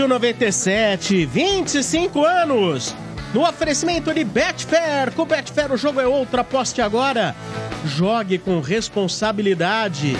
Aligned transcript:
Estádio 0.00 0.08
97, 0.08 1.26
25 1.26 2.24
anos. 2.24 2.96
No 3.34 3.46
oferecimento 3.46 4.14
de 4.14 4.24
Betfair. 4.24 5.12
Com 5.12 5.26
Betfair 5.26 5.70
o 5.70 5.76
jogo 5.76 6.00
é 6.00 6.06
outro, 6.06 6.40
aposte 6.40 6.80
agora. 6.80 7.36
Jogue 7.84 8.38
com 8.38 8.60
responsabilidade. 8.60 10.16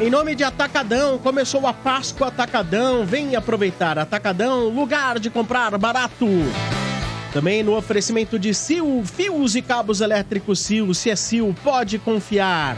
Em 0.00 0.10
nome 0.10 0.34
de 0.34 0.42
Atacadão, 0.42 1.16
começou 1.18 1.64
a 1.64 1.72
Páscoa 1.72 2.26
Atacadão. 2.26 3.06
Vem 3.06 3.36
aproveitar 3.36 4.00
Atacadão, 4.00 4.68
lugar 4.68 5.20
de 5.20 5.30
comprar 5.30 5.78
barato. 5.78 6.26
Também 7.32 7.62
no 7.62 7.76
oferecimento 7.76 8.36
de 8.36 8.52
Sil, 8.58 9.04
fios 9.04 9.54
e 9.54 9.62
cabos 9.62 10.00
elétricos 10.00 10.58
Sil. 10.58 10.90
Se 10.92 11.08
é 11.08 11.14
Sil, 11.14 11.54
pode 11.62 12.00
confiar. 12.00 12.74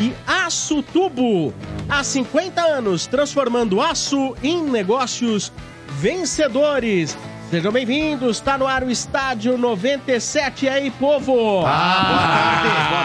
E 0.00 0.12
Aço 0.26 0.82
Tubo, 0.82 1.54
há 1.88 2.02
50 2.02 2.60
anos, 2.60 3.06
transformando 3.06 3.80
aço 3.80 4.34
em 4.42 4.62
negócios 4.64 5.52
vencedores. 6.00 7.16
Sejam 7.50 7.70
bem-vindos, 7.70 8.38
está 8.38 8.58
no 8.58 8.66
ar 8.66 8.82
o 8.82 8.90
Estádio 8.90 9.56
97 9.56 10.68
aí, 10.68 10.90
povo! 10.90 11.60
Boa 11.60 11.68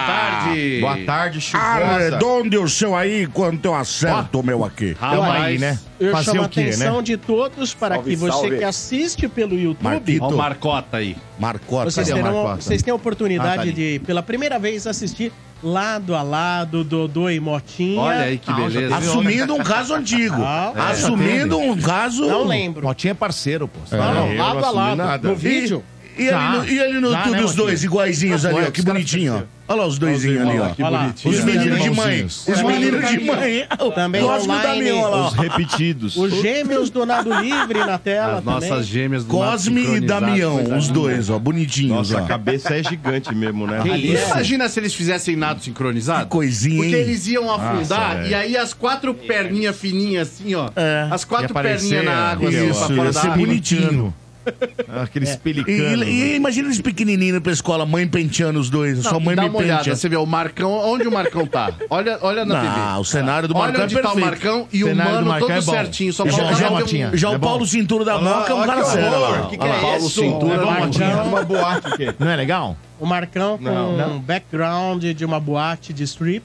tarde. 0.08 0.78
Boa 0.82 0.98
tarde, 1.06 1.40
chuvosa. 1.42 1.67
Arredonde 1.67 2.58
o 2.58 2.67
seu 2.67 2.95
aí 2.95 3.23
enquanto 3.23 3.66
eu 3.66 3.76
acerto 3.76 4.40
o 4.40 4.44
meu 4.44 4.66
aqui. 4.66 4.95
Calma 4.95 5.34
aí, 5.44 5.60
né? 5.60 5.78
Eu 6.00 6.12
Fazer 6.14 6.32
chamo 6.32 6.42
a 6.42 6.45
o 6.45 6.50
quê, 6.50 6.62
atenção 6.62 6.98
né? 6.98 7.04
de 7.04 7.17
todos 7.17 7.73
para 7.76 7.95
Salve, 7.95 8.10
que 8.12 8.16
você 8.16 8.32
salve. 8.32 8.58
que 8.58 8.64
assiste 8.64 9.28
pelo 9.28 9.54
YouTube, 9.54 9.84
Marquito. 9.84 10.23
Ó 10.23 10.32
Marcota 10.32 10.98
aí. 10.98 11.16
Marcota. 11.38 11.92
vocês, 11.92 12.08
terão, 12.08 12.23
Marcota? 12.23 12.62
vocês 12.62 12.82
têm 12.82 12.92
a 12.92 12.95
Ah, 12.95 12.95
oportunidade 12.95 13.56
tá 13.58 13.62
ali. 13.62 13.72
de, 13.73 14.00
pela 14.00 14.23
primeira 14.23 14.58
vez, 14.58 14.88
assistir 14.88 15.32
lado 15.61 16.15
a 16.15 16.21
lado, 16.21 16.83
Dodô 16.83 17.29
e 17.29 17.39
Motinha. 17.39 17.99
Olha 17.99 18.19
aí 18.21 18.38
que 18.38 18.52
beleza. 18.53 18.95
Assumindo 18.95 19.55
um 19.55 19.63
caso 19.63 19.93
antigo. 19.93 20.38
Ah, 20.39 20.73
é. 20.75 20.79
Assumindo 20.91 21.57
um 21.57 21.77
caso. 21.79 22.25
Não 22.25 22.45
lembro. 22.45 22.83
Motinha 22.83 23.11
é 23.11 23.13
parceiro, 23.13 23.67
pô. 23.67 23.80
Não, 23.95 24.13
não, 24.13 24.27
Eu 24.31 24.37
lado 24.37 24.65
a 24.65 24.69
lado. 24.71 24.95
nada. 24.97 25.27
No 25.30 25.35
vídeo. 25.35 25.83
E, 25.95 25.98
Já. 26.25 26.50
ali 26.52 26.58
no, 26.58 26.66
e 26.73 26.80
ali 26.80 27.00
no 27.00 27.12
Já, 27.12 27.17
YouTube 27.20 27.36
né, 27.39 27.44
os 27.45 27.56
dois 27.56 27.72
Motinha? 27.73 27.86
iguaizinhos 27.86 28.45
ali, 28.45 28.56
ó. 28.56 28.72
Que 28.72 28.80
os 28.80 28.86
caras 28.86 28.86
bonitinho, 28.86 29.36
ó. 29.36 29.59
Olha 29.72 29.81
lá 29.81 29.88
os 29.88 30.00
doisinhos 30.00 30.42
ali, 30.50 30.59
ó. 30.59 30.70
Que 30.70 30.81
Olha 30.81 30.89
lá. 30.92 31.00
bonitinho. 31.03 31.31
Os 31.31 31.39
Os 31.39 31.45
meninos 31.45 31.84
de 31.84 31.89
mãe. 31.92 32.23
Os 32.26 32.48
É. 32.48 32.64
meninos 32.64 33.08
de 33.11 33.20
mãe. 33.20 33.67
Também 33.94 34.22
Cosme 34.23 34.48
e 34.53 34.58
online. 34.58 34.64
Damião, 34.80 35.02
olha 35.02 35.16
lá. 35.16 35.28
Os 35.28 35.34
repetidos. 35.36 36.16
Os 36.17 36.42
gêmeos 36.42 36.89
do 36.89 37.06
Nado 37.06 37.31
Livre 37.39 37.80
na 37.86 38.00
tela 38.00 38.39
As 38.39 38.44
também. 38.44 38.70
nossas 38.70 38.88
gêmeas 38.88 39.23
do 39.23 39.30
Cosme 39.30 39.84
lado 39.84 39.98
e 39.98 40.00
Damião, 40.02 40.76
os 40.76 40.88
dois, 40.88 41.30
ó. 41.30 41.38
Bonitinhos, 41.38 42.09
Nossa, 42.09 42.20
a 42.20 42.23
ó. 42.23 42.26
cabeça 42.26 42.73
é 42.76 42.81
gigante 42.83 43.33
mesmo, 43.36 43.67
né? 43.67 43.80
Ali 43.81 44.16
é- 44.17 44.26
Imagina 44.26 44.67
se 44.67 44.80
eles 44.80 44.94
fizessem 44.95 45.36
nado 45.36 45.61
sincronizado. 45.64 46.23
Que 46.26 46.31
coisinha, 46.31 46.78
Porque 46.78 46.95
hein? 46.95 47.02
eles 47.04 47.28
iam 47.28 47.52
afundar 47.54 48.17
Nossa, 48.17 48.28
e 48.28 48.33
aí 48.33 48.58
as 48.58 48.73
quatro 48.73 49.14
perninhas 49.14 49.77
fininhas 49.77 50.30
assim, 50.30 50.55
ó. 50.55 50.70
É. 50.76 51.08
As 51.11 51.23
quatro 51.23 51.52
aparecer, 51.52 51.89
perninhas 51.89 52.05
na 52.05 52.32
água, 52.32 52.49
assim, 52.49 52.70
Isso, 52.72 52.80
pra 52.80 52.88
fora 52.88 52.98
ia 53.08 53.14
da 53.14 53.22
ser 53.22 53.27
água. 53.27 53.38
bonitinho. 53.38 54.14
Aqueles 55.04 55.33
E, 55.33 55.38
pelicanos. 55.38 56.08
e- 56.08 56.10
e 56.11 56.36
imagina 56.36 56.67
eles 56.67 56.82
pequenininhos 56.82 57.36
indo 57.36 57.42
pra 57.42 57.52
escola, 57.52 57.86
mãe 57.86 58.08
penteando 58.08 58.60
os 58.60 58.70
dois. 58.70 59.04
Não, 59.04 59.10
Sua 59.11 59.20
mãe 59.20 59.36
dá 59.36 59.44
me 59.44 59.50
uma 59.50 59.60
olhada, 59.60 59.80
penteia. 59.80 59.95
você 59.95 60.10
vê 60.10 60.16
o 60.17 60.26
Marcão, 60.26 60.72
onde 60.72 61.08
o 61.08 61.11
Marcão 61.11 61.45
tá? 61.45 61.72
Olha, 61.89 62.17
olha 62.22 62.45
na 62.45 62.61
TV. 62.61 62.78
Não, 62.80 63.02
o 63.02 63.05
cenário 63.05 63.48
do 63.48 63.54
Marcão 63.54 63.73
Olha 63.76 63.82
é 63.82 63.86
onde 63.86 64.02
tá 64.02 64.14
o. 64.14 64.20
Marcão 64.20 64.67
e 64.73 64.83
o 64.83 64.89
do 64.89 64.95
mano 64.95 65.28
Marcão 65.28 65.48
todo 65.49 65.58
é 65.58 65.61
certinho. 65.61 66.11
Só 66.14 66.26
Já- 66.26 66.32
falta 66.32 66.55
já, 66.55 66.70
um-. 66.72 67.17
Já 67.17 67.32
É 67.32 67.36
o. 67.36 67.39
Paulo 67.39 67.66
Cintura 67.67 68.04
da 68.05 68.17
Moca 68.20 68.52
é 68.52 68.55
um 68.55 68.66
cara 68.66 68.86
sério. 68.86 69.08
olha 69.08 69.17
lá. 69.17 69.48
Que 69.49 69.58
que 69.58 69.66
é 69.67 69.80
Paulo 69.82 70.10
Cintura, 70.10 70.54
É 70.54 70.58
não. 70.58 70.73
Motinha. 70.73 71.23
Uma 71.23 71.44
boate. 71.44 72.16
Não 72.17 72.30
é 72.30 72.36
legal? 72.36 72.78
O 72.99 73.05
Marcão 73.05 73.58
com 73.58 73.70
um 73.70 74.20
background 74.20 75.04
de 75.04 75.26
uma 75.26 75.39
boate 75.39 75.94
de 75.94 76.04
strip. 76.04 76.44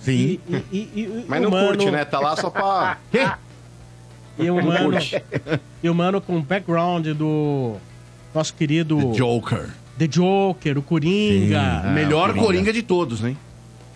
Sim. 0.00 0.12
E, 0.12 0.40
e, 0.50 0.62
e, 0.72 1.00
e- 1.00 1.24
Mas 1.28 1.40
não 1.42 1.48
o 1.48 1.52
mano- 1.52 1.68
curte, 1.68 1.90
né? 1.90 2.04
Tá 2.04 2.20
lá 2.20 2.36
só 2.36 2.48
pra. 2.50 2.96
E 4.38 4.50
o 4.50 4.62
mano, 4.64 4.90
e 5.82 5.88
o 5.90 5.94
mano 5.94 6.20
com 6.20 6.36
o 6.38 6.42
background 6.42 7.06
do 7.08 7.76
nosso 8.34 8.54
querido 8.54 9.12
Joker. 9.14 9.68
The 9.98 10.06
Joker, 10.06 10.78
o 10.78 10.82
Coringa. 10.82 11.82
O 11.86 11.90
melhor 11.90 12.32
Coringa 12.34 12.72
de 12.72 12.82
todos, 12.82 13.24
hein? 13.24 13.36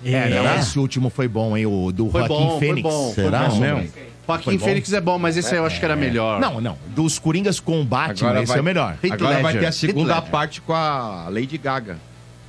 É, 0.05 0.29
não, 0.29 0.37
Será? 0.43 0.57
esse 0.57 0.79
último 0.79 1.11
foi 1.11 1.29
bom, 1.29 1.57
hein? 1.57 1.65
O 1.67 1.93
do 1.93 2.11
Foi 2.11 2.23
Joaquim 2.27 2.35
bom, 2.35 2.51
foi 2.51 2.59
Fênix. 2.59 2.83
bom. 2.83 3.13
Será 3.15 3.41
foi 3.43 3.49
bom. 3.51 3.61
mesmo? 3.61 3.93
Joaquim 4.27 4.45
Foi 4.45 4.59
bom. 4.59 4.65
Fênix 4.65 4.93
é 4.93 5.01
bom, 5.01 5.19
mas 5.19 5.37
esse 5.37 5.53
aí 5.55 5.61
eu 5.61 5.67
acho 5.67 5.79
que 5.79 5.85
era 5.85 5.95
melhor. 5.95 6.41
Não, 6.41 6.61
não. 6.61 6.77
Dos 6.89 7.19
Coringas 7.21 7.61
com 7.61 7.85
Batman, 7.85 8.29
Agora 8.31 8.43
esse 8.43 8.49
vai- 8.49 8.59
é 8.59 8.61
o 8.61 8.65
melhor. 8.65 8.97
Agora 9.13 9.43
vai 9.43 9.59
ter 9.59 9.67
a 9.67 9.73
segunda 9.73 10.21
parte 10.23 10.61
com 10.61 10.73
a 10.73 11.29
Lady 11.29 11.57
Gaga. 11.57 11.99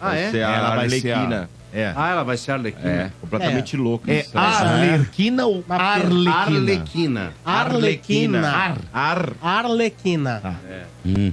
Ah, 0.02 0.16
é? 0.16 0.32
Ser 0.32 0.44
a 0.44 0.56
Ela 0.56 0.76
vai 0.76 0.90
ser 0.90 1.12
a-. 1.12 1.48
É. 1.74 1.92
Ah, 1.96 2.12
ela 2.12 2.24
vai 2.24 2.38
ser 2.38 2.52
Arlequina. 2.52 2.90
É, 2.90 3.12
completamente 3.20 3.76
louca. 3.76 4.12
É. 4.12 4.26
Arlequina 4.34 5.46
ou 5.48 5.66
Arlequina? 5.68 6.32
Arlequina. 6.32 7.34
Arlequina. 7.44 8.48
Ar, 8.48 8.78
ar. 8.94 9.34
Arlequina. 9.42 10.60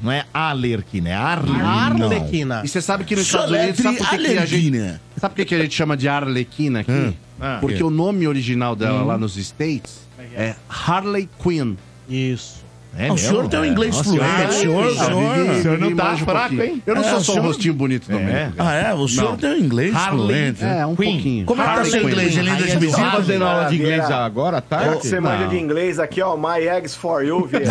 Não 0.02 0.10
é 0.10 0.24
Alerquina, 0.32 1.10
é 1.10 1.14
Arlequina. 1.14 1.64
Arlequina. 1.68 2.62
E 2.64 2.68
você 2.68 2.80
sabe 2.80 3.04
que 3.04 3.14
nos 3.14 3.26
Estados 3.26 3.50
Unidos, 3.50 3.76
sabe 3.78 3.98
por 3.98 4.08
que, 4.08 4.18
que 4.18 4.38
a 4.38 4.46
gente, 4.46 5.00
sabe 5.16 5.34
por 5.34 5.44
que, 5.44 5.54
a 5.54 5.58
gente 5.58 5.74
chama 5.74 5.96
de 5.96 6.08
Arlequina 6.08 6.80
aqui? 6.80 7.16
Ah, 7.40 7.58
Porque 7.60 7.82
o 7.82 7.90
nome 7.90 8.26
original 8.26 8.74
dela 8.74 9.02
lá 9.02 9.18
nos 9.18 9.36
States 9.36 10.08
é 10.34 10.54
Harley 10.68 11.28
Quinn. 11.42 11.76
Isso. 12.08 12.64
É 12.98 13.10
O 13.12 13.16
senhor 13.16 13.48
tem 13.48 13.60
um 13.60 13.64
inglês 13.64 13.96
Nossa, 13.96 14.10
fluente, 14.10 14.54
senhor- 14.54 14.90
senhor, 14.90 14.96
Ah, 15.00 15.04
senhor. 15.06 15.34
vive- 15.34 15.50
O 15.50 15.62
senhor 15.62 15.78
não 15.78 15.96
tá 15.96 16.12
um 16.12 16.16
fraco, 16.18 16.54
hein? 16.60 16.82
Eu 16.84 16.94
não 16.96 17.02
É, 17.02 17.04
sou 17.08 17.18
o 17.18 17.20
só 17.22 17.32
um 17.32 17.34
senhor- 17.36 17.46
rostinho 17.46 17.74
bonito 17.74 18.06
também. 18.08 18.34
É. 18.34 18.50
Ah, 18.58 18.74
é? 18.74 18.92
O 18.94 19.08
senhor 19.08 19.30
Não. 19.30 19.36
tem 19.36 19.50
um 19.52 19.56
inglês 19.58 19.94
Harley- 19.94 20.18
fluente. 20.26 20.62
né? 20.64 20.78
É, 20.80 20.86
um 20.86 20.96
Queen. 20.96 21.12
pouquinho. 21.14 21.46
Como 21.46 21.62
é 21.62 21.66
que 21.68 21.74
tá 21.74 21.84
seu 21.84 22.02
inglês, 22.08 22.34
do 22.36 22.42
Bezerra? 22.80 23.04
Tá 23.04 23.10
fazendo 23.16 23.44
aula 23.44 23.64
de 23.66 23.76
inglês 23.76 24.10
agora, 24.10 24.56
à 24.58 24.60
tarde? 24.60 24.96
Você 25.06 25.20
manja 25.20 25.46
de 25.46 25.56
inglês 25.56 25.98
aqui, 25.98 26.20
ó. 26.20 26.36
My 26.36 26.66
eggs 26.66 26.96
for 26.96 27.24
you, 27.24 27.46
Vieira. 27.50 27.70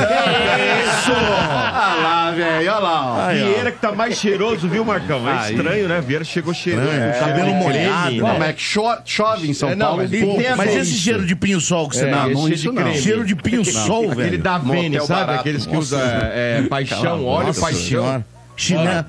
Olha 1.09 2.01
lá, 2.01 2.31
velho, 2.31 2.55
olha 2.71 2.79
lá. 2.79 3.05
ó. 3.27 3.31
Vieira 3.33 3.71
que 3.71 3.79
tá 3.79 3.91
mais 3.91 4.17
cheiroso, 4.17 4.67
viu, 4.67 4.85
Marcão? 4.85 5.21
É 5.29 5.51
estranho, 5.51 5.87
né? 5.87 6.01
Vieira 6.01 6.23
chegou 6.23 6.53
cheiroso. 6.53 6.89
Cabelo 7.19 7.53
molhado, 7.55 8.15
Não, 8.15 8.27
né? 8.27 8.35
mas 8.39 8.49
é 8.49 8.53
que 8.53 8.61
cho- 8.61 8.97
chove 9.05 9.49
em 9.49 9.53
São 9.53 9.69
É, 9.69 9.75
Paulo. 9.75 9.97
mas 9.97 10.11
um 10.11 10.77
esse 10.79 10.91
isso. 10.93 11.01
cheiro 11.03 11.25
de 11.25 11.35
pinho-sol 11.35 11.89
que 11.89 11.95
você 11.97 12.05
É, 12.05 12.11
dá? 12.11 12.23
cheiro 12.25 12.49
isso 12.53 12.61
de 12.61 12.67
não. 12.67 12.73
creme. 12.83 12.97
Cheiro 13.01 13.25
de 13.25 13.35
pinho-sol, 13.35 14.11
Aquele 14.11 14.15
velho. 14.31 14.37
da 14.43 14.57
Vene, 14.57 14.89
Motel 14.97 15.07
sabe? 15.09 15.25
barato. 15.25 15.39
Aqueles 15.41 15.65
que 15.65 15.75
usam 15.75 15.99
é, 16.01 16.63
paixão, 16.69 17.25
óleo 17.25 17.47
Nossa 17.47 17.61
paixão. 17.61 17.81
senhora. 17.81 18.25
Chinelo. 18.59 19.05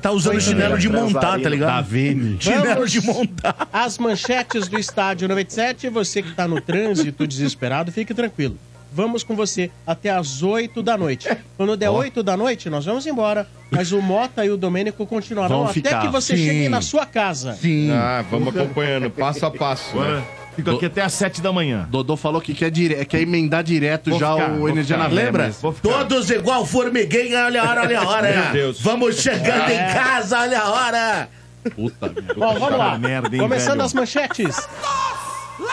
Tá 0.00 0.10
usando 0.12 0.40
chinelo 0.40 0.78
de 0.78 0.88
montar, 0.88 1.38
tá 1.38 1.48
ligado? 1.48 1.84
Vene. 1.86 2.38
Chinelo 2.40 2.64
Vamos. 2.74 2.90
de 2.90 3.02
montar. 3.02 3.68
As 3.70 3.98
manchetes 3.98 4.66
do 4.66 4.78
Estádio 4.78 5.28
97. 5.28 5.90
Você 5.90 6.22
que 6.22 6.30
está 6.30 6.48
no 6.48 6.58
trânsito 6.58 7.26
desesperado, 7.26 7.92
fique 7.92 8.14
tranquilo. 8.14 8.56
Vamos 8.90 9.22
com 9.22 9.34
você 9.36 9.70
até 9.86 10.10
às 10.10 10.42
8 10.42 10.82
da 10.82 10.96
noite. 10.96 11.28
Quando 11.56 11.76
der 11.76 11.90
8 11.90 12.22
da 12.22 12.34
noite, 12.36 12.68
nós 12.70 12.84
vamos 12.86 13.06
embora. 13.06 13.46
Mas 13.70 13.92
o 13.92 14.00
Mota 14.00 14.44
e 14.44 14.50
o 14.50 14.56
Domênico 14.56 15.06
continuarão 15.06 15.66
até 15.66 15.98
que 16.00 16.08
você 16.08 16.36
Sim. 16.36 16.44
chegue 16.44 16.68
na 16.68 16.80
sua 16.80 17.04
casa. 17.06 17.54
Sim. 17.54 17.90
Ah, 17.90 18.24
vamos 18.30 18.54
acompanhando, 18.56 19.10
passo 19.10 19.44
a 19.46 19.50
passo. 19.50 19.98
né? 19.98 20.22
Fico 20.56 20.70
aqui 20.70 20.86
até 20.86 21.00
às 21.02 21.12
sete 21.14 21.40
da 21.40 21.52
manhã. 21.52 21.86
Dodô 21.90 22.16
falou 22.16 22.40
que 22.40 22.52
quer, 22.52 22.70
dire... 22.70 23.04
quer 23.06 23.20
emendar 23.22 23.62
direto 23.64 24.10
Vou 24.10 24.18
já 24.18 24.34
ficar, 24.34 24.52
o 24.52 24.68
Energia 24.68 24.96
ficar. 24.96 25.08
na 25.08 25.14
Lembra? 25.14 25.44
mas- 25.62 25.80
Todos 25.80 26.30
igual 26.30 26.66
formiguinha, 26.66 27.46
olha 27.46 27.62
a 27.62 27.70
hora, 27.70 27.80
olha 27.82 28.00
a 28.00 28.08
hora. 28.08 28.32
Deus. 28.52 28.80
Vamos 28.80 29.16
chegando 29.20 29.70
em 29.70 29.78
casa, 29.94 30.38
olha 30.40 30.60
a 30.60 30.70
hora. 30.70 31.28
Puta 31.74 32.06
merda. 32.08 32.34
Bom, 32.34 32.54
vamos 32.58 32.78
lá. 32.78 32.98
merda, 32.98 33.34
hein, 33.34 33.40
Começando 33.40 33.72
velho? 33.72 33.82
as 33.84 33.94
manchetes. 33.94 34.68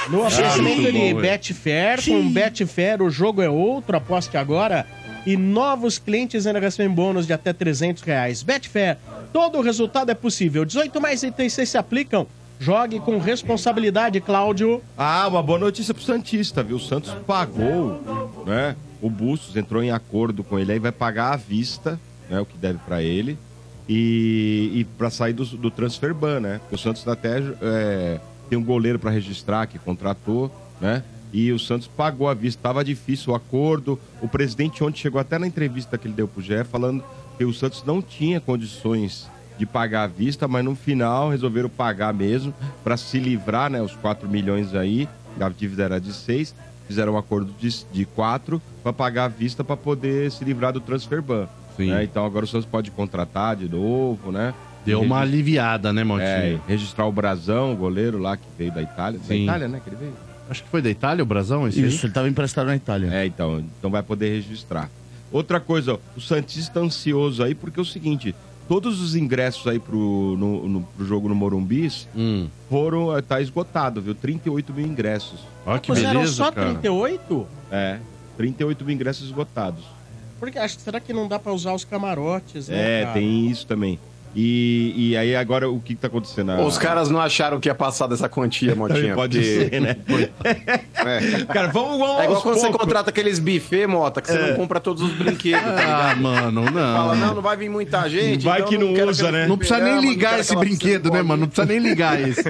No 0.10 0.26
oferecimento 0.26 0.92
de 0.92 1.14
bom, 1.14 1.22
Betfair, 1.22 2.04
com 2.06 2.30
Betfair 2.31 3.02
o 3.02 3.10
jogo 3.10 3.42
é 3.42 3.50
outro, 3.50 3.98
aposte 3.98 4.38
agora. 4.38 4.86
E 5.26 5.36
novos 5.36 5.98
clientes 6.00 6.48
ainda 6.48 6.60
recebem 6.60 6.90
bônus 6.94 7.28
de 7.28 7.34
até 7.34 7.52
300 7.52 8.04
reais. 8.04 8.42
Betfair, 8.44 8.98
todo 9.34 9.58
o 9.58 9.62
resultado 9.62 10.10
é 10.10 10.14
possível. 10.14 10.64
18 10.64 11.02
mais 11.02 11.24
itens 11.24 11.54
se 11.54 11.78
aplicam. 11.78 12.26
Jogue 12.59 13.00
com 13.00 13.17
responsabilidade, 13.19 14.19
Cláudio. 14.19 14.81
Ah, 14.97 15.25
uma 15.29 15.41
boa 15.41 15.57
notícia 15.57 15.94
pro 15.94 16.03
Santista, 16.03 16.61
viu? 16.61 16.75
O 16.75 16.79
Santos 16.79 17.15
pagou, 17.25 18.44
né? 18.45 18.75
O 19.01 19.09
Bustos 19.09 19.56
entrou 19.56 19.81
em 19.81 19.91
acordo 19.91 20.44
com 20.44 20.59
ele, 20.59 20.73
aí 20.73 20.79
vai 20.79 20.91
pagar 20.91 21.33
à 21.33 21.38
vista, 21.38 21.97
né? 22.29 22.38
O 22.41 22.45
que 22.45 22.57
deve 22.57 22.77
pra 22.79 23.01
ele. 23.01 23.38
E, 23.88 24.71
e 24.73 24.83
para 24.83 25.09
sair 25.09 25.31
do, 25.31 25.45
do 25.45 25.71
transfer 25.71 26.13
ban, 26.13 26.41
né? 26.41 26.59
O 26.69 26.77
Santos 26.77 27.07
até 27.07 27.41
é, 27.61 28.19
tem 28.50 28.59
um 28.59 28.63
goleiro 28.63 29.00
pra 29.00 29.09
registrar 29.09 29.65
que 29.65 29.79
contratou, 29.79 30.51
né? 30.81 31.01
E 31.31 31.53
o 31.53 31.59
Santos 31.59 31.88
pagou 31.88 32.27
à 32.27 32.33
vista. 32.33 32.61
Tava 32.61 32.83
difícil 32.83 33.31
o 33.31 33.35
acordo. 33.35 33.97
O 34.21 34.27
presidente 34.27 34.83
ontem 34.83 35.00
chegou 35.00 35.21
até 35.21 35.39
na 35.39 35.47
entrevista 35.47 35.97
que 35.97 36.07
ele 36.07 36.13
deu 36.13 36.27
pro 36.27 36.41
GE 36.41 36.65
falando 36.65 37.03
que 37.38 37.45
o 37.45 37.53
Santos 37.53 37.85
não 37.85 38.01
tinha 38.01 38.41
condições 38.41 39.29
de 39.59 39.65
pagar 39.65 40.03
à 40.03 40.07
vista, 40.07 40.47
mas 40.47 40.63
no 40.63 40.73
final 40.73 41.29
resolveram 41.29 41.67
pagar 41.67 42.13
mesmo 42.13 42.53
para 42.81 42.95
se 42.95 43.19
livrar, 43.19 43.69
né? 43.69 43.81
Os 43.81 43.94
4 43.94 44.27
milhões 44.27 44.73
aí, 44.73 45.07
a 45.38 45.50
dívida 45.50 45.83
era 45.83 46.00
de 46.00 46.13
6, 46.13 46.56
fizeram 46.88 47.13
um 47.13 47.17
acordo 47.17 47.53
de, 47.59 47.85
de 47.91 48.06
4 48.06 48.61
para 48.81 48.94
pagar 48.94 49.25
à 49.25 49.27
vista 49.27 49.61
para 49.61 49.75
poder 49.75 50.31
se 50.31 50.45
livrar 50.45 50.71
do 50.71 50.79
transfer 50.79 51.21
ban. 51.21 51.45
Sim. 51.75 51.91
né? 51.91 52.03
Então 52.06 52.25
agora 52.25 52.45
o 52.45 52.47
Santos 52.47 52.65
pode 52.65 52.89
contratar 52.89 53.57
de 53.57 53.67
novo, 53.67 54.31
né? 54.31 54.53
Deu 54.85 55.01
uma 55.01 55.19
aliviada, 55.19 55.91
né, 55.91 56.01
é, 56.01 56.03
Montinho? 56.06 56.61
registrar 56.65 57.06
o 57.06 57.11
Brasão, 57.11 57.73
o 57.73 57.75
goleiro 57.75 58.17
lá 58.17 58.38
que 58.38 58.45
veio 58.57 58.71
da 58.71 58.81
Itália. 58.81 59.19
Da 59.19 59.25
Sim. 59.25 59.44
Itália, 59.44 59.67
né? 59.67 59.81
Que 59.83 59.89
ele 59.89 59.97
veio. 59.97 60.13
Acho 60.50 60.63
que 60.63 60.69
foi 60.69 60.81
da 60.81 60.89
Itália, 60.89 61.21
o 61.21 61.25
Brasão, 61.27 61.67
esse 61.67 61.79
aí? 61.79 61.89
Isso, 61.89 62.06
ele 62.06 62.13
tava 62.13 62.29
emprestado 62.29 62.67
na 62.67 62.75
Itália. 62.77 63.13
É, 63.13 63.25
então, 63.25 63.63
então 63.77 63.91
vai 63.91 64.01
poder 64.01 64.29
registrar. 64.29 64.89
Outra 65.31 65.59
coisa, 65.59 65.94
ó, 65.94 65.97
o 66.15 66.21
Santista 66.21 66.79
ansioso 66.79 67.44
aí, 67.44 67.53
porque 67.53 67.79
é 67.79 67.83
o 67.83 67.85
seguinte, 67.85 68.33
todos 68.69 69.01
os 69.01 69.16
ingressos 69.16 69.66
aí 69.68 69.80
pro, 69.80 70.38
no, 70.38 70.68
no- 70.69 70.81
pro 70.95 71.06
jogo 71.06 71.27
no 71.27 71.33
Morumbis 71.36 72.07
Hum. 72.16 72.48
foram, 72.69 73.18
eh, 73.18 73.21
tá 73.21 73.42
esgotado, 73.42 74.00
viu? 74.01 74.13
38 74.16 74.71
mil 74.71 74.86
ingressos. 74.86 75.39
Ó, 75.66 75.77
que 75.80 75.89
Mas 75.89 76.00
eram 76.04 76.13
beleza, 76.21 76.33
só 76.33 76.51
cara. 76.51 76.69
38? 76.69 77.48
É, 77.71 78.00
38 78.38 78.86
mil 78.86 78.95
ingressos 78.95 79.25
esgotados. 79.25 79.83
Porque 80.39 80.57
acho, 80.57 80.80
será 80.80 81.00
que 81.01 81.12
não 81.12 81.27
dá 81.27 81.38
pra 81.38 81.51
usar 81.51 81.74
os 81.74 81.83
camarotes, 81.83 82.69
né? 82.69 83.01
É, 83.01 83.04
cara? 83.06 83.13
tem 83.16 83.48
isso 83.48 83.68
também. 83.68 84.00
E, 84.36 84.94
e 84.96 85.18
aí 85.18 85.36
agora 85.36 85.70
o 85.70 85.80
que, 85.80 85.96
que 85.96 86.02
tá 86.02 86.08
acontecendo? 86.08 86.54
Os 86.62 86.78
caras 86.78 87.10
não 87.10 87.20
acharam 87.20 87.60
que 87.60 87.68
ia 87.70 87.76
passar 87.76 88.08
dessa 88.08 88.30
quantia, 88.30 88.74
Motinha. 88.76 89.16
Pode 89.16 89.40
porque- 89.40 89.70
ser, 89.70 89.81
né? 89.81 89.96
É. 91.00 91.46
Cara, 91.46 91.68
vamos, 91.70 91.98
vamos 91.98 92.20
É 92.22 92.26
igual 92.26 92.42
quando 92.42 92.60
você 92.60 92.70
contrata 92.72 93.10
aqueles 93.10 93.40
buffet, 93.40 93.88
Mota, 93.88 94.22
que 94.22 94.28
você 94.31 94.38
não 94.38 94.56
compra 94.58 94.80
todos 94.81 95.02
os 95.02 95.12
brinquedos, 95.14 95.62
tá 95.64 96.12
Ah, 96.12 96.16
mano, 96.16 96.66
Fala, 96.66 97.16
não. 97.16 97.28
não, 97.28 97.36
não 97.36 97.42
vai 97.42 97.56
vir 97.56 97.70
muita 97.70 98.08
gente. 98.10 98.44
Vai 98.44 98.60
então 98.60 98.70
que 98.70 98.78
não 98.78 98.94
quero 98.94 99.10
usa, 99.10 99.31
né? 99.31 99.48
Não 99.48 99.58
precisa 99.58 99.80
nem 99.80 99.96
não 99.96 100.02
ligar 100.02 100.40
esse 100.40 100.56
brinquedo, 100.56 101.10
né, 101.10 101.22
mano? 101.22 101.42
Não 101.42 101.48
precisa 101.48 101.66
nem 101.68 101.80
ligar 101.80 102.20
esse. 102.28 102.44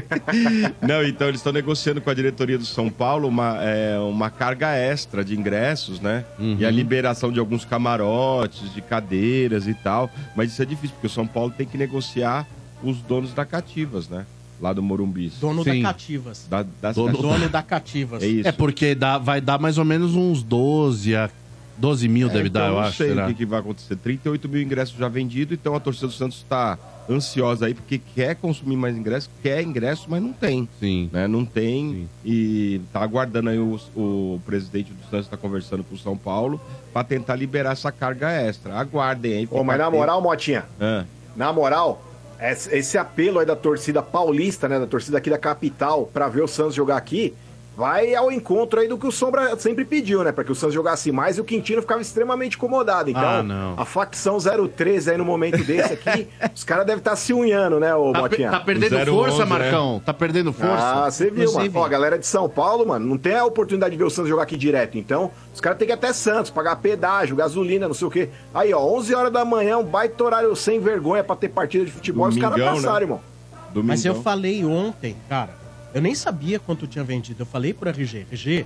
Não, 0.82 1.04
então 1.04 1.28
eles 1.28 1.40
estão 1.40 1.54
negociando 1.54 2.02
com 2.02 2.10
a 2.10 2.14
diretoria 2.14 2.58
do 2.58 2.66
São 2.66 2.90
Paulo 2.90 3.28
uma, 3.28 3.58
é, 3.62 3.98
uma 4.00 4.30
carga 4.32 4.76
extra 4.76 5.24
de 5.24 5.38
ingressos, 5.40 6.00
né? 6.00 6.26
E 6.40 6.66
a 6.66 6.72
liberação 6.72 7.32
de 7.32 7.40
alguns 7.40 7.64
camarotes, 7.66 8.74
de 8.74 8.82
cadeiras 8.82 9.68
e 9.68 9.74
tal. 9.76 10.10
Mas 10.36 10.52
isso 10.52 10.62
é 10.62 10.66
difícil, 10.66 10.96
porque 10.96 11.08
o 11.08 11.10
São 11.10 11.28
Paulo 11.28 11.54
tem 11.56 11.68
que 11.70 11.78
negociar 11.78 12.48
os 12.84 12.98
donos 13.02 13.34
da 13.34 13.46
Cativas, 13.46 14.10
né? 14.10 14.26
Lá 14.62 14.74
do 14.74 14.84
Morumbis. 14.84 15.34
Dono 15.40 15.64
Sim. 15.64 15.82
da 15.82 15.90
Cativas. 15.94 16.48
Da, 16.50 16.66
das 16.82 16.96
Dono- 16.96 17.12
Cativas. 17.14 17.32
Dono 17.40 17.50
da 17.50 17.64
Cativas. 17.64 18.24
É 18.24 18.28
isso. 18.28 18.48
É 18.48 18.52
porque 18.52 18.94
dá, 18.96 19.18
vai 19.18 19.40
dar 19.40 19.58
mais 19.60 19.78
ou 19.78 19.86
menos 19.86 20.16
uns 20.16 20.44
12 20.44 21.16
a 21.16 21.30
12 21.78 22.10
mil, 22.10 22.30
É, 22.30 22.34
deve 22.34 22.50
então 22.50 22.62
dar, 22.62 22.68
eu 22.68 22.74
não 22.74 22.80
acho. 22.82 22.98
sei 22.98 23.08
será? 23.10 23.24
o 23.24 23.28
que, 23.30 23.34
que 23.36 23.46
vai 23.46 23.60
acontecer. 23.62 23.96
38 23.96 24.50
mil 24.50 24.62
ingressos 24.62 24.98
já 24.98 25.08
vendidos, 25.08 25.58
então 25.58 25.74
a 25.76 25.80
torcida 25.80 26.08
do 26.08 26.14
Santos 26.14 26.40
está 26.40 26.78
ansiosa 27.10 27.68
aí, 27.68 27.74
porque 27.74 27.98
quer 28.14 28.36
consumir 28.36 28.76
mais 28.76 28.98
ingressos, 28.98 29.30
quer 29.42 29.64
ingresso, 29.64 30.06
mas 30.10 30.22
não 30.22 30.34
tem. 30.34 30.68
Sim. 30.78 31.10
né? 31.12 31.26
Não 31.26 31.46
tem. 31.46 31.92
Sim. 31.94 32.10
E 32.26 32.82
tá 32.92 33.00
aguardando 33.02 33.50
aí 33.50 33.58
o, 33.58 33.80
o 33.96 34.42
presidente 34.46 34.92
do 34.92 35.02
Santos 35.10 35.28
está 35.28 35.38
conversando 35.38 35.84
com 35.86 35.96
o 35.96 35.98
São 35.98 36.18
Paulo 36.18 36.60
para 36.92 37.06
tentar 37.06 37.36
liberar 37.38 37.72
essa 37.72 37.94
carga 37.94 38.30
extra. 38.30 38.76
Aguardem 38.76 39.34
aí. 39.34 39.48
Ô, 39.50 39.64
mas 39.64 39.78
na 39.80 39.90
moral, 39.90 40.22
Motinha, 40.22 40.66
Ah, 40.82 41.06
na 41.40 41.54
moral, 41.54 42.02
esse 42.70 42.98
apelo 42.98 43.40
aí 43.40 43.46
da 43.46 43.56
torcida 43.56 44.04
paulista, 44.04 44.68
né, 44.68 44.78
da 44.78 44.86
torcida 44.86 45.18
aqui 45.18 45.30
da 45.30 45.38
capital, 45.38 46.06
pra 46.06 46.28
ver 46.28 46.44
o 46.44 46.48
Santos 46.50 46.76
jogar 46.76 46.98
aqui, 46.98 47.34
vai 47.80 48.14
ao 48.14 48.30
encontro 48.30 48.78
aí 48.82 48.90
do 48.90 48.98
que 48.98 49.08
o 49.08 49.12
Sombra 49.12 49.58
sempre 49.58 49.86
pediu, 49.86 50.22
né, 50.22 50.34
pra 50.34 50.44
que 50.44 50.52
o 50.52 50.56
Santos 50.56 50.74
jogasse 50.74 51.14
mais 51.14 51.38
e 51.38 51.42
o 51.42 51.46
Quintino 51.46 51.82
ficava 51.82 52.02
extremamente 52.02 52.58
incomodado. 52.58 53.10
Então, 53.10 53.24
Ah, 53.24 53.42
não. 53.42 53.74
a 53.78 53.86
facção 53.86 54.38
013 54.76 55.12
aí 55.12 55.18
no 55.18 55.24
momento 55.24 55.64
desse 55.64 55.94
aqui, 55.94 56.28
os 56.54 56.66
caras 56.66 56.86
devem 56.86 57.00
estar 57.00 57.16
se 57.16 57.34
unhando, 57.34 57.80
né, 57.80 57.96
ô 57.96 58.12
Tá, 58.12 58.20
Motinha? 58.20 58.52
tá 58.52 58.60
perdendo 58.60 58.96
011, 58.98 59.10
força, 59.12 59.38
né? 59.40 59.46
Marcão? 59.46 60.02
Tá 60.06 60.14
perdendo 60.14 60.52
força? 60.52 61.06
Ah, 61.06 61.10
você 61.10 61.26
viu, 61.32 61.44
Inclusive- 61.46 61.58
mano. 61.70 61.72
Pô, 61.72 61.84
a 61.86 61.88
galera 61.90 62.20
de 62.20 62.28
São 62.28 62.50
Paulo, 62.50 62.86
mano, 62.86 63.06
não 63.08 63.18
tem 63.18 63.36
a 63.36 63.46
oportunidade 63.46 63.92
de 63.94 63.98
ver 63.98 64.04
o 64.04 64.10
Santos 64.10 64.28
jogar 64.30 64.44
aqui 64.44 64.58
direto. 64.58 64.98
Então, 64.98 65.32
os 65.54 65.62
caras 65.62 65.78
têm 65.80 65.88
que 65.88 65.94
ir 65.94 65.96
até 65.96 66.12
Santos, 66.12 66.52
pagar 66.52 66.76
pedágio, 66.76 67.34
gasolina, 67.36 67.88
não 67.88 67.94
sei 67.96 68.08
o 68.08 68.12
quê. 68.12 68.28
Aí, 68.54 68.74
ó, 68.74 68.80
11 68.82 69.16
horas 69.16 69.32
da 69.32 69.46
manhã, 69.46 69.78
um 69.78 69.86
baita 69.86 70.22
horário 70.22 70.54
sem 70.54 70.82
vergonha 70.82 71.24
pra 71.24 71.36
ter 71.38 71.48
partida 71.48 71.86
de 71.86 71.92
futebol. 71.92 72.28
os 72.28 72.36
caras 72.38 72.58
Domingão, 72.58 72.76
passaram, 72.76 72.96
né? 72.98 73.02
irmão. 73.04 73.22
domingão. 73.74 73.84
Mas 73.88 74.04
eu 74.04 74.16
falei 74.22 74.66
ontem, 74.66 75.16
cara, 75.30 75.52
eu 75.94 76.02
nem 76.02 76.14
sabia 76.16 76.60
quanto 76.60 76.88
tinha 76.88 77.04
vendido. 77.04 77.42
Eu 77.42 77.46
falei 77.46 77.74
pro 77.74 77.90
RG, 77.90 78.26
RG, 78.32 78.66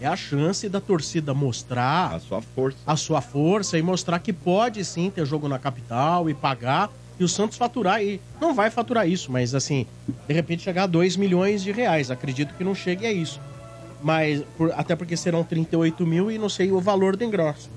é 0.00 0.06
a 0.06 0.16
chance 0.16 0.68
da 0.68 0.80
torcida 0.80 1.32
mostrar 1.32 2.14
A 2.16 2.20
sua 2.20 2.42
força. 2.42 2.78
a 2.86 2.96
sua 2.96 3.20
força 3.20 3.78
e 3.78 3.82
mostrar 3.82 4.18
que 4.18 4.32
pode 4.32 4.84
sim 4.84 5.10
ter 5.10 5.24
jogo 5.26 5.48
na 5.48 5.58
capital 5.58 6.28
e 6.28 6.34
pagar 6.34 6.90
e 7.20 7.24
o 7.24 7.28
Santos 7.28 7.56
faturar 7.56 8.02
e 8.02 8.20
não 8.40 8.52
vai 8.54 8.68
faturar 8.70 9.08
isso, 9.08 9.30
mas 9.30 9.54
assim, 9.54 9.86
de 10.26 10.34
repente 10.34 10.62
chegar 10.62 10.84
a 10.84 10.86
2 10.86 11.16
milhões 11.16 11.62
de 11.62 11.70
reais. 11.70 12.10
Acredito 12.10 12.54
que 12.54 12.64
não 12.64 12.74
chegue 12.74 13.06
a 13.06 13.12
isso. 13.12 13.40
Mas 14.02 14.42
por- 14.58 14.72
até 14.72 14.96
porque 14.96 15.16
serão 15.16 15.44
38 15.44 16.04
mil 16.04 16.30
e 16.32 16.36
não 16.38 16.48
sei 16.48 16.72
o 16.72 16.80
valor 16.80 17.14
do 17.16 17.22
ingresso. 17.22 17.70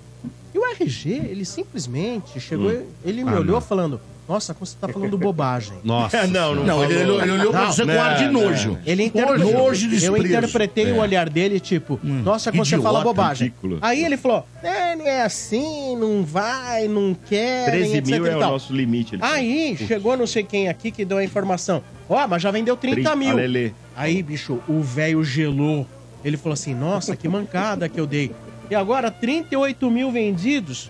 E 0.53 0.57
o 0.57 0.65
RG, 0.65 1.09
ele 1.11 1.45
simplesmente 1.45 2.39
chegou, 2.39 2.71
ele 3.03 3.23
me 3.23 3.29
Ah, 3.31 3.39
olhou 3.39 3.55
não. 3.55 3.61
falando: 3.61 4.01
Nossa, 4.27 4.53
como 4.53 4.65
você 4.65 4.75
tá 4.79 4.87
falando 4.87 5.17
bobagem. 5.17 5.77
Nossa. 5.83 6.25
não, 6.27 6.55
Não, 6.55 6.83
ele, 6.83 6.93
ele, 6.93 7.11
ele 7.11 7.31
olhou 7.31 7.51
pra 7.51 7.61
Não, 7.65 7.71
você 7.71 7.85
com 7.85 7.91
ar 7.91 8.17
de 8.17 8.25
não, 8.25 8.33
nojo. 8.41 8.77
Ele 8.85 9.03
interpretou. 9.03 9.51
Nojo 9.53 9.81
e 9.83 9.85
eu 9.85 9.89
desprezo. 9.99 10.27
interpretei 10.27 10.91
o 10.91 10.97
olhar 10.97 11.29
dele, 11.29 11.59
tipo, 11.59 11.99
nossa, 12.03 12.51
como 12.51 12.65
você 12.65 12.75
idiota, 12.75 12.83
fala 12.91 13.03
bobagem. 13.03 13.47
ridículo. 13.47 13.77
Aí 13.81 14.03
ele 14.03 14.17
falou: 14.17 14.45
é, 14.63 14.95
não 14.95 15.05
é 15.07 15.21
assim, 15.21 15.95
não 15.95 16.23
vai, 16.23 16.87
não 16.87 17.13
quer. 17.27 17.65
13 17.71 17.97
etc 17.97 18.09
mil 18.11 18.25
é 18.25 18.35
o 18.35 18.39
tal." 18.39 18.51
nosso 18.53 18.73
limite. 18.73 19.13
ele 19.15 19.21
falou. 19.21 19.35
Aí 19.35 19.77
chegou 19.77 20.17
não 20.17 20.25
sei 20.27 20.43
quem 20.43 20.67
aqui 20.69 20.89
que 20.91 21.05
deu 21.05 21.17
a 21.19 21.23
informação. 21.23 21.83
Ó, 22.09 22.27
mas 22.27 22.41
já 22.41 22.49
vendeu 22.51 22.75
30 22.75 22.95
Trinta- 22.95 23.15
mil. 23.15 23.31
Alelê. 23.31 23.71
Aí, 23.95 24.21
bicho, 24.23 24.59
o 24.67 24.81
velho 24.81 25.23
gelou. 25.23 25.87
Ele 26.23 26.37
falou 26.37 26.53
assim: 26.53 26.73
Nossa, 26.73 27.15
que 27.15 27.27
mancada 27.27 27.87
que 27.87 27.99
eu 27.99 28.07
dei. 28.07 28.31
E 28.69 28.73
agora, 28.75 29.11
38 29.11 29.91
mil 29.91 30.11
vendidos? 30.11 30.89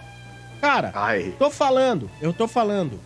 Cara, 0.61 0.91
Ai. 0.95 1.33
tô 1.37 1.49
falando, 1.51 2.09
eu 2.21 2.31
tô 2.31 2.47
falando. 2.47 2.99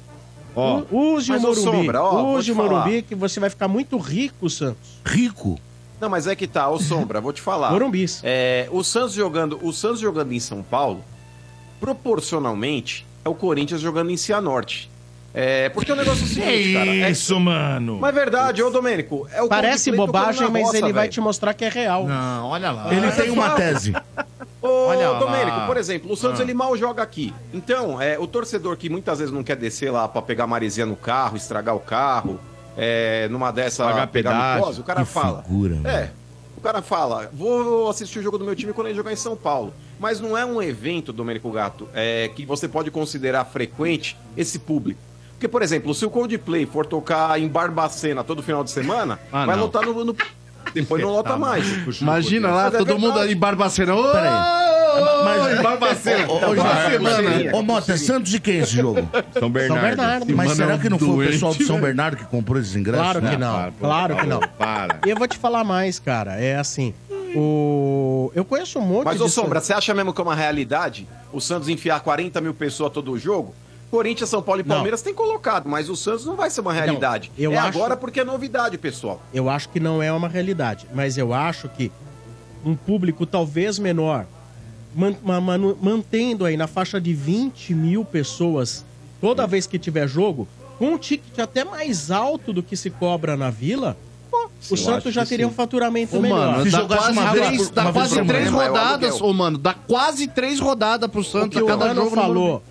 Ó, 0.59 0.83
Use 0.91 1.31
o 1.31 1.39
Morumbi. 1.39 1.61
Sombra, 1.61 2.04
ó, 2.04 2.35
use 2.35 2.51
o. 2.51 2.56
Morumbi 2.56 3.01
que 3.01 3.16
você 3.16 3.39
vai 3.39 3.49
ficar 3.49 3.68
muito 3.68 3.97
rico, 3.97 4.49
Santos. 4.49 4.99
Rico. 5.06 5.59
Não, 5.99 6.09
mas 6.09 6.28
é 6.28 6.35
que 6.35 6.47
tá, 6.47 6.69
ô 6.69 6.80
Sombra, 6.80 7.19
vou 7.19 7.33
te 7.33 7.42
falar. 7.42 7.71
Morumbis. 7.71 8.21
É, 8.23 8.69
o 8.71 8.83
Santos 8.83 9.13
jogando, 9.13 9.59
o 9.61 9.73
Santos 9.73 9.99
jogando 9.99 10.31
em 10.31 10.39
São 10.39 10.63
Paulo, 10.63 11.04
proporcionalmente, 11.80 13.06
é 13.25 13.30
o 13.30 13.35
Corinthians 13.35 13.81
jogando 13.81 14.09
em 14.09 14.18
Cianorte. 14.18 14.89
É, 15.33 15.69
porque 15.69 15.92
o 15.92 15.95
negócio 15.95 16.21
é 16.21 16.26
o 16.26 16.28
seguinte, 16.28 16.74
cara. 16.74 16.90
é- 16.90 17.12
Isso, 17.12 17.40
mano. 17.40 18.00
mas 18.02 18.09
é 18.16 18.19
verdade, 18.19 18.64
ô 18.64 18.69
Domênico. 18.71 19.28
É 19.31 19.42
o 19.44 19.48
Parece 19.48 19.92
bobagem, 19.92 20.50
mas 20.50 20.64
roça, 20.64 20.78
ele 20.78 20.92
vai 20.92 21.04
velho. 21.04 21.14
te 21.14 21.21
mostrar 21.21 21.54
que 21.54 21.64
é 21.66 21.69
real. 21.69 22.06
Não, 22.07 22.48
olha 22.48 22.71
lá. 22.71 22.94
Ele 22.94 23.12
tem 23.12 23.30
uma 23.30 23.52
tese. 23.52 23.94
Ô, 24.62 24.88
Olha 24.88 25.12
lá. 25.12 25.19
Domênico, 25.19 25.66
por 25.68 25.78
exemplo, 25.78 26.12
o 26.12 26.18
Santos 26.18 26.42
Ah. 26.42 26.44
ele 26.44 26.54
mal 26.54 26.76
joga 26.76 27.02
aqui. 27.02 27.33
Então, 27.54 28.02
é, 28.02 28.19
o 28.19 28.28
torcedor 28.28 28.76
que 28.76 28.90
muitas 28.90 29.19
vezes 29.19 29.33
não 29.33 29.42
quer 29.42 29.56
descer 29.56 29.90
lá 29.90 30.06
pra 30.06 30.21
pegar 30.21 30.48
maresia 30.48 30.86
no 30.86 30.98
carro, 30.98 31.38
estragar 31.38 31.74
o 31.76 31.80
carro, 31.80 32.38
é, 32.76 33.30
numa 33.30 33.52
dessa 33.52 33.86
Pagar 33.86 34.07
pegar 34.07 34.31
pedágio. 34.31 34.59
micose, 34.59 34.81
o 34.81 34.83
cara 34.83 35.00
Que 35.06 35.06
fala. 35.07 35.44
figura, 35.44 35.76
mano. 35.76 35.88
é, 35.88 36.12
o 36.57 36.62
cara 36.62 36.81
fala, 36.81 37.30
vou 37.31 37.90
assistir 37.90 38.19
o 38.19 38.21
jogo 38.21 38.38
do 38.38 38.44
meu 38.44 38.54
time 38.54 38.74
quando 38.74 38.88
ele 38.88 38.98
jogar 38.98 39.14
em 39.14 39.16
São 39.16 39.33
Paulo. 39.38 39.74
Mas 39.98 40.19
não 40.19 40.38
é 40.38 40.45
um 40.45 40.62
evento, 40.62 41.14
Domênico 41.14 41.50
Gato, 41.52 41.88
é, 41.94 42.30
que 42.36 42.45
você 42.45 42.68
pode 42.68 42.92
considerar 42.92 43.45
frequente 43.45 44.18
esse 44.36 44.59
público. 44.59 45.00
Porque, 45.39 45.47
por 45.47 45.61
exemplo, 45.61 45.93
se 45.95 46.05
o 46.05 46.09
Coldplay 46.09 46.65
for 46.65 46.85
tocar 46.85 47.39
em 47.39 47.47
Barbacena 47.47 48.25
todo 48.25 48.43
final 48.43 48.61
de 48.61 48.71
semana, 48.71 49.17
Ah, 49.31 49.45
vai 49.45 49.55
não. 49.55 49.63
lotar 49.63 49.85
no, 49.85 50.03
no- 50.03 50.13
Depois 50.73 51.01
não 51.01 51.11
lota 51.11 51.37
mais. 51.37 51.65
Imagina 52.01 52.49
lá, 52.51 52.63
Mas 52.65 52.73
é 52.73 52.77
todo 52.79 52.93
mundo 52.95 53.03
verdade. 53.13 53.23
ali 53.23 53.33
em 53.33 53.37
Barbacena. 53.37 53.95
Ô, 53.95 54.03
Peraí. 54.11 54.27
ô, 54.29 55.23
Mas- 55.23 55.59
em 55.59 55.63
Barbacena. 55.63 56.27
Ô, 56.27 56.35
ô, 56.35 56.39
vai, 56.39 56.55
Jorge, 56.57 56.97
pulseirinha. 56.99 57.55
ô, 57.55 57.61
Mota, 57.61 57.93
é 57.93 57.97
Santos 57.97 58.33
e 58.33 58.39
quem 58.41 58.57
esse 58.59 58.75
jogo? 58.75 59.07
São 59.39 59.49
Bernardo. 59.49 59.79
São 59.79 59.89
Bernardo. 59.89 60.35
Mas 60.35 60.47
Mano, 60.47 60.55
será 60.57 60.77
que 60.77 60.89
não 60.89 60.99
foi 60.99 61.07
o 61.27 61.29
pessoal 61.31 61.53
de 61.53 61.63
São. 61.65 61.79
Bernardo 61.79 62.17
que 62.17 62.25
comprou 62.25 62.59
esses 62.59 62.75
ingressos? 62.75 63.01
Claro 63.13 63.21
que 63.21 63.37
não. 63.37 63.71
Claro 63.79 64.15
que 64.17 64.27
não. 64.27 64.39
Para. 64.57 64.99
E 65.05 65.09
eu 65.09 65.15
vou 65.15 65.25
te 65.27 65.37
falar 65.37 65.63
mais, 65.63 65.99
cara. 65.99 66.33
É 66.35 66.57
assim. 66.57 66.93
O... 67.33 68.29
Eu 68.35 68.43
conheço 68.43 68.77
um 68.77 68.81
monte 68.81 69.05
Mas, 69.05 69.17
de. 69.17 69.23
ô 69.23 69.29
Sombra, 69.29 69.61
você 69.61 69.71
acha 69.71 69.93
mesmo 69.93 70.13
que 70.13 70.19
é 70.19 70.23
uma 70.23 70.35
realidade 70.35 71.07
o 71.31 71.39
Santos 71.39 71.69
enfiar 71.69 72.01
40 72.01 72.41
mil 72.41 72.53
pessoas 72.53 72.91
todo 72.91 73.11
o 73.13 73.17
jogo? 73.17 73.55
Corinthians, 73.89 74.29
São 74.29 74.41
Paulo 74.41 74.61
e 74.61 74.63
Não. 74.63 74.75
Palmeiras 74.75 75.01
tem 75.01 75.13
colocado, 75.13 75.67
mas 75.67 75.89
o 75.89 75.95
Santos 75.95 76.25
não 76.25 76.35
vai 76.35 76.49
ser 76.49 76.61
uma 76.61 76.71
realidade. 76.73 77.31
eu 77.37 77.51
é 77.51 77.57
acho- 77.57 77.77
agora 77.77 77.97
porque 77.97 78.19
é 78.19 78.23
novidade, 78.23 78.77
pessoal. 78.77 79.21
Eu 79.33 79.49
acho 79.49 79.69
que 79.69 79.79
não 79.79 80.01
é 80.01 80.11
uma 80.11 80.27
realidade. 80.27 80.85
Mas 80.93 81.17
eu 81.17 81.33
acho 81.33 81.67
que 81.69 81.91
um 82.63 82.75
público 82.75 83.25
talvez 83.25 83.79
menor, 83.79 84.25
man- 84.95 85.15
ma- 85.23 85.41
manu- 85.41 85.77
mantendo 85.81 86.45
aí 86.45 86.55
na 86.55 86.67
faixa 86.67 86.99
de 87.01 87.13
20 87.13 87.73
mil 87.73 88.05
pessoas 88.05 88.85
toda 89.19 89.47
vez 89.47 89.65
que 89.65 89.79
tiver 89.79 90.07
jogo, 90.07 90.47
com 90.77 90.93
um 90.93 90.97
ticket 90.97 91.39
até 91.39 91.63
mais 91.65 92.09
alto 92.11 92.53
do 92.53 92.61
que 92.63 92.75
se 92.77 92.89
cobra 92.89 93.35
na 93.35 93.49
vila, 93.49 93.97
pô, 94.31 94.49
o 94.71 94.77
Santos 94.77 95.13
já 95.13 95.25
teria 95.25 95.45
sim. 95.45 95.51
um 95.51 95.53
faturamento 95.53 96.15
Ô, 96.17 96.21
melhor. 96.21 96.51
mano, 96.53 96.63
Se 96.65 96.69
dá 96.71 96.77
jogasse 96.79 97.01
quase 97.03 97.19
uma 97.19 97.31
três, 97.31 97.57
por- 97.67 97.73
dá 97.73 97.91
quase 97.91 98.23
três 98.25 98.47
é 98.47 98.49
o 98.49 98.53
rodadas, 98.53 99.21
ô, 99.21 99.33
mano. 99.33 99.57
Dá 99.57 99.73
quase 99.73 100.27
três 100.27 100.59
rodadas 100.59 101.09
pro 101.09 101.21
o 101.21 101.23
Santos 101.23 101.49
que 101.49 101.59
a 101.59 101.63
o 101.63 101.67
cada 101.67 101.87
Mano 101.87 102.03
jogo. 102.03 102.15
falou. 102.15 102.63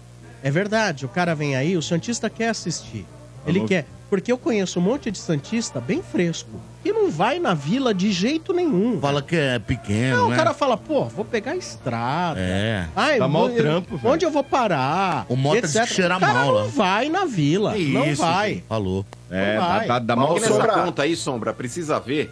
É 0.42 0.50
verdade. 0.50 1.04
O 1.04 1.08
cara 1.08 1.34
vem 1.34 1.56
aí, 1.56 1.76
o 1.76 1.82
Santista 1.82 2.28
quer 2.30 2.48
assistir. 2.48 3.06
Ele 3.46 3.60
Alô? 3.60 3.68
quer. 3.68 3.86
Porque 4.10 4.32
eu 4.32 4.38
conheço 4.38 4.78
um 4.78 4.82
monte 4.82 5.10
de 5.10 5.18
Santista 5.18 5.80
bem 5.80 6.02
fresco. 6.02 6.48
Que 6.82 6.90
não 6.92 7.10
vai 7.10 7.38
na 7.38 7.52
vila 7.52 7.92
de 7.92 8.10
jeito 8.10 8.54
nenhum. 8.54 8.98
Fala 9.00 9.20
que 9.20 9.36
é 9.36 9.58
pequeno, 9.58 10.16
Não, 10.16 10.28
né? 10.30 10.34
o 10.34 10.38
cara 10.38 10.54
fala, 10.54 10.78
pô, 10.78 11.04
vou 11.04 11.24
pegar 11.26 11.52
a 11.52 11.56
estrada. 11.56 12.40
É. 12.40 12.86
Ai, 12.96 13.18
Dá 13.18 13.26
eu 13.26 13.28
mau 13.28 13.48
vou- 13.48 13.56
trampo, 13.56 13.96
velho. 13.98 14.14
Onde 14.14 14.24
eu 14.24 14.30
vou 14.30 14.42
parar? 14.42 15.26
O 15.28 15.36
Mota 15.36 15.58
etc. 15.58 15.70
disse 15.72 15.86
que 15.88 15.94
cheira 15.94 16.16
O 16.16 16.20
cara 16.20 16.32
mal 16.32 16.50
lá. 16.52 16.62
não 16.62 16.70
vai 16.70 17.10
na 17.10 17.26
vila. 17.26 17.76
É 17.76 17.80
não 17.80 18.06
isso, 18.06 18.22
vai. 18.22 18.54
gente. 18.54 18.64
Falou. 18.66 19.04
É, 19.30 19.56
Não 19.56 19.62
dá, 19.62 19.68
vai. 19.76 19.86
dá, 19.88 19.98
dá 19.98 20.16
Mas 20.16 20.24
mal 20.24 20.34
que 20.36 20.40
nessa 20.40 20.54
sombra. 20.54 20.72
conta 20.72 21.02
aí, 21.02 21.16
Sombra, 21.16 21.52
precisa 21.52 22.00
ver 22.00 22.30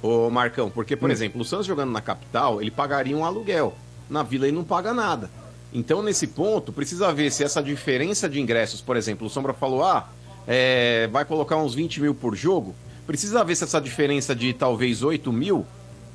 ô 0.00 0.30
Marcão, 0.30 0.70
porque, 0.70 0.94
por 0.96 1.10
exemplo, 1.10 1.40
o 1.40 1.44
Santos 1.44 1.66
jogando 1.66 1.90
na 1.90 2.00
capital, 2.00 2.60
ele 2.62 2.70
pagaria 2.70 3.16
um 3.16 3.24
aluguel. 3.24 3.74
Na 4.08 4.22
Vila 4.22 4.46
ele 4.46 4.56
não 4.56 4.62
paga 4.62 4.94
nada. 4.94 5.28
Então, 5.72 6.02
nesse 6.02 6.26
ponto, 6.26 6.72
precisa 6.72 7.12
ver 7.12 7.30
se 7.30 7.44
essa 7.44 7.62
diferença 7.62 8.28
de 8.28 8.40
ingressos, 8.40 8.80
por 8.80 8.96
exemplo, 8.96 9.26
o 9.26 9.30
Sombra 9.30 9.52
falou, 9.52 9.84
ah, 9.84 10.08
é, 10.46 11.08
vai 11.12 11.24
colocar 11.24 11.56
uns 11.56 11.74
20 11.74 12.00
mil 12.00 12.14
por 12.14 12.34
jogo. 12.34 12.74
Precisa 13.06 13.44
ver 13.44 13.54
se 13.54 13.64
essa 13.64 13.80
diferença 13.80 14.34
de 14.34 14.52
talvez 14.52 15.02
8 15.02 15.32
mil 15.32 15.66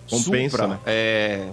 Compensa, 0.10 0.50
supra, 0.58 0.68
né? 0.68 0.80
é, 0.86 1.48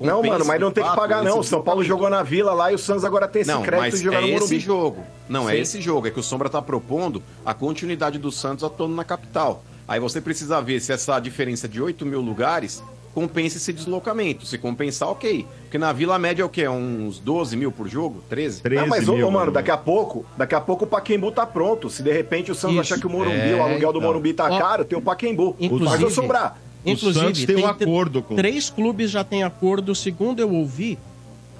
Não, 0.00 0.16
compensa 0.16 0.32
mano, 0.32 0.44
mas 0.46 0.60
não 0.60 0.70
tem 0.70 0.82
que 0.82 0.96
pagar, 0.96 1.22
não. 1.22 1.40
O 1.40 1.44
São 1.44 1.62
Paulo 1.62 1.84
jogou 1.84 2.08
na 2.08 2.22
Vila 2.22 2.52
lá 2.52 2.72
e 2.72 2.74
o 2.74 2.78
Santos 2.78 3.04
agora 3.04 3.28
tem 3.28 3.42
esse 3.42 3.50
não, 3.50 3.62
crédito 3.62 3.80
mas 3.80 3.98
de 3.98 4.04
jogar 4.04 4.18
é 4.22 4.26
no 4.32 4.44
esse 4.44 4.58
jogo. 4.58 5.04
Não, 5.28 5.48
é 5.50 5.54
Sim. 5.54 5.60
esse 5.60 5.80
jogo. 5.80 6.06
É 6.06 6.10
que 6.10 6.18
o 6.18 6.22
Sombra 6.22 6.48
tá 6.48 6.62
propondo 6.62 7.22
a 7.44 7.52
continuidade 7.52 8.18
do 8.18 8.32
Santos 8.32 8.64
atuando 8.64 8.94
na 8.94 9.04
capital. 9.04 9.62
Aí 9.86 9.98
você 10.00 10.20
precisa 10.20 10.60
ver 10.62 10.80
se 10.80 10.92
essa 10.92 11.18
diferença 11.18 11.68
de 11.68 11.82
8 11.82 12.06
mil 12.06 12.20
lugares 12.20 12.82
compensa 13.14 13.56
esse 13.56 13.72
deslocamento. 13.72 14.46
Se 14.46 14.56
compensar, 14.58 15.08
ok. 15.08 15.46
Porque 15.62 15.78
na 15.78 15.92
Vila 15.92 16.14
a 16.14 16.18
média 16.18 16.42
é 16.42 16.44
o 16.44 16.48
quê? 16.48 16.68
Uns 16.68 17.18
12 17.18 17.56
mil 17.56 17.72
por 17.72 17.88
jogo? 17.88 18.22
13? 18.28 18.62
13 18.62 18.80
Não, 18.82 18.88
mas, 18.88 19.08
ô, 19.08 19.14
mil, 19.16 19.26
ô, 19.26 19.30
mano, 19.30 19.50
daqui 19.50 19.70
a 19.70 19.76
pouco, 19.76 20.24
daqui 20.36 20.54
a 20.54 20.60
pouco 20.60 20.84
o 20.84 20.86
Paquembu 20.86 21.32
tá 21.32 21.44
pronto. 21.46 21.90
Se 21.90 22.02
de 22.02 22.12
repente 22.12 22.50
o 22.52 22.54
Santos 22.54 22.76
Isso. 22.76 22.94
achar 22.94 23.00
que 23.00 23.06
o 23.06 23.10
Morumbi, 23.10 23.36
É, 23.36 23.54
o 23.56 23.62
aluguel 23.62 23.92
do 23.92 23.98
então. 23.98 24.08
Morumbi 24.08 24.32
tá 24.32 24.48
Ó, 24.50 24.58
caro, 24.58 24.84
tem 24.84 24.98
o 24.98 25.02
Paquembu. 25.02 25.56
inclusive- 25.58 25.90
Mas 25.90 26.00
eu 26.00 26.10
sobrar. 26.10 26.56
O 26.84 26.96
Santos 26.96 27.44
tem 27.44 27.56
um 27.56 27.60
tr- 27.62 27.66
acordo 27.84 28.22
com- 28.22 28.36
Três 28.36 28.70
clubes 28.70 29.10
já 29.10 29.22
têm 29.22 29.42
acordo, 29.42 29.94
segundo 29.94 30.40
eu 30.40 30.50
ouvi, 30.54 30.98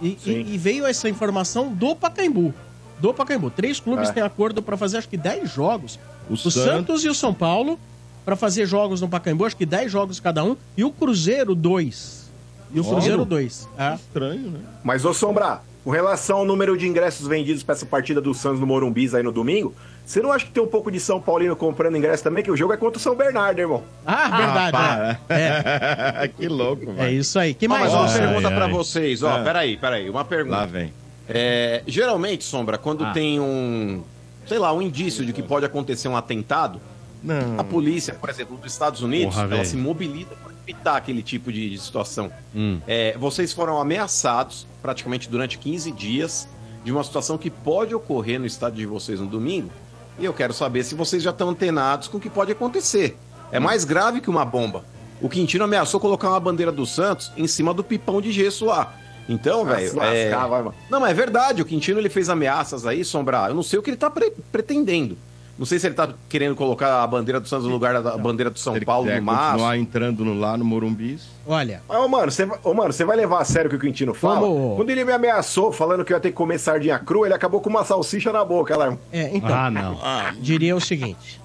e, 0.01 0.17
e- 0.25 0.55
e 0.55 0.59
veio 0.59 0.87
essa 0.87 1.09
informação 1.11 1.69
do 1.75 1.95
Pacaembu. 1.95 2.55
Do 2.99 3.13
Pacaembu. 3.13 3.51
Três 3.51 3.79
clubes 3.81 4.09
É. 4.09 4.13
têm 4.13 4.23
acordo 4.23 4.63
para 4.63 4.77
fazer 4.77 4.97
acho 4.99 5.09
que 5.09 5.17
10 5.17 5.51
jogos. 5.53 5.99
O 6.29 6.35
O, 6.35 6.37
Santos... 6.37 6.55
Santos 6.55 7.05
e 7.05 7.09
o 7.09 7.15
São 7.15 7.35
Paulo 7.35 7.79
para 8.25 8.37
fazer 8.37 8.67
jogos 8.67 9.01
no 9.01 9.09
Pacaembu, 9.09 9.45
acho 9.45 9.57
que 9.57 9.67
10 9.67 9.91
jogos 9.91 10.21
cada 10.21 10.45
um, 10.45 10.57
e 10.77 10.85
o 10.85 10.91
Cruzeiro 10.91 11.55
2. 11.55 12.31
E 12.73 12.81
o 12.81 12.85
Cruzeiro 12.85 13.25
2. 13.25 13.69
É. 13.79 13.95
Estranho, 13.95 14.51
né? 14.51 14.61
Mas, 14.85 15.05
ô 15.05 15.13
Sombra, 15.13 15.61
com 15.83 15.91
relação 15.91 16.39
ao 16.39 16.45
número 16.45 16.77
de 16.77 16.87
ingressos 16.87 17.27
vendidos 17.27 17.63
pra 17.63 17.75
essa 17.75 17.87
partida 17.87 18.21
do 18.21 18.33
Santos 18.35 18.61
no 18.61 18.67
Morumbi 18.67 19.11
aí 19.17 19.23
no 19.23 19.33
domingo, 19.33 19.75
você 20.07 20.21
não 20.21 20.31
acha 20.33 20.45
que 20.45 20.53
tem 20.53 20.63
um 20.63 20.67
pouco 20.69 20.91
de 20.91 21.01
São 21.01 21.21
Paulino 21.21 21.55
comprando 21.57 21.97
ingresso 21.97 22.23
também? 22.23 22.43
Que 22.45 22.51
o 22.51 22.57
jogo 22.57 22.73
é 22.73 22.77
contra 22.77 22.99
o 22.99 23.01
São 23.01 23.15
Bernardo, 23.17 23.59
irmão. 23.61 23.83
Ah, 24.07 24.37
verdade. 24.37 24.73
para. 24.73 25.21
é. 25.29 26.29
que 26.37 26.49
louco, 26.49 26.85
É, 26.89 26.91
é 26.91 26.95
velho. 26.95 27.19
isso 27.21 27.39
aí. 27.39 27.55
Que 27.55 27.67
Ó, 27.67 27.71
mais? 27.71 27.93
mas 27.93 28.13
uma 28.13 28.19
pergunta 28.27 28.51
pra 28.51 28.65
ai. 28.67 28.73
vocês, 28.73 29.23
ó. 29.23 29.37
Ah. 29.39 29.43
Peraí, 29.43 29.77
peraí. 29.77 30.11
Uma 30.11 30.25
pergunta. 30.25 30.57
Lá 30.57 30.67
vem. 30.67 30.93
É, 31.29 31.83
geralmente, 31.87 32.45
Sombra, 32.45 32.77
quando 32.77 33.05
Ah. 33.05 33.13
tem 33.13 33.39
um, 33.41 34.03
sei 34.47 34.59
lá, 34.59 34.73
um 34.73 34.83
indício 34.83 35.25
de 35.25 35.33
que 35.33 35.43
pode 35.43 35.65
acontecer 35.65 36.09
um 36.09 36.17
atentado, 36.17 36.81
Não. 37.23 37.59
a 37.59 37.65
polícia, 37.65 38.15
por 38.15 38.31
exemplo, 38.31 38.57
dos 38.57 38.73
Estados 38.73 39.03
Unidos, 39.03 39.35
Porra, 39.35 39.47
ela 39.47 39.57
velho. 39.57 39.69
se 39.69 39.77
mobiliza 39.77 40.31
para 40.43 40.53
evitar 40.67 40.97
aquele 40.97 41.23
tipo 41.23 41.53
de, 41.53 41.71
de 41.71 41.79
situação. 41.79 42.31
Hum. 42.55 42.81
É, 42.87 43.17
vocês 43.19 43.53
foram 43.53 43.81
ameaçados 43.81 44.67
praticamente 44.81 45.29
durante 45.29 45.59
15 45.59 45.91
dias 45.93 46.49
de 46.85 46.91
uma 46.91 47.05
situação 47.05 47.37
que 47.37 47.51
pode 47.51 47.95
ocorrer 47.95 48.41
no 48.41 48.47
estádio 48.47 48.79
de 48.79 48.87
vocês 48.87 49.21
no 49.21 49.27
domingo. 49.27 49.71
E 50.19 50.25
eu 50.25 50.33
quero 50.33 50.53
saber 50.53 50.83
se 50.85 50.95
vocês 50.95 51.23
já 51.23 51.31
estão 51.31 51.51
antenados 51.51 52.09
com 52.09 52.17
o 52.19 52.21
que 52.21 52.31
pode 52.31 52.53
acontecer. 52.53 53.17
É 53.53 53.59
mais 53.59 53.85
grave 53.85 54.21
que 54.21 54.31
uma 54.31 54.45
bomba. 54.45 54.85
O 55.21 55.29
Quintino 55.29 55.65
ameaçou 55.65 56.01
colocar 56.01 56.31
uma 56.31 56.41
bandeira 56.41 56.73
do 56.73 56.87
Santos 56.87 57.31
em 57.37 57.47
cima 57.47 57.75
do 57.75 57.85
pipão 57.85 58.21
de 58.23 58.33
gesso 58.33 58.65
lá. 58.65 58.95
Então, 59.29 59.65
velho. 59.65 60.01
é... 60.03 60.25
lascar, 60.31 60.47
vai, 60.49 60.63
mano. 60.63 60.75
Não, 60.91 61.01
mas 61.01 61.11
é 61.11 61.15
verdade. 61.15 61.63
O 61.63 61.65
Quintino 61.65 61.99
ele 62.01 62.09
fez 62.09 62.29
ameaças 62.29 62.87
aí, 62.87 63.05
Sombra. 63.05 63.47
Eu 63.49 63.55
não 63.55 63.63
sei 63.63 63.79
o 63.79 63.83
que 63.83 63.91
ele 63.91 63.97
tá 63.97 64.09
pre- 64.11 64.33
pretendendo. 64.51 65.17
Não 65.61 65.67
sei 65.67 65.79
se 65.79 65.87
ele 65.87 65.95
tá 65.95 66.09
querendo 66.27 66.57
colocar 66.57 67.03
a 67.03 67.07
bandeira 67.07 67.39
do 67.39 67.47
Santos 67.47 67.67
no 67.67 67.73
lugar 67.73 68.03
da 68.03 68.17
bandeira 68.17 68.49
do 68.51 68.59
São 68.59 68.75
ele 68.75 68.85
Paulo 68.87 69.11
no 69.15 69.21
Márcio. 69.23 69.51
continuar 69.51 69.77
entrando 69.77 70.25
no- 70.25 70.33
lá 70.35 70.57
no 70.57 70.65
Morumbi. 70.65 71.19
Olha, 71.47 71.83
Mas, 71.87 71.99
Ô, 71.99 72.09
mano, 72.09 72.33
você, 72.33 72.47
vai- 72.47 72.59
ô, 72.65 72.73
mano, 72.73 72.93
você 72.95 73.05
vai 73.05 73.15
levar 73.15 73.43
a 73.43 73.45
sério 73.45 73.67
o 73.67 73.71
que 73.71 73.77
o 73.77 73.79
Quintino 73.79 74.15
fala? 74.15 74.41
Vamos. 74.41 74.77
Quando 74.77 74.89
ele 74.89 75.05
me 75.05 75.13
ameaçou 75.13 75.71
falando 75.71 76.03
que 76.03 76.15
eu 76.15 76.17
ia 76.17 76.21
ter 76.21 76.31
que 76.31 76.35
comer 76.35 76.59
sardinha 76.59 76.99
crua, 76.99 77.27
ele 77.27 77.35
acabou 77.35 77.61
com 77.61 77.69
uma 77.69 77.85
salsicha 77.85 78.33
na 78.33 78.43
boca, 78.43 78.75
lá. 78.75 78.97
é, 79.13 79.37
então. 79.37 79.55
Ah, 79.55 79.71
não. 79.71 79.99
diria 80.41 80.75
o 80.75 80.81
seguinte: 80.81 81.39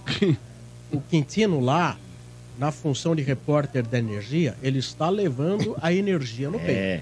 o 0.94 1.02
Quintino 1.02 1.60
lá, 1.60 1.98
na 2.58 2.72
função 2.72 3.14
de 3.18 3.22
repórter 3.22 3.86
da 3.86 4.00
energia, 4.00 4.56
ele 4.64 4.80
está 4.80 5.10
levando 5.10 5.76
a 5.82 5.92
energia 5.92 6.50
no 6.50 6.58
peito. 6.58 6.72
É. 6.80 7.02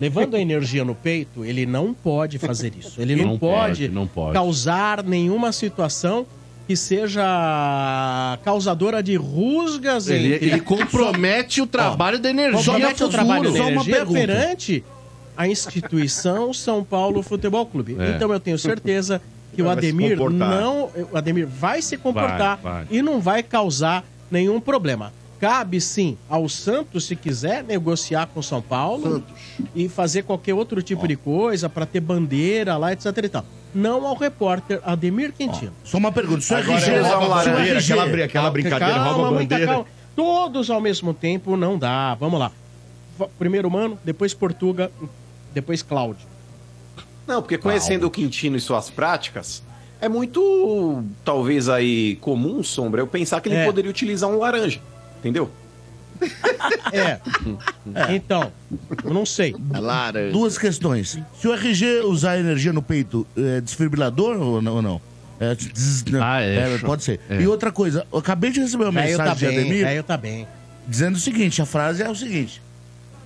Levando 0.00 0.34
a 0.36 0.40
energia 0.40 0.84
no 0.84 0.94
peito, 0.94 1.44
ele 1.44 1.64
não 1.64 1.94
pode 1.94 2.38
fazer 2.38 2.72
isso. 2.78 3.00
Ele 3.00 3.16
não, 3.16 3.24
Não 3.32 3.38
pode, 3.38 3.82
pode, 3.82 3.88
não 3.88 4.06
pode. 4.06 4.34
causar 4.34 5.02
nenhuma 5.02 5.52
situação 5.52 6.26
que 6.66 6.76
seja 6.76 8.38
causadora 8.44 9.02
de 9.02 9.14
rusgas 9.16 10.08
Ele, 10.08 10.34
entre 10.34 10.48
ele 10.48 10.60
compromete 10.60 11.62
o 11.62 11.66
trabalho 11.66 12.18
da 12.18 12.28
energia 12.28 12.58
compromete 12.72 13.04
o 13.04 13.08
trabalho 13.08 13.44
da 13.44 13.50
futuro. 13.50 13.64
Só 13.64 13.70
uma 13.72 13.82
energia 13.88 14.06
perante 14.06 14.84
a 15.36 15.46
instituição 15.48 16.52
São 16.52 16.82
Paulo 16.82 17.22
Futebol 17.22 17.64
Clube. 17.66 17.96
É. 17.98 18.10
Então 18.16 18.32
eu 18.32 18.40
tenho 18.40 18.58
certeza 18.58 19.20
que 19.54 19.62
o 19.62 19.70
Ademir 19.70 20.18
não, 20.30 20.90
o 21.12 21.16
Ademir 21.16 21.46
vai 21.46 21.80
se 21.80 21.96
comportar 21.96 22.58
Vai, 22.62 22.72
vai. 22.84 22.86
e 22.90 23.00
não 23.00 23.20
vai 23.20 23.42
causar 23.42 24.04
nenhum 24.30 24.60
problema. 24.60 25.12
Cabe 25.38 25.80
sim 25.80 26.16
ao 26.30 26.48
Santos, 26.48 27.04
se 27.06 27.14
quiser, 27.14 27.62
negociar 27.62 28.26
com 28.26 28.40
São 28.40 28.62
Paulo 28.62 29.22
e 29.74 29.86
fazer 29.88 30.22
qualquer 30.22 30.54
outro 30.54 30.82
tipo 30.82 31.06
de 31.06 31.14
coisa 31.16 31.68
para 31.68 31.84
ter 31.84 32.00
bandeira 32.00 32.76
lá, 32.78 32.92
etc 32.92 33.06
e 33.22 33.28
tal. 33.28 33.44
Não 33.74 34.06
ao 34.06 34.16
repórter 34.16 34.80
Ademir 34.82 35.32
Quintino. 35.34 35.72
Só 35.84 35.98
uma 35.98 36.10
pergunta. 36.10 36.42
O 36.54 36.56
Agora 36.56 36.78
RG, 36.78 36.90
é 36.90 37.72
RG 37.74 37.92
aquela, 37.92 38.24
aquela 38.24 38.50
brincadeira, 38.50 38.94
Calma, 38.94 39.12
rouba 39.12 39.30
muita 39.32 39.54
bandeira. 39.54 39.72
calma. 39.72 39.86
Todos 40.16 40.70
ao 40.70 40.80
mesmo 40.80 41.12
tempo 41.12 41.56
não 41.58 41.78
dá. 41.78 42.14
Vamos 42.14 42.40
lá. 42.40 42.50
Primeiro 43.38 43.70
Mano, 43.70 43.98
depois 44.02 44.32
Portuga, 44.32 44.90
depois 45.52 45.82
Cláudio. 45.82 46.26
Não, 47.26 47.42
porque 47.42 47.58
conhecendo 47.58 48.06
o 48.06 48.10
Quintino 48.10 48.56
e 48.56 48.60
suas 48.60 48.88
práticas, 48.88 49.62
é 50.00 50.08
muito, 50.08 51.02
talvez 51.24 51.68
aí, 51.68 52.16
comum, 52.16 52.62
Sombra, 52.62 53.02
eu 53.02 53.06
pensar 53.06 53.40
que 53.42 53.48
ele 53.50 53.56
É. 53.56 53.64
poderia 53.66 53.90
utilizar 53.90 54.30
um 54.30 54.38
laranja. 54.38 54.80
Entendeu? 55.20 55.50
É. 56.92 57.20
Então, 58.14 58.50
eu 59.04 59.12
não 59.12 59.26
sei. 59.26 59.54
Duas 60.32 60.56
questões. 60.56 61.18
Se 61.38 61.46
o 61.48 61.52
RG 61.52 62.00
usar 62.04 62.38
energia 62.38 62.72
no 62.72 62.82
peito, 62.82 63.26
é 63.36 63.60
desfibrilador 63.60 64.36
ou 64.40 64.62
não? 64.62 64.76
ou 64.76 64.82
não? 64.82 65.00
É, 65.38 65.54
des-. 65.54 66.04
Ah, 66.20 66.40
é, 66.40 66.74
É, 66.74 66.78
pode 66.78 67.04
ser. 67.04 67.20
É. 67.28 67.42
E 67.42 67.46
outra 67.46 67.70
coisa, 67.70 68.06
eu 68.10 68.18
acabei 68.18 68.50
de 68.50 68.60
receber 68.60 68.84
uma 68.84 68.92
Velho 68.92 69.16
tá 69.16 69.24
mensagem 69.24 69.48
de 69.50 69.54
bem, 69.54 69.64
Ademir 69.64 69.84
velho 69.84 70.02
tá 70.02 70.16
bem. 70.16 70.48
dizendo 70.88 71.16
o 71.16 71.20
seguinte: 71.20 71.60
a 71.60 71.66
frase 71.66 72.02
é 72.02 72.08
o 72.08 72.14
seguinte: 72.14 72.62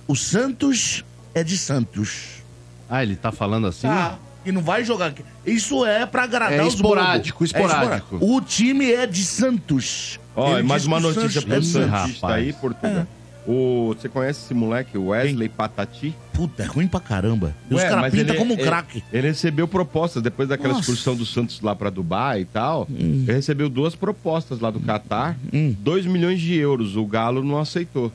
O 0.07 0.15
Santos 0.15 1.05
é 1.33 1.43
de 1.43 1.57
Santos. 1.57 2.43
Ah, 2.89 3.01
ele 3.01 3.15
tá 3.15 3.31
falando 3.31 3.67
assim? 3.67 3.87
Tá. 3.87 4.19
E 4.45 4.51
não 4.51 4.61
vai 4.61 4.83
jogar 4.83 5.07
aqui. 5.07 5.23
Isso 5.45 5.85
é 5.85 6.05
pra 6.05 6.23
agradar 6.23 6.53
É 6.59 6.63
os 6.63 6.73
esporádico, 6.75 7.39
bobos. 7.43 7.51
esporádico. 7.55 8.17
O 8.21 8.41
time 8.41 8.91
é 8.91 9.05
de 9.05 9.23
Santos. 9.23 10.19
Ó, 10.35 10.53
Ele 10.57 10.63
mais 10.67 10.85
uma 10.85 10.99
notícia 10.99 11.29
Santos 11.29 11.43
pro 11.45 11.53
é 11.55 11.59
de 11.59 11.65
Santos. 11.67 11.91
Santista 11.91 12.27
Rapaz. 12.27 12.43
aí, 12.47 12.53
Portugal. 12.53 13.07
O, 13.47 13.95
você 13.97 14.07
conhece 14.07 14.41
esse 14.45 14.53
moleque, 14.53 14.95
o 14.99 15.07
Wesley 15.07 15.49
Patati? 15.49 16.15
Puta, 16.31 16.61
é 16.61 16.65
ruim 16.67 16.87
pra 16.87 16.99
caramba. 16.99 17.55
E 17.69 17.73
os 17.73 17.81
Ué, 17.81 17.87
caras 17.89 18.01
mas 18.01 18.13
pintam 18.13 18.35
como 18.35 18.53
ele- 18.53 18.63
craque. 18.63 19.03
Ele 19.11 19.27
recebeu 19.29 19.67
propostas 19.67 20.21
depois 20.21 20.47
daquela 20.47 20.69
Nossa. 20.73 20.81
excursão 20.81 21.15
do 21.15 21.25
Santos 21.25 21.59
lá 21.59 21.75
pra 21.75 21.89
Dubai 21.89 22.41
e 22.41 22.45
tal. 22.45 22.87
Hum. 22.89 23.23
Ele 23.27 23.33
recebeu 23.33 23.67
duas 23.67 23.95
propostas 23.95 24.59
lá 24.59 24.69
do 24.69 24.79
Catar, 24.79 25.35
Hum. 25.51 25.75
2 25.79 26.05
milhões 26.05 26.39
de 26.39 26.53
euros. 26.55 26.95
O 26.95 27.03
Galo 27.05 27.43
não 27.43 27.57
aceitou. 27.59 28.11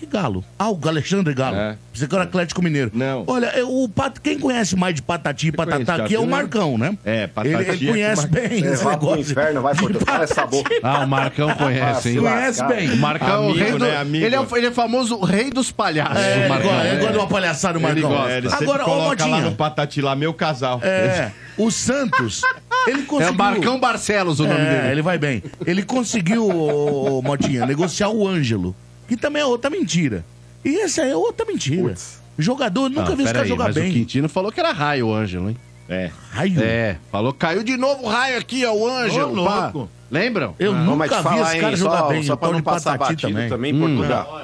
Que 0.00 0.06
galo? 0.06 0.42
Ah, 0.58 0.70
o 0.70 0.78
Alexandre 0.88 1.34
Galo. 1.34 1.56
É. 1.58 1.76
Você 1.92 2.08
que 2.08 2.14
era 2.14 2.24
Atlético 2.24 2.62
Mineiro. 2.62 2.90
Não. 2.94 3.22
Olha, 3.26 3.52
eu- 3.58 3.68
o 3.82 3.86
Pat... 3.86 4.16
quem 4.22 4.38
conhece 4.38 4.74
mais 4.74 4.94
de 4.94 5.02
Patati 5.02 5.48
e 5.48 5.52
Patatá 5.52 5.74
conhece, 5.76 5.90
aqui 6.00 6.14
é 6.14 6.18
o 6.18 6.22
Thiago? 6.22 6.26
Marcão, 6.30 6.78
né? 6.78 6.96
É, 7.04 7.26
Patati 7.26 7.54
Ele, 7.54 7.70
ele 7.70 7.84
é 7.86 7.90
conhece 7.92 8.22
que 8.26 8.32
bem 8.32 8.64
É, 8.64 8.72
esse 8.72 8.82
vai 8.82 8.96
pro 8.96 9.10
negócio. 9.10 9.32
inferno, 9.32 9.60
vai 9.60 9.74
por 9.74 9.92
Cala 10.02 10.24
essa 10.24 10.46
boca. 10.46 10.70
Ah, 10.82 11.00
o 11.00 11.06
Marcão 11.06 11.54
conhece, 11.54 12.08
hein? 12.08 12.16
Conhece 12.16 12.64
bem. 12.64 12.90
O 12.92 12.96
Marcão 12.96 13.28
é 13.28 13.38
o 13.38 13.50
Amigo, 13.50 13.58
rei 13.58 13.72
do... 13.72 13.78
né? 13.80 13.96
Amigo. 13.98 14.24
Ele, 14.24 14.34
é 14.34 14.40
o, 14.40 14.56
ele 14.56 14.66
é 14.68 14.70
famoso 14.70 15.20
rei 15.20 15.50
dos 15.50 15.70
palhaços. 15.70 16.16
É, 16.16 16.46
o 16.46 16.48
Marcão. 16.48 16.70
gosta, 16.70 16.86
ele 16.88 16.96
gosta 16.96 17.12
de 17.12 17.18
uma 17.18 17.28
palhaçada, 17.28 17.78
o 17.78 17.82
Ele, 17.82 18.00
Marcão. 18.00 18.10
gosta, 18.10 18.32
ele 18.38 18.48
sempre 18.48 18.64
Agora, 18.64 18.82
ô 18.82 18.86
coloca 18.86 19.24
lá 19.26 19.30
Motinha, 19.36 19.50
no 19.50 19.56
Patati 19.56 20.00
lá, 20.00 20.16
meu 20.16 20.32
casal. 20.32 20.80
é, 20.82 21.30
o 21.58 21.70
Santos, 21.70 22.40
ele 22.86 23.02
É 23.02 23.04
conseguiu... 23.04 23.34
o 23.34 23.36
Marcão 23.36 23.78
Barcelos 23.78 24.40
o 24.40 24.44
nome 24.46 24.58
É, 24.60 24.80
dele. 24.80 24.92
ele 24.92 25.02
vai 25.02 25.18
bem. 25.18 25.42
Ele 25.66 25.82
conseguiu, 25.82 26.48
Motinha, 27.22 27.66
negociar 27.66 28.08
o 28.08 28.26
Ângelo, 28.26 28.74
que 29.10 29.16
também 29.16 29.42
é 29.42 29.44
outra 29.44 29.68
mentira. 29.68 30.24
E 30.64 30.78
essa 30.80 31.02
é 31.02 31.14
outra 31.16 31.44
mentira. 31.44 31.94
Jogador, 32.38 32.84
eu 32.84 32.90
nunca 32.90 33.10
Não, 33.10 33.16
vi 33.16 33.22
esse 33.24 33.32
pera 33.32 33.32
cara 33.32 33.42
aí, 33.44 33.48
jogar 33.48 33.64
mas 33.64 33.76
o 33.76 33.80
bem. 33.80 33.92
Quintino 33.92 34.28
falou 34.28 34.52
que 34.52 34.60
era 34.60 34.72
raio 34.72 35.08
o 35.08 35.14
Ângelo, 35.14 35.50
hein? 35.50 35.56
É. 35.88 36.10
Raio. 36.30 36.62
É, 36.62 36.96
falou, 37.10 37.32
caiu 37.32 37.62
de 37.64 37.76
novo 37.76 38.04
o 38.04 38.08
raio 38.08 38.38
aqui, 38.38 38.64
ó, 38.64 38.72
o 38.72 38.88
Ângelo. 38.88 39.42
Ô. 39.74 39.88
Lembram? 40.10 40.54
Eu 40.58 40.70
Ô, 40.72 40.74
nunca 40.76 40.96
mas 40.96 41.10
te 41.10 41.16
vi 41.16 41.22
falar, 41.22 41.42
esse 41.42 41.60
cara 41.60 41.72
hein, 41.72 41.76
jogar 41.76 41.98
só, 41.98 42.08
bem. 42.08 42.22
só 42.22 42.34
o 42.34 42.36
pra 42.36 42.52
não 42.52 42.62
passar 42.62 42.96
batido 42.96 43.22
também. 43.22 43.48
também, 43.48 43.74
Hum. 43.74 43.80
Portugal. 43.96 44.42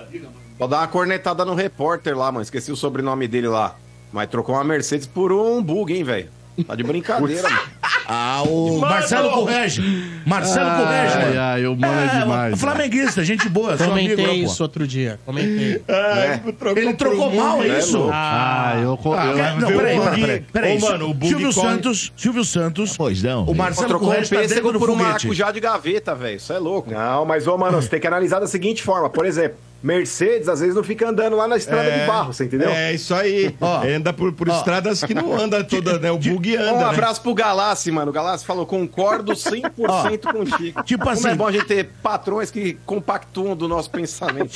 Vou 0.59 0.69
dar 0.69 0.79
uma 0.81 0.89
cornetada 0.89 1.45
no 1.45 1.55
repórter 1.55 2.17
lá, 2.19 2.33
mano. 2.33 2.43
Esqueci 2.43 2.73
o 2.73 2.77
sobrenome 2.77 3.29
dele 3.29 3.49
lá. 3.49 3.77
Mas 4.13 4.29
trocou 4.29 4.55
uma 4.55 4.65
Mercedes 4.65 5.07
por 5.07 5.33
um 5.33 5.63
bug, 5.63 5.93
hein, 5.95 6.03
velho? 6.05 6.29
Tá 6.67 6.75
de 6.75 6.83
brincadeira, 6.85 7.43
mano. 7.49 7.61
Ah, 8.09 8.43
o 8.47 8.79
Marcelo 8.79 9.31
Correge. 9.31 9.83
Marcelo 10.25 10.71
Correge, 10.77 11.15
Ai, 11.17 11.25
mano. 11.27 11.41
ai, 11.41 11.67
o 11.67 11.77
mano 11.77 12.01
é 12.01 12.19
demais. 12.21 12.61
Flamenguista, 12.61 13.25
gente 13.25 13.49
boa, 13.49 13.77
seu 13.77 13.91
amigo, 13.93 14.15
Comentei 14.17 14.27
né, 14.39 14.45
pô? 14.45 14.53
isso 14.53 14.63
outro 14.63 14.87
dia. 14.87 15.19
Comentei. 15.27 15.83
É. 15.89 16.41
Ele 16.77 16.95
trocou 16.95 17.35
mal, 17.35 17.63
é 17.63 17.79
isso? 17.79 18.09
Ah, 18.13 18.75
eu, 18.81 18.99
Ah, 19.13 19.27
eu 19.27 19.61
não, 19.61 19.69
peraí, 19.69 19.99
peraí, 19.99 20.21
peraí, 20.21 20.41
peraí. 20.53 20.77
Ô, 20.79 20.81
mano, 20.81 21.11
o 21.21 21.27
Silvio 21.27 21.53
corre- 21.55 21.69
Santos, 21.69 22.13
Silvio 22.17 22.45
Santos, 22.45 22.97
Pois 22.97 23.23
não. 23.23 23.45
o 23.45 23.55
Marcelo 23.55 23.89
Trocou 23.89 24.09
um 24.09 24.11
Correge 24.13 24.31
tá 24.35 24.41
dentro 24.43 24.79
por 24.79 24.91
um 24.91 24.95
maracujá 24.95 25.51
de 25.51 25.61
gaveta, 25.61 26.15
velho. 26.15 26.37
Isso 26.37 26.53
é 26.53 26.59
louco. 26.59 26.91
Não, 26.91 27.25
mas, 27.25 27.47
ô, 27.47 27.57
mano, 27.59 27.81
você 27.83 27.89
tem 27.89 28.01
que 28.01 28.07
analisar 28.07 28.39
da 28.39 28.47
seguinte 28.47 28.83
forma. 28.83 29.11
Por 29.11 29.27
exemplo, 29.27 29.57
Mercedes, 29.83 30.49
às 30.49 30.61
vezes, 30.61 30.75
não 30.75 30.83
fica 30.83 31.09
andando 31.09 31.37
lá 31.37 31.47
na 31.47 31.57
estrada 31.57 31.91
de 31.91 32.07
barro, 32.07 32.33
você 32.33 32.45
entendeu? 32.45 32.69
É 32.71 32.93
isso 32.93 33.15
aí. 33.15 33.55
Ó. 33.61 33.83
Anda 33.87 34.13
por, 34.13 34.33
por 34.33 34.49
Ó. 34.49 34.57
estradas 34.57 35.03
que 35.05 35.15
não 35.15 35.33
anda 35.39 35.63
toda, 35.63 35.99
né? 35.99 36.11
O 36.11 36.19
bug 36.19 36.57
Um 36.57 36.61
anda, 36.61 36.73
né? 36.79 36.85
abraço 36.85 37.21
pro 37.23 37.35
Galassi, 37.35 37.91
mano. 37.93 38.11
O 38.11 38.15
Galassi 38.15 38.45
falou, 38.45 38.67
concordo 38.67 39.33
100% 39.37 40.33
contigo. 40.33 40.83
Tipo 40.83 41.05
Como 41.05 41.13
assim- 41.15 41.29
é 41.29 41.35
bom 41.35 41.47
a 41.47 41.53
gente 41.53 41.67
ter 41.67 41.91
patrões 42.03 42.51
que 42.51 42.75
compactuam 42.85 43.55
do 43.57 43.69
nosso 43.69 43.91
pensamento. 43.91 44.51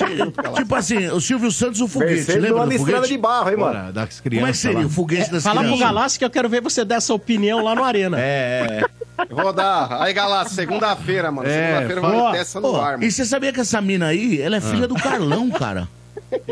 Tipo 0.56 0.74
assim, 0.74 1.06
o 1.08 1.20
Silvio 1.20 1.50
Santos, 1.50 1.80
o 1.80 1.86
foguete, 1.88 2.12
Mercedes 2.14 2.36
não 2.36 2.42
lembra 2.48 2.62
anda 2.62 2.66
do 2.68 2.72
em 2.72 2.76
estrada 2.84 3.06
de 3.06 3.18
barro, 3.18 3.50
hein, 3.50 3.56
mano? 3.56 3.92
Das 3.92 3.92
Como 3.92 4.04
é 4.04 4.08
que 4.22 4.22
crianças 4.38 4.56
seria 4.58 4.78
lá. 4.80 4.86
o 4.86 4.90
foguete 4.90 5.30
das 5.30 5.42
Fala 5.42 5.60
pro 5.60 5.64
crianças? 5.70 5.86
Galassi 5.86 6.18
que 6.18 6.24
eu 6.24 6.30
quero 6.30 6.48
ver 6.48 6.60
você 6.60 6.84
dar 6.84 6.96
essa 6.96 7.14
opinião 7.14 7.62
lá 7.62 7.74
no 7.74 7.84
Arena. 7.84 8.16
É, 8.20 8.80
Eu 8.82 8.88
Vou 8.98 9.06
dar. 9.54 10.02
Aí, 10.02 10.12
Galassi, 10.12 10.54
segunda-feira, 10.54 11.30
mano. 11.30 11.48
É, 11.48 11.66
Segunda-feira 11.80 12.00
vai 12.00 12.32
ter 12.32 12.38
essa 12.38 12.60
no 12.60 12.76
ar, 12.80 12.92
mano. 12.92 13.04
e 13.04 13.10
você 13.10 13.24
sabia 13.24 13.52
que 13.52 13.60
essa 13.60 13.80
mina 13.80 14.06
aí, 14.06 14.40
ela 14.40 14.56
é 14.56 14.60
filha 14.60 14.86
do 14.86 14.94
Carlão, 14.94 15.50
cara? 15.52 15.88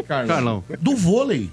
Carlão. 0.06 0.64
Do 0.80 0.96
vôlei. 0.96 1.50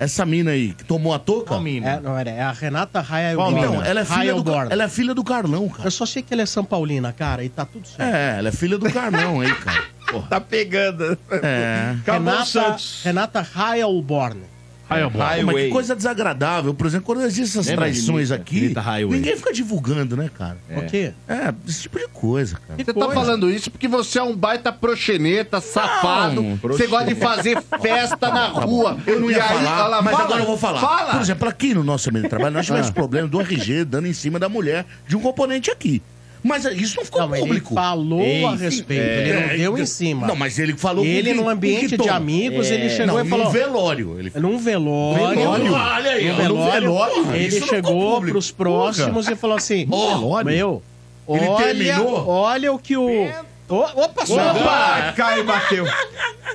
Essa 0.00 0.24
mina 0.24 0.52
aí, 0.52 0.74
que 0.74 0.84
tomou 0.84 1.12
a 1.12 1.18
touca? 1.18 1.48
Qual 1.48 1.60
mina? 1.60 1.88
É, 1.94 2.00
não, 2.00 2.16
era, 2.16 2.30
é 2.30 2.40
a 2.40 2.52
Renata 2.52 3.00
Então, 3.00 3.16
Heilborn. 3.50 3.82
ela 3.88 4.00
é, 4.00 4.04
filha 4.04 4.34
do, 4.34 4.54
ela 4.70 4.84
é 4.84 4.88
filha 4.88 5.12
do 5.12 5.24
Carlão, 5.24 5.68
cara. 5.68 5.88
Eu 5.88 5.90
só 5.90 6.06
sei 6.06 6.22
que 6.22 6.32
ela 6.32 6.42
é 6.42 6.46
São 6.46 6.64
Paulina, 6.64 7.12
cara, 7.12 7.42
e 7.42 7.48
tá 7.48 7.64
tudo 7.64 7.84
certo. 7.88 8.02
É, 8.14 8.38
ela 8.38 8.48
é 8.48 8.52
filha 8.52 8.78
do 8.78 8.92
Carlão 8.92 9.40
aí, 9.40 9.52
cara. 9.56 9.82
tá 10.30 10.40
pegando. 10.40 11.18
É. 11.42 11.96
Renata. 12.06 12.76
Renata 13.02 13.44
Heilborn. 13.74 14.40
Pô, 14.88 15.52
mas 15.52 15.56
que 15.56 15.68
coisa 15.68 15.94
desagradável. 15.94 16.72
Por 16.72 16.86
exemplo, 16.86 17.06
quando 17.06 17.22
existem 17.22 17.60
essas 17.60 17.66
Lembra 17.66 17.84
traições 17.84 18.30
aqui, 18.30 18.72
Highway. 18.72 19.18
ninguém 19.18 19.36
fica 19.36 19.52
divulgando, 19.52 20.16
né, 20.16 20.30
cara? 20.36 20.56
O 20.70 20.82
quê? 20.86 21.12
É, 21.28 21.52
esse 21.66 21.82
tipo 21.82 21.98
de 21.98 22.08
coisa, 22.08 22.58
cara. 22.66 22.82
Você 22.82 22.92
tá 22.92 23.10
falando 23.10 23.50
isso 23.50 23.70
porque 23.70 23.86
você 23.86 24.18
é 24.18 24.22
um 24.22 24.34
baita 24.34 24.72
proxeneta, 24.72 25.60
safado. 25.60 26.42
Não, 26.42 26.56
você 26.56 26.86
gosta 26.86 27.06
de 27.06 27.14
fazer 27.14 27.58
festa 27.80 28.30
na 28.30 28.48
rua. 28.48 28.98
Eu 29.06 29.20
não 29.20 29.30
ia 29.30 29.42
aí, 29.42 29.64
falar, 29.64 30.02
mas 30.02 30.12
fala, 30.12 30.24
agora 30.24 30.42
eu 30.42 30.46
vou 30.46 30.56
falar. 30.56 30.80
Fala. 30.80 31.12
Por 31.12 31.20
exemplo, 31.20 31.48
aqui 31.48 31.74
no 31.74 31.84
nosso 31.84 32.08
ambiente 32.08 32.24
de 32.24 32.30
trabalho, 32.30 32.54
nós 32.54 32.66
tivemos 32.66 32.90
problema 32.90 33.28
do 33.28 33.40
RG 33.40 33.84
dando 33.84 34.06
em 34.06 34.12
cima 34.12 34.38
da 34.38 34.48
mulher 34.48 34.86
de 35.06 35.16
um 35.16 35.20
componente 35.20 35.70
aqui. 35.70 36.02
Mas 36.48 36.64
isso 36.64 36.96
não 36.96 37.04
ficou 37.04 37.20
Não, 37.20 37.28
mas 37.28 37.38
ele 37.40 37.46
público. 37.48 37.74
falou 37.74 38.20
Ei, 38.22 38.44
a 38.44 38.54
respeito, 38.54 39.02
ele 39.02 39.32
não 39.34 39.40
É, 39.42 39.56
deu 39.56 39.78
em 39.78 39.86
cima. 39.86 40.26
Não, 40.26 40.34
mas 40.34 40.58
ele 40.58 40.76
falou 40.76 41.04
Ele, 41.04 41.34
num 41.34 41.48
ambiente 41.48 41.96
de 41.96 42.08
amigos, 42.08 42.70
ele 42.70 42.88
chegou 42.90 43.06
não, 43.18 43.24
e 43.24 43.28
falou... 43.28 43.44
num 43.46 43.50
velório. 43.52 44.18
Ele 44.18 44.32
Num 44.36 44.58
velório. 44.58 45.28
Velório? 45.28 45.72
Olha 45.74 46.10
aí, 46.12 46.28
no 46.28 46.34
velório, 46.36 46.72
velório, 46.80 47.14
porra, 47.24 47.36
ele 47.36 47.60
chegou 47.60 48.14
público. 48.14 48.32
pros 48.32 48.50
próximos 48.50 49.28
e 49.28 49.36
falou 49.36 49.56
assim: 49.56 49.86
Ó, 49.90 50.42
Meu, 50.42 50.82
Ele 51.28 51.46
olha, 51.46 51.64
terminou? 51.64 52.26
olha 52.26 52.72
o 52.72 52.78
que 52.78 52.96
o. 52.96 53.28
Ô, 53.70 53.74
opa, 53.80 54.24
só! 54.24 54.34
Opa! 54.52 55.12
Cai 55.14 55.40
e 55.40 55.42
bateu. 55.42 55.84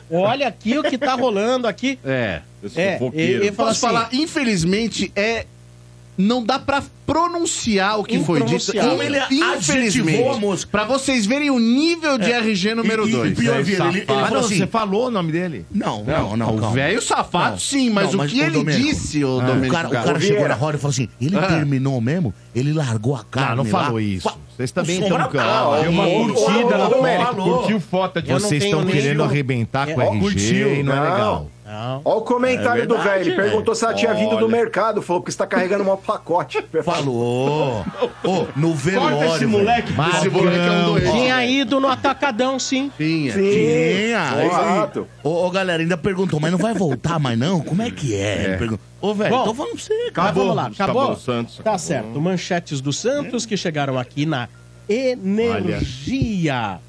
Olha 0.10 0.48
aqui 0.48 0.78
o 0.80 0.84
que 0.84 0.98
tá 0.98 1.14
rolando 1.14 1.68
aqui. 1.68 2.00
É. 2.04 2.42
Esse 2.64 2.80
É, 2.82 2.94
fofoqueiro. 2.98 3.32
ele- 3.34 3.46
ele 3.48 3.52
falou 3.56 3.72
Posso 3.72 3.86
assim, 3.86 3.96
falar, 3.96 4.10
infelizmente, 4.14 5.12
é. 5.16 5.46
Não 6.18 6.44
dá 6.44 6.60
pra 6.60 6.84
pronunciar 7.06 8.00
o 8.00 8.04
que 8.04 8.20
foi 8.20 8.40
dito. 8.42 8.54
Impronunciável. 8.56 8.90
Como 8.92 9.04
ele 9.04 9.20
adjetivou 9.20 10.32
a 10.34 10.38
moça. 10.40 10.68
Pra 10.68 10.84
vocês 10.84 11.26
verem 11.26 11.50
o 11.50 11.60
nível 11.60 12.18
de 12.18 12.32
RG 12.32 12.76
número 12.76 13.08
E- 13.08 13.10
e- 13.10 13.16
2. 13.16 13.32
e 13.32 13.36
pior, 13.36 13.64
Vieira, 13.64 13.86
ele, 13.86 13.98
ele 14.00 14.06
Mas 14.08 14.16
falou 14.18 14.30
não, 14.32 14.40
assim... 14.40 14.58
você 14.58 14.68
falou 14.68 15.08
o 15.08 15.12
nome 15.12 15.32
dele? 15.32 15.66
Não, 15.72 16.04
não, 16.04 16.38
não, 16.38 16.56
o 16.56 16.60
calma. 16.60 16.76
velho 16.76 17.02
safado, 17.02 17.52
Não. 17.52 17.60
sim, 17.60 17.90
mas 17.90 18.14
Não, 18.14 18.24
o 18.24 18.28
que 18.28 18.42
ô, 18.42 18.44
ele 18.46 18.58
Domênico, 18.60 18.88
disse, 18.88 19.24
o 19.24 19.40
ah, 19.40 19.44
Domênico 19.46 19.68
o 19.68 19.76
cara, 19.76 19.88
o 19.88 19.92
cara 19.92 20.20
chegou 20.20 20.48
na 20.48 20.54
roda 20.56 20.78
e 20.78 20.80
falou 20.80 20.92
assim: 20.92 21.10
ele 21.20 21.38
terminou 21.40 22.00
mesmo? 22.02 22.34
Ele 22.56 22.74
largou 22.74 23.16
a 23.16 23.24
carne. 23.24 23.58
não 23.58 23.66
falou 23.66 23.96
lá. 23.96 24.02
isso. 24.02 24.30
Vocês 24.56 24.72
também 24.72 25.00
O 25.00 25.04
estão 25.04 25.18
com 25.18 25.38
tá, 25.38 25.80
Deu 25.82 25.90
uma 25.92 26.06
curtida 26.06 26.78
na 26.78 26.90
foto. 26.90 27.44
Curtiu 27.44 27.80
foto 27.80 28.22
não 28.28 28.40
Vocês 28.40 28.64
estão 28.64 28.86
querendo 28.86 29.24
arrebentar 29.24 29.88
com 29.88 30.00
É, 30.00 30.06
o 30.10 30.14
RG 30.14 30.20
curtiu, 30.20 30.76
e 30.76 30.84
não 30.84 30.94
é 30.94 30.96
não. 30.96 31.04
legal. 31.04 31.52
Não. 31.74 32.02
Olha 32.06 32.18
o 32.18 32.22
comentário 32.22 32.84
É 32.84 32.86
do 32.86 32.94
verdade, 32.96 33.10
velho. 33.10 33.22
Ele 33.30 33.36
velho. 33.36 33.50
perguntou 33.50 33.74
se 33.74 33.84
ela 33.84 33.94
tinha 33.96 34.14
vindo 34.14 34.38
do 34.38 34.46
Olha. 34.46 34.48
mercado. 34.48 35.02
Falou 35.02 35.22
porque 35.22 35.32
você 35.32 35.38
tá 35.40 35.48
carregando 35.48 35.90
um 35.92 35.98
pacote. 35.98 36.64
Falou. 36.84 37.84
Ô, 38.24 38.46
no 38.56 38.76
velório. 38.76 39.18
Corta 39.18 39.26
esse 39.32 39.40
velho. 39.40 39.50
moleque. 39.50 39.94
Esse 40.18 40.30
moleque 40.30 40.58
é 40.60 40.72
um 40.72 40.86
doente. 40.86 41.12
Tinha 41.12 41.46
ido 41.46 41.80
no 41.80 41.88
atacadão, 41.88 42.60
sim. 42.60 42.92
Tinha. 42.96 43.34
Tinha. 43.34 44.46
Exato. 44.46 45.08
Ô, 45.24 45.46
ô, 45.48 45.50
galera, 45.50 45.82
ainda 45.82 45.98
perguntou, 45.98 46.40
mas 46.40 46.52
não 46.52 46.60
vai 46.60 46.74
voltar 46.76 47.18
mais 47.18 47.38
não? 47.40 47.60
Como 47.62 47.82
é 47.82 47.90
que 47.90 48.16
é? 48.16 48.56
Perguntou. 48.58 48.80
Ô, 49.02 49.14
velho, 49.14 49.44
tô 49.44 49.54
falando 49.54 49.72
pra 49.74 49.82
você, 49.84 50.12
cara. 50.12 50.28
Mas 50.28 50.36
vamos 50.38 50.56
lá, 50.56 50.68
acabou? 50.68 51.02
Acabou 51.02 51.12
o 51.18 51.20
Santos, 51.20 51.56
Tá 51.56 51.62
acabou. 51.62 51.80
certo. 51.80 52.22
Manchetes 52.22 52.80
do 52.82 52.94
Santos 52.94 53.46
que 53.46 53.58
chegaram 53.58 53.98
aqui 53.98 54.26
na 54.26 54.48
Energia. 54.88 56.80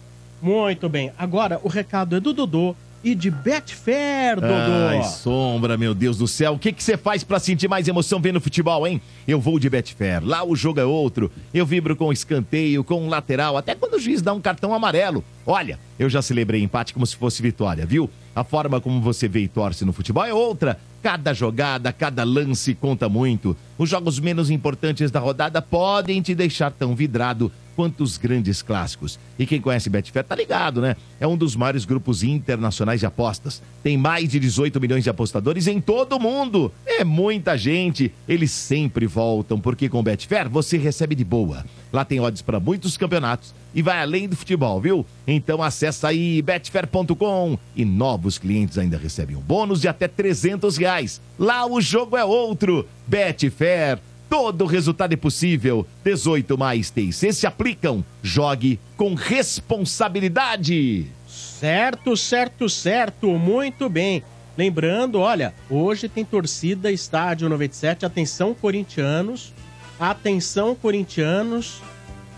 Muito 0.42 0.88
bem. 0.88 1.10
Agora 1.18 1.58
o 1.62 1.68
recado 1.68 2.16
é 2.16 2.20
do 2.20 2.32
Dodô 2.32 2.76
e 3.04 3.14
de 3.14 3.30
Betfair, 3.30 4.40
Dodô. 4.40 4.88
Ai, 4.88 5.04
sombra, 5.04 5.76
meu 5.76 5.94
Deus 5.94 6.16
do 6.16 6.26
céu. 6.26 6.54
O 6.54 6.58
que 6.58 6.74
você 6.76 6.96
faz 6.96 7.22
pra 7.22 7.38
sentir 7.38 7.68
mais 7.68 7.86
emoção 7.86 8.18
vendo 8.18 8.40
futebol, 8.40 8.86
hein? 8.86 9.00
Eu 9.28 9.38
vou 9.38 9.58
de 9.58 9.68
Betfair. 9.68 10.24
Lá 10.24 10.42
o 10.42 10.56
jogo 10.56 10.80
é 10.80 10.84
outro. 10.84 11.30
Eu 11.52 11.66
vibro 11.66 11.94
com 11.94 12.10
escanteio, 12.10 12.82
com 12.82 13.06
lateral, 13.08 13.58
até 13.58 13.74
quando 13.74 13.94
o 13.94 14.00
juiz 14.00 14.22
dá 14.22 14.32
um 14.32 14.40
cartão 14.40 14.72
amarelo. 14.72 15.22
Olha, 15.46 15.78
eu 15.98 16.08
já 16.08 16.22
celebrei 16.22 16.62
empate 16.62 16.94
como 16.94 17.06
se 17.06 17.14
fosse 17.14 17.42
vitória, 17.42 17.84
viu? 17.84 18.08
A 18.34 18.42
forma 18.42 18.80
como 18.80 19.00
você 19.00 19.28
vê 19.28 19.40
e 19.40 19.48
torce 19.48 19.84
no 19.84 19.92
futebol 19.92 20.24
é 20.24 20.32
outra. 20.32 20.80
Cada 21.02 21.34
jogada, 21.34 21.92
cada 21.92 22.24
lance 22.24 22.74
conta 22.74 23.08
muito. 23.08 23.54
Os 23.76 23.90
jogos 23.90 24.18
menos 24.18 24.48
importantes 24.48 25.10
da 25.10 25.20
rodada 25.20 25.60
podem 25.60 26.22
te 26.22 26.34
deixar 26.34 26.72
tão 26.72 26.96
vidrado 26.96 27.52
quanto 27.74 28.02
os 28.02 28.16
grandes 28.16 28.62
clássicos. 28.62 29.18
E 29.38 29.46
quem 29.46 29.60
conhece 29.60 29.90
Betfair 29.90 30.24
tá 30.24 30.34
ligado, 30.34 30.80
né? 30.80 30.96
É 31.18 31.26
um 31.26 31.36
dos 31.36 31.56
maiores 31.56 31.84
grupos 31.84 32.22
internacionais 32.22 33.00
de 33.00 33.06
apostas. 33.06 33.62
Tem 33.82 33.96
mais 33.96 34.28
de 34.28 34.38
18 34.38 34.80
milhões 34.80 35.04
de 35.04 35.10
apostadores 35.10 35.66
em 35.66 35.80
todo 35.80 36.16
o 36.16 36.20
mundo. 36.20 36.72
É 36.86 37.04
muita 37.04 37.56
gente. 37.56 38.12
Eles 38.28 38.50
sempre 38.50 39.06
voltam, 39.06 39.60
porque 39.60 39.88
com 39.88 40.02
Betfair 40.02 40.48
você 40.48 40.76
recebe 40.76 41.14
de 41.14 41.24
boa. 41.24 41.64
Lá 41.92 42.04
tem 42.04 42.20
odds 42.20 42.42
para 42.42 42.58
muitos 42.58 42.96
campeonatos 42.96 43.54
e 43.74 43.82
vai 43.82 44.00
além 44.00 44.28
do 44.28 44.36
futebol, 44.36 44.80
viu? 44.80 45.04
Então 45.26 45.62
acessa 45.62 46.08
aí 46.08 46.40
betfair.com 46.42 47.58
e 47.74 47.84
novos 47.84 48.38
clientes 48.38 48.78
ainda 48.78 48.96
recebem 48.96 49.36
um 49.36 49.40
bônus 49.40 49.80
de 49.80 49.88
até 49.88 50.06
300 50.06 50.76
reais. 50.76 51.20
Lá 51.38 51.66
o 51.66 51.80
jogo 51.80 52.16
é 52.16 52.24
outro. 52.24 52.86
Betfair. 53.06 53.98
Todo 54.28 54.66
resultado 54.66 55.12
é 55.12 55.16
possível. 55.16 55.86
18 56.02 56.56
mais 56.58 56.90
TIC 56.90 57.32
se 57.32 57.46
aplicam. 57.46 58.04
Jogue 58.22 58.80
com 58.96 59.14
responsabilidade. 59.14 61.06
Certo, 61.26 62.16
certo, 62.16 62.68
certo. 62.68 63.30
Muito 63.38 63.88
bem. 63.88 64.22
Lembrando, 64.56 65.18
olha, 65.18 65.52
hoje 65.68 66.08
tem 66.08 66.24
torcida 66.24 66.90
Estádio 66.90 67.48
97. 67.48 68.06
Atenção, 68.06 68.54
corintianos. 68.54 69.52
Atenção, 69.98 70.74
corintianos. 70.74 71.80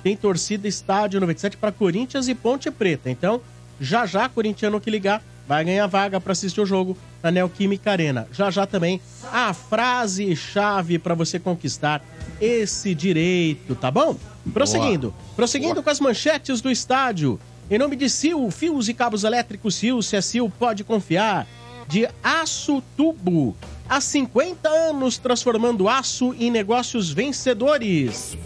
Tem 0.03 0.17
torcida 0.17 0.69
Estádio 0.69 1.21
97 1.21 1.57
para 1.57 1.73
Corinthians 1.73 2.29
e 2.29 2.35
Ponte 2.35 2.71
Preta. 2.71 3.11
Então, 3.11 3.41
já 3.81 4.07
já, 4.07 4.29
corintiano 4.29 4.81
que 4.81 4.91
ligar, 4.91 5.23
vai 5.47 5.65
ganhar 5.65 5.87
vaga 5.87 6.21
para 6.21 6.33
assistir 6.33 6.61
o 6.61 6.67
jogo 6.67 6.97
na 7.27 7.31
Neoquímica 7.33 7.91
Arena. 7.91 8.29
Já 8.31 8.53
já 8.53 8.67
também 8.67 9.01
a 9.33 9.53
frase-chave 9.53 10.97
para 10.97 11.13
você 11.13 11.41
conquistar 11.41 12.01
esse 12.41 12.95
direito, 12.95 13.75
tá 13.75 13.91
bom? 13.91 14.17
Prosseguindo. 14.53 15.13
Prosseguindo 15.35 15.83
com 15.83 15.91
as 15.91 15.99
manchetes 15.99 16.61
do 16.61 16.71
estádio. 16.71 17.41
Em 17.69 17.79
nome 17.79 17.97
de 17.97 18.09
Sil, 18.15 18.39
fios 18.53 18.89
e 18.89 18.95
cabos 18.95 19.25
elétricos 19.25 19.75
Sil, 19.75 19.99
se 20.03 20.15
é 20.15 20.21
Sil, 20.23 20.47
pode 20.57 20.85
confiar. 20.85 21.49
De 21.89 22.09
Aço 22.23 22.81
Tubo. 22.97 23.57
Há 23.89 24.01
50 24.01 24.69
anos 24.69 25.19
transformando 25.19 25.89
aço 25.89 26.33
em 26.39 26.49
negócios 26.51 27.11
vencedores. 27.11 28.39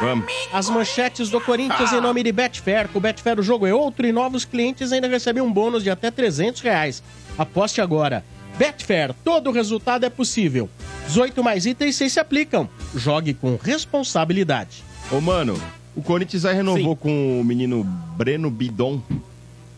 Vamos. 0.00 0.32
As 0.52 0.70
manchetes 0.70 1.28
do 1.28 1.40
Corinthians 1.40 1.92
em 1.92 2.00
nome 2.00 2.22
de 2.22 2.30
Betfair. 2.30 2.88
Com 2.88 2.98
o 2.98 3.00
Betfair 3.00 3.38
o 3.40 3.42
jogo 3.42 3.66
é 3.66 3.74
outro 3.74 4.06
e 4.06 4.12
novos 4.12 4.44
clientes 4.44 4.92
ainda 4.92 5.08
recebem 5.08 5.42
um 5.42 5.52
bônus 5.52 5.82
de 5.82 5.90
até 5.90 6.10
300 6.10 6.60
reais. 6.60 7.02
Aposte 7.36 7.80
agora. 7.80 8.24
Betfair, 8.56 9.14
todo 9.24 9.50
resultado 9.50 10.04
é 10.04 10.10
possível. 10.10 10.68
18 11.06 11.42
mais 11.42 11.66
itens 11.66 11.96
6 11.96 12.12
se 12.12 12.20
aplicam. 12.20 12.68
Jogue 12.94 13.34
com 13.34 13.56
responsabilidade. 13.56 14.84
Ô, 15.10 15.20
mano, 15.20 15.60
o 15.96 16.02
Corinthians 16.02 16.44
aí 16.44 16.54
renovou 16.54 16.94
com 16.94 17.40
o 17.40 17.44
menino 17.44 17.82
Breno 18.16 18.50
Bidon, 18.50 19.02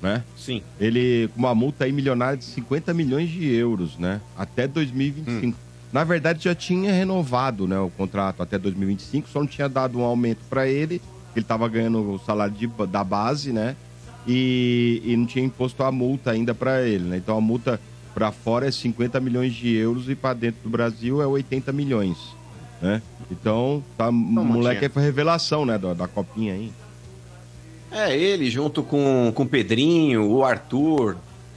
né? 0.02 0.22
Sim. 0.36 0.62
Ele 0.78 1.28
com 1.28 1.38
uma 1.38 1.54
multa 1.54 1.84
aí 1.84 1.92
milionária 1.92 2.36
de 2.36 2.44
50 2.44 2.92
milhões 2.92 3.30
de 3.30 3.46
euros, 3.54 3.96
né? 3.96 4.20
Até 4.36 4.66
2025. 4.66 5.56
Na 5.92 6.04
verdade, 6.04 6.44
já 6.44 6.54
tinha 6.54 6.92
renovado 6.92 7.66
né, 7.66 7.78
o 7.80 7.90
contrato 7.90 8.42
até 8.42 8.56
2025, 8.58 9.28
só 9.28 9.40
não 9.40 9.46
tinha 9.46 9.68
dado 9.68 9.98
um 9.98 10.02
aumento 10.04 10.38
para 10.48 10.68
ele. 10.68 11.02
Ele 11.34 11.44
estava 11.44 11.68
ganhando 11.68 12.12
o 12.12 12.18
salário 12.18 12.54
de- 12.54 12.66
da 12.86 13.02
base, 13.04 13.52
né? 13.52 13.74
E, 14.26 15.00
e 15.04 15.16
não 15.16 15.26
tinha 15.26 15.44
imposto 15.44 15.82
a 15.82 15.90
multa 15.90 16.30
ainda 16.30 16.54
para 16.54 16.82
ele, 16.86 17.04
né? 17.04 17.16
Então 17.16 17.36
a 17.36 17.40
multa 17.40 17.80
para 18.14 18.30
fora 18.30 18.66
é 18.68 18.70
50 18.70 19.18
milhões 19.20 19.54
de 19.54 19.74
euros 19.74 20.08
e 20.08 20.14
para 20.14 20.34
dentro 20.34 20.60
do 20.62 20.68
Brasil 20.68 21.22
é 21.22 21.26
80 21.26 21.72
milhões, 21.72 22.18
né? 22.82 23.00
Então, 23.30 23.82
tá, 23.96 24.10
moleque 24.12 24.84
aí 24.84 24.90
foi 24.90 25.02
revelação, 25.02 25.64
né, 25.64 25.78
da, 25.78 25.94
da 25.94 26.08
copinha 26.08 26.54
aí. 26.54 26.72
É, 27.90 28.16
ele 28.16 28.50
junto 28.50 28.82
com, 28.82 29.32
com 29.34 29.42
o 29.44 29.46
Pedrinho, 29.48 30.28
o 30.28 30.44
Arthur, 30.44 31.16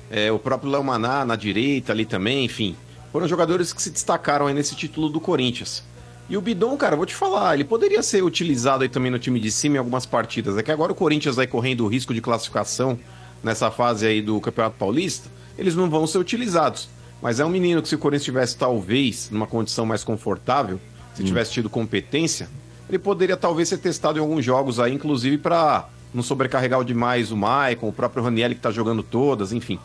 é, 0.10 0.32
o 0.32 0.40
próprio 0.40 0.72
Léo 0.72 0.84
Maná 0.84 1.26
na 1.26 1.36
direita 1.36 1.92
ali 1.92 2.06
também, 2.06 2.46
enfim. 2.46 2.76
Foram 3.14 3.28
jogadores 3.28 3.72
que 3.72 3.80
se 3.80 3.92
destacaram 3.92 4.48
aí 4.48 4.56
nesse 4.56 4.76
título 4.76 5.08
do 5.08 5.22
Corinthians. 5.22 5.84
E 6.28 6.36
o 6.36 6.42
Bidon, 6.42 6.76
cara, 6.76 6.96
vou 6.96 7.06
te 7.06 7.14
falar, 7.14 7.54
ele 7.54 7.64
poderia 7.64 8.02
ser 8.02 8.24
utilizado 8.24 8.82
aí 8.82 8.90
também 8.90 9.12
no 9.12 9.20
time 9.20 9.40
de 9.40 9.52
cima 9.52 9.76
em 9.76 9.78
algumas 9.78 10.04
partidas. 10.04 10.58
É 10.58 10.64
que 10.64 10.72
agora 10.72 10.92
o 10.92 10.96
Corinthians 10.96 11.36
vai 11.36 11.46
correndo 11.46 11.82
o 11.82 11.88
risco 11.88 12.12
de 12.12 12.20
classificação 12.20 12.98
nessa 13.44 13.70
fase 13.70 14.08
aí 14.08 14.20
do 14.20 14.42
Campeonato 14.42 14.78
Paulista, 14.80 15.30
eles 15.60 15.76
não 15.76 15.92
vão 15.92 16.08
ser 16.08 16.18
utilizados. 16.18 16.90
Mas 17.22 17.40
é 17.40 17.46
um 17.46 17.50
menino 17.50 17.84
que 17.84 17.88
se 17.88 17.94
o 17.94 18.00
Corinthians 18.00 18.26
tivesse 18.26 18.58
talvez 18.58 19.30
numa 19.30 19.46
condição 19.46 19.86
mais 19.86 20.04
confortável, 20.04 20.80
se 21.14 21.24
tivesse 21.24 21.52
tido 21.52 21.70
competência, 21.70 22.50
ele 22.90 22.98
poderia 22.98 23.38
talvez 23.38 23.70
ser 23.70 23.78
testado 23.78 24.18
em 24.18 24.22
alguns 24.22 24.44
jogos 24.44 24.80
aí, 24.80 24.92
inclusive 24.92 25.38
para 25.38 25.88
não 26.12 26.24
sobrecarregar 26.24 26.84
demais 26.84 27.32
o 27.32 27.38
Maicon, 27.38 27.90
o 27.90 27.94
próprio 27.94 28.24
Ranielli 28.24 28.56
que 28.56 28.62
tá 28.62 28.72
jogando 28.72 29.04
todas, 29.04 29.54
enfim. 29.54 29.78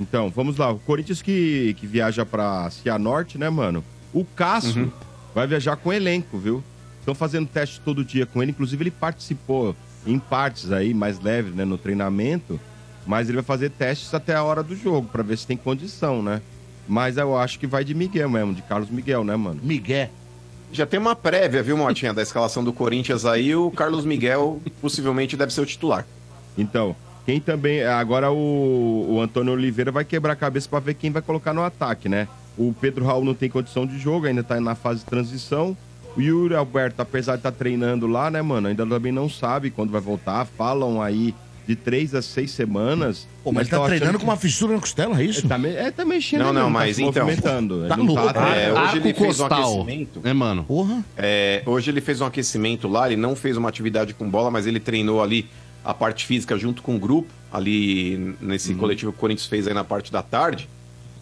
Então, 0.00 0.30
vamos 0.30 0.56
lá. 0.56 0.70
O 0.70 0.78
Corinthians 0.78 1.22
que, 1.22 1.74
que 1.78 1.86
viaja 1.86 2.24
pra 2.24 2.70
Cianorte, 2.70 3.38
né, 3.38 3.48
mano? 3.48 3.82
O 4.12 4.24
Cássio 4.24 4.92
vai 5.34 5.46
viajar 5.46 5.76
com 5.76 5.92
elenco, 5.92 6.38
viu? 6.38 6.62
Estão 7.00 7.14
fazendo 7.14 7.48
teste 7.48 7.80
todo 7.80 8.04
dia 8.04 8.26
com 8.26 8.42
ele. 8.42 8.50
Inclusive, 8.50 8.82
ele 8.82 8.90
participou 8.90 9.74
em 10.06 10.18
partes 10.18 10.72
aí, 10.72 10.94
mais 10.94 11.20
leves, 11.20 11.54
né, 11.54 11.64
no 11.64 11.78
treinamento. 11.78 12.60
Mas 13.06 13.28
ele 13.28 13.36
vai 13.36 13.44
fazer 13.44 13.70
testes 13.70 14.12
até 14.12 14.34
a 14.34 14.42
hora 14.42 14.62
do 14.62 14.74
jogo, 14.74 15.08
pra 15.08 15.22
ver 15.22 15.38
se 15.38 15.46
tem 15.46 15.56
condição, 15.56 16.22
né? 16.22 16.42
Mas 16.88 17.16
eu 17.16 17.36
acho 17.36 17.58
que 17.58 17.66
vai 17.66 17.84
de 17.84 17.94
Miguel 17.94 18.28
mesmo, 18.28 18.54
de 18.54 18.62
Carlos 18.62 18.90
Miguel, 18.90 19.24
né, 19.24 19.36
mano? 19.36 19.60
Miguel. 19.62 20.10
Já 20.72 20.84
tem 20.84 20.98
uma 20.98 21.14
prévia, 21.14 21.62
viu, 21.62 21.76
Motinha, 21.76 22.12
da 22.12 22.22
escalação 22.22 22.64
do 22.64 22.72
Corinthians 22.72 23.24
aí, 23.24 23.54
o 23.54 23.70
Carlos 23.70 24.04
Miguel 24.04 24.60
possivelmente 24.80 25.36
deve 25.36 25.52
ser 25.52 25.60
o 25.60 25.66
titular. 25.66 26.04
Então, 26.58 26.96
quem 27.26 27.40
também. 27.40 27.82
Agora 27.84 28.30
o, 28.30 29.06
o 29.10 29.20
Antônio 29.20 29.52
Oliveira 29.52 29.90
vai 29.92 30.04
quebrar 30.04 30.32
a 30.32 30.36
cabeça 30.36 30.68
pra 30.68 30.78
ver 30.80 30.94
quem 30.94 31.10
vai 31.10 31.20
colocar 31.20 31.52
no 31.52 31.62
ataque, 31.62 32.08
né? 32.08 32.26
O 32.56 32.72
Pedro 32.80 33.04
Raul 33.04 33.24
não 33.24 33.34
tem 33.34 33.50
condição 33.50 33.84
de 33.86 33.98
jogo, 33.98 34.26
ainda 34.26 34.42
tá 34.42 34.58
na 34.60 34.74
fase 34.74 35.00
de 35.00 35.06
transição. 35.06 35.76
O 36.16 36.20
Yuri 36.22 36.54
Alberto, 36.54 37.02
apesar 37.02 37.32
de 37.32 37.40
estar 37.40 37.52
treinando 37.52 38.06
lá, 38.06 38.30
né, 38.30 38.40
mano, 38.40 38.68
ainda 38.68 38.86
também 38.86 39.12
não 39.12 39.28
sabe 39.28 39.70
quando 39.70 39.90
vai 39.90 40.00
voltar. 40.00 40.46
Falam 40.46 41.02
aí 41.02 41.34
de 41.68 41.74
três 41.76 42.14
a 42.14 42.22
seis 42.22 42.52
semanas. 42.52 43.26
Pô, 43.44 43.50
mas 43.52 43.66
ele 43.68 43.70
tá 43.76 43.84
treinando 43.84 44.10
achando 44.10 44.18
com 44.20 44.24
uma 44.30 44.36
fissura 44.36 44.72
na 44.74 44.78
costela, 44.80 45.20
é 45.20 45.24
isso? 45.24 45.40
Ele 45.40 45.48
tá, 45.48 45.58
me- 45.58 45.68
é, 45.74 45.90
tá 45.90 46.04
mexendo 46.04 46.42
Não, 46.44 46.52
não, 46.52 46.62
tá 46.66 46.70
mas 46.70 46.98
então- 46.98 47.24
movimentando. 47.24 47.86
Tá 47.88 47.96
não 47.96 48.06
louco. 48.06 48.32
tá 48.32 48.56
É, 48.56 48.70
hoje 48.72 48.80
Arco 48.80 48.96
ele 48.98 49.12
fez 49.14 49.40
um 49.40 49.46
aquecimento. 49.46 50.20
né, 50.22 50.32
mano? 50.32 50.64
Porra. 50.64 51.04
É, 51.18 51.62
hoje 51.66 51.90
ele 51.90 52.00
fez 52.00 52.20
um 52.20 52.24
aquecimento 52.26 52.88
lá, 52.88 53.08
ele 53.08 53.20
não 53.20 53.34
fez 53.36 53.56
uma 53.56 53.68
atividade 53.68 54.14
com 54.14 54.30
bola, 54.30 54.50
mas 54.50 54.66
ele 54.66 54.78
treinou 54.80 55.20
ali 55.22 55.46
a 55.86 55.94
parte 55.94 56.26
física 56.26 56.56
junto 56.58 56.82
com 56.82 56.96
o 56.96 56.98
grupo, 56.98 57.28
ali 57.52 58.34
nesse 58.40 58.72
Uhum. 58.72 58.78
coletivo 58.78 59.12
que 59.12 59.18
o 59.18 59.20
Corinthians 59.20 59.46
fez 59.48 59.66
aí 59.68 59.74
na 59.74 59.84
parte 59.84 60.10
da 60.12 60.22
tarde. 60.22 60.68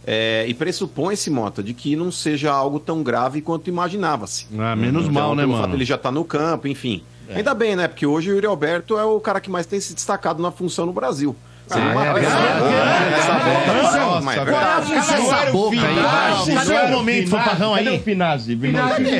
É, 0.06 0.44
e 0.48 0.52
pressupõe-se, 0.54 1.30
Mota, 1.30 1.62
de 1.62 1.72
que 1.72 1.96
não 1.96 2.12
seja 2.12 2.52
algo 2.52 2.78
tão 2.78 3.02
grave 3.02 3.40
quanto 3.40 3.68
imaginava-se. 3.68 4.46
Ah, 4.58 4.76
menos 4.76 5.02
Então, 5.04 5.14
mal, 5.14 5.34
né, 5.34 5.42
pelo 5.42 5.52
fato 5.52 5.60
mano? 5.62 5.72
dele 5.72 5.84
já 5.84 5.96
tá 5.96 6.10
no 6.10 6.24
campo, 6.24 6.68
enfim. 6.68 7.02
Ainda 7.34 7.54
bem, 7.54 7.74
né? 7.74 7.88
Porque 7.88 8.04
hoje 8.04 8.30
o 8.30 8.34
Yuri 8.34 8.46
Alberto 8.46 8.98
é 8.98 9.04
o 9.04 9.18
cara 9.18 9.40
que 9.40 9.50
mais 9.50 9.64
tem 9.64 9.80
se 9.80 9.94
destacado 9.94 10.42
na 10.42 10.50
função 10.50 10.84
no 10.84 10.92
Brasil. 10.92 11.34
Seria 11.66 11.92
uma 11.92 12.06
é, 12.06 12.22
essa, 12.22 12.38
é, 12.38 14.42
é. 14.42 14.44
Cala 14.44 14.94
essa 14.94 15.50
boca 15.52 15.76
aí, 15.76 15.94
vai. 15.94 16.54
Cadê 16.54 16.74
o 16.74 16.90
momento, 16.98 17.30
fanfarrão 17.30 17.74
Cadê 17.74 17.88
aí? 17.88 17.98
o 17.98 18.02
Finazzi? 18.02 18.58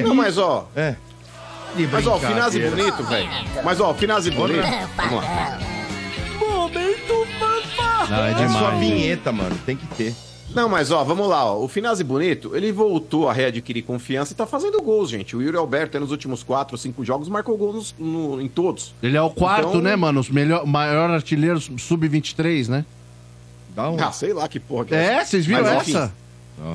Não, 0.05 0.15
mas 0.15 0.37
ó, 0.37 0.69
É. 0.77 0.97
Mas 1.93 2.07
ó, 2.07 2.17
o 2.17 2.21
Finazzi 2.21 2.61
bonito, 2.61 3.03
velho. 3.05 3.29
Mas 3.65 3.81
ó, 3.81 3.91
o 3.91 3.95
Finazzi 3.95 4.31
bonito. 4.31 4.63
Vamos 4.97 5.25
lá. 5.25 5.59
Não, 8.11 8.25
é 8.25 8.31
É 8.33 8.35
sua 8.37 8.47
demais. 8.47 8.83
hein? 8.83 8.95
vinheta, 8.95 9.33
mano. 9.33 9.57
Tem 9.65 9.77
que 9.77 9.87
ter. 9.89 10.15
Não, 10.55 10.69
mas 10.69 10.91
ó, 10.93 11.03
vamos 11.03 11.27
lá, 11.29 11.45
ó. 11.53 11.59
O 11.65 11.67
Finazzi 11.67 12.05
bonito, 12.05 12.55
ele 12.55 12.71
voltou 12.71 13.29
a 13.29 13.33
readquirir 13.33 13.83
confiança 13.83 14.33
e 14.33 14.37
tá 14.37 14.47
fazendo 14.47 14.81
gols, 14.81 15.11
gente. 15.11 15.35
O 15.35 15.43
Yuri 15.43 15.57
Alberto, 15.57 15.97
aí, 15.97 16.01
nos 16.01 16.13
últimos 16.13 16.43
4 16.45 16.75
ou 16.75 16.79
5 16.79 17.05
jogos, 17.05 17.29
marcou 17.29 17.57
gols 17.57 17.95
no- 17.99 18.41
em 18.41 18.47
todos. 18.47 18.95
Ele 19.03 19.17
é 19.17 19.23
o 19.23 19.31
quarto, 19.31 19.69
Então- 19.71 19.81
né, 19.81 19.97
mano? 19.97 20.21
Os 20.21 20.29
melhor, 20.29 20.65
maior 20.67 21.11
artilheiro 21.11 21.61
sub-23, 21.61 22.69
né? 22.69 22.85
Dá 23.75 23.91
um. 23.91 23.97
Ah, 24.01 24.13
sei 24.13 24.33
lá 24.33 24.47
que 24.47 24.61
porra 24.61 24.85
que 24.85 24.95
É, 24.95 25.25
vocês 25.25 25.45
viram 25.45 25.63
Mas, 25.63 25.83
enfim, 25.89 25.97
essa? 25.97 26.13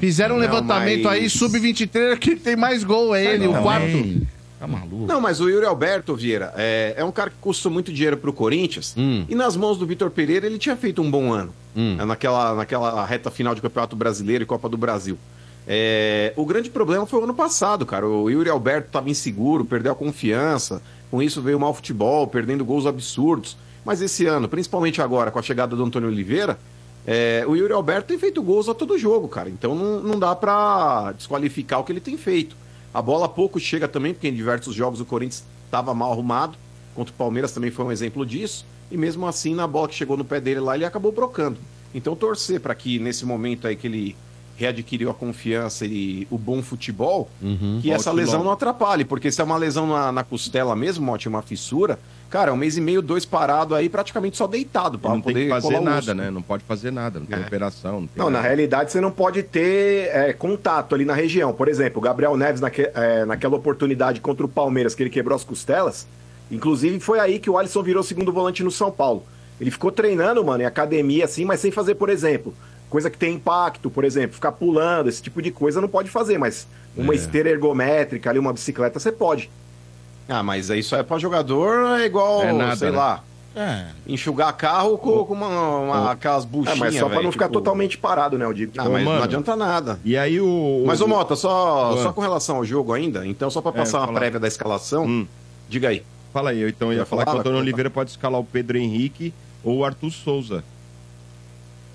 Fizeram 0.01 0.35
um 0.35 0.39
Não, 0.39 0.45
levantamento 0.45 1.03
mas- 1.03 1.13
aí, 1.13 1.29
sub-23, 1.29 2.17
que 2.19 2.35
tem 2.35 2.57
mais 2.57 2.83
gol, 2.83 3.15
é 3.15 3.23
ele, 3.23 3.47
o 3.47 3.53
quarto. 3.61 4.27
Tá 4.59 4.67
maluco. 4.67 5.05
Não, 5.07 5.21
mas 5.21 5.39
o 5.39 5.47
Yuri 5.47 5.65
Alberto, 5.65 6.15
Vieira, 6.15 6.53
é, 6.57 6.93
é 6.97 7.03
um 7.05 7.11
cara 7.11 7.29
que 7.29 7.37
custou 7.39 7.71
muito 7.71 7.93
dinheiro 7.93 8.17
pro 8.17 8.33
Corinthians. 8.33 8.93
Hum. 8.97 9.25
E 9.29 9.33
nas 9.33 9.55
mãos 9.55 9.77
do 9.77 9.85
Vitor 9.85 10.09
Pereira, 10.11 10.45
ele 10.45 10.57
tinha 10.57 10.75
feito 10.75 11.01
um 11.01 11.09
bom 11.09 11.31
ano. 11.31 11.53
Hum. 11.75 11.95
né, 11.95 12.03
Naquela, 12.03 12.53
naquela 12.55 13.05
reta 13.05 13.31
final 13.31 13.55
de 13.55 13.61
Campeonato 13.61 13.95
Brasileiro 13.95 14.43
e 14.43 14.45
Copa 14.45 14.67
do 14.67 14.77
Brasil. 14.77 15.17
É, 15.65 16.33
o 16.35 16.45
grande 16.45 16.69
problema 16.69 17.05
foi 17.05 17.19
o 17.21 17.23
ano 17.23 17.33
passado, 17.33 17.85
cara. 17.85 18.05
O 18.05 18.29
Yuri 18.29 18.49
Alberto 18.49 18.87
estava 18.87 19.09
inseguro, 19.09 19.63
perdeu 19.63 19.91
a 19.93 19.95
confiança. 19.95 20.81
Com 21.09 21.21
isso 21.23 21.41
veio 21.41 21.57
o 21.57 21.59
mau 21.59 21.73
futebol, 21.73 22.27
perdendo 22.27 22.65
gols 22.65 22.85
absurdos. 22.85 23.55
Mas 23.85 24.01
esse 24.01 24.25
ano, 24.25 24.49
principalmente 24.49 25.01
agora, 25.01 25.31
com 25.31 25.39
a 25.39 25.41
chegada 25.41 25.75
do 25.75 25.83
Antônio 25.83 26.09
Oliveira, 26.09 26.59
é, 27.07 27.45
o 27.47 27.55
Yuri 27.55 27.71
Alberto 27.71 28.09
tem 28.09 28.19
feito 28.19 28.43
gols 28.43 28.67
a 28.67 28.73
todo 28.73 28.97
jogo, 28.97 29.27
cara. 29.27 29.49
Então 29.49 29.73
não, 29.73 30.01
não 30.01 30.19
dá 30.19 30.35
pra 30.35 31.13
desqualificar 31.15 31.79
o 31.79 31.83
que 31.83 31.91
ele 31.91 32.01
tem 32.01 32.17
feito. 32.17 32.55
A 32.93 33.01
bola 33.01 33.29
pouco 33.29 33.59
chega 33.59 33.87
também, 33.87 34.13
porque 34.13 34.27
em 34.27 34.33
diversos 34.33 34.73
jogos 34.73 34.99
o 34.99 35.05
Corinthians 35.05 35.43
estava 35.65 35.93
mal 35.93 36.11
arrumado. 36.11 36.57
Contra 36.95 37.13
o 37.13 37.17
Palmeiras 37.17 37.51
também 37.51 37.69
foi 37.69 37.85
um 37.85 37.91
exemplo 37.91 38.25
disso. 38.25 38.65
E 38.91 38.97
mesmo 38.97 39.27
assim, 39.27 39.53
na 39.53 39.67
bola 39.67 39.87
que 39.87 39.95
chegou 39.95 40.17
no 40.17 40.25
pé 40.25 40.41
dele 40.41 40.59
lá, 40.59 40.75
ele 40.75 40.85
acabou 40.85 41.11
brocando. 41.11 41.57
Então 41.93 42.15
torcer 42.15 42.59
para 42.59 42.73
que 42.73 42.99
nesse 42.99 43.25
momento 43.25 43.67
aí 43.67 43.75
que 43.75 43.87
ele 43.87 44.15
readquiriu 44.63 45.09
a 45.09 45.13
confiança 45.13 45.85
e 45.85 46.27
o 46.29 46.37
bom 46.37 46.61
futebol, 46.61 47.29
que 47.81 47.89
essa 47.89 48.11
lesão 48.11 48.43
não 48.43 48.51
atrapalhe. 48.51 49.05
Porque 49.05 49.31
se 49.31 49.39
é 49.39 49.43
uma 49.43 49.55
lesão 49.55 49.87
na, 49.87 50.11
na 50.11 50.21
costela 50.23 50.75
mesmo, 50.75 51.05
Mote, 51.05 51.29
uma 51.29 51.41
fissura, 51.41 51.97
cara, 52.29 52.53
um 52.53 52.57
mês 52.57 52.75
e 52.75 52.81
meio, 52.81 53.01
dois 53.01 53.25
parado 53.25 53.73
aí, 53.73 53.87
praticamente 53.87 54.35
só 54.35 54.45
deitado 54.47 54.99
para 54.99 55.11
não 55.11 55.21
tem 55.21 55.33
poder 55.33 55.45
que 55.45 55.49
fazer 55.61 55.79
nada, 55.79 56.13
né? 56.13 56.29
Não 56.29 56.41
pode 56.41 56.63
fazer 56.65 56.91
nada. 56.91 57.19
Não 57.19 57.25
tem 57.25 57.39
É. 57.39 57.41
operação. 57.41 58.01
Não, 58.01 58.07
tem 58.07 58.17
Não, 58.21 58.29
na 58.29 58.41
realidade 58.41 58.91
você 58.91 58.99
não 58.99 59.11
pode 59.11 59.43
ter 59.43 60.09
é, 60.13 60.33
contato 60.33 60.93
ali 60.93 61.05
na 61.05 61.13
região. 61.13 61.53
Por 61.53 61.69
exemplo, 61.69 61.99
o 61.99 62.01
Gabriel 62.01 62.35
Neves, 62.35 62.59
naque- 62.59 62.91
é, 62.93 63.23
naquela 63.23 63.55
oportunidade 63.55 64.19
contra 64.19 64.45
o 64.45 64.49
Palmeiras, 64.49 64.93
que 64.93 65.01
ele 65.01 65.09
quebrou 65.09 65.37
as 65.37 65.43
costelas, 65.45 66.05
inclusive 66.51 66.99
foi 66.99 67.19
aí 67.19 67.39
que 67.39 67.49
o 67.49 67.57
Alisson 67.57 67.81
virou 67.81 68.03
segundo 68.03 68.33
volante 68.33 68.61
no 68.61 68.71
São 68.71 68.91
Paulo. 68.91 69.23
Ele 69.61 69.71
ficou 69.71 69.89
treinando, 69.91 70.43
mano, 70.43 70.63
em 70.63 70.65
academia 70.65 71.23
assim, 71.25 71.45
mas 71.45 71.61
sem 71.61 71.71
fazer, 71.71 71.95
por 71.95 72.09
exemplo, 72.09 72.53
coisa 72.89 73.09
que 73.09 73.17
tem 73.17 73.35
impacto, 73.35 73.89
por 73.89 74.03
exemplo, 74.03 74.35
ficar 74.35 74.51
pulando, 74.51 75.09
esse 75.09 75.21
tipo 75.21 75.41
de 75.41 75.51
coisa 75.51 75.79
não 75.81 75.87
pode 75.87 76.09
fazer, 76.09 76.37
mas 76.37 76.67
uma 76.97 77.13
esteira 77.13 77.49
ergométrica 77.49 78.29
ali, 78.29 78.39
uma 78.39 78.51
bicicleta, 78.53 78.99
você 78.99 79.11
pode. 79.11 79.49
Ah, 80.27 80.43
mas 80.43 80.69
isso 80.69 80.95
é 80.95 81.03
para 81.03 81.17
jogador, 81.17 81.99
é 81.99 82.05
igual, 82.05 82.43
É 82.43 82.51
nada, 82.53 82.75
sei 82.75 82.91
né? 82.91 82.97
lá, 82.97 83.23
É. 83.55 83.85
enxugar 84.07 84.53
carro 84.55 84.97
com, 84.97 85.25
com 85.25 85.33
uma, 85.33 85.47
uma- 85.79 86.11
aquelas 86.11 86.43
É, 86.43 86.47
buchinhas, 86.47 86.77
mas 86.79 86.93
só 86.95 87.05
pra 87.05 87.09
velho, 87.15 87.23
não 87.23 87.31
ficar 87.31 87.45
tipo- 87.45 87.59
totalmente 87.59 87.97
parado, 87.97 88.37
né, 88.37 88.45
eu 88.45 88.53
digo. 88.53 88.73
Ah, 88.77 88.87
mas 88.89 89.03
mano. 89.03 89.17
não 89.17 89.23
adianta 89.23 89.55
nada. 89.55 89.99
E 90.05 90.15
aí 90.17 90.39
o. 90.39 90.83
Mas, 90.85 91.01
ô 91.01 91.05
o- 91.05 91.07
Mota, 91.07 91.35
só, 91.35 91.93
Ah. 91.97 92.03
só 92.03 92.13
com 92.13 92.21
relação 92.21 92.57
ao 92.57 92.65
jogo 92.65 92.93
ainda, 92.93 93.25
então 93.25 93.49
só 93.49 93.59
pra 93.61 93.71
passar 93.71 93.99
uma 93.99 94.07
fala. 94.07 94.19
prévia 94.19 94.39
da 94.39 94.47
escalação, 94.47 95.05
Hum. 95.05 95.27
diga 95.67 95.89
aí. 95.89 96.03
Fala 96.31 96.51
aí, 96.51 96.61
eu 96.61 96.69
então 96.69 96.91
ia 96.91 96.99
Vai 96.99 97.05
falar 97.07 97.23
que 97.23 97.29
o 97.29 97.31
falar? 97.31 97.41
Antônio 97.41 97.59
Oliveira 97.59 97.89
pode 97.89 98.11
escalar 98.11 98.39
o 98.39 98.43
Pedro 98.43 98.77
Henrique 98.77 99.33
ou 99.63 99.77
o 99.77 99.85
Arthur 99.85 100.11
Souza. 100.11 100.63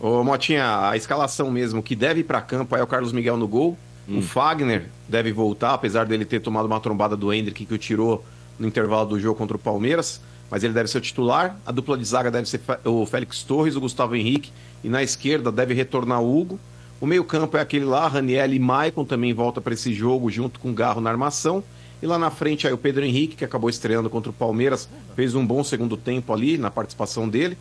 Ô, 0.04 0.22
Motinha, 0.22 0.90
a 0.90 0.98
escalação 0.98 1.50
mesmo 1.50 1.82
que 1.82 1.96
deve 1.96 2.20
ir 2.20 2.24
pra 2.24 2.38
campo 2.42 2.76
é 2.76 2.82
o 2.82 2.86
Carlos 2.86 3.10
Miguel 3.10 3.38
no 3.38 3.48
gol. 3.48 3.74
Hum. 4.06 4.18
O 4.18 4.22
Fagner 4.22 4.90
deve 5.08 5.32
voltar, 5.32 5.72
apesar 5.72 6.04
dele 6.04 6.26
ter 6.26 6.40
tomado 6.40 6.66
uma 6.66 6.78
trombada 6.78 7.16
do 7.16 7.32
Hendrick 7.32 7.64
que 7.64 7.72
o 7.72 7.78
tirou 7.78 8.22
no 8.58 8.68
intervalo 8.68 9.08
do 9.08 9.18
jogo 9.18 9.38
contra 9.38 9.56
o 9.56 9.58
Palmeiras. 9.58 10.20
Mas 10.50 10.62
ele 10.62 10.74
deve 10.74 10.90
ser 10.90 10.98
o 10.98 11.00
titular. 11.00 11.56
A 11.64 11.72
dupla 11.72 11.96
de 11.96 12.04
zaga 12.04 12.30
deve 12.30 12.46
ser 12.46 12.60
o 12.84 13.06
Félix 13.06 13.42
Torres, 13.44 13.76
o 13.76 13.80
Gustavo 13.80 14.14
Henrique. 14.14 14.52
E 14.84 14.90
na 14.90 15.02
esquerda 15.02 15.50
deve 15.50 15.72
retornar 15.72 16.20
o 16.20 16.38
Hugo. 16.38 16.60
O 17.00 17.06
meio-campo 17.06 17.56
é 17.56 17.62
aquele 17.62 17.86
lá, 17.86 18.06
Raniel 18.06 18.52
e 18.52 18.58
Maicon 18.58 19.06
também 19.06 19.32
volta 19.32 19.58
para 19.58 19.72
esse 19.72 19.94
jogo 19.94 20.30
junto 20.30 20.60
com 20.60 20.68
o 20.68 20.74
Garro 20.74 21.00
na 21.00 21.08
armação. 21.08 21.64
E 22.02 22.06
lá 22.06 22.18
na 22.18 22.28
frente 22.28 22.66
aí 22.66 22.74
o 22.74 22.78
Pedro 22.78 23.06
Henrique, 23.06 23.36
que 23.36 23.44
acabou 23.46 23.70
estreando 23.70 24.10
contra 24.10 24.28
o 24.28 24.34
Palmeiras, 24.34 24.86
fez 25.16 25.34
um 25.34 25.46
bom 25.46 25.64
segundo 25.64 25.96
tempo 25.96 26.30
ali 26.30 26.58
na 26.58 26.70
participação 26.70 27.26
dele. 27.26 27.56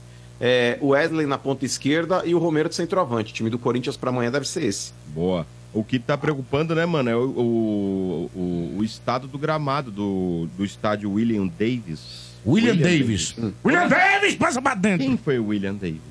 É, 0.45 0.77
o 0.81 0.87
Wesley 0.89 1.25
na 1.25 1.37
ponta 1.37 1.63
esquerda 1.65 2.21
e 2.25 2.35
o 2.35 2.37
Romero 2.37 2.67
de 2.67 2.75
centroavante. 2.75 3.31
O 3.31 3.33
time 3.35 3.49
do 3.49 3.57
Corinthians 3.57 3.95
para 3.95 4.09
amanhã 4.09 4.29
deve 4.29 4.45
ser 4.45 4.63
esse. 4.65 4.91
Boa. 5.07 5.47
O 5.73 5.85
que 5.85 5.97
tá 5.97 6.17
preocupando, 6.17 6.75
né, 6.75 6.85
mano, 6.85 7.09
é 7.09 7.15
o, 7.15 7.29
o, 7.29 8.31
o- 8.35 8.75
o 8.79 8.83
estado 8.83 9.25
do 9.25 9.37
gramado 9.37 9.89
do, 9.89 10.47
do 10.57 10.65
estádio 10.65 11.09
William 11.13 11.47
Davis. 11.47 12.33
William 12.45 12.75
Davis. 12.75 13.33
Hum. 13.39 13.53
William 13.63 13.87
Davis, 13.87 14.35
passa 14.35 14.61
pra 14.61 14.75
dentro. 14.75 15.05
Quem 15.07 15.15
foi 15.15 15.39
o 15.39 15.47
William 15.47 15.75
Davis? 15.75 16.01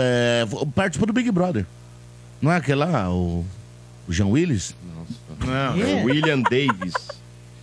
É, 0.00 0.46
participou 0.74 1.08
do 1.08 1.12
Big 1.12 1.28
Brother. 1.32 1.66
Não 2.40 2.52
é 2.52 2.56
aquele 2.58 2.78
lá, 2.84 3.10
o, 3.10 3.44
o 4.06 4.12
Jean 4.12 4.26
Willis? 4.28 4.76
Não, 5.44 5.54
é 5.82 6.02
o 6.02 6.04
William 6.04 6.40
Davis. 6.40 6.94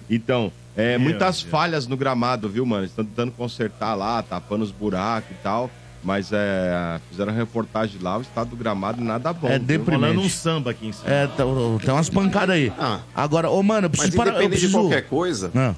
Então, 0.10 0.52
é, 0.76 0.98
muitas 0.98 1.42
falhas 1.42 1.88
no 1.88 1.96
gramado, 1.96 2.50
viu, 2.50 2.66
mano? 2.66 2.84
Estão 2.86 3.06
tentando 3.06 3.32
consertar 3.32 3.96
lá, 3.96 4.22
tapando 4.22 4.64
os 4.66 4.72
buracos 4.72 5.32
e 5.32 5.36
tal. 5.42 5.72
Mas 6.04 6.32
é, 6.34 7.00
fizeram 7.10 7.32
reportagem 7.32 8.02
lá, 8.02 8.18
o 8.18 8.22
estado 8.22 8.50
do 8.50 8.56
gramado 8.58 9.02
nada 9.02 9.32
bom. 9.32 9.48
É 9.48 9.58
deprimente. 9.58 10.02
Rolando 10.14 10.22
um 10.22 10.30
samba 10.30 10.72
aqui 10.72 10.88
em 10.88 10.92
cima. 10.92 11.10
É, 11.10 11.28
tá- 11.28 11.44
tem 11.84 11.94
umas 11.94 12.10
pancadas 12.10 12.56
aí. 12.56 12.74
Ah. 12.78 13.00
Agora, 13.16 13.50
ô, 13.50 13.64
mano, 13.64 13.86
eu 13.88 13.90
Mas 13.90 14.00
preciso 14.00 14.18
parar. 14.18 14.32
Eu 14.32 14.36
independente 14.36 14.60
preciso... 14.60 14.78
de 14.78 14.84
qualquer 14.84 15.08
coisa, 15.08 15.52
Não. 15.54 15.76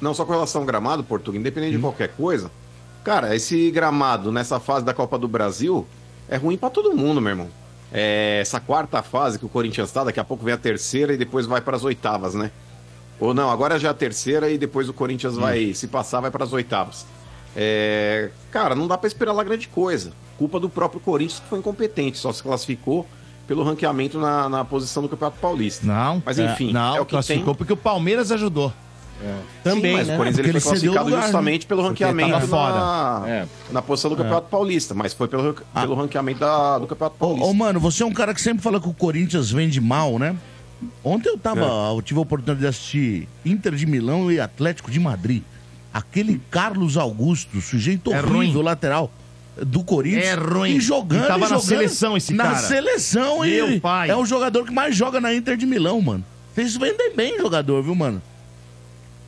não 0.00 0.14
só 0.14 0.24
com 0.24 0.32
relação 0.32 0.60
ao 0.60 0.66
gramado, 0.66 1.02
Portugal, 1.02 1.40
independente 1.40 1.74
de 1.74 1.82
qualquer 1.82 2.08
coisa, 2.10 2.52
cara, 3.02 3.34
esse 3.34 3.68
gramado 3.72 4.30
nessa 4.30 4.60
fase 4.60 4.84
da 4.84 4.94
Copa 4.94 5.18
do 5.18 5.26
Brasil 5.26 5.84
é 6.28 6.36
ruim 6.36 6.56
pra 6.56 6.70
todo 6.70 6.94
mundo, 6.96 7.20
meu 7.20 7.30
irmão. 7.30 7.48
É, 7.92 8.38
essa 8.40 8.60
quarta 8.60 9.02
fase 9.02 9.38
que 9.40 9.44
o 9.44 9.48
Corinthians 9.48 9.90
tá, 9.90 10.04
daqui 10.04 10.20
a 10.20 10.24
pouco 10.24 10.44
vem 10.44 10.54
a 10.54 10.58
terceira 10.58 11.12
e 11.12 11.16
depois 11.16 11.46
vai 11.46 11.60
para 11.60 11.76
as 11.76 11.82
oitavas, 11.84 12.34
né? 12.34 12.50
Ou 13.20 13.34
não, 13.34 13.50
agora 13.50 13.78
já 13.78 13.88
é 13.88 13.90
a 13.90 13.94
terceira 13.94 14.50
e 14.50 14.58
depois 14.58 14.88
o 14.88 14.92
Corinthians 14.92 15.36
vai, 15.36 15.72
se 15.74 15.86
passar, 15.88 16.20
vai 16.20 16.30
para 16.30 16.44
as 16.44 16.52
oitavas. 16.52 17.06
É, 17.56 18.30
cara, 18.50 18.74
não 18.74 18.86
dá 18.88 18.96
pra 18.98 19.06
esperar 19.06 19.32
lá 19.32 19.44
grande 19.44 19.68
coisa. 19.68 20.12
Culpa 20.38 20.58
do 20.58 20.68
próprio 20.68 21.00
Corinthians 21.00 21.40
que 21.40 21.48
foi 21.48 21.58
incompetente, 21.60 22.18
só 22.18 22.32
se 22.32 22.42
classificou 22.42 23.06
pelo 23.46 23.62
ranqueamento 23.62 24.18
na, 24.18 24.48
na 24.48 24.64
posição 24.64 25.02
do 25.02 25.08
Campeonato 25.08 25.38
Paulista. 25.38 25.86
Não, 25.86 26.22
Mas 26.24 26.38
é, 26.38 26.46
enfim, 26.52 26.72
não, 26.72 26.96
é 26.96 27.00
o 27.00 27.04
que 27.04 27.10
classificou 27.10 27.54
tem. 27.54 27.58
porque 27.58 27.72
o 27.72 27.76
Palmeiras 27.76 28.32
ajudou. 28.32 28.72
Também, 29.62 29.92
Sim, 29.92 29.96
mas 29.98 30.08
né? 30.08 30.14
o 30.14 30.16
Corinthians 30.18 30.38
ele 30.40 30.48
foi 30.48 30.58
ele 30.58 30.60
classificado 30.60 31.04
lugar, 31.06 31.16
né? 31.18 31.22
justamente 31.22 31.66
pelo 31.66 31.82
Porque 31.84 32.04
ranqueamento 32.04 32.46
na, 32.48 33.22
É. 33.26 33.46
na 33.70 33.80
posição 33.80 34.10
do 34.10 34.16
Campeonato 34.16 34.48
Paulista, 34.48 34.92
mas 34.92 35.14
foi 35.14 35.28
pelo, 35.28 35.54
pelo 35.54 35.94
ranqueamento 35.94 36.40
da- 36.40 36.78
do 36.78 36.86
Campeonato 36.86 37.16
Ô, 37.16 37.18
Paulista. 37.20 37.46
ô, 37.48 37.54
mano, 37.54 37.78
você 37.80 38.02
é 38.02 38.06
um 38.06 38.12
cara 38.12 38.34
que 38.34 38.40
sempre 38.40 38.62
fala 38.62 38.80
que 38.80 38.88
o 38.88 38.92
Corinthians 38.92 39.50
vende 39.50 39.80
mal, 39.80 40.18
né? 40.18 40.36
Ontem 41.02 41.28
eu 41.30 41.38
tava, 41.38 41.60
É. 41.64 41.96
eu 41.96 42.02
tive 42.02 42.18
a 42.18 42.22
oportunidade 42.22 42.60
de 42.60 42.66
assistir 42.66 43.28
Inter 43.46 43.74
de 43.76 43.86
Milão 43.86 44.30
e 44.30 44.40
Atlético 44.40 44.90
de 44.90 44.98
Madrid. 45.00 45.42
Aquele 45.94 46.40
Carlos 46.50 46.96
Augusto, 46.96 47.60
sujeito 47.60 48.12
É 48.12 48.18
horrível, 48.18 48.54
ruim. 48.54 48.62
lateral 48.64 49.10
do 49.64 49.84
Corinthians. 49.84 50.24
É 50.24 50.34
ruim. 50.34 50.72
E 50.76 50.80
jogando, 50.80 51.24
E 51.24 51.28
tava 51.28 51.38
e 51.38 51.40
na 51.42 51.46
jogando. 51.50 51.62
seleção 51.62 52.16
esse 52.16 52.34
na 52.34 52.42
cara. 52.44 52.58
seleção, 52.58 53.40
Meu 53.42 53.80
pai. 53.80 54.10
é 54.10 54.16
o 54.16 54.26
jogador 54.26 54.64
que 54.64 54.72
mais 54.72 54.96
joga 54.96 55.20
na 55.20 55.32
Inter 55.32 55.56
de 55.56 55.64
Milão, 55.64 56.00
mano. 56.02 56.24
Vocês 56.52 56.76
vendem 56.76 57.14
bem 57.14 57.38
jogador, 57.38 57.80
viu, 57.82 57.94
mano? 57.94 58.20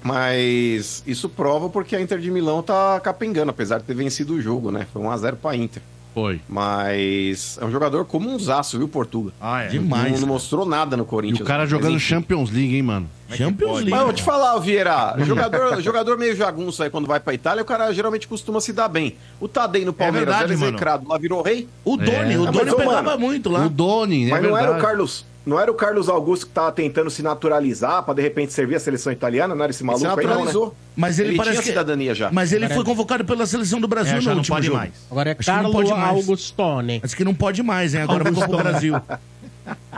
Mas 0.03 1.03
isso 1.07 1.29
prova 1.29 1.69
porque 1.69 1.97
a 1.97 2.01
Inter 2.01 2.19
de 2.19 2.31
Milão 2.31 2.63
tá 2.63 2.99
capengando, 3.01 3.51
apesar 3.51 3.79
de 3.79 3.85
ter 3.85 3.95
vencido 3.95 4.35
o 4.35 4.41
jogo, 4.41 4.71
né? 4.71 4.87
Foi 4.93 5.03
1x0 5.03 5.37
pra 5.37 5.57
Inter. 5.57 5.83
Foi. 6.17 6.41
Mas 6.49 7.59
é 7.61 7.65
um 7.67 7.71
jogador 7.71 8.07
como 8.07 8.31
um 8.35 8.39
zaço, 8.39 8.79
viu, 8.79 8.89
Portuga? 8.89 9.33
Ah, 9.39 9.65
é. 9.65 9.69
Demais. 9.69 10.13
Não, 10.15 10.21
não 10.21 10.29
mostrou 10.29 10.65
nada 10.65 10.97
no 10.97 11.03
E 11.03 11.07
Corinthians. 11.07 11.41
o 11.43 11.45
cara 11.45 11.65
Mas, 11.65 11.71
jogando 11.71 11.91
enfim. 11.97 11.99
Champions 12.07 12.51
League, 12.51 12.75
hein, 12.75 12.83
mano? 12.83 13.07
Champions 13.29 13.75
League. 13.77 13.91
Mas 13.91 14.01
eu 14.01 14.07
vou 14.07 14.15
te 14.15 14.23
falar, 14.23 14.59
Vieira, 14.59 15.15
jogador, 15.27 15.79
jogador 15.83 16.17
meio 16.17 16.35
jagunço 16.35 16.83
aí 16.83 16.89
quando 16.89 17.07
vai 17.07 17.21
pra 17.21 17.35
Itália, 17.35 17.61
o 17.63 17.67
cara 17.67 17.93
geralmente 17.93 18.27
costuma 18.27 18.63
se 18.63 18.73
dar 18.73 18.89
bem. 18.89 19.15
O 19.39 19.47
Tadei 19.47 19.85
no 19.85 19.93
Palmeiras 19.93 20.27
verdade, 20.29 20.53
era 20.53 20.59
mano. 20.59 20.71
execrado, 20.73 21.07
lá 21.07 21.19
virou 21.19 21.43
rei. 21.43 21.69
O 21.85 21.99
Doni, 21.99 22.33
É. 22.33 22.39
o 22.39 22.47
Ah, 22.49 22.51
Doni 22.51 22.65
mas, 22.65 22.75
pegava 22.75 23.03
mano, 23.03 23.19
muito 23.21 23.51
lá. 23.51 23.67
O 23.67 23.69
Doni, 23.69 24.27
é 24.29 24.31
Mas 24.31 24.43
não 24.43 24.57
era 24.57 24.71
o 24.71 24.73
verdade. 24.73 24.81
Carlos, 24.87 25.27
não 25.47 25.59
era 25.61 25.71
o 25.71 25.75
Carlos 25.75 26.09
Augusto 26.09 26.47
que 26.47 26.53
tava 26.53 26.73
tentando 26.73 27.09
se 27.09 27.23
naturalizar 27.23 28.03
pra 28.03 28.13
de 28.13 28.21
repente 28.21 28.53
servir 28.53 28.75
a 28.75 28.81
seleção 28.81 29.13
italiana, 29.13 29.55
não 29.55 29.63
era 29.63 29.71
esse 29.71 29.85
maluco 29.85 30.01
se 30.05 30.07
aí, 30.07 30.17
não, 30.17 30.23
né? 30.23 30.29
naturalizou. 30.31 30.75
Mas 30.97 31.19
ele, 31.19 31.31
Ele 31.31 31.37
parece 31.37 31.53
tinha 31.55 31.63
que... 31.63 31.69
cidadania 31.69 32.15
já. 32.15 32.31
Mas 32.33 32.53
ele 32.53 32.65
Agora 32.65 32.75
foi 32.75 32.83
é- 32.83 32.87
convocado 32.87 33.25
pela 33.25 33.47
seleção 33.47 33.81
do 33.81 33.87
Brasil 33.89 34.17
É, 34.17 34.21
já 34.21 34.31
no 34.31 34.37
não 34.37 34.39
último 34.41 34.57
pode 34.57 34.67
jogo. 34.67 34.79
mais. 34.79 34.93
Agora 35.11 35.31
é 35.31 35.33
Acho 35.33 35.41
que 35.41 35.47
não 35.51 35.57
Carlo 35.63 35.73
pode 35.73 35.91
mais. 35.91 36.17
Augustone. 36.17 37.01
Acho 37.05 37.17
que 37.17 37.25
não 37.25 37.35
pode 37.35 37.63
mais, 37.63 37.95
hein? 37.95 38.03
Agora 38.03 38.25
vai 38.31 38.49
pro 38.49 38.57
Brasil. 38.59 39.01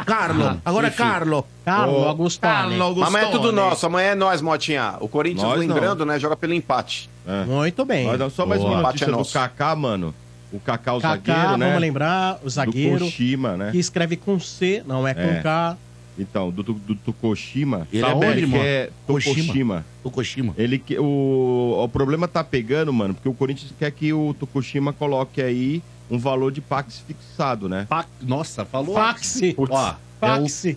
Carlo. 0.06 0.60
Agora 0.64 0.86
é 0.86 0.90
Enfim. 0.90 0.96
Carlo. 0.98 1.46
Carlo 1.64 2.00
Ô, 2.00 2.08
Augustone. 2.08 2.52
Carlo 2.52 2.82
Augustone. 2.82 3.08
Amanhã 3.16 3.28
é 3.28 3.30
tudo 3.30 3.52
nosso, 3.52 3.86
amanhã 3.86 4.08
é 4.10 4.14
nós, 4.14 4.40
Motinha. 4.40 4.94
O 5.00 5.08
Corinthians, 5.08 5.42
Nós 5.42 5.60
não. 5.66 5.74
lembrando, 5.74 6.06
né, 6.06 6.18
joga 6.18 6.36
pelo 6.36 6.54
empate. 6.54 7.10
Muito 7.46 7.84
bem. 7.84 8.06
Mas 8.06 8.18
não, 8.18 8.30
só 8.30 8.46
mais 8.46 8.60
Boa. 8.60 8.72
uma 8.72 8.80
Empate 8.80 9.04
é 9.04 9.06
notícia 9.08 9.40
do. 9.40 9.48
Kaká, 9.48 9.76
mano. 9.76 10.14
O 10.52 10.58
Kaká, 10.58 10.94
o 10.94 11.00
Kaká, 11.00 11.32
zagueiro, 11.34 11.56
né? 11.58 11.66
vamos 11.66 11.80
lembrar, 11.80 12.40
o 12.42 12.48
zagueiro 12.48 12.98
Do 13.00 13.04
Koshima, 13.04 13.56
né? 13.56 13.70
que 13.70 13.78
escreve 13.78 14.16
com 14.16 14.38
C, 14.40 14.82
não 14.86 15.06
é 15.06 15.12
com 15.14 15.20
É. 15.20 15.42
K. 15.42 15.76
Então, 16.18 16.50
do, 16.50 16.64
do, 16.64 16.72
do 16.74 16.94
Tokushima. 16.96 17.86
Ele 17.92 18.02
Tá 18.02 18.08
é 18.10 18.14
onde, 18.14 18.44
mano? 18.46 18.62
quer 18.62 18.90
Koshima. 19.06 19.34
Tokushima. 19.36 19.86
O 20.02 20.10
Koshima. 20.10 20.54
Ele 20.58 20.76
que 20.78 20.98
o, 20.98 21.80
o 21.84 21.88
problema 21.88 22.26
tá 22.26 22.42
pegando, 22.42 22.92
mano, 22.92 23.14
porque 23.14 23.28
o 23.28 23.34
Corinthians 23.34 23.72
quer 23.78 23.92
que 23.92 24.12
o 24.12 24.34
Tokushima 24.34 24.92
coloque 24.92 25.40
aí 25.40 25.80
um 26.10 26.18
valor 26.18 26.50
de 26.50 26.60
Pax 26.60 26.98
fixado, 27.06 27.68
né? 27.68 27.86
Pa- 27.88 28.06
Nossa, 28.20 28.64
falou. 28.64 28.94
Faxi. 28.96 29.54
Ó, 29.56 29.64
é 29.66 29.92
o 29.92 29.94
Faxi. 30.40 30.76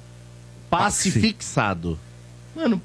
passe 0.70 1.10
fixado. 1.10 1.98
Mano, 2.56 2.80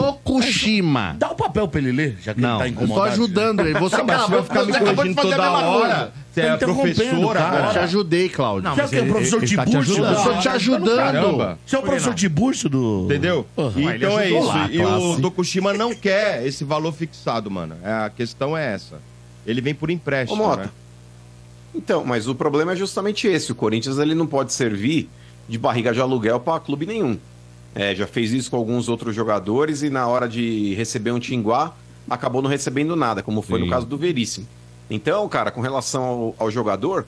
Tokushima. 0.00 1.16
Dá 1.18 1.30
o 1.30 1.34
papel 1.34 1.66
pra 1.68 1.80
ele 1.80 1.92
ler, 1.92 2.18
já 2.22 2.34
que 2.34 2.40
Não, 2.40 2.50
ele 2.50 2.58
tá 2.58 2.66
eu 2.66 2.74
tô 2.76 2.84
incomodado. 2.84 3.12
ajudando 3.12 3.60
ele. 3.60 3.78
Você, 3.78 3.96
ficar 3.96 4.04
me 4.04 4.12
você 4.12 4.34
acabou 4.36 4.44
de 4.66 4.78
corrigindo 4.78 5.14
fazer 5.14 5.34
a 5.34 5.36
toda 5.36 5.36
mesma 5.50 5.66
hora. 5.68 5.88
coisa. 5.94 6.12
Você 6.32 6.40
é 6.40 6.46
Tá 6.48 6.54
interrompendo, 6.56 6.94
professora 6.94 7.40
cara. 7.40 7.66
Eu 7.66 7.72
te 7.72 7.78
ajudei, 7.78 8.28
Cláudio. 8.28 8.70
Você 8.74 8.80
é 8.80 8.84
o 8.84 8.88
quê? 8.88 9.00
O 9.00 9.06
professor 9.06 9.44
Tiburcio? 9.44 10.04
Eu 10.04 10.22
tô 10.22 10.38
te 10.38 10.48
ajudando. 10.48 10.96
Caramba. 10.96 11.58
Você 11.64 11.76
é 11.76 11.78
o 11.78 11.82
professor 11.82 12.14
Tiburcio 12.14 12.68
do... 12.68 13.02
Entendeu? 13.06 13.46
Então 13.56 14.18
é 14.20 14.30
isso. 14.30 14.52
e 14.70 14.84
o. 14.84 15.20
Tokushima 15.20 15.72
não 15.72 15.94
quer 15.94 16.46
esse 16.46 16.62
valor 16.64 16.92
fixado, 16.92 17.50
mano. 17.50 17.76
É, 17.82 17.92
A 18.04 18.10
questão 18.10 18.56
é 18.56 18.74
essa. 18.74 19.00
Ele 19.46 19.60
vem 19.60 19.74
por 19.74 19.90
empréstimo, 19.90 20.42
Ô, 20.42 20.46
Mota. 20.48 20.62
né? 20.64 20.68
Então, 21.74 22.04
mas 22.04 22.26
o 22.28 22.34
problema 22.34 22.72
é 22.72 22.76
justamente 22.76 23.26
esse. 23.26 23.52
O 23.52 23.54
Corinthians 23.54 23.98
ele 23.98 24.14
não 24.14 24.26
pode 24.26 24.52
servir 24.52 25.08
de 25.48 25.56
barriga 25.58 25.92
de 25.92 26.00
aluguel 26.00 26.40
para 26.40 26.58
clube 26.60 26.84
nenhum. 26.84 27.16
É, 27.76 27.94
já 27.94 28.06
fez 28.06 28.32
isso 28.32 28.50
com 28.50 28.56
alguns 28.56 28.88
outros 28.88 29.14
jogadores 29.14 29.82
e 29.82 29.90
na 29.90 30.08
hora 30.08 30.26
de 30.26 30.72
receber 30.74 31.12
um 31.12 31.20
tinguá, 31.20 31.76
acabou 32.08 32.40
não 32.40 32.48
recebendo 32.48 32.96
nada, 32.96 33.22
como 33.22 33.42
foi 33.42 33.60
no 33.60 33.68
caso 33.68 33.84
do 33.84 33.98
Veríssimo. 33.98 34.48
Então, 34.88 35.28
cara, 35.28 35.50
com 35.50 35.60
relação 35.60 36.02
ao, 36.02 36.34
ao 36.38 36.50
jogador, 36.50 37.06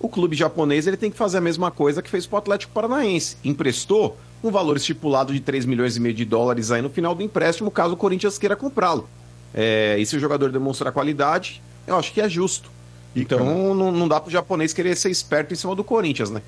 o 0.00 0.08
clube 0.08 0.34
japonês 0.34 0.86
ele 0.86 0.96
tem 0.96 1.10
que 1.10 1.18
fazer 1.18 1.36
a 1.36 1.40
mesma 1.42 1.70
coisa 1.70 2.00
que 2.00 2.08
fez 2.08 2.26
pro 2.26 2.38
Atlético 2.38 2.72
Paranaense. 2.72 3.36
Emprestou 3.44 4.16
um 4.42 4.50
valor 4.50 4.78
estipulado 4.78 5.34
de 5.34 5.40
3 5.40 5.66
milhões 5.66 5.98
e 5.98 6.00
meio 6.00 6.14
de 6.14 6.24
dólares 6.24 6.70
aí 6.70 6.80
no 6.80 6.88
final 6.88 7.14
do 7.14 7.22
empréstimo, 7.22 7.70
caso 7.70 7.92
o 7.92 7.96
Corinthians 7.96 8.38
queira 8.38 8.56
comprá-lo. 8.56 9.06
É, 9.52 9.96
e 9.98 10.06
se 10.06 10.16
o 10.16 10.20
jogador 10.20 10.50
demonstrar 10.50 10.94
qualidade, 10.94 11.62
eu 11.86 11.94
acho 11.94 12.10
que 12.14 12.22
é 12.22 12.28
justo. 12.28 12.70
Então 13.14 13.74
não, 13.74 13.92
não 13.92 14.08
dá 14.08 14.18
pro 14.18 14.30
japonês 14.30 14.72
querer 14.72 14.96
ser 14.96 15.10
esperto 15.10 15.52
em 15.52 15.56
cima 15.56 15.74
do 15.74 15.84
Corinthians, 15.84 16.30
né? 16.30 16.40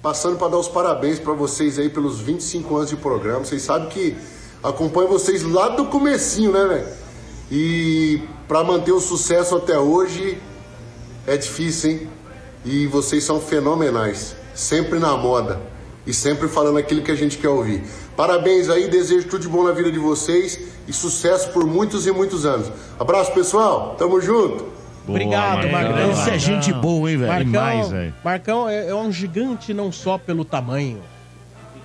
passando 0.00 0.38
para 0.38 0.50
dar 0.50 0.58
os 0.58 0.68
parabéns 0.68 1.18
para 1.18 1.32
vocês 1.32 1.80
aí 1.80 1.90
pelos 1.90 2.20
25 2.20 2.76
anos 2.76 2.90
de 2.90 2.96
programa. 2.96 3.40
Vocês 3.40 3.62
sabem 3.62 3.88
que 3.88 4.16
acompanho 4.62 5.08
vocês 5.08 5.42
lá 5.42 5.68
do 5.68 5.86
comecinho, 5.86 6.52
né, 6.52 6.64
velho? 6.64 6.86
E 7.50 8.22
para 8.46 8.62
manter 8.62 8.92
o 8.92 9.00
sucesso 9.00 9.56
até 9.56 9.78
hoje 9.78 10.38
é 11.26 11.36
difícil, 11.36 11.90
hein? 11.90 12.08
E 12.64 12.86
vocês 12.86 13.24
são 13.24 13.40
fenomenais, 13.40 14.34
sempre 14.54 14.98
na 14.98 15.16
moda 15.16 15.60
e 16.06 16.12
sempre 16.12 16.48
falando 16.48 16.78
aquilo 16.78 17.02
que 17.02 17.10
a 17.10 17.14
gente 17.14 17.38
quer 17.38 17.48
ouvir. 17.48 17.84
Parabéns 18.16 18.68
aí, 18.68 18.88
desejo 18.88 19.28
tudo 19.28 19.42
de 19.42 19.48
bom 19.48 19.62
na 19.62 19.72
vida 19.72 19.92
de 19.92 19.98
vocês 19.98 20.58
e 20.86 20.92
sucesso 20.92 21.50
por 21.50 21.66
muitos 21.66 22.06
e 22.06 22.12
muitos 22.12 22.44
anos. 22.44 22.70
Abraço, 22.98 23.32
pessoal. 23.32 23.94
Tamo 23.98 24.20
junto. 24.20 24.66
Obrigado, 25.06 25.68
Marcão. 25.68 26.10
Esse 26.10 26.30
é 26.30 26.38
gente 26.38 26.72
boa, 26.72 27.10
hein, 27.10 27.16
velho? 27.16 27.28
Marcão, 27.30 27.50
demais, 27.50 27.88
velho. 27.90 28.14
Marcão 28.24 28.68
é, 28.68 28.88
é 28.88 28.94
um 28.94 29.10
gigante 29.10 29.72
não 29.72 29.90
só 29.90 30.18
pelo 30.18 30.44
tamanho. 30.44 31.00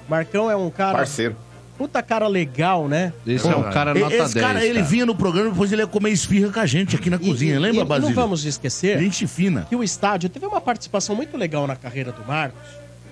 Marcão 0.09 0.49
é 0.51 0.55
um 0.55 0.69
cara. 0.69 0.97
Parceiro. 0.97 1.35
Puta 1.77 2.03
cara 2.03 2.27
legal, 2.27 2.87
né? 2.87 3.11
Esse 3.25 3.47
é 3.47 3.55
um 3.55 3.63
cara 3.71 3.93
nota 3.95 4.15
Esse 4.15 4.35
10. 4.35 4.45
cara, 4.45 4.63
ele 4.63 4.81
vinha 4.83 5.05
no 5.05 5.15
programa, 5.15 5.49
depois 5.49 5.71
ele 5.71 5.81
ia 5.81 5.87
comer 5.87 6.11
esfirra 6.11 6.51
com 6.51 6.59
a 6.59 6.65
gente 6.65 6.95
aqui 6.95 7.09
na 7.09 7.17
cozinha. 7.17 7.59
Lembra, 7.59 7.81
e 7.81 7.85
Basílio? 7.85 8.09
Não 8.09 8.15
vamos 8.15 8.45
esquecer 8.45 8.99
Gente 8.99 9.25
fina. 9.25 9.65
que 9.67 9.75
o 9.75 9.83
estádio 9.83 10.29
teve 10.29 10.45
uma 10.45 10.61
participação 10.61 11.15
muito 11.15 11.35
legal 11.35 11.65
na 11.65 11.75
carreira 11.75 12.11
do 12.11 12.23
Marcos. 12.25 12.61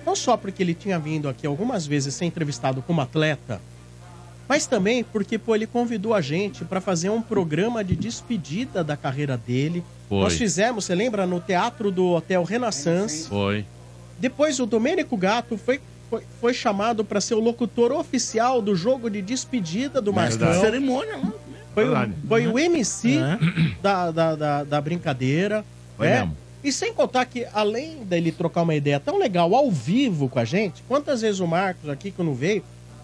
Não 0.06 0.14
só 0.14 0.36
porque 0.36 0.62
ele 0.62 0.74
tinha 0.74 0.98
vindo 0.98 1.28
aqui 1.28 1.46
algumas 1.46 1.86
vezes 1.86 2.14
ser 2.14 2.24
entrevistado 2.24 2.82
como 2.82 3.00
atleta, 3.00 3.60
mas 4.48 4.66
também 4.66 5.02
porque, 5.02 5.38
pô, 5.38 5.54
ele 5.54 5.66
convidou 5.66 6.14
a 6.14 6.20
gente 6.20 6.64
pra 6.64 6.80
fazer 6.80 7.08
um 7.10 7.22
programa 7.22 7.82
de 7.82 7.96
despedida 7.96 8.84
da 8.84 8.96
carreira 8.96 9.36
dele. 9.36 9.82
Foi. 10.08 10.20
Nós 10.20 10.34
fizemos, 10.34 10.84
você 10.84 10.94
lembra, 10.94 11.26
no 11.26 11.40
teatro 11.40 11.90
do 11.90 12.10
Hotel 12.10 12.42
Renaissance. 12.44 13.28
Foi. 13.28 13.64
Depois 14.18 14.60
o 14.60 14.66
Domênico 14.66 15.16
Gato 15.16 15.56
foi, 15.56 15.80
foi, 16.12 16.22
foi 16.42 16.52
chamado 16.52 17.02
pra 17.02 17.22
ser 17.22 17.32
o 17.34 17.40
locutor 17.40 17.90
oficial 17.90 18.60
do 18.60 18.76
jogo 18.76 19.08
de 19.08 19.22
despedida 19.22 19.98
do 19.98 20.12
Marcão. 20.12 20.52
cerimônia 20.60 21.16
lá. 21.16 21.32
Foi, 21.72 21.88
o, 21.88 22.12
foi 22.28 22.46
o 22.48 22.58
MC 22.58 23.16
É. 23.16 23.38
da, 23.80 24.10
da, 24.10 24.36
da, 24.36 24.64
da 24.64 24.80
brincadeira. 24.82 25.64
Foi 25.96 26.06
né? 26.08 26.18
mesmo. 26.20 26.36
E 26.62 26.70
sem 26.70 26.92
contar 26.92 27.24
que, 27.24 27.46
além 27.54 28.04
dele 28.04 28.30
trocar 28.30 28.60
uma 28.60 28.74
ideia 28.74 29.00
tão 29.00 29.18
legal 29.18 29.54
ao 29.54 29.70
vivo 29.70 30.28
com 30.28 30.38
a 30.38 30.44
gente, 30.44 30.82
quantas 30.86 31.22
vezes 31.22 31.40
o 31.40 31.46
Marcos 31.46 31.88
aqui, 31.88 32.10
quando 32.10 32.34
veio, 32.34 32.62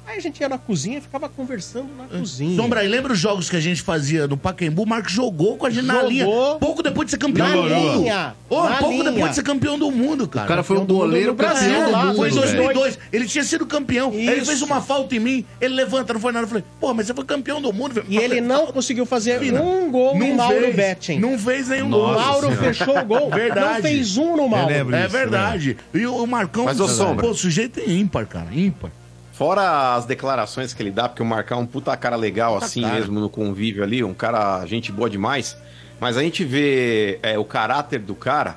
aí 0.09 0.18
a 0.18 0.21
gente 0.21 0.40
ia 0.40 0.49
na 0.49 0.59
cozinha 0.59 0.99
e 0.99 1.01
ficava 1.01 1.29
conversando 1.29 1.88
na 1.97 2.05
cozinha. 2.05 2.57
Sombra, 2.57 2.85
e 2.85 2.88
lembra 2.88 3.12
os 3.12 3.18
jogos 3.18 3.49
que 3.51 3.57
a 3.57 3.61
gente 3.61 3.83
fazia 3.83 4.27
no 4.27 4.37
Pacaembu? 4.37 4.83
O 4.83 4.87
Marcos 4.87 5.12
jogou 5.12 5.57
com 5.57 5.66
a 5.66 5.71
gente 5.71 5.85
na 5.85 5.94
Jogou. 5.94 6.09
linha. 6.11 6.27
Pouco 6.59 6.83
depois 6.83 7.07
de 7.07 7.11
ser 7.12 7.18
campeão 7.18 7.47
Na 7.49 7.55
do 7.55 7.62
mundo. 7.75 7.99
linha. 8.03 8.35
Ô, 8.49 8.62
Na 8.64 8.77
pouco 8.77 8.92
linha. 8.94 9.11
depois 9.12 9.29
de 9.31 9.35
ser 9.37 9.42
campeão 9.42 9.79
do 9.79 9.90
mundo, 9.90 10.27
cara. 10.29 10.44
O 10.47 10.49
cara 10.49 10.62
foi 10.62 10.77
o 10.77 10.81
Campeão 10.81 10.87
do 10.87 10.94
mundo 10.94 11.07
goleiro 11.09 11.29
no 11.29 11.35
Brasil, 11.35 11.68
campeão 11.71 11.85
do 11.87 11.90
lá, 11.92 12.05
mundo. 12.07 12.16
Foi 12.16 12.29
em 12.29 12.33
velho. 12.33 12.42
2002. 12.47 12.99
Ele 13.12 13.27
tinha 13.27 13.44
sido 13.44 13.66
campeão. 13.66 14.11
Aí 14.11 14.27
ele 14.27 14.37
Isso. 14.37 14.47
fez 14.47 14.62
uma 14.62 14.81
falta 14.81 15.14
em 15.14 15.21
mim. 15.21 15.44
Ele 15.61 15.75
levanta, 15.75 16.12
não 16.12 16.21
foi 16.21 16.33
nada. 16.33 16.44
Eu 16.44 16.49
falei, 16.49 16.64
pô, 16.81 16.94
mas 16.94 17.07
você 17.07 17.14
foi 17.14 17.25
campeão 17.25 17.61
do 17.61 17.73
mundo. 17.73 18.03
E 18.09 18.16
ele 18.16 18.40
não 18.40 18.66
conseguiu 18.68 19.05
fazer 19.05 19.38
um 19.61 19.90
gol 19.90 20.18
não 20.18 20.29
no 20.29 20.35
Mauro 20.35 20.73
Betting. 20.73 21.18
Não 21.18 21.38
fez 21.38 21.68
nenhum 21.68 21.88
O 21.88 21.90
gol. 21.90 22.12
Mauro 22.14 22.51
fechou 22.57 22.99
o 22.99 23.05
gol. 23.05 23.29
Verdade. 23.38 23.75
Não 23.75 23.83
fez 23.83 24.16
um 24.16 24.37
no 24.37 24.49
Mauro. 24.49 24.66
lembro. 24.68 24.97
É 24.97 25.01
Isso, 25.03 25.11
verdade. 25.11 25.77
E 25.92 26.07
o 26.07 26.27
Marcão... 26.27 26.64
Mas, 26.64 26.81
ô, 26.81 26.88
Sombra. 26.88 27.27
Pô, 27.27 27.31
o 27.33 27.35
sujeito 27.35 27.79
é 27.81 27.90
ímpar, 27.90 28.27
cara. 28.27 28.49
Ímpar. 28.53 28.90
Fora 29.38 29.94
as 29.94 30.05
declarações 30.05 30.74
que 30.74 30.83
ele 30.83 30.90
dá, 30.90 31.09
porque 31.09 31.22
o 31.22 31.24
Marcão 31.24 31.61
é 31.61 31.62
um 31.62 31.66
puta 31.66 31.96
cara 31.96 32.16
legal, 32.16 32.57
assim 32.57 32.83
cara. 32.83 32.96
mesmo, 32.96 33.20
no 33.20 33.31
convívio 33.31 33.85
ali, 33.85 34.03
um 34.03 34.12
cara, 34.12 34.66
gente 34.66 34.90
boa 34.90 35.09
demais. 35.09 35.57
Mas 36.01 36.16
a 36.16 36.22
gente 36.22 36.44
vê 36.44 37.20
é, 37.22 37.38
o 37.38 37.44
caráter 37.44 38.01
do 38.01 38.16
cara, 38.16 38.57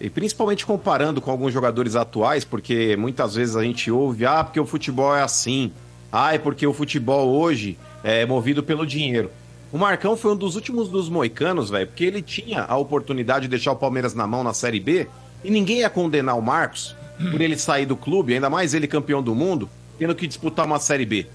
e 0.00 0.08
principalmente 0.08 0.64
comparando 0.64 1.20
com 1.20 1.30
alguns 1.30 1.52
jogadores 1.52 1.94
atuais, 1.96 2.46
porque 2.46 2.96
muitas 2.96 3.34
vezes 3.34 3.56
a 3.56 3.62
gente 3.62 3.90
ouve, 3.90 4.24
ah, 4.24 4.42
porque 4.42 4.58
o 4.58 4.64
futebol 4.64 5.14
é 5.14 5.20
assim. 5.20 5.70
Ah, 6.10 6.34
é 6.34 6.38
porque 6.38 6.66
o 6.66 6.72
futebol 6.72 7.28
hoje 7.28 7.78
é 8.02 8.24
movido 8.24 8.62
pelo 8.62 8.86
dinheiro. 8.86 9.30
O 9.70 9.76
Marcão 9.76 10.16
foi 10.16 10.32
um 10.32 10.36
dos 10.36 10.56
últimos 10.56 10.88
dos 10.88 11.10
moicanos, 11.10 11.68
velho, 11.68 11.88
porque 11.88 12.04
ele 12.04 12.22
tinha 12.22 12.62
a 12.62 12.78
oportunidade 12.78 13.42
de 13.42 13.48
deixar 13.48 13.72
o 13.72 13.76
Palmeiras 13.76 14.14
na 14.14 14.26
mão 14.26 14.42
na 14.42 14.54
Série 14.54 14.80
B, 14.80 15.08
e 15.44 15.50
ninguém 15.50 15.80
ia 15.80 15.90
condenar 15.90 16.38
o 16.38 16.42
Marcos 16.42 16.96
por 17.30 17.42
ele 17.42 17.58
sair 17.58 17.84
do 17.84 17.96
clube, 17.98 18.32
ainda 18.32 18.48
mais 18.48 18.72
ele 18.72 18.86
campeão 18.86 19.22
do 19.22 19.34
mundo, 19.34 19.68
tendo 19.98 20.14
que 20.14 20.26
disputar 20.26 20.66
uma 20.66 20.78
Série 20.78 21.04
B. 21.06 21.26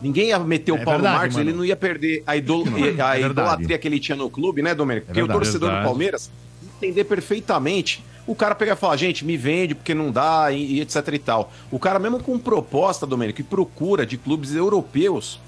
Ninguém 0.00 0.28
ia 0.28 0.38
meter 0.38 0.72
o 0.72 0.76
É 0.76 0.84
pau 0.84 0.94
verdade, 0.94 1.16
Marcos, 1.16 1.36
mano. 1.36 1.50
ele 1.50 1.56
não 1.56 1.64
ia 1.64 1.76
perder 1.76 2.22
a, 2.26 2.36
idol- 2.36 2.66
a 2.66 2.70
verdade. 2.70 3.24
idolatria 3.24 3.78
que 3.78 3.88
ele 3.88 3.98
tinha 3.98 4.16
no 4.16 4.28
clube, 4.28 4.60
né, 4.60 4.74
Domênico? 4.74 5.06
Porque 5.06 5.20
verdade, 5.20 5.38
o 5.38 5.40
torcedor 5.40 5.68
verdade. 5.70 5.84
do 5.86 5.88
Palmeiras 5.90 6.30
entender 6.76 7.04
perfeitamente. 7.04 8.04
O 8.26 8.34
cara 8.34 8.54
pegar 8.54 8.72
e 8.74 8.76
falar, 8.76 8.96
gente, 8.96 9.24
me 9.24 9.36
vende 9.36 9.74
porque 9.74 9.94
não 9.94 10.10
dá 10.10 10.50
e, 10.52 10.74
e 10.74 10.80
etc 10.80 10.96
e 11.12 11.18
tal. 11.18 11.52
O 11.70 11.78
cara, 11.78 11.98
mesmo 11.98 12.20
com 12.20 12.38
proposta, 12.38 13.06
Domênico, 13.06 13.40
e 13.40 13.44
procura 13.44 14.04
de 14.04 14.16
clubes 14.18 14.52
europeus, 14.54 15.40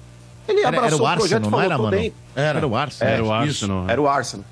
ele 0.46 0.60
Era, 0.60 0.68
era 0.68 0.78
abraçou 0.78 1.00
o 1.06 1.10
o 1.10 1.16
projeto 1.16 1.34
Arsenal, 1.34 1.40
e 1.40 1.42
não 1.42 1.50
falou, 1.50 1.64
era, 1.64 1.76
tô 1.76 1.82
mano? 1.82 1.96
dentro. 1.96 2.18
Era 2.36 2.66
o 2.66 2.76
Arsenal. 2.76 3.12
Era 3.14 3.24
o 3.24 3.32
Arsenal. 3.32 3.88
é. 3.88 3.92
era 3.92 4.00
o 4.00 4.08
Arsenal. 4.08 4.46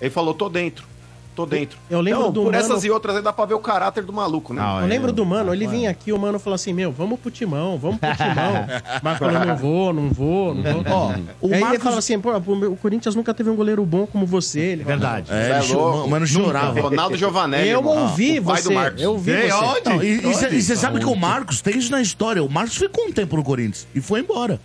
Ele 0.00 0.10
falou, 0.10 0.32
tô 0.32 0.48
dentro. 0.48 0.86
Tô 1.34 1.46
dentro. 1.46 1.78
Eu 1.88 2.02
lembro 2.02 2.20
então, 2.20 2.32
do 2.32 2.42
por 2.42 2.52
Mano- 2.52 2.62
essas 2.64 2.84
e 2.84 2.90
outras 2.90 3.16
aí 3.16 3.22
dá 3.22 3.32
pra 3.32 3.46
ver 3.46 3.54
o 3.54 3.58
caráter 3.58 4.04
do 4.04 4.12
maluco, 4.12 4.52
né? 4.52 4.60
Ah, 4.62 4.80
Eu 4.80 4.84
é, 4.84 4.88
lembro 4.88 5.12
do 5.12 5.24
Mano, 5.24 5.54
ele 5.54 5.66
vinha 5.66 5.88
aqui, 5.88 6.12
o 6.12 6.18
Mano 6.18 6.38
falou 6.38 6.54
assim, 6.54 6.74
meu, 6.74 6.92
vamos 6.92 7.18
pro 7.18 7.30
Timão, 7.30 7.78
vamos 7.78 7.98
pro 7.98 8.10
Timão. 8.14 8.66
Mas 9.02 9.18
falou, 9.18 9.38
não 9.46 9.56
vou, 9.56 9.92
não 9.94 10.08
vou, 10.10 10.54
não 10.54 10.62
vou. 10.62 10.84
Ó, 10.92 11.06
o 11.40 11.46
Aí 11.46 11.52
ele 11.54 11.60
Marcos- 11.60 11.82
fala 11.82 11.98
assim, 11.98 12.20
pô, 12.20 12.36
o 12.36 12.76
Corinthians 12.76 13.14
nunca 13.14 13.32
teve 13.32 13.48
um 13.48 13.56
goleiro 13.56 13.82
bom 13.86 14.06
como 14.06 14.26
você. 14.26 14.60
Ele 14.60 14.84
Verdade. 14.84 15.32
É, 15.32 15.44
ele 15.44 15.52
é 15.54 15.62
cho- 15.62 15.78
louco. 15.78 16.10
mano 16.10 16.26
chorava. 16.26 16.78
Ronaldo 16.80 17.16
Giovanelli. 17.16 17.68
Eu 17.70 17.82
ouvi 17.82 18.38
o 18.38 18.44
pai 18.44 18.60
você, 18.60 18.68
do 18.68 18.74
Marcos. 18.74 19.02
eu 19.02 19.12
ouvi 19.12 19.30
Ei, 19.30 19.50
você. 19.50 19.64
onde? 19.64 19.88
Não, 19.88 20.02
e 20.02 20.62
você 20.62 20.76
sabe 20.76 20.98
que 20.98 21.06
o 21.06 21.16
Marcos 21.16 21.62
tem 21.62 21.78
isso 21.78 21.90
na 21.90 22.02
história. 22.02 22.44
O 22.44 22.50
Marcos 22.50 22.76
ficou 22.76 23.06
um 23.06 23.10
tempo 23.12 23.36
no 23.38 23.42
Corinthians 23.42 23.86
e 23.94 24.00
foi 24.02 24.20
embora. 24.20 24.60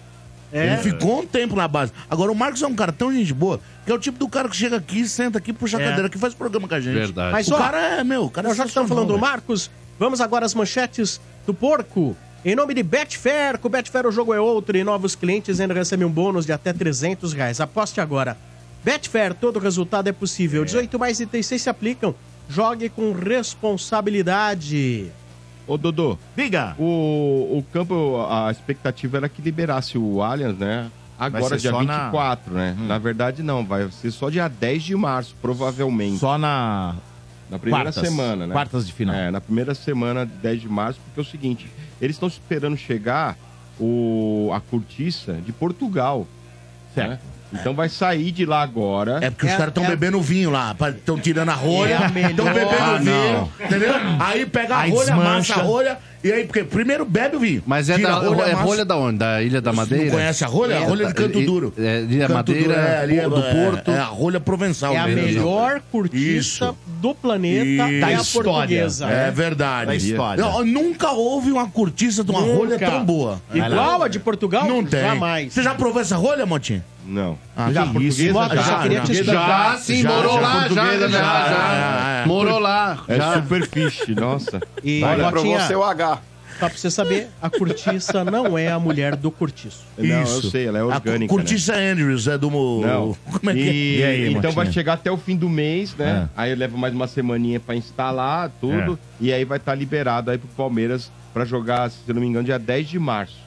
É. 0.51 0.73
Ele 0.73 0.77
ficou 0.77 1.21
um 1.21 1.27
tempo 1.27 1.55
na 1.55 1.67
base. 1.67 1.91
Agora, 2.10 2.31
o 2.31 2.36
Marcos 2.36 2.62
é 2.62 2.67
um 2.67 2.75
cara 2.75 2.91
tão 2.91 3.12
gente 3.12 3.33
boa, 3.33 3.60
que 3.86 3.91
é 3.91 3.95
o 3.95 3.99
tipo 3.99 4.17
do 4.17 4.29
cara 4.29 4.47
que 4.47 4.55
chega 4.55 4.77
aqui, 4.77 5.07
senta 5.07 5.38
aqui, 5.38 5.51
puxa 5.51 5.77
a 5.77 5.81
É. 5.81 5.89
cadeira, 5.89 6.10
que 6.10 6.17
faz 6.17 6.33
programa 6.33 6.67
com 6.67 6.75
a 6.75 6.79
gente. 6.79 6.93
Verdade. 6.93 7.31
Mas, 7.33 7.47
o 7.49 7.53
ó, 7.53 7.57
cara 7.57 7.99
é, 7.99 8.03
meu, 8.03 8.23
o 8.25 8.29
cara 8.29 8.49
é 8.49 8.55
já 8.55 8.63
que 8.63 8.69
estamos 8.69 8.88
falando 8.89 9.07
do 9.07 9.19
Marcos, 9.19 9.69
vamos 9.99 10.21
agora 10.21 10.45
às 10.45 10.53
manchetes 10.53 11.19
do 11.45 11.53
porco. 11.53 12.15
Em 12.45 12.55
nome 12.55 12.73
de 12.73 12.83
Betfair, 12.83 13.57
com 13.60 13.67
Betfair 13.67 14.07
o 14.07 14.12
jogo 14.12 14.33
é 14.33 14.39
outro 14.39 14.77
e 14.77 14.83
novos 14.83 15.15
clientes 15.15 15.60
ainda 15.60 15.73
recebem 15.73 16.07
um 16.07 16.10
bônus 16.10 16.45
de 16.45 16.53
até 16.53 16.71
300 16.71 17.33
reais. 17.33 17.60
Aposte 17.60 17.99
agora. 17.99 18.38
Betfair, 18.86 19.33
todo 19.33 19.60
resultado 19.60 20.07
é 20.07 20.13
possível. 20.13 20.63
18 20.63 20.97
mais 20.97 21.19
itens 21.19 21.45
6 21.47 21.62
se 21.63 21.69
aplicam. 21.69 22.15
Jogue 22.47 22.88
com 22.88 23.12
responsabilidade. 23.12 25.12
Ô, 25.67 25.77
Dodô, 25.77 26.17
Diga. 26.36 26.75
o, 26.80 27.58
o 27.58 27.65
campo, 27.73 28.25
a 28.30 28.49
expectativa 28.49 29.17
era 29.17 29.27
que 29.30 29.41
liberasse 29.41 29.97
o 29.97 30.21
Allianz, 30.23 30.58
né? 30.58 30.89
Agora, 31.19 31.58
dia 31.58 31.71
só 31.71 31.84
na- 31.84 32.06
24, 32.06 32.53
né? 32.53 32.75
Na 32.88 32.97
verdade, 32.97 33.41
não. 33.43 33.65
Vai 33.65 33.89
ser 33.91 34.12
só 34.12 34.30
dia 34.30 34.47
10 34.47 34.84
de 34.84 34.95
março, 34.95 35.36
provavelmente. 35.41 36.19
Só 36.19 36.38
na 36.38 36.95
Na 37.49 37.58
primeira 37.60 37.91
quartas, 37.91 38.08
semana, 38.08 38.47
né? 38.47 38.53
quartas 38.53 38.86
de 38.88 38.93
final. 38.93 39.15
É, 39.15 39.30
na 39.32 39.41
primeira 39.41 39.73
semana, 39.73 40.25
10 40.25 40.62
de 40.62 40.69
março, 40.69 40.99
porque 41.06 41.19
é 41.19 41.23
o 41.23 41.25
seguinte, 41.25 41.69
eles 41.99 42.15
estão 42.15 42.27
esperando 42.30 42.77
chegar 42.77 43.36
o, 43.80 44.51
a 44.53 44.60
cortiça 44.62 45.34
de 45.34 45.51
Portugal. 45.51 46.25
Certo. 46.93 47.10
né? 47.12 47.19
Então 47.53 47.73
vai 47.73 47.88
sair 47.89 48.31
de 48.31 48.45
lá 48.45 48.62
agora. 48.62 49.19
É 49.21 49.29
porque 49.29 49.45
os 49.45 49.51
É- 49.51 49.55
caras 49.57 49.69
estão 49.71 49.86
é- 49.86 49.88
bebendo 49.89 50.21
vinho 50.21 50.49
lá, 50.49 50.75
estão 50.89 51.17
tirando 51.17 51.49
a 51.49 51.53
rolha, 51.53 51.93
É 51.93 51.95
a 52.23 52.29
estão 52.29 52.45
bebendo 52.45 52.69
Ah, 52.79 52.97
vinho, 52.97 53.12
não. 53.13 53.51
entendeu? 53.65 53.93
Aí 54.19 54.45
pega 54.45 54.75
a 54.75 54.79
Aí 54.81 54.91
rolha, 54.91 55.05
desmancha. 55.05 55.53
amassa 55.53 55.53
a 55.55 55.63
rolha, 55.63 55.97
e 56.23 56.31
aí, 56.31 56.43
porque 56.45 56.63
primeiro 56.63 57.05
bebe 57.05 57.38
o 57.38 57.39
vinho. 57.39 57.63
Mas 57.65 57.89
é, 57.89 57.95
tira 57.95 58.10
da, 58.10 58.15
a 58.15 58.19
rolha, 58.19 58.41
é 58.41 58.51
amassa- 58.51 58.63
rolha 58.65 58.86
da 58.86 58.97
onde? 58.97 59.17
Da 59.19 59.41
Ilha 59.41 59.62
da 59.62 59.71
Madeira? 59.71 60.05
Não 60.05 60.12
conhece 60.12 60.43
a 60.43 60.47
rolha? 60.47 60.77
A 60.77 60.81
rolha 60.81 61.07
de 61.07 61.13
Canto 61.13 61.39
É, 61.39 61.41
Duro. 61.45 61.73
É, 61.77 62.01
Ilha 62.01 62.27
Canto 62.27 62.33
Madeira, 62.33 62.63
Duro, 62.63 62.73
é, 62.79 62.97
ali 62.99 63.19
é, 63.19 63.29
do 63.29 63.38
é, 63.39 63.53
Porto. 63.53 63.91
É, 63.91 63.97
a 63.99 64.03
rolha 64.05 64.39
provençal. 64.39 64.93
É 64.93 64.97
a 64.97 65.05
mesmo. 65.07 65.21
melhor 65.23 65.81
cortiça 65.91 66.75
do 66.99 67.15
planeta, 67.15 67.65
Isso. 67.65 67.81
é 67.81 67.99
Da 67.99 68.12
história. 68.13 68.51
portuguesa. 68.51 69.05
É 69.07 69.31
verdade. 69.31 69.86
Da 69.88 69.95
história. 69.95 70.43
Não, 70.43 70.65
nunca 70.65 71.12
houve 71.12 71.51
uma 71.51 71.67
cortiça 71.69 72.23
de 72.23 72.31
uma 72.31 72.41
Nunca. 72.41 72.53
rolha 72.55 72.79
tão 72.79 73.05
boa. 73.05 73.41
Igual 73.53 74.03
a 74.03 74.07
de 74.10 74.19
Portugal? 74.19 74.67
Não 74.67 74.83
tem. 74.83 74.99
Jamais. 75.01 75.53
Você 75.53 75.63
já 75.63 75.73
provou 75.75 76.01
essa 76.01 76.17
rolha, 76.17 76.45
Motinho? 76.45 76.83
Não. 77.07 77.37
Ah, 77.55 77.71
Já, 77.71 77.83
que 77.85 77.93
portuguesa, 77.93 78.23
isso. 78.23 78.33
já. 78.55 78.61
Já 78.61 78.81
queria 78.81 79.01
te 79.01 79.13
já, 79.23 79.33
Já, 79.33 79.77
sim, 79.77 80.01
já, 80.01 80.09
morou 80.09 80.33
já, 80.33 80.39
lá, 80.41 80.67
já, 80.67 80.75
já, 80.75 80.97
já, 80.97 81.07
já. 81.07 81.09
já, 81.09 81.49
já. 82.21 82.23
Morou 82.27 82.59
lá, 82.59 83.03
É 83.07 83.15
já. 83.15 83.33
superfície, 83.41 84.13
nossa. 84.13 84.59
E, 84.83 85.01
Olha, 85.03 85.29
provou 85.31 85.51
Botinha, 85.51 85.67
seu 85.67 85.83
H. 85.83 86.19
só 86.59 86.67
pra 86.67 86.77
você 86.77 86.91
saber, 86.91 87.29
a 87.41 87.49
cortiça 87.49 88.25
não 88.25 88.58
é 88.58 88.67
a 88.69 88.77
mulher 88.79 89.15
do 89.15 89.31
cortiço. 89.31 89.85
Não, 89.97 90.05
eu 90.05 90.23
Isso. 90.23 90.51
sei, 90.51 90.67
ela 90.67 90.79
é 90.79 90.81
A 90.81 90.85
orgânica. 90.85 91.33
cortiça 91.33 91.75
Andrews 91.75 92.27
é 92.27 92.37
do... 92.37 92.49
Não. 92.49 93.15
Como 93.31 93.49
é 93.49 93.53
que 93.53 93.60
é? 93.62 93.71
E, 93.73 93.97
E 93.99 94.03
aí, 94.03 94.21
então 94.31 94.33
Motinha? 94.51 94.51
vai 94.65 94.71
chegar 94.73 94.93
até 94.93 95.10
o 95.10 95.17
fim 95.17 95.37
do 95.37 95.47
mês, 95.47 95.95
né? 95.95 96.27
É. 96.35 96.41
Aí 96.41 96.55
leva 96.55 96.75
mais 96.77 96.93
uma 96.93 97.08
semaninha 97.08 97.60
pra 97.60 97.73
instalar 97.75 98.51
tudo. 98.60 98.99
E 99.21 99.31
aí 99.31 99.45
vai 99.45 99.58
estar 99.60 99.73
liberado 99.75 100.29
aí 100.29 100.37
pro 100.37 100.49
Palmeiras 100.49 101.10
pra 101.33 101.45
jogar, 101.45 101.89
se 101.89 101.99
eu 102.08 102.15
não 102.15 102.21
me 102.21 102.27
engano, 102.27 102.43
dia 102.45 102.60
10 102.60 102.89
de 102.89 102.99
março. 102.99 103.37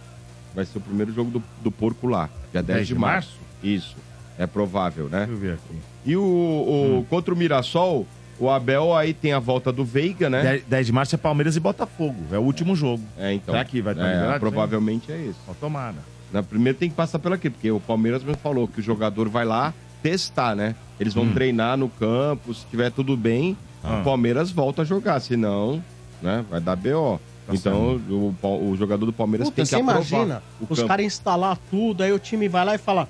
Vai 0.55 0.65
ser 0.65 0.79
o 0.79 0.81
primeiro 0.81 1.13
jogo 1.13 1.31
do, 1.31 1.43
do 1.63 1.71
porco 1.71 2.07
lá. 2.09 2.29
Dia 2.53 2.63
10, 2.63 2.89
de, 2.89 2.95
março. 2.97 3.39
Isso. 3.63 3.97
É 4.39 4.47
provável, 4.47 5.09
né? 5.09 5.19
Deixa 5.27 5.33
eu 5.33 5.37
ver 5.39 5.53
aqui. 5.55 5.77
E 6.07 6.17
o, 6.17 6.23
o- 6.23 7.07
contra 7.11 7.33
o 7.35 7.37
Mirassol, 7.37 8.07
o 8.39 8.49
Abel 8.49 8.97
aí 8.97 9.13
tem 9.13 9.33
a 9.35 9.39
volta 9.39 9.71
do 9.71 9.85
Veiga, 9.85 10.31
né? 10.31 10.43
10, 10.43 10.65
10 10.65 10.87
de 10.87 10.93
março 10.93 11.15
é 11.15 11.19
Palmeiras 11.19 11.57
e 11.57 11.61
Botafogo. 11.61 12.17
É 12.33 12.39
o 12.39 12.43
último 12.43 12.75
jogo. 12.75 13.03
É, 13.19 13.35
então. 13.35 13.53
Será 13.55 13.65
que 13.65 13.83
vai 13.83 13.93
estar 13.93 14.07
é, 14.09 14.15
liberado? 14.15 14.41
Provavelmente 14.41 15.13
é 15.13 15.17
esse. 15.27 15.39
Ó, 15.47 15.53
tomara. 15.53 15.97
Na 16.33 16.43
primeira 16.43 16.79
tem 16.79 16.89
que 16.89 16.95
passar 16.97 17.19
pela 17.19 17.37
quê? 17.37 17.51
Porque 17.51 17.71
o 17.71 17.81
Palmeiras 17.81 18.23
mesmo 18.25 18.41
falou 18.41 18.67
que 18.67 18.81
o 18.81 18.83
jogador 18.83 19.29
vai 19.29 19.45
lá 19.45 19.75
testar, 20.03 20.55
né? 20.57 20.75
Eles 20.99 21.13
vão 21.13 21.31
treinar 21.33 21.77
no 21.77 21.89
campo, 21.91 22.55
se 22.55 22.65
tiver 22.67 22.91
tudo 22.91 23.17
bem, 23.17 23.57
Ah. 23.85 23.99
o 24.01 24.05
Palmeiras 24.05 24.51
volta 24.51 24.83
a 24.83 24.85
jogar, 24.85 25.21
senão, 25.21 25.83
né, 26.23 26.45
vai 26.51 26.61
dar 26.61 26.77
BO. 26.77 27.21
então, 27.53 28.01
o, 28.09 28.35
o 28.71 28.77
jogador 28.77 29.05
do 29.07 29.13
Palmeiras 29.13 29.49
Puta, 29.49 29.57
tem 29.57 29.65
que 29.65 29.69
você 29.71 29.77
aprovar 29.77 29.99
imagina 30.07 30.43
o 30.61 30.67
os 30.73 30.83
caras 30.83 31.05
instalar 31.05 31.59
tudo, 31.71 32.03
aí 32.03 32.13
o 32.13 32.19
time 32.19 32.49
vai 32.49 32.65
lá 32.65 32.75
e 32.75 32.79
fala: 32.79 33.09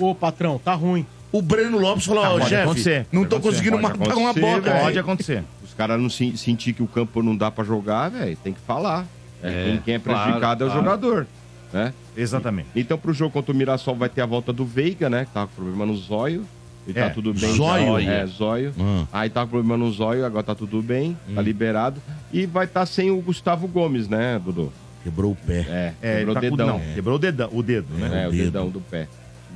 Ô 0.00 0.14
patrão, 0.14 0.58
tá 0.58 0.74
ruim. 0.74 1.04
O 1.32 1.40
Breno 1.40 1.78
Lopes 1.78 2.06
falou, 2.06 2.24
Ah, 2.24 2.34
ó, 2.34 2.40
chefe, 2.40 2.54
acontecer, 2.56 3.06
não 3.12 3.24
tô 3.24 3.38
conseguindo 3.38 3.78
pode 3.78 3.98
matar 3.98 4.16
uma 4.16 4.32
bola. 4.32 4.60
Pode 4.80 4.98
acontecer. 4.98 5.44
Os 5.62 5.72
caras 5.74 6.00
não 6.00 6.10
se- 6.10 6.36
sentir 6.36 6.72
que 6.72 6.82
o 6.82 6.88
campo 6.88 7.22
não 7.22 7.36
dá 7.36 7.50
pra 7.52 7.62
jogar, 7.62 8.08
velho, 8.08 8.36
tem 8.42 8.52
que 8.52 8.60
falar. 8.60 9.06
É, 9.42 9.64
quem, 9.66 9.78
quem 9.82 9.94
é 9.94 9.98
claro, 10.00 10.18
prejudicado 10.22 10.64
é 10.64 10.66
o 10.66 10.70
claro. 10.70 10.84
jogador, 10.84 11.26
né? 11.72 11.94
Exatamente. 12.16 12.68
Então, 12.74 12.98
pro 12.98 13.12
jogo 13.12 13.32
contra 13.32 13.52
o 13.52 13.54
Mirassol 13.54 13.94
vai 13.94 14.08
ter 14.08 14.20
a 14.22 14.26
volta 14.26 14.52
do 14.52 14.64
Veiga, 14.66 15.08
né? 15.08 15.24
Que 15.24 15.30
tava 15.30 15.46
com 15.46 15.54
problema 15.54 15.86
no 15.86 15.96
zóio. 15.96 16.44
E 16.86 16.90
É, 16.90 17.04
tá 17.04 17.10
tudo 17.10 17.32
bem. 17.32 17.54
zóio? 17.54 17.98
É, 17.98 18.26
zóio. 18.26 18.74
Ah. 18.80 19.04
Aí 19.12 19.30
tava 19.30 19.46
com 19.46 19.52
problema 19.52 19.76
no 19.76 19.92
zóio, 19.92 20.24
agora 20.26 20.42
tá 20.42 20.54
tudo 20.54 20.82
bem, 20.82 21.16
Hum. 21.28 21.34
tá 21.36 21.42
liberado. 21.42 22.02
E 22.32 22.44
vai 22.44 22.64
estar 22.64 22.84
sem 22.86 23.10
o 23.10 23.20
Gustavo 23.20 23.68
Gomes, 23.68 24.08
né, 24.08 24.40
Dudu? 24.44 24.72
Quebrou 25.04 25.32
o 25.32 25.36
pé. 25.36 25.64
É, 25.68 25.92
É, 26.02 26.16
quebrou 26.18 26.34
tá 26.34 26.40
o 26.40 26.42
com- 26.42 26.56
dedão. 26.56 26.66
não, 26.78 26.94
quebrou 26.94 27.14
o 27.16 27.18
dedão, 27.18 27.48
o 27.52 27.62
dedo, 27.62 27.94
né? 27.94 28.24
É, 28.24 28.28
o 28.28 28.32
dedão 28.32 28.68
do 28.68 28.80
pé. 28.80 29.06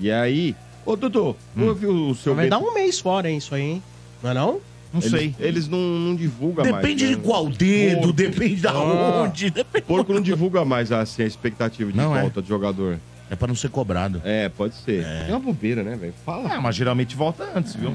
E 0.01 0.11
aí... 0.11 0.55
Ô, 0.87 0.97
Dudu, 0.97 1.35
Hum. 1.57 1.69
ouve 1.69 1.87
o 1.87 2.15
seu... 2.15 2.35
Vai 2.35 2.49
dar 2.49 2.59
um 2.59 2.75
mês 2.75 3.01
fora, 3.01 3.31
hein, 3.31 3.39
isso 3.39 3.55
aí, 3.55 3.63
hein? 3.63 3.83
Não 4.23 4.31
é 4.31 4.35
não? 4.35 4.61
Não 4.93 5.01
Eles, 5.01 5.11
sei. 5.11 5.35
eles 5.41 5.69
não, 5.69 5.79
não 5.79 6.15
divulgam 6.15 6.65
mais. 6.65 6.77
Depende 6.77 7.05
né? 7.07 7.11
de 7.11 7.17
qual 7.17 7.49
dedo, 7.49 7.97
Porco. 8.01 8.13
depende 8.13 8.57
da 8.61 8.71
Ah. 8.71 9.23
onde. 9.25 9.51
Depende... 9.51 9.85
Porco 9.87 10.13
não 10.13 10.21
divulga 10.21 10.65
mais 10.65 10.93
assim, 10.93 11.23
a 11.23 11.27
expectativa 11.27 11.91
de 11.91 11.97
Não 11.97 12.17
é. 12.17 12.21
volta 12.21 12.41
do 12.41 12.47
jogador. 12.47 12.99
É 13.31 13.35
pra 13.35 13.49
não 13.49 13.57
ser 13.57 13.71
cobrado. 13.71 14.21
É, 14.25 14.49
pode 14.51 14.75
ser. 14.77 15.03
É, 15.05 15.27
uma 15.31 15.41
bobeira, 15.41 15.83
né, 15.83 15.97
velho? 15.97 16.15
Fala. 16.25 16.55
É, 16.55 16.59
mas 16.61 16.77
geralmente 16.77 17.17
volta 17.17 17.51
antes, 17.57 17.75
viu? 17.75 17.93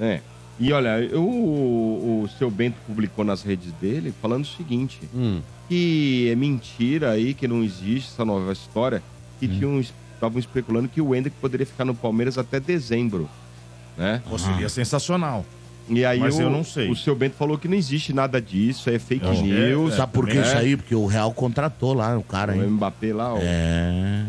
É. 0.00 0.20
E 0.58 0.72
olha, 0.72 1.00
eu- 1.00 1.22
o, 1.22 2.22
o 2.24 2.28
seu 2.38 2.50
Bento 2.50 2.76
publicou 2.86 3.24
nas 3.24 3.42
redes 3.42 3.72
dele 3.80 4.14
falando 4.22 4.44
o 4.44 4.48
seguinte: 4.48 4.98
Hum. 5.14 5.40
que 5.68 6.28
é 6.30 6.34
mentira 6.36 7.10
aí, 7.10 7.34
que 7.34 7.46
não 7.48 7.62
existe 7.62 8.10
essa 8.14 8.24
nova 8.24 8.52
história, 8.52 9.02
que 9.38 9.46
Hum. 9.46 9.58
tinham 9.58 9.80
estavam 10.20 10.38
especulando 10.38 10.88
que 10.88 11.00
o 11.00 11.14
Hendrick 11.14 11.34
poderia 11.40 11.64
ficar 11.66 11.84
no 11.84 11.94
Palmeiras 11.94 12.36
até 12.36 12.60
dezembro. 12.60 13.28
Né? 13.96 14.22
Pô, 14.28 14.36
seria 14.38 14.68
sensacional. 14.68 15.44
E 15.88 16.04
aí 16.04 16.20
Mas 16.20 16.36
o, 16.38 16.42
eu 16.42 16.50
não 16.50 16.62
sei. 16.62 16.88
o 16.90 16.94
seu 16.94 17.16
Bento 17.16 17.34
falou 17.36 17.58
que 17.58 17.66
não 17.66 17.74
existe 17.76 18.12
nada 18.12 18.40
disso, 18.40 18.88
é 18.90 18.98
fake 18.98 19.24
Não, 19.24 19.42
news. 19.42 19.94
Sabe 19.94 20.12
por 20.12 20.28
que 20.28 20.38
É. 20.38 20.42
isso 20.42 20.56
aí? 20.56 20.76
Porque 20.76 20.94
o 20.94 21.06
Real 21.06 21.32
contratou 21.32 21.94
lá 21.94 22.16
o 22.16 22.22
cara, 22.22 22.52
O 22.52 22.62
hein? 22.62 22.68
Mbappé 22.70 23.12
lá, 23.12 23.34
o 23.34 23.38
É. 23.40 24.24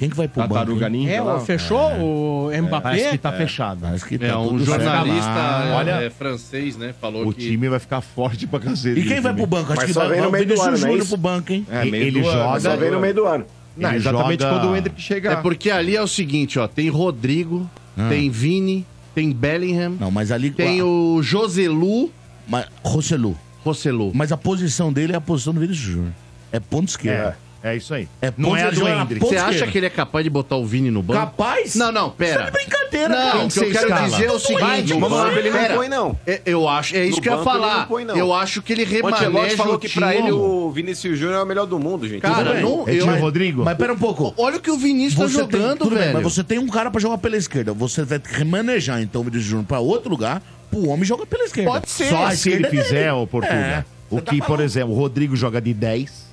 Quem 0.00 0.08
que 0.08 0.16
vai 0.16 0.26
pro 0.26 0.40
banco? 0.42 0.54
Tartaruga 0.54 0.86
hein? 0.86 0.92
Ninja 0.92 1.12
É, 1.12 1.20
lá. 1.20 1.36
ó, 1.36 1.40
fechou 1.40 1.78
o 1.78 2.50
Mbappé? 2.50 2.80
Parece 2.80 3.10
que 3.10 3.18
tá 3.18 3.32
fechado. 3.32 3.80
Parece 3.82 4.04
que 4.06 4.14
É, 4.16 4.28
tá 4.28 4.38
um 4.40 4.48
tudo 4.48 4.64
jornalista 4.64 5.22
certo. 5.34 5.74
Olha- 5.76 5.90
é, 6.02 6.10
francês, 6.10 6.76
né? 6.78 6.94
Falou 6.98 7.28
O 7.28 7.32
que. 7.34 7.40
time 7.50 7.68
vai 7.68 7.78
ficar 7.78 8.00
forte 8.00 8.46
pra 8.46 8.58
cacete. 8.58 8.98
E 8.98 9.04
quem 9.06 9.20
vai 9.20 9.34
pro 9.34 9.46
banco? 9.46 9.72
Acho 9.72 9.76
Mas 9.82 9.86
que 9.88 9.92
só 9.92 10.00
vai, 10.00 10.08
vem 10.08 10.16
no 10.22 10.22
vai 10.22 10.28
o 10.30 10.32
meio 10.32 10.46
do 10.46 10.54
Vinícius 10.64 10.82
é 10.84 10.88
Júnior 10.88 11.06
pro 11.06 11.16
banco, 11.18 11.52
hein? 11.52 11.66
É, 11.70 11.84
meio 11.84 12.04
ele 12.06 12.22
do 12.22 12.28
ano, 12.28 12.38
joga- 12.38 12.60
Só 12.60 12.76
vem 12.76 12.90
no 12.90 12.98
meio 13.00 13.14
do 13.14 13.26
ano. 13.26 13.44
Não, 13.76 13.88
Ele 13.90 13.98
exatamente 13.98 14.42
joga- 14.42 14.58
quando 14.58 14.70
o 14.72 14.76
Hendrick 14.76 15.00
chegar. 15.00 15.32
É 15.32 15.36
porque 15.36 15.70
ali 15.70 15.96
é 15.96 16.02
o 16.02 16.06
seguinte, 16.08 16.58
ó. 16.58 16.66
Tem 16.68 16.88
Rodrigo, 16.88 17.68
tem 18.08 18.28
Vini, 18.30 18.84
tem 19.14 19.32
Bellingham, 19.32 19.96
Não, 19.98 20.10
mas 20.10 20.30
ali... 20.32 20.50
tem 20.50 20.82
o 20.82 21.20
Joselu 21.22 22.10
Mas, 22.48 22.66
Rossellu. 22.84 23.36
Rosselu. 23.64 24.10
Mas 24.14 24.32
a 24.32 24.36
posição 24.36 24.92
dele 24.92 25.12
é 25.12 25.16
a 25.16 25.20
posição 25.20 25.52
do 25.54 25.60
Vinícius 25.60 25.86
Júnior. 25.86 26.12
É 26.50 26.58
ponto 26.58 26.88
esquerdo. 26.88 27.28
É, 27.28 27.36
é 27.62 27.76
isso 27.76 27.92
aí. 27.94 28.08
É 28.22 28.32
não 28.36 28.56
é 28.56 28.64
a 28.64 28.70
do 28.70 28.86
Hendrick. 28.88 29.24
Você 29.26 29.36
acha 29.36 29.66
que 29.66 29.78
ele 29.78 29.86
é 29.86 29.90
capaz 29.90 30.24
de 30.24 30.30
botar 30.30 30.56
o 30.56 30.64
Vini 30.64 30.90
no 30.90 31.02
banco? 31.02 31.20
Capaz? 31.20 31.74
Não, 31.74 31.92
não, 31.92 32.06
Isso 32.08 32.16
pera. 32.16 32.42
é 32.42 32.46
de 32.46 32.50
brincadeira, 32.52 33.08
Não, 33.08 33.16
cara. 33.32 33.44
o 33.44 33.48
que 33.48 33.58
eu 33.58 33.70
quero 33.70 33.86
escala? 33.88 34.08
dizer 34.08 34.24
é 34.26 34.32
o 34.32 34.38
seguinte, 34.38 34.80
indo, 34.80 34.94
vamos 35.00 35.10
Mano, 35.10 35.30
lá. 35.32 35.38
ele 35.38 35.50
não 35.50 35.76
põe, 35.76 35.88
não. 35.88 36.18
É, 36.26 36.40
Eu 36.46 36.68
acho, 36.68 36.96
é 36.96 37.04
isso 37.04 37.16
No 37.16 37.22
que 37.22 37.28
eu 37.28 37.32
ia 37.32 37.38
banco 37.38 37.50
ele 37.50 37.60
falar. 37.60 37.78
não 37.80 37.86
põe, 37.86 38.04
não. 38.04 38.16
Eu 38.16 38.32
acho 38.34 38.62
que 38.62 38.72
ele 38.72 38.82
O 38.84 38.86
remaneja 38.86 39.56
falou 39.56 39.74
o 39.74 39.78
que 39.78 39.88
pra 39.88 40.14
ele 40.14 40.32
o 40.32 40.70
Vinícius 40.70 41.18
Júnior 41.18 41.40
é 41.40 41.42
o 41.42 41.46
melhor 41.46 41.66
do 41.66 41.78
mundo, 41.78 42.08
gente. 42.08 42.20
Cara, 42.22 42.60
não- 42.60 42.88
É 42.88 42.94
eu- 42.94 43.02
tio 43.04 43.20
Rodrigo? 43.20 43.62
Mas 43.64 43.76
pera 43.76 43.92
um 43.92 43.98
pouco. 43.98 44.32
Olha 44.36 44.56
o 44.56 44.60
que 44.60 44.70
o 44.70 44.76
Vinícius 44.78 45.14
tá 45.16 45.28
Você 45.28 45.46
tem- 45.46 45.60
jogando, 45.60 45.78
tudo 45.78 45.90
bem, 45.90 45.98
velho. 45.98 46.14
mas 46.14 46.22
você 46.22 46.42
tem 46.44 46.58
um 46.58 46.66
cara 46.68 46.90
pra 46.90 47.00
jogar 47.00 47.18
pela 47.18 47.36
esquerda. 47.36 47.72
Você 47.72 48.04
vai 48.04 48.18
que 48.18 48.32
remanejar, 48.34 49.00
então, 49.02 49.20
o 49.20 49.24
Vinícius 49.24 49.46
Júnior 49.50 49.66
pra 49.66 49.78
outro 49.80 50.10
lugar, 50.10 50.42
pro 50.70 50.88
homem 50.88 51.04
jogar 51.04 51.26
pela 51.26 51.44
esquerda. 51.44 51.70
Pode 51.70 51.90
ser. 51.90 52.08
Só 52.08 52.30
se 52.30 52.50
ele 52.50 52.66
é 52.66 52.70
fizer, 52.70 53.12
ô 53.12 53.26
Portuga. 53.26 53.54
É. 53.54 53.84
O 54.08 54.16
Você 54.16 54.22
tá 54.22 54.32
que, 54.32 54.42
por 54.42 54.60
exemplo, 54.60 54.92
o 54.92 54.96
Rodrigo 54.96 55.36
joga 55.36 55.60
de 55.60 55.72
10. 55.74 56.29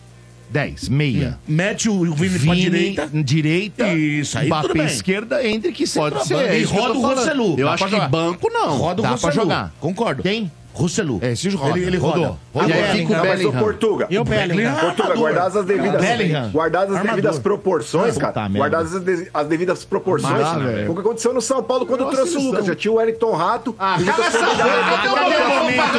10, 0.49 0.89
meia. 0.89 1.37
Mete 1.47 1.89
o 1.89 2.03
Vini, 2.13 2.39
pra 2.39 2.55
direita. 2.55 3.09
direita. 3.13 3.87
Isso, 3.93 4.37
aí 4.37 4.47
Mbappé 4.47 4.67
tudo 4.67 4.77
bem. 4.77 4.85
esquerda, 4.85 5.45
Hendrick 5.47 5.87
Pode 5.89 6.25
ser. 6.27 6.35
é 6.35 6.57
E 6.59 6.63
isso 6.63 6.71
que 6.73 6.77
eu 6.77 6.81
roda 6.81 6.93
tô 6.93 6.99
o 6.99 7.01
falando. 7.01 7.17
Rossellu. 7.19 7.49
Eu 7.59 7.65
Dá 7.65 7.73
acho 7.73 7.77
pra 7.83 7.87
que 7.89 7.95
jogar. 7.95 8.09
banco 8.09 8.49
não. 8.49 8.77
Roda 8.77 9.01
o 9.01 9.03
Dá 9.03 9.09
pra 9.09 9.09
Rossellu. 9.11 9.33
jogar. 9.35 9.73
Concordo. 9.79 10.23
Quem? 10.23 10.51
Rossellu. 10.77 11.19
É, 11.21 11.31
esse 11.31 11.49
roda. 11.49 11.77
Ele, 11.77 11.87
ele. 11.87 11.97
Rodou. 11.97 12.37
Rodou. 12.53 12.69
E 12.69 12.73
aí 12.73 12.81
Bellingham. 12.83 12.97
fica 12.97 13.13
o 13.13 13.15
Não, 13.17 13.25
mas 13.25 13.33
o 13.33 13.37
Bellingham. 13.43 13.59
Portuga. 13.63 14.07
E 14.09 14.17
o 14.19 14.23
Bellingham? 14.23 14.75
Portuga, 14.75 15.15
guardadas 15.15 15.55
as 15.55 15.65
devidas. 15.65 16.01
Bellingham. 16.01 16.49
Guardadas 16.51 16.95
as 16.95 17.03
devidas 17.03 17.39
proporções, 17.39 18.17
cara. 18.17 18.47
Guardadas 18.49 18.95
as, 18.95 19.03
de- 19.03 19.29
as 19.33 19.47
devidas 19.47 19.85
proporções. 19.85 20.47
O 20.87 20.93
que 20.93 20.99
aconteceu 21.01 21.33
no 21.33 21.41
São 21.41 21.63
Paulo 21.63 21.85
quando 21.85 22.05
trouxe 22.09 22.37
o 22.37 22.41
Lucas. 22.41 22.65
Já 22.65 22.75
tinha 22.75 22.91
o 22.91 22.95
Wellington 22.95 23.31
Rato. 23.35 23.75
Ah, 23.79 23.97
cala 24.05 24.25
essa 24.25 24.39
boca, 24.39 24.55
cadê 24.55 25.35
o 25.35 25.49
momento, 25.59 25.97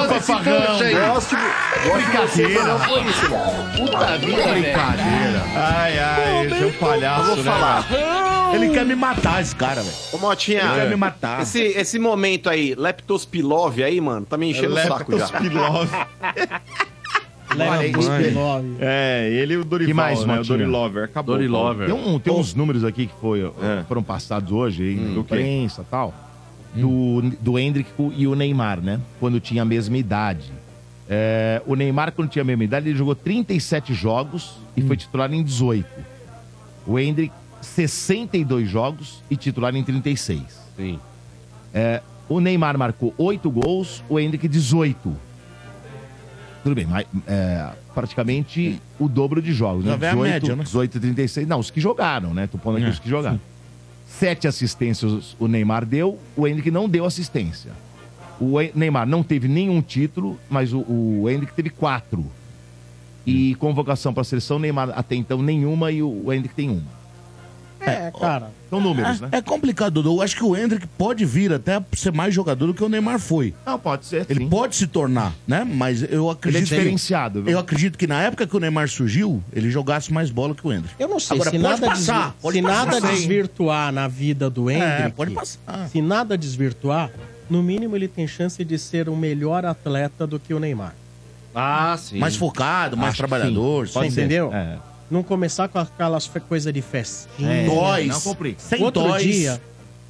não 2.66 2.78
foi 2.78 3.00
isso, 3.02 3.30
mano. 3.30 3.54
Puta 3.76 4.18
vida, 4.18 4.42
velho. 4.42 4.66
Ai, 5.56 5.98
ai, 5.98 6.46
esse 6.46 6.62
é 6.62 6.66
um 6.66 6.72
palhaço, 6.72 7.26
Vou 7.26 7.36
né, 7.36 7.42
falar. 7.50 8.37
Ele 8.54 8.70
quer 8.70 8.84
me 8.86 8.94
matar, 8.94 9.40
esse 9.42 9.54
cara, 9.54 9.82
velho. 9.82 9.94
Ô, 10.12 10.18
Motinha, 10.18 10.60
Ele 10.62 10.74
quer 10.80 10.88
me 10.90 10.96
matar. 10.96 11.42
esse, 11.42 11.60
esse 11.60 11.98
momento 11.98 12.48
aí, 12.48 12.74
Leptospilov 12.74 13.82
aí, 13.82 14.00
mano, 14.00 14.24
tá 14.26 14.36
me 14.36 14.50
enchendo 14.50 14.74
o 14.74 14.78
saco 14.78 15.18
já. 15.18 15.24
Leptospirose. 15.26 15.90
Leptospilov. 17.54 18.64
É, 18.80 19.28
ele 19.32 19.54
e 19.54 19.56
o 19.56 19.64
Dorival, 19.64 19.88
Que 19.88 19.94
mais, 19.94 20.24
né? 20.24 20.34
O 20.34 20.36
Motinha? 20.36 20.58
Dorilover. 20.58 21.04
Acabou. 21.04 21.34
Dorilover. 21.36 21.86
Tem, 21.86 21.94
um- 21.94 22.18
tem 22.18 22.32
uns 22.32 22.54
números 22.54 22.84
aqui 22.84 23.06
que 23.06 23.14
foi, 23.20 23.40
É. 23.42 23.84
foram 23.88 24.02
passados 24.02 24.52
hoje 24.52 24.82
aí, 24.82 24.98
Hum, 24.98 25.20
imprensa 25.20 25.82
e 25.82 25.84
tal, 25.90 26.14
do, 26.74 27.22
do 27.40 27.58
Hendrick 27.58 27.90
e 28.16 28.26
o 28.26 28.34
Neymar, 28.34 28.80
né? 28.80 29.00
Quando 29.18 29.40
tinha 29.40 29.62
a 29.62 29.64
mesma 29.64 29.96
idade. 29.96 30.52
É, 31.08 31.62
o 31.66 31.74
Neymar, 31.74 32.12
quando 32.12 32.28
tinha 32.28 32.42
a 32.42 32.44
mesma 32.44 32.64
idade, 32.64 32.88
ele 32.90 32.98
jogou 32.98 33.14
37 33.14 33.94
jogos 33.94 34.56
e 34.76 34.82
foi 34.82 34.96
titular 34.96 35.32
em 35.32 35.42
18. 35.42 35.86
O 36.86 36.98
Hendrick, 36.98 37.32
62 37.60 38.68
jogos 38.68 39.22
e 39.30 39.36
titular 39.36 39.74
em 39.74 39.82
36. 39.84 40.42
Sim. 40.76 40.98
É, 41.74 42.02
o 42.28 42.40
Neymar 42.40 42.78
marcou 42.78 43.14
8 43.18 43.50
gols, 43.50 44.02
o 44.08 44.18
Hendrick 44.18 44.46
18. 44.48 45.14
Tudo 46.62 46.74
bem, 46.74 46.86
mas 46.86 47.06
é, 47.26 47.68
praticamente 47.94 48.80
o 48.98 49.08
dobro 49.08 49.40
de 49.40 49.52
jogos, 49.52 49.84
né? 49.84 49.92
Já 49.92 49.96
vem 49.96 50.08
a 50.08 50.16
média, 50.16 50.56
né? 50.56 50.64
18 50.64 50.96
e 50.96 51.00
36. 51.00 51.46
Não, 51.48 51.58
os 51.60 51.70
que 51.70 51.80
jogaram, 51.80 52.34
né? 52.34 52.46
Tô 52.46 52.58
pondo 52.58 52.76
aqui 52.76 52.86
É, 52.86 52.90
os 52.90 52.98
que 52.98 53.08
jogaram. 53.08 53.40
Sete 54.06 54.48
assistências 54.48 55.36
o 55.38 55.46
Neymar 55.46 55.84
deu, 55.84 56.18
o 56.36 56.46
Hendrick 56.46 56.70
não 56.70 56.88
deu 56.88 57.04
assistência. 57.04 57.72
O 58.40 58.60
En- 58.60 58.70
Neymar 58.74 59.06
não 59.06 59.22
teve 59.22 59.48
nenhum 59.48 59.80
título, 59.82 60.38
mas 60.48 60.72
o, 60.72 60.78
o 60.80 61.28
Hendrick 61.28 61.52
teve 61.52 61.70
quatro. 61.70 62.24
E 63.26 63.54
convocação 63.56 64.12
para 64.14 64.22
a 64.22 64.24
seleção, 64.24 64.58
Neymar 64.58 64.90
até 64.96 65.14
então 65.14 65.42
nenhuma 65.42 65.92
e 65.92 66.02
o, 66.02 66.24
o 66.26 66.32
Hendrick 66.32 66.54
tem 66.54 66.70
uma. 66.70 66.97
É, 67.80 68.10
cara. 68.18 68.50
São 68.68 68.80
números, 68.80 69.20
né? 69.20 69.28
É, 69.32 69.36
é 69.38 69.42
complicado, 69.42 69.94
Dudu. 69.94 70.16
Eu 70.16 70.22
acho 70.22 70.36
que 70.36 70.44
o 70.44 70.56
Hendrick 70.56 70.86
pode 70.98 71.24
vir 71.24 71.52
até 71.52 71.82
ser 71.94 72.12
mais 72.12 72.34
jogador 72.34 72.66
do 72.66 72.74
que 72.74 72.82
o 72.84 72.88
Neymar 72.88 73.18
foi. 73.18 73.54
Não, 73.64 73.78
pode 73.78 74.04
ser. 74.06 74.26
Ele 74.28 74.40
sim. 74.40 74.48
pode 74.48 74.76
se 74.76 74.86
tornar, 74.86 75.32
né? 75.46 75.64
Mas 75.64 76.02
eu 76.02 76.08
Ele 76.08 76.28
é 76.28 76.32
acredito. 76.32 76.64
diferenciado, 76.64 77.42
viu? 77.42 77.52
eu 77.52 77.58
acredito 77.58 77.96
que 77.96 78.06
na 78.06 78.20
época 78.22 78.46
que 78.46 78.56
o 78.56 78.60
Neymar 78.60 78.88
surgiu, 78.88 79.42
ele 79.52 79.70
jogasse 79.70 80.12
mais 80.12 80.30
bola 80.30 80.54
que 80.54 80.66
o 80.66 80.72
Hendrick. 80.72 80.94
Eu 80.98 81.08
não 81.08 81.18
sei, 81.20 81.36
Agora, 81.36 81.50
se, 81.50 81.58
pode 81.58 81.68
nada, 81.80 81.86
passar, 81.86 82.18
desvi- 82.26 82.34
pode 82.42 82.56
se 82.58 82.62
passar, 82.62 82.86
nada 82.86 83.00
sim. 83.00 83.14
desvirtuar 83.14 83.92
na 83.92 84.08
vida 84.08 84.50
do 84.50 84.70
Hendrick, 84.70 85.02
É, 85.02 85.08
pode 85.10 85.30
passar. 85.32 85.88
se 85.90 86.02
nada 86.02 86.36
desvirtuar, 86.36 87.10
no 87.48 87.62
mínimo 87.62 87.96
ele 87.96 88.08
tem 88.08 88.26
chance 88.26 88.62
de 88.64 88.78
ser 88.78 89.08
um 89.08 89.16
melhor 89.16 89.64
atleta 89.64 90.26
do 90.26 90.38
que 90.38 90.52
o 90.52 90.58
Neymar. 90.60 90.94
Ah, 91.54 91.96
sim. 91.98 92.18
Mais 92.18 92.36
focado, 92.36 92.96
mais 92.96 93.16
trabalhador. 93.16 93.86
sim. 93.88 93.94
Pode 93.94 94.10
ser. 94.12 94.20
entendeu? 94.20 94.52
É. 94.52 94.76
Não 95.10 95.22
começar 95.22 95.68
com 95.68 95.78
aquelas 95.78 96.26
fe- 96.26 96.40
coisa 96.40 96.72
de 96.72 96.82
festinha. 96.82 97.50
É, 97.50 97.66
Toys. 97.66 98.08
não 98.08 98.20
complica. 98.20 98.60
Sem 98.60 98.82
Outro 98.82 99.02
toys. 99.02 99.22
dia, 99.22 99.62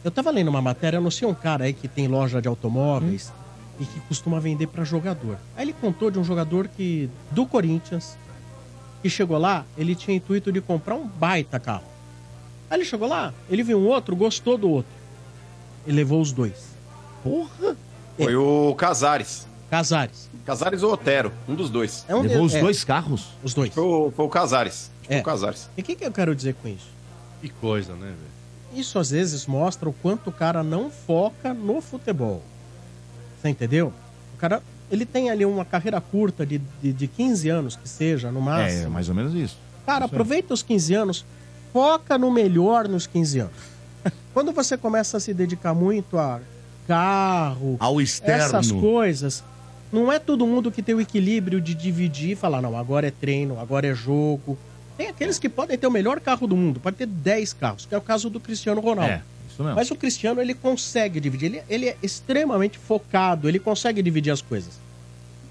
eu 0.05 0.11
tava 0.11 0.31
lendo 0.31 0.49
uma 0.49 0.61
matéria, 0.63 0.97
eu 0.97 1.01
não 1.01 1.11
sei 1.11 1.27
um 1.29 1.35
cara 1.35 1.65
aí 1.65 1.73
que 1.73 1.87
tem 1.87 2.09
loja 2.09 2.43
de 2.43 2.49
automóveis 2.49 3.31
Hum. 3.31 3.83
e 3.83 3.85
que 3.87 4.01
costuma 4.01 4.41
vender 4.41 4.67
pra 4.67 4.83
jogador. 4.85 5.39
Aí 5.57 5.65
ele 5.65 5.73
contou 5.73 6.11
de 6.11 6.19
um 6.19 6.25
jogador 6.25 6.67
que 6.69 7.09
do 7.31 7.47
Corinthians 7.47 8.17
que 9.03 9.09
chegou 9.09 9.39
lá, 9.39 9.65
ele 9.77 9.95
tinha 9.95 10.17
intuito 10.17 10.51
de 10.51 10.61
comprar 10.61 10.97
um 10.97 11.07
baita 11.07 11.61
carro. 11.61 11.85
Aí 12.69 12.79
ele 12.79 12.85
chegou 12.85 13.07
lá, 13.09 13.33
ele 13.49 13.63
viu 13.63 13.79
um 13.79 13.87
outro, 13.87 14.17
gostou 14.17 14.59
do 14.59 14.69
outro. 14.69 14.91
E 15.87 15.93
levou 15.93 16.21
os 16.21 16.33
dois. 16.33 16.77
Porra! 17.23 17.77
Foi 18.17 18.35
o 18.35 18.75
Casares. 18.75 19.47
Casares. 19.71 20.31
Casares 20.47 20.83
ou 20.83 20.93
Otero, 20.93 21.31
um 21.49 21.55
dos 21.55 21.69
dois. 21.71 22.05
É 22.09 22.15
um 22.15 22.23
Levou 22.23 22.45
os 22.45 22.55
é, 22.55 22.61
dois 22.61 22.85
carros. 22.85 23.29
Os 23.43 23.53
dois. 23.53 23.73
Foi 23.75 23.83
o, 23.85 24.11
foi 24.11 24.25
o 24.25 24.29
Casares. 24.29 24.91
Foi 25.03 25.17
É. 25.17 25.21
o 25.21 25.23
Casares. 25.23 25.69
E 25.77 25.81
o 25.81 25.85
que, 25.85 25.95
que 25.95 26.05
eu 26.05 26.13
quero 26.13 26.35
dizer 26.35 26.55
com 26.55 26.69
isso? 26.69 26.89
Que 27.41 27.49
coisa, 27.51 27.93
né, 27.95 28.07
velho? 28.07 28.81
Isso 28.81 28.99
às 28.99 29.11
vezes 29.11 29.47
mostra 29.47 29.89
o 29.89 29.93
quanto 29.93 30.29
o 30.31 30.33
cara 30.33 30.63
não 30.63 30.91
foca 30.91 31.53
no 31.55 31.81
futebol. 31.81 32.43
Você 33.41 33.49
entendeu? 33.49 33.93
O 34.35 34.39
cara, 34.39 34.63
ele 34.91 35.05
tem 35.07 35.31
ali 35.31 35.45
uma 35.45 35.65
carreira 35.65 36.01
curta 36.01 36.45
de, 36.47 36.59
de, 36.83 36.93
de 36.93 37.07
15 37.07 37.49
anos, 37.49 37.77
que 37.77 37.89
seja, 37.89 38.31
no 38.33 38.41
máximo. 38.41 38.85
É, 38.85 38.89
mais 38.89 39.09
ou 39.09 39.15
menos 39.15 39.35
isso. 39.35 39.57
Cara, 39.87 40.05
Isso 40.05 40.15
aí. 40.15 40.17
aproveita 40.17 40.53
os 40.55 40.63
15 40.63 40.95
anos, 40.95 41.25
foca 41.73 42.19
no 42.19 42.31
melhor 42.31 42.89
nos 42.89 43.07
15 43.07 43.39
anos. 43.41 43.53
Quando 44.35 44.53
você 44.53 44.77
começa 44.77 45.17
a 45.17 45.21
se 45.21 45.33
dedicar 45.33 45.75
muito 45.75 46.19
a 46.19 46.41
carro, 46.87 47.77
Ao 47.81 48.01
externo. 48.01 48.45
essas 48.45 48.71
coisas, 48.73 49.45
não 49.93 50.13
é 50.13 50.19
todo 50.19 50.47
mundo 50.47 50.71
que 50.71 50.83
tem 50.83 50.95
o 50.95 51.01
equilíbrio 51.01 51.61
de 51.61 51.75
dividir 51.75 52.31
e 52.33 52.35
falar, 52.35 52.61
não, 52.61 52.77
agora 52.77 53.07
é 53.07 53.11
treino, 53.11 53.59
agora 53.59 53.87
é 53.87 53.95
jogo. 53.95 54.59
Tem 54.97 55.09
aqueles 55.09 55.39
que 55.39 55.49
podem 55.49 55.79
ter 55.79 55.87
o 55.87 55.91
melhor 55.91 56.19
carro 56.21 56.47
do 56.47 56.57
mundo, 56.57 56.81
pode 56.81 56.97
ter 56.97 57.07
10 57.07 57.53
carros, 57.55 57.87
que 57.87 57.95
é 57.95 57.99
o 57.99 58.01
caso 58.01 58.29
do 58.29 58.41
Cristiano 58.41 58.81
Ronaldo. 58.81 59.13
É, 59.13 59.23
isso 59.49 59.63
mesmo. 59.63 59.77
Mas 59.77 59.91
o 59.91 59.95
Cristiano, 59.97 60.41
ele 60.41 60.55
consegue 60.55 61.21
dividir. 61.21 61.47
Ele, 61.47 61.63
ele 61.69 61.89
é 61.89 61.97
extremamente 62.03 62.77
focado, 62.79 63.49
ele 63.49 63.59
consegue 63.59 64.03
dividir 64.03 64.33
as 64.33 64.43
coisas. 64.43 64.79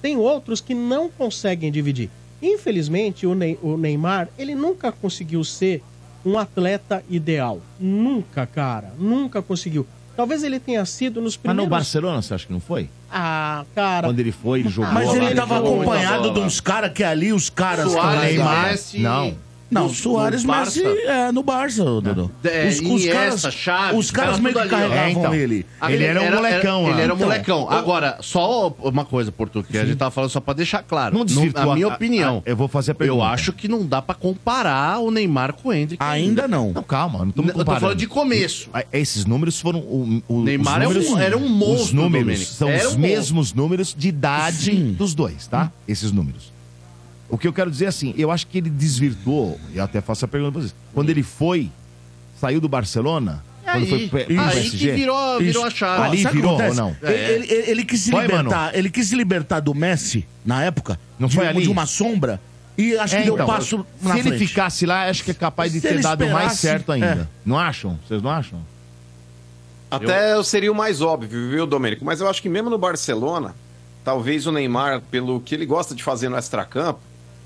Tem 0.02 0.18
outros 0.18 0.62
que 0.62 0.74
não 0.76 1.10
conseguem 1.10 1.72
dividir. 1.72 2.10
Infelizmente, 2.42 3.26
o, 3.26 3.34
Ney- 3.34 3.58
o 3.64 3.78
Neymar, 3.78 4.30
ele 4.38 4.54
nunca 4.54 4.92
conseguiu 4.92 5.44
ser 5.44 5.82
um 6.26 6.38
atleta 6.38 7.04
ideal. 7.10 7.62
Nunca, 7.80 8.46
cara. 8.46 8.94
Nunca 9.00 9.42
conseguiu. 9.42 9.88
Talvez 10.18 10.44
ele 10.44 10.60
tenha 10.60 10.84
sido 10.84 11.22
nos 11.22 11.36
Mas 11.36 11.42
primeiros... 11.44 11.64
no 11.66 11.70
Barcelona, 11.70 12.22
você 12.24 12.34
acha 12.34 12.48
que 12.48 12.52
não 12.52 12.60
foi? 12.60 12.90
Ah, 13.12 13.64
cara... 13.76 14.08
Quando 14.08 14.20
ele 14.20 14.32
foi, 14.32 14.62
ele 14.62 14.70
jogou. 14.70 14.92
Mas 14.92 15.14
ele 15.14 15.30
lá, 15.30 15.36
tava 15.36 15.56
jogou 15.58 15.76
muita 15.76 15.92
acompanhado 15.92 16.34
de 16.34 16.40
uns 16.40 16.60
caras 16.60 16.92
que 16.92 17.04
ali, 17.04 17.32
os 17.32 17.52
caras... 17.52 17.92
Suárez, 17.92 18.20
que 18.22 18.26
Neymar- 18.38 18.72
Messi, 18.72 19.00
Não. 19.00 19.38
Não, 19.70 19.84
no- 19.88 19.94
Soares, 19.94 20.44
no 20.44 20.52
Messi, 20.56 20.82
Barça. 20.84 21.00
é, 21.12 21.32
no 21.32 21.44
Barça, 21.44 21.84
Dudu. 21.84 22.32
É, 22.44 22.68
os, 22.68 22.76
os 22.76 22.82
Iniesta, 22.82 23.52
caras, 23.52 23.96
os 23.96 24.12
caras 24.12 24.34
era 24.36 24.42
meio 24.44 24.56
que 24.56 24.68
carregavam 24.68 24.98
É, 25.04 25.12
então. 25.12 25.34
ele. 25.36 25.66
Ele 25.90 26.04
era 26.06 26.22
um 26.22 26.32
molecão 26.36 26.84
lá. 26.84 26.90
Ele 26.92 27.02
era 27.02 27.14
um 27.14 27.16
Então, 27.18 27.28
molecão. 27.28 27.70
Agora, 27.70 28.18
só 28.22 28.70
uma 28.82 29.04
coisa, 29.04 29.32
Porto, 29.32 29.64
que 29.64 29.78
a 29.78 29.86
gente 29.86 29.98
tava 29.98 30.12
falando 30.12 30.30
só 30.30 30.40
pra 30.40 30.54
deixar 30.54 30.84
claro. 30.84 31.14
Não 31.14 31.20
No- 31.22 31.26
desvirtua 31.26 31.66
Na 31.66 31.74
minha 31.76 31.88
a- 31.88 31.94
opinião. 31.96 32.44
a- 32.46 32.50
eu 32.50 32.56
vou 32.56 32.68
fazer 32.68 32.92
a 32.92 32.96
pergunta. 32.96 33.20
Eu 33.20 33.24
acho 33.24 33.52
que 33.54 33.68
não 33.68 33.86
dá 33.86 34.02
pra 34.02 34.16
comparar 34.16 35.00
o 35.00 35.12
Neymar 35.12 35.54
com 35.54 35.70
o 35.70 35.74
Hendrick. 35.74 36.02
Ainda 36.04 36.48
não. 36.48 36.72
Não, 36.72 36.84
calma, 36.84 37.20
não 37.20 37.26
Eu 37.26 37.30
estamos 37.30 37.52
tô 37.52 37.58
comparando. 37.60 37.82
falando 37.82 37.98
de 37.98 38.08
começo. 38.08 38.70
Ah, 38.74 38.84
Esses 38.94 39.26
números 39.26 39.60
foram. 39.60 39.80
O, 39.80 40.22
o, 40.28 40.44
Neymar 40.44 40.78
os 40.80 40.84
é 40.84 40.88
um- 40.88 40.94
números, 40.94 41.18
era 41.20 41.38
um 41.38 41.50
monstro, 41.50 41.84
Os 41.84 41.94
números 41.94 42.48
são 42.48 42.70
Era 42.70 42.88
os 42.88 42.96
um 42.96 43.00
mesmos 43.00 43.54
números 43.54 43.94
de 43.98 44.08
idade 44.08 44.72
dos 44.94 45.14
dois, 45.14 45.46
tá? 45.48 45.72
Esses 45.88 46.12
números. 46.12 46.52
O 47.30 47.38
que 47.38 47.48
eu 47.48 47.54
quero 47.54 47.70
dizer 47.70 47.86
é 47.86 47.88
assim, 47.90 48.14
eu 48.18 48.32
acho 48.32 48.48
que 48.48 48.58
ele 48.58 48.70
desvirtuou, 48.70 49.60
e 49.74 49.78
eu 49.78 49.84
até 49.84 50.00
faço 50.02 50.24
a 50.24 50.28
pergunta 50.28 50.52
pra 50.54 50.62
vocês. 50.62 50.76
Quando 50.94 51.10
ele 51.10 51.24
foi, 51.24 51.70
saiu 52.40 52.62
do 52.62 52.70
Barcelona, 52.70 53.44
quando 53.66 53.86
foi 53.88 53.98
Aí, 54.00 54.08
pro, 54.10 54.24
pro 54.26 54.40
aí 54.42 54.52
PSG. 54.54 54.78
que 54.92 54.96
virou, 54.96 55.40
virou 55.40 55.66
a 55.66 55.70
chave. 55.70 56.04
Ali 56.04 56.22
Sabe 56.24 56.36
virou 56.36 56.52
acontece? 56.56 56.80
ou 56.82 56.88
não? 56.88 56.96
Ele, 57.02 57.14
ele- 57.14 57.52
ele- 57.54 57.72
ele 57.72 57.86
quis 57.86 58.00
se 58.00 58.12
Foi, 58.12 58.22
libertar, 58.22 58.76
ele 58.78 58.90
quis 58.90 59.08
se 59.10 59.16
libertar 59.16 59.60
do 59.60 59.76
Messi 59.76 60.26
na 60.46 60.64
época. 60.64 60.98
Não 61.20 61.28
de, 61.28 61.36
foi 61.36 61.48
ali? 61.48 61.64
de 61.64 61.70
uma 61.70 61.86
sombra 61.86 62.40
e 62.78 62.96
acho 62.98 63.16
É, 63.16 63.18
que 63.20 63.24
deu 63.26 63.34
então, 63.34 63.46
passo 63.46 63.86
na 64.02 64.14
Se 64.14 64.20
ele 64.20 64.30
frente. 64.30 64.48
ficasse 64.48 64.86
lá, 64.86 65.10
acho 65.10 65.22
que 65.24 65.32
é 65.32 65.34
capaz 65.34 65.74
de 65.74 65.82
Se 65.82 65.88
ter 65.88 65.96
ele 65.96 66.04
dado 66.04 66.26
mais 66.30 66.54
certo 66.54 66.94
ainda. 66.94 67.06
é. 67.08 67.28
Não 67.46 67.60
acham? 67.60 68.00
Vocês 68.08 68.22
não 68.22 68.30
acham? 68.32 68.62
Até 69.90 70.34
eu... 70.34 70.44
seria 70.44 70.72
o 70.72 70.76
mais 70.76 71.02
óbvio, 71.02 71.50
viu, 71.50 71.66
Domênico? 71.68 72.04
Mas 72.06 72.20
eu 72.22 72.30
acho 72.30 72.42
que 72.42 72.50
mesmo 72.50 72.70
no 72.70 72.78
Barcelona, 72.78 73.56
talvez 74.04 74.46
o 74.46 74.52
Neymar, 74.52 75.02
pelo 75.12 75.40
que 75.40 75.56
ele 75.56 75.66
gosta 75.66 75.96
de 75.96 76.04
fazer 76.04 76.30
no 76.30 76.38
extracampo, 76.38 77.00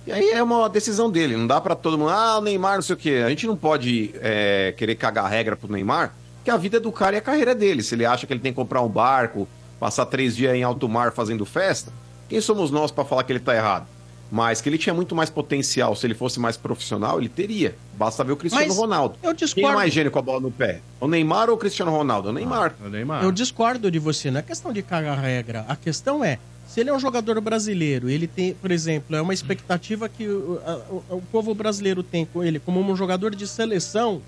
e 0.05 0.11
aí 0.11 0.29
é 0.31 0.41
uma 0.41 0.67
decisão 0.69 1.09
dele. 1.09 1.35
Não 1.37 1.47
dá 1.47 1.59
pra 1.61 1.75
todo 1.75 1.97
mundo, 1.97 2.09
ah, 2.09 2.37
o 2.39 2.41
Neymar, 2.41 2.75
não 2.75 2.81
sei 2.81 2.95
o 2.95 2.97
quê. 2.97 3.21
A 3.25 3.29
gente 3.29 3.45
não 3.47 3.55
pode 3.55 4.11
é, 4.21 4.73
querer 4.77 4.95
cagar 4.95 5.29
regra 5.29 5.55
pro 5.55 5.71
Neymar, 5.71 6.13
porque 6.37 6.49
a 6.51 6.57
vida 6.57 6.77
é 6.77 6.79
do 6.79 6.91
cara 6.91 7.15
e 7.15 7.19
a 7.19 7.21
carreira 7.21 7.51
é 7.51 7.55
dele. 7.55 7.83
Se 7.83 7.95
ele 7.95 8.05
acha 8.05 8.25
que 8.25 8.33
ele 8.33 8.39
tem 8.39 8.51
que 8.51 8.55
comprar 8.55 8.81
um 8.81 8.89
barco, 8.89 9.47
passar 9.79 10.05
três 10.05 10.35
dias 10.35 10.53
em 10.55 10.63
alto 10.63 10.87
mar 10.89 11.11
fazendo 11.11 11.45
festa, 11.45 11.91
quem 12.27 12.39
somos 12.41 12.71
nós 12.71 12.91
pra 12.91 13.03
falar 13.05 13.23
que 13.23 13.31
ele 13.31 13.39
tá 13.39 13.55
errado? 13.55 13.87
Mas 14.31 14.61
que 14.61 14.69
ele 14.69 14.77
tinha 14.77 14.93
muito 14.93 15.13
mais 15.13 15.29
potencial 15.29 15.93
se 15.93 16.07
ele 16.07 16.13
fosse 16.13 16.39
mais 16.39 16.55
profissional, 16.55 17.19
ele 17.19 17.27
teria. 17.27 17.75
Basta 17.95 18.23
ver 18.23 18.31
o 18.31 18.37
Cristiano 18.37 18.65
Mas 18.65 18.77
Ronaldo. 18.77 19.15
eu 19.15 19.19
Quem 19.21 19.29
é 19.31 19.33
discordo. 19.33 19.73
mais 19.75 19.93
gênio 19.93 20.09
com 20.09 20.19
a 20.19 20.21
bola 20.21 20.39
no 20.39 20.49
pé? 20.49 20.79
O 21.01 21.07
Neymar 21.07 21.49
ou 21.49 21.55
o 21.55 21.57
Cristiano 21.57 21.91
Ronaldo? 21.91 22.29
O 22.29 22.31
Neymar. 22.31 22.73
O 22.81 22.87
Neymar. 22.87 23.23
Eu 23.25 23.31
discordo 23.33 23.91
de 23.91 23.99
você, 23.99 24.31
não 24.31 24.39
é 24.39 24.41
questão 24.41 24.71
de 24.71 24.81
cagar 24.81 25.19
regra. 25.19 25.65
A 25.67 25.75
questão 25.75 26.23
é, 26.23 26.39
se 26.74 26.80
ele 26.80 26.89
é 26.89 26.93
um 26.93 26.99
jogador 26.99 27.39
brasileiro, 27.41 28.09
ele 28.09 28.28
tem, 28.28 28.53
por 28.53 28.72
exemplo, 28.72 29.15
é 29.15 29.22
uma 29.22 29.34
expectativa 29.34 30.07
que 30.07 30.26
o, 30.28 30.59
a- 30.65 30.82
o- 31.15 31.22
povo 31.32 31.53
brasileiro 31.53 32.01
tem 32.01 32.26
com 32.26 32.41
ele 32.43 32.59
como 32.59 32.80
um 32.80 32.95
jogador 32.95 33.36
de 33.36 33.45
seleção, 33.45 34.22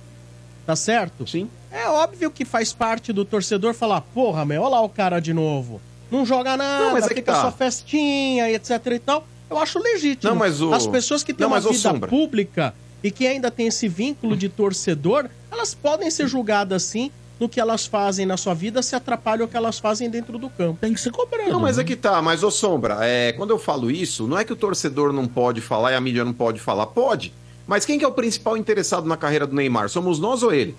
tá 0.65 0.75
certo? 0.75 1.25
Sim. 1.25 1.49
É 1.71 1.87
óbvio 1.87 2.29
que 2.29 2.43
faz 2.43 2.73
parte 2.73 3.13
do 3.13 3.23
torcedor 3.23 3.73
falar, 3.73 4.01
porra, 4.01 4.43
meu, 4.45 4.61
olha 4.61 4.71
lá 4.71 4.81
o 4.81 4.89
cara 4.89 5.19
de 5.19 5.33
novo. 5.33 5.79
Não 6.11 6.25
joga 6.25 6.57
nada, 6.57 6.83
Não, 6.85 6.91
mas 6.93 7.05
é 7.05 7.09
que 7.09 7.15
fica 7.15 7.31
tá. 7.33 7.41
só 7.43 7.51
festinha 7.51 8.51
etc 8.51 8.69
e 8.93 8.99
tal. 8.99 9.25
Eu 9.49 9.57
acho 9.57 9.79
legítimo. 9.79 10.29
Não, 10.31 10.37
mas 10.37 10.61
o- 10.61 10.73
As 10.73 10.85
pessoas 10.85 11.23
que 11.23 11.33
têm 11.33 11.45
Não, 11.47 11.53
uma 11.53 11.59
vida 11.61 11.73
Sombra. 11.73 12.09
pública 12.09 12.73
e 13.03 13.09
que 13.09 13.25
ainda 13.25 13.49
tem 13.49 13.67
esse 13.67 13.87
vínculo 13.87 14.35
de 14.35 14.49
torcedor, 14.49 15.29
elas 15.51 15.73
podem 15.73 16.09
ser 16.11 16.27
julgadas 16.27 16.83
sim 16.83 17.09
no 17.43 17.49
que 17.49 17.59
elas 17.59 17.85
fazem 17.85 18.25
na 18.25 18.37
sua 18.37 18.53
vida 18.53 18.81
se 18.81 18.95
atrapalham 18.95 19.45
o 19.45 19.49
que 19.49 19.57
elas 19.57 19.77
fazem 19.77 20.09
dentro 20.09 20.37
do 20.37 20.49
campo. 20.49 20.79
Tem 20.79 20.93
que 20.93 21.01
ser 21.01 21.11
cobrado. 21.11 21.51
Não, 21.51 21.59
mas 21.59 21.75
né? 21.75 21.83
é 21.83 21.85
que 21.85 21.95
tá, 21.95 22.21
mas 22.21 22.41
ô 22.41 22.49
Sombra, 22.49 22.99
é, 23.01 23.33
quando 23.33 23.49
eu 23.49 23.59
falo 23.59 23.91
isso, 23.91 24.27
não 24.27 24.37
é 24.37 24.45
que 24.45 24.53
o 24.53 24.55
torcedor 24.55 25.11
não 25.11 25.27
pode 25.27 25.59
falar 25.59 25.91
e 25.91 25.95
a 25.95 26.01
mídia 26.01 26.23
não 26.23 26.33
pode 26.33 26.59
falar. 26.59 26.87
Pode. 26.87 27.33
Mas 27.67 27.85
quem 27.85 27.99
que 27.99 28.05
é 28.05 28.07
o 28.07 28.13
principal 28.13 28.55
interessado 28.55 29.05
na 29.07 29.17
carreira 29.17 29.45
do 29.45 29.53
Neymar? 29.53 29.89
Somos 29.89 30.19
nós 30.19 30.41
ou 30.41 30.53
ele? 30.53 30.75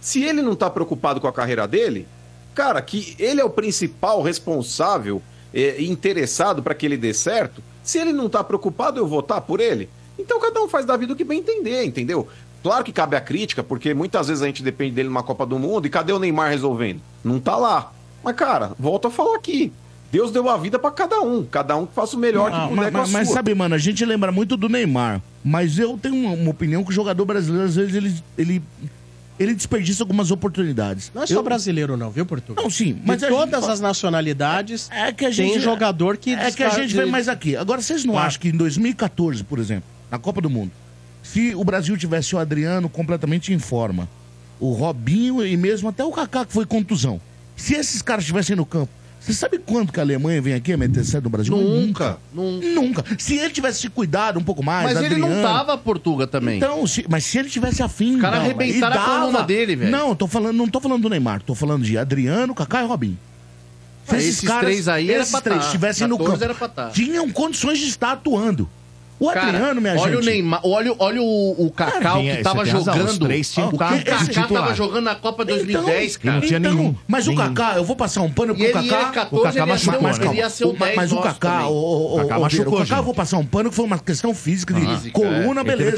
Se 0.00 0.22
ele 0.22 0.42
não 0.42 0.54
tá 0.54 0.68
preocupado 0.68 1.18
com 1.18 1.26
a 1.26 1.32
carreira 1.32 1.66
dele, 1.66 2.06
cara, 2.54 2.80
que 2.82 3.16
ele 3.18 3.40
é 3.40 3.44
o 3.44 3.50
principal 3.50 4.22
responsável 4.22 5.22
é, 5.52 5.80
e 5.80 5.88
interessado 5.90 6.62
para 6.62 6.74
que 6.74 6.84
ele 6.84 6.98
dê 6.98 7.14
certo, 7.14 7.62
se 7.82 7.98
ele 7.98 8.12
não 8.12 8.28
tá 8.28 8.44
preocupado, 8.44 9.00
eu 9.00 9.06
vou 9.06 9.20
votar 9.20 9.40
por 9.40 9.60
ele. 9.60 9.88
Então 10.18 10.40
cada 10.40 10.62
um 10.62 10.68
faz 10.68 10.84
da 10.84 10.96
vida 10.96 11.12
o 11.12 11.16
que 11.16 11.24
bem 11.24 11.40
entender, 11.40 11.84
entendeu? 11.84 12.28
Claro 12.66 12.82
que 12.84 12.92
cabe 12.92 13.14
a 13.16 13.20
crítica, 13.20 13.62
porque 13.62 13.94
muitas 13.94 14.26
vezes 14.26 14.42
a 14.42 14.46
gente 14.46 14.60
depende 14.62 14.92
dele 14.96 15.08
numa 15.08 15.22
Copa 15.22 15.46
do 15.46 15.56
Mundo 15.58 15.86
e 15.86 15.90
cadê 15.90 16.12
o 16.12 16.18
Neymar 16.18 16.50
resolvendo? 16.50 17.00
Não 17.22 17.38
tá 17.38 17.54
lá. 17.56 17.92
Mas, 18.24 18.34
cara, 18.34 18.72
volto 18.78 19.06
a 19.06 19.10
falar 19.10 19.36
aqui. 19.36 19.72
Deus 20.10 20.30
deu 20.32 20.48
a 20.48 20.56
vida 20.56 20.76
pra 20.78 20.90
cada 20.90 21.20
um. 21.20 21.44
Cada 21.44 21.76
um 21.76 21.86
que 21.86 21.94
faça 21.94 22.16
o 22.16 22.18
melhor 22.18 22.50
Ah, 22.52 22.62
que 22.62 22.68
puder 22.70 22.76
mas, 22.76 22.90
com 22.92 22.98
a 22.98 23.00
mas- 23.02 23.10
mas 23.12 23.26
sua. 23.28 23.34
sabe, 23.36 23.54
mano, 23.54 23.74
a 23.74 23.78
gente 23.78 24.04
lembra 24.04 24.32
muito 24.32 24.56
do 24.56 24.68
Neymar. 24.68 25.20
Mas 25.44 25.78
eu 25.78 25.96
tenho 25.96 26.14
uma, 26.16 26.30
uma 26.32 26.50
opinião 26.50 26.82
que 26.82 26.90
o 26.90 26.92
jogador 26.92 27.24
brasileiro, 27.24 27.66
às 27.68 27.76
vezes, 27.76 27.94
ele, 27.94 28.14
ele, 28.36 28.62
ele 29.38 29.54
desperdiça 29.54 30.02
algumas 30.02 30.30
oportunidades. 30.32 31.10
Não 31.14 31.22
é 31.22 31.26
só 31.26 31.34
Eu- 31.34 31.42
brasileiro 31.44 31.96
não, 31.96 32.10
viu, 32.10 32.26
Portugal? 32.26 32.64
Não, 32.64 32.70
sim. 32.70 32.98
Mas 33.04 33.18
de 33.20 33.26
gente 33.28 33.36
todas 33.36 33.60
fala- 33.60 33.72
as 33.74 33.80
nacionalidades, 33.80 34.90
É 34.90 35.12
que 35.12 35.24
a 35.24 35.30
gente. 35.30 35.52
tem 35.52 35.60
jogador 35.60 36.16
que... 36.16 36.32
É 36.34 36.50
que 36.50 36.62
a 36.64 36.70
gente 36.70 36.94
vê 36.96 37.04
mais 37.04 37.28
aqui. 37.28 37.54
Agora, 37.56 37.80
vocês 37.80 38.04
não 38.04 38.14
Claro. 38.14 38.26
acham 38.28 38.40
que 38.40 38.48
em 38.48 38.56
2014, 38.56 39.44
por 39.44 39.58
exemplo, 39.58 39.84
na 40.10 40.18
Copa 40.18 40.40
do 40.40 40.48
Mundo, 40.50 40.70
se 41.32 41.54
o 41.54 41.64
Brasil 41.64 41.96
tivesse 41.96 42.34
o 42.34 42.38
Adriano 42.38 42.88
completamente 42.88 43.52
em 43.52 43.58
forma, 43.58 44.08
o 44.60 44.72
Robinho 44.72 45.44
e 45.44 45.56
mesmo 45.56 45.88
até 45.88 46.04
o 46.04 46.12
Kaká, 46.12 46.44
que 46.46 46.52
foi 46.52 46.64
contusão, 46.66 47.20
se 47.56 47.74
esses 47.74 48.00
caras 48.02 48.22
estivessem 48.24 48.54
no 48.56 48.64
campo, 48.64 48.90
você 49.18 49.32
sabe 49.32 49.58
quanto 49.58 49.92
que 49.92 49.98
a 49.98 50.02
Alemanha 50.04 50.40
vem 50.40 50.54
aqui 50.54 50.72
a 50.72 50.76
meter 50.76 51.04
sede 51.04 51.24
no 51.24 51.30
Brasil? 51.30 51.56
Nunca. 51.56 52.16
Nunca. 52.32 53.04
Se 53.18 53.36
ele 53.36 53.50
tivesse 53.50 53.80
se 53.80 53.88
cuidado 53.90 54.38
um 54.38 54.42
pouco 54.44 54.62
mais, 54.62 54.94
Mas 54.94 55.02
ele 55.04 55.16
não 55.16 55.26
Adriano- 55.28 55.48
tava 55.48 55.76
Portuga 55.76 56.26
também. 56.28 56.58
Então, 56.58 56.86
se- 56.86 57.04
mas 57.08 57.24
se 57.24 57.36
ele 57.38 57.48
tivesse 57.50 57.82
afim. 57.82 58.14
Os 58.16 58.20
caras 58.20 58.38
arrebentaram 58.40 59.02
a 59.02 59.04
coluna 59.20 59.42
dele, 59.42 59.74
velho. 59.74 59.90
Não, 59.90 60.14
tô 60.14 60.28
falando, 60.28 60.56
não 60.56 60.68
tô 60.68 60.80
falando 60.80 61.02
do 61.02 61.08
Neymar, 61.10 61.42
tô 61.42 61.54
falando 61.56 61.82
de 61.82 61.98
Adriano, 61.98 62.54
Kaká 62.54 62.82
e 62.82 62.86
Robinho. 62.86 63.18
Se 64.04 64.14
Ah, 64.14 64.18
esses 64.18 64.40
três 64.60 64.86
aí 64.86 65.10
era 65.10 65.20
esses 65.22 65.32
pra 65.32 65.40
três 65.40 65.58
tá. 65.60 65.66
estivessem 65.66 66.06
no 66.06 66.16
14 66.16 66.38
campo, 66.46 66.60
era 66.62 66.68
tá. 66.68 66.90
tinham 66.90 67.28
condições 67.28 67.80
de 67.80 67.86
estar 67.88 68.12
atuando. 68.12 68.70
O 69.18 69.30
Cara, 69.30 69.48
Adriano, 69.48 69.80
minha 69.80 69.94
olha 69.98 70.12
gente. 70.16 70.22
o 70.22 70.30
Neymar, 70.30 70.60
olha, 70.62 70.94
olha 70.98 71.22
o, 71.22 71.66
o 71.66 71.70
Cacau 71.70 72.20
Tinha- 72.20 72.36
que 72.36 72.42
tava 72.42 72.66
jogando. 72.66 73.18
três 73.26 73.56
o 73.56 73.70
que 73.70 73.74
estar 73.74 73.88
Kaká 74.04 74.24
titular. 74.26 74.62
tava 74.62 74.74
jogando 74.74 75.04
na 75.04 75.14
Copa 75.14 75.42
2010, 75.42 76.16
então, 76.16 76.22
cara. 76.22 76.40
não 76.40 76.46
tinha 76.46 76.58
então, 76.58 76.74
nenhum. 76.74 76.94
Mas 77.08 77.26
Nenhum. 77.26 77.40
o 77.40 77.44
Kaká, 77.44 77.76
eu 77.76 77.84
vou 77.84 77.96
passar 77.96 78.20
um 78.20 78.30
pano 78.30 78.52
E 78.52 78.56
pro 78.56 78.64
ele 78.80 78.88
Kaká. 78.90 79.08
é 79.08 79.12
14, 79.12 79.36
o 79.36 79.40
ia 79.46 79.52
ser 79.52 79.86
machucou, 79.86 80.00
um- 80.00 80.02
né? 80.02 80.08
Mas 80.08 80.18
calma, 80.18 80.32
ele 80.34 80.40
ia 80.42 80.50
ser 80.50 80.64
o 80.64 80.68
o- 80.68 80.72
10 80.76 80.96
mas 80.96 81.12
o 81.12 81.16
também. 81.16 81.32
o, 81.66 81.72
o, 81.72 81.72
o, 81.72 82.14
o- 82.26 82.40
machucou, 82.40 82.74
o 82.74 82.78
gente. 82.80 82.92
eu 82.98 83.02
vou 83.04 83.14
passar 83.14 83.38
um 83.38 83.46
pano 83.46 83.70
que 83.70 83.76
foi 83.76 83.84
uma 83.86 83.98
questão 83.98 84.34
física, 84.34 84.74
de 84.74 84.80
Física, 84.86 85.12
coluna, 85.12 85.60
é. 85.60 85.62
Ele 85.62 85.76
teve 85.92 85.92
beleza. 85.92 85.96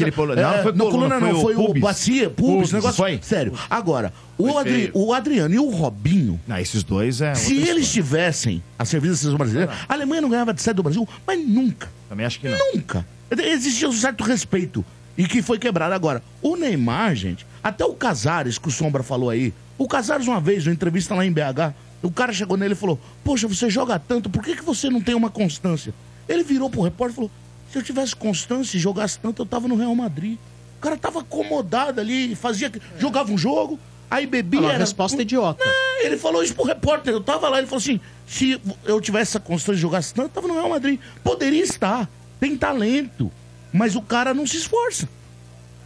não, 0.56 0.62
foi 0.62 0.72
coluna, 0.72 0.90
coluna 1.18 1.20
não, 1.20 1.40
foi 1.40 1.54
o 1.56 1.70
o 1.70 1.80
bacia, 1.80 2.30
pubis, 2.30 2.72
negócio. 2.72 2.96
foi? 2.96 3.18
Sério. 3.20 3.52
Agora, 3.68 4.12
o, 4.38 4.56
Adri- 4.56 4.90
o 4.94 5.12
Adriano 5.12 5.52
e 5.52 5.58
o 5.58 5.68
Robinho, 5.70 6.40
esses 6.60 6.84
dois 6.84 7.20
é. 7.20 7.34
se 7.34 7.56
eles 7.68 7.90
tivessem 7.92 8.62
a 8.78 8.84
serviço 8.84 9.14
da 9.14 9.18
seleção 9.18 9.38
brasileira, 9.38 9.72
a 9.88 9.92
Alemanha 9.92 10.20
não 10.22 10.28
ganhava 10.28 10.54
de 10.54 10.62
sede 10.62 10.76
do 10.76 10.84
Brasil, 10.84 11.08
mas 11.26 11.44
nunca. 11.44 11.88
Também 12.09 12.26
acho 12.26 12.40
que 12.40 12.48
não. 12.48 12.59
Nunca. 12.74 13.06
Existia 13.30 13.88
um 13.88 13.92
certo 13.92 14.24
respeito. 14.24 14.84
E 15.16 15.26
que 15.26 15.42
foi 15.42 15.59
quebrado 15.59 15.94
agora. 15.94 16.22
O 16.40 16.56
Neymar, 16.56 17.14
gente, 17.14 17.44
até 17.62 17.84
o 17.84 17.94
Casares, 17.94 18.56
que 18.56 18.68
o 18.68 18.70
Sombra 18.70 19.02
falou 19.02 19.30
aí. 19.30 19.52
O 19.76 19.88
Casares, 19.88 20.28
uma 20.28 20.40
vez, 20.40 20.66
uma 20.66 20.72
entrevista 20.72 21.14
lá 21.14 21.26
em 21.26 21.32
BH, 21.32 21.74
o 22.02 22.11
cara 22.11 22.32
chegou 22.32 22.56
nele 22.56 22.74
e 22.74 22.76
falou: 22.76 23.00
Poxa, 23.24 23.48
você 23.48 23.68
joga 23.68 23.98
tanto, 23.98 24.30
por 24.30 24.42
que, 24.42 24.56
que 24.56 24.64
você 24.64 24.88
não 24.88 25.00
tem 25.00 25.14
uma 25.14 25.30
constância? 25.30 25.92
Ele 26.28 26.44
virou 26.44 26.70
pro 26.70 26.82
repórter 26.82 27.12
e 27.12 27.16
falou: 27.16 27.30
Se 27.70 27.78
eu 27.78 27.82
tivesse 27.82 28.14
constância 28.14 28.76
e 28.76 28.80
jogasse 28.80 29.18
tanto, 29.18 29.42
eu 29.42 29.46
tava 29.46 29.66
no 29.66 29.76
Real 29.76 29.94
Madrid. 29.94 30.38
O 30.78 30.80
cara 30.80 30.96
tava 30.96 31.20
acomodado 31.20 32.00
ali, 32.00 32.36
fazia. 32.36 32.70
jogava 32.98 33.32
um 33.32 33.38
jogo, 33.38 33.78
aí 34.11 34.26
bebia. 34.26 34.61
Uma 34.61 34.70
era- 34.70 34.78
resposta 34.78 35.22
idiota. 35.22 35.62
é, 35.64 36.06
ele 36.06 36.16
falou 36.16 36.42
isso 36.42 36.54
pro 36.54 36.64
repórter. 36.64 37.12
Eu 37.12 37.22
tava 37.22 37.48
lá, 37.48 37.59
ele 37.59 37.66
falou 37.66 37.78
assim: 37.78 38.00
se 38.26 38.61
eu 38.84 39.00
tivesse 39.00 39.30
essa 39.32 39.40
constância 39.40 39.74
de 39.76 39.80
jogar 39.82 40.02
tanto, 40.04 40.20
eu 40.22 40.28
tava 40.28 40.48
no 40.48 40.54
Real 40.54 40.68
Madrid. 40.70 40.98
Poderia 41.22 41.62
estar. 41.62 42.09
Tem 42.40 42.56
talento. 42.56 43.30
Mas 43.72 43.94
o 43.96 44.02
cara 44.02 44.32
não 44.32 44.46
se 44.46 44.56
esforça. 44.56 45.09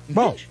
Bom, 0.09 0.29
Entende? 0.29 0.49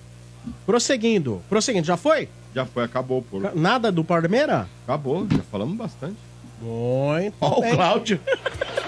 prosseguindo. 0.65 1.41
Prosseguindo, 1.49 1.85
já 1.87 1.95
foi? 1.97 2.27
Já 2.53 2.65
foi, 2.65 2.83
acabou, 2.83 3.21
pô. 3.21 3.39
Nada 3.55 3.91
do 3.91 4.03
Palmeira? 4.03 4.67
Acabou, 4.83 5.25
já 5.31 5.39
falamos 5.51 5.77
bastante. 5.77 6.17
Muito 6.61 7.35
Ó, 7.39 7.59
o. 7.59 7.71
Cláudio. 7.75 8.19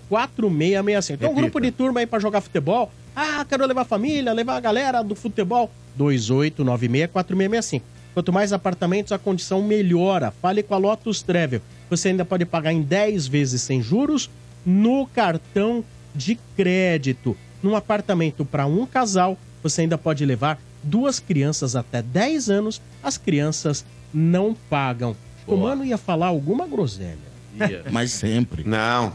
Tem 1.18 1.28
um 1.28 1.30
Repita. 1.30 1.40
grupo 1.42 1.60
de 1.60 1.70
turma 1.70 2.00
aí 2.00 2.06
pra 2.06 2.18
jogar 2.18 2.40
futebol. 2.40 2.90
Ah, 3.14 3.44
quero 3.48 3.66
levar 3.66 3.82
a 3.82 3.84
família, 3.84 4.32
levar 4.32 4.56
a 4.56 4.60
galera 4.60 5.02
do 5.02 5.14
futebol. 5.14 5.70
2896-4665. 5.98 7.82
Quanto 8.14 8.32
mais 8.32 8.52
apartamentos, 8.52 9.12
a 9.12 9.18
condição 9.18 9.60
melhora. 9.60 10.30
Fale 10.30 10.62
com 10.62 10.74
a 10.74 10.78
Lotus 10.78 11.20
Travel. 11.20 11.60
Você 11.90 12.08
ainda 12.08 12.24
pode 12.24 12.44
pagar 12.44 12.72
em 12.72 12.80
10 12.80 13.26
vezes 13.26 13.60
sem 13.60 13.82
juros 13.82 14.30
no 14.64 15.06
cartão 15.06 15.84
de 16.14 16.38
crédito. 16.56 17.36
Num 17.60 17.74
apartamento 17.74 18.44
para 18.44 18.66
um 18.66 18.86
casal, 18.86 19.36
você 19.62 19.82
ainda 19.82 19.98
pode 19.98 20.24
levar 20.24 20.60
duas 20.82 21.18
crianças 21.18 21.74
até 21.74 22.00
10 22.00 22.50
anos. 22.50 22.80
As 23.02 23.18
crianças 23.18 23.84
não 24.12 24.54
pagam. 24.70 25.16
O 25.46 25.56
mano 25.56 25.84
ia 25.84 25.98
falar 25.98 26.28
alguma 26.28 26.66
groselha. 26.66 27.18
Mas 27.90 28.12
sempre. 28.12 28.62
Não. 28.64 29.12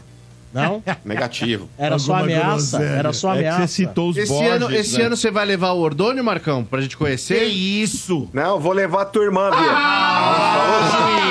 Não? 0.54 0.82
Negativo. 1.06 1.70
Era 1.78 2.00
só 2.00 2.16
ameaça? 2.16 2.82
Era 2.82 3.14
só 3.14 3.32
ameaça? 3.32 3.64
esse 3.64 4.45
ano, 4.45 4.72
esse 4.74 5.02
ano 5.02 5.16
você 5.16 5.30
vai 5.30 5.45
levar 5.45 5.72
o 5.72 5.80
Ordônio, 5.80 6.24
Marcão, 6.24 6.64
pra 6.64 6.82
gente 6.82 6.97
conhecer? 6.97 7.43
isso? 7.45 8.28
Não, 8.34 8.52
eu 8.56 8.60
vou 8.60 8.74
levar 8.74 9.04
a 9.04 9.06
tua 9.06 9.24
irmã, 9.26 9.50
Bia. 9.52 9.60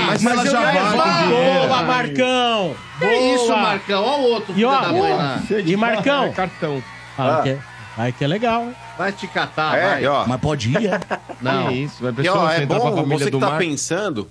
mas, 0.07 0.23
Mas 0.23 0.45
eu 0.45 0.51
já 0.53 0.61
vai 0.61 0.75
com 0.75 1.27
dinheiro. 1.27 1.69
Boa, 1.69 1.83
Marcão! 1.83 2.75
Que 2.99 3.05
Boa. 3.07 3.35
isso, 3.35 3.49
Marcão? 3.57 4.03
Olha 4.05 4.23
o 4.23 4.31
outro 4.33 4.53
E, 4.53 4.55
filho 4.55 4.69
ó, 4.69 4.81
da 4.81 4.89
mãe 4.93 5.13
lá. 5.15 5.43
e 5.65 5.77
Marcão? 5.77 6.33
Cartão. 6.33 6.83
Ah, 7.17 7.39
Ah. 7.39 7.43
que, 7.43 7.59
aí 7.97 8.13
que 8.13 8.25
é 8.25 8.27
legal. 8.27 8.69
Vai 8.97 9.13
te 9.13 9.27
catar, 9.29 9.77
É, 9.79 9.89
vai. 9.89 10.05
e 10.05 10.07
ó. 10.07 10.25
Mas 10.27 10.41
pode 10.41 10.71
ir, 10.71 10.87
é? 10.89 11.01
Não. 11.41 11.69
Que 11.69 11.75
isso, 11.75 12.03
vai 12.03 12.11
E, 12.11 12.15
pessoa 12.15 12.39
ó, 12.45 12.51
é 12.51 12.59
sentar 12.61 12.81
pra 12.81 12.91
bom, 12.91 12.97
família 12.97 13.19
você 13.19 13.25
que 13.27 13.31
do 13.31 13.39
tá 13.41 13.51
Mar. 13.51 13.59
pensando. 13.59 14.29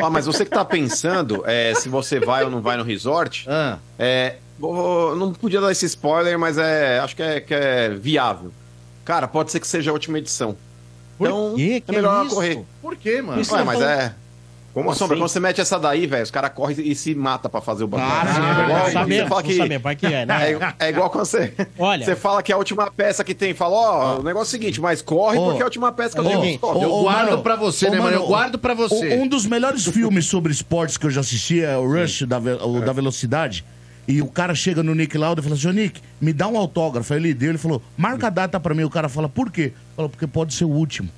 Ó, 0.00 0.10
mas 0.10 0.26
você 0.26 0.44
que 0.44 0.50
tá 0.50 0.64
pensando 0.64 1.42
é, 1.46 1.74
se 1.74 1.88
você 1.88 2.18
vai 2.20 2.44
ou 2.44 2.50
não 2.50 2.60
vai 2.60 2.76
no 2.76 2.82
resort. 2.82 3.46
Ah, 3.48 3.78
É, 3.98 4.36
não 5.16 5.32
podia 5.32 5.60
dar 5.60 5.72
esse 5.72 5.86
spoiler, 5.86 6.38
mas 6.38 6.58
é, 6.58 6.98
acho 6.98 7.16
que 7.16 7.22
é, 7.22 7.40
que 7.40 7.54
é 7.54 7.88
viável. 7.90 8.52
Cara, 9.04 9.26
pode 9.26 9.50
ser 9.50 9.60
que 9.60 9.66
seja 9.66 9.90
a 9.90 9.92
última 9.94 10.18
edição. 10.18 10.56
Por 11.16 11.26
então? 11.28 11.54
Que 11.54 11.82
é 11.88 11.92
melhor 11.92 12.26
é 12.26 12.28
correr. 12.28 12.64
por 12.82 12.96
quê, 12.96 13.22
mano? 13.22 13.42
Ué, 13.42 13.58
não 13.58 13.64
mas 13.64 13.78
tão- 13.78 13.88
é. 13.88 14.14
Como 14.82 14.94
sombra, 14.94 15.14
assim? 15.14 15.22
quando 15.22 15.30
você 15.30 15.40
mete 15.40 15.60
essa 15.60 15.78
daí, 15.78 16.06
velho, 16.06 16.22
os 16.22 16.30
caras 16.30 16.52
correm 16.52 16.76
e 16.80 16.94
se 16.94 17.14
mata 17.14 17.48
pra 17.48 17.60
fazer 17.60 17.84
o 17.84 17.88
bagulho. 17.88 18.10
Claro, 18.10 18.28
é 18.28 18.60
é 18.60 18.64
igual 18.64 18.84
você 18.86 19.26
fala 19.26 19.42
que 19.42 19.78
vai 19.78 19.96
que 19.96 20.06
é, 20.06 20.26
né? 20.26 20.52
é, 20.78 20.86
é 20.86 20.88
igual 20.90 21.10
quando 21.10 21.24
você, 21.24 21.52
Olha. 21.78 22.04
você 22.04 22.16
fala 22.16 22.42
que 22.42 22.52
é 22.52 22.54
a 22.54 22.58
última 22.58 22.90
peça 22.90 23.22
que 23.24 23.34
tem. 23.34 23.54
Fala, 23.54 23.76
ó, 23.76 24.18
o 24.20 24.22
negócio 24.22 24.54
é 24.54 24.58
o 24.58 24.60
seguinte, 24.60 24.80
mas 24.80 25.02
corre 25.02 25.38
Ô, 25.38 25.44
porque 25.46 25.58
é 25.58 25.62
a 25.62 25.66
última 25.66 25.92
peça 25.92 26.14
que 26.14 26.20
eu 26.20 26.40
tenho. 26.40 26.58
Corre. 26.58 26.84
Eu 26.84 27.02
guardo 27.02 27.30
mano, 27.30 27.42
pra 27.42 27.56
você, 27.56 27.90
né, 27.90 27.98
mano? 27.98 28.16
Eu 28.16 28.26
guardo 28.26 28.58
pra 28.58 28.74
você. 28.74 29.14
Um 29.14 29.26
dos 29.26 29.46
melhores 29.46 29.84
filmes 29.88 30.26
sobre 30.26 30.52
esportes 30.52 30.96
que 30.96 31.06
eu 31.06 31.10
já 31.10 31.20
assisti 31.20 31.62
é 31.62 31.76
o 31.76 31.86
Rush, 31.86 32.22
da, 32.22 32.38
o 32.38 32.80
da 32.80 32.92
velocidade. 32.92 33.64
E 34.08 34.20
o 34.20 34.26
cara 34.26 34.54
chega 34.54 34.82
no 34.82 34.94
Nick 34.94 35.16
Lauda 35.16 35.40
e 35.40 35.44
fala 35.44 35.54
assim, 35.54 35.68
ô 35.68 35.72
Nick, 35.72 36.00
me 36.20 36.32
dá 36.32 36.48
um 36.48 36.56
autógrafo. 36.56 37.12
Aí 37.12 37.20
ele 37.20 37.32
deu, 37.32 37.50
ele 37.50 37.58
falou, 37.58 37.80
marca 37.96 38.26
a 38.26 38.30
data 38.30 38.58
pra 38.58 38.74
mim. 38.74 38.82
O 38.82 38.90
cara 38.90 39.08
fala, 39.08 39.28
por 39.28 39.52
quê? 39.52 39.72
Falou, 39.94 40.08
porque 40.08 40.26
pode 40.26 40.52
ser 40.52 40.64
o 40.64 40.70
último. 40.70 41.08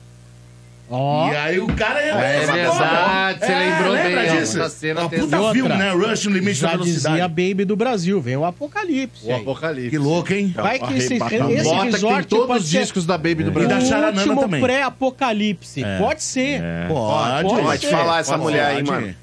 Ó, 0.91 1.33
E 1.33 1.37
aí 1.37 1.59
o 1.61 1.67
cara 1.69 2.01
É 2.01 2.41
verdade, 2.47 3.39
você 3.41 3.55
lembrou 3.55 3.93
lembra 3.93 4.23
bem, 4.23 4.31
disso? 4.41 4.61
essa 4.61 4.69
cena 4.69 5.09
puta 5.09 5.39
outra, 5.39 5.53
filme, 5.55 5.69
né? 5.75 5.91
Rush 5.93 6.27
no 6.27 6.33
limite 6.33 6.61
da 6.61 6.69
já 6.69 6.73
velocidade. 6.77 7.15
dizia 7.15 7.29
Baby 7.29 7.65
do 7.65 7.77
Brasil, 7.77 8.21
vem 8.21 8.37
o 8.37 8.45
Apocalipse. 8.45 9.27
O 9.27 9.31
aí. 9.35 9.41
Apocalipse. 9.41 9.91
Que 9.91 9.99
louco, 9.99 10.33
hein? 10.35 10.53
Vai 10.55 10.79
que 10.79 10.93
esse, 10.95 11.15
esse 11.15 11.19
Bota 11.19 11.31
que 11.31 11.39
tem 11.39 11.57
resort 11.57 12.29
todos 12.29 12.47
pode 12.47 12.65
os 12.65 12.69
discos 12.71 13.07
da 13.07 13.17
Baby 13.17 13.45
do 13.45 13.51
o 13.51 13.53
Brasil. 13.53 13.69
da 13.71 13.81
Charanana 13.81 14.19
último 14.21 14.41
também. 14.43 14.61
pré-apocalipse. 14.61 15.83
Pode 15.99 16.23
ser. 16.23 16.61
Pode. 16.89 17.49
Pode 17.49 17.79
te 17.81 17.87
ser. 17.87 17.93
falar 17.93 18.19
essa 18.21 18.33
Pode 18.33 18.43
mulher 18.43 18.71
ser. 18.71 18.77
aí, 18.77 18.83
mano. 18.85 19.15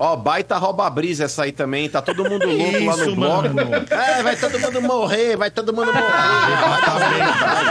Ó, 0.00 0.14
baita 0.14 0.56
rouba-brisa 0.56 1.24
essa 1.24 1.42
aí 1.42 1.50
também, 1.50 1.88
tá 1.90 2.00
todo 2.00 2.22
mundo 2.24 2.46
louco 2.46 2.84
lá 2.84 2.96
no 2.96 3.02
Isso, 3.04 3.16
bloco. 3.16 3.42
mano. 3.42 3.60
É, 3.90 4.22
vai 4.22 4.36
todo 4.36 4.56
mundo 4.60 4.80
morrer, 4.82 5.36
vai 5.36 5.50
todo 5.50 5.72
mundo 5.74 5.86
morrer. 5.92 6.02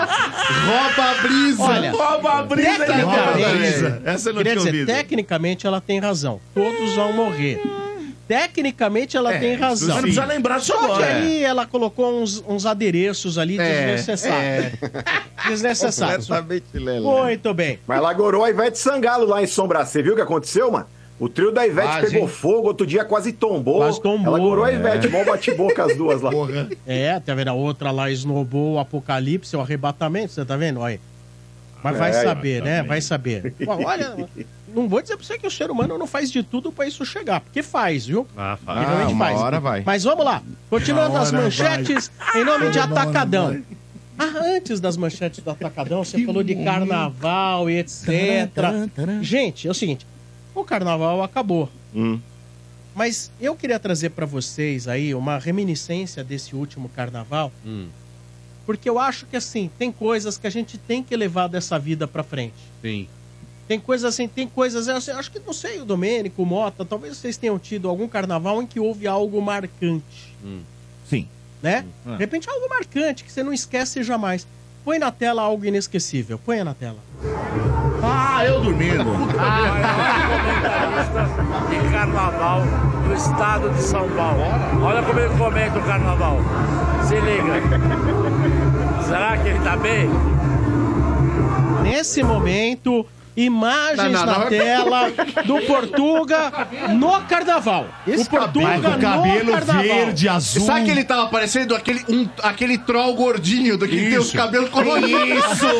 Rouba 0.67 1.03
a 1.11 1.13
brisa. 1.21 1.63
Olha, 1.63 1.91
Rouba 1.91 2.31
a 2.33 2.43
brisa 2.43 2.69
aí, 2.69 2.77
tecnicamente, 2.79 4.01
Essa 4.05 4.29
eu 4.29 4.33
não 4.33 4.43
tinha 4.43 4.55
dizer, 4.55 4.67
ouvido. 4.69 4.87
tecnicamente 4.87 5.65
ela 5.67 5.79
tem 5.79 5.99
razão. 5.99 6.39
Todos 6.53 6.93
vão 6.95 7.13
morrer. 7.13 7.61
Tecnicamente 8.27 9.15
ela 9.15 9.31
tem 9.37 9.55
razão. 9.55 9.87
Mas 9.87 9.95
não 9.95 10.01
precisa 10.01 10.25
lembrar 10.25 10.59
só 10.59 10.73
Só 10.73 10.79
que 10.79 10.85
agora. 10.85 11.05
aí 11.05 11.43
ela 11.45 11.65
colocou 11.65 12.21
uns, 12.21 12.43
uns 12.45 12.65
adereços 12.65 13.37
ali 13.37 13.57
É, 13.57 13.85
desnecessários. 13.95 14.73
Desnecessários. 15.47 16.27
Completamente. 16.27 17.01
Muito 17.03 17.53
bem. 17.53 17.79
Mas 17.87 17.97
ela 17.99 18.11
gorou 18.11 18.43
a 18.43 18.49
Ivete 18.49 18.77
Sangalo 18.77 19.25
lá 19.25 19.41
em 19.41 19.47
Sombra. 19.47 19.85
Você 19.85 20.03
viu 20.03 20.11
o 20.11 20.15
que 20.17 20.21
aconteceu, 20.21 20.69
mano? 20.69 20.87
O 21.19 21.27
trio 21.27 21.51
da 21.51 21.65
Ivete 21.65 21.87
Quase, 21.87 22.11
pegou 22.11 22.27
hein? 22.27 22.33
fogo, 22.33 22.67
outro 22.67 22.85
dia 22.85 23.03
quase 23.03 23.31
tombou. 23.33 23.77
Quase 23.77 23.99
tombou. 24.01 24.27
Ela 24.27 24.39
gorou 24.39 24.63
a 24.65 24.71
Ivete, 24.71 25.07
mó 25.09 25.23
bate-boca 25.23 25.85
as 25.85 25.97
duas 25.97 26.21
lá. 26.21 26.31
É, 26.85 27.19
tá 27.19 27.33
vendo? 27.33 27.47
A 27.47 27.53
outra 27.53 27.89
lá 27.91 28.11
esnobou 28.11 28.73
o 28.75 28.79
apocalipse, 28.79 29.55
o 29.55 29.61
arrebatamento, 29.61 30.31
você 30.33 30.45
tá 30.45 30.55
vendo? 30.55 30.79
Olha. 30.79 30.99
Mas 31.83 31.97
vai 31.97 32.09
É, 32.11 32.23
saber, 32.23 32.61
né? 32.63 32.83
Vai 32.83 33.01
saber. 33.01 33.53
Ó, 33.67 33.77
Olha, 33.83 34.15
não 34.75 34.87
vou 34.89 35.01
dizer 35.01 35.15
pra 35.15 35.25
você 35.25 35.37
que 35.39 35.47
o 35.47 35.51
ser 35.51 35.71
humano 35.71 35.97
não 35.97 36.05
faz 36.07 36.31
de 36.31 36.43
tudo 36.43 36.71
pra 36.71 36.85
isso 36.87 37.03
chegar, 37.05 37.39
porque 37.41 37.63
faz, 37.63 38.05
viu? 38.05 38.27
Ah, 38.37 38.57
Porque 38.63 38.79
realmente 38.79 39.13
uma 39.13 39.25
faz. 39.25 39.39
hora 39.39 39.59
vai. 39.59 39.83
Mas 39.85 40.03
vamos 40.03 40.23
lá. 40.25 40.41
Continuando 40.69 41.17
as 41.17 41.31
manchetes 41.31 42.11
em 42.35 42.43
nome 42.43 42.69
de 42.71 42.79
Atacadão. 42.79 43.59
Ah, 44.19 44.33
antes 44.55 44.79
das 44.79 44.97
manchetes 44.97 45.43
do 45.43 45.49
Atacadão, 45.51 46.03
você 46.03 46.23
falou 46.25 46.41
de 46.43 46.55
carnaval 46.63 47.69
e 47.69 47.77
etc. 47.77 48.07
Gente, 49.21 49.67
é 49.67 49.71
o 49.71 49.73
seguinte: 49.75 50.05
o 50.61 50.65
carnaval 50.65 51.23
acabou. 51.23 51.69
Hum. 51.95 52.19
Mas 52.95 53.31
eu 53.39 53.55
queria 53.55 53.79
trazer 53.79 54.09
pra 54.09 54.25
vocês 54.25 54.87
aí 54.87 55.13
uma 55.13 55.37
reminiscência 55.37 56.23
desse 56.23 56.55
último 56.55 56.89
carnaval. 56.89 57.51
Porque 58.65 58.89
eu 58.89 58.99
acho 58.99 59.25
que 59.27 59.37
assim, 59.37 59.69
tem 59.77 59.91
coisas 59.91 60.37
que 60.37 60.47
a 60.47 60.49
gente 60.49 60.77
tem 60.77 61.03
que 61.03 61.15
levar 61.15 61.47
dessa 61.47 61.77
vida 61.77 62.07
pra 62.07 62.23
frente. 62.23 62.55
Sim. 62.81 63.07
Tem 63.67 63.79
coisas 63.79 64.13
assim, 64.13 64.27
tem 64.27 64.47
coisas. 64.47 64.87
assim, 64.87 65.11
acho 65.11 65.31
que 65.31 65.39
não 65.39 65.53
sei, 65.53 65.79
o 65.79 65.85
Domênico, 65.85 66.41
o 66.41 66.45
Mota, 66.45 66.83
talvez 66.83 67.17
vocês 67.17 67.37
tenham 67.37 67.59
tido 67.59 67.87
algum 67.87 68.07
carnaval 68.07 68.61
em 68.61 68.65
que 68.65 68.79
houve 68.79 69.05
algo 69.07 69.41
marcante. 69.41 70.33
Sim. 71.05 71.27
Né? 71.61 71.85
De 72.05 72.17
repente 72.17 72.49
algo 72.49 72.67
marcante 72.69 73.23
que 73.23 73.31
você 73.31 73.43
não 73.43 73.53
esquece 73.53 74.03
jamais. 74.03 74.47
Põe 74.87 74.99
na 74.99 75.11
tela 75.11 75.41
algo 75.41 75.65
inesquecível. 75.65 76.39
Põe 76.39 76.63
na 76.63 76.73
tela. 76.73 76.95
Ah, 78.01 78.45
eu 78.45 78.61
dormindo. 78.61 79.03
de 81.69 81.91
carnaval 81.91 82.61
do 83.05 83.13
estado 83.13 83.69
de 83.71 83.81
São 83.81 84.09
Paulo. 84.11 84.43
Olha 84.81 85.03
como 85.03 85.19
ele 85.19 85.37
comenta 85.37 85.77
o 85.77 85.83
carnaval. 85.83 86.37
Se 87.05 87.19
liga. 87.19 87.61
Será 89.05 89.37
que 89.37 89.49
ele 89.49 89.59
tá 89.59 89.75
bem? 89.75 90.09
Nesse 91.83 92.23
momento, 92.23 93.05
imagens 93.37 93.97
Não, 94.11 94.11
não, 94.11 94.25
na 94.25 94.39
não. 94.39 94.47
tela 94.49 95.11
do 95.45 95.61
Portuga 95.61 96.51
no 96.89 97.21
carnaval. 97.21 97.85
o 98.07 98.25
Portuga 98.25 98.73
com 98.81 98.99
cabelo 98.99 99.43
no 99.45 99.51
carnaval. 99.51 99.83
verde, 99.83 100.27
azul. 100.27 100.65
Sabe 100.65 100.85
que 100.85 100.91
ele 100.91 101.03
tava 101.03 101.27
parecendo 101.27 101.75
aquele, 101.75 102.03
um, 102.09 102.27
aquele 102.41 102.79
troll 102.79 103.13
gordinho 103.13 103.77
do 103.77 103.87
que 103.87 103.95
tem 103.95 104.17
os 104.17 104.31
cabelos 104.31 104.69
coloridos? 104.69 105.21
Isso! 105.29 105.67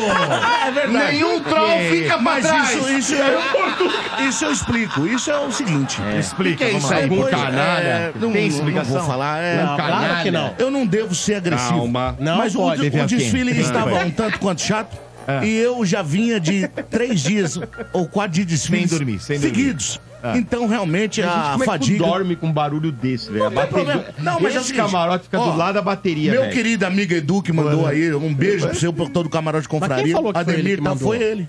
É 0.68 0.70
verdade. 0.70 1.12
Nenhum 1.12 1.40
troll 1.40 1.78
fica 1.90 2.08
pra 2.14 2.18
Mas 2.22 2.46
trás. 2.46 2.70
isso, 2.74 2.90
isso, 2.90 3.14
eu, 3.14 4.28
isso 4.28 4.44
eu 4.44 4.52
explico. 4.52 5.06
Isso 5.06 5.30
é 5.30 5.38
o 5.38 5.50
seguinte. 5.50 5.98
Explica, 6.18 6.56
que 6.58 6.64
é 6.64 6.70
isso 6.76 6.92
aí? 6.92 7.08
Pois, 7.08 7.30
canalha? 7.30 7.82
é, 7.82 8.12
não, 8.14 8.30
Tem 8.32 8.42
não 8.42 8.48
explicação? 8.56 8.98
vou 8.98 9.02
falar. 9.06 9.38
É, 9.42 9.62
Não, 9.64 9.76
claro 9.76 10.22
que 10.22 10.30
não. 10.30 10.54
Eu 10.58 10.70
não 10.70 10.86
devo 10.86 11.14
ser 11.14 11.36
agressivo. 11.36 11.70
Calma. 11.78 12.16
Não 12.20 12.36
mas 12.36 12.54
o- 12.54 12.58
pode. 12.58 12.82
o, 12.82 12.84
alguém. 12.86 13.06
desfile 13.06 13.54
Não, 13.54 13.60
estava 13.60 13.94
um 14.04 14.10
tanto 14.10 14.38
quanto 14.38 14.60
chato. 14.60 14.96
E 15.44 15.56
eu 15.56 15.84
já 15.84 16.02
vinha 16.02 16.40
de 16.40 16.66
três 16.90 17.20
dias 17.22 17.58
ou 17.92 18.08
quatro 18.08 18.32
dias 18.32 18.46
de 18.46 18.52
desfiles 18.54 18.88
Sem 18.90 18.98
dormir, 18.98 19.20
sem 19.20 19.38
dormir. 19.38 19.56
seguidos. 19.56 20.00
Então, 20.34 20.66
realmente, 20.66 21.22
a 21.22 21.50
Como 21.52 21.62
é 21.62 21.66
que 21.66 21.72
fadiga... 21.72 21.98
dorme 22.04 22.34
com 22.34 22.48
um 22.48 22.52
barulho 22.52 22.90
desse, 22.90 23.30
velho? 23.30 23.44
A 23.44 23.50
Não 23.50 23.54
bateria-. 23.54 24.14
Não, 24.18 24.40
mas 24.40 24.54
é 24.54 24.58
o 24.58 24.60
Esse 24.60 24.68
seguinte, 24.70 24.84
camarote 24.86 25.24
fica 25.24 25.38
ó, 25.38 25.50
do 25.52 25.56
lado 25.56 25.74
da 25.74 25.82
bateria, 25.82 26.32
Meu 26.32 26.40
velho. 26.42 26.52
querido 26.54 26.86
amigo 26.86 27.14
Edu 27.14 27.40
que 27.40 27.52
mandou 27.52 27.86
aí, 27.86 28.12
um 28.12 28.34
beijo 28.34 28.66
pro 28.68 28.76
seu 28.78 28.92
produtor 28.92 29.24
do 29.24 29.30
Camarote 29.30 29.68
Confraria. 29.68 30.02
quem 30.04 30.12
falou 30.12 30.32
que 30.32 30.42
foi 30.42 30.52
ele 30.54 30.60
Ademir, 30.60 30.78
que 30.78 30.84
tá, 30.84 30.96
foi 30.96 31.22
ele. 31.22 31.48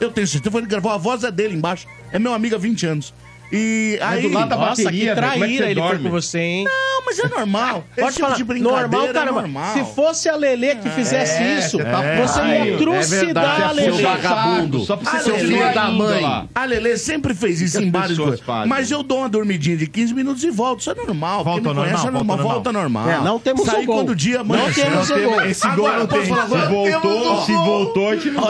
Eu 0.00 0.10
tenho 0.10 0.26
certeza, 0.26 0.50
foi 0.50 0.60
ele 0.60 0.66
que 0.66 0.70
gravou, 0.70 0.92
a 0.92 0.96
voz 0.96 1.24
é 1.24 1.30
dele 1.30 1.54
embaixo. 1.56 1.86
É 2.10 2.18
meu 2.18 2.32
amigo 2.32 2.54
há 2.54 2.58
20 2.58 2.86
anos. 2.86 3.12
E 3.52 3.98
aí... 4.02 4.22
do 4.22 4.34
lado 4.34 4.48
da 4.48 4.56
Nossa, 4.56 4.82
bateria, 4.82 5.14
que 5.14 5.20
velho, 5.20 5.32
como 5.32 5.44
é 5.44 5.48
que 5.48 5.56
traíra 5.56 5.64
você 5.66 5.70
ele 5.70 5.80
foi 5.80 5.88
dorme? 5.90 6.04
com 6.04 6.10
você, 6.10 6.38
hein? 6.38 6.64
Não, 6.64 7.04
mas 7.06 7.18
é 7.18 7.28
normal. 7.28 7.84
Pode 7.94 8.00
Esse 8.08 8.12
tipo 8.16 8.24
falar. 8.26 8.36
de 8.36 8.44
brincadeira 8.44 8.80
normal, 8.88 9.06
é 9.08 9.12
caramba. 9.12 9.40
normal. 9.42 9.72
Se 9.74 9.84
fosse 9.94 10.28
a 10.28 10.36
Lelê 10.36 10.74
que 10.76 10.88
fizesse 10.90 11.42
É, 11.42 11.58
isso, 11.58 11.76
você 11.78 11.84
tá 11.84 12.02
você 12.02 12.34
falando. 12.40 12.54
ia 12.66 12.74
É 12.74 12.76
trucidar 12.76 13.24
verdade, 13.26 13.62
a 13.62 13.66
é 13.66 13.72
Lelê. 13.72 13.92
seu 13.96 14.08
vagabundo. 14.10 14.80
Só 14.80 14.96
pra 14.96 15.10
você 15.12 15.24
ser 15.30 15.38
filho 15.38 15.74
da 15.74 15.90
mãe. 15.90 16.48
A 16.54 16.64
Lelê 16.64 16.96
sempre 16.96 17.34
fez 17.34 17.60
isso 17.60 17.78
que 17.78 17.84
em 17.84 17.90
vários 17.90 18.18
coisas. 18.18 18.40
fazem? 18.40 18.68
Mas 18.68 18.90
eu 18.90 19.02
dou 19.02 19.18
uma 19.18 19.28
dormidinha 19.28 19.76
de 19.76 19.86
15 19.86 20.14
minutos 20.14 20.42
e 20.42 20.50
volto. 20.50 20.80
Isso 20.80 20.90
é 20.90 20.94
normal. 20.94 21.44
Volta 21.44 21.60
me 21.68 21.74
conhece 21.74 21.92
normal, 21.92 22.08
é 22.08 22.10
normal. 22.12 22.36
volta 22.36 22.52
Volta 22.56 22.72
normal. 22.72 23.08
É, 23.10 23.20
não 23.20 23.38
temos 23.38 23.68
o 23.68 23.70
gol. 23.84 23.96
quando 23.96 24.10
o 24.10 24.14
dia 24.16 24.42
Não 24.42 24.54
amanhece. 24.56 24.82
temos 24.82 25.10
o 25.10 25.14
gol. 25.20 25.40
Esse 25.42 25.68
gol 25.70 25.92
não 25.92 26.06
tem. 26.06 26.24
Se 26.24 26.30
voltou, 26.30 27.42
se 27.44 27.52
voltou, 27.52 28.08
a 28.08 28.14
gente 28.16 28.30
não 28.30 28.42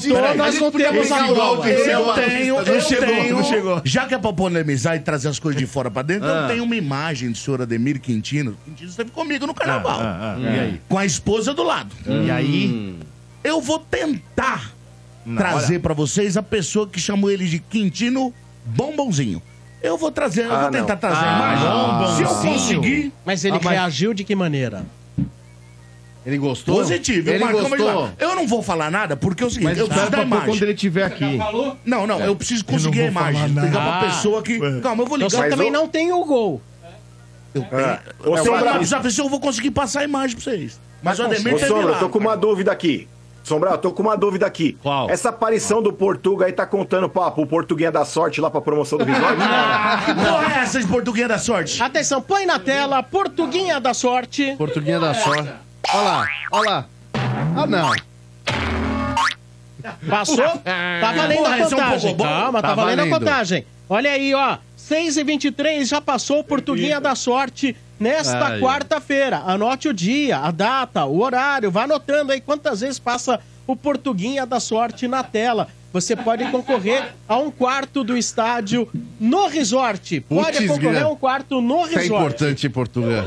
se 0.00 0.08
voltou, 0.08 0.34
nós 0.36 0.60
não 0.60 0.70
temos 0.70 1.12
a 1.12 1.22
bola. 1.24 1.68
Eu 1.68 2.14
tenho, 2.14 2.56
eu 2.58 2.64
tenho. 2.64 3.36
não 3.36 3.44
chegou. 3.44 3.82
Já 3.84 4.06
que 4.06 4.13
é 4.14 4.18
pra 4.18 4.32
polemizar 4.32 4.96
e 4.96 5.00
trazer 5.00 5.28
as 5.28 5.38
coisas 5.38 5.60
de 5.60 5.66
fora 5.66 5.90
pra 5.90 6.02
dentro, 6.02 6.26
eu 6.28 6.48
tenho 6.48 6.64
uma 6.64 6.76
imagem 6.76 7.30
do 7.30 7.36
senhor 7.38 7.60
Ademir 7.62 8.00
Quintino. 8.00 8.56
Quintino 8.64 8.88
esteve 8.90 9.10
comigo 9.10 9.46
no 9.46 9.54
carnaval. 9.54 9.98
Ah, 10.00 10.36
ah, 10.36 10.40
E 10.40 10.46
aí? 10.60 10.80
Com 10.88 10.98
a 10.98 11.04
esposa 11.04 11.52
do 11.54 11.62
lado. 11.62 11.94
E 12.06 12.30
aí? 12.30 12.98
Eu 13.42 13.60
vou 13.60 13.78
tentar 13.78 14.72
Não, 15.26 15.36
trazer 15.36 15.80
pra 15.80 15.92
vocês 15.94 16.36
a 16.36 16.42
pessoa 16.42 16.86
que 16.88 16.98
chamou 17.00 17.30
ele 17.30 17.46
de 17.46 17.58
Quintino 17.58 18.32
Bombonzinho. 18.64 19.42
Eu 19.82 19.98
vou 19.98 20.10
trazer, 20.10 20.46
eu 20.46 20.54
Ah, 20.54 20.62
vou 20.62 20.70
tentar 20.70 20.94
não. 20.94 21.00
trazer 21.00 21.24
a 21.24 21.34
Ah, 21.34 21.36
imagem. 21.36 22.16
Se 22.16 22.22
eu 22.22 22.28
conseguir, 22.52 23.12
Mas 23.24 23.44
ele 23.44 23.56
Ah, 23.56 23.60
mas- 23.62 23.72
reagiu 23.74 24.14
de 24.14 24.24
que 24.24 24.34
maneira? 24.34 24.84
Ele 26.26 26.38
gostou? 26.38 26.76
positivo. 26.76 27.28
Ele 27.30 27.44
Marcão 27.44 27.68
gostou. 27.68 28.10
Eu 28.18 28.34
não 28.34 28.46
vou 28.46 28.62
falar 28.62 28.90
nada, 28.90 29.14
porque 29.16 29.42
é 29.42 29.46
o 29.46 29.50
seguinte, 29.50 29.68
Mas 29.68 29.78
eu 29.78 29.86
preciso 29.86 30.10
da 30.10 30.16
pra 30.18 30.26
imagem. 30.26 30.46
quando 30.46 30.62
ele 30.62 30.72
estiver 30.72 31.04
aqui. 31.04 31.38
Não, 31.84 32.06
não, 32.06 32.20
eu 32.20 32.34
preciso 32.34 32.64
conseguir 32.64 33.00
a 33.00 33.10
vou 33.10 33.10
imagem. 33.10 33.46
Ligar 33.48 34.00
pra 34.00 34.08
pessoa 34.08 34.42
que. 34.42 34.58
Calma, 34.80 35.02
eu 35.02 35.06
vou 35.06 35.16
Então 35.16 35.28
ligar. 35.28 35.40
Mas 35.40 35.50
também 35.50 35.68
o- 35.68 35.72
não 35.72 35.88
tem 35.88 36.12
o 36.12 36.24
gol. 36.24 36.62
Eu 37.54 37.62
tenho. 37.62 37.80
É. 37.80 38.00
Ô, 38.24 38.36
Eu 38.36 38.44
Sombra, 38.44 39.00
ver 39.02 39.10
se 39.12 39.20
eu 39.20 39.28
vou 39.28 39.38
conseguir 39.38 39.70
passar 39.70 40.00
a 40.00 40.04
imagem 40.04 40.36
pra 40.36 40.44
vocês. 40.44 40.80
Mas 41.02 41.18
o 41.18 41.24
Ademir 41.24 41.54
Ô, 41.54 41.56
teve 41.56 41.68
Sombra, 41.68 41.84
lá. 41.90 41.96
eu 41.96 41.98
tô 42.00 42.08
com 42.08 42.18
uma 42.18 42.36
dúvida 42.36 42.72
aqui. 42.72 43.06
Sombra, 43.44 43.72
eu 43.72 43.78
tô 43.78 43.92
com 43.92 44.02
uma 44.02 44.16
dúvida 44.16 44.46
aqui. 44.46 44.78
Qual? 44.82 45.10
Essa 45.10 45.28
aparição 45.28 45.82
do 45.82 45.92
Portuga 45.92 46.46
aí 46.46 46.52
tá 46.52 46.64
contando 46.66 47.10
pra, 47.10 47.30
pro 47.30 47.46
Portuguinha 47.46 47.92
da 47.92 48.02
sorte 48.06 48.40
lá 48.40 48.50
pra 48.50 48.62
promoção 48.62 48.96
do 48.98 49.04
resort? 49.04 49.36
Que 50.06 50.14
porra 50.14 50.54
é 50.54 50.62
essa 50.62 50.80
de 50.80 50.86
Portuguinha 50.86 51.28
da 51.28 51.36
Sorte? 51.38 51.82
Atenção, 51.82 52.22
põe 52.22 52.46
na 52.46 52.58
tela, 52.58 53.02
Portuguinha 53.02 53.78
da 53.78 53.92
Sorte. 53.92 54.54
Portuguinha 54.56 54.98
da 54.98 55.12
sorte. 55.12 55.52
Olha 55.94 56.02
lá, 56.02 56.28
olha 56.50 56.70
lá. 56.70 56.86
Ah, 57.56 57.66
não. 57.68 57.92
Passou? 60.10 60.44
Tá 60.64 61.12
valendo 61.12 61.38
Porra, 61.38 61.54
a 61.54 61.58
esse 61.60 61.74
é 61.74 61.76
um 61.76 61.80
contagem. 61.80 62.16
Calma, 62.16 62.62
tá, 62.62 62.68
Tá 62.68 62.74
valendo 62.74 62.98
a 63.00 63.04
valendo. 63.04 63.18
contagem. 63.18 63.66
Olha 63.88 64.10
aí, 64.10 64.34
ó. 64.34 64.58
6 64.76 65.16
e 65.18 65.22
23 65.24 65.88
já 65.88 66.00
passou 66.00 66.40
o 66.40 66.44
Portuguinha 66.44 67.00
da 67.00 67.14
Sorte 67.14 67.76
nesta 68.00 68.58
quarta-feira. 68.58 69.42
Anote 69.46 69.88
o 69.88 69.92
dia, 69.94 70.38
a 70.38 70.50
data, 70.50 71.04
o 71.04 71.20
horário. 71.22 71.70
Vá 71.70 71.84
anotando 71.84 72.32
aí 72.32 72.40
quantas 72.40 72.80
vezes 72.80 72.98
passa 72.98 73.38
o 73.66 73.76
Portuguinha 73.76 74.44
da 74.44 74.58
Sorte 74.58 75.06
na 75.06 75.22
tela. 75.22 75.68
Você 75.94 76.16
pode 76.16 76.44
concorrer 76.50 77.14
a 77.28 77.36
um 77.36 77.52
quarto 77.52 78.02
do 78.02 78.16
estádio 78.16 78.88
no 79.20 79.46
resort. 79.46 80.20
Pode 80.22 80.56
Putz, 80.56 80.66
concorrer 80.66 81.04
a 81.04 81.08
um 81.08 81.14
quarto 81.14 81.60
no 81.60 81.86
Isso 81.86 81.96
é 81.96 82.00
resort. 82.00 82.24
importante 82.24 82.66
em 82.66 82.70
Portugal. 82.70 83.24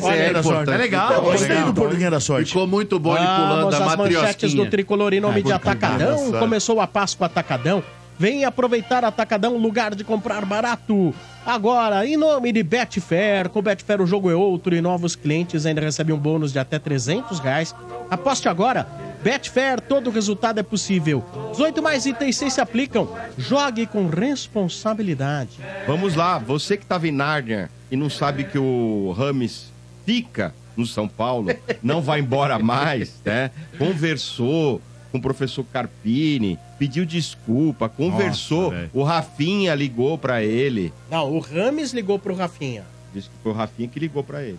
Olha 0.00 0.14
aí, 0.14 0.20
é 0.20 0.38
importante. 0.38 0.70
É 0.70 0.76
legal, 0.76 1.12
Eu 1.12 1.22
gostei 1.22 1.60
do 1.62 1.74
Portuguinha 1.74 2.12
da 2.12 2.20
Sorte. 2.20 2.46
Ficou 2.46 2.68
muito 2.68 3.00
bom 3.00 3.16
ele 3.16 3.26
pulando 3.26 3.56
Vamos 3.62 3.78
da 3.78 3.84
às 3.84 3.96
manchetes 3.96 4.54
do 4.54 4.70
Tricolor 4.70 5.12
em 5.12 5.18
nome 5.18 5.42
de 5.42 5.50
Atacadão. 5.52 6.30
Começou 6.38 6.80
a 6.80 6.86
Páscoa 6.86 7.26
Atacadão. 7.26 7.82
Vem 8.16 8.44
aproveitar 8.44 9.04
Atacadão, 9.04 9.56
lugar 9.56 9.92
de 9.92 10.04
comprar 10.04 10.44
barato. 10.44 11.12
Agora, 11.44 12.06
em 12.06 12.16
nome 12.16 12.52
de 12.52 12.62
Betfair, 12.62 13.48
com 13.48 13.60
Betfair 13.60 14.00
o 14.00 14.06
jogo 14.06 14.30
é 14.30 14.36
outro 14.36 14.72
e 14.72 14.80
novos 14.80 15.16
clientes 15.16 15.66
ainda 15.66 15.80
recebem 15.80 16.14
um 16.14 16.18
bônus 16.18 16.52
de 16.52 16.60
até 16.60 16.78
300 16.78 17.40
reais. 17.40 17.74
Aposte 18.08 18.48
agora. 18.48 18.86
Betfair, 19.24 19.80
todo 19.80 20.10
resultado 20.10 20.60
é 20.60 20.62
possível. 20.62 21.24
18 21.52 21.82
mais 21.82 22.04
itens 22.04 22.36
6 22.36 22.52
se 22.52 22.60
aplicam. 22.60 23.08
Jogue 23.38 23.86
com 23.86 24.06
responsabilidade. 24.06 25.58
Vamos 25.86 26.14
lá, 26.14 26.36
você 26.38 26.76
que 26.76 26.84
tava 26.84 27.08
em 27.08 27.10
Nárnia 27.10 27.70
e 27.90 27.96
não 27.96 28.10
sabe 28.10 28.44
que 28.44 28.58
o 28.58 29.14
Rames 29.16 29.72
fica 30.04 30.54
no 30.76 30.84
São 30.84 31.08
Paulo, 31.08 31.48
não 31.82 32.02
vai 32.02 32.20
embora 32.20 32.58
mais, 32.58 33.14
né? 33.24 33.50
Conversou 33.78 34.82
com 35.10 35.16
o 35.16 35.22
professor 35.22 35.64
Carpini, 35.72 36.58
pediu 36.78 37.06
desculpa, 37.06 37.88
conversou. 37.88 38.72
velho. 38.72 38.90
o 38.92 39.02
Rafinha 39.02 39.74
ligou 39.74 40.18
pra 40.18 40.42
ele. 40.42 40.92
Não, 41.10 41.32
o 41.32 41.38
Rames 41.38 41.92
ligou 41.94 42.18
pro 42.18 42.34
Rafinha. 42.34 42.84
Disse 43.14 43.30
que 43.30 43.34
foi 43.42 43.52
o 43.52 43.54
Rafinha 43.54 43.88
que 43.88 43.98
ligou 43.98 44.22
pra 44.22 44.42
ele. 44.42 44.58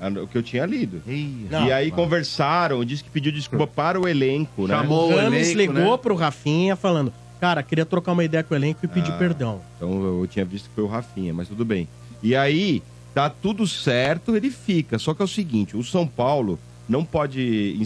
Ah, 0.00 0.08
O 0.08 0.26
que 0.26 0.36
eu 0.38 0.42
tinha 0.42 0.64
lido. 0.64 1.02
Não, 1.50 1.66
e 1.66 1.72
aí 1.72 1.90
conversaram, 1.90 2.84
disse 2.84 3.04
que 3.04 3.10
pediu 3.10 3.30
desculpa 3.30 3.66
para 3.66 4.00
o 4.00 4.08
elenco, 4.08 4.66
né? 4.66 4.74
Chamou 4.74 5.10
o 5.10 5.12
o 5.12 5.16
Rames 5.16 5.52
ligou 5.52 5.92
né? 5.92 5.96
pro 5.98 6.14
Rafinha 6.14 6.74
falando: 6.74 7.12
Cara, 7.40 7.62
queria 7.62 7.84
trocar 7.86 8.12
uma 8.12 8.24
ideia 8.24 8.42
com 8.42 8.54
o 8.54 8.56
elenco 8.56 8.80
e 8.82 8.88
pedir 8.88 9.12
perdão. 9.18 9.60
Então 9.76 10.20
eu 10.20 10.26
tinha 10.26 10.44
visto 10.44 10.68
que 10.68 10.74
foi 10.74 10.84
o 10.84 10.88
Rafinha, 10.88 11.34
mas 11.34 11.48
tudo 11.48 11.64
bem. 11.64 11.86
E 12.22 12.34
aí, 12.36 12.82
tá 13.14 13.28
tudo 13.30 13.66
certo, 13.66 14.34
ele 14.36 14.50
fica. 14.50 14.98
Só 14.98 15.14
que 15.14 15.22
é 15.22 15.24
o 15.24 15.28
seguinte, 15.28 15.76
o 15.76 15.82
São 15.84 16.06
Paulo 16.06 16.58
não 16.88 17.04
pode 17.04 17.76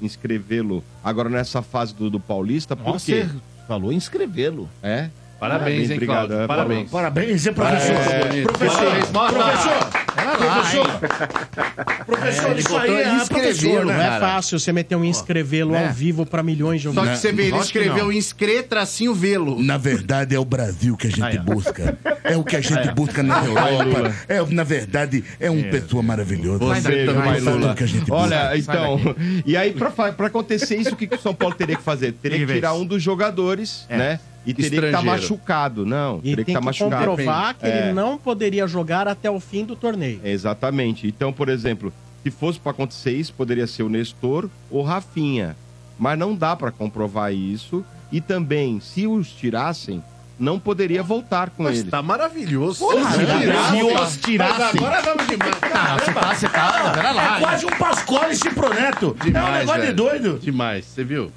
inscrevê-lo 0.00 0.82
agora 1.04 1.28
nessa 1.28 1.62
fase 1.62 1.94
do, 1.94 2.08
do 2.10 2.18
Paulista, 2.18 2.74
por 2.74 2.92
Nossa, 2.94 3.06
quê? 3.06 3.24
você 3.24 3.40
falou 3.68 3.92
inscrevê-lo. 3.92 4.68
É? 4.82 5.10
Parabéns, 5.40 5.88
hein, 5.90 5.96
obrigado. 5.96 6.26
Cláudio? 6.28 6.40
É, 6.44 6.46
Parabéns. 6.46 6.90
Parabéns, 6.90 7.46
hein, 7.46 7.52
professor? 7.54 7.96
É, 7.96 8.42
professor, 8.42 9.12
Parabéns, 9.12 9.60
professor, 10.36 11.00
professor, 11.00 12.06
professor, 12.06 12.50
ele 12.50 12.60
isso 12.60 12.76
aí 12.76 12.90
é 12.90 13.14
inscrevê-lo, 13.14 13.26
professor, 13.28 13.84
Não 13.86 13.94
né? 13.94 14.16
é 14.16 14.20
fácil 14.20 14.58
você 14.58 14.72
meter 14.72 14.96
um 14.96 15.04
inscrevê-lo 15.04 15.72
né? 15.72 15.86
ao 15.88 15.92
vivo 15.92 16.26
pra 16.26 16.42
milhões 16.42 16.80
de 16.80 16.88
Só 16.88 16.92
que 16.92 16.98
ouvintes. 17.00 17.20
você 17.20 17.32
vê, 17.32 17.46
ele 17.46 17.56
escreveu 17.58 18.12
inscrê, 18.12 18.62
tracinho, 18.62 19.14
vê-lo. 19.14 19.62
Na 19.62 19.78
verdade, 19.78 20.34
é 20.34 20.38
o 20.38 20.44
Brasil 20.44 20.96
que 20.96 21.06
a 21.06 21.10
gente 21.10 21.38
busca. 21.38 21.98
É 22.22 22.36
o 22.36 22.44
que 22.44 22.56
a 22.56 22.60
gente 22.60 22.92
busca 22.94 23.22
na 23.22 23.42
Europa. 23.44 24.14
É, 24.28 24.42
na 24.46 24.64
verdade, 24.64 25.24
é 25.38 25.50
um 25.50 25.62
pessoa 25.70 26.02
maravilhoso. 26.02 26.58
Você 26.58 26.88
É 27.02 27.06
tudo 27.06 27.50
Lula. 27.50 27.74
que 27.74 27.84
a 27.84 27.86
gente 27.86 28.00
busca. 28.00 28.14
Olha, 28.14 28.56
então, 28.56 29.00
e 29.46 29.56
aí 29.56 29.72
pra, 29.72 29.90
fa- 29.90 30.12
pra 30.12 30.26
acontecer 30.26 30.76
isso, 30.76 30.90
o 30.92 30.96
que, 30.96 31.06
que 31.06 31.16
o 31.16 31.20
São 31.20 31.34
Paulo 31.34 31.54
teria 31.54 31.76
que 31.76 31.82
fazer? 31.82 32.12
Teria 32.12 32.38
que 32.46 32.52
tirar 32.54 32.74
um 32.74 32.84
dos 32.84 33.02
jogadores, 33.02 33.86
É. 33.88 33.96
né? 33.96 34.20
E 34.46 34.54
teria 34.54 34.70
que 34.70 34.76
estar 34.76 34.86
Estrangeiro. 34.98 35.20
machucado. 35.22 35.86
Não, 35.86 36.18
E 36.18 36.20
teria 36.30 36.36
tem 36.36 36.44
que 36.44 36.50
estar 36.52 36.60
que 36.60 36.64
machucado. 36.66 37.06
comprovar 37.10 37.54
que 37.54 37.66
É. 37.66 37.78
ele 37.84 37.92
não 37.92 38.16
poderia 38.18 38.66
jogar 38.66 39.06
até 39.06 39.30
o 39.30 39.38
fim 39.38 39.64
do 39.64 39.76
torneio. 39.76 40.20
Exatamente. 40.24 41.06
Então, 41.06 41.32
por 41.32 41.48
exemplo, 41.48 41.92
se 42.22 42.30
fosse 42.30 42.58
para 42.58 42.72
acontecer 42.72 43.12
isso, 43.12 43.32
poderia 43.34 43.66
ser 43.66 43.82
o 43.82 43.88
Nestor 43.88 44.48
ou 44.70 44.82
Rafinha. 44.82 45.56
Mas 45.98 46.18
não 46.18 46.34
dá 46.34 46.56
para 46.56 46.70
comprovar 46.70 47.32
isso. 47.34 47.84
E 48.10 48.20
também, 48.20 48.80
se 48.80 49.06
os 49.06 49.28
tirassem, 49.30 50.02
não 50.38 50.58
poderia 50.58 51.02
voltar 51.02 51.50
com 51.50 51.64
Mas 51.64 51.80
ele. 51.80 51.90
tá 51.90 52.00
maravilhoso. 52.02 52.78
Se 52.88 53.82
os 53.84 54.16
tirassem. 54.16 54.80
Agora 54.80 55.02
vamos 55.02 55.26
demais. 55.26 55.54
Ah, 55.74 55.98
você 55.98 56.12
tá, 56.12 56.34
você 56.34 56.48
tá. 56.48 56.90
Pera 56.94 57.12
lá. 57.12 57.36
É 57.36 57.40
quase 57.40 57.66
um 57.66 57.70
Pascoal 57.70 58.30
e 58.30 58.36
Ciproneto. 58.36 59.14
É 59.20 59.22
um 59.22 59.24
Demais, 59.26 59.58
negócio 59.58 59.80
de 59.80 59.86
velho. 59.88 59.96
doido. 59.96 60.38
Demais, 60.40 60.84
você 60.86 61.04
viu? 61.04 61.30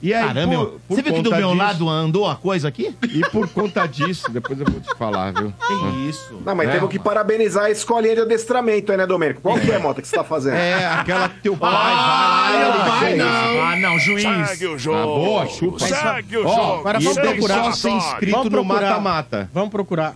E 0.00 0.14
aí, 0.14 0.26
Caramba, 0.28 0.54
por- 0.56 0.66
por 0.66 0.80
você 0.96 1.02
viu 1.02 1.12
que 1.14 1.22
do 1.22 1.30
conta 1.30 1.40
meu 1.40 1.48
disso- 1.50 1.58
lado 1.58 1.88
andou 1.88 2.28
a 2.30 2.36
coisa 2.36 2.68
aqui? 2.68 2.94
E 3.12 3.20
por 3.30 3.48
conta 3.48 3.84
disso, 3.86 4.30
depois 4.30 4.60
eu 4.60 4.66
vou 4.70 4.80
te 4.80 4.96
falar, 4.96 5.32
viu? 5.32 5.52
Que 5.66 6.08
isso? 6.08 6.40
Não, 6.46 6.54
mas 6.54 6.68
É. 6.68 6.72
temos 6.74 6.88
que 6.88 7.00
parabenizar 7.00 7.64
a 7.64 7.70
escolinha 7.70 8.14
de 8.14 8.20
adestramento 8.20 8.92
aí, 8.92 8.98
né, 8.98 9.06
Domênico? 9.06 9.40
Qual 9.40 9.58
que 9.58 9.68
é, 9.72 9.78
Mota, 9.78 10.00
que 10.00 10.06
você 10.06 10.14
tá 10.14 10.22
fazendo? 10.22 10.54
É, 10.54 10.86
aquela 10.86 11.28
que 11.28 11.40
teu 11.40 11.56
pai 11.56 11.72
Ah, 11.74 12.96
vai 13.00 13.14
não. 13.16 13.26
Ah, 13.62 13.76
não, 13.76 13.98
juiz. 13.98 14.22
Segue 14.50 14.66
o 14.68 14.78
jogo. 14.78 14.98
Ah, 14.98 15.04
boa, 15.04 15.46
chupa. 15.46 15.78
Segue 15.80 16.36
o 16.36 16.42
jogo. 16.42 16.80
agora 16.80 17.00
e 17.00 17.04
vamos 17.04 17.18
procurar. 17.20 17.64
só 17.64 17.72
ser 17.72 17.90
inscrito 17.90 18.50
no 18.50 18.64
mata-mata. 18.64 19.50
Vamos 19.52 19.70
procurar 19.70 20.14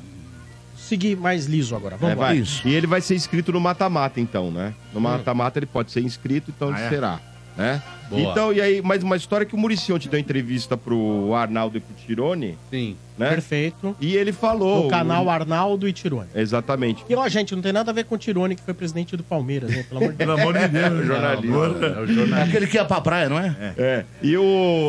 seguir 0.77 1.17
mais 1.17 1.47
liso 1.47 1.75
agora. 1.75 1.97
Vamos 1.97 2.17
É, 2.17 2.19
lá. 2.21 2.27
vai. 2.29 2.37
Isso. 2.37 2.67
E 2.69 2.75
ele 2.75 2.87
vai 2.87 3.01
ser 3.01 3.15
inscrito 3.15 3.51
no 3.53 3.61
mata-mata, 3.61 4.21
então, 4.21 4.51
né? 4.51 4.75
No 4.93 5.01
mata-mata 5.01 5.59
ele 5.59 5.67
pode 5.67 5.91
ser 5.91 6.03
inscrito, 6.03 6.53
então 6.55 6.69
Ah, 6.69 6.77
ele 6.77 6.87
é? 6.87 6.89
será. 6.89 7.21
Né? 7.57 7.83
Boa. 8.17 8.31
Então, 8.31 8.53
e 8.53 8.61
aí, 8.61 8.83
mais 8.83 9.03
uma 9.03 9.17
história 9.17 9.47
que 9.47 9.55
o 9.55 9.59
Murici 9.59 9.93
ontem 9.93 10.09
deu 10.09 10.21
entrevista 10.21 10.77
pro 10.77 11.33
Arnaldo 11.35 11.79
e 11.79 11.81
pro 11.81 11.95
Tirone, 11.95 12.59
Sim. 12.71 12.97
né? 13.17 13.31
Perfeito. 13.31 13.97
E 14.01 14.15
ele 14.17 14.33
falou. 14.33 14.85
No 14.85 14.91
canal 14.91 15.29
Arnaldo 15.31 15.89
e 15.89 15.93
Tirone. 15.93 16.29
Exatamente. 16.35 17.05
E, 17.09 17.15
ó, 17.15 17.27
gente, 17.29 17.55
não 17.55 17.63
tem 17.63 17.73
nada 17.73 17.91
a 17.91 17.95
ver 17.95 18.05
com 18.05 18.15
o 18.15 18.19
Tirone, 18.19 18.55
que 18.55 18.63
foi 18.63 18.75
presidente 18.75 19.17
do 19.17 19.23
Palmeiras, 19.23 19.71
né? 19.71 19.85
Pelo 19.89 20.01
amor 20.01 20.13
de 20.13 20.19
Deus. 20.19 20.29
Pelo 20.29 20.41
amor 20.41 20.55
de 20.55 20.69
Deus. 20.69 21.07
jornalista. 21.07 21.87
É 21.87 22.01
o 22.01 22.07
jornalista. 22.07 22.43
Aquele 22.43 22.67
que 22.67 22.77
ia 22.77 22.85
pra 22.85 23.01
praia, 23.01 23.29
não 23.29 23.39
é? 23.39 23.57
É. 23.79 24.05
E 24.23 24.37
o, 24.37 24.43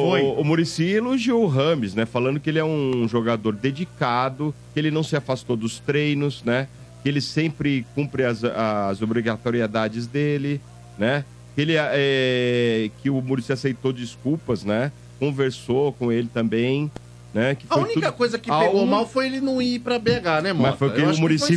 Foi. 0.09 0.21
o, 0.21 0.41
o 0.41 0.43
Muricy 0.45 0.83
elogiou 0.83 1.43
o 1.43 1.47
Rames, 1.47 1.95
né? 1.95 2.05
Falando 2.05 2.39
que 2.39 2.49
ele 2.49 2.59
é 2.59 2.65
um 2.65 3.07
jogador 3.07 3.53
dedicado, 3.55 4.53
que 4.73 4.79
ele 4.79 4.91
não 4.91 5.03
se 5.03 5.15
afastou 5.15 5.55
dos 5.55 5.79
treinos, 5.79 6.43
né? 6.43 6.67
Que 7.01 7.09
ele 7.09 7.21
sempre 7.21 7.85
cumpre 7.95 8.23
as, 8.23 8.43
as 8.43 9.01
obrigatoriedades 9.01 10.07
dele, 10.07 10.61
né? 10.97 11.25
Que, 11.55 11.61
ele, 11.61 11.73
é, 11.77 12.89
que 13.01 13.09
o 13.09 13.21
Muricy 13.21 13.53
aceitou 13.53 13.93
desculpas, 13.93 14.63
né? 14.63 14.91
Conversou 15.19 15.93
com 15.93 16.11
ele 16.11 16.27
também, 16.33 16.89
né? 17.33 17.55
Que 17.55 17.65
A 17.69 17.77
única 17.77 17.93
tudo- 18.01 18.13
coisa 18.13 18.37
que 18.37 18.49
pegou 18.49 18.83
um- 18.83 18.85
mal 18.85 19.07
foi 19.07 19.25
ele 19.25 19.41
não 19.41 19.61
ir 19.61 19.79
pra 19.79 19.97
BH, 19.97 20.41
né, 20.41 20.53
Mota? 20.53 20.69
Mas 20.71 20.79
foi 20.79 20.87
o 20.89 20.91
que 20.91 21.01
o 21.01 21.03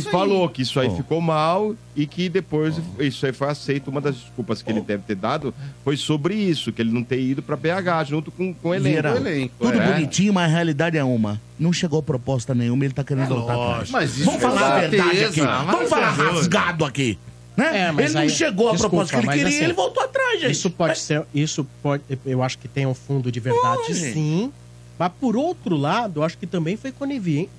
aí. 0.07 0.13
falou, 0.13 0.49
que 0.49 0.61
isso 0.61 0.79
aí 0.79 0.89
ficou 0.95 1.21
mal 1.21 1.75
e 1.95 2.05
que 2.07 2.29
depois 2.29 2.75
isso 2.99 3.25
aí 3.25 3.31
foi 3.33 3.47
aceito. 3.49 3.89
Uma 3.89 4.01
das 4.01 4.15
desculpas 4.15 4.61
que 4.61 4.71
ele 4.71 4.81
deve 4.81 5.03
ter 5.03 5.15
dado 5.15 5.53
foi 5.83 5.97
sobre 5.97 6.33
isso, 6.35 6.71
que 6.71 6.81
ele 6.81 6.91
não 6.91 7.03
ter 7.03 7.19
ido 7.19 7.41
pra 7.41 7.55
BH 7.55 8.05
junto 8.05 8.31
com, 8.31 8.53
com 8.53 8.69
o 8.69 8.73
elenco. 8.75 9.51
Tudo 9.59 9.79
é. 9.81 9.93
bonitinho, 9.93 10.33
mas 10.33 10.45
a 10.51 10.53
realidade 10.53 10.97
é 10.97 11.03
uma. 11.03 11.39
Não 11.59 11.73
chegou 11.73 12.01
proposta 12.03 12.53
nenhuma, 12.53 12.85
ele 12.85 12.93
tá 12.93 13.03
querendo 13.03 13.29
voltar 13.29 13.53
atrás. 13.53 13.89
Mas 13.91 14.15
isso 14.15 14.25
Vamos 14.25 14.41
com 14.41 14.47
falar 14.49 14.75
a 14.75 14.79
verdade 14.79 15.23
aqui. 15.23 15.41
Vamos 15.41 15.89
falar 15.89 16.07
é 16.07 16.31
rasgado 16.31 16.85
aqui. 16.85 17.17
Né? 17.57 17.87
É, 17.87 17.91
mas 17.91 18.05
ele 18.05 18.13
não 18.13 18.21
aí- 18.21 18.29
chegou 18.29 18.67
a 18.69 18.71
desculpa, 18.73 18.89
proposta 18.97 19.13
que 19.15 19.19
ele 19.19 19.25
mas 19.25 19.35
queria, 19.37 19.49
assim, 19.55 19.63
ele 19.63 19.73
voltou 19.73 20.03
atrás, 20.03 20.39
gente. 20.41 20.51
Isso 20.51 20.69
pode 20.69 20.99
ser, 20.99 21.25
isso 21.33 21.67
pode, 21.81 22.03
eu 22.23 22.43
acho 22.43 22.59
que 22.59 22.67
tem 22.67 22.85
um 22.85 22.93
fundo 22.93 23.31
de 23.31 23.39
verdade, 23.39 23.81
Pode. 23.81 23.95
sim. 23.95 24.53
Mas 24.99 25.11
por 25.19 25.35
outro 25.35 25.75
lado, 25.75 26.19
eu 26.19 26.23
acho 26.23 26.37
que 26.37 26.45
também 26.47 26.77
foi 26.77 26.91
conveniente, 26.91 27.49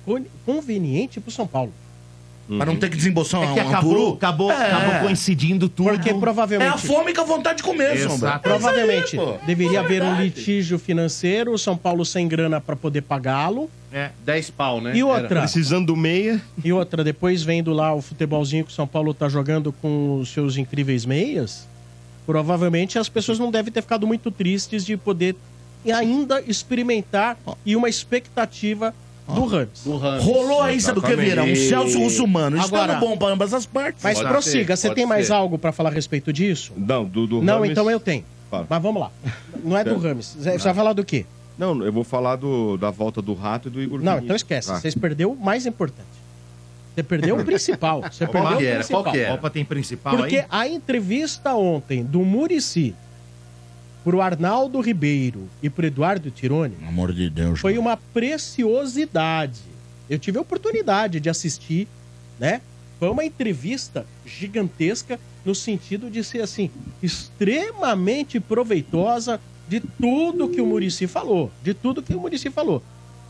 conveniente 0.45 1.19
pro 1.19 1.29
São 1.31 1.45
Paulo. 1.45 1.73
Pra 2.57 2.65
não 2.65 2.75
ter 2.77 2.89
que 2.89 2.97
desembolsar 2.97 3.43
É 3.43 3.53
que 3.53 3.59
um, 3.59 3.63
um 3.63 3.69
acabou, 3.69 4.13
acabou, 4.15 4.51
É. 4.51 4.71
acabou 4.71 4.99
coincidindo 5.01 5.69
tudo. 5.69 5.89
Porque 5.91 6.09
É 6.09 6.13
a 6.13 6.17
provavelmente, 6.17 6.79
fome 6.87 7.13
com 7.13 7.21
a 7.21 7.23
vontade 7.23 7.57
de 7.57 7.63
comer, 7.63 7.95
Sombra. 7.99 8.15
Exato. 8.15 8.39
provavelmente 8.43 9.17
É 9.17 9.21
isso 9.21 9.29
aí, 9.39 9.45
deveria 9.45 9.77
É 9.77 9.81
haver 9.81 10.01
um 10.01 10.19
litígio 10.19 10.79
financeiro, 10.79 11.53
o 11.53 11.57
São 11.59 11.77
Paulo 11.77 12.03
sem 12.03 12.27
grana 12.27 12.59
para 12.59 12.75
poder 12.75 13.01
pagá-lo. 13.03 13.69
É. 13.93 14.09
10 14.25 14.49
pau, 14.49 14.81
né? 14.81 14.91
E 14.95 14.99
Era- 14.99 15.07
outra, 15.07 15.41
Precisando 15.41 15.87
do 15.87 15.95
meia. 15.95 16.41
e 16.63 16.73
outra, 16.73 17.03
depois 17.03 17.43
vendo 17.43 17.71
lá 17.71 17.93
o 17.93 18.01
futebolzinho 18.01 18.65
que 18.65 18.71
o 18.71 18.75
São 18.75 18.87
Paulo 18.87 19.13
tá 19.13 19.29
jogando 19.29 19.71
com 19.71 20.19
os 20.19 20.29
seus 20.29 20.57
incríveis 20.57 21.05
meias, 21.05 21.67
provavelmente 22.25 22.97
as 22.99 23.09
pessoas 23.09 23.37
não 23.39 23.51
devem 23.51 23.71
ter 23.71 23.81
ficado 23.81 24.05
muito 24.07 24.29
tristes 24.31 24.85
de 24.85 24.95
poder 24.97 25.35
ainda 25.93 26.41
experimentar 26.47 27.37
e 27.65 27.75
uma 27.75 27.87
expectativa 27.89 28.93
do 29.33 29.45
Rams. 29.45 29.83
Do 29.83 29.97
Rams. 29.97 30.23
Rolou 30.23 30.61
aí, 30.61 30.79
sabe 30.81 30.99
o 30.99 31.01
que, 31.01 31.15
Vieira? 31.15 31.43
Um 31.43 31.47
Exatamente. 31.47 31.69
Celso 31.69 31.99
Russumano. 31.99 32.61
Agora- 32.61 32.93
Agora, 32.93 32.99
bom 32.99 33.17
pra 33.17 33.27
ambas 33.29 33.53
as 33.53 33.65
partes. 33.65 34.03
Mas 34.03 34.17
Pode 34.17 34.29
prossiga, 34.29 34.75
ser, 34.75 34.87
você 34.89 34.93
tem 34.95 35.05
mais 35.05 35.27
ser. 35.27 35.33
algo 35.33 35.57
para 35.57 35.71
falar 35.71 35.89
a 35.89 35.93
respeito 35.93 36.31
disso? 36.33 36.73
Não, 36.77 37.05
do, 37.05 37.25
do 37.27 37.41
Não, 37.41 37.55
Rames- 37.55 37.71
então 37.71 37.89
eu 37.89 37.99
tenho. 37.99 38.23
Fala. 38.49 38.65
Mas 38.69 38.81
vamos 38.81 39.01
lá. 39.01 39.11
Não 39.63 39.77
é 39.77 39.83
do. 39.83 39.97
Rames. 39.97 40.35
Você 40.39 40.57
vai 40.57 40.73
falar 40.73 40.93
do 40.93 41.03
quê? 41.05 41.25
Não, 41.57 41.83
eu 41.83 41.91
vou 41.91 42.03
falar 42.03 42.35
do, 42.37 42.77
da 42.77 42.89
volta 42.89 43.21
do 43.21 43.33
Rato 43.33 43.67
e 43.67 43.71
do 43.71 43.81
Igor 43.81 43.97
Não, 43.99 44.13
Vinícius. 44.13 44.23
então 44.23 44.35
esquece. 44.35 44.71
Ah. 44.71 44.79
Vocês 44.79 44.95
perderam 44.95 45.31
o 45.33 45.35
mais 45.35 45.65
importante. 45.65 46.07
Você 46.95 47.03
perdeu 47.03 47.37
o 47.37 47.45
principal. 47.45 48.01
Você 48.01 48.25
Qual 48.25 48.43
perdeu 48.47 48.71
o 48.71 48.75
principal. 48.75 49.03
Qual 49.03 49.13
que 49.13 49.19
era? 49.19 49.33
Opa, 49.35 49.49
tem 49.49 49.63
principal 49.65 50.15
Porque 50.17 50.37
aí? 50.39 50.45
a 50.49 50.67
entrevista 50.67 51.53
ontem 51.53 52.03
do 52.03 52.19
Murici 52.21 52.95
pro 54.03 54.21
Arnaldo 54.21 54.79
Ribeiro 54.79 55.47
e 55.61 55.69
pro 55.69 55.85
Eduardo 55.85 56.31
Tironi 56.31 56.75
Pelo 56.75 56.89
amor 56.89 57.13
de 57.13 57.29
Deus. 57.29 57.59
foi 57.59 57.77
uma 57.77 57.97
preciosidade. 57.97 59.61
Eu 60.09 60.17
tive 60.17 60.37
a 60.37 60.41
oportunidade 60.41 61.19
de 61.19 61.29
assistir, 61.29 61.87
né? 62.39 62.61
Foi 62.97 63.09
uma 63.09 63.23
entrevista 63.23 64.05
gigantesca 64.25 65.19
no 65.45 65.55
sentido 65.55 66.09
de 66.09 66.23
ser 66.23 66.41
assim 66.41 66.69
extremamente 67.01 68.39
proveitosa 68.39 69.39
de 69.67 69.79
tudo 69.79 70.49
que 70.49 70.59
o 70.59 70.65
Murici 70.65 71.07
falou, 71.07 71.51
de 71.63 71.73
tudo 71.73 72.01
que 72.01 72.13
o 72.13 72.19
Murici 72.19 72.49
falou. 72.49 72.83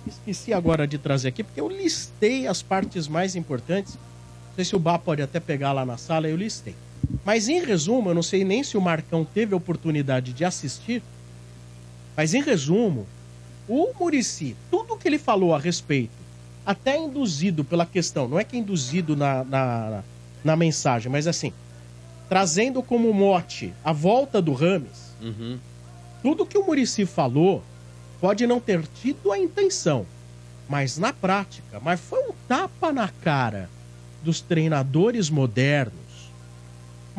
Esqueci 0.08 0.54
agora 0.54 0.88
de 0.88 0.98
trazer 0.98 1.28
aqui 1.28 1.44
porque 1.44 1.60
eu 1.60 1.68
listei 1.68 2.48
as 2.48 2.64
partes 2.64 3.08
mais 3.08 3.36
importantes. 3.36 3.96
Não 3.96 4.56
sei 4.56 4.66
se 4.66 4.76
o 4.76 4.80
Bá 4.80 4.98
pode 4.98 5.22
até 5.22 5.40
pegar 5.40 5.74
lá 5.74 5.86
na 5.86 5.98
sala, 5.98 6.28
eu 6.28 6.38
listei. 6.38 6.74
Mas 7.26 7.48
em 7.48 7.64
resumo, 7.64 8.10
eu 8.10 8.16
não 8.16 8.24
sei 8.24 8.44
nem 8.44 8.64
se 8.64 8.78
o 8.78 8.82
Marcão 8.82 9.24
teve 9.26 9.54
a 9.54 9.58
oportunidade 9.58 10.34
de 10.34 10.44
assistir, 10.46 11.02
mas 12.16 12.34
em 12.34 12.42
resumo, 12.42 13.06
o 13.68 13.92
Murici, 14.00 14.56
tudo 14.72 14.98
que 14.98 15.08
ele 15.08 15.20
falou 15.20 15.54
a 15.54 15.60
respeito, 15.60 16.12
até 16.66 16.98
induzido 16.98 17.64
pela 17.64 17.86
questão, 17.86 18.28
não 18.28 18.40
é 18.40 18.44
que 18.44 18.56
é 18.56 18.60
induzido 18.60 19.16
na, 19.16 19.44
na, 19.44 20.04
na 20.44 20.56
mensagem, 20.56 21.12
mas 21.12 21.28
assim, 21.28 21.54
trazendo 22.28 22.82
como 22.84 23.14
mote 23.14 23.74
a 23.84 23.92
volta 23.94 24.42
do 24.42 24.54
Rames, 24.54 25.10
Uhum. 25.22 25.58
tudo 26.24 26.46
que 26.46 26.58
o 26.58 26.66
Murici 26.66 27.06
falou 27.06 27.62
pode 28.22 28.48
não 28.48 28.60
ter 28.60 28.86
tido 28.88 29.32
a 29.32 29.38
intenção, 29.40 30.06
mas 30.68 30.98
na 30.98 31.12
prática, 31.12 31.80
mas 31.82 32.00
foi 32.00 32.20
um 32.30 32.34
tapa 32.48 32.92
na 32.94 33.08
cara 33.10 33.70
dos 34.24 34.40
treinadores 34.42 35.30
modernos. 35.30 35.94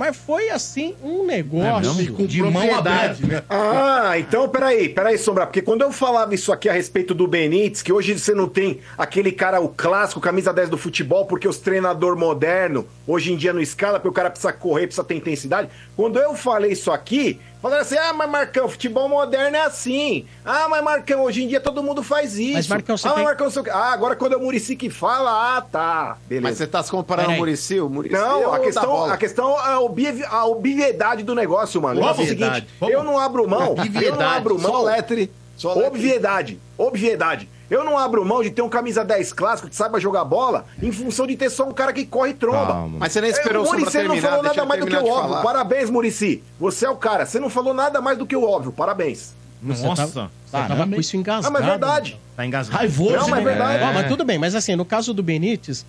Mas 0.00 0.16
foi 0.16 0.48
assim 0.48 0.94
um 1.04 1.26
negócio. 1.26 2.14
Com 2.14 2.24
De 2.24 2.40
mão 2.40 2.52
propriedade, 2.52 3.26
né? 3.26 3.42
Ah, 3.50 4.18
então 4.18 4.48
peraí, 4.48 4.88
peraí, 4.88 5.18
Sombra, 5.18 5.46
porque 5.46 5.60
quando 5.60 5.82
eu 5.82 5.92
falava 5.92 6.34
isso 6.34 6.50
aqui 6.50 6.70
a 6.70 6.72
respeito 6.72 7.12
do 7.12 7.26
Benítez, 7.26 7.82
que 7.82 7.92
hoje 7.92 8.18
você 8.18 8.32
não 8.32 8.48
tem 8.48 8.80
aquele 8.96 9.30
cara, 9.30 9.60
o 9.60 9.68
clássico, 9.68 10.18
camisa 10.18 10.54
10 10.54 10.70
do 10.70 10.78
futebol, 10.78 11.26
porque 11.26 11.46
os 11.46 11.58
treinador 11.58 12.16
moderno, 12.16 12.86
hoje 13.06 13.30
em 13.30 13.36
dia 13.36 13.52
não 13.52 13.60
escala, 13.60 14.00
porque 14.00 14.08
o 14.08 14.12
cara 14.12 14.30
precisa 14.30 14.54
correr, 14.54 14.86
precisa 14.86 15.04
ter 15.04 15.16
intensidade. 15.16 15.68
Quando 15.94 16.18
eu 16.18 16.34
falei 16.34 16.72
isso 16.72 16.90
aqui, 16.90 17.38
falaram 17.60 17.82
assim, 17.82 17.96
ah, 17.96 18.12
mas 18.12 18.30
Marcão, 18.30 18.68
futebol 18.68 19.08
moderno 19.08 19.56
é 19.56 19.62
assim. 19.62 20.26
Ah, 20.44 20.66
mas 20.68 20.82
Marcão, 20.82 21.22
hoje 21.22 21.42
em 21.44 21.48
dia 21.48 21.60
todo 21.60 21.82
mundo 21.82 22.02
faz 22.02 22.38
isso. 22.38 22.54
Mas, 22.54 22.68
Marcão, 22.68 22.96
você 22.96 23.06
ah, 23.08 23.10
tem- 23.12 23.24
mas 23.24 23.40
Marcão, 23.40 23.62
quê. 23.64 23.70
ah, 23.70 23.92
agora 23.92 24.16
quando 24.16 24.32
é 24.32 24.36
o 24.36 24.40
Murici 24.40 24.76
que 24.76 24.88
fala, 24.90 25.56
ah, 25.56 25.60
tá, 25.60 26.16
beleza. 26.28 26.48
Mas 26.48 26.58
você 26.58 26.66
tá 26.66 26.82
se 26.82 26.90
comparando 26.90 27.30
ao 27.30 27.36
Muricy? 27.36 27.80
O 27.80 27.88
Muricy 27.88 28.14
é 28.14 28.18
Não, 28.18 28.40
o 28.50 28.52
a 28.52 28.58
questão, 28.60 28.86
bola. 28.86 29.14
a 29.14 29.16
questão 29.16 29.50
é 29.58 29.72
a, 29.72 29.80
obvi- 29.80 30.24
a 30.28 30.44
obviedade 30.46 31.22
do 31.22 31.34
negócio, 31.34 31.80
mano. 31.82 32.00
Negócio 32.00 32.22
é 32.22 32.24
o 32.24 32.28
seguinte, 32.28 32.46
Obviedade. 32.80 32.92
eu 32.92 33.02
não 33.04 33.18
abro 33.18 33.48
mão, 33.48 33.60
eu 33.60 33.66
não 33.76 33.82
Obviedade. 33.84 34.22
abro 34.36 34.58
mão, 34.58 34.72
Só 34.72 34.82
letre. 34.82 35.32
Só 35.56 35.74
letre. 35.74 35.86
obviedade, 35.88 36.60
obviedade. 36.78 37.48
Eu 37.70 37.84
não 37.84 37.96
abro 37.96 38.24
mão 38.24 38.42
de 38.42 38.50
ter 38.50 38.62
um 38.62 38.68
camisa 38.68 39.04
10 39.04 39.32
clássico 39.32 39.68
que 39.68 39.76
saiba 39.76 40.00
jogar 40.00 40.24
bola 40.24 40.64
em 40.82 40.90
função 40.90 41.24
de 41.26 41.36
ter 41.36 41.48
só 41.50 41.68
um 41.68 41.72
cara 41.72 41.92
que 41.92 42.04
corre 42.04 42.30
e 42.30 42.34
tromba. 42.34 42.66
Calma. 42.66 42.96
Mas 42.98 43.12
você 43.12 43.20
nem 43.20 43.30
esperou 43.30 43.64
o 43.64 43.68
o 43.68 43.70
Muricy 43.70 43.84
não 43.84 43.92
terminar, 44.08 44.28
falou 44.28 44.42
nada 44.42 44.64
mais 44.66 44.80
do 44.80 44.86
que 44.88 44.96
o 44.96 45.06
óbvio. 45.06 45.14
falar. 45.28 45.42
Parabéns, 45.42 45.88
Murici. 45.90 46.42
Você 46.58 46.84
é 46.86 46.90
o 46.90 46.96
cara. 46.96 47.24
Você 47.26 47.38
não 47.38 47.48
falou 47.48 47.72
nada 47.72 48.00
mais 48.00 48.18
do 48.18 48.26
que 48.26 48.34
o 48.34 48.42
óbvio. 48.42 48.72
Parabéns. 48.72 49.34
Você 49.62 49.86
Nossa, 49.86 50.02
tava, 50.08 50.32
você 50.44 50.52
Caramba, 50.52 50.74
tava 50.76 50.90
com 50.94 51.00
isso 51.00 51.16
engasgado. 51.16 51.46
Ah, 51.46 51.50
mas 51.60 51.62
é 51.68 51.70
verdade. 51.70 52.20
tá 52.36 52.46
engasgado. 52.46 52.78
Raivoso, 52.78 53.12
Não, 53.16 53.28
mas 53.28 53.44
né? 53.44 53.50
é 53.52 53.54
verdade. 53.54 53.84
Ó, 53.84 53.92
mas 53.92 54.08
tudo 54.08 54.24
bem, 54.24 54.38
mas 54.38 54.54
assim, 54.54 54.74
no 54.74 54.84
caso 54.84 55.12
do 55.14 55.22
Benítez, 55.22 55.84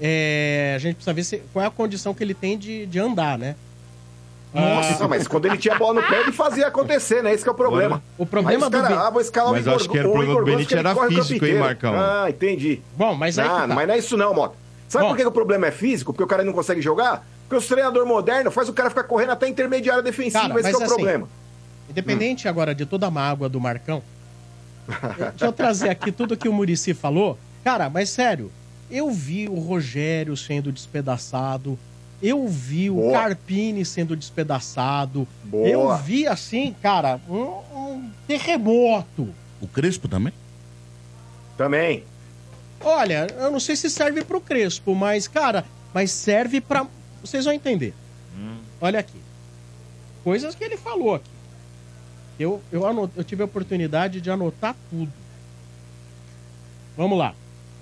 é, 0.00 0.74
a 0.76 0.78
gente 0.78 0.94
precisa 0.94 1.12
ver 1.12 1.24
se- 1.24 1.42
qual 1.52 1.64
é 1.64 1.68
a 1.68 1.70
condição 1.70 2.14
que 2.14 2.22
ele 2.22 2.34
tem 2.34 2.56
de, 2.56 2.86
de 2.86 2.98
andar, 2.98 3.36
né? 3.38 3.56
Nossa, 4.60 5.08
mas 5.08 5.28
quando 5.28 5.46
ele 5.46 5.58
tinha 5.58 5.74
a 5.74 5.78
bola 5.78 6.00
no 6.00 6.06
pé, 6.06 6.20
ele 6.20 6.32
fazia 6.32 6.66
acontecer, 6.66 7.22
né? 7.22 7.32
Esse 7.32 7.42
que 7.42 7.48
é 7.48 7.52
o 7.52 7.54
problema. 7.54 8.02
O 8.16 8.24
problema 8.26 8.68
do 8.70 8.72
cara, 8.76 8.88
Ben- 8.88 8.98
ah, 8.98 9.10
vou 9.10 9.20
escalar 9.20 9.52
Mas 9.52 9.60
o 9.66 9.68
Igor, 9.68 9.74
acho 9.80 9.88
que 9.88 9.98
era 9.98 10.06
o 10.08 10.10
o 10.10 10.14
problema 10.14 10.38
do 10.40 10.44
Benítez 10.44 10.78
era 10.78 10.94
físico, 11.08 11.44
hein. 11.44 11.58
Marcão? 11.58 11.94
Ah, 11.94 12.26
entendi. 12.28 12.80
Bom, 12.96 13.14
mas 13.14 13.38
aí 13.38 13.46
Não, 13.48 13.54
que 13.62 13.68
tá. 13.68 13.74
mas 13.74 13.86
não 13.88 13.94
é 13.94 13.98
isso 13.98 14.16
não, 14.16 14.34
Mota. 14.34 14.54
Sabe 14.88 15.04
Bom. 15.04 15.10
por 15.10 15.16
que 15.18 15.24
o 15.26 15.32
problema 15.32 15.66
é 15.66 15.70
físico? 15.70 16.12
Porque 16.12 16.22
o 16.24 16.26
cara 16.26 16.42
não 16.44 16.52
consegue 16.52 16.80
jogar? 16.80 17.26
Porque 17.48 17.56
os 17.56 17.66
treinador 17.66 18.06
moderno 18.06 18.50
faz 18.50 18.68
o 18.68 18.72
cara 18.72 18.88
ficar 18.88 19.04
correndo 19.04 19.30
até 19.32 19.46
a 19.46 19.48
intermediária 19.48 20.02
defensiva, 20.02 20.48
Cara, 20.48 20.60
esse 20.60 20.68
que 20.70 20.74
é 20.74 20.76
o 20.76 20.80
mas 20.80 20.90
assim, 20.90 20.94
problema. 21.02 21.28
Independente 21.90 22.48
agora 22.48 22.74
de 22.74 22.84
toda 22.86 23.06
a 23.06 23.10
mágoa 23.10 23.48
do 23.48 23.60
Marcão, 23.60 24.02
deixa 25.30 25.46
eu 25.46 25.52
trazer 25.52 25.88
aqui 25.88 26.10
tudo 26.12 26.36
que 26.36 26.48
o 26.48 26.52
Murici 26.52 26.94
falou. 26.94 27.38
Cara, 27.64 27.88
mas 27.90 28.08
sério, 28.10 28.50
eu 28.90 29.10
vi 29.10 29.48
o 29.48 29.58
Rogério 29.58 30.36
sendo 30.36 30.70
despedaçado, 30.72 31.78
Eu 32.22 32.48
vi 32.48 32.88
o 32.90 32.94
Boa. 32.94 33.12
Carpini 33.12 33.84
sendo 33.84 34.16
despedaçado. 34.16 35.28
Boa. 35.44 35.68
Eu 35.68 35.96
vi, 35.98 36.26
assim, 36.26 36.74
cara, 36.82 37.20
um, 37.28 37.42
um 37.78 38.10
terremoto. 38.26 39.28
O 39.60 39.68
Crespo 39.68 40.08
também? 40.08 40.32
Também. 41.56 42.04
Olha, 42.80 43.26
eu 43.38 43.50
não 43.50 43.60
sei 43.60 43.76
se 43.76 43.88
serve 43.90 44.24
pro 44.24 44.40
Crespo, 44.40 44.94
mas, 44.94 45.26
cara, 45.28 45.64
mas 45.92 46.10
serve 46.10 46.60
pra. 46.60 46.86
Vocês 47.22 47.44
vão 47.44 47.54
entender. 47.54 47.94
Olha 48.80 49.00
aqui. 49.00 49.20
Coisas 50.24 50.54
que 50.54 50.62
ele 50.64 50.76
falou 50.76 51.14
aqui. 51.14 51.30
Eu, 52.38 52.60
eu, 52.70 52.86
anot- 52.86 53.12
eu 53.16 53.24
tive 53.24 53.42
a 53.42 53.46
oportunidade 53.46 54.20
de 54.20 54.30
anotar 54.30 54.74
tudo. 54.90 55.10
Vamos 56.96 57.18
lá. 57.18 57.34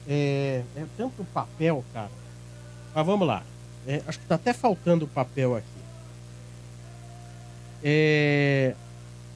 É, 0.09 0.62
é 0.76 0.85
tanto 0.97 1.24
papel, 1.32 1.85
cara. 1.93 2.11
Mas 2.95 3.07
vamos 3.07 3.26
lá. 3.26 3.43
É, 3.87 4.01
acho 4.07 4.18
que 4.18 4.26
tá 4.26 4.35
até 4.37 4.53
faltando 4.53 5.07
papel 5.07 5.55
aqui. 5.57 5.66
É, 7.82 8.74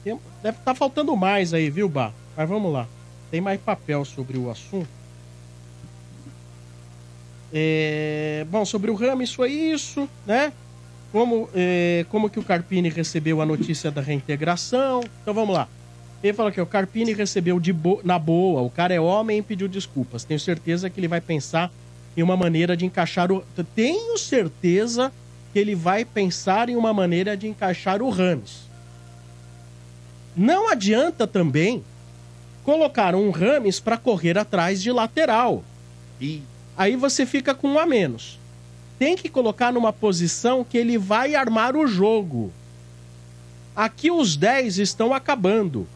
tem- 0.03 0.19
deve 0.41 0.57
estar 0.57 0.73
faltando 0.73 1.15
mais 1.15 1.53
aí, 1.53 1.69
viu, 1.69 1.87
Bá? 1.87 2.11
Mas 2.35 2.49
vamos 2.49 2.71
lá. 2.73 2.87
Tem 3.29 3.39
mais 3.39 3.59
papel 3.61 4.03
sobre 4.05 4.37
o 4.37 4.49
assunto. 4.49 4.87
É, 7.53 8.45
bom, 8.49 8.63
sobre 8.65 8.91
o 8.91 8.95
Rames 8.95 9.33
foi 9.33 9.51
isso, 9.51 10.07
né? 10.25 10.53
Como, 11.11 11.49
é, 11.53 12.05
como 12.09 12.29
que 12.29 12.39
o 12.39 12.43
Carpini 12.43 12.89
recebeu 12.89 13.41
a 13.41 13.45
notícia 13.45 13.89
da 13.89 14.01
reintegração. 14.01 15.01
Então 15.21 15.33
vamos 15.33 15.55
lá. 15.55 15.67
Ele 16.21 16.33
falou 16.33 16.51
que 16.51 16.61
o 16.61 16.65
Carpini 16.65 17.13
recebeu 17.13 17.59
de 17.59 17.73
bo- 17.73 18.01
na 18.03 18.19
boa, 18.19 18.61
o 18.61 18.69
cara 18.69 18.93
é 18.93 18.99
homem 18.99 19.39
e 19.39 19.41
pediu 19.41 19.67
desculpas. 19.67 20.23
Tenho 20.23 20.39
certeza 20.39 20.89
que 20.89 20.99
ele 20.99 21.07
vai 21.07 21.21
pensar 21.21 21.71
em 22.15 22.23
uma 22.23 22.35
maneira 22.35 22.75
de 22.75 22.85
encaixar 22.85 23.31
o. 23.31 23.43
Tenho 23.75 24.17
certeza 24.17 25.11
que 25.51 25.59
ele 25.59 25.75
vai 25.75 26.05
pensar 26.05 26.69
em 26.69 26.75
uma 26.75 26.93
maneira 26.93 27.35
de 27.35 27.47
encaixar 27.47 28.01
o 28.01 28.09
Rames. 28.09 28.69
Não 30.35 30.69
adianta 30.69 31.25
também 31.27 31.83
colocar 32.63 33.15
um 33.15 33.31
Rames 33.31 33.79
para 33.79 33.97
correr 33.97 34.37
atrás 34.37 34.81
de 34.81 34.91
lateral. 34.91 35.63
Aí 36.77 36.95
você 36.95 37.25
fica 37.25 37.53
com 37.55 37.69
um 37.69 37.79
a 37.79 37.85
menos. 37.85 38.39
Tem 38.97 39.15
que 39.15 39.29
colocar 39.29 39.71
numa 39.71 39.91
posição 39.91 40.63
que 40.63 40.77
ele 40.77 40.97
vai 40.97 41.35
armar 41.35 41.75
o 41.75 41.87
jogo. 41.87 42.51
Aqui 43.75 44.11
os 44.11 44.35
10 44.35 44.77
estão 44.77 45.13
acabando. 45.13 45.87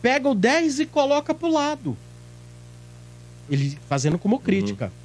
Pega 0.00 0.28
o 0.28 0.34
10 0.34 0.80
e 0.80 0.86
coloca 0.86 1.34
pro 1.34 1.50
lado. 1.50 1.96
Ele 3.50 3.78
fazendo 3.88 4.18
como 4.18 4.38
crítica. 4.38 4.86
Que 4.88 5.01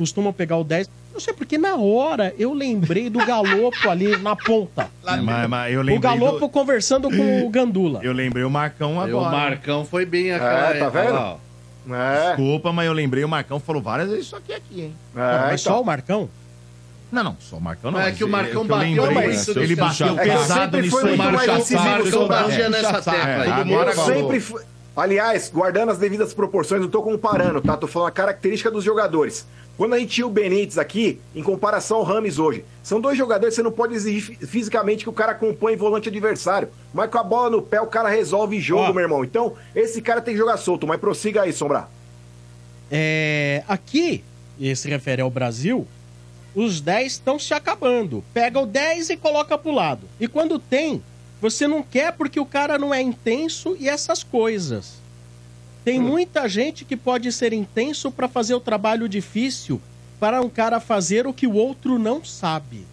costumam 0.00 0.32
pegar 0.32 0.56
o 0.56 0.64
10. 0.64 0.88
Não 1.12 1.20
sei 1.20 1.34
porque 1.34 1.58
na 1.58 1.76
hora 1.76 2.34
eu 2.38 2.54
lembrei 2.54 3.10
do 3.10 3.18
Galopo 3.26 3.90
ali 3.90 4.16
na 4.16 4.34
ponta. 4.34 4.88
Mas- 5.04 5.46
mas 5.48 5.74
eu 5.74 5.82
o 5.82 6.00
Galopo 6.00 6.38
do- 6.40 6.48
conversando 6.48 7.10
com 7.10 7.44
o 7.46 7.50
Gandula. 7.50 8.00
Eu 8.02 8.12
lembrei 8.14 8.42
o 8.44 8.50
Marcão 8.50 8.98
Aí 9.00 9.12
o 9.12 9.18
agora. 9.18 9.36
Marcão 9.36 9.84
foi 9.84 10.06
bem 10.06 10.30
É, 10.30 10.36
aquela 10.36 10.74
tá 10.74 10.88
vendo? 10.88 11.14
ó. 11.14 11.36
É. 11.94 12.28
Desculpa, 12.28 12.72
mas 12.72 12.86
eu 12.86 12.92
lembrei, 12.94 13.24
o 13.24 13.28
Marcão 13.28 13.60
falou 13.60 13.82
várias 13.82 14.08
vezes 14.08 14.26
isso 14.26 14.36
aqui, 14.36 14.54
aqui 14.54 14.80
hein? 14.82 14.94
É, 15.16 15.38
mas 15.50 15.60
só 15.60 15.80
o 15.80 15.84
Marcão? 15.84 16.28
Não, 17.12 17.24
não, 17.24 17.36
só 17.40 17.56
o 17.56 17.60
Marcão 17.60 17.90
não. 17.90 18.00
É 18.00 18.12
que 18.12 18.22
o 18.22 18.28
Marcão 18.28 18.62
eu 18.62 18.68
bateu 18.68 19.04
lembrei, 19.04 19.26
muito 19.28 19.58
Ele 19.58 19.74
bateu 19.76 20.18
é 20.18 20.22
pesado 20.24 20.76
nisso 20.80 20.90
foi 20.92 21.10
aí. 21.10 21.16
muito 21.18 21.32
mais 21.32 21.50
incisivo 21.58 21.82
Marcão 21.82 22.02
que 22.02 22.08
o 22.08 22.12
Sombra. 22.12 22.42
batia 22.44 22.70
nessa 22.70 22.92
tecla. 23.02 23.44
É, 23.44 23.50
agora 23.50 23.94
sempre 23.96 24.40
fui- 24.40 24.62
Aliás, 25.00 25.48
guardando 25.52 25.90
as 25.90 25.98
devidas 25.98 26.34
proporções, 26.34 26.80
não 26.82 26.88
tô 26.88 27.02
comparando, 27.02 27.60
tá? 27.60 27.76
Tô 27.76 27.86
falando 27.86 28.08
a 28.08 28.12
característica 28.12 28.70
dos 28.70 28.84
jogadores. 28.84 29.46
Quando 29.76 29.94
a 29.94 29.98
gente 29.98 30.10
tinha 30.12 30.26
o 30.26 30.30
Benítez 30.30 30.76
aqui, 30.76 31.18
em 31.34 31.42
comparação 31.42 31.96
ao 31.98 32.02
Rames 32.02 32.38
hoje, 32.38 32.66
são 32.82 33.00
dois 33.00 33.16
jogadores 33.16 33.54
que 33.54 33.56
você 33.56 33.62
não 33.62 33.72
pode 33.72 33.94
exigir 33.94 34.20
fi- 34.36 34.46
fisicamente 34.46 35.04
que 35.04 35.08
o 35.08 35.12
cara 35.12 35.32
acompanhe 35.32 35.74
volante 35.76 36.10
adversário. 36.10 36.68
Mas 36.92 37.08
com 37.10 37.16
a 37.18 37.22
bola 37.22 37.48
no 37.48 37.62
pé, 37.62 37.80
o 37.80 37.86
cara 37.86 38.10
resolve 38.10 38.60
jogo, 38.60 38.92
meu 38.92 39.02
irmão. 39.02 39.24
Então, 39.24 39.54
esse 39.74 40.02
cara 40.02 40.20
tem 40.20 40.34
que 40.34 40.38
jogar 40.38 40.58
solto, 40.58 40.86
mas 40.86 41.00
prossiga 41.00 41.42
aí, 41.42 41.52
Sombra. 41.52 41.88
É, 42.90 43.62
aqui, 43.68 44.22
e 44.58 44.74
se 44.76 44.88
refere 44.88 45.22
ao 45.22 45.30
Brasil, 45.30 45.86
os 46.54 46.80
10 46.80 47.12
estão 47.12 47.38
se 47.38 47.54
acabando. 47.54 48.22
Pega 48.34 48.58
o 48.60 48.66
10 48.66 49.10
e 49.10 49.16
coloca 49.16 49.56
pro 49.56 49.70
lado. 49.72 50.02
E 50.18 50.28
quando 50.28 50.58
tem, 50.58 51.02
você 51.40 51.66
não 51.66 51.82
quer 51.82 52.12
porque 52.12 52.38
o 52.38 52.46
cara 52.46 52.78
não 52.78 52.92
é 52.92 53.00
intenso 53.00 53.76
e 53.78 53.88
essas 53.88 54.22
coisas. 54.22 55.00
Tem 55.84 55.98
muita 55.98 56.48
gente 56.48 56.84
que 56.84 56.96
pode 56.96 57.32
ser 57.32 57.52
intenso 57.52 58.10
para 58.10 58.28
fazer 58.28 58.54
o 58.54 58.60
trabalho 58.60 59.08
difícil 59.08 59.80
para 60.18 60.42
um 60.42 60.50
cara 60.50 60.78
fazer 60.78 61.26
o 61.26 61.32
que 61.32 61.46
o 61.46 61.54
outro 61.54 61.98
não 61.98 62.22
sabe. 62.22 62.86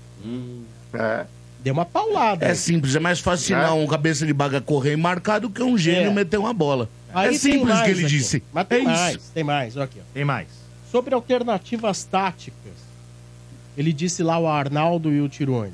É. 0.94 1.26
Deu 1.60 1.74
uma 1.74 1.84
paulada. 1.86 2.46
É 2.46 2.52
aí. 2.52 2.56
simples, 2.56 2.96
é 2.96 3.00
mais 3.00 3.20
fácil 3.20 3.44
ensinar 3.56 3.74
um 3.74 3.86
cabeça 3.86 4.26
de 4.26 4.32
baga 4.34 4.62
correr 4.62 4.94
e 4.94 4.98
marcar 4.98 5.40
do 5.40 5.50
que 5.50 5.62
um 5.62 5.78
gênio 5.78 6.12
É. 6.12 6.14
meter 6.14 6.38
uma 6.38 6.54
bola. 6.54 6.90
Aí 7.14 7.36
é 7.36 7.38
simples 7.38 7.78
o 7.78 7.84
que 7.84 7.90
ele 7.90 8.00
aqui, 8.06 8.10
disse. 8.10 8.44
Mas 8.54 8.68
tem 8.68 8.82
é 8.82 8.84
mais, 8.84 9.16
isso. 9.18 9.32
tem 9.34 9.44
mais, 9.44 9.78
aqui, 9.78 10.00
ó. 10.00 10.04
Tem 10.14 10.24
mais. 10.24 10.48
Sobre 10.90 11.14
alternativas 11.14 12.06
táticas, 12.06 12.74
ele 13.78 13.92
disse 13.92 14.24
lá 14.24 14.40
o 14.40 14.48
Arnaldo 14.48 15.12
e 15.12 15.20
o 15.20 15.28
Tirone. 15.28 15.74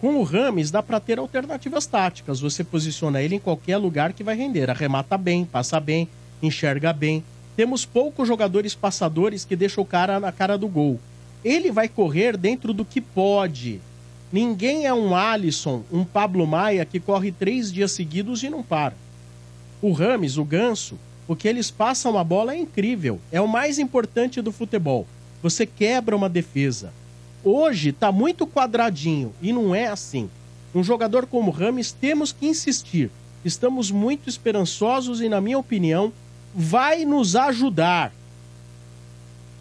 Com 0.00 0.16
o 0.16 0.22
Rames 0.22 0.70
dá 0.70 0.82
pra 0.82 0.98
ter 0.98 1.18
alternativas 1.18 1.84
táticas. 1.84 2.40
Você 2.40 2.64
posiciona 2.64 3.20
ele 3.20 3.34
em 3.34 3.38
qualquer 3.38 3.76
lugar 3.76 4.14
que 4.14 4.24
vai 4.24 4.34
render. 4.34 4.70
Arremata 4.70 5.18
bem, 5.18 5.44
passa 5.44 5.78
bem, 5.78 6.08
enxerga 6.42 6.90
bem. 6.90 7.22
Temos 7.54 7.84
poucos 7.84 8.26
jogadores 8.26 8.74
passadores 8.74 9.44
que 9.44 9.54
deixam 9.54 9.84
o 9.84 9.86
cara 9.86 10.18
na 10.18 10.32
cara 10.32 10.56
do 10.56 10.66
gol. 10.66 10.98
Ele 11.44 11.70
vai 11.70 11.86
correr 11.86 12.38
dentro 12.38 12.72
do 12.72 12.82
que 12.82 12.98
pode. 12.98 13.78
Ninguém 14.32 14.86
é 14.86 14.94
um 14.94 15.14
Alisson, 15.14 15.82
um 15.92 16.02
Pablo 16.02 16.46
Maia 16.46 16.86
que 16.86 16.98
corre 16.98 17.30
três 17.30 17.70
dias 17.70 17.92
seguidos 17.92 18.42
e 18.42 18.48
não 18.48 18.62
para. 18.62 18.94
O 19.82 19.92
Rames, 19.92 20.38
o 20.38 20.44
Ganso, 20.44 20.98
o 21.28 21.36
que 21.36 21.46
eles 21.46 21.70
passam 21.70 22.16
a 22.16 22.24
bola 22.24 22.54
é 22.54 22.58
incrível. 22.58 23.20
É 23.30 23.40
o 23.40 23.48
mais 23.48 23.78
importante 23.78 24.40
do 24.40 24.50
futebol. 24.50 25.06
Você 25.42 25.66
quebra 25.66 26.16
uma 26.16 26.28
defesa. 26.28 26.90
Hoje 27.42 27.92
tá 27.92 28.12
muito 28.12 28.46
quadradinho 28.46 29.32
e 29.40 29.52
não 29.52 29.74
é 29.74 29.86
assim. 29.86 30.28
Um 30.74 30.82
jogador 30.82 31.26
como 31.26 31.50
o 31.50 31.54
Rames 31.54 31.90
temos 31.92 32.32
que 32.32 32.46
insistir. 32.46 33.10
Estamos 33.44 33.90
muito 33.90 34.28
esperançosos 34.28 35.20
e, 35.20 35.28
na 35.28 35.40
minha 35.40 35.58
opinião, 35.58 36.12
vai 36.54 37.04
nos 37.04 37.34
ajudar. 37.34 38.12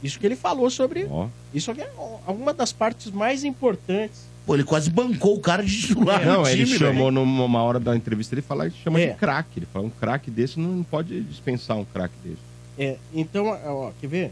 Isso 0.04 0.20
que 0.20 0.26
ele 0.26 0.36
falou 0.36 0.70
sobre. 0.70 1.08
Isso 1.54 1.72
aqui 1.72 1.82
é 1.82 1.90
uma 2.28 2.54
das 2.54 2.72
partes 2.72 3.10
mais 3.12 3.44
importantes. 3.44 4.28
Pô, 4.46 4.56
ele 4.56 4.64
quase 4.64 4.90
bancou 4.90 5.36
o 5.36 5.40
cara 5.40 5.64
de 5.64 5.80
titular 5.82 6.26
Não, 6.26 6.42
no 6.42 6.48
ele 6.48 6.66
time, 6.66 6.78
chamou 6.78 7.12
numa 7.12 7.62
hora 7.62 7.80
da 7.80 7.96
entrevista, 7.96 8.34
ele 8.34 8.42
fala, 8.42 8.66
ele 8.66 8.76
chama 8.84 9.00
É. 9.00 9.08
de 9.12 9.14
craque. 9.18 9.60
Ele 9.60 9.68
fala, 9.72 9.86
um 9.86 9.90
craque 9.92 10.32
desse 10.32 10.60
não 10.60 10.84
pode 10.84 11.22
dispensar 11.22 11.78
um 11.78 11.86
craque 11.86 12.16
desse. 12.24 12.42
É, 12.78 12.98
então, 13.14 13.46
ó, 13.48 13.92
quer 14.00 14.08
ver? 14.08 14.32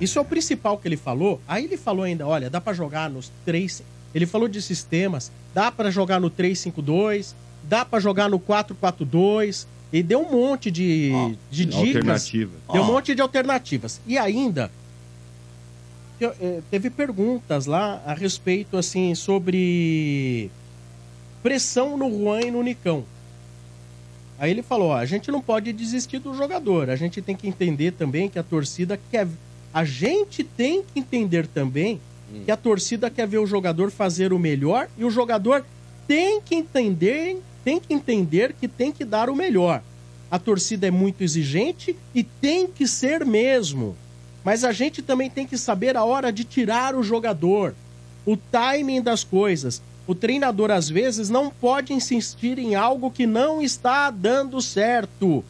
Isso 0.00 0.18
é 0.18 0.22
o 0.22 0.24
principal 0.24 0.78
que 0.78 0.88
ele 0.88 0.96
falou. 0.96 1.40
Aí 1.46 1.64
ele 1.64 1.76
falou 1.76 2.04
ainda, 2.04 2.26
olha, 2.26 2.48
dá 2.48 2.60
pra 2.60 2.72
jogar 2.72 3.10
nos 3.10 3.30
três. 3.44 3.82
Ele 4.14 4.26
falou 4.26 4.48
de 4.48 4.60
sistemas, 4.60 5.30
dá 5.54 5.70
pra 5.70 5.90
jogar 5.90 6.18
no 6.20 6.30
352, 6.30 7.34
dá 7.64 7.84
pra 7.84 8.00
jogar 8.00 8.28
no 8.28 8.38
442 8.38 9.66
e 9.92 10.02
deu 10.02 10.20
um 10.20 10.30
monte 10.30 10.70
de, 10.70 11.12
de 11.50 11.64
dicas. 11.64 12.30
Deu 12.72 12.82
um 12.82 12.86
monte 12.86 13.14
de 13.14 13.20
alternativas. 13.20 14.00
E 14.06 14.16
ainda 14.16 14.70
eh, 16.20 16.60
teve 16.70 16.90
perguntas 16.90 17.66
lá 17.66 18.02
a 18.04 18.14
respeito 18.14 18.76
assim 18.76 19.14
sobre 19.14 20.50
pressão 21.42 21.96
no 21.96 22.10
Juan 22.10 22.40
e 22.42 22.50
no 22.50 22.62
Nicão. 22.62 23.04
Aí 24.38 24.50
ele 24.50 24.62
falou: 24.62 24.88
ó, 24.88 24.96
a 24.96 25.04
gente 25.04 25.30
não 25.30 25.40
pode 25.40 25.72
desistir 25.72 26.18
do 26.18 26.34
jogador. 26.34 26.90
A 26.90 26.96
gente 26.96 27.20
tem 27.20 27.36
que 27.36 27.46
entender 27.46 27.92
também 27.92 28.28
que 28.28 28.38
a 28.38 28.42
torcida 28.42 28.98
quer. 29.10 29.26
A 29.72 29.84
gente 29.84 30.42
tem 30.42 30.82
que 30.82 30.98
entender 30.98 31.46
também 31.46 32.00
que 32.44 32.50
a 32.50 32.56
torcida 32.56 33.10
quer 33.10 33.26
ver 33.26 33.38
o 33.38 33.46
jogador 33.46 33.90
fazer 33.90 34.32
o 34.32 34.38
melhor 34.38 34.88
e 34.96 35.04
o 35.04 35.10
jogador 35.10 35.64
tem 36.06 36.40
que 36.40 36.54
entender, 36.54 37.40
tem 37.64 37.78
que 37.80 37.92
entender 37.92 38.54
que 38.58 38.66
tem 38.66 38.92
que 38.92 39.04
dar 39.04 39.28
o 39.28 39.34
melhor. 39.36 39.82
A 40.30 40.38
torcida 40.38 40.86
é 40.86 40.90
muito 40.90 41.22
exigente 41.22 41.96
e 42.14 42.22
tem 42.22 42.66
que 42.66 42.86
ser 42.86 43.24
mesmo. 43.24 43.96
Mas 44.44 44.64
a 44.64 44.72
gente 44.72 45.02
também 45.02 45.28
tem 45.28 45.46
que 45.46 45.58
saber 45.58 45.96
a 45.96 46.04
hora 46.04 46.32
de 46.32 46.44
tirar 46.44 46.94
o 46.94 47.02
jogador, 47.02 47.74
o 48.24 48.36
timing 48.36 49.02
das 49.02 49.24
coisas. 49.24 49.82
O 50.06 50.14
treinador, 50.14 50.70
às 50.70 50.88
vezes, 50.88 51.28
não 51.28 51.50
pode 51.50 51.92
insistir 51.92 52.58
em 52.58 52.74
algo 52.74 53.10
que 53.10 53.26
não 53.26 53.60
está 53.60 54.10
dando 54.10 54.60
certo. 54.60 55.44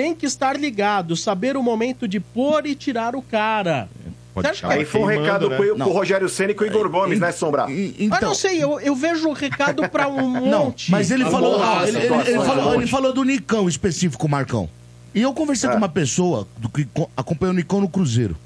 Tem 0.00 0.14
que 0.14 0.24
estar 0.24 0.58
ligado, 0.58 1.14
saber 1.16 1.56
o 1.56 1.62
momento 1.62 2.08
de 2.08 2.18
pôr 2.18 2.64
e 2.66 2.74
tirar 2.74 3.14
o 3.14 3.20
cara. 3.20 3.88
Que 4.34 4.64
Aí 4.66 4.84
foi 4.86 5.00
um 5.02 5.04
recado 5.04 5.50
né? 5.50 5.56
pro, 5.56 5.76
pro 5.76 5.90
Rogério 5.92 6.28
Ceni 6.28 6.54
com 6.54 6.64
o 6.64 6.66
Igor 6.66 6.88
Gomes, 6.88 7.18
né, 7.20 7.32
Sombra? 7.32 7.64
Ah, 7.64 8.20
não 8.22 8.34
sei, 8.34 8.62
eu, 8.62 8.80
eu 8.80 8.94
vejo 8.94 9.28
o 9.28 9.32
recado 9.32 9.86
pra 9.90 10.08
um 10.08 10.30
Não, 10.48 10.66
monte. 10.66 10.90
mas 10.90 11.10
ele 11.10 11.24
falou, 11.24 11.58
Vamos 11.58 11.66
lá, 11.66 11.86
ele, 11.86 11.98
ele- 11.98 12.06
ele 12.06 12.24
situações, 12.24 12.46
falou, 12.46 12.74
ele 12.76 12.86
falou 12.86 13.12
do 13.12 13.24
Nicão 13.24 13.68
específico, 13.68 14.26
Marcão. 14.28 14.70
E 15.14 15.20
eu 15.20 15.34
conversei 15.34 15.68
É. 15.68 15.72
com 15.72 15.78
uma 15.78 15.88
pessoa 15.88 16.46
do 16.56 16.68
que 16.70 16.84
co- 16.86 17.10
acompanhou 17.16 17.52
o 17.52 17.56
Nicão 17.56 17.80
no 17.80 17.88
Cruzeiro. 17.88 18.36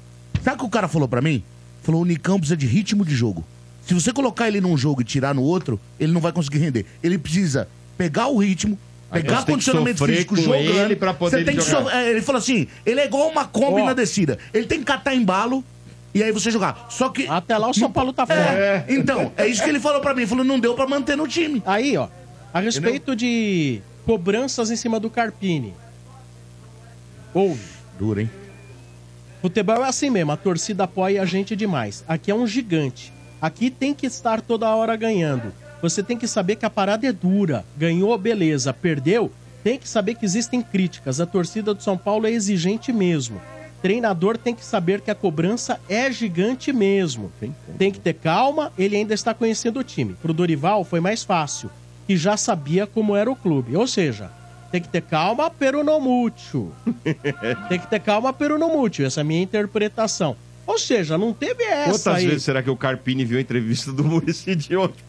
Sabe 0.43 0.57
o 0.57 0.59
que 0.59 0.65
o 0.65 0.69
cara 0.69 0.87
falou 0.89 1.07
pra 1.07 1.21
mim? 1.21 1.41
Falou: 1.83 2.01
o 2.01 2.05
Nicão 2.05 2.37
precisa 2.39 2.57
de 2.57 2.65
ritmo 2.65 3.05
de 3.05 3.15
jogo. 3.15 3.45
Se 3.87 3.93
você 3.93 4.11
colocar 4.11 4.47
ele 4.47 4.59
num 4.59 4.75
jogo 4.75 5.01
e 5.01 5.05
tirar 5.05 5.33
no 5.35 5.43
outro, 5.43 5.79
ele 5.99 6.11
não 6.11 6.19
vai 6.19 6.31
conseguir 6.33 6.57
render. 6.57 6.85
Ele 7.03 7.17
precisa 7.17 7.67
pegar 7.97 8.27
o 8.27 8.39
ritmo, 8.39 8.77
pegar 9.11 9.45
condicionamento 9.45 10.05
físico 10.05 10.35
jogando. 10.35 10.61
ele 10.61 10.95
pra 10.95 11.13
poder 11.13 11.37
Você 11.39 11.43
tem 11.43 11.55
que 11.55 11.61
jogar. 11.61 11.83
so- 11.83 11.89
é, 11.89 12.09
Ele 12.11 12.21
falou 12.21 12.39
assim: 12.39 12.67
ele 12.85 12.99
é 12.99 13.05
igual 13.05 13.27
uma 13.29 13.45
Kombi 13.45 13.81
Ó. 13.81 13.85
na 13.85 13.93
descida. 13.93 14.37
Ele 14.53 14.65
tem 14.65 14.79
que 14.79 14.85
catar 14.85 15.13
embalo 15.15 15.63
e 16.13 16.23
aí 16.23 16.31
você 16.31 16.49
jogar. 16.51 16.87
Só 16.89 17.09
que. 17.09 17.27
Até 17.27 17.57
lá 17.57 17.69
o 17.69 17.73
São 17.73 17.91
Paulo 17.91 18.11
tá 18.13 18.25
fora. 18.25 18.39
É, 18.39 18.85
então, 18.89 19.31
é 19.37 19.47
isso 19.47 19.63
que 19.63 19.69
ele 19.69 19.79
falou 19.79 20.01
pra 20.01 20.13
mim. 20.13 20.21
Ele 20.21 20.27
falou: 20.29 20.43
não 20.45 20.59
deu 20.59 20.73
pra 20.75 20.87
manter 20.87 21.15
no 21.15 21.27
time. 21.27 21.61
Aí, 21.65 21.95
ó, 21.97 22.07
a 22.53 22.59
respeito 22.59 23.15
de 23.15 23.81
cobranças 24.05 24.69
em 24.71 24.75
cima 24.75 24.99
do 24.99 25.09
Carpini. 25.09 25.73
Houve. 27.33 27.61
Duro, 27.99 28.19
hein? 28.21 28.29
Futebol 29.41 29.83
é 29.85 29.87
assim 29.89 30.09
mesmo, 30.09 30.31
a 30.31 30.37
torcida 30.37 30.85
apoia 30.85 31.21
a 31.21 31.25
gente 31.25 31.55
demais. 31.55 32.03
Aqui 32.07 32.31
é 32.31 32.35
um 32.35 32.47
gigante. 32.47 33.13
Aqui 33.41 33.69
tem 33.69 33.93
que 33.93 34.05
estar 34.07 34.41
toda 34.41 34.67
hora 34.73 34.95
ganhando. 34.95 35.53
Você 35.89 36.01
tem 36.01 36.17
que 36.17 36.27
saber 36.27 36.55
que 36.55 36.65
a 36.65 36.69
parada 36.69 37.05
é 37.05 37.11
dura. 37.11 37.63
Ganhou, 37.77 38.17
beleza. 38.17 38.73
Perdeu, 38.73 39.31
tem 39.63 39.77
que 39.77 39.87
saber 39.87 40.15
que 40.15 40.25
existem 40.25 40.59
críticas. 40.59 41.21
A 41.21 41.27
torcida 41.27 41.75
do 41.75 41.83
São 41.83 41.95
Paulo 41.95 42.25
é 42.25 42.31
exigente 42.31 42.91
mesmo. 42.91 43.39
Treinador 43.83 44.35
tem 44.35 44.55
que 44.55 44.65
saber 44.65 45.01
que 45.01 45.11
a 45.11 45.15
cobrança 45.15 45.79
é 45.87 46.11
gigante 46.11 46.73
mesmo. 46.73 47.31
Tem 47.77 47.91
que 47.91 47.99
ter 47.99 48.13
calma, 48.13 48.73
ele 48.79 48.95
ainda 48.95 49.13
está 49.13 49.31
conhecendo 49.31 49.79
o 49.79 49.83
time. 49.83 50.15
Pro 50.15 50.33
Dorival 50.33 50.83
foi 50.83 50.99
mais 50.99 51.23
fácil, 51.23 51.69
que 52.07 52.17
já 52.17 52.35
sabia 52.35 52.87
como 52.87 53.15
era 53.15 53.29
o 53.29 53.35
clube. 53.35 53.77
Ou 53.77 53.85
seja, 53.85 54.31
tem 54.71 54.81
que 54.81 54.89
ter 54.89 55.03
calma, 55.03 55.51
pero 55.51 55.83
no 55.83 55.99
mútil. 55.99 56.71
Tem 57.69 57.79
que 57.79 57.87
ter 57.87 57.99
calma, 57.99 58.33
pero 58.33 58.57
no 58.57 58.69
mútil. 58.69 59.05
Essa 59.05 59.19
é 59.19 59.23
a 59.23 59.23
minha 59.23 59.43
interpretação. 59.43 60.35
Ou 60.67 60.79
seja, 60.79 61.17
não 61.17 61.31
teve 61.31 61.63
essa 61.63 61.91
Quantas 61.91 62.07
aí. 62.07 62.27
vezes 62.27 62.43
será 62.43 62.63
que 62.63 62.69
o 62.69 62.75
Carpini 62.75 63.23
viu 63.23 63.37
a 63.37 63.41
entrevista 63.41 63.91
do 63.91 64.03
Muricy 64.03 64.55
de 64.55 64.75
ontem? 64.75 65.03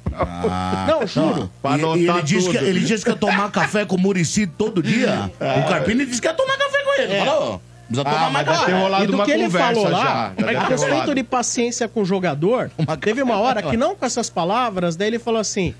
Não, 0.86 1.06
juro. 1.06 1.50
Pra 1.62 1.76
E- 1.78 1.80
e, 1.80 2.08
ele, 2.08 2.22
disse 2.22 2.50
que, 2.50 2.56
ele 2.56 2.80
disse 2.80 3.04
que 3.04 3.10
ia 3.10 3.16
tomar 3.16 3.50
café 3.50 3.84
com 3.84 3.96
o 3.96 3.98
Murici 3.98 4.46
todo 4.46 4.82
dia. 4.82 5.30
O 5.40 5.68
Carpini 5.68 6.04
disse 6.06 6.20
que 6.20 6.26
ia 6.28 6.34
tomar 6.34 6.56
café 6.58 6.82
com 6.82 7.00
ele. 7.00 7.12
É. 7.14 7.24
Falou, 7.24 7.62
precisa 7.86 8.04
tomar 8.04 8.30
mais 8.30 8.46
ter 8.46 8.52
café. 8.54 8.72
rolado 8.80 9.04
e 9.04 9.06
do 9.06 9.14
uma 9.14 9.24
que 9.24 9.30
ele 9.30 9.50
falou 9.50 9.88
lá, 9.88 10.04
já. 10.04 10.32
Já 10.38 10.46
deve 10.46 10.56
a 10.58 10.68
respeito 10.68 11.14
de 11.14 11.22
paciência 11.22 11.88
com 11.88 12.02
o 12.02 12.04
jogador, 12.04 12.70
teve 13.00 13.22
uma 13.22 13.36
hora 13.36 13.62
que 13.62 13.76
não 13.76 13.94
com 13.96 14.04
essas 14.04 14.28
palavras, 14.28 14.94
daí 14.96 15.08
ele 15.08 15.18
falou 15.18 15.40
assim, 15.40 15.74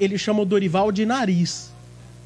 ele 0.00 0.16
chama 0.16 0.40
o 0.40 0.44
Dorival 0.44 0.90
de 0.90 1.04
nariz. 1.04 1.72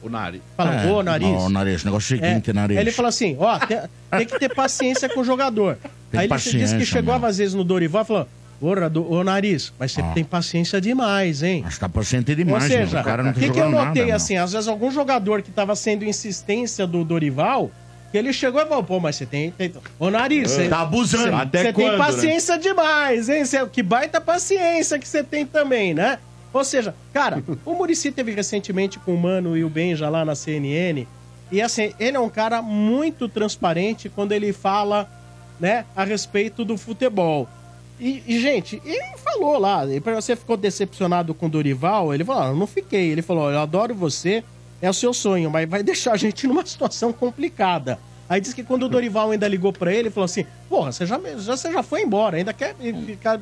O 0.00 0.08
nariz. 0.08 0.40
Fala, 0.56 0.74
É, 0.82 0.86
ô 0.92 1.02
nariz. 1.02 1.28
Ó, 1.28 1.48
nariz, 1.48 1.82
negócio 1.82 2.14
É, 2.14 2.18
seguinte, 2.20 2.52
nariz. 2.52 2.76
Aí 2.78 2.84
ele 2.84 2.92
falou 2.92 3.08
assim, 3.08 3.36
ó, 3.40 3.58
tem, 3.58 3.80
tem 4.16 4.26
que 4.26 4.38
ter 4.38 4.54
paciência 4.54 5.08
com 5.08 5.20
o 5.20 5.24
jogador. 5.24 5.76
Tem 6.10 6.20
aí 6.20 6.24
ele 6.26 6.28
paciência, 6.28 6.58
disse 6.60 6.76
que 6.78 6.84
chegou 6.86 7.14
mano. 7.14 7.26
às 7.26 7.38
vezes 7.38 7.54
no 7.54 7.64
Dorival 7.64 8.02
e 8.02 8.04
falou, 8.06 8.28
Porra, 8.60 8.90
do, 8.90 9.08
ô 9.08 9.22
nariz, 9.22 9.72
mas 9.78 9.92
você 9.92 10.00
Ah. 10.00 10.10
tem 10.12 10.24
paciência 10.24 10.80
demais, 10.80 11.44
hein? 11.44 11.60
Mas 11.64 11.78
tá 11.78 11.88
paciente 11.88 12.34
demais, 12.34 12.64
Ou 12.64 12.68
seja, 12.70 13.00
o 13.00 13.04
cara 13.04 13.22
não 13.22 13.30
o 13.30 13.34
que, 13.34 13.50
que 13.50 13.60
eu 13.60 13.70
notei 13.70 14.02
nada, 14.06 14.16
assim? 14.16 14.36
Às 14.36 14.52
vezes 14.52 14.66
algum 14.66 14.90
jogador 14.90 15.42
que 15.42 15.50
tava 15.52 15.76
sendo 15.76 16.04
insistência 16.04 16.84
do 16.84 17.04
Dorival, 17.04 17.70
que 18.10 18.18
ele 18.18 18.32
chegou 18.32 18.60
e 18.60 18.66
falou, 18.66 18.82
pô, 18.82 18.98
mas 18.98 19.14
você 19.14 19.26
tem, 19.26 19.52
tem... 19.52 19.72
Ô 19.96 20.10
nariz, 20.10 20.50
você 20.50 20.68
Tá 20.68 20.80
abusando. 20.80 21.24
você- 21.28 21.34
Até 21.34 21.62
Você 21.66 21.72
tem 21.72 21.88
né? 21.92 21.96
paciência 21.98 22.58
demais, 22.58 23.28
hein? 23.28 23.44
Cê, 23.44 23.64
que 23.68 23.80
baita 23.80 24.20
paciência 24.20 24.98
que 24.98 25.06
você 25.06 25.22
tem 25.22 25.46
também, 25.46 25.94
né? 25.94 26.18
Ou 26.52 26.64
seja, 26.64 26.92
cara, 27.12 27.40
o 27.64 27.74
Murici 27.74 28.10
teve 28.10 28.32
recentemente 28.32 28.98
com 28.98 29.14
o 29.14 29.20
Mano 29.20 29.56
e 29.56 29.62
o 29.62 29.68
Benja 29.68 30.08
lá 30.08 30.24
na 30.24 30.34
CNN. 30.34 31.06
E 31.52 31.62
assim, 31.62 31.92
ele 32.00 32.16
é 32.16 32.20
um 32.20 32.28
cara 32.28 32.60
muito 32.60 33.28
transparente 33.28 34.08
quando 34.08 34.32
ele 34.32 34.52
fala, 34.52 35.08
né, 35.60 35.84
a 35.94 36.04
respeito 36.04 36.64
do 36.64 36.76
futebol. 36.76 37.48
E, 38.00 38.22
e, 38.26 38.38
gente, 38.40 38.80
ele 38.84 39.16
falou 39.18 39.58
lá, 39.58 39.84
e 39.86 40.00
pra 40.00 40.14
você 40.14 40.36
ficou 40.36 40.56
decepcionado 40.56 41.34
com 41.34 41.46
o 41.46 41.48
Dorival? 41.48 42.14
Ele 42.14 42.24
falou, 42.24 42.42
ah, 42.42 42.52
não 42.52 42.66
fiquei. 42.66 43.10
Ele 43.10 43.22
falou, 43.22 43.50
eu 43.50 43.58
adoro 43.58 43.94
você, 43.94 44.44
é 44.80 44.88
o 44.88 44.94
seu 44.94 45.12
sonho, 45.12 45.50
mas 45.50 45.68
vai 45.68 45.82
deixar 45.84 46.12
a 46.12 46.16
gente 46.16 46.46
numa 46.46 46.64
situação 46.64 47.12
complicada. 47.12 47.98
Aí 48.28 48.40
disse 48.40 48.54
que 48.54 48.62
quando 48.62 48.82
o 48.82 48.88
Dorival 48.88 49.30
ainda 49.30 49.48
ligou 49.48 49.72
pra 49.72 49.90
ele, 49.90 50.00
ele 50.00 50.10
falou 50.10 50.26
assim: 50.26 50.44
Porra, 50.68 50.92
você 50.92 51.06
já, 51.06 51.18
já, 51.38 51.56
você 51.56 51.72
já 51.72 51.82
foi 51.82 52.02
embora, 52.02 52.36
ainda 52.36 52.52
quer, 52.52 52.74
ficar- 52.76 53.40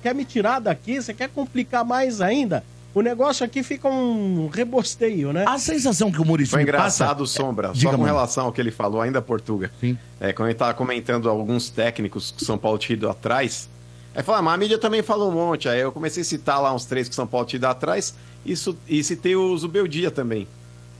quer 0.00 0.14
me 0.14 0.24
tirar 0.24 0.60
daqui? 0.60 1.02
Você 1.02 1.12
quer 1.12 1.28
complicar 1.28 1.84
mais 1.84 2.20
ainda? 2.20 2.62
O 2.98 3.02
negócio 3.02 3.46
aqui 3.46 3.62
fica 3.62 3.86
um 3.88 4.48
rebosteio, 4.48 5.32
né? 5.32 5.44
A 5.46 5.56
sensação 5.56 6.10
que 6.10 6.20
o 6.20 6.24
Murici 6.24 6.50
Foi 6.50 6.62
engraçado, 6.62 7.18
passa... 7.20 7.32
Sombra, 7.32 7.68
Diga, 7.68 7.90
só 7.92 7.96
com 7.96 8.02
mano. 8.02 8.12
relação 8.12 8.46
ao 8.46 8.52
que 8.52 8.60
ele 8.60 8.72
falou, 8.72 9.00
ainda 9.00 9.22
Portuga. 9.22 9.70
Sim. 9.80 9.96
É, 10.18 10.32
quando 10.32 10.48
ele 10.48 10.58
tava 10.58 10.74
comentando 10.74 11.30
alguns 11.30 11.70
técnicos 11.70 12.32
que 12.36 12.42
o 12.42 12.44
São 12.44 12.58
Paulo 12.58 12.76
tinha 12.76 12.96
ido 12.96 13.08
atrás, 13.08 13.68
aí 14.12 14.22
falou, 14.24 14.40
ah, 14.40 14.42
mas 14.42 14.54
a 14.54 14.56
mídia 14.56 14.78
também 14.78 15.00
falou 15.00 15.30
um 15.30 15.32
monte. 15.32 15.68
Aí 15.68 15.78
eu 15.78 15.92
comecei 15.92 16.22
a 16.22 16.24
citar 16.24 16.60
lá 16.60 16.74
uns 16.74 16.86
três 16.86 17.06
que 17.08 17.12
o 17.12 17.14
São 17.14 17.24
Paulo 17.26 17.46
tinha 17.46 17.58
ido 17.58 17.66
atrás 17.68 18.16
e, 18.44 18.56
su- 18.56 18.76
e 18.88 19.04
citei 19.04 19.36
o 19.36 19.56
Zubeldia 19.56 20.10
também. 20.10 20.48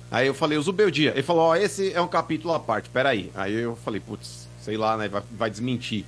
Aí 0.08 0.28
eu 0.28 0.34
falei, 0.34 0.56
o 0.56 0.62
Zubeldia. 0.62 1.10
Ele 1.10 1.22
falou, 1.24 1.42
ó, 1.46 1.56
esse 1.56 1.92
é 1.92 2.00
um 2.00 2.06
capítulo 2.06 2.54
à 2.54 2.60
parte, 2.60 2.88
peraí. 2.90 3.32
Aí 3.34 3.54
eu 3.54 3.74
falei, 3.74 3.98
putz, 4.00 4.48
sei 4.62 4.76
lá, 4.76 4.96
né, 4.96 5.08
vai, 5.08 5.22
vai 5.36 5.50
desmentir. 5.50 6.04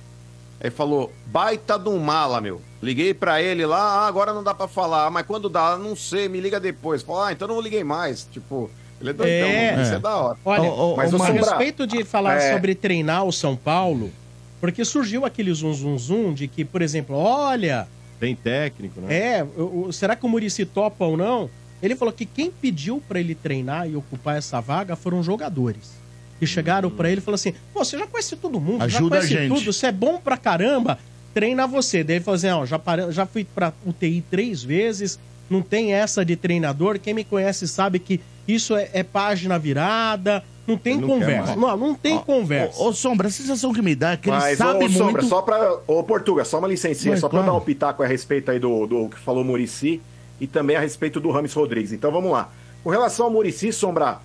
Aí 0.57 0.67
ele 0.67 0.71
falou, 0.71 1.11
baita 1.25 1.77
de 1.77 1.89
um 1.89 1.99
mala, 1.99 2.39
meu. 2.39 2.61
Liguei 2.81 3.13
pra 3.13 3.41
ele 3.41 3.65
lá, 3.65 3.77
ah, 3.79 4.07
agora 4.07 4.33
não 4.33 4.43
dá 4.43 4.53
pra 4.55 4.67
falar, 4.67 5.09
mas 5.11 5.25
quando 5.25 5.47
dá, 5.47 5.77
não 5.77 5.95
sei, 5.95 6.27
me 6.27 6.39
liga 6.41 6.59
depois. 6.59 7.03
Falou, 7.03 7.21
ah, 7.23 7.31
então 7.31 7.47
não 7.47 7.61
liguei 7.61 7.83
mais. 7.83 8.27
Tipo, 8.31 8.71
ele 8.99 9.11
é 9.11 9.13
doidão, 9.13 9.47
É. 9.49 9.81
isso 9.83 9.93
é 9.93 9.99
da 9.99 10.15
hora. 10.17 10.37
Olha, 10.43 10.63
Ô, 10.63 10.93
ô, 10.93 10.95
Mas 10.97 11.13
a 11.13 11.15
o 11.15 11.19
Sombra- 11.19 11.33
respeito 11.33 11.85
de 11.85 12.03
falar 12.03 12.35
É. 12.37 12.53
sobre 12.53 12.73
treinar 12.73 13.23
o 13.23 13.31
São 13.31 13.55
Paulo, 13.55 14.11
porque 14.59 14.83
surgiu 14.83 15.25
aquele 15.25 15.53
zum 15.53 15.73
zum 15.73 15.97
zum 15.97 16.33
de 16.33 16.47
que, 16.47 16.65
por 16.65 16.81
exemplo, 16.81 17.15
olha, 17.15 17.87
Tem 18.19 18.35
técnico, 18.35 18.99
né? 19.01 19.37
é, 19.39 19.43
o- 19.43 19.85
o- 19.87 19.93
será 19.93 20.15
que 20.15 20.25
o 20.25 20.29
Murici 20.29 20.65
topa 20.65 21.05
ou 21.05 21.15
não? 21.15 21.49
Ele 21.83 21.95
falou 21.95 22.11
que 22.13 22.25
quem 22.25 22.49
pediu 22.51 23.01
pra 23.07 23.19
ele 23.19 23.33
treinar 23.35 23.87
e 23.89 23.95
ocupar 23.95 24.37
essa 24.37 24.59
vaga 24.59 24.95
foram 24.95 25.21
jogadores. 25.23 25.99
Que 26.39 26.47
chegaram 26.47 26.89
pra 26.89 27.09
ele 27.09 27.19
e 27.19 27.23
falaram 27.23 27.35
assim: 27.35 27.53
Pô, 27.73 27.85
você 27.85 27.97
já 27.97 28.07
conhece 28.07 28.35
todo 28.35 28.59
mundo, 28.59 28.79
já 28.89 28.97
Ajuda 28.97 29.17
a 29.17 29.19
conhece 29.19 29.33
gente." 29.35 29.53
tudo, 29.53 29.71
você 29.73 29.87
é 29.87 29.91
bom 29.91 30.19
pra 30.19 30.35
caramba, 30.37 30.97
treina 31.33 31.67
você. 31.67 32.03
Daí 32.03 32.17
ele 32.17 32.23
falou 32.25 32.35
assim: 32.35 32.49
ó, 32.49 32.65
já, 32.65 32.79
pare- 32.79 33.11
já 33.11 33.25
fui 33.25 33.43
pra 33.45 33.73
UTI 33.85 34.23
três 34.29 34.63
vezes, 34.63 35.19
não 35.49 35.61
tem 35.61 35.93
essa 35.93 36.23
de 36.25 36.35
treinador. 36.35 36.99
Quem 36.99 37.13
me 37.13 37.23
conhece 37.23 37.67
sabe 37.67 37.99
que 37.99 38.19
isso 38.47 38.75
é, 38.75 38.89
é 38.93 39.03
página 39.03 39.57
virada, 39.59 40.43
não 40.67 40.77
tem 40.77 40.93
Ele 40.93 41.01
não 41.01 41.07
conversa. 41.09 41.55
Não, 41.55 41.77
não 41.77 41.95
tem 41.95 42.17
conversa. 42.19 42.81
Ô, 42.81 42.87
ô, 42.89 42.93
Sombra, 42.93 43.27
a 43.27 43.31
sensação 43.31 43.73
que 43.73 43.81
me 43.81 43.95
dá 43.95 44.11
é 44.11 44.17
que 44.17 44.29
ele 44.29 44.37
Mas, 44.37 44.57
sabe 44.57 44.85
ô, 44.85 44.89
Sombra, 44.89 45.21
muito... 45.21 45.27
só 45.27 45.41
pra. 45.41 45.79
Ô, 45.87 46.03
Portuga, 46.03 46.45
só 46.45 46.59
uma 46.59 46.67
licencinha, 46.67 47.11
Mas, 47.13 47.19
só 47.21 47.27
pra 47.29 47.39
claro. 47.39 47.51
dar 47.53 47.57
um 47.57 47.61
pitaco 47.61 48.03
a 48.03 48.07
respeito 48.07 48.51
aí 48.51 48.59
do, 48.59 48.85
do 48.87 49.09
que 49.09 49.19
falou 49.19 49.43
o 49.43 49.45
Murici 49.45 50.01
e 50.39 50.47
também 50.47 50.75
a 50.75 50.79
respeito 50.79 51.19
do 51.19 51.29
Rames 51.31 51.53
Rodrigues. 51.53 51.91
Então 51.91 52.11
vamos 52.11 52.31
lá. 52.31 52.49
Com 52.83 52.89
relação 52.89 53.25
ao 53.27 53.31
Murici, 53.31 53.71
Sombra, 53.71 54.19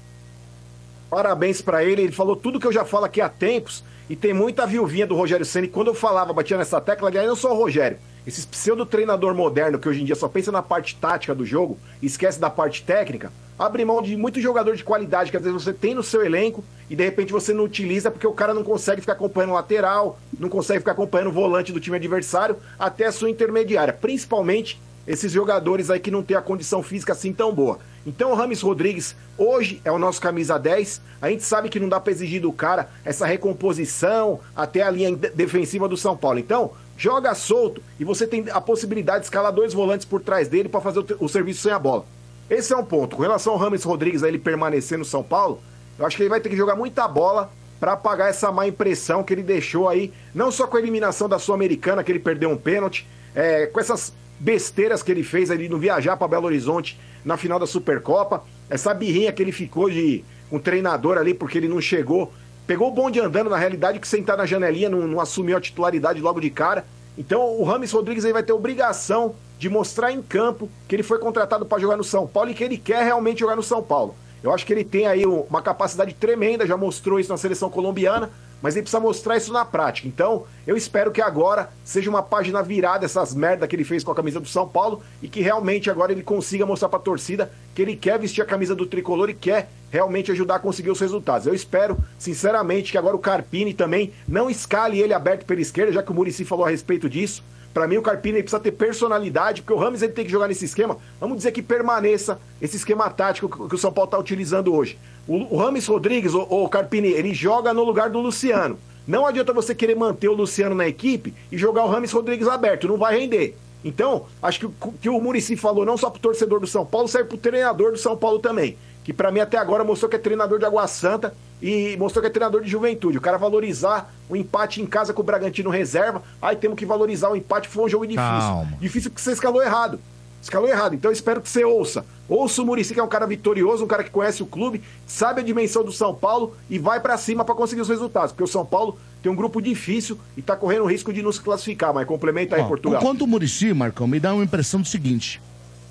parabéns 1.10 1.60
pra 1.60 1.84
ele. 1.84 2.02
Ele 2.02 2.12
falou 2.12 2.36
tudo 2.36 2.58
que 2.60 2.66
eu 2.66 2.72
já 2.72 2.84
falo 2.84 3.04
aqui 3.04 3.20
há 3.20 3.28
tempos. 3.28 3.82
E 4.08 4.14
tem 4.14 4.32
muita 4.32 4.66
viuvinha 4.66 5.06
do 5.06 5.16
Rogério. 5.16 5.46
E 5.62 5.68
quando 5.68 5.88
eu 5.88 5.94
falava, 5.94 6.32
batia 6.32 6.56
nessa 6.56 6.80
tecla, 6.80 7.10
aí 7.10 7.26
não 7.26 7.36
só 7.36 7.52
o 7.52 7.56
Rogério. 7.56 7.98
Esse 8.26 8.44
pseudo-treinador 8.46 9.34
moderno 9.34 9.78
que 9.78 9.88
hoje 9.88 10.02
em 10.02 10.04
dia 10.04 10.16
só 10.16 10.28
pensa 10.28 10.50
na 10.50 10.62
parte 10.62 10.96
tática 10.96 11.34
do 11.34 11.46
jogo 11.46 11.78
esquece 12.02 12.40
da 12.40 12.50
parte 12.50 12.82
técnica, 12.82 13.32
abre 13.56 13.84
mão 13.84 14.02
de 14.02 14.16
muito 14.16 14.40
jogador 14.40 14.74
de 14.74 14.82
qualidade 14.82 15.30
que 15.30 15.36
às 15.36 15.42
vezes 15.44 15.62
você 15.62 15.72
tem 15.72 15.94
no 15.94 16.02
seu 16.02 16.24
elenco 16.24 16.64
e 16.90 16.96
de 16.96 17.04
repente 17.04 17.32
você 17.32 17.54
não 17.54 17.62
utiliza 17.62 18.10
porque 18.10 18.26
o 18.26 18.32
cara 18.32 18.52
não 18.52 18.64
consegue 18.64 19.00
ficar 19.00 19.12
acompanhando 19.12 19.50
o 19.50 19.54
lateral, 19.54 20.18
não 20.38 20.48
consegue 20.48 20.80
ficar 20.80 20.92
acompanhando 20.92 21.28
o 21.28 21.32
volante 21.32 21.72
do 21.72 21.78
time 21.78 21.96
adversário 21.96 22.56
até 22.76 23.06
a 23.06 23.12
sua 23.12 23.30
intermediária. 23.30 23.92
Principalmente 23.92 24.80
esses 25.06 25.30
jogadores 25.32 25.90
aí 25.90 26.00
que 26.00 26.10
não 26.10 26.22
tem 26.22 26.36
a 26.36 26.42
condição 26.42 26.82
física 26.82 27.12
assim 27.12 27.32
tão 27.32 27.52
boa. 27.54 27.78
Então 28.06 28.30
o 28.32 28.34
Rames 28.34 28.60
Rodrigues 28.60 29.16
hoje 29.38 29.80
é 29.84 29.90
o 29.92 29.98
nosso 29.98 30.20
camisa 30.20 30.58
10. 30.58 31.00
A 31.20 31.30
gente 31.30 31.42
sabe 31.44 31.68
que 31.68 31.80
não 31.80 31.88
dá 31.88 31.98
pra 32.00 32.12
exigir 32.12 32.40
do 32.40 32.52
cara 32.52 32.88
essa 33.04 33.26
recomposição 33.26 34.40
até 34.54 34.82
a 34.82 34.90
linha 34.90 35.14
de- 35.16 35.30
defensiva 35.30 35.88
do 35.88 35.96
São 35.96 36.16
Paulo. 36.16 36.38
Então, 36.38 36.72
joga 36.96 37.34
solto 37.34 37.82
e 37.98 38.04
você 38.04 38.26
tem 38.26 38.44
a 38.50 38.60
possibilidade 38.60 39.20
de 39.20 39.24
escalar 39.26 39.52
dois 39.52 39.72
volantes 39.74 40.06
por 40.06 40.20
trás 40.20 40.48
dele 40.48 40.68
pra 40.68 40.80
fazer 40.80 41.00
o, 41.00 41.06
o 41.20 41.28
serviço 41.28 41.62
sem 41.62 41.72
a 41.72 41.78
bola. 41.78 42.04
Esse 42.48 42.72
é 42.72 42.76
um 42.76 42.84
ponto. 42.84 43.16
Com 43.16 43.22
relação 43.22 43.52
ao 43.54 43.58
Rames 43.58 43.82
Rodrigues 43.82 44.22
aí, 44.22 44.30
ele 44.30 44.38
permanecer 44.38 44.96
no 44.98 45.04
São 45.04 45.22
Paulo, 45.22 45.60
eu 45.98 46.06
acho 46.06 46.16
que 46.16 46.22
ele 46.22 46.30
vai 46.30 46.40
ter 46.40 46.48
que 46.48 46.56
jogar 46.56 46.76
muita 46.76 47.06
bola 47.08 47.50
pra 47.80 47.92
apagar 47.92 48.30
essa 48.30 48.50
má 48.52 48.66
impressão 48.66 49.22
que 49.22 49.34
ele 49.34 49.42
deixou 49.42 49.88
aí, 49.88 50.12
não 50.34 50.50
só 50.50 50.66
com 50.66 50.76
a 50.76 50.80
eliminação 50.80 51.28
da 51.28 51.38
Sul-Americana, 51.38 52.02
que 52.04 52.10
ele 52.12 52.18
perdeu 52.20 52.48
um 52.50 52.56
pênalti, 52.56 53.06
é, 53.34 53.66
com 53.66 53.78
essas 53.80 54.12
besteiras 54.38 55.02
que 55.02 55.10
ele 55.10 55.22
fez 55.22 55.50
ali 55.50 55.68
no 55.68 55.78
viajar 55.78 56.16
para 56.16 56.28
Belo 56.28 56.46
Horizonte 56.46 56.98
na 57.24 57.36
final 57.36 57.58
da 57.58 57.66
Supercopa, 57.66 58.44
essa 58.68 58.92
birrinha 58.94 59.32
que 59.32 59.42
ele 59.42 59.52
ficou 59.52 59.90
de 59.90 60.24
um 60.50 60.58
treinador 60.58 61.18
ali 61.18 61.34
porque 61.34 61.58
ele 61.58 61.68
não 61.68 61.80
chegou, 61.80 62.32
pegou 62.66 62.88
o 62.88 62.92
bonde 62.92 63.20
andando 63.20 63.50
na 63.50 63.56
realidade 63.56 63.98
que 63.98 64.06
sentar 64.06 64.36
na 64.36 64.46
janelinha 64.46 64.88
não, 64.88 65.06
não 65.06 65.20
assumiu 65.20 65.56
a 65.56 65.60
titularidade 65.60 66.20
logo 66.20 66.40
de 66.40 66.50
cara. 66.50 66.84
Então 67.18 67.58
o 67.58 67.64
Rames 67.64 67.92
Rodrigues 67.92 68.24
aí 68.24 68.32
vai 68.32 68.42
ter 68.42 68.52
obrigação 68.52 69.34
de 69.58 69.68
mostrar 69.68 70.12
em 70.12 70.22
campo 70.22 70.68
que 70.86 70.94
ele 70.94 71.02
foi 71.02 71.18
contratado 71.18 71.64
para 71.64 71.80
jogar 71.80 71.96
no 71.96 72.04
São 72.04 72.26
Paulo 72.26 72.50
e 72.50 72.54
que 72.54 72.62
ele 72.62 72.76
quer 72.76 73.04
realmente 73.04 73.40
jogar 73.40 73.56
no 73.56 73.62
São 73.62 73.82
Paulo. 73.82 74.14
Eu 74.42 74.52
acho 74.52 74.66
que 74.66 74.72
ele 74.72 74.84
tem 74.84 75.06
aí 75.06 75.24
uma 75.26 75.62
capacidade 75.62 76.14
tremenda, 76.14 76.66
já 76.66 76.76
mostrou 76.76 77.18
isso 77.18 77.30
na 77.30 77.38
seleção 77.38 77.70
colombiana. 77.70 78.30
Mas 78.62 78.74
ele 78.74 78.82
precisa 78.82 79.00
mostrar 79.00 79.36
isso 79.36 79.52
na 79.52 79.64
prática. 79.64 80.08
Então, 80.08 80.44
eu 80.66 80.76
espero 80.76 81.10
que 81.10 81.20
agora 81.20 81.70
seja 81.84 82.10
uma 82.10 82.22
página 82.22 82.62
virada 82.62 83.04
essas 83.04 83.34
merda 83.34 83.66
que 83.66 83.76
ele 83.76 83.84
fez 83.84 84.02
com 84.02 84.10
a 84.10 84.14
camisa 84.14 84.40
do 84.40 84.48
São 84.48 84.68
Paulo 84.68 85.02
e 85.22 85.28
que 85.28 85.40
realmente 85.40 85.90
agora 85.90 86.12
ele 86.12 86.22
consiga 86.22 86.66
mostrar 86.66 86.88
pra 86.88 86.98
torcida 86.98 87.52
que 87.74 87.82
ele 87.82 87.96
quer 87.96 88.18
vestir 88.18 88.42
a 88.42 88.46
camisa 88.46 88.74
do 88.74 88.86
tricolor 88.86 89.30
e 89.30 89.34
quer 89.34 89.68
realmente 89.90 90.32
ajudar 90.32 90.56
a 90.56 90.58
conseguir 90.58 90.90
os 90.90 91.00
resultados. 91.00 91.46
Eu 91.46 91.54
espero, 91.54 91.98
sinceramente, 92.18 92.92
que 92.92 92.98
agora 92.98 93.16
o 93.16 93.20
Carpini 93.20 93.74
também 93.74 94.12
não 94.26 94.50
escale 94.50 95.00
ele 95.00 95.14
aberto 95.14 95.44
pela 95.44 95.60
esquerda, 95.60 95.92
já 95.92 96.02
que 96.02 96.10
o 96.10 96.14
Murici 96.14 96.44
falou 96.44 96.64
a 96.64 96.70
respeito 96.70 97.08
disso. 97.08 97.42
Pra 97.76 97.86
mim, 97.86 97.98
o 97.98 98.02
Carpini 98.02 98.42
precisa 98.42 98.58
ter 98.58 98.72
personalidade, 98.72 99.60
porque 99.60 99.74
o 99.74 99.76
Rames 99.76 100.00
ele 100.00 100.14
tem 100.14 100.24
que 100.24 100.30
jogar 100.30 100.48
nesse 100.48 100.64
esquema. 100.64 100.96
Vamos 101.20 101.36
dizer 101.36 101.52
que 101.52 101.60
permaneça 101.60 102.40
esse 102.58 102.74
esquema 102.74 103.10
tático 103.10 103.68
que 103.68 103.74
o 103.74 103.76
São 103.76 103.92
Paulo 103.92 104.06
está 104.06 104.18
utilizando 104.18 104.74
hoje. 104.74 104.98
O, 105.28 105.54
o 105.54 105.58
Rames 105.58 105.86
Rodrigues, 105.86 106.32
o, 106.32 106.40
o 106.40 106.70
Carpini, 106.70 107.08
ele 107.08 107.34
joga 107.34 107.74
no 107.74 107.84
lugar 107.84 108.08
do 108.08 108.18
Luciano. 108.18 108.78
Não 109.06 109.26
adianta 109.26 109.52
você 109.52 109.74
querer 109.74 109.94
manter 109.94 110.28
o 110.28 110.32
Luciano 110.32 110.74
na 110.74 110.88
equipe 110.88 111.34
e 111.52 111.58
jogar 111.58 111.84
o 111.84 111.90
Rames 111.90 112.12
Rodrigues 112.12 112.48
aberto, 112.48 112.88
não 112.88 112.96
vai 112.96 113.20
render. 113.20 113.54
Então, 113.84 114.24
acho 114.42 114.60
que 114.60 114.66
o 114.66 114.92
que 114.92 115.10
o 115.10 115.20
Murici 115.20 115.54
falou, 115.54 115.84
não 115.84 115.98
só 115.98 116.08
pro 116.08 116.18
torcedor 116.18 116.60
do 116.60 116.66
São 116.66 116.86
Paulo, 116.86 117.06
serve 117.08 117.28
pro 117.28 117.36
treinador 117.36 117.92
do 117.92 117.98
São 117.98 118.16
Paulo 118.16 118.38
também. 118.38 118.78
Que 119.06 119.12
pra 119.12 119.30
mim 119.30 119.38
até 119.38 119.56
agora 119.56 119.84
mostrou 119.84 120.10
que 120.10 120.16
é 120.16 120.18
treinador 120.18 120.58
de 120.58 120.64
Água 120.64 120.84
Santa 120.88 121.32
e 121.62 121.96
mostrou 121.96 122.20
que 122.20 122.26
é 122.26 122.30
treinador 122.30 122.60
de 122.60 122.68
juventude. 122.68 123.16
O 123.16 123.20
cara 123.20 123.38
valorizar 123.38 124.12
o 124.28 124.34
empate 124.34 124.82
em 124.82 124.84
casa 124.84 125.12
com 125.12 125.22
o 125.22 125.24
Bragantino 125.24 125.70
reserva. 125.70 126.24
Aí 126.42 126.56
temos 126.56 126.76
que 126.76 126.84
valorizar 126.84 127.30
o 127.30 127.36
empate, 127.36 127.68
foi 127.68 127.84
um 127.84 127.88
jogo 127.88 128.04
difícil. 128.04 128.24
Calma. 128.26 128.76
Difícil 128.80 129.12
porque 129.12 129.22
você 129.22 129.30
escalou 129.30 129.62
errado. 129.62 130.00
Escalou 130.42 130.68
errado. 130.68 130.96
Então 130.96 131.08
eu 131.08 131.12
espero 131.12 131.40
que 131.40 131.48
você 131.48 131.64
ouça. 131.64 132.04
Ouça 132.28 132.60
o 132.60 132.66
Murici, 132.66 132.94
que 132.94 132.98
é 132.98 133.02
um 133.02 133.06
cara 133.06 133.28
vitorioso, 133.28 133.84
um 133.84 133.86
cara 133.86 134.02
que 134.02 134.10
conhece 134.10 134.42
o 134.42 134.46
clube, 134.46 134.82
sabe 135.06 135.40
a 135.40 135.44
dimensão 135.44 135.84
do 135.84 135.92
São 135.92 136.12
Paulo 136.12 136.56
e 136.68 136.76
vai 136.76 136.98
pra 136.98 137.16
cima 137.16 137.44
pra 137.44 137.54
conseguir 137.54 137.82
os 137.82 137.88
resultados. 137.88 138.32
Porque 138.32 138.42
o 138.42 138.48
São 138.48 138.66
Paulo 138.66 138.98
tem 139.22 139.30
um 139.30 139.36
grupo 139.36 139.62
difícil 139.62 140.18
e 140.36 140.42
tá 140.42 140.56
correndo 140.56 140.82
o 140.82 140.86
risco 140.86 141.12
de 141.12 141.22
não 141.22 141.30
se 141.30 141.40
classificar. 141.40 141.94
Mas 141.94 142.08
complementa 142.08 142.56
aí, 142.56 142.62
Ó, 142.62 142.66
Portugal. 142.66 143.00
Enquanto 143.00 143.22
o 143.22 143.26
Murici, 143.28 143.72
Marcão, 143.72 144.08
me 144.08 144.18
dá 144.18 144.34
uma 144.34 144.42
impressão 144.42 144.80
do 144.80 144.88
seguinte: 144.88 145.40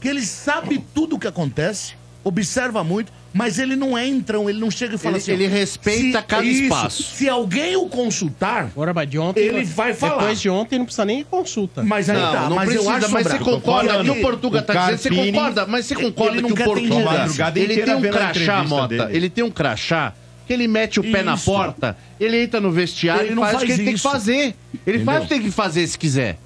que 0.02 0.10
ele 0.10 0.22
sabe 0.22 0.84
tudo 0.94 1.16
o 1.16 1.20
que 1.20 1.28
acontece, 1.28 1.96
observa 2.26 2.84
muito, 2.84 3.14
mas 3.32 3.60
ele 3.60 3.76
não 3.76 3.96
é 3.96 4.06
entrão, 4.08 4.50
ele 4.50 4.60
não 4.60 4.72
chega 4.72 4.96
e 4.96 4.98
fala 4.98 5.14
Ele- 5.16 5.22
assim. 5.22 5.32
ó, 5.32 5.34
ele 5.36 5.48
respeita 5.48 6.22
cada 6.24 6.44
espaço. 6.44 7.04
Se 7.04 7.30
alguém 7.30 7.76
o 7.78 7.88
consultar, 7.88 8.72
Agora, 8.76 9.06
de 9.06 9.20
ontem, 9.20 9.42
ele 9.42 9.64
vai 9.64 9.94
falar. 9.94 10.18
Depois 10.18 10.42
de 10.42 10.50
ontem 10.50 10.80
não 10.80 10.86
precisa 10.86 11.06
nem 11.06 11.24
consulta. 11.24 11.84
Mas 11.84 12.10
aí 12.10 12.18
Não, 12.18 12.32
tá, 12.32 12.50
não 12.50 12.56
mas 12.56 12.66
precisa, 12.70 12.90
eu 12.90 12.96
acho 12.96 13.12
mas 13.12 13.28
você 13.28 13.38
concorda 13.40 13.98
que 14.00 14.04
que 14.04 14.10
o 14.10 14.22
Portuga 14.22 14.62
tá 14.64 14.74
dizendo, 14.92 14.98
você 14.98 15.32
concorda, 15.32 15.66
mas 15.68 15.86
você 15.86 15.96
concorda 15.96 16.42
que 16.42 16.52
o 16.52 16.56
Portuga, 16.56 17.28
ele 17.56 17.84
tem 17.84 17.96
um 17.96 18.02
crachá, 18.02 18.64
Mota, 18.64 19.10
ele 19.12 19.30
tem 19.30 19.44
um 19.44 19.52
crachá, 19.52 20.14
que 20.48 20.54
ele 20.54 20.68
mete 20.68 21.00
o 21.00 21.04
pé 21.04 21.22
na 21.22 21.36
Isso. 21.36 21.46
porta, 21.46 21.96
ele 22.20 22.42
entra 22.42 22.60
no 22.60 22.72
vestiário 22.72 23.24
Ele 23.26 23.32
e 23.34 23.36
não 23.36 23.44
faz 23.44 23.56
o 23.56 23.60
que 23.60 23.64
ele 23.66 23.76
tem 23.78 23.86
que 23.86 23.92
isso. 23.94 24.10
fazer. 24.10 24.56
Ele 24.88 25.04
faz 25.04 25.20
o 25.20 25.22
que 25.24 25.30
tem 25.30 25.42
que 25.44 25.52
fazer 25.52 25.86
se 25.88 25.98
quiser. 25.98 26.38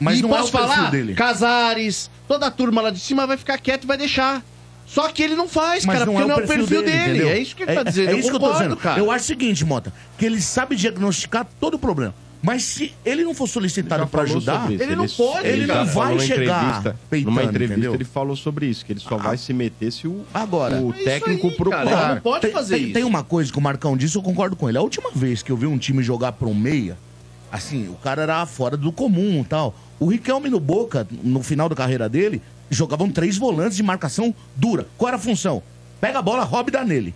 Mas 0.00 0.18
e 0.18 0.22
não 0.22 0.30
é 0.34 0.38
posso 0.38 0.48
o 0.48 0.52
perfil 0.52 0.68
falar, 0.68 0.90
dele. 0.90 1.14
Casares, 1.14 2.10
toda 2.26 2.46
a 2.46 2.50
turma 2.50 2.80
lá 2.82 2.90
de 2.90 3.00
cima 3.00 3.26
vai 3.26 3.36
ficar 3.36 3.58
quieto 3.58 3.84
e 3.84 3.86
vai 3.86 3.96
deixar. 3.98 4.42
Só 4.88 5.08
que 5.10 5.22
ele 5.22 5.34
não 5.36 5.46
faz, 5.46 5.84
Mas 5.84 5.98
cara, 5.98 6.06
não 6.06 6.14
porque 6.14 6.24
é 6.24 6.28
não 6.34 6.40
é 6.40 6.44
o 6.44 6.48
perfil 6.48 6.82
dele. 6.82 7.10
entendeu? 7.10 7.28
É 7.28 7.38
isso 7.38 7.54
que 7.54 7.62
ele 7.62 7.74
tá 7.74 7.82
dizendo. 7.82 8.08
É, 8.08 8.12
eu 8.14 8.18
isso 8.18 8.30
que 8.30 8.36
eu 8.36 8.40
tô 8.40 8.46
concordo, 8.46 8.64
dizendo. 8.68 8.76
cara. 8.80 8.98
Eu 8.98 9.10
acho 9.10 9.24
o 9.24 9.26
seguinte, 9.26 9.64
Mota, 9.64 9.92
que 10.16 10.24
ele 10.24 10.40
sabe 10.40 10.74
diagnosticar 10.76 11.46
todo 11.60 11.74
o 11.74 11.78
problema. 11.78 12.14
Mas 12.40 12.62
se 12.62 12.94
ele 13.04 13.24
não 13.24 13.34
for 13.34 13.48
solicitado 13.48 14.06
pra 14.06 14.22
falou 14.24 14.36
ajudar, 14.38 14.72
isso. 14.72 14.80
ele 14.82 14.94
não 14.96 15.08
pode, 15.08 15.46
ele 15.48 15.66
já 15.66 15.74
não 15.84 15.86
vai 15.92 16.18
chegar 16.20 16.62
entrevista- 16.62 16.96
peitando, 17.10 17.30
Numa 17.34 17.42
entrevista 17.42 17.72
entendeu? 17.74 17.94
ele 17.94 18.04
falou 18.04 18.36
sobre 18.36 18.66
isso, 18.66 18.86
que 18.86 18.92
ele 18.92 19.00
só 19.00 19.16
vai 19.16 19.36
se 19.36 19.52
meter 19.52 19.90
se 19.92 20.06
o, 20.06 20.24
Agora, 20.32 20.80
o 20.80 20.94
É 20.94 21.02
técnico 21.04 21.48
aí, 21.48 21.54
procurar. 21.56 21.84
cara, 21.84 22.06
ele 22.06 22.14
não 22.14 22.20
pode 22.22 22.42
tem, 22.42 22.52
fazer 22.52 22.74
tem- 22.76 22.84
isso. 22.84 22.92
tem 22.94 23.02
uma 23.04 23.24
coisa 23.24 23.50
que 23.52 23.58
o 23.58 23.60
Marcão 23.60 23.96
disse, 23.96 24.14
eu 24.16 24.22
concordo 24.22 24.54
com 24.54 24.68
ele. 24.68 24.78
A 24.78 24.80
última 24.82 25.10
vez 25.12 25.42
que 25.42 25.50
eu 25.50 25.56
vi 25.56 25.66
um 25.66 25.76
time 25.76 26.00
jogar 26.00 26.30
pra 26.30 26.46
um 26.48 26.54
meia, 26.54 26.96
assim, 27.50 27.88
o 27.88 27.94
cara 27.94 28.22
era 28.22 28.46
fora 28.46 28.76
do 28.76 28.92
comum 28.92 29.40
e 29.40 29.44
tal. 29.44 29.74
O 29.98 30.06
Riquelme 30.06 30.48
no 30.48 30.60
Boca, 30.60 31.06
no 31.24 31.42
final 31.42 31.68
da 31.68 31.74
carreira 31.74 32.08
dele, 32.08 32.40
jogavam 32.70 33.10
três 33.10 33.36
volantes 33.36 33.76
de 33.76 33.82
marcação 33.82 34.34
dura. 34.56 34.86
Qual 34.96 35.08
era 35.08 35.16
a 35.16 35.20
função? 35.20 35.62
Pega 36.00 36.18
a 36.18 36.22
bola, 36.22 36.44
rouba 36.44 36.70
e 36.70 36.72
dá 36.72 36.84
nele. 36.84 37.14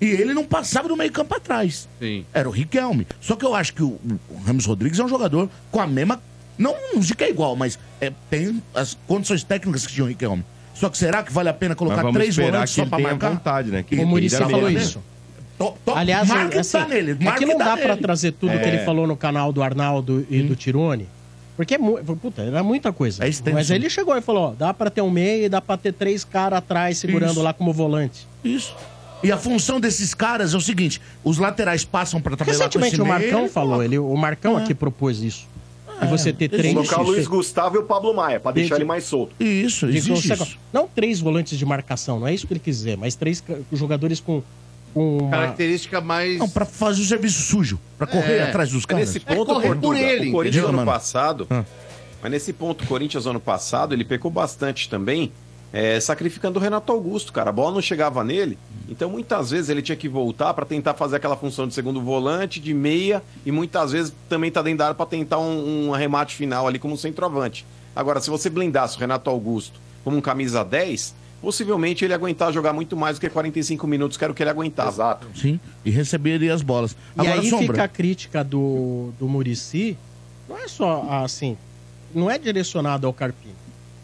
E 0.00 0.06
ele 0.06 0.34
não 0.34 0.44
passava 0.44 0.88
do 0.88 0.96
meio 0.96 1.12
campo 1.12 1.34
atrás. 1.36 1.88
Sim. 2.00 2.24
Era 2.34 2.48
o 2.48 2.52
Riquelme. 2.52 3.06
Só 3.20 3.36
que 3.36 3.44
eu 3.44 3.54
acho 3.54 3.72
que 3.74 3.82
o, 3.82 3.98
o 4.28 4.36
Ramos 4.44 4.66
Rodrigues 4.66 4.98
é 4.98 5.04
um 5.04 5.08
jogador 5.08 5.48
com 5.70 5.80
a 5.80 5.86
mesma. 5.86 6.20
Não, 6.58 6.74
não 6.92 7.00
digo 7.00 7.16
que 7.16 7.24
é 7.24 7.30
igual, 7.30 7.56
mas 7.56 7.78
é, 8.00 8.12
tem 8.28 8.62
as 8.74 8.96
condições 9.06 9.42
técnicas 9.44 9.86
que 9.86 9.92
tinha 9.92 10.04
o 10.04 10.08
Riquelme. 10.08 10.44
Só 10.74 10.88
que 10.88 10.98
será 10.98 11.22
que 11.22 11.32
vale 11.32 11.48
a 11.48 11.54
pena 11.54 11.74
colocar 11.76 12.02
três 12.12 12.36
volantes 12.36 12.70
que 12.74 12.76
só 12.76 12.82
ele 12.82 12.90
pra 12.90 12.98
marcar? 12.98 13.30
vontade, 13.30 13.70
né? 13.70 13.82
Que 13.84 13.96
O 13.96 14.06
Muricy 14.06 14.36
falou 14.36 14.62
né? 14.70 14.72
isso. 14.80 15.00
To- 15.56 15.74
to- 15.84 15.94
Aliás, 15.94 16.26
marca 16.28 16.56
e 16.56 16.58
assim, 16.58 16.78
tá 16.78 16.88
nele. 16.88 17.12
é 17.12 17.32
que 17.32 17.46
não 17.46 17.56
tá 17.56 17.64
dá 17.66 17.76
pra 17.76 17.88
nele. 17.90 18.02
trazer 18.02 18.32
tudo 18.32 18.50
que 18.58 18.66
ele 18.68 18.78
falou 18.84 19.06
no 19.06 19.16
canal 19.16 19.52
do 19.52 19.62
Arnaldo 19.62 20.26
e 20.28 20.42
do 20.42 20.56
Tirone. 20.56 21.08
Porque, 21.56 21.74
é 21.74 21.78
puta, 21.78 22.42
era 22.42 22.62
muita 22.62 22.92
coisa. 22.92 23.24
É. 23.24 23.52
Mas 23.52 23.70
ele 23.70 23.88
chegou 23.88 24.16
e 24.16 24.20
falou, 24.20 24.50
ó, 24.50 24.54
dá 24.54 24.74
pra 24.74 24.90
ter 24.90 25.02
um 25.02 25.10
meio 25.10 25.44
e 25.44 25.48
dá 25.48 25.60
pra 25.60 25.76
ter 25.76 25.92
três 25.92 26.24
caras 26.24 26.58
atrás 26.58 26.98
segurando 26.98 27.32
Isso. 27.32 27.42
lá 27.42 27.52
como 27.52 27.72
volante. 27.72 28.26
Isso. 28.42 28.74
E 29.22 29.32
a 29.32 29.38
função 29.38 29.80
desses 29.80 30.12
caras 30.12 30.52
é 30.52 30.56
o 30.56 30.60
seguinte: 30.60 31.00
os 31.22 31.38
laterais 31.38 31.84
passam 31.84 32.20
pra 32.20 32.36
tabelar 32.36 32.58
com 32.58 32.78
esse 32.78 32.78
Recentemente 32.78 33.00
o 33.00 33.06
Marcão 33.06 33.48
falou, 33.48 33.82
ele, 33.82 33.98
o 33.98 34.14
Marcão 34.16 34.58
É. 34.58 34.62
aqui 34.62 34.74
propôs 34.74 35.22
isso. 35.22 35.48
E 36.02 36.06
você 36.06 36.32
ter 36.32 36.48
três... 36.48 36.74
Colocar 36.74 37.00
o 37.00 37.04
Luiz 37.04 37.26
Gustavo 37.26 37.76
e 37.76 37.78
o 37.78 37.84
Pablo 37.84 38.12
Maia, 38.12 38.40
pra 38.40 38.50
deixar 38.50 38.74
ele 38.74 38.84
mais 38.84 39.04
solto. 39.04 39.32
Isso, 39.38 39.86
existe 39.86 40.32
isso. 40.32 40.58
Não 40.72 40.88
três 40.88 41.20
volantes 41.20 41.56
de 41.56 41.64
marcação, 41.64 42.18
não 42.18 42.26
é 42.26 42.34
isso 42.34 42.46
que 42.48 42.52
ele 42.52 42.60
quis 42.60 42.78
dizer, 42.78 42.98
mas 42.98 43.14
três 43.14 43.42
jogadores 43.72 44.18
com 44.18 44.42
uma... 44.94 45.30
Característica 45.30 46.00
mais. 46.00 46.38
Não, 46.38 46.48
pra 46.48 46.64
fazer 46.64 47.02
o 47.02 47.04
serviço 47.04 47.42
sujo. 47.42 47.80
Pra 47.98 48.06
correr 48.06 48.38
É. 48.38 48.42
atrás 48.44 48.70
dos 48.70 48.86
caras. 48.86 49.08
Nesse 49.08 49.20
ponto, 49.20 49.52
correr 49.54 49.74
por 49.76 49.96
ele, 49.96 50.28
o 50.28 50.32
Corinthians 50.32 50.64
entendeu, 50.64 50.68
ano 50.68 50.78
mano? 50.78 50.90
passado, 50.90 51.46
Ah. 51.50 51.64
mas 52.22 52.30
nesse 52.30 52.52
ponto, 52.52 52.84
o 52.84 52.86
Corinthians 52.86 53.26
ano 53.26 53.40
passado, 53.40 53.92
ele 53.94 54.04
pecou 54.04 54.30
bastante 54.30 54.88
também, 54.88 55.32
é, 55.72 55.98
sacrificando 55.98 56.58
o 56.58 56.62
Renato 56.62 56.92
Augusto, 56.92 57.32
cara. 57.32 57.50
A 57.50 57.52
bola 57.52 57.72
não 57.74 57.82
chegava 57.82 58.22
nele, 58.22 58.56
então 58.88 59.10
muitas 59.10 59.50
vezes 59.50 59.68
ele 59.68 59.82
tinha 59.82 59.96
que 59.96 60.08
voltar 60.08 60.54
pra 60.54 60.64
tentar 60.64 60.94
fazer 60.94 61.16
aquela 61.16 61.36
função 61.36 61.66
de 61.66 61.74
segundo 61.74 62.00
volante, 62.00 62.60
de 62.60 62.72
meia, 62.72 63.20
e 63.44 63.50
muitas 63.50 63.90
vezes 63.90 64.14
também 64.28 64.50
tá 64.52 64.62
dentro 64.62 64.78
da 64.78 64.84
área 64.86 64.94
pra 64.94 65.04
tentar 65.06 65.38
um, 65.40 65.88
um 65.88 65.94
arremate 65.94 66.36
final 66.36 66.66
ali 66.68 66.78
como 66.78 66.96
centroavante. 66.96 67.66
Agora, 67.96 68.20
se 68.20 68.30
você 68.30 68.48
blindasse 68.48 68.96
o 68.96 69.00
Renato 69.00 69.28
Augusto 69.30 69.80
como 70.04 70.16
um 70.16 70.20
camisa 70.20 70.64
10, 70.64 71.14
possivelmente 71.44 72.04
ele 72.04 72.14
aguentar 72.14 72.52
jogar 72.52 72.72
muito 72.72 72.96
mais 72.96 73.18
do 73.18 73.20
que 73.20 73.28
45 73.28 73.86
minutos, 73.86 74.16
que 74.16 74.24
era 74.24 74.32
o 74.32 74.34
que 74.34 74.42
ele 74.42 74.50
aguentava. 74.50 74.90
Exato. 74.90 75.28
Sim, 75.34 75.60
e 75.84 75.90
receberia 75.90 76.54
as 76.54 76.62
bolas. 76.62 76.92
E 76.92 77.20
Agora, 77.20 77.40
aí 77.40 77.50
Sombra, 77.50 77.66
fica 77.66 77.84
a 77.84 77.88
crítica 77.88 78.42
do, 78.42 79.12
do 79.18 79.28
Murici, 79.28 79.96
não 80.48 80.56
é 80.56 80.66
só 80.66 81.06
assim, 81.22 81.56
não 82.14 82.30
é 82.30 82.38
direcionado 82.38 83.06
ao 83.06 83.12
Carpini, 83.12 83.54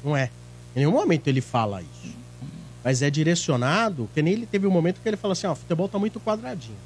não 0.05 0.15
é. 0.15 0.31
Em 0.77 0.81
nenhum 0.81 0.93
momento 0.93 1.27
ele 1.29 1.41
fala 1.41 1.81
isso. 1.81 2.15
Mas 2.85 3.03
é 3.03 3.11
direcionado, 3.11 4.09
que 4.15 4.23
nem 4.23 4.35
ele 4.35 4.47
teve 4.47 4.67
um 4.67 4.71
momento 4.71 5.01
que 5.01 5.09
ele 5.09 5.17
fala 5.17 5.33
assim, 5.33 5.47
ó, 5.47 5.55
futebol 5.55 5.89
tá 5.89 5.99
muito 5.99 6.21
quadradinho. 6.21 6.79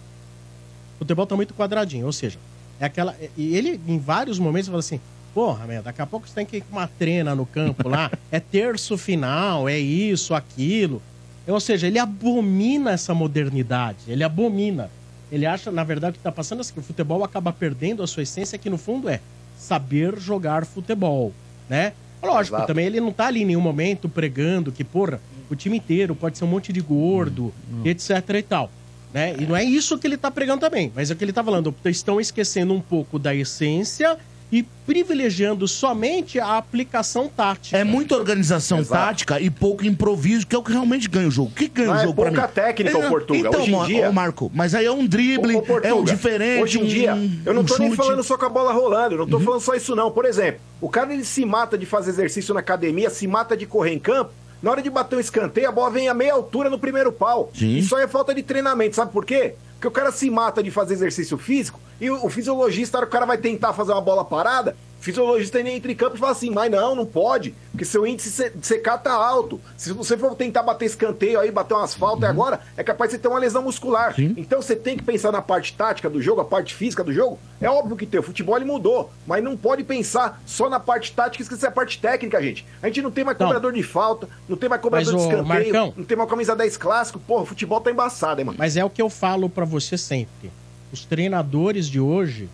Futebol 0.99 1.27
tá 1.27 1.37
muito 1.37 1.53
quadradinho, 1.55 2.07
ou 2.07 2.13
seja, 2.13 2.39
é 2.81 2.87
aquela... 2.87 3.15
E 3.37 3.57
ele, 3.57 3.81
em 3.87 3.99
vários 3.99 4.39
momentos, 4.39 4.69
fala 4.69 4.81
assim, 4.81 5.01
porra, 5.35 5.67
meu, 5.67 5.83
daqui 5.83 6.01
a 6.01 6.07
pouco 6.07 6.29
você 6.29 6.35
tem 6.35 6.47
que 6.47 6.59
ir 6.59 6.61
com 6.61 6.77
uma 6.77 6.87
trena 6.87 7.35
no 7.35 7.45
campo 7.45 7.89
lá, 7.89 8.11
é 8.31 8.39
terço 8.39 8.97
final, 8.97 9.69
é 9.69 9.79
isso, 9.79 10.33
aquilo. 10.33 11.03
Ou 11.47 11.61
seja, 11.61 11.89
ele 11.89 11.99
abomina 11.99 12.93
essa 12.93 13.13
modernidade, 13.13 13.99
ele 14.09 14.23
abomina. 14.23 14.89
Ele 15.33 15.45
acha, 15.45 15.71
na 15.73 15.83
verdade, 15.83 16.13
o 16.13 16.15
que 16.15 16.21
está 16.21 16.31
passando 16.31 16.63
é 16.63 16.65
que 16.65 16.79
o 16.79 16.83
futebol 16.83 17.25
acaba 17.25 17.53
perdendo 17.53 18.03
a 18.03 18.07
sua 18.07 18.23
essência, 18.23 18.57
que 18.57 18.71
no 18.71 18.79
fundo 18.79 19.09
é 19.09 19.21
saber 19.59 20.19
jogar 20.19 20.65
futebol, 20.65 21.33
né? 21.69 21.93
Lógico, 22.23 22.57
Exato. 22.57 22.69
também 22.69 22.87
ele 22.87 23.01
não 23.01 23.13
tá 23.13 23.27
ali 23.27 23.43
em 23.43 23.47
nenhum 23.47 23.61
momento 23.61 24.09
pregando 24.09 24.73
que, 24.73 24.85
porra, 24.85 25.21
o 25.51 25.57
time 25.57 25.77
inteiro 25.77 26.15
pode 26.15 26.39
ser 26.39 26.45
um 26.45 26.49
monte 26.49 26.73
de 26.73 26.81
gordo, 26.81 27.53
etc 27.85 28.11
e 28.31 28.43
tal. 28.43 28.71
Né? 29.13 29.37
E 29.39 29.47
não 29.47 29.55
é 29.55 29.63
isso 29.63 29.99
que 29.99 30.07
ele 30.07 30.17
tá 30.17 30.31
pregando 30.31 30.61
também, 30.61 30.91
mas 30.95 31.11
é 31.11 31.15
o 31.15 31.17
que 31.17 31.25
ele 31.25 31.33
tá 31.33 31.45
falando. 31.45 31.75
Estão 31.85 32.21
esquecendo 32.21 32.73
um 32.73 32.81
pouco 32.81 33.19
da 33.19 33.35
essência 33.35 34.19
e 34.57 34.63
privilegiando 34.87 35.67
somente 35.67 36.39
a 36.39 36.57
aplicação 36.57 37.29
tática. 37.29 37.77
é 37.77 37.83
muita 37.83 38.15
organização 38.15 38.79
Exato. 38.79 39.05
tática 39.07 39.41
e 39.41 39.51
pouco 39.51 39.85
improviso, 39.85 40.47
que 40.47 40.55
é 40.55 40.59
o 40.59 40.63
que 40.63 40.71
realmente 40.71 41.09
ganha 41.09 41.27
o 41.27 41.31
jogo. 41.31 41.51
O 41.51 41.55
que 41.55 41.67
ganha 41.67 41.89
Não, 41.89 41.95
o 41.95 41.99
é 41.99 42.03
jogo 42.03 42.15
pra 42.23 42.31
pouca 42.31 42.47
mim? 42.47 42.53
técnica, 42.55 42.97
É, 42.99 43.05
ô, 43.07 43.09
Portuga. 43.09 43.39
Então, 43.49 43.61
Hoje 43.63 43.75
em 43.75 43.85
dia- 43.87 44.09
ô, 44.09 44.13
Marco, 44.13 44.51
mas 44.55 44.73
aí 44.73 44.87
é 44.87 44.93
um 44.93 45.05
drible, 45.05 45.61
é 45.83 45.93
um 45.93 46.05
diferente. 46.05 46.63
Hoje 46.63 46.81
em 46.81 46.85
dia, 46.85 47.15
um- 47.17 47.41
eu 47.45 47.53
não 47.53 47.63
um 47.63 47.65
tô 47.65 47.77
nem 47.79 47.89
chute. 47.89 48.01
Uhum. 48.01 48.07
falando 48.07 48.23
só 48.23 48.39
com 48.39 48.45
a 48.47 48.49
bola 48.49 48.73
rolando, 48.73 49.15
eu 49.15 49.19
não 49.19 49.27
tô 49.27 49.41
falando 49.41 49.61
só 49.61 49.75
isso 49.75 49.97
não. 49.97 50.13
Por 50.13 50.25
exemplo, 50.25 50.61
o 50.81 50.89
cara 50.89 51.13
ele 51.13 51.25
se 51.25 51.45
mata 51.45 51.77
de 51.77 51.85
fazer 51.85 52.11
exercício 52.11 52.55
na 52.55 52.61
academia, 52.61 53.11
se 53.11 53.27
mata 53.27 53.57
de 53.57 53.67
correr 53.67 53.93
em 53.93 53.99
campo, 53.99 54.31
na 54.63 54.71
hora 54.71 54.81
de 54.81 54.89
bater 54.89 55.17
um 55.17 55.21
escanteio, 55.21 55.69
a 55.69 55.73
bola 55.73 55.91
vem 55.91 56.09
a 56.09 56.15
meia 56.15 56.33
altura 56.33 56.71
no 56.71 56.79
primeiro 56.79 57.11
pau. 57.11 57.51
Sim. 57.53 57.77
Isso 57.77 57.97
aí 57.97 58.05
é 58.05 58.09
falta 58.09 58.33
de 58.33 58.43
treinamento, 58.43 58.95
sabe 58.95 59.11
por 59.13 59.25
quê? 59.27 59.55
Porque 59.75 59.89
o 59.89 59.91
cara 59.91 60.13
se 60.13 60.31
mata 60.31 60.63
de 60.63 60.71
fazer 60.71 60.95
exercício 60.95 61.37
físico 61.37 61.81
e 62.05 62.11
o, 62.11 62.27
o 62.27 62.29
fisiologista, 62.29 62.99
o 62.99 63.07
cara 63.07 63.25
vai 63.25 63.39
tentar 63.39 63.73
fazer 63.73 63.93
uma 63.93 64.01
bola 64.01 64.25
parada, 64.25 64.77
fisiologista 65.01 65.61
entra 65.61 65.91
em 65.91 65.95
campo 65.95 66.17
e 66.17 66.19
fala 66.19 66.33
assim, 66.33 66.51
mas 66.51 66.71
não, 66.71 66.95
não 66.95 67.07
pode, 67.07 67.55
porque 67.71 67.85
seu 67.85 68.07
índice 68.07 68.51
de 68.55 68.67
secar 68.67 68.99
tá 68.99 69.13
alto. 69.13 69.59
Se 69.77 69.93
você 69.93 70.17
for 70.17 70.35
tentar 70.35 70.63
bater 70.63 70.85
escanteio 70.85 71.41
aí, 71.41 71.51
bater 71.51 71.75
umas 71.75 71.95
faltas 71.95 72.29
agora, 72.29 72.61
é 72.77 72.83
capaz 72.83 73.11
de 73.11 73.17
você 73.17 73.23
ter 73.23 73.29
uma 73.29 73.39
lesão 73.39 73.63
muscular. 73.63 74.15
Então 74.19 74.61
você 74.61 74.77
tem 74.77 74.97
que 74.97 75.03
pensar 75.03 75.33
na 75.33 75.41
parte 75.41 75.75
tática 75.75 76.11
do 76.11 76.21
jogo, 76.21 76.41
a 76.43 76.45
parte 76.45 76.75
física 76.75 77.03
do 77.03 77.13
jogo. 77.13 77.39
É 77.61 77.69
óbvio 77.69 77.97
que 77.97 78.05
tem, 78.07 78.21
o 78.21 78.23
futebol 78.23 78.57
ele 78.57 78.67
mudou, 78.67 79.11
mas 79.27 79.43
não 79.43 79.57
pode 79.57 79.83
pensar 79.83 80.43
só 80.45 80.69
na 80.69 80.81
parte 80.81 81.13
tática 81.13 81.43
e 81.43 81.45
esquecer 81.45 81.67
a 81.67 81.71
parte 81.71 81.99
técnica, 81.99 82.43
gente. 82.43 82.67
A 82.83 82.87
gente 82.87 83.01
não 83.01 83.11
tem 83.11 83.25
mais 83.25 83.39
cobrador 83.39 83.73
de 83.73 83.83
falta, 83.83 84.29
não 84.47 84.57
tem 84.57 84.69
mais 84.69 84.81
cobrador 84.81 85.13
Mas, 85.13 85.23
de 85.23 85.29
escanteio, 85.29 85.73
Marcão. 85.73 85.95
não 85.97 86.05
tem 86.05 86.17
mais 86.17 86.29
camisa 86.29 86.55
10 86.55 86.77
clássico. 86.77 87.19
Porra, 87.19 87.43
o 87.43 87.47
futebol 87.47 87.81
tá 87.81 87.91
embaçado, 87.91 88.41
hein, 88.41 88.47
mano. 88.47 88.59
Mas 88.59 88.77
é 88.77 88.85
o 88.85 88.91
que 88.91 89.01
eu 89.01 89.09
falo 89.11 89.49
pra 89.49 89.65
você 89.65 89.97
sempre. 89.97 90.51
Os 90.93 91.05
treinadores 91.05 91.89
de 91.89 91.99
hoje. 92.01 92.49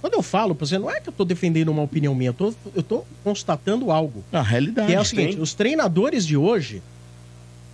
Quando 0.00 0.14
eu 0.14 0.22
falo 0.22 0.54
pra 0.54 0.66
você, 0.66 0.78
não 0.78 0.90
é 0.90 1.00
que 1.00 1.08
eu 1.08 1.12
tô 1.12 1.24
defendendo 1.24 1.70
uma 1.70 1.82
opinião 1.82 2.14
minha, 2.14 2.34
eu 2.74 2.82
tô 2.82 3.04
constatando 3.24 3.90
algo. 3.90 4.24
A 4.32 4.42
realidade. 4.42 4.88
Que 4.88 4.94
é 4.94 5.00
o 5.00 5.04
seguinte: 5.04 5.34
Tem. 5.34 5.42
os 5.42 5.54
treinadores 5.54 6.24
de 6.24 6.36
hoje, 6.36 6.82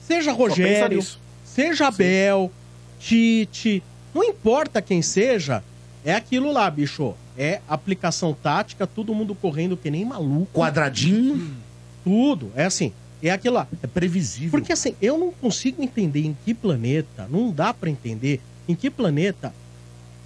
seja 0.06 0.32
Rogério, 0.32 1.04
seja 1.44 1.88
Abel, 1.88 2.50
Tite, 2.98 3.82
não 4.14 4.24
importa 4.24 4.80
quem 4.80 5.02
seja, 5.02 5.62
é 6.04 6.14
aquilo 6.14 6.52
lá, 6.52 6.70
bicho. 6.70 7.14
É 7.36 7.60
aplicação 7.68 8.32
tática, 8.32 8.86
todo 8.86 9.12
mundo 9.12 9.34
correndo 9.34 9.76
que 9.76 9.90
nem 9.90 10.04
maluco. 10.04 10.58
Quadradinho. 10.58 11.56
Tudo. 12.04 12.52
É 12.54 12.64
assim. 12.64 12.92
É 13.20 13.30
aquilo 13.30 13.56
lá. 13.56 13.66
É 13.82 13.86
previsível. 13.86 14.50
Porque 14.50 14.72
assim, 14.72 14.94
eu 15.02 15.18
não 15.18 15.32
consigo 15.32 15.82
entender 15.82 16.24
em 16.24 16.36
que 16.44 16.54
planeta, 16.54 17.26
não 17.28 17.50
dá 17.50 17.74
pra 17.74 17.90
entender 17.90 18.40
em 18.68 18.74
que 18.74 18.88
planeta 18.88 19.52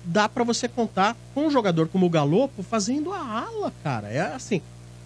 dá 0.05 0.29
pra 0.29 0.45
você 0.45 0.69
contar 0.69 1.17
com 1.35 1.47
um 1.47 1.51
jogador 1.51 1.89
como 1.89 2.07
o 2.07 2.11
Galopo 2.11 2.63
fazendo 2.63 3.13
a 3.13 3.19
ala, 3.19 3.73
cara. 3.83 4.09
É 4.09 4.21
assim. 4.21 4.61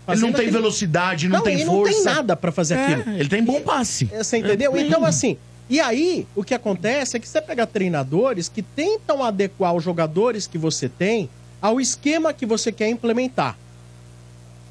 Ele 0.08 0.20
não 0.20 0.28
tem 0.32 0.40
aquele- 0.42 0.50
velocidade, 0.50 1.28
não, 1.28 1.42
tem 1.42 1.54
ele 1.54 1.64
força. 1.64 1.92
não 1.96 2.04
tem 2.04 2.14
nada 2.14 2.36
pra 2.36 2.50
fazer 2.50 2.74
É, 2.74 2.84
aquilo. 2.86 3.16
Ele 3.16 3.28
tem 3.28 3.42
bom 3.44 3.60
passe. 3.60 4.08
É, 4.12 4.22
Você 4.22 4.38
entendeu? 4.38 4.74
É. 4.76 4.80
Então, 4.80 5.04
assim, 5.04 5.36
e 5.70 5.78
aí, 5.80 6.26
o 6.34 6.42
que 6.42 6.54
acontece 6.54 7.16
é 7.16 7.20
que 7.20 7.28
você 7.28 7.40
pega 7.40 7.66
treinadores 7.66 8.48
que 8.48 8.62
tentam 8.62 9.22
adequar 9.22 9.74
os 9.74 9.84
jogadores 9.84 10.46
que 10.46 10.58
você 10.58 10.88
tem 10.88 11.30
ao 11.60 11.80
esquema 11.80 12.32
que 12.32 12.44
você 12.44 12.72
quer 12.72 12.88
implementar. 12.88 13.56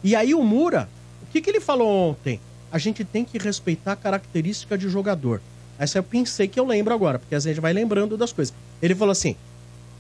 E 0.04 0.16
aí 0.16 0.34
o 0.34 0.44
Mura, 0.44 0.90
o 1.24 1.32
que, 1.32 1.42
que 1.42 1.50
ele 1.50 1.62
falou 1.62 1.88
ontem? 1.88 2.40
A 2.72 2.78
gente 2.78 3.04
tem 3.06 3.24
que 3.24 3.38
respeitar 3.38 3.94
a 3.94 3.96
característica 3.96 4.78
de 4.78 4.90
jogador. 4.90 5.42
Essa 5.80 5.98
eu 6.00 6.04
pensei 6.04 6.48
que 6.48 6.60
eu 6.60 6.66
lembro 6.66 6.94
agora, 6.94 7.18
porque 7.20 7.34
às 7.36 7.44
vezes 7.44 7.54
a 7.54 7.56
gente 7.56 7.62
vai 7.62 7.74
lembrando 7.74 8.18
das 8.18 8.32
coisas. 8.34 8.54
Ele 8.82 8.94
falou 8.96 9.12
assim: 9.12 9.36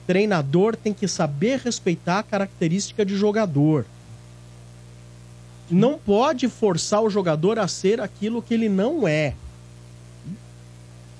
treinador 0.08 0.76
tem 0.76 0.94
que 0.94 1.08
saber 1.08 1.60
respeitar 1.60 2.20
a 2.20 2.24
característica 2.24 3.06
de 3.06 3.16
jogador. 3.16 3.86
Não 5.70 5.98
pode 5.98 6.48
forçar 6.50 7.02
o 7.02 7.10
jogador 7.10 7.58
a 7.58 7.68
ser 7.68 8.02
aquilo 8.02 8.42
que 8.42 8.54
ele 8.54 8.68
não 8.68 9.08
é. 9.08 9.36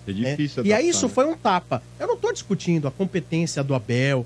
É 0.08 0.12
difícil 0.12 0.66
E 0.66 0.74
aí 0.74 0.90
isso 0.90 1.08
né? 1.08 1.14
foi 1.14 1.26
um 1.26 1.38
tapa. 1.38 1.82
Eu 2.00 2.08
não 2.08 2.18
tô 2.18 2.32
discutindo 2.34 2.88
a 2.88 2.92
competência 2.92 3.64
do 3.64 3.74
Abel. 3.74 4.26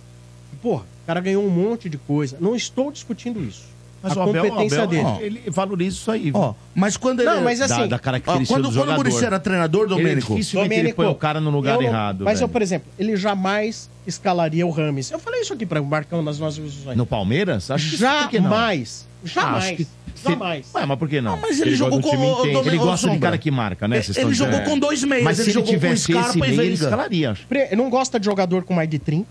Porra, 0.61 0.84
o 1.03 1.06
cara 1.06 1.19
ganhou 1.19 1.45
um 1.45 1.49
monte 1.49 1.90
de 1.90 1.98
coisa. 1.98 2.38
Não 2.40 2.56
estou 2.56 2.91
discutindo 2.91 3.44
isso. 3.44 3.75
Mas 4.10 4.18
a 4.18 4.19
o 4.19 4.30
Abel- 4.30 4.45
competência 4.45 4.84
Abel, 4.84 4.90
dele. 4.90 5.03
ó, 5.06 5.19
ele 5.22 5.44
valoriza 5.49 5.95
isso 5.98 6.11
aí. 6.11 6.32
Ó, 6.34 6.53
mas 6.73 6.95
quando 6.98 7.22
ele 7.22 7.30
Não, 7.30 7.41
mas 7.44 7.60
assim- 7.61 7.76
da, 7.82 7.88
da 7.88 7.99
característica 7.99 8.53
Ó, 8.53 8.56
quando- 8.61 8.72
do 8.72 8.77
quando 8.80 8.90
o 8.90 8.95
Muricy 8.95 9.26
era 9.26 9.40
treinador, 9.40 9.88
Domênico, 9.88 10.34
Ele 10.34 10.40
dificilmente 10.41 10.73
ele 10.76 10.94
põe 10.94 11.07
o 11.07 11.15
cara 11.15 11.40
no 11.41 11.49
lugar 11.49 11.76
eu 11.76 11.82
não- 11.82 11.88
errado. 11.90 12.23
Mas 12.23 12.40
eu, 12.40 12.48
velho. 12.48 12.53
por 12.53 12.61
exemplo, 12.61 12.91
ele 12.99 13.15
jamais 13.18 13.90
escalaria 14.06 14.65
o 14.65 14.69
Rames. 14.69 15.11
Eu 15.11 15.19
falei 15.19 15.41
isso 15.41 15.53
aqui 15.53 15.65
para 15.65 15.82
o 15.82 15.86
Marcão 15.86 16.22
nas 16.22 16.40
nossas 16.40 16.64
discussões. 16.64 16.95
No 16.98 17.06
Palmeiras? 17.06 17.69
Acho 17.72 17.86
que 17.91 17.98
por 17.98 18.30
que? 18.30 18.38
Jamais. 18.38 19.07
Jamais. 19.23 19.65
Acho 19.65 19.76
que- 19.76 19.88
Jamais. 20.23 20.65
Ué, 20.73 20.86
mas 20.86 20.98
por 20.99 21.10
que 21.10 21.19
não? 21.22 21.38
mas 21.38 21.60
ele 21.60 21.76
jogou 21.76 21.99
gosta 21.99 22.15
do 22.15 22.22
com 22.23 22.41
o- 22.41 22.45
Ele 22.65 22.77
o 22.77 22.80
gosta 22.80 22.95
de 22.95 23.02
Sombra. 23.14 23.19
cara 23.19 23.38
que 23.38 23.52
marca, 23.52 23.88
né? 23.88 23.98
Ele- 23.98 24.03
Vocês 24.06 24.18
ele 24.18 24.34
jogou 24.34 24.61
com 24.61 24.80
dois 24.80 25.03
meias, 25.03 25.23
Mas 25.23 25.40
ele 25.40 25.44
se 25.45 25.49
ele 25.49 25.53
jogou 25.56 25.68
com 25.68 25.80
tivesse 25.80 26.11
esse 26.14 26.40
meio, 26.40 26.61
ele 26.61 26.73
escalaria. 26.73 27.32
acho. 27.32 27.45
Pre- 27.48 27.76
Não 27.76 27.90
gosta 27.90 28.19
de 28.19 28.26
jogador 28.26 28.64
com 28.64 28.73
mais 28.73 28.90
de 28.90 28.98
30. 28.99 29.27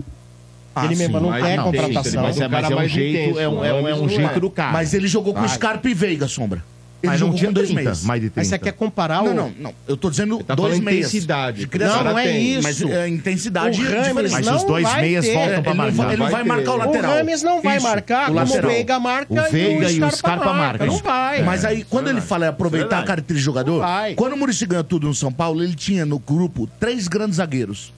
Ah, 0.75 0.85
ele 0.87 0.97
mesmo 0.97 1.17
sim, 1.19 1.23
não 1.23 1.31
mas 1.31 1.45
quer 1.45 1.57
não, 1.57 1.65
contratação. 1.65 2.23
Mas 2.23 2.41
é, 2.41 2.49
mas 2.49 2.71
é 2.71 2.77
um 2.77 2.89
jeito, 2.89 3.39
é 3.39 3.49
um, 3.49 3.65
é 3.65 3.73
um, 3.75 3.89
é 3.89 3.95
um 3.95 4.09
jeito 4.09 4.41
do 4.41 4.51
cara. 4.51 4.73
Mas 4.73 4.93
ele 4.95 5.07
jogou 5.09 5.33
com. 5.35 5.47
Scarpa 5.49 5.89
e 5.89 5.95
Veiga, 5.95 6.27
Sombra. 6.27 6.63
Ele 7.03 7.11
Mas 7.11 7.21
não 7.21 7.27
jogou 7.27 7.39
tinha 7.39 7.49
com 7.51 7.53
dois 7.53 7.67
30, 7.69 7.83
meias. 7.83 8.03
mais 8.05 8.23
de 8.23 8.31
30. 8.31 8.41
Mas 8.41 8.49
você 8.49 8.59
quer 8.59 8.73
comparar 8.73 9.23
Não, 9.23 9.31
o... 9.31 9.35
não, 9.35 9.53
não. 9.61 9.75
Eu 9.87 9.95
tô 9.95 10.09
dizendo 10.09 10.43
tá 10.43 10.55
dois 10.55 10.81
meias. 10.81 11.09
intensidade, 11.09 11.69
Não, 11.79 12.03
não 12.05 12.19
é 12.19 12.23
tem. 12.25 12.53
isso. 12.55 12.63
Mas 12.63 12.81
é, 12.81 13.09
intensidade 13.09 13.79
O 13.83 13.85
Rames. 13.85 14.33
Mas 14.33 14.47
não 14.47 14.57
os 14.57 14.65
dois 14.65 14.95
meias 14.95 15.23
ter. 15.27 15.35
voltam 15.35 15.63
pra 15.63 15.73
Ele 15.73 15.79
não 15.79 15.85
marcar. 15.85 16.03
vai, 16.03 16.13
ele 16.15 16.17
não 16.23 16.31
vai 16.31 16.33
Vai 16.33 16.45
marcar 16.45 16.71
o 16.71 16.79
ter. 16.79 16.87
lateral. 16.87 17.11
O 17.13 17.15
Rames 17.19 17.43
não 17.43 17.61
vai 17.61 17.77
Isso, 17.77 17.87
marcar 17.87 18.31
o 18.31 18.35
como 18.35 18.55
o. 18.59 18.63
Veiga 18.63 18.99
marca 18.99 19.33
O 19.35 19.51
Veiga 19.51 19.91
e 19.91 20.03
o 20.03 20.11
Scarpa 20.11 20.53
marcam. 20.55 20.87
Não 20.87 20.97
vai. 20.97 21.43
Mas 21.43 21.63
aí, 21.67 21.85
quando 21.85 22.09
ele 22.09 22.23
fala 22.23 22.49
aproveitar 22.49 23.01
a 23.01 23.03
característica 23.03 23.35
de 23.35 23.45
jogador, 23.45 23.83
Não 23.83 24.15
quando 24.15 24.33
o 24.33 24.37
Muricy 24.39 24.65
ganhou 24.65 24.83
tudo 24.85 25.07
no 25.07 25.15
São 25.15 25.31
Paulo, 25.31 25.63
ele 25.63 25.75
tinha 25.75 26.07
no 26.07 26.19
grupo 26.19 26.67
três 26.81 27.07
grandes 27.07 27.37
zagueiros. 27.37 27.93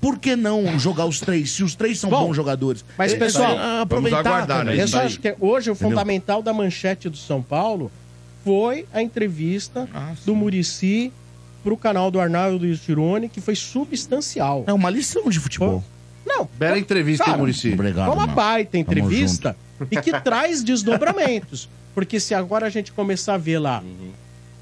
Por 0.00 0.18
que 0.18 0.36
não 0.36 0.78
jogar 0.78 1.06
os 1.06 1.20
três, 1.20 1.50
se 1.52 1.64
os 1.64 1.74
três 1.74 1.98
são 1.98 2.10
Bom, 2.10 2.26
bons 2.26 2.34
jogadores? 2.34 2.84
mas, 2.98 3.12
Ele- 3.12 3.20
pessoal, 3.20 3.56
ah, 3.58 3.80
aproveitar, 3.82 4.22
vamos 4.22 4.30
aguardar, 4.32 4.64
né? 4.64 4.80
Eu 4.80 4.86
só 4.88 5.00
acho 5.02 5.18
que 5.18 5.34
hoje 5.40 5.70
o 5.70 5.74
fundamental 5.74 6.42
da 6.42 6.52
manchete 6.52 7.08
do 7.08 7.16
São 7.16 7.42
Paulo 7.42 7.90
foi 8.44 8.86
a 8.92 9.02
entrevista 9.02 9.88
Ah, 9.92 10.12
do 10.24 10.34
Murici 10.34 11.12
pro 11.64 11.76
canal 11.76 12.10
do 12.10 12.20
Arnaldo 12.20 12.64
e 12.66 12.70
do 12.70 12.78
Tirone, 12.78 13.28
que 13.28 13.40
foi 13.40 13.56
substancial. 13.56 14.64
É 14.66 14.72
uma 14.72 14.90
lição 14.90 15.28
de 15.28 15.40
futebol. 15.40 15.82
Não, 16.24 16.48
Bela 16.58 16.78
entrevista, 16.78 17.22
hein, 17.24 17.26
Cara, 17.26 17.38
Muricy? 17.38 17.72
Obrigado, 17.72 18.06
foi 18.06 18.14
uma 18.14 18.26
baita 18.26 18.76
entrevista 18.76 19.56
e 19.90 19.96
que 20.00 20.12
traz 20.20 20.62
desdobramentos. 20.62 21.68
Porque 21.94 22.20
se 22.20 22.34
agora 22.34 22.66
a 22.66 22.70
gente 22.70 22.92
começar 22.92 23.34
a 23.34 23.38
ver 23.38 23.58
lá 23.58 23.82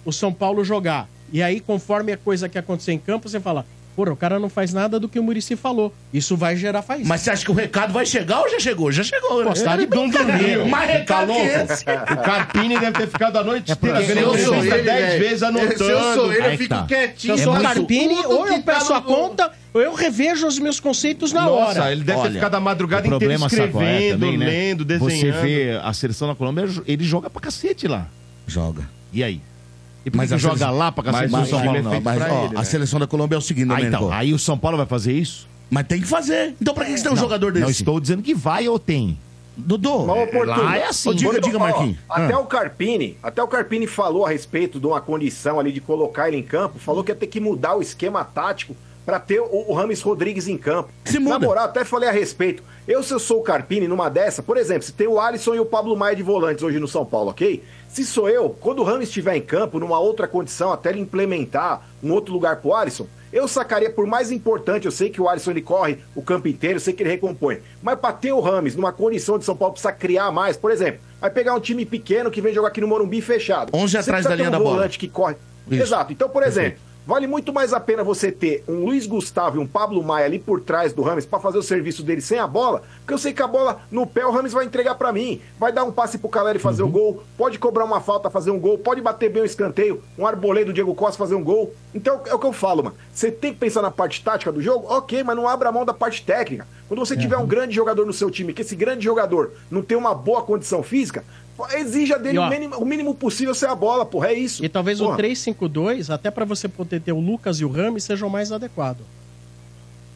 o 0.04 0.12
São 0.12 0.32
Paulo 0.32 0.62
jogar, 0.64 1.08
e 1.32 1.42
aí 1.42 1.58
conforme 1.58 2.12
a 2.12 2.16
coisa 2.16 2.48
que 2.48 2.56
acontecer 2.56 2.92
em 2.92 2.98
campo, 2.98 3.28
você 3.28 3.40
fala, 3.40 3.66
porra, 3.94 4.12
o 4.12 4.16
cara 4.16 4.38
não 4.38 4.48
faz 4.48 4.72
nada 4.72 4.98
do 4.98 5.08
que 5.08 5.18
o 5.18 5.22
Murici 5.22 5.56
falou. 5.56 5.94
Isso 6.12 6.36
vai 6.36 6.56
gerar 6.56 6.82
faísca. 6.82 7.08
Mas 7.08 7.20
você 7.22 7.30
acha 7.30 7.44
que 7.44 7.50
o 7.50 7.54
recado 7.54 7.92
vai 7.92 8.04
chegar 8.04 8.40
ou 8.40 8.48
já 8.50 8.58
chegou? 8.60 8.90
Já 8.92 9.02
chegou, 9.02 9.38
né? 9.40 9.44
Pô, 9.50 9.54
você 9.54 9.64
tá 9.64 9.76
de 9.76 9.86
brincadeira. 9.86 10.64
Mais 10.64 10.86
Tá 10.90 10.92
recado 10.98 11.28
louco? 11.32 11.46
esse. 11.46 11.84
O 11.84 12.16
Carpini 12.22 12.78
deve 12.78 12.92
ter 12.98 13.06
ficado 13.08 13.36
a 13.38 13.44
noite 13.44 13.72
inteira 13.72 13.96
porque 13.98 14.12
vendo 14.12 14.20
eu 14.24 14.28
entrevista 14.34 14.54
sou 14.54 14.64
ele, 14.64 14.82
10 14.82 14.84
velho. 15.06 15.18
vezes 15.24 15.42
anotando. 15.42 15.76
Se 15.78 15.90
eu 15.90 16.14
sou 16.14 16.32
ele, 16.32 16.46
eu 16.46 16.58
fico 16.58 16.68
tá. 16.68 16.80
Se 16.82 16.86
quietinho. 16.88 17.32
eu 17.34 17.38
sou 17.38 17.52
o 17.52 17.54
Mas 17.54 17.62
Carpini, 17.62 18.26
ou 18.26 18.46
eu 18.46 18.62
tá 18.62 18.72
peço 18.74 18.92
a 18.92 18.96
no- 19.00 19.02
conta, 19.06 19.52
ou 19.72 19.80
eu 19.80 19.94
revejo 19.94 20.46
os 20.46 20.58
meus 20.58 20.78
conceitos 20.80 21.32
na 21.32 21.48
hora. 21.48 21.74
Nossa, 21.78 21.92
ele 21.92 22.04
deve 22.04 22.18
Olha, 22.18 22.28
ter 22.30 22.34
ficado 22.34 22.54
a 22.54 22.60
madrugada 22.60 23.08
o 23.08 23.14
inteira 23.14 23.34
é 23.34 23.36
escrevendo, 23.36 24.20
também, 24.20 24.38
né? 24.38 24.46
lendo, 24.46 24.84
Você 24.84 24.98
desenhando. 24.98 25.42
vê 25.42 25.80
a 25.82 25.92
seleção 25.92 26.28
da 26.28 26.34
Colômbia, 26.34 26.64
ele 26.86 27.04
joga 27.04 27.28
pra 27.30 27.40
cacete 27.40 27.86
lá. 27.88 28.06
Joga. 28.46 28.82
E 29.12 29.22
aí? 29.24 29.40
E 30.04 30.10
por 30.10 30.18
Mas 30.18 30.30
que 30.30 30.38
joga 30.38 30.56
seleção- 30.58 30.78
lá 30.78 30.92
pra 30.92 31.04
cacete 31.04 31.32
Mas 31.32 31.46
o 31.46 31.50
São 31.50 31.62
Paulo? 31.62 31.78
é 31.78 31.82
Não. 31.82 32.00
Mas, 32.00 32.22
ó, 32.22 32.24
ele, 32.44 32.56
a 32.56 32.58
né? 32.58 32.64
seleção 32.64 33.00
da 33.00 33.06
Colômbia 33.06 33.36
é 33.36 33.38
o 33.38 33.42
seguinte, 33.42 33.64
Ah, 33.72 33.76
Domênico. 33.76 33.96
então, 34.04 34.12
aí 34.12 34.32
o 34.34 34.38
São 34.38 34.58
Paulo 34.58 34.76
vai 34.76 34.86
fazer 34.86 35.12
isso? 35.12 35.48
Mas 35.70 35.86
tem 35.86 36.00
que 36.00 36.06
fazer. 36.06 36.54
Então 36.60 36.74
pra 36.74 36.84
que 36.84 36.92
que 36.92 36.98
você 36.98 37.04
tem 37.04 37.12
um 37.12 37.16
jogador 37.16 37.50
desse? 37.52 37.64
Não 37.64 37.70
estou 37.70 37.98
dizendo 38.00 38.22
que 38.22 38.34
vai 38.34 38.68
ou 38.68 38.78
tem. 38.78 39.18
Dudu, 39.56 39.98
Uma 40.02 40.14
oportunidade. 40.24 40.60
Lá 40.62 40.76
é 40.76 40.86
assim. 40.88 41.08
Ô, 41.08 41.14
diga, 41.14 41.40
diga, 41.40 41.56
ó, 41.56 41.60
Marquinhos. 41.60 41.96
Até 42.08 42.32
Ah. 42.34 42.38
o 42.40 42.44
Carpini, 42.46 43.16
até 43.22 43.42
o 43.42 43.46
Carpini 43.48 43.86
falou 43.86 44.26
a 44.26 44.28
respeito 44.28 44.80
de 44.80 44.86
uma 44.86 45.00
condição 45.00 45.60
ali 45.60 45.70
de 45.72 45.80
colocar 45.80 46.26
ele 46.28 46.36
em 46.36 46.42
campo, 46.42 46.78
falou 46.78 47.04
que 47.04 47.10
ia 47.12 47.14
ter 47.14 47.28
que 47.28 47.38
mudar 47.40 47.76
o 47.76 47.80
esquema 47.80 48.24
tático 48.24 48.76
pra 49.06 49.20
ter 49.20 49.40
o, 49.40 49.46
o 49.68 49.72
Rames 49.74 50.00
Rodrigues 50.02 50.48
em 50.48 50.56
campo. 50.58 50.90
Se 51.04 51.18
muda. 51.20 51.38
Na 51.38 51.46
moral, 51.46 51.64
até 51.66 51.84
falei 51.84 52.08
a 52.08 52.12
respeito. 52.12 52.62
Eu, 52.88 53.02
se 53.02 53.12
eu 53.14 53.18
sou 53.20 53.40
o 53.40 53.42
Carpini 53.42 53.86
numa 53.86 54.08
dessa, 54.08 54.42
por 54.42 54.56
exemplo, 54.56 54.82
se 54.82 54.92
tem 54.92 55.06
o 55.06 55.20
Alisson 55.20 55.54
e 55.54 55.60
o 55.60 55.64
Pablo 55.66 55.96
Maia 55.96 56.16
de 56.16 56.22
volantes 56.22 56.62
hoje 56.64 56.80
no 56.80 56.88
São 56.88 57.04
Paulo, 57.06 57.30
ok? 57.30 57.62
Se 57.94 58.04
sou 58.04 58.28
eu, 58.28 58.50
quando 58.50 58.80
o 58.80 58.82
Rames 58.82 59.06
estiver 59.06 59.36
em 59.36 59.40
campo, 59.40 59.78
numa 59.78 60.00
outra 60.00 60.26
condição, 60.26 60.72
até 60.72 60.90
ele 60.90 60.98
implementar 60.98 61.80
um 62.02 62.10
outro 62.10 62.34
lugar 62.34 62.56
pro 62.56 62.74
Alisson, 62.74 63.06
eu 63.32 63.46
sacaria 63.46 63.88
por 63.88 64.04
mais 64.04 64.32
importante, 64.32 64.86
eu 64.86 64.90
sei 64.90 65.10
que 65.10 65.22
o 65.22 65.28
Alisson 65.28 65.52
ele 65.52 65.62
corre 65.62 65.98
o 66.12 66.20
campo 66.20 66.48
inteiro, 66.48 66.74
eu 66.74 66.80
sei 66.80 66.92
que 66.92 67.04
ele 67.04 67.10
recompõe, 67.10 67.60
mas 67.80 67.96
pra 67.96 68.12
ter 68.12 68.32
o 68.32 68.40
Rames 68.40 68.74
numa 68.74 68.92
condição 68.92 69.38
de 69.38 69.44
São 69.44 69.56
Paulo 69.56 69.74
precisa 69.74 69.92
criar 69.92 70.32
mais, 70.32 70.56
por 70.56 70.72
exemplo, 70.72 71.02
vai 71.20 71.30
pegar 71.30 71.54
um 71.54 71.60
time 71.60 71.86
pequeno 71.86 72.32
que 72.32 72.40
vem 72.40 72.52
jogar 72.52 72.66
aqui 72.66 72.80
no 72.80 72.88
Morumbi 72.88 73.20
fechado. 73.20 73.70
11 73.72 73.92
Você 73.92 73.98
atrás 73.98 74.24
da 74.24 74.34
linha 74.34 74.48
um 74.48 74.50
da 74.50 74.58
bola. 74.58 74.70
volante 74.70 74.98
que 74.98 75.06
corre. 75.06 75.36
Isso. 75.70 75.82
Exato. 75.84 76.12
Então, 76.12 76.28
por 76.28 76.42
exemplo, 76.42 76.80
vale 77.06 77.26
muito 77.26 77.52
mais 77.52 77.72
a 77.72 77.80
pena 77.80 78.02
você 78.02 78.32
ter 78.32 78.64
um 78.66 78.84
Luiz 78.84 79.06
Gustavo 79.06 79.56
e 79.56 79.60
um 79.60 79.66
Pablo 79.66 80.02
Maia 80.02 80.24
ali 80.26 80.38
por 80.38 80.60
trás 80.60 80.92
do 80.92 81.02
Rames 81.02 81.26
pra 81.26 81.38
fazer 81.38 81.58
o 81.58 81.62
serviço 81.62 82.02
dele 82.02 82.20
sem 82.20 82.38
a 82.38 82.46
bola, 82.46 82.82
porque 83.00 83.12
eu 83.14 83.18
sei 83.18 83.32
que 83.32 83.42
a 83.42 83.46
bola 83.46 83.80
no 83.90 84.06
pé 84.06 84.24
o 84.26 84.30
Rames 84.30 84.52
vai 84.52 84.64
entregar 84.64 84.94
pra 84.94 85.12
mim, 85.12 85.40
vai 85.58 85.72
dar 85.72 85.84
um 85.84 85.92
passe 85.92 86.18
pro 86.18 86.28
Caleri 86.28 86.58
fazer 86.58 86.82
Uhum. 86.82 86.88
o 86.88 86.92
gol, 86.92 87.22
pode 87.36 87.58
cobrar 87.58 87.84
uma 87.84 88.00
falta 88.00 88.30
fazer 88.30 88.50
um 88.50 88.58
gol, 88.58 88.78
pode 88.78 89.00
bater 89.00 89.30
bem 89.30 89.42
o 89.42 89.46
escanteio, 89.46 90.02
um 90.18 90.26
arbolê 90.26 90.64
do 90.64 90.72
Diego 90.72 90.94
Costa 90.94 91.18
fazer 91.18 91.34
um 91.34 91.44
gol. 91.44 91.74
Então 91.94 92.20
é 92.26 92.34
o 92.34 92.38
que 92.38 92.46
eu 92.46 92.52
falo, 92.52 92.82
mano. 92.84 92.96
Você 93.12 93.30
tem 93.30 93.52
que 93.52 93.58
pensar 93.60 93.82
na 93.82 93.90
parte 93.90 94.22
tática 94.24 94.50
do 94.50 94.62
jogo, 94.62 94.86
ok, 94.88 95.22
mas 95.22 95.36
não 95.36 95.48
abra 95.48 95.70
mão 95.70 95.84
da 95.84 95.94
parte 95.94 96.24
técnica. 96.24 96.66
Quando 96.88 97.00
você 97.00 97.16
tiver 97.16 97.36
Uhum. 97.36 97.44
um 97.44 97.46
grande 97.46 97.74
jogador 97.74 98.04
no 98.06 98.12
seu 98.12 98.30
time, 98.30 98.52
que 98.52 98.62
esse 98.62 98.76
grande 98.76 99.04
jogador 99.04 99.52
não 99.70 99.82
tem 99.82 99.96
uma 99.96 100.14
boa 100.14 100.42
condição 100.42 100.82
física, 100.82 101.24
exija 101.74 102.18
dele 102.18 102.36
E, 102.36 102.38
ó, 102.38 102.46
o, 102.46 102.50
mínimo, 102.50 102.76
o 102.76 102.84
mínimo 102.84 103.14
possível 103.14 103.54
ser 103.54 103.66
a 103.66 103.74
bola, 103.74 104.04
porra, 104.04 104.28
é 104.28 104.34
isso. 104.34 104.64
E 104.64 104.68
talvez 104.68 104.98
Porra. 104.98 105.14
o 105.14 105.18
3-5-2, 105.18 106.12
até 106.12 106.30
pra 106.30 106.44
você 106.44 106.68
poder 106.68 107.00
ter 107.00 107.12
o 107.12 107.20
Lucas 107.20 107.60
e 107.60 107.64
o 107.64 107.68
Rames, 107.70 108.04
seja 108.04 108.26
o 108.26 108.30
mais 108.30 108.50
adequado. 108.52 109.00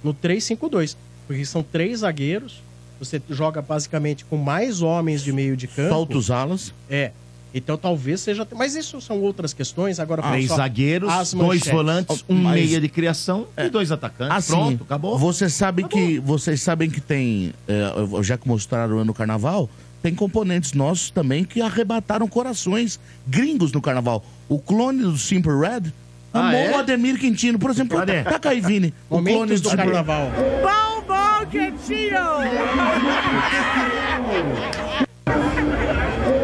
No 0.02 0.14
3-5-2. 0.14 0.96
Porque 1.26 1.44
são 1.44 1.62
três 1.62 1.98
zagueiros 2.00 2.62
Você 2.98 3.20
joga 3.28 3.60
basicamente 3.60 4.24
com 4.24 4.36
mais 4.36 4.80
homens 4.82 5.22
de 5.22 5.32
meio 5.32 5.56
de 5.56 5.66
campo. 5.68 5.90
Falta 5.90 6.16
os 6.16 6.30
alas. 6.30 6.72
É. 6.90 7.12
Então 7.54 7.76
talvez 7.78 8.20
seja. 8.20 8.46
Mas 8.54 8.74
isso 8.74 9.00
são 9.00 9.20
outras 9.20 9.54
questões. 9.54 9.98
Agora 10.00 10.22
Três 10.22 10.48
só 10.48 10.56
zagueiros, 10.56 11.08
as 11.08 11.32
dois 11.32 11.66
volantes, 11.66 12.24
um 12.28 12.34
Mas- 12.34 12.54
meia 12.54 12.80
de 12.80 12.88
criação 12.88 13.46
e 13.56 13.68
dois 13.70 13.90
atacantes. 13.92 14.36
Assim, 14.36 14.52
Pronto, 14.52 14.84
acabou. 14.84 15.18
Você 15.18 15.48
sabe 15.48 15.84
que 15.84 16.18
vocês 16.18 16.60
sabem 16.60 16.90
que 16.90 17.00
tem, 17.00 17.54
é, 17.66 18.22
já 18.22 18.36
que 18.36 18.46
mostraram 18.46 19.04
no 19.04 19.14
Carnaval, 19.14 19.68
tem 20.02 20.14
componentes 20.14 20.72
nossos 20.72 21.10
também 21.10 21.44
que 21.44 21.60
arrebataram 21.60 22.26
corações 22.28 22.98
gringos 23.26 23.72
no 23.72 23.82
Carnaval. 23.82 24.24
O 24.48 24.58
clone 24.58 25.02
do 25.02 25.18
Simple 25.18 25.52
Red 25.58 25.92
Ah, 26.32 26.48
amou 26.48 26.60
é? 26.60 26.70
o 26.72 26.78
Ademir 26.78 27.18
Quintino, 27.18 27.58
por 27.58 27.70
exemplo. 27.70 27.98
Cadê? 27.98 28.22
Taca 28.22 28.50
aí, 28.50 28.60
Vini. 28.60 28.94
O 29.10 29.22
clone 29.22 29.56
do 29.56 29.68
Simple- 29.68 29.76
carnaval. 29.76 30.30
Bom, 30.62 31.02
bom, 31.06 31.46
Quintino! 31.50 32.18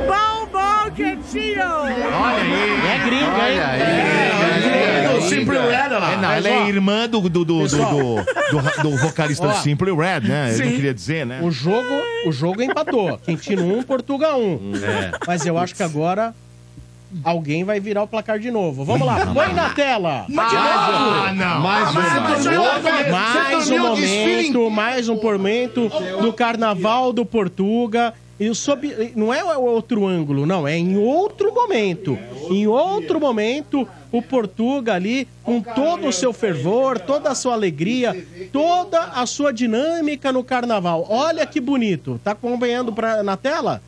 Bom, 0.07 0.47
bom, 0.53 0.91
Quintino! 0.95 1.63
Olha 1.65 2.43
aí. 2.43 2.87
É 2.87 2.99
gringa, 3.05 3.25
hein? 3.25 3.31
Olha 3.35 3.67
aí. 3.69 3.81
É, 3.83 5.05
É, 5.05 5.11
o 5.17 5.21
Simple 5.23 5.57
Red, 5.57 5.95
olha 5.95 5.99
lá. 5.99 6.04
É, 6.15 6.17
não, 6.17 6.33
ela 6.33 6.49
é 6.49 6.69
irmã 6.69 7.09
do, 7.09 7.21
do, 7.21 7.29
do, 7.29 7.45
do, 7.45 7.67
do, 7.69 7.77
do- 7.77 8.83
do 8.91 8.97
vocalista 8.99 9.47
Ó, 9.49 9.53
Simple 9.55 9.93
Red, 9.93 10.21
né? 10.29 10.53
Eu 10.55 10.59
não 10.59 10.65
sim. 10.67 10.77
queria 10.77 10.95
dizer, 10.95 11.27
né? 11.27 11.41
O 11.43 11.51
jogo, 11.51 11.89
o 12.27 12.33
jogo 12.33 12.63
empatou. 12.63 13.19
Quintino 13.19 13.79
1, 13.79 13.83
Portugal 13.85 14.41
1. 14.41 14.73
É. 14.83 15.11
Mas 15.27 15.45
eu 15.47 15.59
acho 15.59 15.75
que 15.75 15.83
agora 15.83 16.35
alguém 17.23 17.63
vai 17.63 17.79
virar 17.79 18.03
o 18.03 18.09
placar 18.09 18.39
de 18.41 18.51
novo. 18.51 18.85
Vamos 18.85 19.07
lá, 19.07 19.25
põe 19.33 19.53
na 19.53 19.71
tela. 19.71 20.27
Mas 20.29 20.51
de 20.51 20.57
Ah, 20.57 21.33
novo? 21.33 21.63
Mais 21.63 21.95
mais, 21.95 22.13
uma. 22.13 22.21
mais, 22.21 22.39
Você 22.39 22.51
dormiu- 22.51 23.13
mais 23.13 23.65
você 23.65 23.81
um 23.81 23.93
o 23.93 23.95
desfile 23.97 24.43
momento, 24.53 24.71
mais 24.71 25.09
um 25.09 25.15
momento 25.23 25.91
do 26.21 26.33
Carnaval 26.33 27.13
do 27.13 27.25
Portuga. 27.25 28.13
E 28.51 28.55
sob, 28.55 29.13
não 29.17 29.33
é 29.33 29.43
o 29.43 29.63
outro 29.63 30.07
ângulo, 30.07 30.45
não, 30.45 30.67
é 30.69 30.77
em 30.77 30.97
outro 30.99 31.55
momento. 31.55 32.19
Em 32.51 32.67
outro 32.67 33.19
momento, 33.19 33.89
o 34.13 34.21
Portuga 34.21 34.93
ali, 34.95 35.27
com 35.43 35.61
todo 35.63 36.09
o 36.09 36.13
seu 36.13 36.33
fervor, 36.33 36.99
toda 36.99 37.31
a 37.31 37.35
sua 37.35 37.55
alegria, 37.55 38.27
toda 38.53 39.01
a 39.01 39.25
sua 39.25 39.53
dinâmica 39.53 40.31
no 40.31 40.45
carnaval. 40.45 41.07
Olha 41.09 41.47
que 41.47 41.59
bonito. 41.61 42.21
Tá 42.23 42.33
acompanhando 42.33 42.93
pra, 42.93 43.23
na 43.23 43.37
tela? 43.37 43.81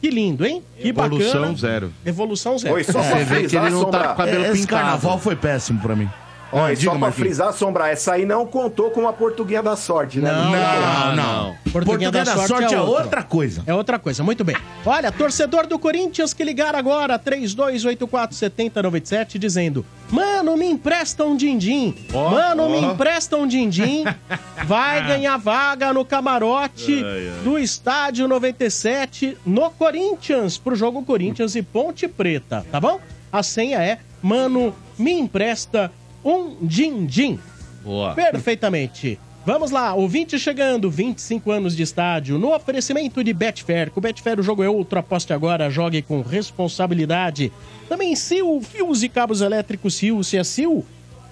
Que 0.00 0.10
lindo, 0.10 0.44
hein? 0.46 0.62
Que 0.78 0.88
Evolução 0.88 1.40
bacana. 1.40 1.56
zero. 1.58 1.92
Evolução 2.04 2.58
zero. 2.58 2.74
Oi, 2.74 2.84
só 2.84 2.92
pra 2.94 3.02
Você 3.02 3.24
vê 3.24 3.46
que 3.46 3.56
ele 3.56 3.70
não 3.70 3.84
tá 3.90 4.08
com 4.08 4.12
o 4.14 4.16
cabelo 4.16 4.44
Esse 4.46 4.60
pintado. 4.62 4.82
carnaval 4.82 5.18
foi 5.18 5.36
péssimo 5.36 5.80
pra 5.80 5.94
mim. 5.94 6.08
Ó, 6.52 6.64
Ah, 6.64 6.72
e 6.72 6.76
só 6.76 6.90
pra 6.90 6.98
Marquinhos. 6.98 7.26
frisar, 7.28 7.52
Sombra, 7.52 7.88
essa 7.88 8.14
aí 8.14 8.26
não 8.26 8.44
contou 8.46 8.90
com 8.90 9.06
a 9.06 9.12
portuguinha 9.12 9.62
da 9.62 9.76
sorte, 9.76 10.18
né? 10.18 10.32
Não, 10.32 10.50
não, 10.50 11.16
não. 11.16 11.54
Português 11.72 12.10
da, 12.10 12.24
sorte, 12.46 12.74
é 12.74 12.80
outra 12.80 13.22
coisa. 13.22 13.62
É 13.66 13.74
outra 13.74 13.98
coisa, 13.98 14.22
muito 14.24 14.42
bem. 14.42 14.56
Olha, 14.84 15.12
torcedor 15.12 15.66
do 15.66 15.78
Corinthians 15.78 16.34
que 16.34 16.42
ligar 16.42 16.74
agora, 16.74 17.18
32847097, 17.18 19.38
dizendo: 19.38 19.84
Mano, 20.10 20.56
me 20.56 20.66
empresta 20.66 21.24
um 21.24 21.36
din-din. 21.36 21.94
Mano, 22.12 22.68
me 22.68 22.78
ó. 22.78 22.92
empresta 22.92 23.36
um 23.36 23.46
din-din. 23.46 24.04
Vai 24.66 25.06
ganhar 25.06 25.36
vaga 25.38 25.92
no 25.92 26.04
camarote 26.04 27.02
Ai, 27.04 27.28
ai. 27.28 27.32
do 27.44 27.56
Estádio 27.58 28.26
97 28.28 29.36
no 29.46 29.70
Corinthians, 29.70 30.58
pro 30.58 30.74
jogo 30.76 31.02
Corinthians 31.04 31.54
e 31.54 31.62
Ponte 31.62 32.06
Preta, 32.08 32.64
tá 32.70 32.78
bom? 32.80 33.00
A 33.32 33.42
senha 33.42 33.78
é: 33.82 33.98
Mano, 34.22 34.74
me 34.98 35.12
empresta 35.12 35.90
um 36.24 36.56
din-din. 36.60 37.38
Boa. 37.82 38.14
Perfeitamente. 38.14 39.18
Vamos 39.44 39.70
lá, 39.70 39.94
ouvinte 39.94 40.38
chegando, 40.38 40.90
25 40.90 41.50
anos 41.50 41.74
de 41.74 41.82
estádio, 41.82 42.38
no 42.38 42.54
oferecimento 42.54 43.24
de 43.24 43.32
Betfair. 43.32 43.90
Com 43.90 43.98
o 43.98 44.02
Betfair 44.02 44.38
o 44.38 44.42
jogo 44.42 44.62
é 44.62 44.68
outro, 44.68 44.98
aposte 44.98 45.32
agora, 45.32 45.70
jogue 45.70 46.02
com 46.02 46.20
responsabilidade. 46.20 47.50
Também 47.88 48.14
Sil, 48.14 48.60
fios 48.60 49.02
e 49.02 49.08
cabos 49.08 49.40
elétricos 49.40 49.94
Sil, 49.96 50.20
se 50.22 50.36
é 50.36 50.44
Sil, 50.44 50.84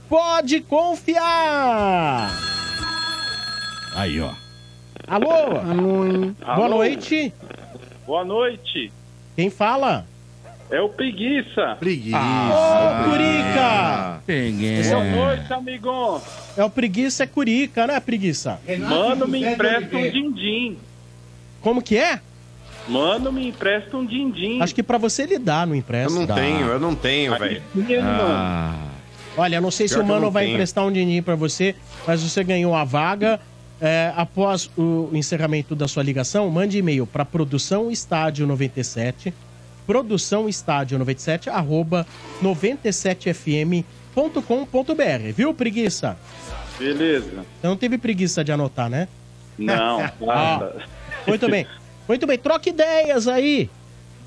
pode 0.08 0.60
confiar. 0.62 2.30
Aí, 3.94 4.18
ó. 4.20 4.32
Alô? 5.06 5.26
Boa 5.26 6.32
Alô? 6.46 6.68
noite. 6.68 7.32
Boa 8.06 8.24
noite. 8.24 8.90
Quem 9.36 9.50
fala? 9.50 10.06
É 10.70 10.80
o 10.80 10.88
Preguiça. 10.90 11.76
Preguiça. 11.80 12.18
Ô, 12.18 13.10
Curica! 13.10 14.20
Esse 14.28 14.88
é 14.90 14.94
Boa 14.94 15.00
o- 15.04 15.10
noite, 15.16 15.52
amigão. 15.52 16.22
É 16.56 16.64
o 16.64 16.68
Preguiça, 16.70 17.24
é 17.24 17.26
Curica, 17.26 17.86
né, 17.86 17.98
Preguiça? 18.00 18.60
Mano, 18.78 19.26
me 19.26 19.42
empresta 19.44 19.96
um 19.96 20.10
din-din. 20.10 20.76
Como 21.62 21.80
que 21.82 21.96
é? 21.96 22.20
Mano, 22.86 23.32
me 23.32 23.48
empresta 23.48 23.96
um 23.96 24.04
din-din. 24.04 24.60
Acho 24.60 24.74
que 24.74 24.82
pra 24.82 24.98
você 24.98 25.22
ele 25.22 25.38
dá 25.38 25.64
no 25.64 25.74
empresta. 25.74 26.12
Eu 26.12 26.18
não 26.20 26.26
Dá. 26.26 26.34
tenho, 26.34 26.66
eu 26.66 26.80
não 26.80 26.94
tenho, 26.94 27.38
velho. 27.38 27.62
Ah. 28.02 28.74
Olha, 29.36 29.56
eu 29.56 29.62
não 29.62 29.70
sei 29.70 29.86
se 29.88 29.94
Pior 29.94 30.02
o 30.02 30.06
que 30.06 30.10
eu 30.10 30.14
Mano 30.16 30.30
vai 30.30 30.44
tenho. 30.44 30.54
emprestar 30.54 30.84
um 30.84 30.92
din 30.92 31.22
pra 31.22 31.34
você, 31.34 31.74
mas 32.06 32.22
você 32.22 32.42
ganhou 32.44 32.74
a 32.74 32.84
vaga. 32.84 33.40
É, 33.80 34.12
após 34.16 34.68
o 34.76 35.08
encerramento 35.12 35.76
da 35.76 35.86
sua 35.86 36.02
ligação, 36.02 36.50
mande 36.50 36.76
e-mail 36.78 37.06
para 37.06 37.24
produção 37.24 37.90
estádio 37.92 38.44
97, 38.44 39.32
produção 39.88 40.48
estádio 40.50 40.98
97, 40.98 41.48
arroba 41.48 42.06
97fm.com.br, 42.42 45.32
viu, 45.34 45.54
preguiça? 45.54 46.18
Beleza. 46.78 47.46
Você 47.58 47.66
não 47.66 47.74
teve 47.74 47.96
preguiça 47.96 48.44
de 48.44 48.52
anotar, 48.52 48.90
né? 48.90 49.08
Não, 49.58 50.02
Ah, 50.28 50.60
nada. 50.60 50.82
muito 51.26 51.48
bem. 51.48 51.66
Muito 52.06 52.26
bem, 52.26 52.36
troca 52.36 52.68
ideias 52.68 53.26
aí 53.26 53.70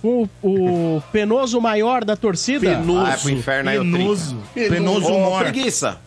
com 0.01 0.27
o, 0.41 0.97
o 0.97 1.03
penoso 1.11 1.61
maior 1.61 2.03
da 2.03 2.15
torcida. 2.15 2.81
Ah, 3.05 3.13
é 3.13 3.17
pro 3.17 3.29
inferno 3.29 3.69
aí, 3.69 3.77
o 3.77 3.83
Trinca. 3.83 4.01
Ô, 5.11 5.37
Preguiça. 5.37 5.99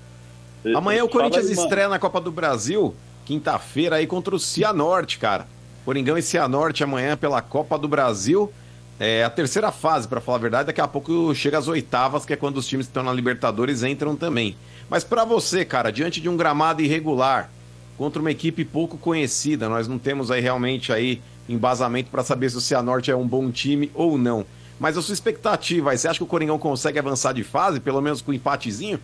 Amanhã 0.75 1.05
o 1.05 1.09
Corinthians 1.09 1.47
aí, 1.47 1.53
estreia 1.53 1.89
na 1.89 2.01
Copa 2.01 2.21
do 2.21 2.33
Brasil, 2.33 2.93
quinta-feira, 3.25 3.95
aí 3.97 4.07
contra 4.07 4.35
o 4.35 4.41
Cianorte, 4.41 5.17
cara. 5.17 5.47
Coringão 5.85 6.19
e 6.19 6.23
Cianorte 6.23 6.83
amanhã 6.83 7.17
pela 7.17 7.41
Copa 7.41 7.79
do 7.79 7.87
Brasil. 7.87 8.53
É 8.99 9.25
a 9.25 9.31
terceira 9.31 9.73
fase, 9.73 10.07
pra 10.07 10.21
falar 10.21 10.39
a 10.39 10.41
verdade. 10.41 10.67
Daqui 10.67 10.81
a 10.81 10.87
pouco 10.87 11.35
chega 11.35 11.59
às 11.59 11.67
oitavas, 11.67 12.25
que 12.25 12.33
é 12.33 12.37
quando 12.37 12.59
os 12.59 12.67
times 12.67 12.87
que 12.87 12.91
estão 12.91 13.03
na 13.03 13.13
Libertadores 13.13 13.83
entram 13.83 14.15
também. 14.15 14.57
Mas 14.89 15.03
pra 15.03 15.25
você, 15.25 15.65
cara, 15.65 15.91
diante 15.91 16.21
de 16.21 16.29
um 16.29 16.37
gramado 16.37 16.81
irregular, 16.81 17.51
contra 17.99 18.21
uma 18.21 18.31
equipe 18.31 18.65
pouco 18.65 18.97
conhecida, 18.97 19.69
nós 19.69 19.89
não 19.89 19.99
temos 19.99 20.31
aí 20.31 20.41
realmente 20.41 20.93
aí 20.93 21.21
embasamento 21.49 22.11
pra 22.11 22.23
saber 22.23 22.51
se 22.51 22.57
o 22.57 22.61
Cianorte 22.61 23.11
é 23.11 23.17
um 23.17 23.27
bom 23.27 23.51
time 23.51 23.91
ou 23.95 24.17
não. 24.17 24.47
Mas 24.79 24.97
a 24.97 25.03
sua 25.03 25.13
expectativa 25.13 25.91
aí, 25.91 25.99
você 25.99 26.09
acha 26.09 26.19
que 26.19 26.25
o 26.25 26.29
Coringão 26.29 26.59
consegue 26.59 26.99
avançar 26.99 27.33
de 27.33 27.45
fase, 27.45 27.81
pelo 27.81 28.01
menos 28.01 28.23
com 28.23 28.31
um 28.31 28.35
empatezinho? 28.35 28.99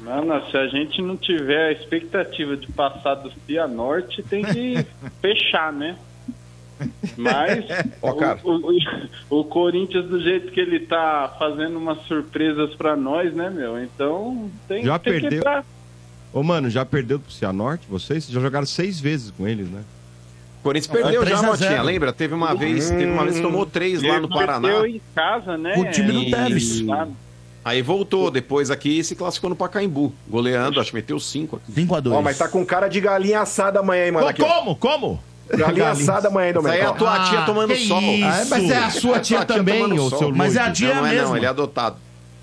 Mano, 0.00 0.50
se 0.50 0.56
a 0.56 0.66
gente 0.66 1.02
não 1.02 1.16
tiver 1.16 1.68
a 1.68 1.72
expectativa 1.72 2.56
de 2.56 2.66
passar 2.72 3.16
do 3.16 3.30
Cianorte, 3.46 4.22
tem 4.22 4.42
que 4.42 4.86
fechar, 5.20 5.72
né? 5.72 5.96
Mas 7.16 7.64
o, 8.02 8.50
o- 9.30 9.40
o 9.40 9.44
Corinthians, 9.44 10.06
do 10.06 10.20
jeito 10.20 10.50
que 10.52 10.60
ele 10.60 10.80
tá 10.80 11.34
fazendo 11.38 11.76
umas 11.78 11.98
surpresas 12.06 12.74
pra 12.74 12.96
nós, 12.96 13.32
né, 13.34 13.50
meu? 13.50 13.82
Então 13.82 14.50
tem, 14.68 14.84
Já 14.84 14.98
tem 14.98 15.14
que 15.14 15.20
perdeu. 15.20 15.38
entrar. 15.40 15.64
Ô, 16.32 16.42
mano, 16.42 16.70
já 16.70 16.84
perdeu 16.84 17.18
pro 17.18 17.30
Cianorte? 17.32 17.86
Vocês 17.88 18.26
já 18.28 18.40
jogaram 18.40 18.66
seis 18.66 19.00
vezes 19.00 19.30
com 19.30 19.46
eles, 19.48 19.68
né? 19.68 19.82
O 20.60 20.62
Corinthians 20.62 20.92
perdeu 20.92 21.22
É, 21.22 21.26
já, 21.26 21.30
3 21.32 21.38
a 21.38 21.46
Motinha, 21.46 21.70
0. 21.70 21.82
lembra? 21.84 22.12
Teve 22.12 22.34
uma 22.34 22.54
vez, 22.54 22.90
teve 22.90 23.06
uma 23.06 23.24
vez 23.24 23.36
que 23.36 23.42
tomou 23.42 23.64
três 23.66 24.02
lá 24.02 24.20
no 24.20 24.28
Paraná. 24.28 24.68
perdeu 24.68 24.86
em 24.86 25.00
casa, 25.14 25.56
né? 25.56 25.74
O 25.76 25.90
time 25.90 26.12
do 26.12 26.20
E- 26.22 26.30
Tevez. 26.30 26.80
lá- 26.82 27.08
Aí 27.62 27.82
voltou, 27.82 28.30
depois 28.30 28.70
aqui 28.70 29.02
se 29.04 29.14
classificou 29.14 29.50
no 29.50 29.56
Pacaembu. 29.56 30.14
Goleando, 30.28 30.80
acho 30.80 30.90
que 30.90 30.96
meteu 30.96 31.20
cinco 31.20 31.56
aqui. 31.56 31.70
5x2. 31.72 32.12
Ó, 32.14 32.22
mas 32.22 32.38
tá 32.38 32.48
com 32.48 32.64
cara 32.64 32.88
de 32.88 33.00
galinha 33.00 33.40
assada 33.40 33.80
amanhã, 33.80 34.06
hein, 34.06 34.12
mano? 34.12 34.26
Como? 34.34 34.76
Como? 34.76 35.22
Galinha 35.56 35.90
assada 35.90 36.28
amanhã, 36.28 36.48
hein, 36.50 36.54
Isso 36.58 36.68
aí 36.68 36.78
é 36.78 36.82
a 36.82 36.90
Domênico? 36.92 36.98
tua 36.98 37.24
tia 37.28 37.38
Ah, 37.40 37.44
tomando 37.44 37.74
que 37.74 37.86
sol. 37.88 38.00
isso? 38.00 38.24
Ah, 38.24 38.44
mas 38.50 38.70
é 38.70 38.76
a 38.78 38.90
sua 38.90 39.20
tia 39.20 39.44
também, 39.44 39.82
tomando 39.82 40.02
ô, 40.04 40.08
sol. 40.10 40.18
seu 40.18 40.34
Mas 40.34 40.56
é 40.56 40.60
a 40.60 40.70
tia 40.72 40.88
não, 40.94 41.02
não 41.02 41.06
é 41.06 41.10
mesmo. 41.14 41.28
não, 41.28 41.36
ele 41.36 41.46
é 41.46 41.48
adotado. 41.48 41.96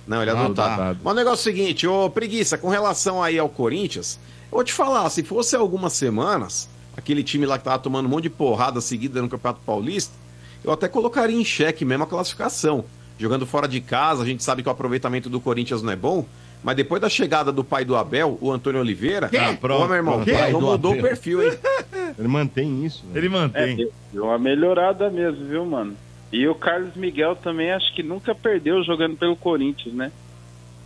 Não, 0.07 0.21
ele 0.21 0.31
é 0.31 0.33
Ah, 0.33 0.39
adotado. 0.45 0.73
adotado. 0.73 0.99
Mas 1.03 1.13
o 1.13 1.15
negócio 1.15 1.49
é 1.49 1.51
o 1.51 1.55
seguinte, 1.55 1.87
ô 1.87 2.09
Preguiça, 2.09 2.57
com 2.57 2.69
relação 2.69 3.21
aí 3.23 3.37
ao 3.39 3.49
Corinthians, 3.49 4.19
eu 4.51 4.55
vou 4.55 4.63
te 4.63 4.73
falar, 4.73 5.09
se 5.09 5.23
fosse 5.23 5.55
algumas 5.55 5.93
semanas, 5.93 6.69
aquele 6.95 7.23
time 7.23 7.45
lá 7.45 7.57
que 7.57 7.63
tava 7.63 7.79
tomando 7.79 8.05
um 8.05 8.09
monte 8.09 8.23
de 8.23 8.29
porrada 8.29 8.79
seguida 8.81 9.21
no 9.21 9.29
Campeonato 9.29 9.61
Paulista, 9.65 10.13
eu 10.63 10.71
até 10.71 10.87
colocaria 10.87 11.35
em 11.39 11.45
xeque 11.45 11.85
mesmo 11.85 12.03
a 12.03 12.07
classificação. 12.07 12.83
Jogando 13.19 13.45
fora 13.47 13.67
de 13.67 13.81
casa, 13.81 14.21
a 14.23 14.25
gente 14.25 14.43
sabe 14.43 14.61
que 14.63 14.69
o 14.69 14.71
aproveitamento 14.71 15.29
do 15.29 15.39
Corinthians 15.39 15.81
não 15.81 15.91
é 15.91 15.95
bom, 15.95 16.25
mas 16.63 16.75
depois 16.75 17.01
da 17.01 17.09
chegada 17.09 17.51
do 17.51 17.63
pai 17.63 17.85
do 17.85 17.95
Abel, 17.95 18.37
o 18.41 18.51
Antônio 18.51 18.79
Oliveira, 18.81 19.29
ah, 19.39 19.53
Pronto, 19.59 19.87
meu 19.87 19.95
irmão, 19.95 20.23
pronto. 20.23 20.31
o 20.31 20.37
Pai 20.39 20.51
mudou 20.51 20.91
o 20.91 20.93
Abel. 20.93 21.03
perfil, 21.09 21.43
hein? 21.43 21.57
Ele 22.17 22.27
mantém 22.27 22.83
isso. 22.85 23.05
né? 23.05 23.11
Ele 23.17 23.27
É, 23.27 23.29
mantém. 23.29 23.75
deu- 23.77 23.93
deu 24.13 24.23
uma 24.25 24.37
melhorada 24.39 25.09
mesmo, 25.09 25.45
viu, 25.47 25.65
mano? 25.65 25.93
E 26.31 26.45
o 26.47 26.55
Carlos 26.55 26.95
Miguel 26.95 27.35
também 27.35 27.71
acho 27.71 27.93
que 27.95 28.03
nunca 28.03 28.33
perdeu 28.35 28.83
jogando 28.83 29.15
pelo 29.15 29.35
Corinthians, 29.35 29.93
né? 29.95 30.11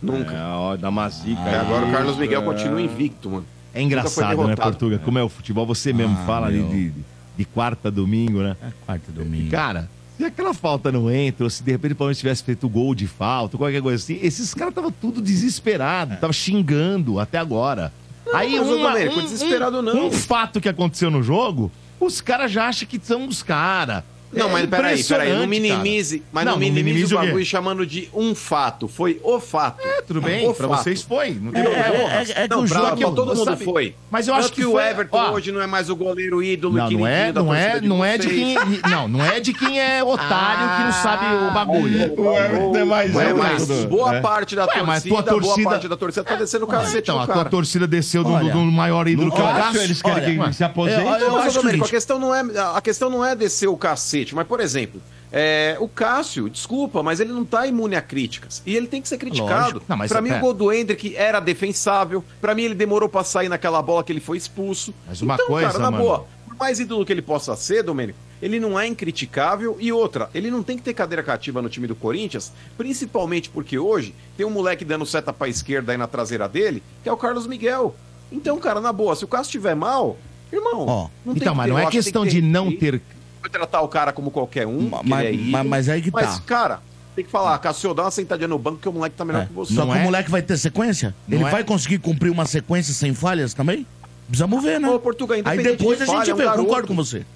Nunca. 0.00 0.32
É, 0.34 0.42
ó, 0.44 0.76
dá 0.76 0.88
uma 0.88 1.08
zica. 1.08 1.40
É, 1.42 1.56
agora 1.58 1.86
o. 1.86 1.92
Carlos 1.92 2.16
Miguel 2.16 2.42
É. 2.42 2.44
continua 2.44 2.80
invicto, 2.80 3.30
mano. 3.30 3.46
É 3.74 3.80
engraçado, 3.82 4.46
né. 4.46 4.54
Portuga? 4.54 4.98
Como 4.98 5.18
é 5.18 5.22
o 5.24 5.28
futebol, 5.28 5.64
você 5.66 5.92
mesmo 5.92 6.16
Ah, 6.20 6.26
fala 6.26 6.50
de, 6.50 6.58
meu. 6.58 6.68
de, 6.68 6.92
de 7.38 7.44
quarta 7.46 7.88
a 7.88 7.90
domingo, 7.90 8.40
né? 8.42 8.56
Quarta 8.84 9.04
e 9.08 9.12
domingo. 9.12 9.50
Cara, 9.50 9.88
se 10.22 10.26
aquela 10.26 10.54
falta 10.54 10.92
não 10.92 11.10
entra, 11.10 11.44
ou 11.44 11.50
se 11.50 11.62
de 11.64 11.72
repente 11.72 11.92
o 11.92 11.96
Palmeiras 11.96 12.18
tivesse 12.18 12.44
feito 12.44 12.68
gol 12.68 12.94
de 12.94 13.06
falta, 13.08 13.58
qualquer 13.58 13.82
coisa 13.82 14.02
assim, 14.02 14.18
esses 14.22 14.54
caras 14.54 14.70
estavam 14.70 14.92
tudo 14.92 15.20
desesperados, 15.20 16.14
estavam 16.14 16.32
xingando 16.32 17.18
até 17.18 17.38
agora. 17.38 17.92
Aí 18.32 18.56
mas, 18.58 18.68
uma- 18.68 18.90
Domênico, 18.92 19.18
um, 19.18 19.22
desesperado 19.22 19.78
um- 19.78 19.82
não. 19.82 20.06
um 20.06 20.12
fato 20.12 20.60
que 20.60 20.68
aconteceu 20.68 21.10
no 21.10 21.22
jogo, 21.22 21.72
os 21.98 22.20
caras 22.20 22.52
já 22.52 22.68
acham 22.68 22.86
que 22.88 23.00
são 23.02 23.26
os 23.26 23.42
caras. 23.42 24.04
Não, 24.32 24.48
mas 24.48 24.66
peraí, 24.66 25.04
peraí, 25.04 25.32
não 25.34 25.46
minimize, 25.46 26.18
cara. 26.18 26.30
mas 26.32 26.44
Não, 26.44 26.52
não, 26.52 26.58
minimize, 26.58 26.84
minimize 26.84 27.14
o 27.14 27.18
o 27.18 27.20
bagulho 27.20 27.44
chamando 27.44 27.86
de 27.86 28.08
um 28.14 28.34
fato. 28.34 28.88
Foi 28.88 29.20
o 29.22 29.38
fato. 29.38 29.80
É, 29.86 30.02
tudo 30.02 30.20
bem, 30.20 30.48
O 30.48 30.54
pra 30.54 30.68
fato. 30.68 30.82
vocês 30.84 31.02
foi. 31.02 31.30
Não 31.40 31.52
tem 31.52 31.60
É, 31.60 31.64
problema. 31.64 31.94
é, 32.12 32.16
é, 32.16 32.20
é 32.20 32.48
que 32.48 32.48
Não, 32.54 32.64
o 32.64 32.68
pra- 32.68 32.80
pra 32.80 32.96
todo 32.96 33.26
mundo 33.34 33.44
sabe? 33.44 33.64
foi. 33.64 33.94
Mas 34.10 34.28
eu 34.28 34.34
acho 34.34 34.44
Tanto 34.44 34.54
que, 34.54 34.60
que 34.62 34.66
o 34.66 34.72
foi- 34.72 34.88
Everton 34.88 35.16
ó, 35.18 35.30
hoje 35.32 35.52
não 35.52 35.60
é 35.60 35.66
mais 35.66 35.88
o 35.90 35.96
goleiro 35.96 36.42
ídolo 36.42 36.76
Não, 36.76 36.90
não 36.90 37.06
é, 37.06 37.32
não 37.32 37.54
é, 37.54 37.80
não 37.80 38.04
é 38.04 38.18
de 38.18 38.28
quem, 38.28 38.54
não, 38.90 39.08
não 39.08 39.24
é 39.24 39.40
de 39.40 39.52
quem 39.52 39.80
é 39.80 40.02
otário 40.02 40.76
que 40.76 40.82
não 40.84 40.92
sabe 40.92 41.24
o 41.34 41.50
bagulho. 41.52 42.14
O 42.20 42.32
Everton 42.36 42.76
é 42.78 42.84
mais 42.84 43.14
Ué, 43.14 43.32
um, 43.34 43.36
mas 43.38 43.68
mas 43.68 43.84
boa 43.84 44.16
é. 44.16 44.20
parte 44.20 44.54
da 44.56 44.64
torcida, 44.66 44.86
mas 44.86 45.02
tua 45.02 45.22
torcida- 45.22 45.54
boa 45.54 45.70
parte 45.70 45.88
da 45.88 45.96
torcida 45.96 46.24
tá 46.24 46.36
descendo 46.36 46.64
o 46.64 46.68
cacete 46.68 46.98
Então, 47.10 47.20
a 47.20 47.26
tua 47.26 47.44
torcida 47.44 47.86
desceu 47.86 48.22
do, 48.24 48.30
maior 48.72 49.06
ídolo 49.08 49.30
que 49.32 49.40
é 49.40 49.44
o 49.44 49.46
Cássio, 49.46 49.82
eles 49.82 50.00
querem 50.02 50.38
que 50.42 50.52
se 50.54 50.64
aposente. 50.64 51.02
Acho, 51.06 51.84
a 51.84 51.88
questão 51.88 52.18
não 52.18 52.34
é 52.34 52.42
a 52.74 52.80
questão 52.80 53.10
não 53.10 53.24
é 53.24 53.34
descer 53.34 53.66
o 53.68 53.76
cacete, 53.76 54.21
mas 54.34 54.46
por 54.46 54.60
exemplo, 54.60 55.00
é, 55.30 55.76
o 55.80 55.88
Cássio, 55.88 56.48
desculpa, 56.48 57.02
mas 57.02 57.18
ele 57.18 57.32
não 57.32 57.44
tá 57.44 57.66
imune 57.66 57.96
a 57.96 58.02
críticas 58.02 58.62
e 58.64 58.76
ele 58.76 58.86
tem 58.86 59.00
que 59.02 59.08
ser 59.08 59.16
criticado. 59.18 59.82
É- 59.88 60.20
mim 60.20 60.28
pera. 60.28 60.38
o 60.38 60.42
gol 60.42 60.54
do 60.54 60.72
Hendrick 60.72 61.16
era 61.16 61.40
defensável. 61.40 62.22
Pra 62.40 62.54
mim 62.54 62.62
ele 62.64 62.74
demorou 62.74 63.08
pra 63.08 63.24
sair 63.24 63.48
naquela 63.48 63.80
bola 63.82 64.04
que 64.04 64.12
ele 64.12 64.20
foi 64.20 64.36
expulso. 64.36 64.94
Mas 65.06 65.22
uma 65.22 65.34
então, 65.34 65.46
coisa, 65.46 65.68
cara, 65.68 65.78
na 65.78 65.90
mano. 65.90 66.04
boa, 66.04 66.26
por 66.46 66.56
mais 66.56 66.78
ídolo 66.78 67.04
que 67.04 67.12
ele 67.12 67.22
possa 67.22 67.56
ser, 67.56 67.82
Domênico, 67.82 68.18
ele 68.42 68.58
não 68.60 68.78
é 68.78 68.86
incriticável 68.86 69.76
e 69.80 69.92
outra, 69.92 70.28
ele 70.34 70.50
não 70.50 70.62
tem 70.62 70.76
que 70.76 70.82
ter 70.82 70.92
cadeira 70.94 71.22
cativa 71.22 71.62
no 71.62 71.68
time 71.68 71.86
do 71.86 71.94
Corinthians, 71.94 72.52
principalmente 72.76 73.48
porque 73.48 73.78
hoje 73.78 74.14
tem 74.36 74.44
um 74.44 74.50
moleque 74.50 74.84
dando 74.84 75.06
seta 75.06 75.32
pra 75.32 75.48
esquerda 75.48 75.92
aí 75.92 75.98
na 75.98 76.06
traseira 76.06 76.48
dele, 76.48 76.82
que 77.02 77.08
é 77.08 77.12
o 77.12 77.16
Carlos 77.16 77.46
Miguel. 77.46 77.94
Então, 78.30 78.58
cara, 78.58 78.80
na 78.80 78.92
boa, 78.92 79.14
se 79.14 79.24
o 79.24 79.28
Cássio 79.28 79.48
estiver 79.50 79.76
mal, 79.76 80.16
irmão, 80.52 81.10
tem 81.24 81.34
então, 81.36 81.52
que 81.52 81.56
mas 81.56 81.66
ter- 81.66 81.72
não 81.72 81.78
é 81.78 81.84
que 81.86 81.90
questão 81.92 82.24
que 82.24 82.30
de 82.30 82.42
não 82.42 82.74
ter 82.76 83.00
Vai 83.42 83.50
tratar 83.50 83.80
o 83.82 83.88
cara 83.88 84.12
como 84.12 84.30
qualquer 84.30 84.66
um, 84.66 84.88
mas- 85.04 85.26
é 85.26 85.32
mas- 85.32 85.66
mas 85.66 85.88
aí 85.88 86.00
que 86.00 86.10
Mas, 86.12 86.36
tá. 86.38 86.42
cara, 86.46 86.80
tem 87.14 87.24
que 87.24 87.30
falar, 87.30 87.58
Cássio, 87.58 87.92
dá 87.92 88.04
uma 88.04 88.10
sentadinha 88.10 88.48
no 88.48 88.58
banco 88.58 88.78
que 88.78 88.88
o 88.88 88.92
moleque 88.92 89.16
tá 89.16 89.24
melhor 89.24 89.46
que 89.46 89.52
você. 89.52 89.74
Só 89.74 89.84
que 89.84 89.90
o 89.98 90.00
moleque 90.00 90.30
vai 90.30 90.40
ter 90.42 90.56
sequência? 90.56 91.14
Não 91.28 91.38
Ele 91.38 91.46
é? 91.46 91.50
vai 91.50 91.64
conseguir 91.64 91.98
cumprir 91.98 92.30
uma 92.30 92.46
sequência 92.46 92.94
sem 92.94 93.12
falhas 93.12 93.52
também? 93.52 93.86
Precisamos 94.28 94.62
ver, 94.62 94.78
né? 94.80 94.88
Ô, 94.88 94.98
Portuga, 94.98 95.34
Aí 95.44 95.62
depois 95.62 95.98
de 95.98 96.04
a 96.04 96.06
gente 96.06 96.14
falha, 96.16 96.30
é 96.30 96.34
um 96.34 96.36
vê, 96.36 96.42
eu 96.44 96.46
garoto. 96.46 96.64
concordo 96.64 96.88
com 96.88 96.94
você. 96.94 97.26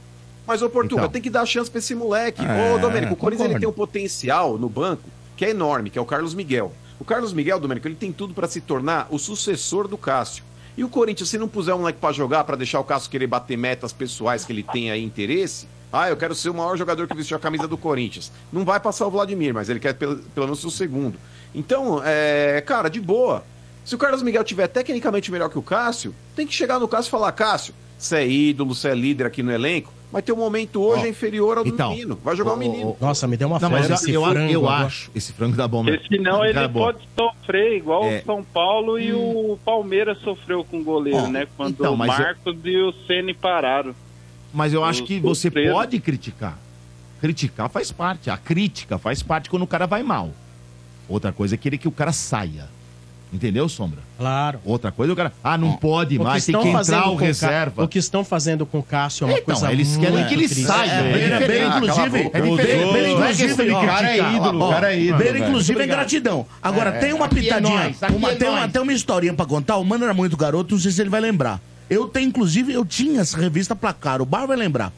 Mas, 0.46 0.62
ô 0.62 0.70
Portuga, 0.70 1.02
Então. 1.02 1.10
tem 1.12 1.20
que 1.20 1.28
dar 1.28 1.44
chance 1.44 1.68
pra 1.68 1.80
esse 1.80 1.94
moleque. 1.94 2.40
É, 2.42 2.74
ô, 2.74 2.78
Domênico, 2.78 3.12
o 3.14 3.16
Corinthians 3.16 3.50
ele 3.50 3.58
tem 3.58 3.68
um 3.68 3.72
potencial 3.72 4.56
no 4.56 4.68
banco 4.68 5.02
que 5.36 5.44
é 5.44 5.50
enorme, 5.50 5.90
que 5.90 5.98
é 5.98 6.00
o 6.00 6.06
Carlos 6.06 6.32
Miguel. 6.34 6.72
O 7.00 7.04
Carlos 7.04 7.32
Miguel, 7.32 7.58
Domênico, 7.58 7.86
ele 7.88 7.96
tem 7.96 8.12
tudo 8.12 8.32
pra 8.32 8.46
se 8.46 8.60
tornar 8.60 9.08
o 9.10 9.18
sucessor 9.18 9.88
do 9.88 9.98
Cássio. 9.98 10.44
E 10.78 10.84
o 10.84 10.88
Corinthians, 10.88 11.28
se 11.28 11.36
não 11.36 11.48
puser 11.48 11.74
um 11.74 11.78
moleque 11.80 11.98
pra 11.98 12.12
jogar, 12.12 12.44
pra 12.44 12.54
deixar 12.54 12.78
o 12.80 12.84
Cássio 12.84 13.10
querer 13.10 13.26
bater 13.26 13.56
metas 13.58 13.92
pessoais 13.92 14.44
que 14.44 14.52
ele 14.52 14.62
tem 14.62 14.90
aí 14.90 15.02
interesse, 15.02 15.66
ah, 15.92 16.08
eu 16.08 16.16
quero 16.16 16.34
ser 16.34 16.50
o 16.50 16.54
maior 16.54 16.76
jogador 16.76 17.06
que 17.06 17.16
vestiu 17.16 17.36
a 17.36 17.40
camisa 17.40 17.66
do 17.68 17.76
Corinthians. 17.78 18.30
Não 18.52 18.64
vai 18.64 18.78
passar 18.80 19.06
o 19.06 19.10
Vladimir, 19.10 19.54
mas 19.54 19.68
ele 19.68 19.80
quer 19.80 19.94
pelo, 19.94 20.16
pelo 20.18 20.46
menos 20.46 20.62
o 20.64 20.70
segundo. 20.70 21.18
Então, 21.54 22.00
é, 22.04 22.62
cara, 22.66 22.88
de 22.88 23.00
boa. 23.00 23.44
Se 23.84 23.94
o 23.94 23.98
Carlos 23.98 24.22
Miguel 24.22 24.42
tiver 24.44 24.66
tecnicamente 24.66 25.30
melhor 25.30 25.48
que 25.48 25.58
o 25.58 25.62
Cássio, 25.62 26.14
tem 26.34 26.46
que 26.46 26.52
chegar 26.52 26.78
no 26.80 26.88
Cássio 26.88 27.08
e 27.08 27.10
falar, 27.12 27.30
Cássio, 27.32 27.72
você 27.96 28.16
é 28.16 28.28
ídolo, 28.28 28.74
você 28.74 28.88
é 28.88 28.94
líder 28.94 29.26
aqui 29.26 29.42
no 29.42 29.50
elenco, 29.52 29.92
mas 30.12 30.22
teu 30.24 30.36
momento 30.36 30.82
hoje 30.82 31.06
é 31.06 31.08
inferior 31.08 31.58
ao 31.58 31.64
do 31.64 31.70
então, 31.70 31.90
menino. 31.90 32.18
Vai 32.22 32.36
jogar 32.36 32.52
o 32.54 32.56
menino. 32.56 32.96
Nossa, 33.00 33.26
me 33.26 33.36
deu 33.36 33.48
uma 33.48 33.58
Não, 33.58 33.70
mas 33.70 33.88
esse 33.88 34.12
eu, 34.12 34.22
frango 34.24 34.52
eu 34.52 34.66
agora. 34.68 34.86
acho, 34.86 35.10
esse 35.14 35.32
frango 35.32 35.56
dá 35.56 35.66
bom 35.66 35.82
mesmo. 35.82 36.00
Porque 36.00 36.16
senão 36.16 36.44
ele 36.44 36.68
pode 36.68 36.98
sofrer 37.16 37.76
igual 37.76 38.04
É. 38.04 38.18
o 38.20 38.24
São 38.24 38.42
Paulo 38.44 38.98
e 38.98 39.12
o 39.12 39.58
Palmeiras 39.64 40.18
sofreu 40.18 40.64
com 40.64 40.80
o 40.80 40.84
goleiro, 40.84 41.18
Ó, 41.24 41.28
né? 41.28 41.46
Quando 41.56 41.70
então, 41.80 41.94
o 41.94 41.96
mas 41.96 42.12
eu- 42.18 42.24
Marcos 42.24 42.56
e 42.64 42.76
o 42.76 42.92
Ceni 43.06 43.32
pararam. 43.34 43.94
Mas 44.52 44.72
eu 44.72 44.84
acho 44.84 45.04
que 45.04 45.20
você 45.20 45.50
pode 45.50 45.98
criticar. 46.00 46.58
Criticar 47.20 47.68
faz 47.68 47.90
parte. 47.92 48.30
A 48.30 48.36
crítica 48.36 48.98
faz 48.98 49.22
parte 49.22 49.48
quando 49.50 49.62
o 49.62 49.66
cara 49.66 49.86
vai 49.86 50.02
mal. 50.02 50.30
Outra 51.08 51.32
coisa 51.32 51.54
é 51.54 51.58
querer 51.58 51.78
que 51.78 51.88
o 51.88 51.92
cara 51.92 52.12
saia. 52.12 52.68
Entendeu, 53.32 53.68
Sombra? 53.68 53.98
Claro. 54.16 54.60
Outra 54.64 54.92
coisa 54.92 55.12
é 55.12 55.14
o 55.14 55.16
cara. 55.16 55.32
Ah, 55.42 55.58
não 55.58 55.72
pode 55.72 56.16
mais, 56.18 56.46
tem 56.46 56.58
que 56.58 56.68
entrar 56.68 57.08
o 57.10 57.16
reserva. 57.16 57.82
O 57.84 57.88
que 57.88 57.98
estão 57.98 58.24
fazendo 58.24 58.64
com 58.64 58.78
o 58.78 58.82
Cássio 58.82 59.24
é 59.24 59.26
uma 59.26 59.32
Então, 59.38 59.44
coisa 59.46 59.72
eles 59.72 59.96
querem 59.96 60.12
muito 60.12 60.28
que 60.28 60.34
ele 60.34 60.48
triste. 60.48 60.64
saia. 60.64 60.90
É, 60.90 60.98
É 60.98 61.02
bem- 61.12 61.22
diferente. 61.22 61.48
Bem, 61.48 61.60
Ah, 61.62 61.68
cala 61.68 61.74
a 61.74 61.78
inclusive, 61.78 62.18
é 62.18 62.38
inclusive, 62.38 63.64
de 63.64 63.70
ó, 63.72 63.80
criticar. 63.80 63.86
cara 63.86 64.10
é 64.16 64.36
ídolo, 64.36 64.60
Ó, 64.62 64.70
cara 64.70 64.94
é 64.94 65.00
ídolo, 65.00 65.38
inclusive 65.38 65.82
é 65.82 65.86
gratidão. 65.86 66.46
Agora, 66.62 66.90
É, 66.90 66.98
tem 67.00 67.12
uma 67.12 67.26
é 67.26 67.28
pitadinha, 67.28 67.74
uma, 68.16 68.30
é 68.30 68.34
tem, 68.36 68.48
uma, 68.48 68.60
nóis. 68.60 68.72
tem 68.72 68.82
uma 68.82 68.92
historinha 68.92 69.34
pra 69.34 69.44
contar. 69.44 69.76
O 69.76 69.84
Mano 69.84 70.04
era 70.04 70.14
muito 70.14 70.36
garoto, 70.36 70.74
não 70.74 70.80
sei 70.80 70.92
se 70.92 71.00
ele 71.00 71.10
vai 71.10 71.20
lembrar. 71.20 71.60
Eu 71.88 72.08
tenho, 72.08 72.28
inclusive, 72.28 72.72
eu 72.72 72.84
tinha 72.84 73.20
essa 73.20 73.36
revista 73.38 73.74
Placar, 73.76 74.20
o 74.20 74.26
Bar 74.26 74.46
vai 74.46 74.56
lembrar. 74.56 74.92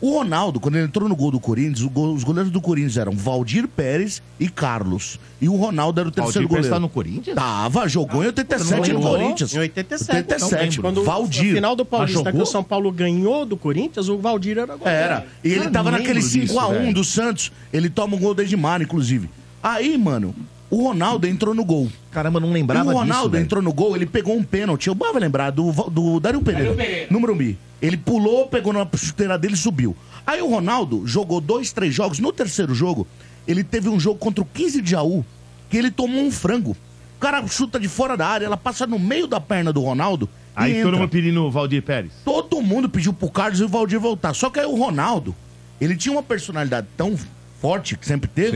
O 0.00 0.14
Ronaldo, 0.18 0.58
quando 0.58 0.74
ele 0.74 0.86
entrou 0.86 1.08
no 1.08 1.14
gol 1.14 1.30
do 1.30 1.38
Corinthians, 1.38 1.80
gol- 1.84 2.12
os 2.12 2.24
goleiros 2.24 2.50
do 2.50 2.60
Corinthians 2.60 2.96
eram 2.96 3.12
Valdir 3.12 3.68
Pérez 3.68 4.20
e 4.40 4.48
Carlos. 4.48 5.16
E 5.40 5.48
o 5.48 5.54
Ronaldo 5.54 6.00
era 6.00 6.08
o 6.08 6.10
terceiro 6.10 6.48
Valdir 6.48 6.48
Pérez 6.48 6.66
goleiro. 6.66 6.74
tá 6.74 6.80
no 6.80 6.88
Corinthians? 6.88 7.36
Tava, 7.36 7.88
jogou 7.88 8.24
em 8.24 8.26
87 8.26 8.92
no 8.94 9.00
Corinthians. 9.00 9.54
Em 9.54 9.58
87. 9.60 10.16
87. 10.16 10.64
Então, 10.78 10.82
quando 10.82 11.04
Valdir. 11.04 11.50
No 11.50 11.54
final 11.54 11.76
do 11.76 11.84
Paulista, 11.84 12.28
Ah, 12.28 12.32
que 12.32 12.38
o 12.42 12.46
São 12.46 12.64
Paulo 12.64 12.90
ganhou 12.90 13.46
do 13.46 13.56
Corinthians, 13.56 14.08
o 14.08 14.18
Valdir 14.18 14.58
era 14.58 14.74
goleiro. 14.74 15.00
Era. 15.00 15.26
E 15.44 15.52
ele 15.52 15.70
tava 15.70 15.92
naquele 15.92 16.14
lembro 16.14 16.28
disso, 16.30 16.52
5x1 16.58 16.68
velho. 16.72 16.94
do 16.94 17.04
Santos. 17.04 17.52
Ele 17.72 17.88
toma 17.88 18.16
um 18.16 18.18
gol 18.18 18.34
do 18.34 18.42
Edmar, 18.42 18.82
inclusive. 18.82 19.30
Aí, 19.62 19.96
mano, 19.96 20.34
o 20.72 20.84
Ronaldo 20.84 21.26
entrou 21.26 21.54
no 21.54 21.66
gol. 21.66 21.92
Caramba, 22.10 22.40
não 22.40 22.50
lembrava 22.50 22.86
E 22.86 22.88
o 22.88 22.92
disso, 22.92 22.98
Ronaldo 23.00 23.28
velho. 23.32 23.44
entrou 23.44 23.62
no 23.62 23.74
gol, 23.74 23.94
ele 23.94 24.06
pegou 24.06 24.34
um 24.34 24.42
pênalti. 24.42 24.86
Eu 24.86 24.94
vai 24.94 25.12
lembrar 25.12 25.50
do, 25.50 25.70
do 25.90 26.18
Dario 26.18 26.40
Pereira, 26.40 26.74
no 27.10 27.20
Morumbi. 27.20 27.58
Ele 27.82 27.98
pulou, 27.98 28.46
pegou 28.48 28.72
na 28.72 28.88
chuteira 28.96 29.38
dele 29.38 29.52
e 29.52 29.56
subiu. 29.58 29.94
Aí 30.26 30.40
o 30.40 30.48
Ronaldo 30.48 31.06
jogou 31.06 31.42
dois, 31.42 31.72
três 31.72 31.94
jogos. 31.94 32.18
No 32.20 32.32
terceiro 32.32 32.74
jogo, 32.74 33.06
ele 33.46 33.62
teve 33.62 33.90
um 33.90 34.00
jogo 34.00 34.18
contra 34.18 34.42
o 34.42 34.46
15 34.46 34.80
de 34.80 34.92
Jaú, 34.92 35.22
que 35.68 35.76
ele 35.76 35.90
tomou 35.90 36.22
um 36.22 36.30
frango. 36.30 36.70
O 37.18 37.20
cara 37.20 37.46
chuta 37.48 37.78
de 37.78 37.86
fora 37.86 38.16
da 38.16 38.26
área, 38.26 38.46
ela 38.46 38.56
passa 38.56 38.86
no 38.86 38.98
meio 38.98 39.26
da 39.26 39.38
perna 39.38 39.74
do 39.74 39.80
Ronaldo. 39.82 40.26
Aí 40.56 40.82
todo 40.82 40.96
mundo 40.96 41.08
pedindo 41.10 41.44
o 41.44 41.50
Valdir 41.50 41.82
Pérez. 41.82 42.12
Todo 42.24 42.62
mundo 42.62 42.88
pediu 42.88 43.12
pro 43.12 43.30
Carlos 43.30 43.60
e 43.60 43.64
o 43.64 43.68
Valdir 43.68 44.00
voltar. 44.00 44.32
Só 44.32 44.48
que 44.48 44.58
aí 44.58 44.66
o 44.66 44.74
Ronaldo, 44.74 45.34
ele 45.78 45.96
tinha 45.96 46.12
uma 46.12 46.22
personalidade 46.22 46.86
tão 46.96 47.14
forte, 47.60 47.94
que 47.98 48.06
sempre 48.06 48.28
teve, 48.28 48.50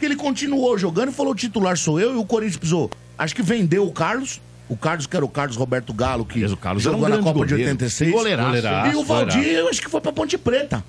que 0.00 0.06
ele 0.06 0.16
continuou 0.16 0.76
jogando 0.78 1.10
e 1.10 1.12
falou: 1.12 1.32
o 1.32 1.36
titular 1.36 1.76
sou 1.76 2.00
eu 2.00 2.14
e 2.14 2.16
o 2.16 2.24
Corinthians 2.24 2.56
precisou. 2.56 2.90
Acho 3.16 3.34
que 3.36 3.42
vendeu 3.42 3.86
o 3.86 3.92
Carlos. 3.92 4.40
O 4.68 4.76
Carlos, 4.76 5.06
que 5.06 5.16
era 5.16 5.24
o 5.24 5.28
Carlos 5.28 5.56
Roberto 5.56 5.92
Galo, 5.92 6.24
que 6.24 6.40
Carlos 6.56 6.86
era 6.86 6.96
um 6.96 7.00
jogou 7.00 7.08
na 7.08 7.22
Copa 7.22 7.44
de 7.44 7.54
goleiro. 7.54 7.70
86. 7.72 8.12
Goleiraço. 8.12 8.92
E 8.92 8.96
o 8.96 9.04
Valdir, 9.04 9.34
Goleiraço. 9.34 9.64
eu 9.64 9.68
acho 9.68 9.82
que 9.82 9.90
foi 9.90 10.00
pra 10.00 10.12
Ponte 10.12 10.38
Preta. 10.38 10.84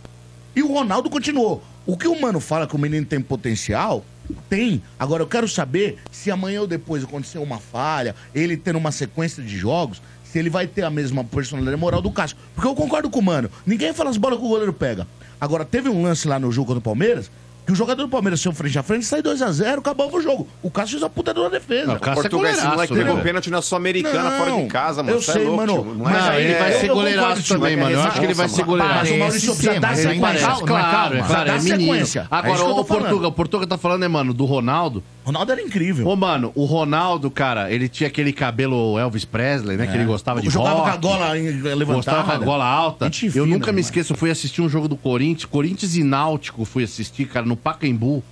E 0.56 0.62
o 0.62 0.68
Ronaldo 0.68 1.10
continuou. 1.10 1.64
O 1.86 1.98
que 1.98 2.08
o 2.08 2.22
Mano 2.22 2.40
fala 2.40 2.68
que 2.68 2.76
o 2.76 2.80
menino 2.80 3.06
tem 3.06 3.20
potencial, 3.20 4.06
tem. 4.48 4.84
Agora 5.00 5.24
eu 5.24 5.28
quero 5.28 5.48
saber 5.48 5.98
se 6.12 6.30
amanhã 6.30 6.62
ou 6.62 6.68
depois 6.68 7.04
acontecer 7.04 7.40
uma 7.40 7.58
falha, 7.58 8.16
ele 8.36 8.56
tendo 8.56 8.78
uma 8.78 8.92
sequência 8.92 9.42
de 9.42 9.58
jogos, 9.58 10.00
se 10.24 10.38
ele 10.38 10.50
vai 10.50 10.68
ter 10.68 10.84
a 10.84 10.90
mesma 10.92 11.24
personalidade 11.24 11.76
moral 11.76 12.04
do 12.04 12.12
Cássio. 12.12 12.38
Porque 12.54 12.68
eu 12.68 12.76
concordo 12.76 13.10
com 13.10 13.20
o 13.20 13.24
Mano. 13.24 13.50
Ninguém 13.66 13.94
fala 13.94 14.12
as 14.12 14.18
bolas 14.18 14.38
que 14.38 14.46
o 14.46 14.50
goleiro 14.50 14.74
pega. 14.74 15.08
Agora, 15.40 15.66
teve 15.66 15.90
um 15.90 16.04
lance 16.04 16.28
lá 16.28 16.40
no 16.40 16.52
jogo 16.52 16.68
contra 16.68 16.80
o 16.80 16.84
Palmeiras, 16.84 17.32
que 17.72 17.74
o 17.74 17.76
jogador 17.78 18.04
do 18.04 18.10
Palmeiras 18.10 18.42
saiu 18.42 18.54
frente 18.54 18.78
a 18.78 18.84
frente, 18.84 19.06
sai 19.06 19.22
2x0, 19.22 19.80
acabava 19.80 20.16
o 20.16 20.22
jogo. 20.22 20.48
O 20.62 20.70
Cássio 20.70 20.92
fez 21.00 21.04
a 21.04 21.10
puta 21.10 21.34
de 21.34 21.40
uma 21.40 21.50
defesa. 21.50 21.96
Portugal, 21.98 22.46
esse 22.52 22.66
moleque 22.66 22.94
pegou 22.94 23.18
pênalti 23.20 23.50
na 23.50 23.62
Sul-Americana, 23.62 24.30
Não, 24.30 24.38
fora 24.46 24.62
de 24.64 24.68
casa, 24.68 25.04
mano. 25.04 25.18
eu 25.18 25.22
Cê 25.22 25.32
sei, 25.34 25.42
é 25.44 25.46
louco, 25.46 25.58
mano, 25.58 25.74
tio. 25.84 25.96
mas 26.04 26.28
aí 26.28 26.44
ele 26.46 26.54
vai 26.56 26.72
ser 26.74 26.88
goleiraço 26.90 27.48
também, 27.48 27.76
mas 27.78 27.84
mano. 27.86 27.96
Eu 27.96 28.02
é 28.02 28.08
acho 28.08 28.20
que 28.20 28.26
ele 28.26 28.34
vai 28.34 28.46
responsa, 28.48 28.56
ser 28.56 28.62
mano. 28.70 28.84
goleiraço. 28.84 29.02
Mas 29.02 29.12
o 29.12 29.20
Maurício 29.20 29.56
precisa 29.56 29.80
dar 29.80 29.88
não 29.88 29.94
é 29.94 29.96
sequência. 29.96 30.48
calma, 30.48 30.66
não 30.68 30.78
é 30.78 30.82
Claro, 30.82 31.24
claro, 31.26 31.52
é 31.52 31.60
sequência. 31.60 32.20
É 32.22 32.26
Agora, 32.30 32.64
o 32.64 32.76
Portuga, 32.84 33.10
falando. 33.10 33.26
o 33.26 33.32
Portuga 33.32 33.68
tá 33.68 33.78
falando, 33.78 34.02
né, 34.02 34.08
mano, 34.08 34.34
do 34.34 34.46
Ronaldo. 34.46 35.04
Ronaldo 35.24 35.52
era 35.52 35.62
incrível. 35.62 36.08
Ô, 36.08 36.16
mano, 36.16 36.52
o 36.56 36.66
Ronaldo, 36.66 37.30
cara, 37.30 37.72
ele 37.72 37.88
tinha 37.88 38.08
aquele 38.08 38.34
cabelo 38.34 38.98
Elvis 38.98 39.24
Presley, 39.24 39.78
né? 39.78 39.84
É. 39.84 39.88
Que 39.88 39.96
ele 39.96 40.06
gostava 40.06 40.42
de 40.42 40.50
Jogava 40.50 40.78
rock. 40.80 40.90
com 40.90 40.94
a 40.96 40.98
gola 40.98 41.30
levantada. 41.34 41.94
Gostava 41.94 42.24
com 42.24 42.32
a 42.32 42.38
gola 42.38 42.66
alta. 42.66 43.06
Gente 43.06 43.26
Eu 43.28 43.32
fina 43.32 43.46
nunca 43.46 43.68
me 43.68 43.74
demais. 43.74 43.86
esqueço, 43.86 44.14
eu 44.14 44.18
fui 44.18 44.32
assistir 44.32 44.62
um 44.62 44.68
jogo 44.70 44.88
do 44.88 44.96
Corinthians, 44.98 45.46
Corinthians 45.46 45.96
e 45.96 46.04
Náutico, 46.04 46.66
fui 46.66 46.84
assistir, 46.84 47.26
cara, 47.26 47.46
no 47.46 47.56
Pacaembu. 47.64 48.24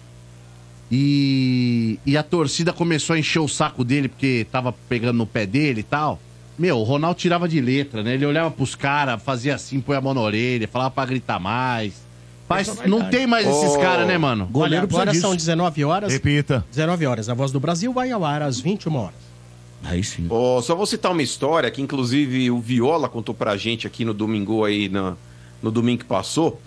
E, 0.92 2.00
e 2.06 2.18
a 2.18 2.24
torcida 2.24 2.74
começou 2.74 3.16
a 3.16 3.20
encher 3.20 3.40
o 3.40 3.48
saco 3.48 3.84
dele 3.84 4.08
porque 4.08 4.46
tava 4.52 4.74
pegando 4.88 5.18
no 5.18 5.28
pé 5.28 5.46
dele 5.46 5.82
e 5.82 5.84
tal. 5.84 6.20
Meu, 6.58 6.78
o 6.80 6.84
Ronaldo 6.84 7.18
tirava 7.20 7.48
de 7.48 7.62
letra, 7.62 8.04
né? 8.04 8.16
Ele 8.16 8.26
olhava 8.26 8.52
pros 8.52 8.76
caras, 8.76 9.22
fazia 9.22 9.56
assim, 9.56 9.80
põe 9.80 9.96
a 9.96 10.02
mão 10.02 10.14
na 10.14 10.22
orelha, 10.22 10.68
falava 10.68 10.92
pra 10.92 11.06
gritar 11.06 11.40
mais. 11.40 11.94
Mas 12.50 12.68
não 12.88 13.08
tem 13.10 13.28
mais 13.28 13.48
esses 13.48 13.78
caras, 13.78 14.08
né, 14.08 14.18
mano? 14.18 14.50
Olha, 14.52 14.82
agora 14.82 15.14
são 15.14 15.36
19 15.36 15.84
horas. 15.86 16.12
Repita. 16.12 16.66
19 16.72 17.06
horas. 17.06 17.30
A 17.30 17.36
Voz 17.36 17.52
do 17.52 17.60
Brasil 17.60 17.94
vai 17.94 18.12
ao 18.12 18.26
ar 18.26 18.42
às 18.42 18.60
21 18.60 18.96
horas. 18.96 19.30
Aí 19.84 20.04
sim. 20.04 20.26
Ó, 20.30 20.60
só 20.62 20.76
vou 20.76 20.88
citar 20.88 21.12
uma 21.12 21.22
história 21.22 21.70
que, 21.70 21.82
inclusive, 21.82 22.50
o 22.50 22.60
Viola 22.60 23.08
contou 23.08 23.34
pra 23.36 23.56
gente 23.56 23.86
aqui 23.86 24.04
no 24.04 24.14
domingo 24.14 24.66
aí, 24.66 24.90
na- 24.90 25.16
no 25.62 25.72
domingo 25.72 26.00
que 26.00 26.06
passou. 26.06 26.62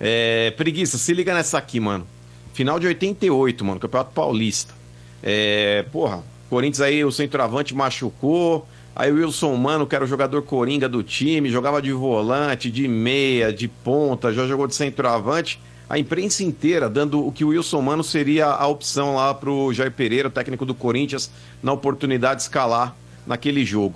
É, 0.00 0.52
preguiça, 0.56 0.98
se 0.98 1.12
liga 1.12 1.34
nessa 1.34 1.58
aqui, 1.58 1.78
mano. 1.80 2.06
Final 2.54 2.78
de 2.80 2.86
88, 2.86 3.64
mano, 3.64 3.80
Campeonato 3.80 4.12
Paulista. 4.12 4.74
É, 5.22 5.84
porra, 5.92 6.22
Corinthians 6.48 6.80
aí, 6.80 7.04
o 7.04 7.12
centroavante 7.12 7.74
machucou. 7.74 8.66
Aí 8.96 9.12
o 9.12 9.14
Wilson 9.14 9.54
Mano, 9.54 9.86
que 9.86 9.94
era 9.94 10.04
o 10.04 10.08
jogador 10.08 10.42
coringa 10.42 10.88
do 10.88 11.04
time, 11.04 11.48
jogava 11.48 11.80
de 11.80 11.92
volante, 11.92 12.68
de 12.68 12.88
meia, 12.88 13.52
de 13.52 13.68
ponta, 13.68 14.32
já 14.32 14.44
jogou 14.44 14.66
de 14.66 14.74
centroavante. 14.74 15.60
A 15.88 15.98
imprensa 15.98 16.42
inteira 16.42 16.90
dando 16.90 17.24
o 17.24 17.30
que 17.30 17.44
o 17.44 17.48
Wilson 17.48 17.80
Mano 17.80 18.02
seria 18.02 18.46
a 18.46 18.66
opção 18.66 19.14
lá 19.14 19.32
pro 19.32 19.72
Jair 19.72 19.92
Pereira, 19.92 20.26
o 20.26 20.30
técnico 20.32 20.66
do 20.66 20.74
Corinthians, 20.74 21.30
na 21.62 21.72
oportunidade 21.72 22.36
de 22.36 22.42
escalar 22.42 22.96
naquele 23.24 23.64
jogo. 23.64 23.94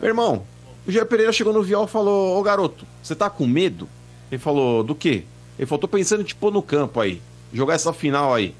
Meu 0.00 0.10
irmão, 0.10 0.42
o 0.86 0.90
Jair 0.90 1.06
Pereira 1.06 1.32
chegou 1.32 1.52
no 1.52 1.62
Viola 1.62 1.86
e 1.86 1.90
falou: 1.90 2.38
Ô 2.38 2.42
garoto, 2.42 2.86
você 3.02 3.14
tá 3.14 3.30
com 3.30 3.46
medo? 3.46 3.88
Ele 4.30 4.38
falou: 4.38 4.82
Do 4.82 4.94
quê? 4.94 5.24
Ele 5.58 5.66
falou: 5.66 5.80
Tô 5.80 5.88
pensando 5.88 6.22
em 6.22 6.24
te 6.24 6.34
pôr 6.34 6.52
no 6.52 6.62
campo 6.62 7.00
aí, 7.00 7.20
jogar 7.52 7.74
essa 7.74 7.92
final 7.92 8.34
aí. 8.34 8.54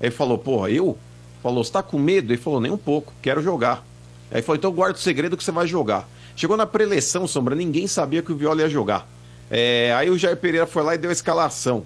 Aí 0.00 0.06
ele 0.08 0.10
falou: 0.10 0.38
Porra, 0.38 0.70
eu? 0.70 0.96
Falou: 1.42 1.62
Você 1.62 1.72
tá 1.72 1.82
com 1.82 1.98
medo? 1.98 2.32
Ele 2.32 2.40
falou: 2.40 2.60
Nem 2.60 2.72
um 2.72 2.78
pouco, 2.78 3.12
quero 3.20 3.42
jogar. 3.42 3.84
Aí 4.30 4.42
falou: 4.42 4.56
Então 4.56 4.72
guarda 4.72 4.98
o 4.98 5.00
segredo 5.00 5.36
que 5.36 5.44
você 5.44 5.52
vai 5.52 5.66
jogar. 5.66 6.08
Chegou 6.34 6.56
na 6.56 6.66
preleção, 6.66 7.26
Sombra, 7.26 7.54
ninguém 7.54 7.86
sabia 7.86 8.22
que 8.22 8.32
o 8.32 8.36
Viola 8.36 8.60
ia 8.60 8.68
jogar. 8.68 9.08
É, 9.50 9.94
aí 9.96 10.10
o 10.10 10.18
Jair 10.18 10.36
Pereira 10.36 10.66
foi 10.66 10.82
lá 10.82 10.94
e 10.94 10.98
deu 10.98 11.10
a 11.10 11.12
escalação. 11.12 11.84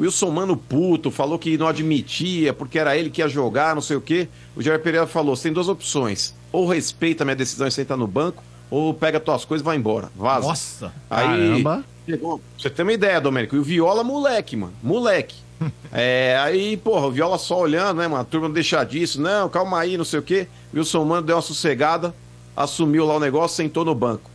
Wilson 0.00 0.30
Mano 0.30 0.56
puto, 0.56 1.10
falou 1.10 1.38
que 1.38 1.58
não 1.58 1.66
admitia, 1.66 2.52
porque 2.52 2.78
era 2.78 2.96
ele 2.96 3.10
que 3.10 3.20
ia 3.20 3.28
jogar, 3.28 3.74
não 3.74 3.82
sei 3.82 3.96
o 3.96 4.00
quê. 4.00 4.28
O 4.56 4.62
Jair 4.62 4.80
Pereira 4.80 5.06
falou: 5.06 5.36
você 5.36 5.44
tem 5.44 5.52
duas 5.52 5.68
opções. 5.68 6.34
Ou 6.50 6.66
respeita 6.66 7.22
a 7.22 7.26
minha 7.26 7.36
decisão 7.36 7.66
e 7.66 7.70
senta 7.70 7.96
no 7.96 8.06
banco, 8.06 8.42
ou 8.74 8.94
pega 8.94 9.20
tuas 9.20 9.44
coisas 9.44 9.62
e 9.62 9.66
vai 9.66 9.76
embora. 9.76 10.08
Vaza. 10.16 10.48
Nossa, 10.48 10.92
Aí, 11.10 11.26
caramba. 11.26 11.84
chegou- 12.08 12.40
você 12.58 12.70
ter 12.70 12.82
uma 12.82 12.92
ideia, 12.94 13.20
Domênico. 13.20 13.54
E 13.54 13.58
o 13.58 13.62
Viola, 13.62 14.02
moleque, 14.02 14.56
mano. 14.56 14.72
Moleque. 14.82 15.36
É, 15.94 16.38
aí, 16.42 16.76
porra, 16.78 17.06
o 17.06 17.10
Viola 17.12 17.36
só 17.38 17.60
olhando, 17.60 17.98
né, 17.98 18.08
mano? 18.08 18.22
A 18.22 18.24
turma 18.24 18.48
não 18.48 18.54
deixar 18.54 18.82
disso. 18.84 19.20
Não, 19.20 19.46
calma 19.50 19.78
aí, 19.78 19.96
não 19.98 20.04
sei 20.06 20.18
o 20.18 20.22
quê. 20.22 20.48
Wilson 20.74 21.04
Mano 21.04 21.26
deu 21.26 21.36
uma 21.36 21.42
sossegada, 21.42 22.14
assumiu 22.56 23.04
lá 23.04 23.14
o 23.16 23.20
negócio, 23.20 23.56
sentou 23.58 23.84
no 23.84 23.94
banco. 23.94 24.30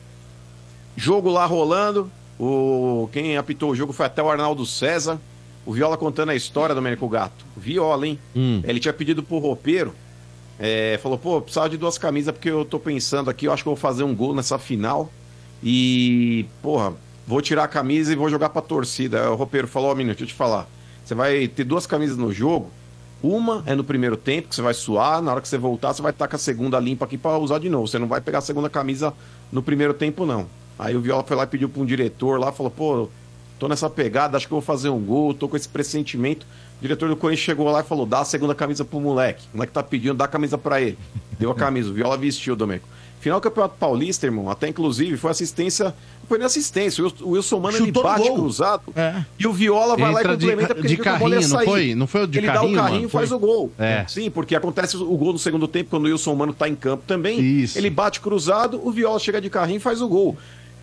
Jogo 0.95 1.29
lá 1.31 1.45
rolando. 1.47 2.09
O... 2.39 3.09
Quem 3.11 3.35
apitou 3.37 3.71
o 3.71 3.75
jogo 3.75 3.91
foi 3.91 4.05
até 4.05 4.21
o 4.21 4.29
Arnaldo 4.29 4.65
César. 4.67 5.19
O 5.65 5.73
Viola 5.73 5.97
contando 5.97 6.29
a 6.29 6.35
história, 6.35 6.75
Domênico 6.75 7.09
Gato. 7.09 7.43
Viola, 7.57 8.07
hein? 8.07 8.19
Ele 8.63 8.79
tinha 8.79 8.93
pedido 8.93 9.21
pro 9.23 9.39
roupeiro. 9.39 9.93
É, 10.59 10.99
falou, 11.01 11.17
pô, 11.17 11.41
precisava 11.41 11.69
de 11.69 11.77
duas 11.77 11.97
camisas 11.97 12.33
porque 12.33 12.49
eu 12.49 12.65
tô 12.65 12.79
pensando 12.79 13.29
aqui, 13.29 13.45
eu 13.45 13.53
acho 13.53 13.63
que 13.63 13.69
eu 13.69 13.75
vou 13.75 13.81
fazer 13.81 14.03
um 14.03 14.15
gol 14.15 14.33
nessa 14.33 14.57
final. 14.57 15.11
E, 15.63 16.45
porra, 16.61 16.93
vou 17.25 17.41
tirar 17.41 17.63
a 17.63 17.67
camisa 17.67 18.13
e 18.13 18.15
vou 18.15 18.29
jogar 18.29 18.49
pra 18.49 18.61
torcida. 18.61 19.31
O 19.31 19.35
roupeiro 19.35 19.67
falou, 19.67 19.91
ó, 19.91 19.95
menino, 19.95 20.13
deixa 20.13 20.23
eu 20.23 20.27
te 20.27 20.33
falar. 20.33 20.67
Você 21.03 21.15
vai 21.15 21.47
ter 21.47 21.63
duas 21.63 21.85
camisas 21.85 22.17
no 22.17 22.31
jogo. 22.33 22.71
Uma 23.23 23.63
é 23.65 23.73
no 23.73 23.83
primeiro 23.83 24.15
tempo, 24.15 24.49
que 24.49 24.55
você 24.55 24.61
vai 24.61 24.73
suar. 24.73 25.21
Na 25.21 25.31
hora 25.31 25.41
que 25.41 25.47
você 25.47 25.57
voltar, 25.57 25.93
você 25.93 26.01
vai 26.01 26.11
estar 26.11 26.27
com 26.27 26.35
a 26.35 26.39
segunda 26.39 26.79
limpa 26.79 27.05
aqui 27.05 27.17
pra 27.17 27.37
usar 27.37 27.59
de 27.59 27.69
novo. 27.69 27.87
Você 27.87 27.97
não 27.97 28.07
vai 28.07 28.21
pegar 28.21 28.39
a 28.39 28.41
segunda 28.41 28.69
camisa 28.69 29.13
no 29.51 29.63
primeiro 29.63 29.93
tempo, 29.93 30.25
não. 30.25 30.47
Aí 30.77 30.95
o 30.95 31.01
Viola 31.01 31.23
foi 31.23 31.35
lá 31.35 31.43
e 31.43 31.47
pediu 31.47 31.69
pra 31.69 31.81
um 31.81 31.85
diretor 31.85 32.39
lá, 32.39 32.51
falou, 32.51 32.71
pô, 32.71 33.09
tô 33.57 33.67
nessa 33.67 33.89
pegada, 33.89 34.37
acho 34.37 34.47
que 34.47 34.53
eu 34.53 34.59
vou 34.59 34.65
fazer 34.65 34.89
um 34.89 35.03
gol, 35.03 35.33
tô 35.33 35.47
com 35.47 35.57
esse 35.57 35.67
pressentimento. 35.67 36.45
O 36.79 36.81
diretor 36.81 37.09
do 37.09 37.15
Corinthians 37.15 37.43
chegou 37.45 37.69
lá 37.71 37.81
e 37.81 37.83
falou, 37.83 38.05
dá 38.05 38.19
a 38.19 38.25
segunda 38.25 38.53
camisa 38.53 38.85
pro 38.85 38.99
moleque. 38.99 39.43
O 39.53 39.57
moleque 39.57 39.73
tá 39.73 39.81
pedindo, 39.81 40.13
dá 40.13 40.25
a 40.25 40.27
camisa 40.27 40.57
pra 40.57 40.79
ele. 40.81 40.97
Deu 41.39 41.49
a 41.51 41.55
camisa, 41.55 41.89
o 41.89 41.93
Viola 41.93 42.15
vestiu, 42.17 42.55
Domênico. 42.55 42.87
Final 43.19 43.39
do 43.39 43.43
Campeonato 43.43 43.75
Paulista, 43.79 44.27
irmão, 44.27 44.47
até 44.47 44.67
inclusive 44.67 45.17
foi 45.17 45.31
assistência, 45.31 45.93
foi 46.29 46.37
nem 46.37 46.45
assistência, 46.45 47.03
o 47.21 47.31
Wilson- 47.31 47.59
Mano 47.59 47.75
ele 47.77 47.85
Chutou 47.87 48.03
bate 48.03 48.31
cruzado 48.31 48.83
e 49.39 49.47
o 49.47 49.51
Viola 49.51 49.97
vai 49.97 50.11
lá 50.13 50.19
e 50.19 50.23
Entra 50.23 50.37
de 50.37 50.45
complementa 50.45 50.67
ca- 50.67 50.75
porque 50.75 50.87
de 50.87 50.97
carrinho, 50.97 51.31
não 51.35 51.41
sair. 51.41 51.65
foi? 51.65 51.95
Não 51.95 52.05
foi 52.07 52.23
o 52.23 52.27
de 52.27 52.37
ele 52.37 52.45
dá 52.47 52.53
carrinho, 52.53 52.73
o 52.73 52.75
carrinho 52.77 53.05
e 53.07 53.09
faz 53.09 53.31
o 53.31 53.39
gol. 53.39 53.71
É. 53.79 54.05
Sim, 54.07 54.29
porque 54.29 54.55
acontece 54.55 54.95
o 54.95 55.17
gol 55.17 55.33
no 55.33 55.39
segundo 55.39 55.67
tempo 55.67 55.89
quando 55.89 56.03
o 56.03 56.05
Wilson 56.09 56.35
Mano 56.35 56.53
tá 56.53 56.69
em 56.69 56.75
campo 56.75 57.03
também. 57.07 57.39
Ele 57.75 57.89
bate 57.89 58.21
cruzado, 58.21 58.79
o 58.87 58.91
Viola 58.91 59.17
chega 59.19 59.41
de 59.41 59.49
carrinho 59.49 59.77
e 59.77 59.81
faz 59.81 59.99
o 59.99 60.07
gol. 60.07 60.37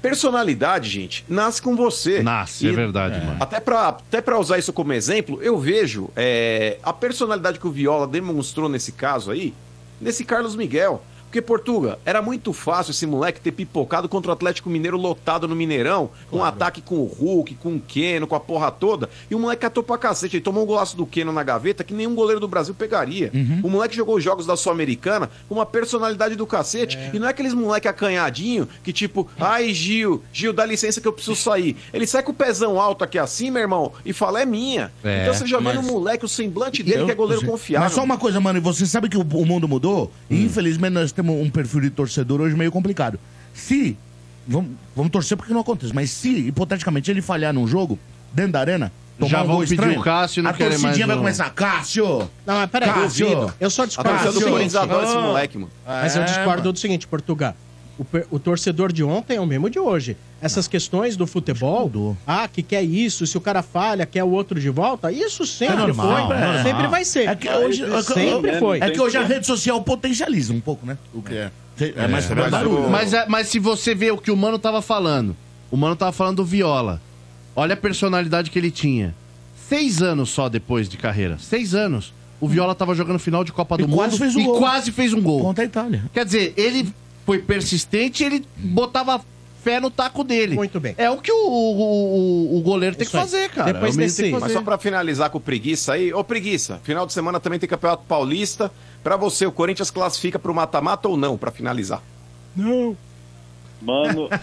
Personalidade, 0.05 0.91
gente, 0.91 1.25
nasce 1.27 1.63
com 1.63 1.75
você. 1.75 2.23
Nasce, 2.23 2.69
é 2.69 2.73
verdade, 2.73 3.25
mano. 3.25 3.39
Até 3.41 3.59
pra, 3.59 3.89
até 3.89 4.21
pra 4.21 4.39
usar 4.39 4.59
isso 4.59 4.71
como 4.71 4.93
exemplo, 4.93 5.43
eu 5.43 5.59
vejo 5.59 6.11
é, 6.15 6.77
a 6.83 6.93
personalidade 6.93 7.59
que 7.59 7.67
o 7.67 7.71
Viola 7.71 8.07
demonstrou 8.07 8.69
nesse 8.69 8.93
caso 8.93 9.31
aí, 9.31 9.55
nesse 9.99 10.23
Carlos 10.23 10.55
Miguel. 10.55 11.03
Porque, 11.35 11.43
Portuga, 11.43 11.99
era 12.05 12.23
muito 12.23 12.53
fácil 12.53 12.93
esse 12.93 13.05
moleque 13.09 13.41
ter 13.41 13.51
pipocado 13.51 14.09
contra 14.09 14.31
o 14.31 14.33
Atlético 14.35 14.71
Mineiro 14.71 14.97
lotado 14.97 15.49
no 15.49 15.57
Mineirão, 15.57 16.11
com 16.31 16.37
um 16.39 16.45
ataque 16.45 16.81
com 16.81 16.95
o 17.01 17.07
Hulk, 17.07 17.57
com 17.57 17.75
o 17.75 17.81
Keno, 17.81 18.25
com 18.25 18.37
a 18.37 18.41
porra 18.41 18.71
toda. 18.71 19.11
E 19.29 19.35
o 19.35 19.39
moleque 19.41 19.63
catou 19.63 19.83
pra 19.83 19.99
cacete. 19.99 20.37
Ele 20.37 20.45
tomou 20.45 20.63
um 20.63 20.67
golaço 20.67 20.97
do 20.97 21.05
Keno 21.05 21.33
na 21.33 21.43
gaveta 21.43 21.83
que 21.83 21.93
nenhum 21.93 22.15
goleiro 22.15 22.39
do 22.39 22.47
Brasil 22.47 22.73
pegaria. 22.73 23.33
O 23.65 23.69
moleque 23.69 23.97
jogou 23.97 24.15
os 24.15 24.23
jogos 24.23 24.47
da 24.47 24.55
Sul-Americana 24.57 25.29
com 25.49 25.57
uma 25.57 25.67
personalidade 25.67 26.37
do 26.37 26.47
cacete. 26.47 26.97
E 27.13 27.19
não 27.19 27.27
é 27.27 27.31
aqueles 27.31 27.53
moleque 27.53 27.89
acanhadinho 27.89 28.69
que 28.85 28.93
tipo, 28.93 29.29
ai 29.37 29.75
Gil, 29.75 30.23
Gil, 30.33 30.53
dá 30.53 30.65
licença 30.65 31.01
que 31.01 31.09
eu 31.09 31.13
preciso 31.13 31.35
sair. 31.35 31.77
Ele 31.93 32.07
sai 32.07 32.23
com 32.23 32.31
o 32.31 32.35
pezão 32.35 32.81
alto 32.81 33.03
aqui 33.03 33.19
assim, 33.19 33.51
meu 33.51 33.63
irmão, 33.63 33.93
e 34.07 34.13
fala, 34.13 34.41
é 34.41 34.47
minha. 34.47 34.93
É, 35.03 35.23
então 35.23 35.35
você 35.35 35.49
já 35.49 35.59
vê 35.59 35.65
mas- 35.65 35.75
no 35.75 35.83
moleque 35.83 36.25
o 36.25 36.29
semblante 36.29 36.81
dele, 36.81 37.01
Eu- 37.01 37.07
que 37.07 37.11
é 37.11 37.15
goleiro 37.17 37.45
confiável. 37.45 37.87
Mas 37.87 37.93
só 37.93 38.05
uma 38.05 38.17
coisa, 38.19 38.39
mano, 38.41 38.61
e 38.61 38.63
você 38.63 38.87
sabe 38.87 39.09
que 39.09 39.17
o, 39.17 39.25
mundo 39.25 39.67
mudou? 39.67 40.13
E 40.31 40.45
infelizmente 40.45 40.93
nós 40.93 41.11
temos 41.11 41.24
um 41.33 41.51
perfil 41.51 41.81
de 41.81 41.91
torcedor 41.91 42.41
hoje 42.41 42.55
meio 42.57 42.71
complicado. 42.73 43.19
Se. 43.53 43.97
Vamos, 44.47 44.73
vamos 44.95 45.11
torcer 45.11 45.37
porque 45.39 45.55
não 45.55 45.63
acontece, 45.63 45.95
mas 45.95 46.11
se, 46.11 46.29
hipoteticamente, 46.49 47.11
ele 47.11 47.23
falhar 47.23 47.53
num 47.55 47.67
jogo, 47.67 47.99
dentro 48.33 48.53
da 48.53 48.61
arena. 48.61 48.93
tomar 49.19 49.31
Já 49.31 49.43
um 49.43 49.47
vão 49.47 49.57
gol 49.57 49.63
pedir 49.63 49.75
estranho, 49.75 50.01
o 50.01 50.03
Cássio 50.03 50.41
e 50.41 50.43
não 50.43 50.51
A 50.51 50.53
torcidinha 50.53 50.91
mais 50.91 51.07
vai 51.07 51.17
começar, 51.17 51.51
Cássio! 51.51 52.19
Não, 52.45 52.55
mas 52.57 52.71
peraí, 52.71 52.93
Cássio! 52.93 53.27
duvido. 53.27 53.55
Eu 53.59 53.71
só 53.71 53.87
discordo. 53.87 54.11
Torcida 54.11 54.33
do 54.33 54.39
seguinte. 54.39 54.53
Corinthians 54.53 54.77
adora 54.83 55.07
esse 55.07 55.15
moleque, 55.17 55.57
mano. 55.59 55.71
Mas 55.87 56.15
eu 56.17 56.23
É, 56.23 56.25
discordo 56.27 56.73
do 56.73 56.79
seguinte, 56.79 57.07
Portugal. 57.07 57.57
O, 57.99 58.05
o 58.33 58.39
torcedor 58.39 58.93
de 58.93 59.03
ontem 59.03 59.37
é 59.37 59.41
o 59.41 59.47
mesmo 59.47 59.71
de 59.71 59.79
hoje. 59.79 60.17
Essas 60.45 60.69
questões 60.69 61.17
do 61.17 61.27
futebol, 61.27 62.17
ah, 62.27 62.47
que 62.47 62.63
quer 62.63 62.83
isso, 62.83 63.27
se 63.27 63.37
o 63.37 63.41
cara 63.41 63.63
falha, 63.63 64.05
quer 64.05 64.23
o 64.25 64.31
outro 64.31 64.61
de 64.61 64.69
volta, 64.69 65.11
isso 65.11 65.47
sempre 65.47 65.75
É 65.75 65.79
normal, 65.79 66.27
foi, 66.29 66.37
é 66.37 66.63
sempre 66.63 66.87
vai 66.87 67.05
ser. 67.05 67.29
É 67.29 67.35
que 67.35 67.49
hoje, 67.49 67.83
é 67.83 67.87
que- 67.87 68.03
sempre 68.15 68.59
foi. 68.59 68.79
É 68.81 68.91
que 68.91 69.01
hoje 69.01 69.17
a 69.17 69.25
rede 69.25 69.47
social 69.47 69.83
potencializa 69.83 70.53
um 70.53 70.61
pouco, 70.61 70.85
né? 70.85 70.99
O 71.15 71.23
que 71.23 71.35
é. 71.35 71.51
É 71.97 72.07
mais 72.07 72.29
mas, 72.31 72.51
barulho. 72.51 72.89
mas, 72.91 73.13
é- 73.15 73.27
mas 73.27 73.49
se 73.49 73.59
você 73.59 73.95
vê 73.95 74.11
o 74.11 74.19
que 74.19 74.31
o 74.31 74.37
Mano 74.37 74.59
tava 74.59 74.81
falando, 74.83 75.35
o 75.71 75.77
Mano 75.77 75.97
tava 75.97 76.13
falando 76.13 76.37
do 76.37 76.45
Viola. 76.45 77.01
Olha 77.57 77.75
a 77.75 77.77
personalidade 77.77 78.51
que 78.51 78.59
ele 78.59 78.71
tinha. 78.71 79.15
Seis 79.69 80.03
anos 80.03 80.29
só 80.31 80.49
depois 80.49 80.89
de 80.89 80.97
carreira. 80.97 81.39
Seis 81.41 81.75
anos. 81.75 82.13
O 82.41 82.47
Viola 82.47 82.75
tava 82.75 82.95
jogando 82.95 83.19
final 83.19 83.43
de 83.43 83.51
Copa 83.53 83.79
do 83.79 83.89
quase 83.89 84.11
Mundo 84.13 84.19
fez 84.19 84.37
o 84.37 84.41
e 84.41 84.45
gol. 84.45 84.59
quase 84.59 84.93
fez 84.93 85.13
um 85.15 85.23
gol. 85.23 85.41
Contra 85.41 85.65
a 85.65 85.67
Itália. 85.67 86.05
Quer 86.13 86.25
dizer, 86.27 86.53
ele 86.57 86.93
foi 87.25 87.39
persistente 87.39 88.23
ele 88.23 88.45
botava 88.57 89.21
fé 89.65 89.81
no 89.81 89.91
taco 89.91 90.23
dele. 90.23 90.55
Muito 90.55 90.79
bem. 90.79 90.95
É 90.99 91.11
o 91.11 91.17
que 91.17 91.33
o, 91.33 91.37
o, 91.37 92.55
o- 92.55 92.59
o 92.59 92.61
goleiro 92.61 92.95
tem 92.95 93.07
que 93.07 93.13
fazer, 93.13 93.49
cara. 93.49 93.71
É 93.71 93.81
o 93.81 93.83
menino 93.83 94.15
tem 94.15 94.33
que 94.35 94.39
Mas 94.39 94.53
só 94.53 94.63
pra 94.63 94.77
finalizar 94.79 95.31
com 95.31 95.39
o 95.39 95.41
preguiça 95.41 95.95
aí, 95.95 96.13
ô 96.13 96.23
preguiça, 96.23 96.79
final 96.85 97.07
de 97.07 97.13
semana 97.15 97.41
também 97.41 97.59
tem 97.59 97.69
Campeonato 97.69 98.05
Paulista. 98.07 98.71
Pra 99.03 99.17
você, 99.17 99.47
o 99.47 99.53
Corinthians 99.53 99.91
classifica 99.91 100.39
pro 100.39 100.55
mata-mata 100.55 101.09
ou 101.09 101.17
não, 101.17 101.37
pra 101.37 101.51
finalizar? 101.51 102.01
Não. 102.55 102.97
Mano. 103.83 104.29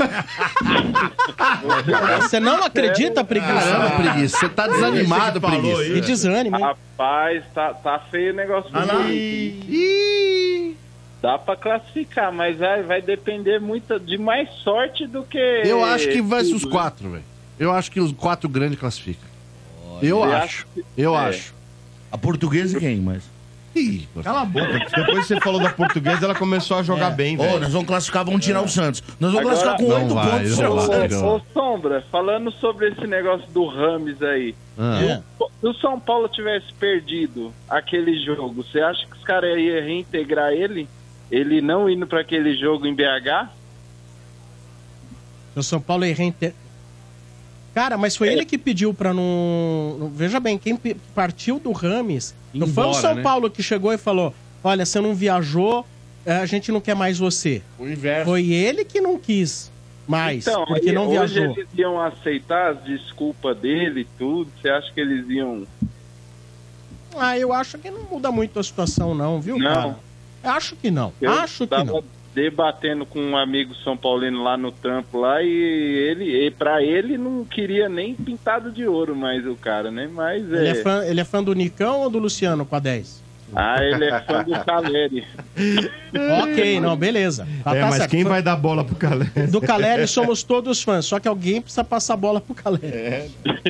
Você 2.22 2.40
não 2.40 2.64
acredita, 2.64 3.24
preguiça? 3.24 3.54
Caramba, 3.54 3.90
preguiça. 3.96 4.38
Você 4.38 4.50
tá 4.50 4.68
desanimado, 4.68 5.42
preguiça. 5.42 5.84
Que 5.94 6.02
desânimo, 6.02 6.58
hein? 6.58 6.64
Rapaz, 6.64 7.44
tá, 7.54 7.74
tá 7.74 8.00
feio 8.12 8.34
o 8.34 8.36
negócio 8.36 8.70
do 8.72 8.78
Ah, 8.78 8.86
lá. 8.86 8.94
Dá 11.22 11.38
pra 11.38 11.56
classificar, 11.56 12.32
mas 12.34 12.58
vai, 12.58 12.82
vai 12.82 13.02
depender 13.02 13.60
muito 13.60 14.00
de 14.00 14.18
mais 14.18 14.50
sorte 14.64 15.06
do 15.06 15.24
que. 15.24 15.38
Eu 15.38 15.84
acho 15.86 16.08
que 16.10 16.22
vai 16.22 16.44
ser 16.44 16.56
os 16.56 16.62
tudo, 16.64 16.72
quatro, 16.72 17.10
velho. 17.12 17.24
Eu 17.60 17.72
acho 17.72 17.92
que 17.92 18.00
os 18.00 18.12
quatro 18.12 18.50
grandes 18.50 18.80
classificam. 18.80 19.30
Eu 20.02 20.24
acho. 20.24 20.66
que- 20.74 20.84
Eu 20.98 21.16
É. 21.16 21.20
acho. 21.30 21.54
A 22.12 22.18
portuguesa 22.18 22.76
e 22.76 22.80
quem, 22.80 22.98
mas? 22.98 23.24
Ih, 23.74 24.06
Cala 24.22 24.42
a 24.42 24.46
boca, 24.46 24.80
depois 24.94 25.26
você 25.28 25.40
falou 25.40 25.62
da 25.62 25.70
portuguesa, 25.70 26.26
ela 26.26 26.36
começou 26.36 26.78
a 26.78 26.84
jogar 26.84 27.12
bem, 27.12 27.38
Ô, 27.40 27.44
velho. 27.44 27.60
nós 27.62 27.72
vamos 27.72 27.88
classificar, 27.88 28.26
vamos 28.26 28.44
tirar 28.44 28.62
o 28.62 28.68
Santos. 28.68 29.02
Nós 29.18 29.32
vamos 29.32 29.50
Agora- 29.50 29.78
classificar 29.78 29.78
com 29.78 30.02
oito 30.04 30.14
pontos. 30.14 30.52
o 30.52 30.82
Santos. 30.92 31.22
não. 31.22 31.36
Ô, 31.38 31.42
Sombra, 31.54 32.04
falando 32.12 32.52
sobre 32.52 32.90
esse 32.90 33.08
negócio 33.08 33.48
do 33.52 33.66
Rames 33.68 34.22
aí. 34.22 34.54
Ah. 34.78 35.22
Se 35.62 35.68
o 35.68 35.74
São 35.76 35.98
Paulo 36.00 36.28
tivesse 36.28 36.74
perdido 36.74 37.54
aquele 37.70 38.20
jogo, 38.26 38.62
você 38.62 38.82
acha 38.82 39.06
que 39.06 39.16
os 39.16 39.24
caras 39.24 39.58
iam 39.58 39.82
reintegrar 39.82 40.52
ele? 40.52 40.90
Ele 41.32 41.62
não 41.62 41.90
indo 41.90 42.06
pra 42.06 42.22
aquele 42.22 42.56
jogo 42.58 42.86
em 42.86 42.94
BH? 42.94 43.50
O 45.56 45.64
São 45.64 45.82
Paulo 45.82 46.04
é 46.06 46.12
reinter... 46.12 46.54
Cara, 47.74 47.98
mas 47.98 48.18
foi 48.18 48.28
ele 48.28 48.44
que 48.44 48.58
pediu 48.58 48.94
pra 48.94 49.14
não. 49.14 50.12
Veja 50.14 50.42
bem, 50.42 50.58
quem 50.58 50.76
partiu 51.16 51.58
do 51.58 51.72
Rames. 51.72 52.36
Não 52.54 52.68
foi 52.68 52.86
o 52.86 52.94
São 52.94 53.16
né? 53.16 53.22
Paulo 53.22 53.50
que 53.50 53.64
chegou 53.64 53.94
e 53.94 53.98
falou: 53.98 54.36
olha, 54.62 54.86
você 54.86 55.00
não 55.00 55.16
viajou, 55.16 55.88
a 56.26 56.46
gente 56.46 56.70
não 56.70 56.82
quer 56.82 56.96
mais 56.96 57.18
você. 57.18 57.62
O 57.80 57.88
inverso. 57.88 58.26
Foi 58.26 58.52
ele 58.52 58.84
que 58.84 59.00
não 59.00 59.18
quis 59.18 59.72
mais, 60.06 60.46
Então, 60.46 60.66
porque 60.66 60.90
aí, 60.90 60.94
não 60.96 61.08
hoje 61.08 61.36
viajou. 61.36 61.56
eles 61.58 61.70
iam 61.78 62.02
aceitar 62.02 62.72
as 62.74 62.84
desculpas 62.84 63.58
dele 63.58 64.02
e 64.02 64.06
tudo. 64.18 64.52
Você 64.62 64.68
acha 64.70 64.92
que 64.92 65.00
eles 65.00 65.30
iam. 65.30 65.66
Ah, 67.16 67.38
eu 67.40 67.54
acho 67.54 67.78
que 67.78 67.90
não 67.90 68.04
muda 68.04 68.34
muito 68.34 68.60
a 68.60 68.64
situação, 68.64 69.16
não, 69.16 69.40
viu, 69.40 69.58
Não. 69.58 69.66
cara? 69.74 70.00
Acho 70.44 70.76
que 70.76 70.90
não. 70.92 71.14
Eu 71.22 71.32
acho 71.32 71.60
que 71.64 71.68
tava 71.68 71.84
não. 71.86 72.04
debatendo 72.34 73.06
com 73.06 73.20
um 73.20 73.38
amigo 73.38 73.74
São 73.84 73.96
Paulino 73.98 74.42
lá 74.44 74.58
no 74.58 74.72
trampo 74.72 75.20
lá 75.20 75.42
e 75.44 75.48
ele, 75.50 76.48
e 76.48 76.52
para 76.52 76.82
ele 76.84 77.18
não 77.18 77.46
queria 77.46 77.88
nem 77.90 78.16
pintado 78.16 78.72
de 78.72 78.88
ouro 78.88 79.16
mais 79.16 79.46
o 79.46 79.56
cara, 79.56 79.92
né? 79.92 80.10
Mas 80.12 80.44
Ele 80.52 80.68
é. 80.68 80.72
é, 80.72 80.76
fã, 80.76 81.04
ele 81.06 81.20
é 81.22 81.24
fã 81.26 81.44
do 81.44 81.54
Nicão 81.54 82.00
ou 82.02 82.10
do 82.10 82.20
Luciano 82.20 82.66
com 82.66 82.76
a 82.76 82.80
10? 82.80 83.22
Ah, 83.54 83.84
ele 83.84 84.06
é 84.06 84.22
fã 84.22 84.44
do 84.46 84.52
Caleri. 84.64 85.28
ok, 86.44 86.80
não, 86.80 86.96
beleza. 86.96 87.46
Tá- 87.64 87.76
é, 87.76 87.80
tá 87.82 87.86
mas 87.88 87.96
certo. 87.98 88.12
quem 88.12 88.24
vai 88.24 88.42
dar 88.42 88.56
bola 88.56 88.84
pro 88.84 88.96
Calé? 88.96 89.26
Do 89.50 89.60
Caleri 89.60 90.08
somos 90.08 90.42
todos 90.42 90.82
fãs, 90.82 91.06
só 91.06 91.20
que 91.20 91.28
alguém 91.28 91.62
precisa 91.62 91.84
passar 91.84 92.14
a 92.14 92.18
bola 92.18 92.40
pro 92.42 92.56
Caleri. 92.56 93.30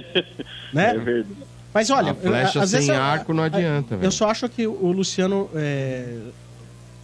Né? 0.73 0.91
É 0.91 0.98
verdade. 0.98 1.35
Mas 1.73 1.89
olha, 1.89 2.11
A 2.11 2.15
flecha 2.15 2.60
eu- 2.60 2.61
às 2.64 2.72
vezes 2.72 2.85
sem 2.85 2.95
eu- 2.95 3.02
arco 3.02 3.34
não 3.34 3.43
adianta, 3.43 3.95
Eu 3.95 3.99
velho. 3.99 4.11
só 4.11 4.30
acho 4.30 4.48
que 4.48 4.65
o 4.68 4.91
Luciano. 4.91 5.49
é, 5.53 6.15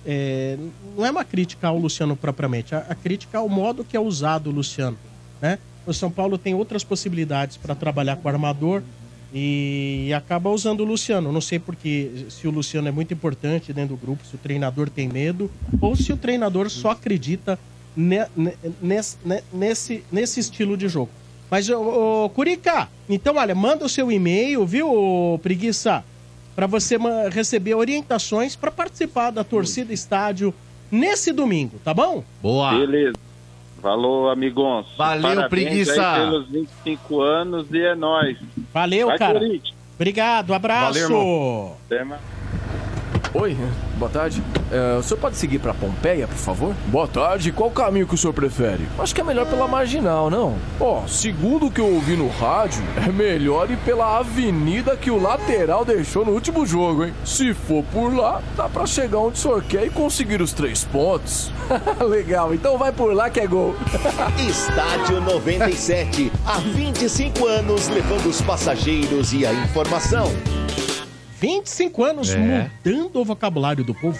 é, 0.07 0.57
não 0.97 1.05
é 1.05 1.11
uma 1.11 1.25
crítica 1.25 1.67
ao 1.67 1.77
Luciano 1.77 2.15
propriamente, 2.15 2.73
a, 2.73 2.79
a 2.89 2.95
crítica 2.95 3.38
ao 3.38 3.49
modo 3.49 3.84
que 3.84 3.97
é 3.97 3.99
usado 3.99 4.49
o 4.49 4.53
Luciano. 4.53 4.97
Né? 5.41 5.59
O 5.85 5.93
São 5.93 6.09
Paulo 6.09 6.38
tem 6.38 6.53
outras 6.55 6.84
possibilidades 6.84 7.57
para 7.57 7.75
trabalhar 7.75 8.15
com 8.15 8.27
o 8.27 8.31
armador 8.31 8.81
e 9.34 10.11
acaba 10.15 10.49
usando 10.49 10.79
o 10.81 10.84
Luciano. 10.85 11.31
Não 11.31 11.41
sei 11.41 11.59
porque 11.59 12.25
se 12.29 12.47
o 12.47 12.51
Luciano 12.51 12.88
é 12.88 12.91
muito 12.91 13.13
importante 13.13 13.73
dentro 13.73 13.95
do 13.95 14.01
grupo, 14.01 14.25
se 14.25 14.35
o 14.35 14.38
treinador 14.38 14.89
tem 14.89 15.07
medo, 15.07 15.51
ou 15.81 15.95
se 15.95 16.11
o 16.13 16.17
treinador 16.17 16.69
só 16.69 16.91
acredita 16.91 17.59
ne- 17.95 18.27
ne- 18.35 18.53
nesse, 18.81 19.17
ne- 19.25 19.43
nesse, 19.53 20.03
nesse 20.11 20.39
estilo 20.39 20.77
de 20.77 20.88
jogo. 20.88 21.09
Mas, 21.49 21.69
ô, 21.69 22.29
Curica, 22.34 22.89
então, 23.09 23.35
olha, 23.38 23.55
manda 23.55 23.85
o 23.85 23.89
seu 23.89 24.11
e-mail, 24.11 24.65
viu, 24.65 25.39
Preguiça? 25.43 26.03
Para 26.57 26.65
você 26.65 26.97
receber 27.29 27.75
orientações 27.75 28.55
para 28.55 28.71
participar 28.71 29.29
da 29.29 29.43
torcida 29.43 29.93
estádio 29.93 30.51
nesse 30.89 31.31
domingo, 31.31 31.79
tá 31.85 31.93
bom? 31.93 32.23
Boa. 32.41 32.71
Beleza. 32.79 33.15
Falou, 33.79 34.27
amigões. 34.27 34.88
Valeu, 34.97 35.21
Parabéns 35.21 35.49
preguiça. 35.49 36.13
aí 36.13 36.19
pelos 36.21 36.49
25 36.49 37.21
anos 37.21 37.67
e 37.71 37.79
é 37.79 37.93
nóis. 37.93 38.39
Valeu, 38.73 39.05
Vai, 39.05 39.19
cara. 39.19 39.39
Obrigado, 39.93 40.51
abraço. 40.51 40.93
Valeu, 40.99 41.03
irmão. 41.03 41.77
Até 41.85 42.03
mais. 42.03 42.21
Oi, 43.39 43.55
boa 43.99 44.09
tarde. 44.09 44.41
É, 44.72 44.97
o 44.97 45.03
senhor 45.03 45.19
pode 45.19 45.38
seguir 45.38 45.59
pra 45.59 45.72
Pompeia, 45.72 46.27
por 46.27 46.38
favor? 46.38 46.76
Boa 46.88 47.07
tarde. 47.07 47.51
Qual 47.51 47.69
caminho 47.69 48.07
que 48.07 48.15
o 48.15 48.18
senhor 48.18 48.34
prefere? 48.34 48.88
Acho 48.97 49.14
que 49.14 49.22
é 49.22 49.23
melhor 49.23 49.45
pela 49.45 49.68
marginal, 49.68 50.27
não? 50.27 50.57
Ó, 50.80 51.05
segundo 51.05 51.68
o 51.68 51.72
que 51.72 51.80
eu 51.80 51.85
ouvi 51.85 52.15
no 52.15 52.30
rádio, 52.30 52.81
é 52.95 53.11
melhor 53.11 53.69
ir 53.69 53.77
pela 53.77 54.18
avenida 54.18 54.97
que 54.97 55.11
o 55.11 55.22
lateral 55.22 55.85
deixou 55.85 56.26
no 56.26 56.31
último 56.31 56.65
jogo, 56.65 57.05
hein? 57.05 57.14
Se 57.23 57.53
for 57.53 57.84
por 57.93 58.11
lá, 58.11 58.41
dá 58.55 58.68
pra 58.68 58.88
chegar 58.88 59.19
onde 59.19 59.38
o 59.38 59.41
senhor 59.41 59.64
quer 59.64 59.85
e 59.85 59.91
conseguir 59.91 60.41
os 60.41 60.51
três 60.51 60.84
pontos. 60.84 61.51
Legal, 62.09 62.55
então 62.55 62.76
vai 62.76 62.91
por 62.91 63.14
lá 63.14 63.30
que 63.30 63.39
é 63.39 63.45
gol. 63.45 63.76
Estádio 64.49 65.22
97, 65.22 66.31
há 66.43 66.57
25 66.57 67.45
anos 67.45 67.88
levando 67.88 68.26
os 68.26 68.41
passageiros 68.41 69.31
e 69.31 69.45
a 69.45 69.53
informação. 69.53 70.27
25 71.39 72.03
anos 72.03 72.34
É. 72.34 72.38
mudando 72.38 73.18
o 73.22 73.26
vocabulário 73.26 73.84
do 73.84 73.93
povo. 73.93 74.18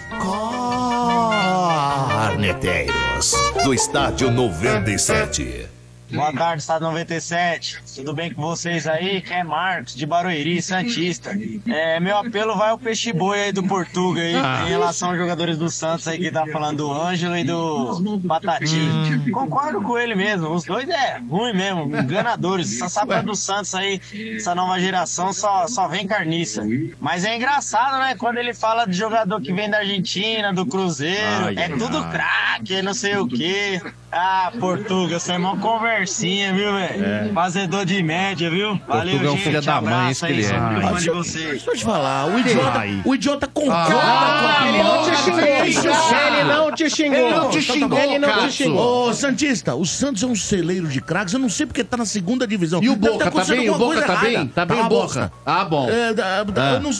Arneteiros, 2.10 3.32
do 3.64 3.74
Estádio 3.74 4.30
97. 4.30 5.66
Boa 6.10 6.32
tarde, 6.32 6.62
Estado 6.62 6.82
97. 6.86 7.82
Tudo 7.94 8.14
bem 8.14 8.32
com 8.32 8.40
vocês 8.40 8.86
aí? 8.86 9.20
Quem 9.20 9.36
é 9.38 9.44
Marcos, 9.44 9.94
de 9.94 10.06
Barueri, 10.06 10.62
Santista. 10.62 11.36
É, 11.68 12.00
meu 12.00 12.16
apelo 12.16 12.56
vai 12.56 12.70
ao 12.70 12.78
peixe 12.78 13.12
boi 13.12 13.38
aí 13.42 13.52
do 13.52 13.62
Portuga 13.62 14.22
aí, 14.22 14.34
Ah. 14.34 14.64
em 14.66 14.70
relação 14.70 15.10
aos 15.10 15.18
jogadores 15.18 15.58
do 15.58 15.68
Santos 15.68 16.08
aí 16.08 16.16
que 16.18 16.30
tá 16.30 16.46
falando 16.46 16.78
do 16.78 16.90
Ângelo 16.92 17.36
e 17.36 17.44
do 17.44 18.18
Batatinha. 18.24 19.22
Concordo 19.32 19.82
com 19.82 19.98
ele 19.98 20.14
mesmo, 20.14 20.48
os 20.50 20.64
dois 20.64 20.88
é 20.88 21.18
ruim 21.28 21.52
mesmo, 21.52 21.82
enganadores. 21.84 22.76
Essa 22.76 22.88
safra 22.88 23.22
do 23.22 23.36
Santos 23.36 23.74
aí, 23.74 24.00
essa 24.36 24.54
nova 24.54 24.80
geração 24.80 25.32
só, 25.34 25.66
só 25.66 25.88
vem 25.88 26.06
carniça. 26.06 26.62
Mas 26.98 27.24
é 27.26 27.36
engraçado, 27.36 27.98
né? 27.98 28.14
Quando 28.16 28.38
ele 28.38 28.54
fala 28.54 28.86
de 28.86 28.96
jogador 28.96 29.40
que 29.42 29.52
vem 29.52 29.68
da 29.68 29.78
Argentina, 29.78 30.54
do 30.54 30.64
Cruzeiro, 30.64 31.46
Ai, 31.46 31.54
é 31.58 31.68
tudo 31.68 32.02
craque, 32.08 32.80
não 32.80 32.94
sei 32.94 33.16
o 33.18 33.26
quê. 33.28 33.80
Ah, 34.10 34.50
Portuga, 34.58 35.18
seu 35.18 35.34
irmão 35.34 35.58
conversinha, 35.98 36.52
viu, 36.54 36.72
velho? 36.72 37.04
É. 37.04 37.30
Fazedor 37.34 37.84
de 37.84 38.02
média, 38.02 38.50
viu? 38.50 38.80
Valeu, 38.86 39.12
Portuga 39.12 39.26
é 39.26 39.30
um 39.30 39.32
gente. 39.32 39.42
filho 39.44 39.62
da 39.62 39.80
mãe, 39.80 39.92
abraço 39.94 40.10
esse 40.10 40.26
que 40.26 40.32
ele 40.32 40.44
é. 40.46 40.56
Ah, 40.56 40.68
de 40.70 40.92
deixa- 40.94 41.12
vocês. 41.12 41.44
Deixa 41.50 41.70
eu 41.70 41.76
te 41.76 41.84
falar, 41.84 42.26
o 42.26 42.38
idiota, 42.38 42.78
Ai. 42.78 43.02
o 43.04 43.14
idiota 43.14 43.46
concorda 43.46 43.94
Ah, 44.02 44.40
com 44.40 44.64
a 44.64 44.68
ele 44.68 44.82
não 44.82 45.02
te 45.02 45.16
xingou. 45.16 45.38
Ele 45.40 46.44
não 46.44 46.72
te 46.72 46.90
xingou. 46.90 47.18
Ele 47.18 47.30
não 47.30 47.50
te 47.50 47.62
xingou, 47.62 47.98
Ele 47.98 48.18
não 48.18 48.48
te 48.48 48.52
xingou. 48.52 49.08
Ô, 49.08 49.12
Santista, 49.14 49.74
o 49.74 49.84
Santos 49.84 50.22
é 50.22 50.26
um 50.26 50.34
celeiro 50.36 50.86
de 50.88 51.00
craques, 51.00 51.34
eu 51.34 51.40
não 51.40 51.48
sei 51.48 51.66
porque 51.66 51.82
tá 51.84 51.96
na 51.96 52.06
segunda 52.06 52.46
divisão. 52.46 52.82
E 52.82 52.88
o 52.88 52.96
Boca, 52.96 53.12
ter 53.12 53.18
tá 53.24 53.28
acontecido 53.28 53.56
bem? 53.58 53.68
O 53.68 53.72
alguma 53.72 53.94
Boca 53.94 54.06
coisa 54.06 54.14
tá 54.14 54.24
bem? 54.24 54.34
errada. 54.34 54.50
Tá 54.54 54.64
bem 54.66 54.80
o 54.80 54.88
Boca? 54.88 55.32
Ah, 55.44 55.64
bom. 55.64 55.88
É, 55.88 56.08
Ah. 56.22 56.44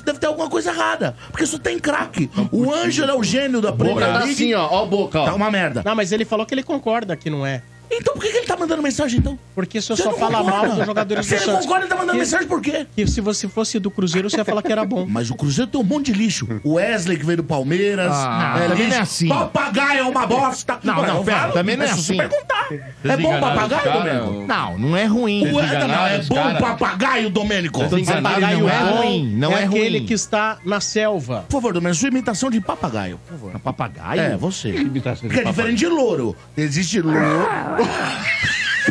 deve 0.05 0.19
ter 0.19 0.27
alguma 0.27 0.49
coisa 0.49 0.71
errada, 0.71 1.17
porque 1.31 1.47
só 1.47 1.59
tem 1.59 1.79
craque. 1.79 2.31
O 2.51 2.73
Ângelo 2.73 3.11
é 3.11 3.15
o 3.15 3.23
gênio 3.23 3.61
da 3.61 3.71
Boca 3.71 3.85
Premier 3.85 4.13
tá 4.13 4.19
League. 4.19 4.33
assim, 4.33 4.55
ó. 4.55 4.69
Ó 4.71 4.85
o 4.85 4.87
Boca, 4.87 5.21
ó. 5.21 5.25
Tá 5.27 5.35
uma 5.35 5.51
merda. 5.51 5.83
Não, 5.85 5.95
mas 5.95 6.13
ele 6.13 6.25
falou 6.25 6.45
que 6.47 6.55
ele 6.55 6.63
concorda 6.63 7.17
que 7.17 7.31
não 7.31 7.47
é. 7.47 7.63
Então 8.01 8.15
por 8.15 8.23
que, 8.23 8.31
que 8.31 8.37
ele 8.39 8.47
tá 8.47 8.57
mandando 8.57 8.83
mensagem, 8.83 9.19
então? 9.19 9.39
Porque 9.55 9.81
você 9.81 9.95
Você 9.95 10.03
só 10.03 10.11
não 10.11 10.19
fala 10.19 10.39
concorda? 10.39 10.67
mal 10.69 10.77
dos 10.77 10.87
jogadores 10.87 11.27
Se 11.27 11.31
do 11.33 11.37
ele 11.37 11.45
Santos. 11.45 11.61
concorda, 11.67 11.85
ele 11.85 11.89
tá 11.91 11.97
mandando 11.97 12.13
Que- 12.13 12.19
mensagem 12.19 12.47
por 12.49 12.61
quê? 12.61 12.87
Que 12.95 13.07
se 13.07 13.21
você 13.21 13.49
fosse 13.49 13.79
do 13.79 13.91
Cruzeiro, 13.91 14.29
você 14.31 14.37
ia 14.39 14.45
falar 14.45 14.63
que 14.63 14.71
era 14.73 14.85
bom. 14.85 15.07
Mas 15.11 15.31
o 15.31 15.35
Cruzeiro 15.35 15.71
tem 15.71 15.81
um 15.81 15.85
monte 15.85 16.13
de 16.13 16.19
lixo. 16.19 16.47
O 16.65 16.75
Wesley 16.75 17.19
que 17.19 17.25
veio 17.25 17.39
do 17.39 17.45
Palmeiras. 17.45 18.13
Ah, 18.15 18.55
também 18.69 18.77
lixo. 18.77 18.89
não 18.91 18.97
é 18.97 19.01
assim. 19.01 19.29
Papagaio 19.29 19.99
é 20.01 20.03
uma 20.05 20.27
bosta. 20.27 20.79
Não, 20.83 20.95
não, 21.03 21.17
eu 21.19 21.25
pera, 21.25 21.49
também 21.53 21.77
não 21.77 21.85
é 21.85 21.89
se 21.89 21.95
você 21.95 22.13
assim. 22.13 22.17
perguntar. 22.29 22.69
É 23.05 23.17
bom 23.17 23.41
papagaio, 23.41 23.93
Domênico? 23.93 24.45
Não, 24.47 24.79
não 24.79 24.97
é 24.97 25.05
ruim. 25.07 25.51
O 25.51 25.57
Wesley, 25.57 25.89
não, 25.89 26.07
é 26.07 26.19
bom 26.23 26.55
papagaio, 26.61 27.31
Domênico. 27.31 27.81
Papagaio 27.89 28.61
não 28.61 28.69
é 28.69 28.79
bom 28.79 28.97
ruim, 29.03 29.33
não 29.37 29.53
é 29.53 29.65
aquele 29.65 29.99
ruim. 29.99 30.07
que 30.07 30.15
está 30.15 30.59
na 30.65 30.81
selva. 30.81 31.45
Por 31.49 31.55
favor, 31.61 31.73
Domênico, 31.73 31.99
sua 32.01 32.09
imitação 32.09 32.51
de 32.51 32.61
papagaio, 32.61 33.19
por 33.27 33.39
favor. 33.39 33.61
Papagaio? 33.61 34.21
É, 34.21 34.37
você. 34.37 34.73
Porque 35.21 35.41
é 35.41 35.45
diferente 35.45 35.79
de 35.79 35.87
louro. 35.87 36.37
Existe 36.57 37.01
louro. 37.01 37.19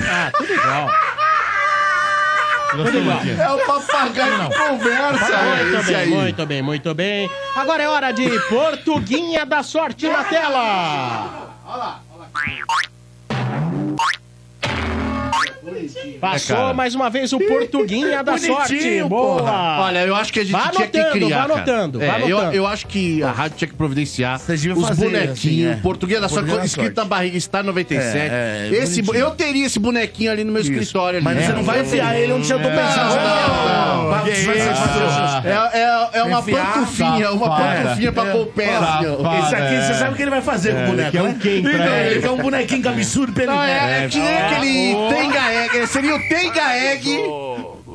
Ah, 0.10 0.32
tudo 0.38 0.53
igual. 0.53 0.90
Tudo 2.72 2.98
igual. 2.98 3.19
É 3.22 3.52
o 3.52 3.65
papagaio 3.65 4.49
que 4.49 4.57
conversa, 4.57 5.34
é 5.36 5.64
Muito 5.64 5.78
esse 5.78 5.86
bem, 5.88 5.95
aí. 5.95 6.10
muito 6.10 6.45
bem, 6.45 6.61
muito 6.61 6.94
bem. 6.94 7.30
Agora 7.56 7.84
é 7.84 7.88
hora 7.90 8.11
de 8.11 8.30
Portuguinha 8.41 9.45
da 9.45 9.64
Sorte 9.64 10.07
na 10.07 10.24
tela. 10.24 11.49
Passou 11.65 12.28
É, 12.45 12.97
cara. 16.47 16.73
mais 16.73 16.95
uma 16.95 17.09
vez 17.09 17.34
o 17.34 17.39
Portuguinha 17.39 18.22
da 18.23 18.31
Bonitinho, 18.34 18.55
Sorte. 18.55 19.05
porra. 19.09 19.41
Boa. 19.51 19.80
Olha, 19.85 19.99
eu 20.05 20.15
acho 20.15 20.31
que 20.34 20.39
a 20.39 20.43
gente 20.43 20.51
Vai 20.51 20.72
tinha 20.72 20.88
que 20.88 21.03
criar, 21.11 21.19
vai 21.19 21.30
cara. 21.47 21.53
anotando, 21.53 21.99
vai 21.99 22.07
É, 22.07 22.31
eu, 22.31 22.38
anotando. 22.38 22.55
eu 22.55 22.68
acho 22.68 22.88
que 22.88 23.23
a 23.23 23.31
rádio 23.31 23.57
tinha 23.57 23.68
que 23.68 23.76
providenciar 23.76 24.35
os 24.35 24.41
fazer, 24.41 25.05
bonequinhos. 25.05 25.38
assim, 25.38 25.65
é. 25.68 25.76
Português 25.81 26.22
da 26.22 26.27
da 26.27 26.34
escrito 26.65 26.69
sorte. 26.69 26.95
na 26.97 27.05
barriga, 27.05 27.38
está 27.38 27.64
97. 27.64 28.18
É, 28.18 28.69
é, 28.72 28.76
esse, 28.77 29.01
bonitinho. 29.01 29.26
eu 29.26 29.31
teria 29.31 29.65
esse 29.65 29.80
bonequinho 29.80 30.31
ali 30.31 30.43
no 30.43 30.51
meu 30.51 30.61
escritório. 30.61 31.22
Mas 31.23 31.38
ali. 31.38 31.45
você 31.45 31.51
É, 31.51 31.55
não 31.55 31.64
vai 31.64 31.80
eu 31.80 31.84
enfiar 31.84 32.15
ele 32.19 32.34
onde 32.34 32.51
eu 32.51 32.57
tô 32.59 32.69
pensando. 32.69 33.15
Não, 33.15 34.09
Vai- 34.09 34.22
vai- 34.22 34.31
vai- 34.31 34.31
isso? 34.31 34.45
vai- 34.45 35.43
É, 35.45 35.80
é, 35.80 36.19
é 36.19 36.23
uma 36.23 36.39
Enfiar, 36.39 36.73
pantufinha, 36.73 37.31
uma 37.31 37.57
pantufinha 37.57 38.11
pra 38.11 38.26
pôr 38.26 38.41
o 38.41 38.45
pé. 38.47 38.76
assim. 38.76 39.05
Esse 39.45 39.55
aqui, 39.55 39.81
você 39.84 39.93
sabe 39.95 40.14
o 40.14 40.15
que 40.15 40.22
ele 40.22 40.31
vai 40.31 40.41
fazer 40.41 40.73
com 40.73 40.84
o 40.84 40.88
boneco, 40.88 41.18
um 41.18 41.23
né? 41.23 41.38
Então, 41.43 41.95
ele? 41.97 42.22
Quer 42.22 42.30
um 42.31 42.38
bonequinho 42.38 42.84
com 42.84 42.89
absurdo 42.89 43.34
pra 43.34 43.43
ele. 43.43 43.51
Não, 43.51 43.64
é, 43.64 44.05
é 44.05 44.07
que 44.07 44.19
nem 44.19 44.38
aquele. 44.38 44.95
Tenga 45.28 45.54
Egg. 45.54 45.88
Seria 45.88 46.16
o 46.16 46.20
Tenga 46.20 46.76
Egg. 46.78 47.20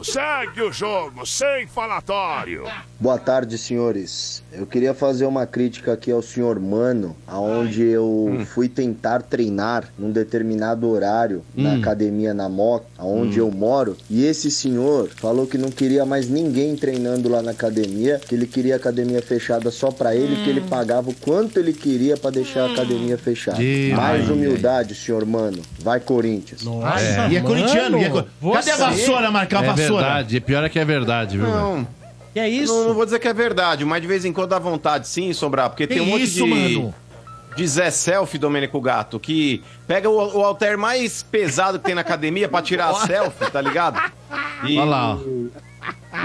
Segue 0.02 0.62
o 0.62 0.72
jogo, 0.72 1.24
sem 1.26 1.66
falatório. 1.66 2.64
Boa 2.98 3.18
tarde, 3.18 3.56
senhores. 3.58 4.42
Eu 4.52 4.66
queria 4.66 4.94
fazer 4.94 5.26
uma 5.26 5.46
crítica 5.46 5.92
aqui 5.92 6.10
ao 6.12 6.22
senhor 6.22 6.58
Mano, 6.60 7.16
aonde 7.26 7.82
eu 7.82 8.44
fui 8.54 8.68
tentar 8.68 9.22
treinar 9.22 9.84
num 9.98 10.10
determinado 10.10 10.88
horário 10.88 11.42
na 11.54 11.74
academia 11.76 12.32
na 12.34 12.48
Moca, 12.48 12.86
aonde 12.98 13.38
eu 13.38 13.50
moro, 13.50 13.96
e 14.10 14.24
esse 14.24 14.50
senhor 14.50 15.08
falou 15.16 15.46
que 15.46 15.58
não 15.58 15.70
queria 15.70 16.04
mais 16.04 16.28
ninguém 16.28 16.76
treinando 16.76 17.28
lá 17.28 17.42
na 17.42 17.50
academia, 17.50 18.20
que 18.26 18.34
ele 18.34 18.46
queria 18.46 18.74
a 18.74 18.76
academia 18.76 19.20
fechada 19.22 19.70
só 19.70 19.90
pra 19.90 20.14
ele, 20.14 20.44
que 20.44 20.50
ele 20.50 20.60
pagava 20.62 21.10
o 21.10 21.14
quanto 21.14 21.58
ele 21.58 21.72
queria 21.72 22.16
pra 22.16 22.30
deixar 22.30 22.68
a 22.68 22.72
academia 22.72 23.18
fechada. 23.18 23.58
Mais 23.96 24.28
humildade, 24.28 24.94
senhor 24.94 25.24
Mano. 25.26 25.60
Vai 25.80 25.98
Corinthians. 26.00 26.62
Nossa, 26.62 27.00
E 27.30 27.36
é 27.36 27.42
mano, 27.42 27.46
corintiano. 27.54 27.98
e 27.98 28.04
é 28.04 28.08
cor- 28.10 28.26
Cadê 28.52 28.70
a 28.70 28.76
vassoura, 28.76 29.30
marcar 29.30 29.60
a 29.60 29.64
É 29.64 29.66
vassoura? 29.68 29.91
Verdade, 29.96 30.40
pior 30.40 30.64
é 30.64 30.68
que 30.68 30.78
é 30.78 30.84
verdade, 30.84 31.36
viu? 31.38 31.46
velho? 31.46 31.56
Não, 31.58 31.88
Que 32.32 32.40
é 32.40 32.48
isso? 32.48 32.72
não, 32.72 32.88
não 32.88 32.94
vou 32.94 33.04
dizer 33.04 33.18
que 33.18 33.28
é 33.28 33.32
verdade, 33.34 33.84
mas 33.84 34.00
de 34.00 34.08
vez 34.08 34.24
em 34.24 34.32
quando 34.32 34.50
dá 34.50 34.58
vontade 34.58 35.06
sim, 35.08 35.32
Sobrar, 35.32 35.68
porque 35.70 35.86
Que 35.86 35.94
tem 35.94 36.02
um 36.02 36.06
monte 36.06 36.24
isso, 36.24 36.44
de... 36.44 36.50
mano? 36.50 36.94
de 37.54 37.66
Zé 37.68 37.90
Selfie, 37.90 38.38
Domênico 38.38 38.80
Gato, 38.80 39.20
que 39.20 39.62
pega 39.86 40.08
o, 40.08 40.14
o 40.38 40.42
halter 40.42 40.78
mais 40.78 41.22
pesado 41.22 41.78
que 41.78 41.84
tem 41.84 41.94
na 41.94 42.00
academia 42.00 42.48
pra 42.48 42.62
tirar 42.62 42.88
a 42.88 42.94
selfie, 43.06 43.50
tá 43.50 43.60
ligado? 43.60 44.00
E, 44.64 44.78
Olha 44.78 44.84
lá, 44.88 45.18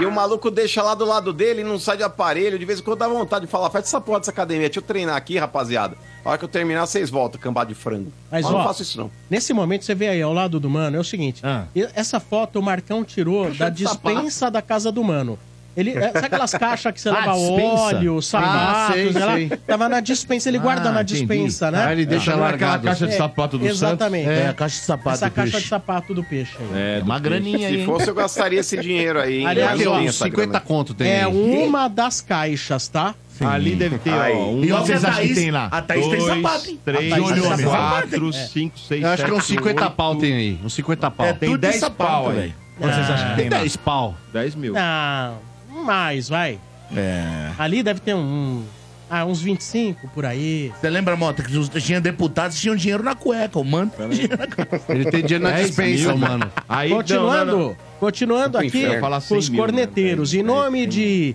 E 0.00 0.04
o 0.06 0.12
maluco 0.12 0.50
deixa 0.50 0.82
lá 0.82 0.94
do 0.94 1.04
lado 1.04 1.32
dele, 1.32 1.64
não 1.64 1.78
sai 1.78 1.96
de 1.96 2.02
aparelho. 2.02 2.58
De 2.58 2.64
vez 2.64 2.78
em 2.78 2.82
quando 2.82 2.98
dá 2.98 3.08
vontade 3.08 3.46
de 3.46 3.50
falar, 3.50 3.70
fecha 3.70 3.84
essa 3.84 4.00
porra 4.00 4.20
dessa 4.20 4.30
academia, 4.30 4.68
deixa 4.68 4.78
eu 4.78 4.82
treinar 4.82 5.16
aqui, 5.16 5.38
rapaziada. 5.38 5.96
A 6.24 6.28
hora 6.30 6.38
que 6.38 6.44
eu 6.44 6.48
terminar, 6.48 6.86
vocês 6.86 7.08
voltam, 7.10 7.40
cambado 7.40 7.68
de 7.68 7.74
frango. 7.74 8.12
Mas, 8.30 8.44
eu 8.44 8.52
não 8.52 8.58
ó, 8.60 8.64
faço 8.64 8.82
isso, 8.82 8.98
não. 8.98 9.10
Nesse 9.30 9.52
momento, 9.52 9.84
você 9.84 9.94
vê 9.94 10.08
aí 10.08 10.20
ao 10.22 10.32
lado 10.32 10.60
do 10.60 10.68
mano, 10.68 10.96
é 10.96 11.00
o 11.00 11.04
seguinte: 11.04 11.42
e- 11.74 11.88
essa 11.94 12.20
foto 12.20 12.58
o 12.58 12.62
Marcão 12.62 13.02
tirou 13.04 13.50
da 13.54 13.68
de 13.70 13.84
sapato. 13.84 14.14
dispensa 14.14 14.50
da 14.50 14.60
casa 14.62 14.92
do 14.92 15.02
mano. 15.02 15.38
Ele, 15.78 15.90
é, 15.96 16.10
sabe 16.12 16.26
aquelas 16.26 16.50
caixas 16.52 16.92
que 16.92 17.00
você 17.00 17.08
Ah, 17.08 17.12
leva 17.20 17.32
dispensa? 17.34 17.72
óleo, 17.96 18.18
Ah, 18.18 18.22
sapatos, 18.22 18.94
sei, 19.12 19.22
ela 19.22 19.34
sei. 19.34 19.48
tava 19.66 19.88
na 19.88 20.00
dispensa, 20.00 20.48
ele 20.48 20.58
guarda 20.58 20.88
Ah, 20.88 20.92
na 20.92 21.02
entendi. 21.02 21.20
dispensa, 21.20 21.70
né? 21.70 21.84
Ah, 21.86 21.92
ele 21.92 22.04
deixa 22.04 22.32
Não 22.32 22.38
é 22.38 22.40
largado. 22.42 22.74
aquela 22.74 22.92
caixa 22.94 23.06
de 23.06 23.14
É, 23.14 23.16
sapato 23.16 23.58
do 23.58 23.66
exatamente. 23.66 24.24
Santos? 24.26 24.40
É, 24.42 24.48
a 24.48 24.54
caixa 24.54 24.76
de 24.80 24.82
sapato 24.84 25.14
Essa 25.14 25.28
do 25.28 25.32
caixa 25.34 25.50
peixe. 25.52 25.64
de 25.64 25.68
sapato 25.70 26.14
do 26.14 26.24
peixe 26.24 26.56
aí. 26.58 26.98
É, 26.98 27.00
uma 27.02 27.18
graninha 27.20 27.68
aí, 27.68 27.78
Se 27.80 27.86
fosse, 27.86 28.08
eu 28.08 28.14
gastaria 28.14 28.58
esse 28.60 28.76
dinheiro 28.76 29.20
aí. 29.20 29.38
hein? 29.38 29.46
Aliás, 29.46 29.86
ó, 29.86 29.98
tem 29.98 30.08
essa 30.08 30.24
50 30.24 30.46
grana. 30.48 30.60
conto 30.60 30.94
tem 30.94 31.08
É 31.08 31.24
aí. 31.24 31.32
uma 31.66 31.86
das 31.86 32.20
caixas, 32.20 32.88
tá? 32.88 33.14
Ali 33.40 33.76
deve 33.76 33.98
ter, 33.98 34.10
Aí. 34.12 34.34
ó, 34.34 34.50
um, 34.50 34.64
E 34.64 34.72
vocês 34.72 35.04
acham 35.04 35.22
que 35.28 35.32
tem 35.32 35.52
lá? 35.52 35.68
a 35.70 35.80
Thaís 35.80 36.08
tem 36.08 36.18
Dois, 36.18 36.42
sapato, 36.42 36.70
hein? 36.70 36.80
três, 36.84 37.14
tem 37.14 37.24
sapato, 37.42 37.62
quatro, 37.62 38.26
hein? 38.26 38.32
cinco, 38.52 38.78
seis, 38.80 39.00
Eu 39.04 39.08
acho 39.10 39.24
que 39.24 39.30
é 39.30 39.34
uns 39.34 39.44
sete, 39.46 39.58
50 39.58 39.82
oito. 39.84 39.94
pau 39.94 40.16
tem 40.16 40.32
aí. 40.34 40.58
Uns 40.64 40.72
50 40.74 41.08
pau. 41.08 41.24
É, 41.24 41.32
tem 41.34 41.48
tudo 41.50 41.60
de 41.60 41.68
10 41.68 41.76
sapato, 41.78 42.10
pau 42.10 42.30
aí. 42.30 42.52
Quanto 42.80 42.94
vocês 42.94 43.10
acham 43.10 43.30
que 43.30 43.36
tem 43.36 43.48
lá? 43.50 43.58
10 43.58 43.76
pau. 43.76 44.16
10 44.32 44.54
mil. 44.56 44.72
Não, 44.72 45.34
mais, 45.68 46.28
vai. 46.28 46.58
É. 46.94 47.50
Ali 47.58 47.82
deve 47.82 48.00
ter 48.00 48.14
um. 48.14 48.64
Ah, 49.10 49.24
uns 49.24 49.40
25 49.40 50.06
por 50.08 50.26
aí. 50.26 50.70
Você 50.78 50.90
lembra, 50.90 51.16
Mota, 51.16 51.42
que 51.42 51.56
os- 51.56 51.70
tinha 51.82 51.98
deputados 51.98 52.56
que 52.56 52.62
tinham 52.62 52.76
dinheiro 52.76 53.02
na 53.02 53.14
cueca. 53.14 53.58
O 53.58 53.64
mano 53.64 53.90
tem 53.96 54.08
dinheiro 54.10 54.36
na 54.36 54.46
cueca. 54.46 54.80
Ele 54.92 55.10
tem 55.10 55.22
dinheiro 55.22 55.44
na 55.44 55.50
10 55.52 55.66
dispensa, 55.68 56.14
mano. 56.14 56.52
Aí, 56.68 56.90
Continuando, 56.90 57.52
não, 57.52 57.58
não, 57.58 57.68
não. 57.70 57.76
continuando 57.98 58.58
aqui. 58.58 59.00
Falar 59.00 59.16
os 59.18 59.24
100 59.24 59.50
mil, 59.50 59.56
corneteiros, 59.62 60.32
né? 60.34 60.40
em 60.40 60.42
nome 60.42 60.86
de 60.86 61.34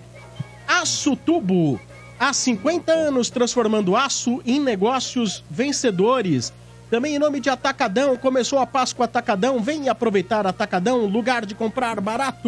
Aço 0.67 1.15
Tubo, 1.15 1.79
há 2.19 2.31
50 2.31 2.91
anos 2.91 3.31
transformando 3.31 3.95
aço 3.95 4.39
em 4.45 4.59
negócios 4.59 5.43
vencedores. 5.49 6.53
Também 6.93 7.15
em 7.15 7.17
nome 7.17 7.39
de 7.39 7.49
Atacadão, 7.49 8.15
começou 8.15 8.59
a 8.59 8.67
Páscoa 8.67 9.05
Atacadão, 9.05 9.59
vem 9.59 9.89
aproveitar 9.89 10.45
Atacadão, 10.45 11.07
lugar 11.07 11.43
de 11.43 11.55
comprar 11.55 11.99
barato. 11.99 12.47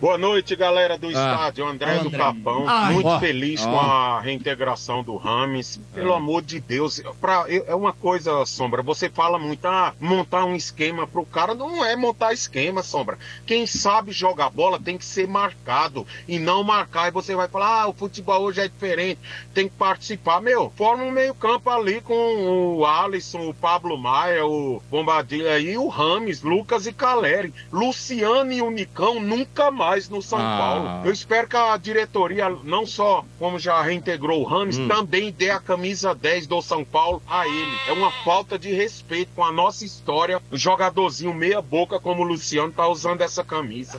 Boa 0.00 0.16
noite, 0.16 0.54
galera 0.54 0.96
do 0.96 1.08
Ah. 1.08 1.10
estádio. 1.10 1.66
André, 1.66 1.98
do 1.98 2.06
André. 2.06 2.16
Capão. 2.16 2.68
Ai. 2.68 2.94
Muito 2.94 3.08
Ó. 3.08 3.18
feliz 3.18 3.66
Ó. 3.66 3.68
com 3.68 3.80
a 3.80 4.20
reintegração 4.20 5.02
do 5.02 5.16
Rames. 5.16 5.80
Pelo 5.92 6.14
amor 6.14 6.40
de 6.42 6.60
Deus. 6.60 7.02
Pra, 7.20 7.46
é 7.48 7.74
uma 7.74 7.92
coisa, 7.92 8.46
Sombra. 8.46 8.80
Você 8.80 9.10
fala 9.10 9.40
muito, 9.40 9.64
ah, 9.64 9.92
montar 9.98 10.44
um 10.44 10.54
esquema 10.54 11.04
pro 11.04 11.26
cara. 11.26 11.52
Não 11.52 11.84
é 11.84 11.96
montar 11.96 12.32
esquema, 12.32 12.84
Sombra. 12.84 13.18
Quem 13.44 13.66
sabe 13.66 14.12
jogar 14.12 14.50
bola 14.50 14.78
tem 14.78 14.96
que 14.96 15.04
ser 15.04 15.26
marcado. 15.26 16.06
E 16.28 16.38
não 16.38 16.62
marcar. 16.62 17.08
E 17.08 17.10
você 17.10 17.34
vai 17.34 17.48
falar, 17.48 17.82
ah, 17.82 17.88
o 17.88 17.92
futebol 17.92 18.42
hoje 18.42 18.60
é 18.60 18.68
diferente. 18.68 19.18
Tem 19.52 19.68
que 19.68 19.74
participar. 19.74 20.40
Meu, 20.40 20.70
forma 20.76 21.02
um 21.02 21.10
meio-campo 21.10 21.68
ali 21.68 22.00
com 22.00 22.76
o 22.76 22.86
Alisson, 22.86 23.48
o 23.48 23.52
Pablo 23.54 23.79
Maia, 23.98 24.44
o 24.46 24.82
Bombadilha 24.90 25.58
e 25.58 25.76
o 25.76 25.88
Rames, 25.88 26.42
Lucas 26.42 26.86
e 26.86 26.92
Caleri. 26.92 27.52
Luciano 27.72 28.52
e 28.52 28.62
o 28.62 28.70
Nicão 28.70 29.20
nunca 29.20 29.70
mais 29.70 30.08
no 30.08 30.20
São 30.22 30.38
Ah. 30.38 30.56
Paulo. 30.58 31.06
Eu 31.06 31.12
espero 31.12 31.48
que 31.48 31.56
a 31.56 31.76
diretoria, 31.76 32.48
não 32.64 32.84
só 32.86 33.24
como 33.38 33.58
já 33.58 33.80
reintegrou 33.82 34.40
o 34.40 34.44
Rames, 34.44 34.78
Hum. 34.78 34.88
também 34.88 35.30
dê 35.32 35.50
a 35.50 35.58
camisa 35.60 36.14
10 36.14 36.46
do 36.46 36.60
São 36.62 36.84
Paulo 36.84 37.22
a 37.28 37.46
ele. 37.46 37.78
É 37.88 37.92
uma 37.92 38.10
falta 38.24 38.58
de 38.58 38.72
respeito 38.72 39.30
com 39.34 39.44
a 39.44 39.52
nossa 39.52 39.84
história. 39.84 40.40
O 40.50 40.56
jogadorzinho 40.56 41.32
meia 41.34 41.60
boca 41.62 41.98
como 41.98 42.22
o 42.22 42.26
Luciano 42.26 42.72
tá 42.72 42.86
usando 42.88 43.20
essa 43.22 43.42
camisa. 43.44 43.98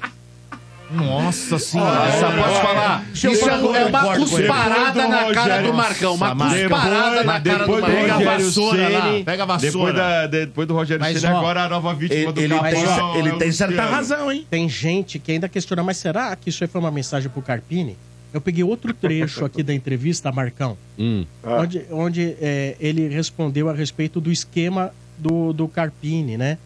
Nossa 0.93 1.57
senhora. 1.59 2.05
Nossa, 2.05 2.31
posso 2.31 2.61
falar? 2.61 3.05
Isso 3.13 3.27
é, 3.49 3.53
é 3.81 3.85
uma 3.85 4.15
cusparada 4.15 5.07
na 5.07 5.17
cara 5.17 5.41
Rogério- 5.43 5.67
do 5.71 5.73
Marcão. 5.77 6.15
Uma 6.15 6.35
cusparada 6.35 7.23
na 7.23 7.39
cara 7.41 7.65
do 7.65 7.71
Marcão. 7.71 7.91
Pega 7.95 8.13
a 8.15 8.19
vassoura 8.37 8.89
lá. 8.89 9.01
Ceni, 9.03 9.23
Pega 9.23 9.43
a 9.43 9.45
vassoura. 9.45 9.71
Depois, 9.71 9.95
da, 9.95 10.27
de- 10.27 10.45
depois 10.45 10.67
do 10.67 10.73
Rogério 10.73 11.05
Ceni, 11.05 11.25
agora 11.25 11.63
a 11.63 11.69
nova 11.69 11.93
vítima 11.93 12.19
Ele, 12.21 12.31
do 12.31 12.41
ele 12.41 12.55
Capão 12.55 13.15
ele 13.17 13.31
tem 13.33 13.51
certa 13.51 13.85
razão, 13.85 14.31
hein? 14.31 14.45
Tem 14.49 14.67
gente 14.67 15.17
que 15.19 15.31
ainda 15.31 15.47
questiona, 15.47 15.83
mas 15.83 15.97
será 15.97 16.35
que 16.35 16.49
isso 16.49 16.63
aí 16.63 16.67
foi 16.67 16.81
uma 16.81 16.91
mensagem 16.91 17.29
pro 17.29 17.41
Carpini? 17.41 17.97
Eu 18.33 18.39
peguei 18.39 18.63
outro 18.63 18.93
trecho 18.93 19.43
aqui 19.43 19.61
da 19.61 19.73
entrevista, 19.73 20.31
Marcão, 20.31 20.77
Hum. 20.97 21.25
onde, 21.43 21.81
onde 21.91 22.35
é, 22.41 22.75
ele 22.79 23.09
respondeu 23.09 23.69
a 23.69 23.73
respeito 23.73 24.21
do 24.21 24.31
esquema 24.31 24.91
do, 25.17 25.51
do 25.51 25.67
Carpini, 25.67 26.37
né? 26.37 26.57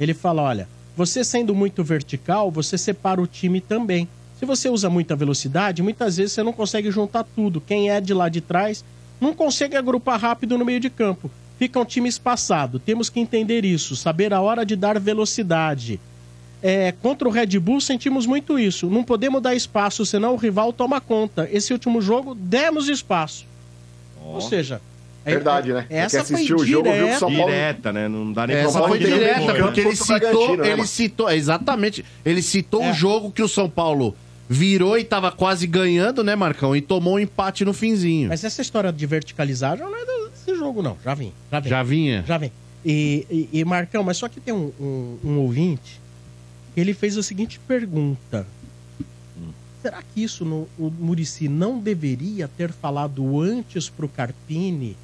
Ele 0.00 0.14
fala: 0.14 0.40
olha, 0.42 0.66
você 1.00 1.24
sendo 1.24 1.54
muito 1.54 1.82
vertical, 1.82 2.50
você 2.50 2.76
separa 2.76 3.22
o 3.22 3.26
time 3.26 3.58
também. 3.58 4.06
Se 4.38 4.44
você 4.44 4.68
usa 4.68 4.90
muita 4.90 5.16
velocidade, 5.16 5.82
muitas 5.82 6.18
vezes 6.18 6.34
você 6.34 6.42
não 6.42 6.52
consegue 6.52 6.90
juntar 6.90 7.24
tudo. 7.24 7.58
Quem 7.58 7.88
é 7.88 8.02
de 8.02 8.12
lá 8.12 8.28
de 8.28 8.42
trás 8.42 8.84
não 9.18 9.34
consegue 9.34 9.76
agrupar 9.76 10.20
rápido 10.20 10.58
no 10.58 10.64
meio 10.64 10.78
de 10.78 10.90
campo. 10.90 11.30
Fica 11.58 11.80
um 11.80 11.86
time 11.86 12.06
espaçado. 12.06 12.78
Temos 12.78 13.08
que 13.08 13.18
entender 13.18 13.64
isso, 13.64 13.96
saber 13.96 14.34
a 14.34 14.42
hora 14.42 14.62
de 14.62 14.76
dar 14.76 15.00
velocidade. 15.00 15.98
É, 16.62 16.92
contra 16.92 17.26
o 17.26 17.30
Red 17.30 17.58
Bull 17.58 17.80
sentimos 17.80 18.26
muito 18.26 18.58
isso. 18.58 18.90
Não 18.90 19.02
podemos 19.02 19.40
dar 19.40 19.54
espaço, 19.54 20.04
senão 20.04 20.34
o 20.34 20.36
rival 20.36 20.70
toma 20.70 21.00
conta. 21.00 21.48
Esse 21.50 21.72
último 21.72 22.02
jogo, 22.02 22.34
demos 22.34 22.90
espaço. 22.90 23.46
Ou 24.22 24.42
seja, 24.42 24.82
Verdade, 25.24 25.72
né? 25.72 25.86
Essa 25.90 26.18
É 26.18 26.24
que 26.24 26.32
assistiu 26.34 26.58
foi 26.58 26.66
o 26.66 26.68
jogo, 26.70 26.84
viu 26.84 26.92
que 26.92 26.98
direta. 27.00 27.18
São 27.18 27.28
Paulo- 27.30 27.46
Direta, 27.52 27.92
né? 27.92 28.08
Não 28.08 28.32
dá 28.32 28.46
nem 28.46 28.56
pra 28.56 28.64
Essa 28.64 28.72
falar 28.72 28.88
foi 28.88 28.98
direta, 28.98 29.40
foi, 29.40 29.52
né? 29.52 29.62
porque 29.62 29.80
ele 29.80 29.96
citou, 29.96 30.56
né, 30.56 30.66
ele 30.66 30.76
mano? 30.76 30.86
citou, 30.88 31.30
exatamente, 31.30 32.04
ele 32.24 32.42
citou 32.42 32.82
É. 32.82 32.90
o 32.90 32.94
jogo 32.94 33.30
que 33.30 33.42
o 33.42 33.48
São 33.48 33.68
Paulo 33.68 34.16
virou 34.48 34.98
e 34.98 35.04
tava 35.04 35.30
quase 35.30 35.66
ganhando, 35.66 36.24
né, 36.24 36.34
Marcão? 36.34 36.74
E 36.74 36.80
tomou 36.80 37.14
um 37.14 37.18
empate 37.18 37.64
no 37.64 37.72
finzinho. 37.72 38.28
Mas 38.30 38.42
essa 38.44 38.60
história 38.62 38.90
de 38.92 39.06
verticalizar 39.06 39.76
já 39.78 39.84
não 39.84 39.94
é 39.96 40.04
desse 40.30 40.56
jogo, 40.56 40.82
não. 40.82 40.96
Já 41.04 41.14
vem. 41.14 41.32
Já 41.52 41.60
vem. 41.60 41.70
Já 41.70 41.82
vinha? 41.82 42.24
Já 42.26 42.38
vem. 42.38 42.52
E, 42.84 43.26
e- 43.30 43.48
e, 43.60 43.64
Marcão, 43.64 44.02
mas 44.02 44.16
só 44.16 44.26
que 44.28 44.40
tem 44.40 44.54
um, 44.54 44.72
um, 44.80 45.18
um 45.22 45.38
ouvinte 45.38 46.00
que 46.74 46.80
ele 46.80 46.94
fez 46.94 47.16
a 47.18 47.22
seguinte 47.22 47.60
pergunta. 47.68 48.46
Será 49.82 50.02
que 50.02 50.22
isso 50.22 50.44
no, 50.44 50.68
o 50.78 50.90
Murici 50.90 51.48
não 51.48 51.78
deveria 51.78 52.48
ter 52.48 52.70
falado 52.70 53.40
antes 53.40 53.88
pro 53.88 54.08
Carpini 54.08 54.96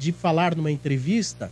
de 0.00 0.12
falar 0.12 0.56
numa 0.56 0.70
entrevista? 0.70 1.50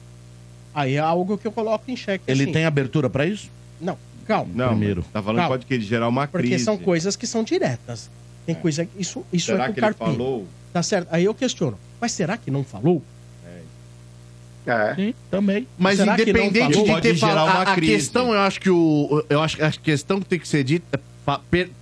Aí 0.74 0.94
é 0.94 0.98
algo 0.98 1.36
que 1.36 1.46
eu 1.46 1.52
coloco 1.52 1.90
em 1.90 1.96
xeque. 1.96 2.24
Ele 2.26 2.44
assim. 2.44 2.52
tem 2.52 2.64
abertura 2.64 3.10
pra 3.10 3.26
isso? 3.26 3.50
Não, 3.80 3.98
calma. 4.26 4.50
Não, 4.54 4.68
Primeiro. 4.70 5.02
tá 5.12 5.22
falando 5.22 5.36
que 5.36 5.40
Calma. 5.42 5.48
pode 5.58 5.66
que 5.66 5.80
gerar 5.80 6.08
uma 6.08 6.26
Porque 6.26 6.48
crise. 6.48 6.64
são 6.64 6.78
coisas 6.78 7.14
que 7.14 7.26
são 7.26 7.44
diretas. 7.44 8.10
Tem 8.46 8.54
coisa. 8.54 8.88
Isso, 8.98 9.24
isso 9.32 9.46
Será 9.46 9.64
é 9.64 9.68
com 9.68 9.74
que 9.74 9.80
o 9.80 9.84
ele 9.84 9.94
falou? 9.94 10.46
Tá 10.72 10.82
certo. 10.82 11.08
Aí 11.10 11.24
eu 11.24 11.34
questiono. 11.34 11.78
Mas 12.00 12.12
será 12.12 12.36
que 12.36 12.50
não 12.50 12.64
falou? 12.64 13.02
É. 14.66 14.94
Sim, 14.94 15.14
também. 15.30 15.66
Mas 15.78 15.96
Será 15.96 16.12
independente 16.12 16.82
de 16.84 17.00
ter 17.00 17.16
falado, 17.16 17.48
uma 17.48 17.60
a, 17.60 17.72
a 17.72 17.74
crise. 17.74 17.92
questão, 17.92 18.34
eu 18.34 18.40
acho 18.40 18.60
que 18.60 18.68
o, 18.68 19.24
eu 19.30 19.40
acho 19.40 19.56
que 19.56 19.62
a 19.62 19.70
questão 19.72 20.20
que 20.20 20.26
tem 20.26 20.38
que 20.38 20.46
ser 20.46 20.62
dita, 20.62 21.00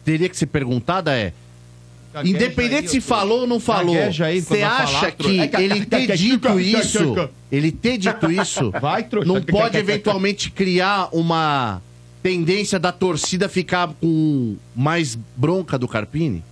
teria 0.04 0.28
que 0.28 0.36
ser 0.36 0.46
perguntada 0.46 1.12
é, 1.12 1.32
independente 2.24 2.84
aí, 2.84 2.88
se 2.88 3.00
falou 3.00 3.40
ou 3.40 3.46
não 3.46 3.60
falou, 3.60 3.94
você 3.94 4.62
acha 4.62 4.98
falar, 4.98 5.12
que 5.12 5.40
ele 5.60 5.84
ter 5.86 6.16
dito 6.16 6.58
isso, 6.58 7.30
ele 7.50 7.72
ter 7.72 7.98
dito 7.98 8.30
isso, 8.30 8.70
Vai, 8.80 9.02
trouxa. 9.02 9.26
não 9.26 9.42
pode 9.42 9.76
eventualmente 9.76 10.50
criar 10.50 11.08
uma 11.12 11.80
tendência 12.22 12.78
da 12.78 12.90
torcida 12.92 13.48
ficar 13.48 13.88
com 14.00 14.56
mais 14.74 15.14
bronca 15.36 15.78
do 15.78 15.86
Carpini? 15.86 16.42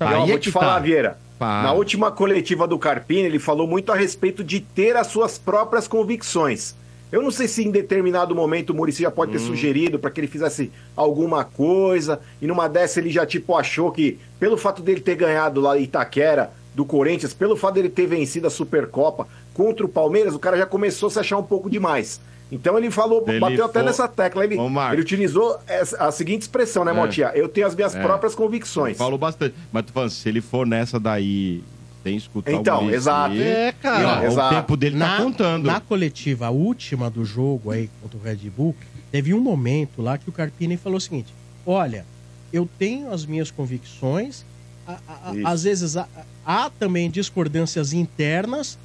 E, 0.00 0.04
ó, 0.04 0.08
Aí 0.08 0.14
é 0.14 0.26
vou 0.26 0.34
que 0.34 0.40
te 0.40 0.52
falar, 0.52 0.74
tá. 0.74 0.80
Vieira. 0.80 1.18
Pá. 1.38 1.62
Na 1.62 1.72
última 1.72 2.10
coletiva 2.10 2.66
do 2.66 2.78
Carpini, 2.78 3.22
ele 3.22 3.38
falou 3.38 3.66
muito 3.66 3.92
a 3.92 3.94
respeito 3.94 4.42
de 4.42 4.60
ter 4.60 4.96
as 4.96 5.08
suas 5.08 5.36
próprias 5.36 5.86
convicções. 5.86 6.74
Eu 7.12 7.22
não 7.22 7.30
sei 7.30 7.46
se 7.46 7.62
em 7.64 7.70
determinado 7.70 8.34
momento 8.34 8.70
o 8.70 8.74
Muricy 8.74 9.02
já 9.02 9.10
pode 9.10 9.32
ter 9.32 9.38
sugerido 9.38 9.98
para 9.98 10.10
que 10.10 10.20
ele 10.20 10.26
fizesse 10.26 10.70
alguma 10.96 11.44
coisa, 11.44 12.20
e 12.42 12.46
numa 12.46 12.68
dessa 12.68 12.98
ele 12.98 13.10
já 13.10 13.24
tipo 13.24 13.54
achou 13.56 13.92
que, 13.92 14.18
pelo 14.40 14.56
fato 14.56 14.82
dele 14.82 15.00
ter 15.00 15.14
ganhado 15.14 15.60
lá 15.60 15.78
Itaquera 15.78 16.50
do 16.74 16.84
Corinthians, 16.84 17.32
pelo 17.32 17.56
fato 17.56 17.74
dele 17.74 17.88
ter 17.88 18.06
vencido 18.06 18.46
a 18.46 18.50
Supercopa 18.50 19.26
contra 19.54 19.86
o 19.86 19.88
Palmeiras, 19.88 20.34
o 20.34 20.38
cara 20.38 20.56
já 20.58 20.66
começou 20.66 21.06
a 21.06 21.10
se 21.10 21.18
achar 21.20 21.38
um 21.38 21.42
pouco 21.42 21.70
demais. 21.70 22.20
Então 22.52 22.76
ele 22.78 22.90
falou, 22.90 23.24
Ele 23.26 23.40
bateu 23.40 23.64
até 23.64 23.80
for- 23.80 23.86
nessa 23.86 24.06
tecla. 24.06 24.44
Ele, 24.44 24.56
ele 24.92 25.00
utilizou 25.00 25.58
a 25.98 26.12
seguinte 26.12 26.42
expressão, 26.42 26.84
né, 26.84 26.92
É. 26.92 26.94
Motinha? 26.94 27.32
Eu 27.34 27.48
tenho 27.48 27.66
as 27.66 27.74
minhas 27.74 27.94
É. 27.94 28.00
próprias 28.02 28.34
convicções. 28.36 28.96
Falou 28.96 29.18
bastante. 29.18 29.54
Mas 29.72 29.84
tô 29.86 29.92
falando, 29.92 30.10
se 30.10 30.28
ele 30.28 30.40
for 30.40 30.64
nessa 30.66 31.00
daí, 31.00 31.62
tem 32.06 32.16
que 32.16 32.22
escutar 32.22 32.52
Então, 32.52 32.78
o 32.78 32.82
Muricy, 32.84 32.96
exato. 32.98 33.34
É, 33.36 33.72
cara. 33.72 34.00
e, 34.02 34.04
ó, 34.04 34.22
Exato. 34.30 34.54
O 34.54 34.58
tempo 34.60 34.76
dele 34.76 34.98
tá 34.98 35.16
contando. 35.16 35.66
Na 35.66 35.80
coletiva, 35.80 36.46
a 36.46 36.50
última 36.50 37.10
do 37.10 37.24
jogo 37.24 37.70
aí 37.72 37.90
contra 38.00 38.16
o 38.16 38.22
Red 38.22 38.48
Bull, 38.56 38.74
teve 39.10 39.34
um 39.34 39.40
momento 39.40 40.00
lá 40.00 40.16
que 40.16 40.28
o 40.28 40.32
Carpini 40.32 40.76
falou 40.76 40.98
o 40.98 41.00
seguinte: 41.00 41.34
Olha, 41.66 42.04
eu 42.52 42.68
tenho 42.78 43.12
as 43.12 43.26
minhas 43.26 43.50
convicções, 43.50 44.44
a- 44.86 44.98
a- 45.08 45.50
às 45.50 45.64
vezes 45.64 45.96
há, 45.96 46.06
há 46.46 46.70
também 46.78 47.10
discordâncias 47.10 47.92
internas, 47.92 48.78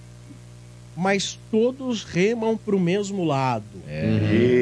mas 0.98 1.40
todos 1.52 2.04
remam 2.04 2.58
pro 2.58 2.80
mesmo 2.80 3.24
lado. 3.24 3.64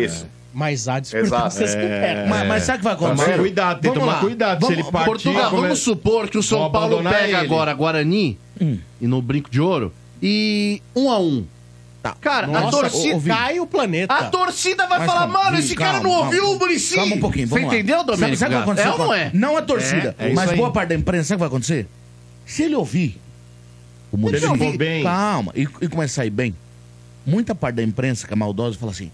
Isso. 0.06 0.28
Mas 0.52 0.88
há 0.88 1.00
discordâncias 1.00 1.76
que 1.76 1.82
pegam. 1.82 2.28
Mas, 2.28 2.48
mas 2.48 2.64
sabe 2.64 2.78
o 2.78 2.80
que 2.80 2.84
vai 2.86 2.94
acontecer? 2.94 3.26
Tomar 3.26 3.38
cuidado, 3.40 3.82
tem 3.82 3.92
que 3.92 4.00
Vamos 4.00 4.04
tomar 4.14 4.14
lá. 4.16 4.20
cuidado. 4.28 4.66
Se 4.66 4.74
ele 4.74 4.84
partir, 4.84 5.06
Portugal, 5.06 5.50
come- 5.52 5.62
vamos 5.62 5.80
supor 5.80 6.28
que 6.30 6.38
o 6.40 6.44
São 6.44 6.72
Paulo 6.72 7.04
pega 7.04 7.24
ele. 7.24 7.36
agora 7.36 7.72
Guarani 7.74 8.38
e 8.60 9.08
no 9.08 9.22
Brinco 9.22 9.50
de 9.50 9.60
Ouro 9.62 9.94
e 10.22 10.82
um 10.96 11.10
a 11.10 11.20
um. 11.20 11.46
Cara, 12.22 12.48
a 12.48 12.50
Nossa, 12.50 12.78
torcida. 12.80 13.18
ô, 13.18 13.22
cai 13.22 13.60
o 13.60 13.68
planeta. 13.68 14.14
A 14.14 14.24
torcida 14.30 14.88
vai 14.88 15.00
Mas 15.00 15.08
falar, 15.08 15.20
calma, 15.28 15.44
mano, 15.44 15.58
esse 15.60 15.76
cara 15.76 15.94
calma, 16.00 16.04
não 16.04 16.12
calma. 16.16 16.26
ouviu 16.28 16.52
o 16.52 16.60
Muricy. 16.60 16.96
Calma 16.96 17.16
um 17.16 17.20
pouquinho, 17.20 17.48
Você 17.48 17.56
vamos 17.56 17.68
lá. 17.68 17.76
entendeu, 17.78 18.04
Domênico? 18.06 18.38
sabe 18.38 18.56
o 18.56 18.60
que 18.60 18.64
vai 18.66 18.74
acontecer? 18.76 18.88
É 18.88 18.92
ou 18.92 18.98
não 18.98 19.14
é? 19.14 19.32
Não 19.34 19.58
a 19.58 19.62
torcida, 19.62 20.16
É, 20.18 20.30
é 20.30 20.34
mas 20.34 20.52
boa 20.54 20.72
parte 20.72 20.90
da 20.90 20.96
imprensa, 20.96 21.26
sabe 21.30 21.36
o 21.36 21.38
que 21.38 21.40
vai 21.42 21.48
acontecer? 21.50 21.88
Se 22.46 22.64
ele 22.64 22.76
ouvir 22.76 23.20
o 24.12 24.18
Muricy... 24.18 24.46
ele 24.46 24.58
for 24.58 24.78
bem. 24.78 25.04
Calma, 25.04 25.52
e, 25.56 25.62
e 25.82 25.88
começar 25.90 26.22
a 26.22 26.26
ir 26.26 26.30
bem, 26.30 26.56
muita 27.26 27.54
parte 27.54 27.76
da 27.76 27.84
imprensa 27.84 28.26
que 28.26 28.34
é 28.34 28.36
maldosa 28.36 28.78
fala 28.78 28.92
assim, 28.94 29.12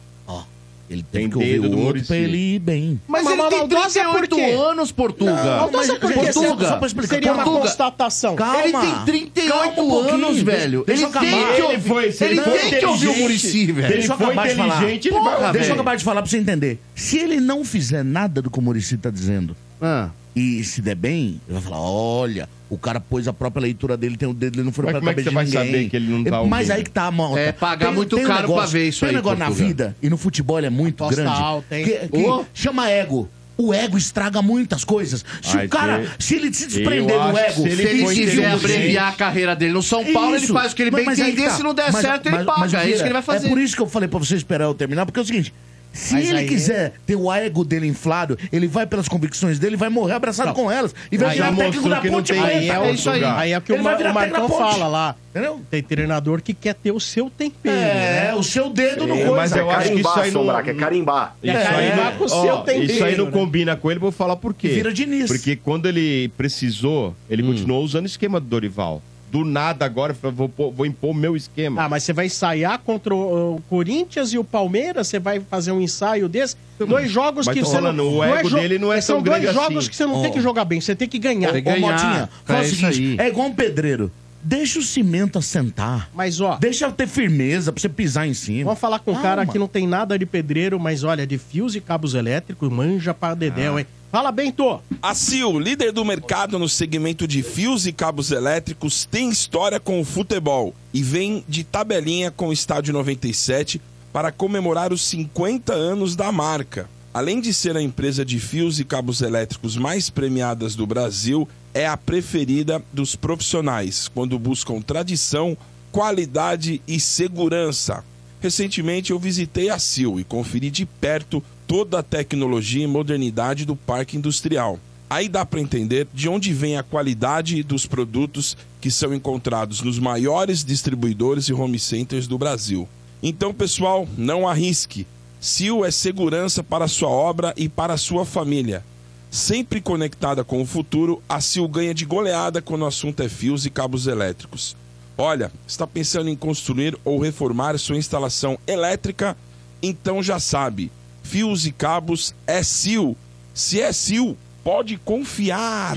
ele 0.90 1.04
tem, 1.12 1.22
Tem 1.22 1.30
que 1.30 1.36
ouvir 1.38 1.60
o 1.60 1.62
do 1.64 1.68
outro 1.70 1.84
Muricy. 1.86 2.08
pra 2.08 2.18
ele 2.18 2.38
ir 2.56 2.60
bem. 2.60 3.02
Mas, 3.08 3.24
Mas 3.24 3.32
ele 3.34 3.42
uma 3.42 3.50
tem 3.50 3.58
maldosa 3.60 4.04
por 4.06 4.18
38 4.20 4.36
quê? 4.36 4.42
anos, 4.70 4.92
Portuga. 4.92 5.32
Não, 5.32 5.72
mas 5.72 5.90
é 5.90 5.96
Portuga. 5.96 6.68
só 6.68 6.78
pra 6.78 6.88
explicar, 6.88 7.16
Seria 7.16 7.34
uma 7.34 7.44
calma. 7.44 7.60
constatação. 7.62 8.36
Calma. 8.36 8.64
Ele 8.64 8.72
tem 8.72 9.06
38 9.06 9.50
Calma 9.50 9.72
um 9.84 9.90
pouquinho, 9.90 10.14
anos, 10.28 10.42
velho. 10.42 10.84
deixa 10.86 11.02
ele 11.04 11.10
acabar. 11.10 11.26
tem 11.30 11.40
que 11.46 11.52
Ele 11.54 11.62
ouvir, 11.64 11.82
foi- 11.88 12.12
se 12.12 12.24
ele 12.24 12.34
ele 12.36 12.42
for 12.42 12.52
tem 12.52 12.80
que 12.80 12.86
ouvir 12.86 13.08
o 13.08 13.10
inteligente, 13.12 13.22
Muricy, 13.22 13.66
velho. 13.72 13.86
ele 13.88 13.94
Deixa 13.96 14.08
eu 14.08 14.16
acabar 14.16 14.48
de 14.48 14.56
falar. 14.56 14.82
Porra. 14.82 15.52
Deixa 15.54 15.70
eu 15.70 15.74
acabar 15.74 15.96
de 15.98 16.04
falar 16.04 16.22
pra 16.22 16.30
você 16.32 16.38
entender. 16.38 16.80
Se 16.94 17.18
ele 17.18 17.40
não 17.40 17.66
fizer 17.66 18.04
nada 18.04 18.42
do 18.42 18.50
que 18.52 18.60
o 18.60 18.62
Muricy 18.62 18.98
tá 18.98 19.10
dizendo 19.10 19.56
Ah. 19.82 20.10
e 20.36 20.64
se 20.64 20.82
der 20.82 20.96
bem, 20.96 21.42
ele 21.48 21.60
vai 21.60 21.62
falar: 21.62 21.80
olha, 21.82 22.50
o 22.76 22.78
cara 22.78 23.00
pôs 23.00 23.28
a 23.28 23.34
própria 23.34 23.62
leitura 23.64 23.98
dele, 23.98 24.16
tem 24.18 24.28
o 24.28 24.34
dedo, 24.34 24.58
ele 24.58 24.64
não 24.66 24.72
foi 24.72 24.86
Mas 24.86 24.92
pra 24.94 25.00
como 25.02 25.10
é 25.12 25.14
que 25.16 25.24
você 25.24 25.30
de 25.30 25.36
vai 25.36 25.46
ninguém. 25.46 25.66
saber 25.66 25.90
que 25.90 25.96
ele 25.96 26.08
não 26.12 26.24
tá 26.24 26.44
Mas 26.44 26.60
ouvindo? 26.70 26.72
aí 26.78 26.84
que 26.84 26.90
tá 26.92 27.04
a 27.08 27.12
malta. 27.12 27.40
É 27.40 27.52
pagar 27.52 27.92
muito 27.92 28.20
caro 28.22 28.54
pra 28.54 28.66
ver 28.66 28.88
isso 28.90 29.00
tem 29.02 29.10
aí, 29.10 29.16
um 29.16 29.18
negócio 29.18 29.40
na 29.40 29.46
Portugal. 29.46 29.68
vida 29.70 29.96
e 30.02 30.10
no 30.10 30.18
futebol 30.18 30.58
ele 30.58 30.68
é 30.68 30.70
muito 30.70 31.04
Aposta 31.04 31.22
grande. 31.24 31.40
alta, 31.42 31.78
hein? 31.78 31.86
que, 31.86 32.08
que 32.10 32.18
Ô. 32.28 32.46
chama 32.54 32.90
ego. 32.90 33.30
O 33.58 33.74
ego 33.74 33.98
estraga 33.98 34.42
muitas 34.42 34.84
coisas. 34.84 35.24
Se 35.42 35.58
Ai, 35.58 35.66
o 35.68 35.70
cara, 35.70 36.00
que- 36.18 36.24
se 36.26 36.36
ele 36.36 36.54
se 36.54 36.68
desprender 36.68 37.16
Eu 37.16 37.22
do 37.22 37.24
acho 37.24 37.34
que 37.34 37.40
ego, 37.40 37.54
se 37.54 37.62
Se 37.62 37.68
ele 37.70 37.84
quiser 38.04 38.12
inteligente- 38.12 38.46
abreviar 38.54 39.08
a 39.08 39.12
carreira 39.14 39.56
dele 39.56 39.72
no 39.72 39.82
São 39.82 40.04
Paulo, 40.12 40.36
ele 40.36 40.44
Isso. 40.44 40.54
faz 40.54 40.74
o 40.74 40.76
que 40.76 40.82
ele 40.82 40.92
bem 40.92 41.06
Mas- 41.06 41.18
mas 41.20 41.26
aí 41.26 41.32
entender. 41.32 41.48
tá. 41.50 41.56
Se 41.56 41.64
não 41.64 41.74
der 41.74 41.90
Mas- 41.90 42.02
certo, 42.02 42.26
ele 42.26 42.36
mas- 42.36 42.46
paga. 42.46 42.60
mas, 42.60 42.74
é 42.74 42.90
isso 42.90 42.98
que 42.98 43.04
ele 43.08 43.14
vai 43.14 43.22
fazer. 43.22 43.46
É 43.48 43.50
por 43.50 43.58
isso 43.58 43.74
que 43.74 43.82
eu 43.82 43.88
falei 43.88 44.10
pra 44.10 44.20
você 44.20 44.36
esperar 44.36 44.66
eu 44.66 44.74
terminar, 44.74 45.06
porque 45.06 45.20
é 45.20 45.24
o 45.24 45.26
seguinte. 45.26 45.54
Se 45.96 46.14
Mas 46.14 46.30
ele 46.30 46.40
aí- 46.40 46.48
quiser 46.48 46.94
ter 47.06 47.16
o 47.16 47.32
ego 47.32 47.64
dele 47.64 47.88
inflado, 47.88 48.38
ele 48.52 48.68
vai 48.68 48.86
pelas 48.86 49.08
convicções 49.08 49.58
dele, 49.58 49.78
vai 49.78 49.88
morrer 49.88 50.14
abraçado 50.14 50.54
com 50.54 50.70
elas 50.70 50.94
e 51.10 51.18
vai 51.18 51.30
Aí 51.30 51.36
virar 51.36 51.46
já 51.52 51.56
técnico 51.56 51.74
mostrou 51.76 51.96
da 51.96 52.02
que 52.02 52.10
não 52.10 52.18
ponte 52.18 52.34
tem 52.34 52.42
preta. 52.42 52.58
Aí 52.60 52.68
é, 52.70 52.80
o, 52.80 52.84
É 52.84 52.92
isso 52.92 53.10
aí. 53.10 53.24
aí 53.24 53.52
é 53.54 53.58
o 53.58 53.62
que 53.62 53.72
Ele 53.72 53.80
o, 53.80 53.84
vai 53.84 53.94
Mar- 53.94 53.98
virar 53.98 54.12
o 54.12 54.14
Marcão 54.14 54.32
técnico 54.42 54.58
da 54.60 54.64
ponte. 54.66 54.74
fala 54.80 54.88
lá. 54.90 55.16
Entendeu? 55.32 55.62
Tem 55.70 55.82
treinador 55.84 56.42
que 56.42 56.54
quer 56.54 56.74
ter 56.76 56.92
o 56.92 57.00
seu 57.00 57.30
tempero. 57.30 57.76
É, 57.76 58.28
né? 58.32 58.36
o 58.36 58.44
seu 58.44 58.70
dedo 58.70 59.08
no 59.08 59.16
É, 59.16 59.20
coisa. 59.20 59.36
mas 59.36 59.56
eu 59.56 59.70
acho 59.70 59.80
que 59.84 59.88
carimbar, 59.90 60.12
isso 60.14 60.20
aí 60.22 60.32
não... 60.32 60.42
Sombra, 60.46 60.64
que 60.64 60.70
é 60.70 60.74
carimbar. 60.74 61.36
Isso 61.44 61.54
É, 61.58 61.68
aí, 61.68 61.92
vai 61.96 62.12
não, 62.12 62.18
com 62.18 62.24
o 62.24 62.28
ó, 62.28 62.42
seu 62.42 62.58
tempero, 62.58 62.92
isso 62.92 63.04
aí 63.04 63.18
não 63.18 63.26
né? 63.26 63.32
combina 63.32 63.76
com 63.76 63.90
ele, 63.92 64.00
vou 64.00 64.12
falar 64.12 64.36
por 64.36 64.54
quê. 64.54 64.68
Vira 64.70 64.94
Diniz. 64.94 65.28
Porque 65.28 65.56
quando 65.56 65.88
ele 65.88 66.30
precisou, 66.38 67.16
ele 67.30 67.42
Hum. 67.44 67.48
continuou 67.48 67.84
usando 67.84 68.04
o 68.04 68.08
esquema 68.08 68.40
do 68.40 68.46
Dorival. 68.48 69.02
Do 69.32 69.44
nada 69.44 69.86
agora, 69.86 70.16
vou, 70.22 70.72
vou 70.72 70.86
impor 70.86 71.10
o 71.12 71.14
meu 71.14 71.36
esquema. 71.36 71.84
Ah, 71.84 71.90
mas 71.90 72.04
você 72.04 72.14
vai 72.14 72.28
ensaiar 72.28 72.80
contra 72.80 73.14
o, 73.14 73.56
o 73.56 73.62
Corinthians 73.70 74.32
e 74.32 74.38
o 74.38 74.44
Palmeiras? 74.44 75.08
Você 75.08 75.20
vai 75.20 75.40
fazer 75.42 75.72
um 75.72 75.82
ensaio 75.82 76.30
desse? 76.30 76.56
Dois 76.80 77.10
jogos 77.10 77.46
Mas 77.46 77.54
que 77.58 77.64
você 77.66 77.76
falando, 77.76 77.98
não... 77.98 78.08
o 78.08 78.16
não 78.18 78.24
ego 78.36 78.50
jo- 78.50 78.56
dele 78.56 78.78
não 78.80 78.94
é 78.94 79.02
São 79.02 79.22
tão 79.22 79.34
dois 79.34 79.54
jogos 79.54 79.78
assim. 79.80 79.90
que 79.90 79.96
você 79.96 80.06
não 80.06 80.16
Ó. 80.16 80.22
tem 80.22 80.32
que 80.32 80.42
jogar 80.42 80.64
bem, 80.66 80.80
você 80.80 80.96
tem 80.96 81.08
que 81.08 81.18
ganhar. 81.20 81.52
Tem 81.52 81.64
que 81.64 81.70
Ô, 81.70 81.74
ganhar. 81.74 81.92
Motinha, 81.92 82.30
fala 82.46 82.60
o 82.60 82.62
É 82.62 82.66
isso 82.68 82.76
seguinte, 82.76 83.22
é 83.22 83.28
igual 83.28 83.48
um 83.48 83.54
pedreiro. 83.54 84.12
Deixa 84.48 84.78
o 84.78 84.84
cimento 84.84 85.40
assentar. 85.40 86.08
Mas, 86.14 86.40
ó, 86.40 86.58
Deixa 86.58 86.92
ter 86.92 87.08
firmeza 87.08 87.72
pra 87.74 87.82
você 87.82 87.90
pisar 87.90 88.28
em 88.28 88.34
cima. 88.36 88.66
vamos 88.66 88.80
falar 88.80 89.00
com 89.00 89.10
um 89.10 89.16
Calma. 89.16 89.28
cara 89.30 89.46
que 89.48 89.58
não 89.58 89.68
tem 89.68 89.88
nada 89.88 90.20
de 90.20 90.26
pedreiro, 90.26 90.80
mas 90.80 91.04
olha, 91.04 91.26
de 91.26 91.40
fios 91.40 91.76
e 91.76 91.82
cabos 91.82 92.14
elétricos, 92.14 92.70
manja 92.72 93.12
pra 93.12 93.34
dedéu, 93.34 93.80
hein? 93.80 93.88
Fala, 94.12 94.32
Bento! 94.32 94.80
A 95.02 95.16
Sil, 95.18 95.58
líder 95.60 95.92
do 95.92 96.06
mercado 96.06 96.60
no 96.60 96.70
segmento 96.70 97.28
de 97.28 97.42
fios 97.42 97.88
e 97.88 97.92
cabos 97.92 98.30
elétricos, 98.30 99.04
tem 99.04 99.30
história 99.30 99.80
com 99.80 100.00
o 100.00 100.06
futebol 100.06 100.76
e 100.94 101.02
vem 101.02 101.44
de 101.50 101.64
tabelinha 101.64 102.30
com 102.30 102.50
o 102.50 102.54
Estádio 102.54 102.94
97 102.94 103.82
para 104.14 104.32
comemorar 104.32 104.94
os 104.94 105.02
50 105.02 105.74
anos 105.74 106.16
da 106.16 106.32
marca. 106.32 106.88
Além 107.16 107.40
de 107.40 107.54
ser 107.54 107.78
a 107.78 107.82
empresa 107.82 108.26
de 108.26 108.42
fios 108.42 108.78
e 108.78 108.84
cabos 108.84 109.22
elétricos 109.22 109.78
mais 109.78 110.10
premiadas 110.10 110.76
do 110.76 110.86
Brasil, 110.86 111.48
é 111.74 111.88
a 111.88 111.96
preferida 111.96 112.84
dos 112.92 113.16
profissionais 113.16 114.10
quando 114.10 114.38
buscam 114.38 114.82
tradição, 114.82 115.58
qualidade 115.94 116.82
e 116.86 117.00
segurança. 117.00 118.04
Recentemente 118.42 119.12
eu 119.12 119.18
visitei 119.18 119.70
a 119.70 119.80
Sil 119.80 120.20
e 120.20 120.26
conferi 120.26 120.70
de 120.70 120.86
perto 120.86 121.42
toda 121.66 122.00
a 122.00 122.04
tecnologia 122.04 122.84
e 122.84 122.88
modernidade 122.88 123.64
do 123.64 123.78
parque 123.78 124.18
industrial. 124.18 124.78
Aí 125.10 125.30
dá 125.30 125.46
para 125.46 125.62
entender 125.62 126.10
de 126.14 126.28
onde 126.28 126.52
vem 126.52 126.76
a 126.76 126.84
qualidade 126.84 127.64
dos 127.64 127.86
produtos 127.86 128.58
que 128.82 128.92
são 128.92 129.14
encontrados 129.14 129.82
nos 129.82 129.98
maiores 130.00 130.66
distribuidores 130.66 131.46
e 131.46 131.54
home 131.54 131.80
centers 131.80 132.28
do 132.28 132.38
Brasil. 132.38 132.90
Então, 133.24 133.54
pessoal, 133.54 134.06
não 134.18 134.46
arrisque. 134.46 135.08
Sil 135.46 135.86
é 135.86 135.92
segurança 135.92 136.64
para 136.64 136.88
sua 136.88 137.08
obra 137.08 137.54
e 137.56 137.70
para 137.70 137.98
sua 137.98 138.26
família. 138.26 138.84
Sempre 139.30 139.80
conectada 139.80 140.44
com 140.44 140.60
o 140.60 140.66
futuro, 140.66 141.22
a 141.30 141.40
Sil 141.40 141.70
ganha 141.70 141.94
de 141.94 142.04
goleada 142.04 142.64
quando 142.64 142.82
o 142.82 142.88
assunto 142.88 143.22
é 143.22 143.30
fios 143.30 143.64
e 143.64 143.70
cabos 143.70 144.08
elétricos. 144.08 144.76
Olha, 145.16 145.52
está 145.68 145.86
pensando 145.86 146.32
em 146.32 146.36
construir 146.36 146.98
ou 147.06 147.20
reformar 147.20 147.78
sua 147.78 147.96
instalação 147.96 148.58
elétrica? 148.66 149.38
Então 149.84 150.24
já 150.24 150.40
sabe, 150.40 150.92
fios 151.22 151.68
e 151.68 151.72
cabos 151.72 152.34
é 152.48 152.64
Sil. 152.66 153.14
Se 153.54 153.80
é 153.80 153.94
Sil, 153.94 154.34
pode 154.64 154.98
confiar. 154.98 155.96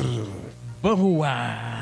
Boa! 0.82 1.77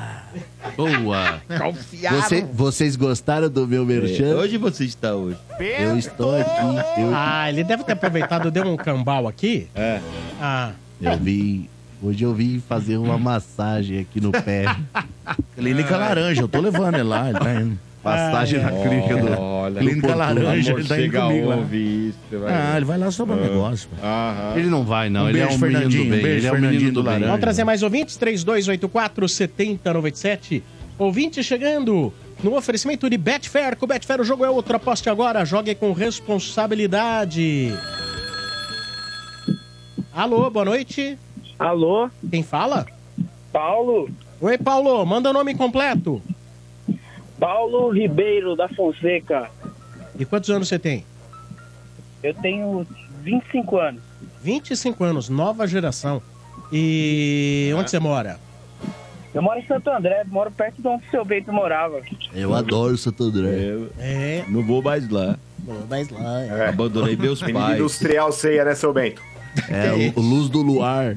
Boa. 0.76 1.40
Confiaram. 1.58 2.20
Você- 2.22 2.46
vocês 2.52 2.96
gostaram 2.96 3.48
do 3.48 3.66
meu 3.66 3.84
merchan? 3.84 4.26
É, 4.30 4.34
Hoje 4.34 4.56
você 4.58 4.84
está 4.84 5.14
hoje. 5.14 5.38
Eu 5.58 5.96
estou 5.98 6.34
aqui. 6.38 7.00
Eu, 7.00 7.10
Ah, 7.14 7.48
ele 7.48 7.64
deve 7.64 7.84
ter 7.84 7.92
aproveitado, 7.92 8.50
deu 8.50 8.64
um 8.64 8.76
cambal 8.76 9.26
aqui. 9.28 9.68
É. 9.74 10.00
Ah, 10.40 10.72
eu 11.00 11.16
vim. 11.18 11.68
Hoje 12.02 12.24
eu 12.24 12.34
vim 12.34 12.62
fazer 12.68 12.98
uma 12.98 13.16
massagem 13.18 13.98
aqui 14.00 14.20
no 14.20 14.30
pé. 14.30 14.64
Clínica 15.56 15.96
Laranja, 15.96 16.42
eu 16.42 16.48
tô 16.48 16.60
levando 16.60 16.94
ele 16.94 17.04
lá, 17.04 17.30
ele 17.30 17.38
tá 17.38 17.54
indo. 17.54 17.78
Passagem 18.06 18.60
na 18.60 18.70
clínica 18.70 19.16
do. 19.16 19.40
Olha, 19.40 19.80
Clínica 19.80 20.06
do 20.08 20.16
Laranja, 20.18 20.72
ele 20.72 20.84
tá 20.84 21.00
indo 21.00 21.18
comigo 21.20 21.48
lá. 21.48 21.56
isso, 21.72 22.18
Ah, 22.48 22.76
ele 22.76 22.84
vai 22.86 22.98
lá 22.98 23.10
só 23.10 23.26
pra 23.26 23.34
Ah. 23.34 23.38
negócio. 23.38 23.88
Ele 24.56 24.68
não 24.68 24.84
vai, 24.84 25.10
não. 25.10 25.24
Um 25.24 25.28
ele 25.28 25.40
é 25.40 25.46
um 25.46 25.58
menino 25.58 25.58
do 25.58 25.72
Fernandinho, 25.90 26.10
bem. 26.10 26.20
um 26.20 26.22
beijo, 26.22 26.38
ele 26.38 26.46
é 26.46 26.50
um 26.50 26.54
Fernandinho 26.54 26.80
menino 26.80 26.94
do. 26.94 27.02
Laranja. 27.02 27.26
vamos 27.26 27.40
trazer 27.40 27.64
mais 27.64 27.82
ouvintes? 27.82 28.16
3284-7097. 28.16 30.62
Ouvinte 30.98 31.42
chegando 31.44 32.10
no 32.42 32.56
oferecimento 32.56 33.10
de 33.10 33.18
Betfair. 33.18 33.76
Com 33.76 33.84
o 33.84 33.88
Betfair 33.88 34.20
o 34.20 34.24
jogo 34.24 34.44
é 34.44 34.50
outro. 34.50 34.76
Aposte 34.76 35.10
agora, 35.10 35.44
jogue 35.44 35.74
com 35.74 35.92
responsabilidade. 35.92 37.74
Alô, 40.14 40.48
boa 40.48 40.64
noite. 40.64 41.18
Alô? 41.58 42.08
Quem 42.30 42.42
fala? 42.42 42.86
Paulo. 43.52 44.08
Oi, 44.40 44.56
Paulo. 44.58 45.04
Manda 45.04 45.30
o 45.30 45.32
nome 45.32 45.54
completo. 45.54 46.22
Paulo 47.38 47.90
Ribeiro 47.90 48.56
da 48.56 48.68
Fonseca. 48.68 49.50
E 50.18 50.24
quantos 50.24 50.50
anos 50.50 50.68
você 50.68 50.78
tem? 50.78 51.04
Eu 52.22 52.34
tenho 52.34 52.86
25 53.22 53.78
anos. 53.78 54.02
25 54.42 55.04
anos, 55.04 55.28
nova 55.28 55.66
geração. 55.66 56.22
E 56.72 57.72
onde 57.76 57.90
você 57.90 57.98
mora? 57.98 58.38
Eu 59.34 59.42
moro 59.42 59.58
em 59.58 59.66
Santo 59.66 59.90
André, 59.90 60.24
moro 60.26 60.50
perto 60.50 60.80
de 60.80 60.88
onde 60.88 61.06
o 61.06 61.10
seu 61.10 61.24
Bento 61.24 61.52
morava. 61.52 62.00
Eu 62.34 62.54
adoro 62.54 62.96
Santo 62.96 63.24
André. 63.24 63.76
É. 63.98 64.44
Não 64.48 64.64
vou 64.64 64.80
mais 64.80 65.08
lá. 65.10 65.38
Mas 65.90 66.08
lá. 66.08 66.42
É. 66.42 66.68
Abandonei 66.70 67.16
meus 67.16 67.42
Menino 67.42 67.60
pais. 67.60 67.76
industrial 67.78 68.32
ceia, 68.32 68.64
né, 68.64 68.74
seu 68.74 68.92
Bento? 68.94 69.20
É, 69.68 70.12
o 70.14 70.20
Luz 70.20 70.48
do 70.48 70.62
Luar. 70.62 71.16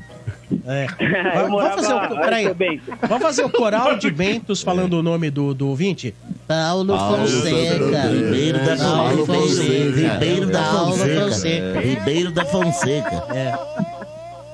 É. 0.66 0.88
Vamos 1.36 1.62
fazer 1.64 1.94
o, 1.94 2.22
peraí. 2.22 2.82
Vamos 3.08 3.24
fazer 3.24 3.44
o 3.44 3.50
coral 3.50 3.98
de 3.98 4.10
Bentos 4.10 4.62
falando 4.62 4.94
o 4.94 5.04
nome 5.04 5.30
do, 5.30 5.54
do 5.54 5.68
ouvinte? 5.68 6.14
Paulo, 6.48 6.96
Paulo 6.96 7.28
Fonseca. 7.28 8.08
Ribeiro 8.10 8.60
da 8.66 8.76
Paulo 8.78 9.26
Fonseca. 9.26 10.14
Ribeiro 10.14 10.46
da 10.48 10.64
Fonseca. 10.64 11.80
Ribeiro 11.82 12.32
da 12.32 12.46
Fonseca. 12.46 13.24
É. 13.34 13.54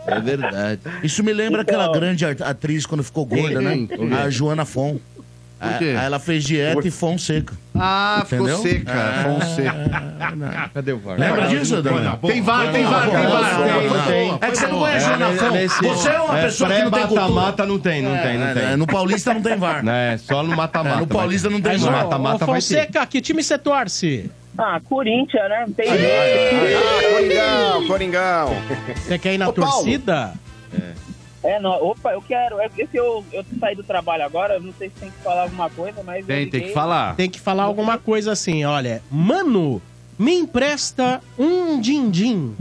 É 0.07 0.19
verdade. 0.19 0.81
Isso 1.01 1.23
me 1.23 1.33
lembra 1.33 1.61
Então- 1.63 1.79
aquela 1.81 1.91
grande 1.97 2.25
atriz 2.25 2.85
quando 2.85 3.03
ficou 3.03 3.25
gorda, 3.25 3.59
né? 3.59 3.87
A 4.23 4.29
Joana 4.29 4.63
Fon. 4.65 4.97
A- 5.59 5.77
quê? 5.77 5.95
Aí 5.97 6.05
ela 6.05 6.19
fez 6.19 6.43
dieta 6.43 6.85
e 6.87 6.91
Fonseca. 6.91 7.53
Ah, 7.73 8.23
ficou 8.27 8.47
Entendeu? 8.49 8.61
seca. 8.61 8.91
É. 8.91 9.23
Fonseca. 9.23 10.69
Cadê 10.73 10.91
o 10.93 10.99
VAR? 10.99 11.17
Lembra 11.19 11.47
disso, 11.47 11.81
Daniel? 11.81 12.19
Tem 12.21 12.41
VAR, 12.41 12.71
tem 12.71 12.83
VAR, 12.85 13.09
tem 13.09 13.27
VAR. 13.27 14.37
É 14.41 14.51
que 14.51 14.57
você 14.57 14.67
não 14.67 14.79
conhece 14.79 15.05
o 15.05 15.09
Renatão. 15.11 15.49
Você 15.95 16.09
é 16.09 16.19
uma 16.19 16.39
É, 16.39 16.41
pessoa 16.43 16.69
que 16.69 16.83
não 16.83 16.91
tem 16.91 17.01
cultura. 17.07 17.21
Mata-mata 17.29 17.65
não 17.65 17.79
tem, 17.79 18.01
não 18.01 18.17
tem, 18.17 18.37
não 18.37 18.47
É, 18.47 18.53
tem. 18.53 18.63
é, 18.63 18.75
no 18.75 18.85
Paulista 18.87 19.33
não 19.33 19.41
tem 19.41 19.55
VAR. 19.57 19.87
É, 19.87 20.17
só 20.17 20.43
no 20.43 20.55
mata-mata. 20.55 20.97
É, 20.97 20.99
no 20.99 21.07
Paulista 21.07 21.49
não 21.49 21.61
tem 21.61 21.77
No 21.77 21.85
VAR. 21.85 22.03
mata-mata 22.03 22.45
vai. 22.45 22.55
Fonseca, 22.55 23.05
que 23.05 23.21
time 23.21 23.41
você 23.43 23.57
torce? 23.57 24.29
Ah, 24.57 24.79
Corinthians, 24.83 25.49
né? 25.49 25.65
Não 25.67 25.73
tem 25.73 25.87
Ah, 25.89 27.11
Coringão, 27.11 27.87
Coringão. 27.87 28.55
Você 28.95 29.17
quer 29.19 29.33
ir 29.33 29.37
na 29.37 29.51
torcida? 29.51 30.33
É, 30.73 30.91
não, 31.59 31.71
opa, 31.71 32.11
eu 32.11 32.21
quero. 32.21 32.59
É 32.59 32.67
porque 32.67 32.87
eu, 32.93 33.23
eu 33.31 33.45
saí 33.59 33.75
do 33.75 33.83
trabalho 33.83 34.23
agora, 34.23 34.55
eu 34.55 34.61
não 34.61 34.73
sei 34.73 34.89
se 34.89 34.95
tem 34.95 35.11
que 35.11 35.17
falar 35.17 35.43
alguma 35.43 35.69
coisa, 35.69 36.01
mas. 36.03 36.25
Tem, 36.25 36.49
tem 36.49 36.61
que 36.61 36.73
falar. 36.73 37.15
Tem 37.15 37.29
que 37.29 37.39
falar 37.39 37.63
alguma 37.63 37.97
coisa 37.97 38.31
assim, 38.31 38.65
olha. 38.65 39.01
Mano, 39.11 39.81
me 40.17 40.33
empresta 40.33 41.21
um 41.37 41.79
din-din. 41.79 42.55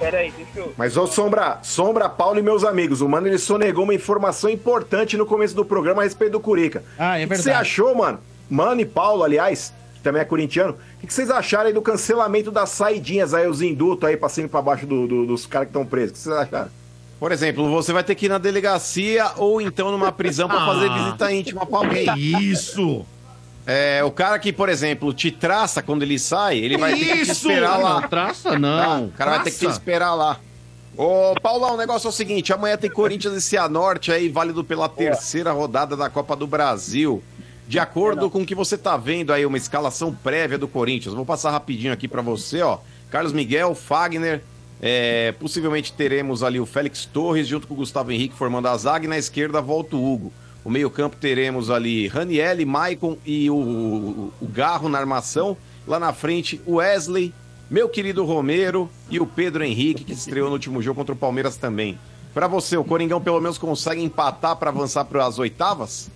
Peraí, 0.00 0.32
deixa 0.36 0.58
eu. 0.58 0.72
Mas, 0.76 0.96
ô 0.96 1.06
Sombra, 1.06 1.58
Sombra, 1.62 2.08
Paulo 2.08 2.38
e 2.38 2.42
meus 2.42 2.64
amigos, 2.64 3.00
o 3.02 3.08
mano 3.08 3.26
ele 3.28 3.38
sonegou 3.38 3.84
uma 3.84 3.94
informação 3.94 4.48
importante 4.50 5.16
no 5.16 5.26
começo 5.26 5.54
do 5.54 5.64
programa 5.64 6.00
a 6.02 6.04
respeito 6.04 6.32
do 6.32 6.40
Curica. 6.40 6.82
Ah, 6.98 7.18
é 7.18 7.20
O 7.20 7.28
que 7.28 7.34
verdade. 7.34 7.42
você 7.42 7.50
achou, 7.50 7.94
mano? 7.94 8.18
Mano 8.48 8.80
e 8.80 8.86
Paulo, 8.86 9.22
aliás, 9.22 9.72
que 9.94 10.00
também 10.00 10.22
é 10.22 10.24
corintiano, 10.24 10.76
o 11.02 11.06
que 11.06 11.12
vocês 11.12 11.30
acharam 11.30 11.66
aí 11.66 11.72
do 11.74 11.82
cancelamento 11.82 12.50
das 12.50 12.70
saidinhas 12.70 13.34
aí, 13.34 13.46
os 13.46 13.60
indutos 13.62 14.08
aí 14.08 14.16
pra 14.16 14.28
cima 14.30 14.46
e 14.46 14.50
pra 14.50 14.62
baixo 14.62 14.86
do- 14.86 15.06
do- 15.06 15.26
dos 15.26 15.46
caras 15.46 15.68
que 15.68 15.70
estão 15.70 15.84
presos? 15.86 16.10
O 16.10 16.12
que 16.14 16.18
vocês 16.20 16.36
acharam? 16.36 16.70
Por 17.20 17.30
exemplo, 17.32 17.70
você 17.70 17.92
vai 17.92 18.02
ter 18.02 18.14
que 18.14 18.24
ir 18.24 18.28
na 18.30 18.38
delegacia 18.38 19.30
ou 19.36 19.60
então 19.60 19.92
numa 19.92 20.10
prisão 20.10 20.48
pra 20.48 20.64
fazer 20.64 20.90
visita 20.90 21.30
íntima 21.30 21.66
pra 21.66 21.78
alguém. 21.78 22.06
Isso! 22.18 23.04
É, 23.72 24.02
o 24.02 24.10
cara 24.10 24.36
que, 24.38 24.52
por 24.52 24.68
exemplo, 24.68 25.12
te 25.14 25.30
traça 25.30 25.80
quando 25.80 26.02
ele 26.02 26.18
sai, 26.18 26.58
ele 26.58 26.76
vai 26.76 26.92
ter 26.94 27.04
que 27.18 27.24
te 27.26 27.30
esperar 27.30 27.76
lá. 27.78 28.00
Não, 28.00 28.08
traça 28.08 28.50
Tá? 28.52 28.58
não. 28.58 29.04
O 29.06 29.10
cara 29.12 29.30
vai 29.32 29.44
ter 29.44 29.50
que 29.52 29.56
te 29.58 29.60
Traça. 29.60 29.78
esperar 29.78 30.14
lá. 30.14 30.40
Ô, 30.96 31.34
Paulão, 31.40 31.74
o 31.74 31.76
negócio 31.76 32.08
é 32.08 32.10
o 32.10 32.12
seguinte: 32.12 32.52
amanhã 32.52 32.76
tem 32.76 32.90
Corinthians 32.90 33.34
e 33.34 33.40
Cianorte 33.40 34.10
aí, 34.10 34.28
válido 34.28 34.64
pela 34.64 34.88
terceira 34.88 35.52
rodada 35.52 35.96
da 35.96 36.10
Copa 36.10 36.34
do 36.34 36.46
Brasil. 36.48 37.22
De 37.68 37.78
acordo 37.78 38.28
com 38.28 38.40
o 38.42 38.44
que 38.46 38.56
você 38.56 38.76
tá 38.76 38.96
vendo 38.96 39.32
aí, 39.32 39.46
uma 39.46 39.56
escalação 39.56 40.12
prévia 40.12 40.58
do 40.58 40.66
Corinthians. 40.66 41.14
Vou 41.14 41.24
passar 41.24 41.52
rapidinho 41.52 41.92
aqui 41.92 42.08
pra 42.08 42.20
você, 42.22 42.60
ó. 42.62 42.78
Carlos 43.08 43.32
Miguel, 43.32 43.76
Fagner. 43.76 44.42
é, 44.82 45.30
possivelmente 45.38 45.92
teremos 45.92 46.42
ali 46.42 46.58
o 46.58 46.66
Félix 46.66 47.04
Torres 47.04 47.46
junto 47.46 47.68
com 47.68 47.74
o 47.74 47.76
Gustavo 47.76 48.10
Henrique 48.10 48.34
formando 48.34 48.66
a 48.66 48.76
zaga 48.76 49.04
e 49.04 49.08
na 49.08 49.18
esquerda 49.18 49.60
volta 49.60 49.94
o 49.94 50.12
Hugo. 50.12 50.32
O 50.64 50.70
meio-campo 50.70 51.16
teremos 51.16 51.70
ali 51.70 52.06
Ranielli, 52.08 52.64
Maicon 52.64 53.16
e 53.24 53.48
o, 53.50 53.54
o- 53.56 54.32
o 54.40 54.46
Garro 54.46 54.88
na 54.88 54.98
armação. 54.98 55.56
Lá 55.86 55.98
na 55.98 56.12
frente, 56.12 56.60
Wesley, 56.68 57.32
meu 57.70 57.88
querido 57.88 58.24
Romero 58.24 58.90
e 59.08 59.18
o 59.18 59.26
Pedro 59.26 59.64
Henrique, 59.64 60.04
que 60.04 60.12
estreou 60.12 60.48
no 60.48 60.52
último 60.54 60.82
jogo 60.82 60.96
contra 61.00 61.14
o 61.14 61.18
Palmeiras 61.18 61.56
também. 61.56 61.98
Pra 62.34 62.46
você, 62.46 62.76
o 62.76 62.84
Coringão 62.84 63.20
pelo 63.20 63.40
menos 63.40 63.58
consegue 63.58 64.02
empatar 64.02 64.54
pra 64.56 64.70
avançar 64.70 65.04
para 65.04 65.26
as 65.26 65.38
oitavas? 65.38 66.10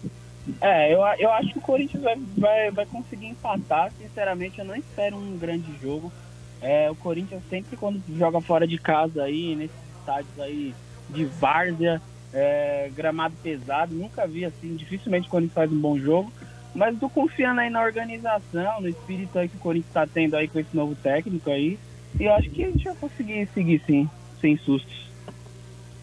É, 0.60 0.92
eu, 0.94 1.00
eu 1.18 1.32
acho 1.32 1.52
que 1.52 1.58
o 1.58 1.62
Corinthians 1.62 2.02
vai, 2.02 2.16
vai, 2.36 2.70
vai 2.70 2.86
conseguir 2.86 3.26
empatar. 3.28 3.90
Sinceramente, 4.00 4.58
eu 4.58 4.64
não 4.64 4.76
espero 4.76 5.16
um 5.16 5.36
grande 5.38 5.72
jogo. 5.82 6.12
É, 6.60 6.90
o 6.90 6.94
Corinthians 6.94 7.42
sempre 7.48 7.76
quando 7.76 8.00
joga 8.16 8.40
fora 8.40 8.66
de 8.66 8.78
casa 8.78 9.22
aí, 9.24 9.56
nesses 9.56 9.76
estádios 9.98 10.38
aí 10.38 10.74
de 11.10 11.24
várzea, 11.24 12.00
é, 12.35 12.90
gramado 12.94 13.35
pesado, 13.43 13.94
nunca 13.94 14.27
vi 14.27 14.44
assim, 14.44 14.74
dificilmente 14.74 15.28
o 15.28 15.31
Corinthians 15.31 15.55
faz 15.55 15.73
um 15.73 15.78
bom 15.78 15.98
jogo. 15.98 16.31
Mas 16.74 16.98
tô 16.98 17.09
confiando 17.09 17.61
aí 17.61 17.70
na 17.70 17.81
organização, 17.82 18.81
no 18.81 18.89
espírito 18.89 19.39
aí 19.39 19.48
que 19.48 19.56
o 19.56 19.61
Corinthians 19.61 19.93
tá 19.94 20.06
tendo 20.06 20.35
aí 20.35 20.48
com 20.48 20.59
esse 20.59 20.74
novo 20.77 20.97
técnico 20.97 21.48
aí. 21.48 21.78
E 22.19 22.24
eu 22.24 22.35
acho 22.35 22.51
que 22.51 22.65
a 22.65 22.66
gente 22.66 22.85
vai 22.85 22.94
conseguir 22.97 23.48
seguir 23.55 23.81
sim, 23.86 24.11
sem 24.40 24.56
sustos. 24.56 25.05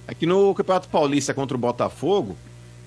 É 0.08 0.14
que 0.14 0.26
no 0.26 0.54
Campeonato 0.56 0.88
Paulista 0.88 1.34
contra 1.34 1.56
o 1.58 1.60
Botafogo, 1.60 2.38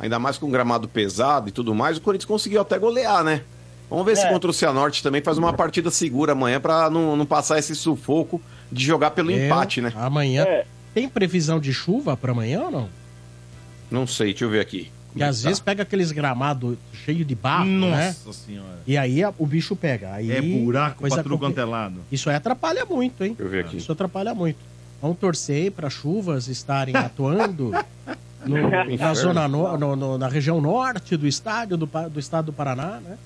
ainda 0.01 0.19
mais 0.19 0.39
com 0.39 0.51
gramado 0.51 0.89
pesado 0.89 1.49
e 1.51 1.53
tudo 1.53 1.75
mais, 1.75 1.99
o 1.99 2.01
Corinthians 2.01 2.27
conseguiu 2.27 2.63
até 2.63 2.79
golear, 2.79 3.23
né? 3.23 3.43
Vamos 3.91 4.07
ver 4.07 4.17
se 4.17 4.25
É. 4.27 4.31
contra 4.31 4.51
o 4.51 4.55
Cianorte 4.55 5.03
também 5.03 5.21
faz 5.23 5.37
uma 5.37 5.53
partida 5.53 5.91
segura 5.91 6.33
amanhã 6.33 6.59
pra 6.59 6.89
não, 6.89 7.15
não 7.17 7.27
passar 7.27 7.59
esse 7.59 7.75
sufoco 7.75 8.41
de 8.73 8.83
jogar 8.83 9.11
pelo 9.11 9.31
Eu- 9.31 9.45
empate, 9.45 9.83
né? 9.83 9.93
Amanhã. 9.95 10.43
É. 10.45 10.65
Tem 10.95 11.07
previsão 11.07 11.61
de 11.61 11.73
chuva 11.75 12.17
pra 12.17 12.33
amanhã 12.33 12.63
ou 12.63 12.71
não? 12.71 12.89
Não 13.95 14.07
sei, 14.07 14.29
deixa 14.29 14.45
eu 14.45 14.51
ver 14.51 14.61
aqui. 14.61 14.91
E 15.17 15.23
às 15.23 15.45
vezes 15.45 15.61
pega 15.61 15.85
aqueles 15.85 16.11
gramados 16.11 16.77
cheios 17.05 17.25
de 17.25 17.35
barro, 17.37 17.67
né? 17.67 18.09
Nossa 18.25 18.33
senhora. 18.33 18.81
E 18.85 18.99
aí 18.99 19.23
a- 19.23 19.33
o 19.39 19.47
bicho 19.47 19.77
pega. 19.77 20.13
Aí 20.13 20.33
É 20.33 20.43
buraco 20.43 21.07
pra 21.09 21.23
tudo 21.23 21.39
quanto 21.39 21.57
é 21.61 21.65
lado. 21.65 22.01
Isso 22.11 22.29
aí 22.29 22.35
atrapalha 22.35 22.85
muito, 22.85 23.23
hein? 23.23 23.29
Deixa 23.29 23.43
eu 23.45 23.49
ver 23.49 23.65
aqui. 23.65 23.77
Isso 23.77 23.93
atrapalha 23.93 24.35
muito. 24.35 24.59
Vamos 25.01 25.17
torcer 25.19 25.71
para 25.71 25.89
chuvas 25.89 26.49
estarem 26.49 26.97
atuando 26.97 27.71
no- 28.45 28.69
na 28.69 28.91
Inferno. 28.91 29.15
zona 29.15 29.47
no- 29.47 29.79
no- 29.79 29.95
no- 29.95 30.19
na 30.19 30.27
região 30.27 30.61
norte 30.61 31.17
do 31.17 31.29
estádio 31.29 31.77
do, 31.77 31.87
Pa- 31.87 32.09
do 32.09 32.19
estado 32.19 32.47
do 32.47 32.53
Paraná, 32.53 32.99
né? 33.01 33.17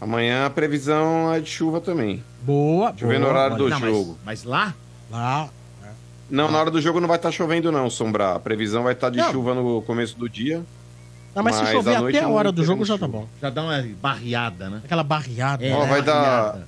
Amanhã 0.00 0.46
a 0.46 0.50
previsão 0.50 1.32
é 1.32 1.38
de 1.40 1.50
chuva 1.50 1.80
também. 1.80 2.22
Boa. 2.42 2.90
Deixa 2.90 3.04
eu 3.04 3.08
ver 3.10 3.20
no 3.20 3.26
horário 3.28 3.56
do 3.56 3.68
jogo. 3.70 4.18
Mas 4.24 4.42
lá? 4.42 4.74
Lá. 5.10 5.48
Não, 6.32 6.50
na 6.50 6.58
hora 6.58 6.70
do 6.70 6.80
jogo 6.80 6.98
não 6.98 7.06
vai 7.06 7.18
estar 7.18 7.30
chovendo 7.30 7.70
não, 7.70 7.90
Sombra. 7.90 8.36
A 8.36 8.40
previsão 8.40 8.82
vai 8.82 8.94
estar 8.94 9.10
de 9.10 9.18
Não. 9.18 9.30
chuva 9.30 9.54
no 9.54 9.82
começo 9.82 10.18
do 10.18 10.30
dia. 10.30 10.64
Não, 11.34 11.42
mas, 11.42 11.56
se 11.56 11.62
Mas 11.62 11.72
chover 11.72 11.94
à 11.94 12.00
noite 12.00 12.16
até 12.16 12.24
a 12.24 12.28
hora 12.30 12.50
do 12.50 12.64
jogo 12.64 12.86
já 12.86 12.96
tá 12.96 13.06
bom. 13.06 13.28
Já 13.38 13.50
dá 13.50 13.62
uma 13.62 13.86
barriada, 14.00 14.70
né? 14.70 14.80
Aquela 14.82 15.02
barriada. 15.04 15.62
É, 15.62 15.74
Ó, 15.74 15.84
vai 15.84 16.00
dar... 16.00 16.60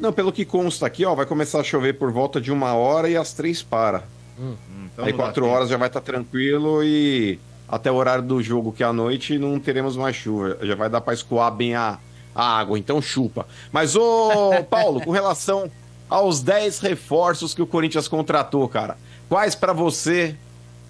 Não, 0.00 0.10
pelo 0.10 0.32
que 0.32 0.46
consta 0.46 0.86
aqui, 0.86 1.04
ó, 1.04 1.14
vai 1.14 1.26
começar 1.26 1.60
a 1.60 1.62
chover 1.62 1.98
por 1.98 2.10
volta 2.10 2.40
de 2.40 2.50
uma 2.50 2.72
hora 2.72 3.10
e 3.10 3.16
às 3.16 3.34
três 3.34 3.62
para. 3.62 4.04
Então 4.38 5.04
Aí 5.04 5.12
não 5.12 5.18
dá 5.18 5.24
quatro 5.24 5.46
horas 5.46 5.68
já 5.68 5.76
vai 5.76 5.88
estar 5.88 6.00
tranquilo 6.00 6.82
e 6.82 7.38
até 7.68 7.90
o 7.92 7.94
horário 7.94 8.24
do 8.24 8.42
jogo, 8.42 8.72
que 8.72 8.82
é 8.82 8.86
à 8.86 8.92
noite, 8.92 9.38
não 9.38 9.60
teremos 9.60 9.98
mais 9.98 10.16
chuva. 10.16 10.56
Já 10.62 10.74
vai 10.74 10.88
dar 10.88 11.02
para 11.02 11.12
escoar 11.12 11.52
bem 11.52 11.74
a, 11.74 11.98
a 12.34 12.58
água, 12.58 12.78
então 12.78 13.02
chupa. 13.02 13.46
Mas, 13.70 13.94
ô 13.94 14.50
Paulo, 14.70 15.02
com 15.02 15.10
relação 15.10 15.70
aos 16.12 16.42
10 16.42 16.78
reforços 16.80 17.54
que 17.54 17.62
o 17.62 17.66
Corinthians 17.66 18.06
contratou, 18.06 18.68
cara, 18.68 18.98
quais 19.28 19.54
para 19.54 19.72
você 19.72 20.36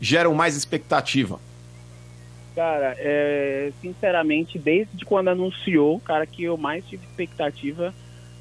geram 0.01 0.35
mais 0.35 0.57
expectativa? 0.57 1.39
Cara, 2.57 2.97
é, 2.99 3.73
sinceramente, 3.81 4.59
desde 4.59 5.05
quando 5.05 5.29
anunciou, 5.29 6.01
cara 6.01 6.27
que 6.27 6.43
eu 6.43 6.57
mais 6.57 6.85
tive 6.85 7.07
expectativa 7.07 7.95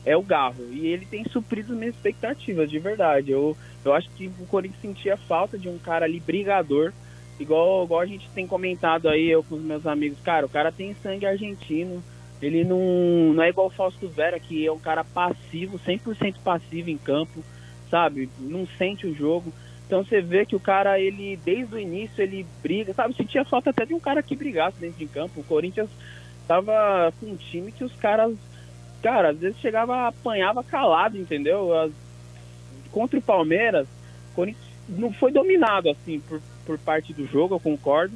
é 0.03 0.17
o 0.17 0.23
Garro. 0.23 0.65
E 0.71 0.87
ele 0.87 1.05
tem 1.05 1.23
suprido 1.25 1.75
minhas 1.75 1.95
expectativas, 1.95 2.69
de 2.69 2.79
verdade. 2.79 3.31
Eu, 3.31 3.55
eu 3.85 3.93
acho 3.93 4.09
que 4.09 4.27
o 4.39 4.45
Corinthians 4.47 4.81
sentia 4.81 5.15
falta 5.15 5.57
de 5.57 5.69
um 5.69 5.77
cara 5.77 6.05
ali 6.05 6.19
brigador, 6.19 6.91
igual, 7.39 7.85
igual 7.85 8.01
a 8.01 8.05
gente 8.07 8.27
tem 8.31 8.47
comentado 8.47 9.07
aí, 9.07 9.29
eu 9.29 9.43
com 9.43 9.55
os 9.55 9.61
meus 9.61 9.85
amigos. 9.85 10.19
Cara, 10.23 10.47
o 10.47 10.49
cara 10.49 10.71
tem 10.71 10.95
sangue 11.01 11.27
argentino. 11.27 12.03
Ele 12.41 12.63
não, 12.63 13.33
não 13.33 13.43
é 13.43 13.49
igual 13.49 13.67
o 13.67 13.71
Fausto 13.71 14.07
Vera, 14.09 14.39
que 14.39 14.65
é 14.65 14.71
um 14.71 14.79
cara 14.79 15.03
passivo, 15.03 15.79
100% 15.79 16.35
passivo 16.43 16.89
em 16.89 16.97
campo, 16.97 17.43
sabe? 17.89 18.29
Não 18.39 18.65
sente 18.77 19.05
o 19.05 19.13
jogo. 19.13 19.53
Então 19.85 20.03
você 20.03 20.21
vê 20.21 20.45
que 20.45 20.55
o 20.55 20.59
cara, 20.59 20.99
ele, 20.99 21.37
desde 21.43 21.75
o 21.75 21.79
início, 21.79 22.21
ele 22.21 22.45
briga, 22.63 22.93
sabe? 22.93 23.15
Sentia 23.15 23.43
falta 23.45 23.69
até 23.69 23.85
de 23.85 23.93
um 23.93 23.99
cara 23.99 24.23
que 24.23 24.35
brigasse 24.35 24.79
dentro 24.79 24.97
de 24.97 25.05
campo. 25.05 25.41
O 25.41 25.43
Corinthians 25.43 25.89
tava 26.47 27.13
com 27.19 27.27
um 27.27 27.35
time 27.35 27.71
que 27.71 27.83
os 27.83 27.93
caras, 27.97 28.33
cara, 29.03 29.29
às 29.31 29.37
vezes 29.37 29.59
chegava, 29.59 30.07
apanhava 30.07 30.63
calado, 30.63 31.17
entendeu? 31.17 31.77
As- 31.77 31.91
contra 32.91 33.19
o 33.19 33.21
Palmeiras, 33.21 33.87
o 34.31 34.35
Corinthians 34.35 34.65
não 34.89 35.13
foi 35.13 35.31
dominado, 35.31 35.89
assim, 35.89 36.19
por, 36.21 36.41
por 36.65 36.79
parte 36.79 37.13
do 37.13 37.27
jogo, 37.27 37.55
eu 37.55 37.59
concordo. 37.59 38.13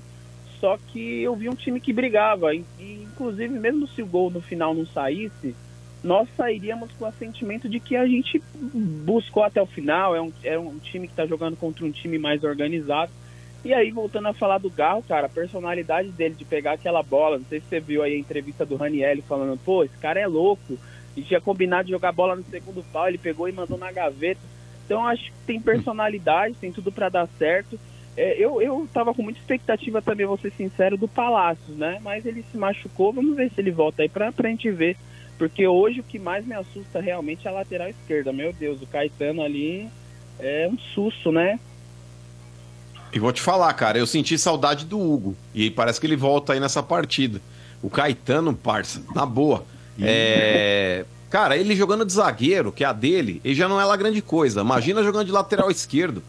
Só 0.59 0.77
que 0.77 1.21
eu 1.21 1.35
vi 1.35 1.49
um 1.49 1.55
time 1.55 1.79
que 1.79 1.93
brigava. 1.93 2.53
E, 2.53 2.63
inclusive, 2.79 3.49
mesmo 3.59 3.87
se 3.87 4.01
o 4.01 4.07
gol 4.07 4.29
no 4.29 4.41
final 4.41 4.73
não 4.73 4.85
saísse, 4.85 5.55
nós 6.03 6.27
sairíamos 6.37 6.91
com 6.93 7.07
o 7.07 7.11
sentimento 7.13 7.67
de 7.67 7.79
que 7.79 7.95
a 7.95 8.05
gente 8.05 8.41
buscou 9.03 9.43
até 9.43 9.61
o 9.61 9.65
final. 9.65 10.15
É 10.15 10.21
um, 10.21 10.31
é 10.43 10.57
um 10.57 10.77
time 10.79 11.07
que 11.07 11.13
está 11.13 11.25
jogando 11.25 11.57
contra 11.57 11.85
um 11.85 11.91
time 11.91 12.17
mais 12.17 12.43
organizado. 12.43 13.11
E 13.63 13.73
aí, 13.73 13.89
voltando 13.89 14.27
a 14.27 14.33
falar 14.33 14.59
do 14.59 14.69
Garro, 14.69 15.01
cara, 15.01 15.25
a 15.25 15.29
personalidade 15.29 16.09
dele 16.11 16.35
de 16.35 16.45
pegar 16.45 16.73
aquela 16.73 17.01
bola, 17.01 17.39
não 17.39 17.45
sei 17.45 17.59
se 17.59 17.65
você 17.65 17.79
viu 17.79 18.03
aí 18.03 18.13
a 18.13 18.19
entrevista 18.19 18.63
do 18.63 18.75
Ranielli 18.75 19.23
falando, 19.23 19.59
pô, 19.65 19.83
esse 19.83 19.97
cara 19.97 20.19
é 20.19 20.27
louco. 20.27 20.77
E 21.17 21.23
tinha 21.23 21.41
combinado 21.41 21.85
de 21.85 21.91
jogar 21.91 22.11
bola 22.11 22.35
no 22.35 22.43
segundo 22.43 22.83
pau, 22.91 23.07
ele 23.07 23.17
pegou 23.17 23.49
e 23.49 23.51
mandou 23.51 23.77
na 23.77 23.91
gaveta. 23.91 24.41
Então 24.85 25.07
acho 25.07 25.23
que 25.23 25.37
tem 25.47 25.59
personalidade, 25.59 26.55
tem 26.61 26.71
tudo 26.71 26.91
para 26.91 27.09
dar 27.09 27.27
certo. 27.39 27.79
É, 28.17 28.37
eu, 28.37 28.61
eu 28.61 28.87
tava 28.93 29.13
com 29.13 29.21
muita 29.21 29.39
expectativa 29.39 30.01
também, 30.01 30.25
vou 30.25 30.37
ser 30.37 30.51
sincero, 30.53 30.97
do 30.97 31.07
Palácios, 31.07 31.75
né? 31.75 31.99
Mas 32.01 32.25
ele 32.25 32.45
se 32.49 32.57
machucou, 32.57 33.11
vamos 33.11 33.35
ver 33.35 33.51
se 33.51 33.59
ele 33.59 33.71
volta 33.71 34.03
aí 34.03 34.09
pra, 34.09 34.31
pra 34.31 34.49
gente 34.49 34.71
ver 34.71 34.95
Porque 35.37 35.67
hoje 35.67 35.99
o 35.99 36.03
que 36.03 36.17
mais 36.17 36.45
me 36.45 36.55
assusta 36.55 37.01
realmente 37.01 37.45
é 37.45 37.49
a 37.49 37.53
lateral 37.53 37.89
esquerda. 37.89 38.31
Meu 38.31 38.53
Deus, 38.53 38.81
o 38.81 38.87
Caetano 38.87 39.43
ali 39.43 39.89
é 40.39 40.69
um 40.71 40.77
susto, 40.93 41.31
né? 41.31 41.59
E 43.11 43.19
vou 43.19 43.31
te 43.31 43.41
falar, 43.41 43.73
cara, 43.73 43.97
eu 43.97 44.07
senti 44.07 44.37
saudade 44.37 44.85
do 44.85 44.99
Hugo. 44.99 45.35
E 45.53 45.69
parece 45.69 45.99
que 45.99 46.07
ele 46.07 46.15
volta 46.15 46.53
aí 46.53 46.59
nessa 46.59 46.81
partida. 46.81 47.41
O 47.81 47.89
Caetano, 47.89 48.53
parça, 48.53 49.01
na 49.13 49.25
boa. 49.25 49.65
É. 50.01 51.05
Cara, 51.29 51.57
ele 51.57 51.75
jogando 51.75 52.05
de 52.05 52.13
zagueiro, 52.13 52.71
que 52.71 52.83
é 52.83 52.87
a 52.87 52.93
dele, 52.93 53.41
ele 53.43 53.55
já 53.55 53.67
não 53.67 53.79
é 53.79 53.85
lá 53.85 53.95
grande 53.97 54.21
coisa. 54.21 54.61
Imagina 54.61 55.03
jogando 55.03 55.25
de 55.25 55.31
lateral 55.31 55.69
esquerdo. 55.69 56.23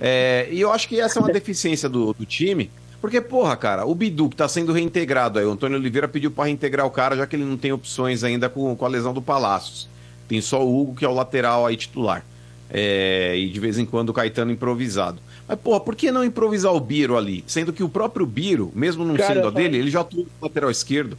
É, 0.00 0.48
e 0.50 0.60
eu 0.60 0.72
acho 0.72 0.88
que 0.88 1.00
essa 1.00 1.18
é 1.18 1.22
uma 1.22 1.32
deficiência 1.32 1.88
do, 1.88 2.12
do 2.12 2.24
time. 2.24 2.70
Porque, 3.00 3.20
porra, 3.20 3.56
cara, 3.56 3.86
o 3.86 3.94
Bidu 3.94 4.28
que 4.28 4.36
tá 4.36 4.48
sendo 4.48 4.72
reintegrado 4.72 5.38
aí, 5.38 5.44
o 5.44 5.52
Antônio 5.52 5.78
Oliveira 5.78 6.08
pediu 6.08 6.30
pra 6.30 6.44
reintegrar 6.44 6.84
o 6.84 6.90
cara, 6.90 7.16
já 7.16 7.26
que 7.26 7.36
ele 7.36 7.44
não 7.44 7.56
tem 7.56 7.72
opções 7.72 8.24
ainda 8.24 8.48
com, 8.48 8.74
com 8.74 8.84
a 8.84 8.88
lesão 8.88 9.14
do 9.14 9.22
Palácios. 9.22 9.88
Tem 10.26 10.40
só 10.40 10.64
o 10.64 10.80
Hugo, 10.80 10.94
que 10.96 11.04
é 11.04 11.08
o 11.08 11.14
lateral 11.14 11.64
aí 11.64 11.76
titular. 11.76 12.24
É, 12.70 13.34
e 13.36 13.48
de 13.48 13.60
vez 13.60 13.78
em 13.78 13.86
quando 13.86 14.10
o 14.10 14.12
Caetano 14.12 14.50
improvisado. 14.50 15.20
Mas, 15.46 15.58
porra, 15.58 15.80
por 15.80 15.96
que 15.96 16.10
não 16.10 16.24
improvisar 16.24 16.74
o 16.74 16.80
Biro 16.80 17.16
ali? 17.16 17.42
Sendo 17.46 17.72
que 17.72 17.82
o 17.82 17.88
próprio 17.88 18.26
Biro, 18.26 18.70
mesmo 18.74 19.04
não 19.04 19.16
Cara, 19.16 19.34
sendo 19.34 19.48
a 19.48 19.50
dele, 19.50 19.78
ele 19.78 19.90
já 19.90 20.00
atua 20.00 20.24
no 20.24 20.28
lateral 20.42 20.70
esquerdo. 20.70 21.16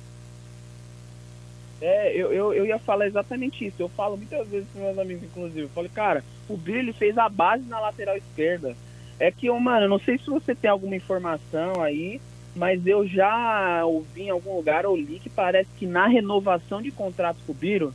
É, 1.81 2.13
eu, 2.13 2.31
eu, 2.33 2.53
eu 2.53 2.65
ia 2.65 2.79
falar 2.79 3.07
exatamente 3.07 3.65
isso. 3.65 3.77
Eu 3.79 3.89
falo 3.89 4.17
muitas 4.17 4.47
vezes 4.47 4.67
para 4.69 4.81
meus 4.81 4.99
amigos, 4.99 5.23
inclusive. 5.23 5.61
Eu 5.61 5.69
falei, 5.69 5.89
cara, 5.93 6.23
o 6.47 6.57
Billy 6.57 6.93
fez 6.93 7.17
a 7.17 7.29
base 7.29 7.63
na 7.65 7.79
lateral 7.79 8.17
esquerda. 8.17 8.75
É 9.19 9.31
que, 9.31 9.47
eu, 9.47 9.59
mano, 9.59 9.87
não 9.87 9.99
sei 9.99 10.17
se 10.17 10.27
você 10.27 10.55
tem 10.55 10.69
alguma 10.69 10.95
informação 10.95 11.81
aí, 11.81 12.21
mas 12.55 12.85
eu 12.85 13.07
já 13.07 13.85
ouvi 13.85 14.23
em 14.23 14.29
algum 14.29 14.55
lugar 14.55 14.85
ou 14.85 14.95
li 14.95 15.19
que 15.19 15.29
parece 15.29 15.69
que 15.77 15.85
na 15.85 16.07
renovação 16.07 16.81
de 16.81 16.91
contrato 16.91 17.37
com 17.45 17.51
o 17.51 17.55
Biro, 17.55 17.93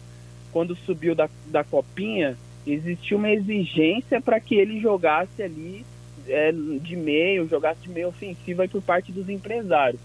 quando 0.52 0.76
subiu 0.76 1.14
da, 1.14 1.28
da 1.46 1.64
copinha, 1.64 2.36
existiu 2.66 3.18
uma 3.18 3.30
exigência 3.30 4.20
para 4.20 4.40
que 4.40 4.54
ele 4.54 4.80
jogasse 4.80 5.42
ali 5.42 5.84
é, 6.28 6.52
de 6.52 6.96
meio, 6.96 7.48
jogasse 7.48 7.80
de 7.82 7.90
meio 7.90 8.08
ofensivo 8.08 8.62
aí 8.62 8.68
por 8.68 8.82
parte 8.82 9.12
dos 9.12 9.28
empresários. 9.28 10.00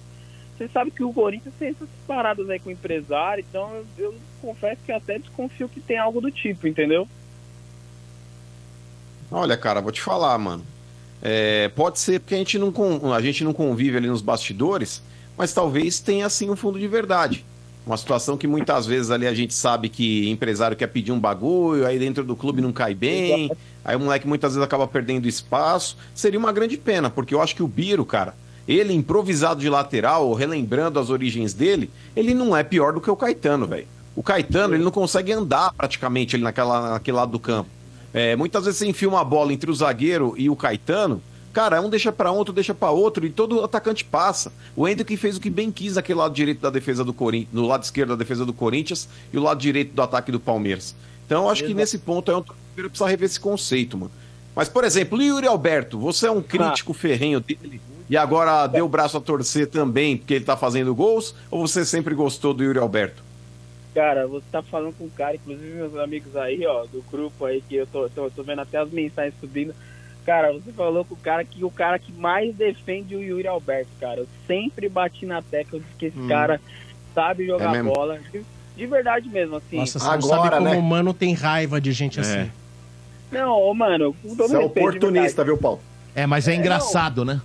Você 0.60 0.68
sabe 0.68 0.92
que 0.92 1.02
o 1.02 1.14
Corinthians 1.14 1.56
tem 1.58 1.70
essas 1.70 1.88
paradas 2.06 2.50
aí 2.50 2.60
com 2.60 2.68
o 2.68 2.74
empresário, 2.74 3.46
então 3.50 3.74
eu, 3.74 3.86
eu 3.98 4.16
confesso 4.42 4.82
que 4.86 4.92
até 4.92 5.18
desconfio 5.18 5.70
que 5.70 5.80
tem 5.80 5.98
algo 5.98 6.20
do 6.20 6.30
tipo, 6.30 6.68
entendeu? 6.68 7.08
Olha, 9.32 9.56
cara, 9.56 9.80
vou 9.80 9.94
te 9.94 10.02
falar, 10.02 10.38
mano. 10.38 10.66
É, 11.22 11.70
pode 11.70 11.98
ser 11.98 12.20
porque 12.20 12.36
a 12.36 12.38
gente, 12.40 12.58
não, 12.58 12.74
a 13.14 13.22
gente 13.22 13.42
não 13.42 13.54
convive 13.54 13.96
ali 13.96 14.08
nos 14.10 14.22
bastidores, 14.22 15.02
mas 15.38 15.54
talvez 15.54 16.02
tenha 16.02 16.26
assim 16.26 16.50
um 16.50 16.58
fundo 16.58 16.78
de 16.78 16.90
verdade. 16.90 17.46
Uma 17.86 17.96
situação 17.96 18.38
que 18.38 18.46
muitas 18.46 18.86
vezes 18.86 19.12
ali 19.12 19.28
a 19.28 19.34
gente 19.34 19.54
sabe 19.54 19.88
que 19.88 20.30
empresário 20.30 20.76
quer 20.76 20.88
pedir 20.88 21.14
um 21.14 21.20
bagulho, 21.20 21.88
aí 21.88 21.98
dentro 21.98 22.26
do 22.26 22.36
clube 22.36 22.62
não 22.62 22.74
cai 22.74 22.94
bem, 22.94 23.50
aí 23.86 23.96
o 23.96 24.00
moleque 24.02 24.28
muitas 24.28 24.52
vezes 24.52 24.66
acaba 24.66 24.86
perdendo 24.86 25.26
espaço. 25.26 25.96
Seria 26.14 26.38
uma 26.38 26.52
grande 26.52 26.76
pena, 26.76 27.10
porque 27.10 27.34
eu 27.34 27.42
acho 27.42 27.56
que 27.56 27.64
o 27.64 27.68
Biro, 27.68 28.06
cara, 28.06 28.36
ele 28.70 28.94
improvisado 28.94 29.60
de 29.60 29.68
lateral, 29.68 30.32
relembrando 30.36 31.00
as 31.00 31.10
origens 31.10 31.56
dele, 31.56 31.90
ele 32.16 32.36
não 32.36 32.56
é 32.56 32.64
pior 32.64 32.94
do 32.94 33.02
que 33.02 33.10
o 33.10 33.16
Caetano, 33.16 33.66
velho. 33.66 33.88
O 34.16 34.22
Caetano, 34.22 34.76
ele 34.76 34.84
não 34.84 34.92
consegue 34.92 35.32
andar 35.32 35.74
praticamente 35.74 36.36
ali 36.36 36.44
naquela, 36.44 36.92
naquele 36.92 37.18
lado 37.18 37.32
do 37.32 37.40
campo. 37.40 37.68
É, 38.14 38.36
muitas 38.36 38.66
vezes 38.66 38.78
você 38.78 38.86
enfia 38.86 39.10
uma 39.10 39.24
bola 39.24 39.52
entre 39.52 39.72
o 39.72 39.74
zagueiro 39.74 40.36
e 40.38 40.52
o 40.52 40.56
Caetano, 40.56 41.20
cara, 41.52 41.82
um 41.82 41.90
deixa 41.90 42.12
pra 42.12 42.32
um, 42.32 42.36
outro 42.36 42.54
deixa 42.54 42.76
pra 42.76 42.92
outro 42.92 43.26
e 43.26 43.32
todo 43.32 43.64
atacante 43.64 44.06
passa. 44.06 44.52
O 44.76 44.88
Hendrick 44.88 45.18
fez 45.18 45.38
o 45.38 45.42
que 45.42 45.50
bem 45.50 45.72
quis 45.72 45.96
naquele 45.96 46.20
lado 46.20 46.36
direito 46.36 46.62
da 46.62 46.70
defesa 46.70 47.04
do 47.04 47.14
Corinthians, 47.14 47.52
no 47.52 47.66
lado 47.66 47.82
esquerdo 47.82 48.10
da 48.10 48.16
defesa 48.16 48.46
do 48.46 48.54
Corinthians 48.54 49.10
e 49.34 49.38
o 49.40 49.42
lado 49.42 49.60
direito 49.60 49.96
do 49.96 50.02
ataque 50.04 50.32
do 50.32 50.40
Palmeiras. 50.40 50.96
Então 51.26 51.46
eu 51.46 51.50
acho 51.50 51.64
que 51.64 51.74
nesse 51.74 51.98
ponto 51.98 52.32
é 52.32 52.38
um 52.38 52.44
torcedor 52.44 52.90
precisa 52.90 53.08
rever 53.08 53.26
esse 53.26 53.40
conceito, 53.40 53.98
mano. 53.98 54.12
Mas, 54.56 54.70
por 54.70 54.84
exemplo, 54.84 55.18
o 55.18 55.22
Yuri 55.22 55.48
Alberto, 55.48 55.98
você 55.98 56.28
é 56.28 56.32
um 56.32 56.42
crítico 56.42 56.94
ferrenho 56.94 57.40
dele 57.40 57.82
e 58.10 58.18
agora 58.18 58.66
deu 58.68 58.86
o 58.86 58.90
braço 58.90 59.18
a 59.18 59.22
torcer 59.22 59.68
também 59.68 60.18
porque 60.18 60.34
ele 60.36 60.46
tá 60.46 60.58
fazendo 60.58 60.94
gols? 60.96 61.36
Ou 61.52 61.68
você 61.68 61.86
sempre 61.86 62.14
gostou 62.16 62.54
do 62.54 62.64
Yuri 62.64 62.80
Alberto? 62.80 63.24
Cara, 63.94 64.28
você 64.28 64.46
tá 64.52 64.62
falando 64.62 64.94
com 64.98 65.06
um 65.06 65.10
cara, 65.10 65.36
inclusive 65.36 65.74
meus 65.74 65.96
amigos 65.98 66.36
aí, 66.36 66.66
ó, 66.66 66.86
do 66.86 67.04
grupo 67.12 67.46
aí, 67.46 67.62
que 67.68 67.76
eu 67.76 67.88
tô, 67.88 68.08
tô, 68.10 68.30
tô 68.30 68.44
vendo 68.44 68.60
até 68.60 68.78
as 68.78 68.90
mensagens 68.92 69.34
subindo. 69.40 69.74
Cara, 70.26 70.54
você 70.54 70.72
falou 70.72 71.04
com 71.04 71.16
o 71.16 71.18
cara 71.18 71.44
que 71.44 71.64
o 71.64 71.72
cara 71.72 71.98
que 71.98 72.12
mais 72.14 72.56
defende 72.56 73.16
o 73.16 73.22
Yuri 73.24 73.48
Alberto, 73.48 73.90
cara. 74.00 74.20
Eu 74.22 74.28
sempre 74.46 74.88
bati 74.88 75.26
na 75.26 75.42
tecla 75.42 75.80
de 75.80 75.86
que 75.98 76.06
esse 76.08 76.20
Hum. 76.20 76.28
cara 76.28 76.62
sabe 77.16 77.44
É 77.44 77.48
jogar 77.48 77.72
mesmo? 77.72 77.92
bola. 77.94 78.20
De, 78.32 78.46
de 78.78 78.86
verdade 78.86 79.28
mesmo, 79.28 79.56
assim. 79.56 79.78
Nossa, 79.78 79.98
você 79.98 80.06
não 80.06 80.22
sabe 80.22 80.50
como 80.56 80.70
o 80.70 80.82
mano 80.84 81.14
tem 81.14 81.34
raiva 81.34 81.82
de 81.82 81.92
gente 81.92 82.20
assim. 82.20 82.50
Não, 83.32 83.52
ô, 83.60 83.74
mano, 83.74 84.16
com 84.22 84.36
todo 84.36 84.50
Você 84.50 84.56
é 84.56 84.60
oportunista, 84.60 85.44
viu, 85.44 85.58
Paulo? 85.58 85.80
É, 86.16 86.26
mas 86.26 86.48
é, 86.48 86.54
É, 86.54 86.56
engraçado, 86.56 87.26
né? 87.26 87.42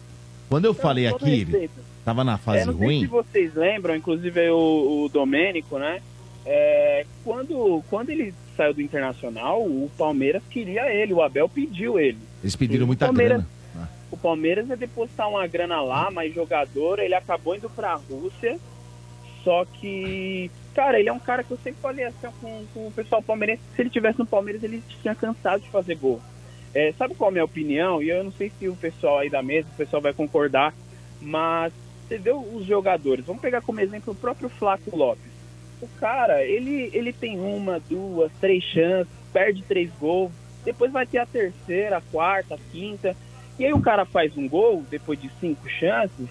Quando 0.55 0.65
eu 0.67 0.75
falei 0.75 1.11
todo 1.11 1.23
aqui, 1.23 1.45
respeito. 1.45 1.73
tava 2.05 2.23
na 2.23 2.35
É, 2.35 2.39
fase 2.39 2.67
não 2.67 2.77
sei 2.79 2.87
ruim. 2.87 3.01
se 3.01 3.07
vocês 3.07 3.55
lembram, 3.55 3.97
inclusive 3.97 4.51
o, 4.51 5.05
o 5.05 5.09
Domênico, 5.09 5.79
né? 5.79 6.01
É, 6.47 7.05
quando, 7.25 7.83
quando 7.91 8.11
ele 8.11 8.33
saiu 8.57 8.73
do 8.73 8.81
Internacional, 8.81 9.63
o 9.63 9.91
Palmeiras 9.99 10.43
queria 10.49 10.93
ele, 10.95 11.13
o 11.13 11.23
Abel 11.23 11.49
pediu 11.49 11.99
ele. 11.99 12.19
Eles 12.43 12.55
pediram 12.55 12.85
O 12.85 12.87
muita 12.87 13.11
grana. 13.11 13.47
O 14.13 14.17
Palmeiras 14.17 14.69
ia 14.69 14.77
depositar 14.77 15.29
uma 15.29 15.45
grana 15.49 15.81
lá, 15.81 16.09
mas 16.09 16.33
jogador, 16.33 17.01
ele 17.01 17.15
acabou 17.15 17.57
indo 17.57 17.69
pra 17.69 17.95
Rússia. 17.95 18.57
Só 19.43 19.65
que, 19.65 20.51
cara, 20.73 21.01
ele 21.01 21.09
é 21.09 21.13
um 21.13 21.19
cara 21.19 21.43
que 21.43 21.51
eu 21.51 21.59
sempre 21.65 21.81
falei 21.83 22.05
assim 22.05 22.29
com, 22.41 22.65
com 22.73 22.87
o 22.87 22.93
pessoal 22.93 23.21
palmeirense. 23.21 23.61
Se 23.75 23.83
ele 23.83 23.91
tivesse 23.91 24.19
no 24.21 24.27
Palmeiras, 24.27 24.63
ele 24.63 24.83
tinha 25.03 25.15
cansado 25.17 25.63
de 25.63 25.69
fazer 25.71 25.97
gol. 25.97 26.21
É, 26.75 26.93
sabe 26.99 27.15
qual 27.15 27.29
é 27.29 27.31
a 27.31 27.33
minha 27.33 27.45
opinião? 27.45 28.03
E 28.03 28.09
eu 28.09 28.25
não 28.25 28.33
sei 28.33 28.51
se 28.59 28.69
o 28.69 28.75
pessoal 28.75 29.19
aí 29.19 29.31
da 29.31 29.43
mesa, 29.43 29.69
o 29.73 29.77
pessoal 29.77 30.03
vai 30.03 30.13
concordar, 30.13 30.75
mas 31.21 31.73
você 32.07 32.19
vê 32.19 32.33
os 32.33 32.65
jogadores. 32.67 33.25
Vamos 33.25 33.41
pegar 33.41 33.61
como 33.61 33.81
exemplo 33.81 34.13
o 34.13 34.17
próprio 34.17 34.49
Flaco 34.49 34.95
Lopes. 34.97 35.33
O 35.81 35.89
cara, 36.01 36.45
ele, 36.45 36.91
ele 36.93 37.13
tem 37.13 37.39
uma, 37.39 37.79
duas, 37.79 38.33
três 38.41 38.63
chances, 38.65 39.13
perde 39.33 39.63
três 39.63 39.91
gols, 40.01 40.33
depois 40.65 40.91
vai 40.91 41.07
ter 41.07 41.19
a 41.19 41.27
terceira, 41.27 41.99
a 41.99 42.01
quarta, 42.01 42.55
a 42.55 42.59
quinta. 42.73 43.17
E 43.59 43.65
aí 43.65 43.73
o 43.73 43.81
cara 43.81 44.05
faz 44.05 44.37
um 44.37 44.49
gol 44.49 44.83
depois 44.91 45.21
de 45.21 45.31
cinco 45.41 45.69
chances, 45.69 46.29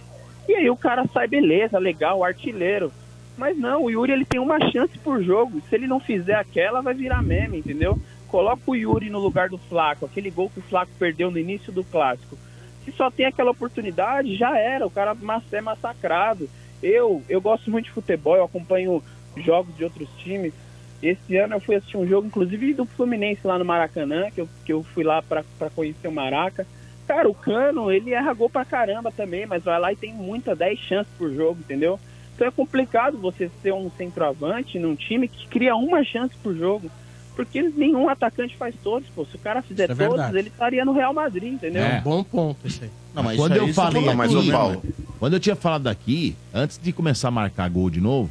e 0.47 0.55
aí 0.55 0.69
o 0.69 0.75
cara 0.75 1.05
sai, 1.13 1.27
beleza, 1.27 1.79
legal, 1.79 2.23
artilheiro. 2.23 2.91
Mas 3.37 3.57
não, 3.57 3.83
o 3.83 3.89
Yuri 3.89 4.11
ele 4.11 4.25
tem 4.25 4.39
uma 4.39 4.59
chance 4.71 4.97
por 4.99 5.23
jogo. 5.23 5.61
Se 5.69 5.75
ele 5.75 5.87
não 5.87 5.99
fizer 5.99 6.35
aquela, 6.35 6.81
vai 6.81 6.93
virar 6.93 7.23
meme, 7.23 7.59
entendeu? 7.59 7.97
Coloca 8.33 8.63
o 8.65 8.75
Yuri 8.75 9.11
no 9.11 9.19
lugar 9.19 9.47
do 9.47 9.59
Flaco, 9.59 10.07
aquele 10.07 10.31
gol 10.31 10.49
que 10.49 10.57
o 10.57 10.63
Flaco 10.63 10.91
perdeu 10.97 11.29
no 11.29 11.37
início 11.37 11.71
do 11.71 11.83
clássico. 11.83 12.35
Se 12.83 12.91
só 12.93 13.11
tem 13.11 13.27
aquela 13.27 13.51
oportunidade, 13.51 14.35
já 14.35 14.57
era, 14.57 14.87
o 14.87 14.89
cara 14.89 15.15
é 15.51 15.61
massacrado. 15.61 16.49
Eu, 16.81 17.21
eu 17.29 17.39
gosto 17.39 17.69
muito 17.69 17.85
de 17.85 17.91
futebol, 17.91 18.35
eu 18.35 18.43
acompanho 18.43 19.03
jogos 19.37 19.77
de 19.77 19.83
outros 19.83 20.09
times. 20.17 20.51
Esse 20.99 21.37
ano 21.37 21.53
eu 21.53 21.59
fui 21.59 21.75
assistir 21.75 21.95
um 21.95 22.07
jogo, 22.07 22.25
inclusive 22.25 22.73
do 22.73 22.87
Fluminense 22.87 23.45
lá 23.45 23.59
no 23.59 23.65
Maracanã, 23.65 24.31
que 24.31 24.41
eu, 24.41 24.49
que 24.65 24.73
eu 24.73 24.81
fui 24.81 25.03
lá 25.03 25.21
pra 25.21 25.43
conhecer 25.75 26.07
o 26.07 26.11
Maraca. 26.11 26.65
Cara, 27.05 27.29
o 27.29 27.35
Cano, 27.35 27.91
ele 27.91 28.13
erra 28.13 28.33
gol 28.33 28.49
pra 28.49 28.65
caramba 28.65 29.11
também, 29.11 29.45
mas 29.45 29.63
vai 29.63 29.79
lá 29.79 29.93
e 29.93 29.95
tem 29.95 30.11
muita, 30.11 30.55
10 30.55 30.79
chances 30.79 31.13
por 31.19 31.31
jogo, 31.31 31.59
entendeu? 31.59 31.99
Então 32.33 32.47
é 32.47 32.51
complicado 32.51 33.15
você 33.15 33.51
ser 33.61 33.73
um 33.73 33.91
centroavante 33.91 34.79
num 34.79 34.95
time 34.95 35.27
que 35.27 35.47
cria 35.47 35.75
uma 35.75 36.03
chance 36.03 36.35
por 36.41 36.55
jogo. 36.55 36.89
Porque 37.35 37.61
nenhum 37.61 38.09
atacante 38.09 38.55
faz 38.55 38.75
todos, 38.83 39.07
pô. 39.09 39.25
Se 39.25 39.35
o 39.35 39.39
cara 39.39 39.61
fizer 39.61 39.89
Isso 39.89 40.01
é 40.01 40.05
todos, 40.05 40.17
verdade. 40.17 40.37
ele 40.37 40.49
estaria 40.49 40.85
no 40.85 40.93
Real 40.93 41.13
Madrid, 41.13 41.53
entendeu? 41.53 41.83
É. 41.83 41.97
Um 41.99 42.01
bom 42.01 42.23
ponto 42.23 42.67
isso 42.67 42.81
aí. 42.83 43.35
quando 43.35 43.55
eu 43.55 43.73
falei 43.73 44.05
aqui, 44.07 44.15
mas 44.15 44.33
o 44.35 44.51
Paulo. 44.51 44.83
quando 45.19 45.33
eu 45.33 45.39
tinha 45.39 45.55
falado 45.55 45.87
aqui, 45.87 46.35
antes 46.53 46.79
de 46.81 46.91
começar 46.91 47.29
a 47.29 47.31
marcar 47.31 47.69
gol 47.69 47.89
de 47.89 47.99
novo, 47.99 48.29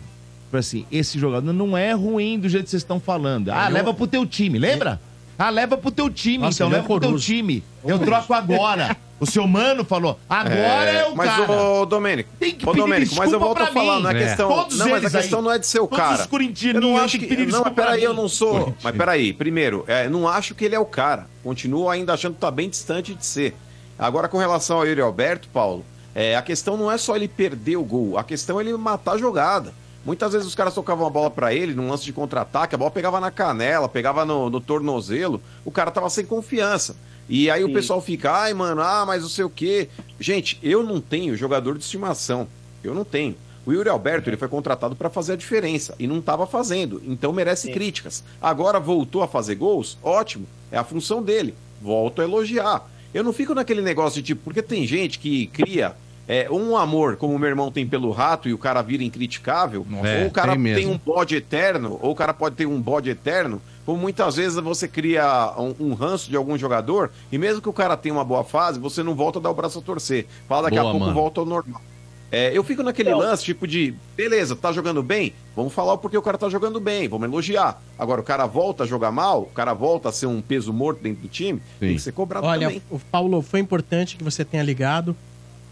falei 0.50 0.60
assim, 0.60 0.86
esse 0.92 1.18
jogador 1.18 1.52
não 1.52 1.76
é 1.76 1.92
ruim 1.92 2.38
do 2.38 2.48
jeito 2.48 2.64
que 2.64 2.70
vocês 2.70 2.82
estão 2.82 3.00
falando. 3.00 3.50
Ah, 3.50 3.66
é 3.66 3.70
leva 3.70 3.92
pro 3.92 4.06
teu 4.06 4.24
time, 4.24 4.58
lembra? 4.58 5.00
Ah, 5.38 5.50
leva 5.50 5.76
pro 5.76 5.90
teu 5.90 6.08
time, 6.10 6.38
Nossa, 6.44 6.56
então 6.62 6.68
é 6.68 6.70
leva 6.76 6.86
pro 6.86 7.00
teu 7.00 7.18
time. 7.18 7.64
Eu 7.84 7.98
troco 7.98 8.32
agora. 8.34 8.96
O 9.18 9.26
seu 9.26 9.46
mano 9.46 9.84
falou, 9.84 10.18
agora 10.28 10.90
é, 10.90 11.06
o 11.06 11.14
mas 11.16 11.30
cara. 11.30 11.52
ô 11.52 11.86
Domênico, 11.86 12.28
Tem 12.40 12.52
que 12.56 12.64
ô 12.64 12.72
pedir 12.72 12.80
Domênico, 12.80 13.14
mas 13.14 13.32
eu 13.32 13.38
volto 13.38 13.62
a 13.62 13.66
falar, 13.68 14.00
não 14.00 14.10
é 14.10 14.16
É. 14.20 14.26
questão, 14.26 14.48
Todos 14.48 14.76
não, 14.78 14.86
mas 14.86 14.94
a 14.94 14.98
eles 14.98 15.14
aí. 15.14 15.20
questão 15.22 15.40
não 15.42 15.52
é 15.52 15.58
de 15.60 15.66
ser 15.68 15.78
o 15.78 15.86
Todos 15.86 15.96
cara. 16.04 16.20
os 16.22 16.26
corintianinhos 16.26 16.84
eu 16.84 16.90
não 16.90 16.98
acho 17.00 17.18
que 17.20 17.26
que, 17.28 17.46
não, 17.46 17.62
mas 17.62 17.72
peraí, 17.72 18.02
eu 18.02 18.12
não 18.12 18.28
sou, 18.28 18.74
mas 18.82 18.96
peraí, 18.96 19.32
primeiro, 19.32 19.84
é, 19.86 20.08
não 20.08 20.26
acho 20.26 20.56
que 20.56 20.64
ele 20.64 20.74
é 20.74 20.78
o 20.80 20.84
cara. 20.84 21.28
Continuo 21.44 21.88
ainda 21.88 22.12
achando 22.14 22.34
que 22.34 22.40
tá 22.40 22.50
bem 22.50 22.68
distante 22.68 23.14
de 23.14 23.24
ser. 23.24 23.54
Agora 23.96 24.26
com 24.26 24.38
relação 24.38 24.78
ao 24.78 24.86
Yuri 24.86 25.00
Alberto, 25.00 25.48
Paulo, 25.52 25.84
é, 26.16 26.34
a 26.36 26.42
questão 26.42 26.76
não 26.76 26.90
é 26.90 26.98
só 26.98 27.14
ele 27.14 27.28
perder 27.28 27.76
o 27.76 27.84
gol, 27.84 28.18
a 28.18 28.24
questão 28.24 28.58
é 28.58 28.64
ele 28.64 28.76
matar 28.76 29.12
a 29.12 29.18
jogada. 29.18 29.72
Muitas 30.04 30.32
vezes 30.32 30.48
os 30.48 30.54
caras 30.54 30.74
tocavam 30.74 31.06
a 31.06 31.10
bola 31.10 31.30
pra 31.30 31.54
ele 31.54 31.74
num 31.74 31.88
lance 31.88 32.04
de 32.04 32.12
contra-ataque, 32.12 32.74
a 32.74 32.78
bola 32.78 32.90
pegava 32.90 33.20
na 33.20 33.30
canela, 33.30 33.88
pegava 33.88 34.24
no, 34.24 34.50
no 34.50 34.60
tornozelo, 34.60 35.40
o 35.64 35.70
cara 35.70 35.90
tava 35.90 36.10
sem 36.10 36.24
confiança. 36.24 36.96
E 37.28 37.48
aí 37.50 37.62
o 37.62 37.68
Sim. 37.68 37.72
pessoal 37.72 38.00
fica, 38.00 38.32
ai, 38.32 38.52
mano, 38.52 38.82
ah, 38.82 39.04
mas 39.06 39.22
não 39.22 39.28
sei 39.28 39.44
o 39.44 39.50
quê. 39.50 39.88
Gente, 40.18 40.58
eu 40.62 40.82
não 40.82 41.00
tenho 41.00 41.36
jogador 41.36 41.78
de 41.78 41.84
estimação. 41.84 42.48
Eu 42.82 42.94
não 42.94 43.04
tenho. 43.04 43.36
O 43.64 43.72
Yuri 43.72 43.88
Alberto 43.88 44.28
ele 44.28 44.36
foi 44.36 44.48
contratado 44.48 44.96
para 44.96 45.08
fazer 45.08 45.34
a 45.34 45.36
diferença 45.36 45.94
e 45.98 46.08
não 46.08 46.18
estava 46.18 46.48
fazendo, 46.48 47.00
então 47.06 47.32
merece 47.32 47.70
críticas. 47.70 48.24
Agora 48.40 48.80
voltou 48.80 49.22
a 49.22 49.28
fazer 49.28 49.54
gols, 49.54 49.96
ótimo, 50.02 50.48
é 50.70 50.76
a 50.76 50.84
função 50.84 51.22
dele. 51.22 51.54
Volto 51.80 52.20
a 52.20 52.24
elogiar. 52.24 52.88
Eu 53.14 53.22
não 53.22 53.32
fico 53.32 53.54
naquele 53.54 53.82
negócio 53.82 54.20
de 54.20 54.28
tipo, 54.28 54.42
porque 54.42 54.62
tem 54.62 54.84
gente 54.84 55.18
que 55.18 55.46
cria 55.46 55.94
é, 56.32 56.50
um 56.50 56.78
amor, 56.78 57.16
como 57.16 57.34
o 57.34 57.38
meu 57.38 57.50
irmão 57.50 57.70
tem 57.70 57.86
pelo 57.86 58.10
rato 58.10 58.48
e 58.48 58.54
o 58.54 58.58
cara 58.58 58.80
vira 58.80 59.04
incriticável, 59.04 59.86
É, 60.02 60.22
ou 60.22 60.28
o 60.28 60.30
cara 60.30 60.52
tem 60.54 60.74
tem, 60.74 60.86
um 60.86 60.96
bode 60.96 61.36
eterno, 61.36 61.98
ou 62.00 62.12
o 62.12 62.14
cara 62.14 62.32
pode 62.32 62.56
ter 62.56 62.64
um 62.64 62.80
bode 62.80 63.10
eterno, 63.10 63.60
como 63.84 63.98
muitas 64.00 64.36
vezes 64.36 64.58
você 64.58 64.88
cria 64.88 65.52
um, 65.58 65.74
um 65.88 65.92
ranço 65.92 66.30
de 66.30 66.36
algum 66.36 66.56
jogador, 66.56 67.10
e 67.30 67.36
mesmo 67.36 67.60
que 67.60 67.68
o 67.68 67.72
cara 67.72 67.98
tenha 67.98 68.14
uma 68.14 68.24
boa 68.24 68.42
fase, 68.44 68.80
você 68.80 69.02
não 69.02 69.14
volta 69.14 69.40
a 69.40 69.42
dar 69.42 69.50
o 69.50 69.54
braço 69.54 69.80
a 69.80 69.82
torcer. 69.82 70.26
Fala 70.48 70.62
daqui 70.62 70.76
Boa, 70.76 70.88
a 70.88 70.92
pouco 70.92 71.04
mano. 71.06 71.14
volta 71.14 71.40
ao 71.40 71.46
normal. 71.46 71.82
É, 72.30 72.56
eu 72.56 72.64
fico 72.64 72.82
naquele 72.82 73.14
lance, 73.14 73.44
tipo 73.44 73.66
de, 73.66 73.94
beleza, 74.16 74.56
tá 74.56 74.72
jogando 74.72 75.02
bem? 75.02 75.34
Vamos 75.54 75.74
falar 75.74 75.92
o 75.92 75.98
porquê 75.98 76.16
o 76.16 76.22
cara 76.22 76.38
tá 76.38 76.48
jogando 76.48 76.80
bem, 76.80 77.06
vamos 77.06 77.28
elogiar. 77.28 77.82
Agora, 77.98 78.22
o 78.22 78.24
cara 78.24 78.46
volta 78.46 78.84
a 78.84 78.86
jogar 78.86 79.12
mal, 79.12 79.42
o 79.42 79.46
cara 79.46 79.74
volta 79.74 80.08
a 80.08 80.12
ser 80.12 80.24
um 80.24 80.40
peso 80.40 80.72
morto 80.72 81.02
dentro 81.02 81.20
do 81.20 81.28
time, 81.28 81.60
tem 81.78 81.92
que 81.92 82.00
ser 82.00 82.12
cobrado 82.12 82.46
Olha, 82.46 82.68
também. 82.68 82.82
o 82.90 82.98
Paulo, 82.98 83.42
foi 83.42 83.60
importante 83.60 84.16
que 84.16 84.24
você 84.24 84.46
tenha 84.46 84.62
ligado. 84.62 85.14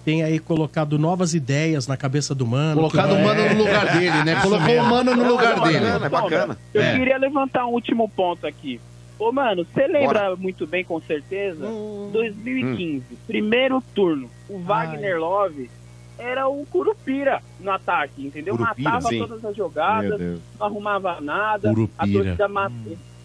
Tenha 0.05 0.27
aí 0.27 0.39
colocado 0.39 0.99
novas 0.99 1.35
ideias 1.35 1.87
na 1.87 1.97
cabeça 1.97 2.35
do 2.35 2.47
mano. 2.47 2.77
Colocado 2.77 3.13
o 3.15 3.23
mano 3.23 3.55
no 3.55 3.59
lugar 3.59 3.93
dele, 3.99 4.25
né? 4.25 4.41
Colocou 4.43 4.75
o 4.77 4.85
mano 4.85 5.15
no 5.15 5.29
lugar 5.29 5.57
Bacana, 5.57 5.79
dele. 5.93 6.05
é 6.05 6.09
bacana. 6.09 6.59
Eu 6.73 6.83
É. 6.83 6.97
queria 6.99 7.19
levantar 7.19 7.67
um 7.67 7.71
último 7.73 8.09
ponto 8.09 8.47
aqui. 8.47 8.81
Ô, 9.19 9.31
mano, 9.31 9.67
você 9.67 9.87
lembra 9.87 10.35
muito 10.37 10.67
bem, 10.67 10.83
com 10.83 10.99
certeza, 11.03 11.67
2015, 12.13 13.05
primeiro 13.27 13.83
turno, 13.95 14.31
o 14.49 14.59
Wagner 14.61 15.19
Love 15.21 15.71
era 16.19 16.49
o 16.49 16.65
Curupira 16.67 17.43
no 17.61 17.71
ataque, 17.71 18.25
entendeu? 18.27 18.57
Curupira, 18.57 18.91
Matava 18.91 19.09
sim. 19.09 19.19
todas 19.19 19.45
as 19.45 19.57
jogadas, 19.57 20.19
não 20.59 20.67
arrumava 20.67 21.21
nada, 21.21 21.71
a 21.71 21.75
Curupira. 21.75 22.13
torcida 22.25 22.49
ma- 22.49 22.73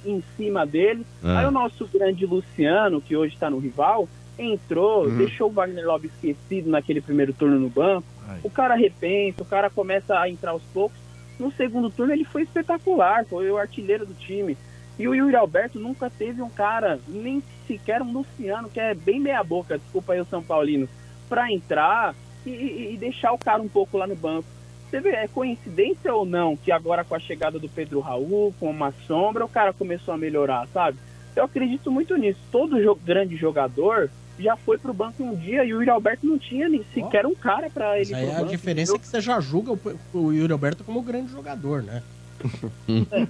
em 0.06 0.24
cima 0.38 0.66
dele. 0.66 1.06
Ah. 1.24 1.40
Aí 1.40 1.46
o 1.46 1.52
nosso 1.52 1.88
grande 1.88 2.26
Luciano, 2.26 3.02
que 3.02 3.16
hoje 3.16 3.34
está 3.34 3.50
no 3.50 3.58
rival, 3.58 4.08
entrou, 4.38 5.06
Uhum. 5.06 5.18
deixou 5.18 5.50
o 5.50 5.54
Wagner 5.54 5.86
Love 5.86 6.08
esquecido 6.08 6.70
naquele 6.70 7.02
primeiro 7.02 7.34
turno 7.34 7.60
no 7.60 7.70
banco. 7.70 8.08
O 8.44 8.50
cara 8.50 8.76
repensa, 8.76 9.42
o 9.42 9.46
cara 9.46 9.70
começa 9.70 10.18
a 10.20 10.30
entrar 10.30 10.52
aos 10.52 10.64
poucos. 10.74 10.98
No 11.40 11.52
segundo 11.52 11.90
turno 11.90 12.14
ele 12.14 12.24
foi 12.24 12.44
espetacular, 12.44 13.26
foi 13.26 13.50
o 13.52 13.58
artilheiro 13.58 14.06
do 14.06 14.14
time. 14.14 14.58
E 14.98 15.08
o 15.08 15.14
Yuri 15.14 15.36
Alberto 15.36 15.78
nunca 15.80 16.10
teve 16.10 16.42
um 16.42 16.50
cara, 16.50 17.00
nem 17.08 17.44
sequer 17.68 18.02
um 18.02 18.12
Luciano, 18.12 18.70
que 18.70 18.80
é 18.80 18.94
bem 18.94 19.20
meia 19.20 19.44
boca, 19.44 19.78
desculpa 19.78 20.14
aí 20.14 20.22
o 20.22 20.26
São 20.26 20.42
Paulino, 20.42 20.88
pra 21.28 21.52
entrar 21.52 22.16
e, 22.46 22.50
e- 22.50 22.94
e 22.94 22.98
deixar 22.98 23.34
o 23.34 23.38
cara 23.38 23.62
um 23.62 23.68
pouco 23.68 23.98
lá 23.98 24.08
no 24.08 24.16
banco. 24.16 24.48
Você 24.90 25.02
vê, 25.02 25.10
é 25.10 25.28
coincidência 25.28 26.14
ou 26.14 26.26
não 26.26 26.56
que 26.56 26.72
agora 26.72 27.04
com 27.04 27.16
a 27.16 27.20
chegada 27.20 27.60
do 27.60 27.68
Pedro 27.68 28.00
Raul, 28.00 28.54
com 28.60 28.70
uma 28.70 28.94
sombra, 29.06 29.44
o 29.44 29.50
cara 29.50 29.74
começou 29.74 30.14
a 30.14 30.18
melhorar, 30.18 30.68
sabe? 30.74 30.98
Eu 31.36 31.44
acredito 31.44 31.92
muito 31.92 32.16
nisso. 32.16 32.40
Todo 32.52 32.82
jo- 32.82 32.96
grande 33.04 33.36
jogador 33.36 34.10
já 34.38 34.56
foi 34.58 34.78
pro 34.78 34.94
banco 34.94 35.24
um 35.24 35.36
dia 35.36 35.64
e 35.64 35.74
o 35.74 35.78
Yuri 35.78 35.90
Alberto 35.90 36.26
não 36.26 36.38
tinha 36.38 36.68
nem 36.68 36.84
sequer 36.94 37.26
um 37.26 37.34
cara 37.36 37.70
pra 37.70 38.00
ele 38.00 38.12
Mas 38.12 38.24
aí 38.24 38.32
a 38.32 38.40
banco, 38.40 38.52
diferença 38.52 38.92
é 38.92 38.96
entendeu? 38.96 39.00
que 39.00 39.08
você 39.08 39.22
já 39.22 39.40
julga 39.40 39.72
o, 39.72 39.80
o 40.18 40.32
Yuri 40.34 40.52
Alberto 40.52 40.84
como 40.84 41.02
grande 41.02 41.32
jogador, 41.32 41.82
né? 41.82 42.04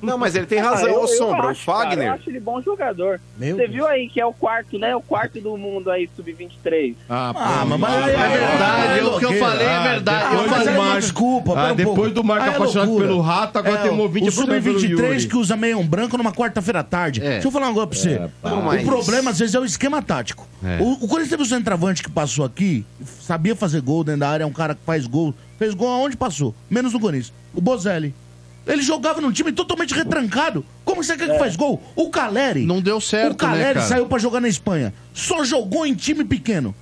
Não, 0.01 0.17
mas 0.17 0.35
ele 0.35 0.45
tem 0.45 0.59
razão, 0.59 0.87
Ah, 0.87 0.91
eu- 0.91 0.99
ô 0.99 1.01
eu 1.03 1.07
Sombra. 1.07 1.47
acho, 1.49 1.63
o 1.63 1.73
cara, 1.73 1.89
Fagner. 1.89 2.07
eu 2.07 2.13
acho 2.13 2.29
ele 2.29 2.39
bom 2.39 2.61
jogador. 2.61 3.19
Meu 3.37 3.55
Você 3.55 3.67
viu 3.67 3.87
aí 3.87 4.07
que 4.09 4.19
é 4.19 4.25
o 4.25 4.33
quarto, 4.33 4.77
né? 4.77 4.95
O 4.95 5.01
quarto 5.01 5.39
do 5.39 5.57
mundo 5.57 5.89
aí, 5.91 6.09
sub-23. 6.15 6.95
Ah, 7.09 7.33
Ah, 7.35 7.65
mas, 7.65 7.79
mas 7.79 8.07
é 8.07 8.27
verdade, 8.27 9.01
o 9.05 9.19
que 9.19 9.25
eu 9.25 9.33
falei 9.39 9.65
é 9.67 9.79
verdade. 9.91 10.29
depois 10.29 10.51
eu 10.51 10.57
falei, 10.57 10.75
Marco- 10.77 10.99
desculpa, 10.99 11.51
Ah, 11.59 11.71
um 11.71 11.75
depois 11.75 11.95
pouco. 11.95 12.11
do 12.11 12.23
Marco 12.23 12.43
Aí 12.43 12.49
é 12.51 12.55
apaixonado 12.55 12.87
loucura. 12.87 13.07
pelo 13.07 13.21
rato, 13.21 13.57
agora 13.59 13.77
tem 13.77 13.91
um 13.91 13.99
ouvinte 13.99 14.25
O 14.25 14.29
apaixonado 14.29 14.63
pelo 14.63 14.79
Sub-23 14.79 15.13
Yuri. 15.13 15.27
que 15.27 15.37
usa 15.37 15.55
meião 15.55 15.85
branco 15.85 16.17
numa 16.17 16.31
quarta-feira 16.31 16.79
à 16.79 16.83
tarde. 16.83 17.19
Deixa 17.21 17.47
eu 17.47 17.51
falar 17.51 17.67
uma 17.69 17.73
coisa 17.73 17.87
pra 17.87 17.97
você. 17.99 18.75
É, 18.77 18.81
o 18.81 18.85
problema, 18.85 19.31
às 19.31 19.39
vezes, 19.39 19.55
é 19.55 19.59
o 19.59 19.65
esquema 19.65 20.01
tático. 20.01 20.47
É. 20.63 20.81
O, 20.81 20.93
o 20.93 21.07
Corinthians 21.07 21.29
teve 21.29 21.43
um 21.43 21.45
centroavante 21.45 22.03
que 22.03 22.09
passou 22.09 22.43
aqui, 22.45 22.85
sabia 23.21 23.55
fazer 23.55 23.81
gol 23.81 24.03
dentro 24.03 24.21
da 24.21 24.29
área, 24.29 24.43
é 24.43 24.47
um 24.47 24.53
cara 24.53 24.73
que 24.75 24.81
faz 24.85 25.05
gol. 25.07 25.33
Fez 25.57 25.73
gol 25.73 25.89
aonde 25.89 26.17
passou? 26.17 26.53
Menos 26.69 26.91
no 26.91 26.99
Corinthians. 26.99 27.31
O 27.53 27.61
Bozelli. 27.61 28.13
Ele 28.67 28.81
jogava 28.81 29.21
num 29.21 29.31
time 29.31 29.51
totalmente 29.51 29.93
retrancado. 29.93 30.65
Como 30.83 31.03
você 31.03 31.15
quer 31.15 31.29
que 31.29 31.37
faz 31.37 31.55
gol? 31.55 31.81
O 31.95 32.09
Caleri. 32.09 32.65
Não 32.65 32.81
deu 32.81 32.99
certo, 32.99 33.33
O 33.33 33.35
Caleri 33.35 33.63
né, 33.63 33.73
cara? 33.75 33.85
saiu 33.85 34.07
pra 34.07 34.17
jogar 34.17 34.39
na 34.41 34.47
Espanha. 34.47 34.93
Só 35.13 35.43
jogou 35.43 35.85
em 35.85 35.93
time 35.93 36.23
pequeno. 36.25 36.73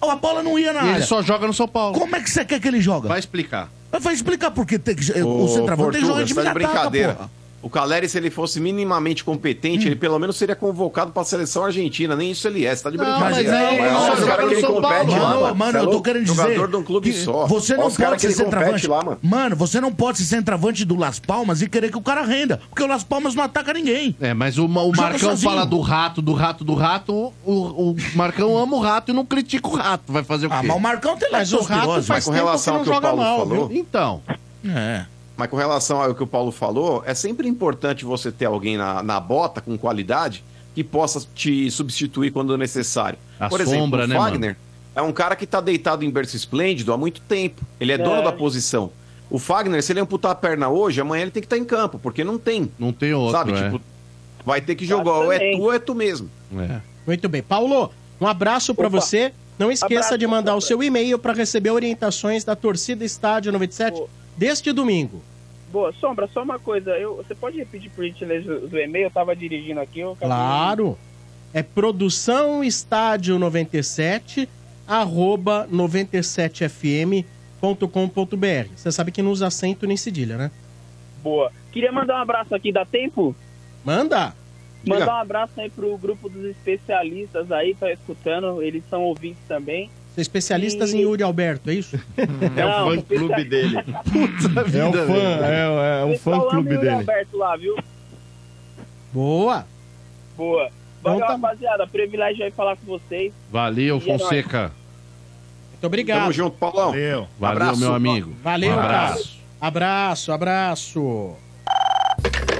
A 0.00 0.14
bola 0.16 0.42
não 0.42 0.58
ia 0.58 0.72
na 0.72 0.80
E 0.80 0.84
ele 0.84 0.92
área. 0.94 1.06
só 1.06 1.22
joga 1.22 1.46
no 1.46 1.52
São 1.54 1.68
Paulo. 1.68 1.98
Como 1.98 2.14
é 2.16 2.20
que 2.20 2.30
você 2.30 2.44
quer 2.44 2.60
que 2.60 2.66
ele 2.68 2.80
joga? 2.80 3.08
Vai 3.08 3.18
explicar. 3.18 3.70
Vai 4.00 4.14
explicar 4.14 4.50
por 4.50 4.66
que 4.66 4.78
tem 4.78 4.94
que, 4.94 5.12
o, 5.22 5.44
Ô, 5.44 5.48
centroavante 5.48 5.92
tem 5.92 6.00
que 6.02 6.06
jogar 6.06 6.22
em 6.22 6.24
time 6.26 6.42
de 6.42 6.52
brincadeira. 6.52 7.14
porra. 7.14 7.30
O 7.60 7.68
Caleri, 7.68 8.08
se 8.08 8.16
ele 8.16 8.30
fosse 8.30 8.60
minimamente 8.60 9.24
competente, 9.24 9.84
Hum. 9.84 9.88
ele 9.88 9.96
pelo 9.96 10.18
menos 10.18 10.36
seria 10.36 10.54
convocado 10.54 11.10
pra 11.10 11.24
seleção 11.24 11.64
argentina. 11.64 12.14
Nem 12.14 12.30
isso 12.30 12.46
ele 12.46 12.64
é. 12.64 12.74
Você 12.74 12.82
tá 12.84 12.90
de 12.90 12.96
Não, 12.96 13.04
brincadeira. 13.04 13.50
mas 13.50 13.60
aí, 13.68 13.80
Mas 13.80 13.92
não, 13.92 14.00
olha 14.02 14.10
mas 14.10 14.22
o 14.22 14.26
cara 14.26 14.42
joga 14.42 14.48
que 14.48 14.54
ele 14.60 14.66
compete 14.66 14.88
Paulo. 14.88 15.10
lá, 15.12 15.28
Mano, 15.28 15.40
mano. 15.40 15.54
mano, 15.56 15.72
Você 15.72 15.78
é 15.78 15.80
eu 15.82 15.90
tô 15.90 16.02
querendo 16.02 16.24
dizer. 16.24 16.42
Jogador 16.42 16.68
de 16.68 16.76
um 16.76 16.82
clube 16.84 17.12
só. 17.12 17.46
Você 17.46 17.76
não 17.76 17.90
pode 17.90 18.20
ser 18.22 18.32
centroavante. 18.32 18.86
lá, 18.86 19.02
mano. 19.02 19.18
mano, 19.22 19.56
você 19.56 19.80
não 19.80 19.92
pode 19.92 20.18
ser 20.18 20.24
centroavante 20.24 20.84
do 20.84 20.94
Las 20.96 21.18
Palmas 21.18 21.60
e 21.60 21.68
querer 21.68 21.90
que 21.90 21.98
o 21.98 22.02
cara 22.02 22.22
renda. 22.22 22.60
Porque 22.68 22.82
o 22.82 22.86
Las 22.86 23.02
Palmas 23.02 23.34
não 23.34 23.42
ataca 23.42 23.72
ninguém. 23.72 24.14
É, 24.20 24.32
mas 24.34 24.56
o, 24.56 24.66
o 24.66 24.68
Marcão 24.68 25.18
sozinho. 25.18 25.50
fala 25.50 25.66
do 25.66 25.80
rato, 25.80 26.22
do 26.22 26.32
rato, 26.34 26.64
do 26.64 26.74
rato. 26.74 27.32
O, 27.44 27.52
o 27.90 27.96
Marcão 28.14 28.56
ama 28.56 28.76
o 28.76 28.80
rato 28.80 29.10
e 29.10 29.14
não 29.14 29.24
critica 29.26 29.68
o 29.68 29.74
rato. 29.74 30.12
Vai 30.12 30.22
fazer 30.22 30.46
o 30.46 30.50
quê? 30.50 30.56
Ah, 30.58 30.62
mas 30.62 30.76
o 30.76 30.80
Marcão 30.80 31.16
tem 31.16 31.28
Mas 31.32 31.52
o 31.52 31.60
rato 31.62 32.02
faz 32.04 32.24
com 32.24 32.30
relação 32.30 32.76
ao 32.76 32.82
que 32.84 32.90
o 32.90 33.00
Paulo 33.00 33.22
falou. 33.22 33.70
Então. 33.72 34.22
É. 34.64 35.04
Mas 35.38 35.48
com 35.48 35.56
relação 35.56 36.02
ao 36.02 36.14
que 36.14 36.22
o 36.22 36.26
Paulo 36.26 36.50
falou, 36.50 37.02
é 37.06 37.14
sempre 37.14 37.48
importante 37.48 38.04
você 38.04 38.30
ter 38.32 38.46
alguém 38.46 38.76
na, 38.76 39.02
na 39.04 39.20
bota 39.20 39.60
com 39.60 39.78
qualidade 39.78 40.44
que 40.74 40.82
possa 40.82 41.24
te 41.34 41.70
substituir 41.70 42.32
quando 42.32 42.58
necessário. 42.58 43.18
A 43.38 43.48
Por 43.48 43.60
exemplo, 43.60 43.84
sombra, 43.84 44.04
o 44.04 44.06
né, 44.08 44.16
Fagner 44.16 44.56
é 44.96 45.00
um 45.02 45.12
cara 45.12 45.36
que 45.36 45.46
tá 45.46 45.60
deitado 45.60 46.04
em 46.04 46.10
berço 46.10 46.34
esplêndido 46.34 46.92
há 46.92 46.96
muito 46.98 47.20
tempo. 47.20 47.62
Ele 47.78 47.92
é, 47.92 47.94
É. 47.94 47.98
dono 47.98 48.22
da 48.22 48.32
posição. 48.32 48.90
O 49.30 49.38
Fagner, 49.38 49.80
se 49.80 49.92
ele 49.92 50.00
amputar 50.00 50.32
a 50.32 50.34
perna 50.34 50.68
hoje, 50.68 51.00
amanhã 51.00 51.22
ele 51.22 51.30
tem 51.30 51.40
que 51.40 51.46
estar 51.46 51.56
em 51.56 51.64
campo, 51.64 52.00
porque 52.00 52.24
não 52.24 52.36
tem. 52.36 52.68
Não 52.76 52.92
tem 52.92 53.14
outro, 53.14 53.30
Sabe, 53.38 53.52
é. 53.52 53.62
tipo, 53.62 53.80
vai 54.44 54.60
ter 54.60 54.74
que 54.74 54.84
jogar, 54.84 55.12
ou 55.12 55.32
é 55.32 55.38
tu 55.54 55.62
ou 55.62 55.72
é 55.72 55.78
tu 55.78 55.94
mesmo. 55.94 56.28
É. 56.56 56.80
Muito 57.06 57.28
bem. 57.28 57.42
Paulo, 57.44 57.92
um 58.20 58.26
abraço 58.26 58.74
pra 58.74 58.88
Opa. 58.88 59.00
você. 59.00 59.32
Não 59.56 59.70
esqueça 59.70 59.94
Abraço, 60.06 60.18
de 60.18 60.26
mandar 60.26 60.54
o 60.56 60.60
seu 60.60 60.82
e-mail 60.82 61.18
pra 61.18 61.32
receber 61.32 61.70
orientações 61.70 62.44
da 62.44 62.54
torcida 62.56 63.04
Estádio 63.04 63.52
97 63.52 64.00
deste 64.38 64.72
domingo. 64.72 65.22
Boa, 65.70 65.92
Sombra, 65.92 66.26
só 66.32 66.42
uma 66.42 66.58
coisa. 66.58 66.92
Eu, 66.92 67.16
você 67.16 67.34
pode 67.34 67.58
repetir 67.58 67.90
por 67.90 68.02
gentileza 68.04 68.54
o 68.54 68.68
o 68.68 68.78
e-mail? 68.78 69.06
Eu 69.06 69.10
tava 69.10 69.36
dirigindo 69.36 69.80
aqui. 69.80 70.00
Eu 70.00 70.16
Claro. 70.18 70.96
É 71.52 71.62
produção 71.62 72.62
estádio 72.62 73.38
97 73.38 74.48
arroba 74.86 75.66
97fm.com.br. 75.70 78.70
Você 78.74 78.92
sabe 78.92 79.12
que 79.12 79.22
não 79.22 79.30
usa 79.30 79.46
acento 79.46 79.86
nem 79.86 79.96
cedilha, 79.96 80.36
né? 80.38 80.50
Boa. 81.22 81.52
Queria 81.72 81.92
mandar 81.92 82.18
um 82.18 82.22
abraço 82.22 82.54
aqui, 82.54 82.72
dá 82.72 82.86
tempo? 82.86 83.36
Manda! 83.84 84.34
Mandar 84.86 85.16
um 85.16 85.20
abraço 85.20 85.60
aí 85.60 85.68
pro 85.68 85.98
grupo 85.98 86.28
dos 86.28 86.44
especialistas 86.44 87.50
aí, 87.50 87.74
tá 87.74 87.92
escutando. 87.92 88.62
Eles 88.62 88.84
são 88.88 89.02
ouvintes 89.02 89.42
também. 89.46 89.90
É 90.18 90.22
especialistas 90.22 90.92
E- 90.92 90.96
em 90.96 91.00
Yuri 91.02 91.22
Alberto, 91.22 91.70
é 91.70 91.74
isso? 91.74 91.98
É 92.56 92.64
o 92.64 92.68
Não, 92.68 92.90
fã-clube 92.96 93.44
dele. 93.44 93.76
Puta 94.12 94.76
É 94.76 94.84
o 94.84 94.92
fã, 94.92 95.46
é, 95.46 96.00
é 96.00 96.04
o 96.04 96.08
Pessoal, 96.10 96.40
fã 96.42 96.48
clube 96.50 96.76
dele. 96.76 96.90
Alberto 96.90 97.36
lá, 97.36 97.56
viu? 97.56 97.76
Boa! 99.12 99.66
Boa. 100.36 100.70
Valeu, 101.02 101.18
Então 101.18 101.26
tá- 101.28 101.32
rapaziada. 101.48 101.86
Privilégio 101.86 102.44
aí 102.44 102.50
falar 102.50 102.76
com 102.76 102.86
vocês. 102.86 103.32
Valeu, 103.50 103.96
E 104.04 104.10
é 104.10 104.18
Fonseca. 104.18 104.72
Muito 105.72 105.86
obrigado. 105.86 106.20
Tamo 106.22 106.32
junto, 106.32 106.56
Paulão. 106.58 106.86
Valeu. 106.90 107.28
Valeu, 107.38 107.62
Abraço. 107.62 107.80
meu 107.80 107.94
amigo. 107.94 108.34
Valeu, 108.42 108.72
Um 108.72 108.76
cara. 108.76 108.86
abraço. 109.06 109.38
Abraço, 109.60 110.32
abraço. 110.32 111.36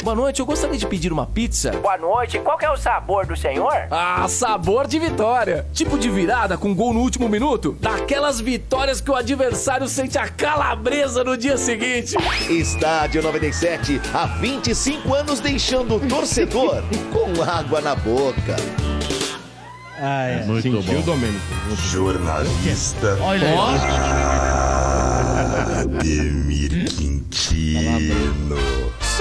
Boa 0.03 0.15
noite, 0.15 0.41
eu 0.41 0.47
gostaria 0.47 0.77
de 0.79 0.87
pedir 0.87 1.13
uma 1.13 1.27
pizza. 1.27 1.73
Boa 1.73 1.99
noite, 1.99 2.39
qual 2.39 2.57
que 2.57 2.65
é 2.65 2.71
o 2.71 2.77
sabor 2.77 3.27
do 3.27 3.37
senhor? 3.37 3.75
Ah, 3.91 4.27
sabor 4.29 4.87
de 4.87 4.99
vitória! 4.99 5.67
Tipo 5.73 5.99
de 5.99 6.09
virada 6.09 6.57
com 6.57 6.75
gol 6.75 6.95
no 6.95 7.01
último 7.01 7.29
minuto? 7.29 7.77
Daquelas 7.81 8.41
vitórias 8.41 9.01
que 9.01 9.11
o 9.11 9.15
adversário 9.15 9.89
sente 9.89 10.17
a 10.17 10.29
calabresa 10.29 11.25
no 11.25 11.37
dia 11.37 11.57
seguinte. 11.59 12.17
Estádio 12.49 13.23
97, 13.23 14.01
há 14.15 14.27
25 14.27 15.15
anos 15.15 15.41
deixando 15.41 15.97
o 15.97 16.01
torcedor 16.01 16.83
com 17.13 17.43
água 17.43 17.81
na 17.81 17.95
boca. 17.95 18.57
Ah, 20.01 20.23
é. 20.23 20.45
Muito 20.45 20.63
Sentiu, 20.63 20.83
bom. 20.83 21.03
Domênico? 21.03 21.45
Jornalista 21.91 23.19
Olha 23.21 23.49
aí. 23.49 23.57
Ademir 25.81 26.89
Quintino. 26.97 28.78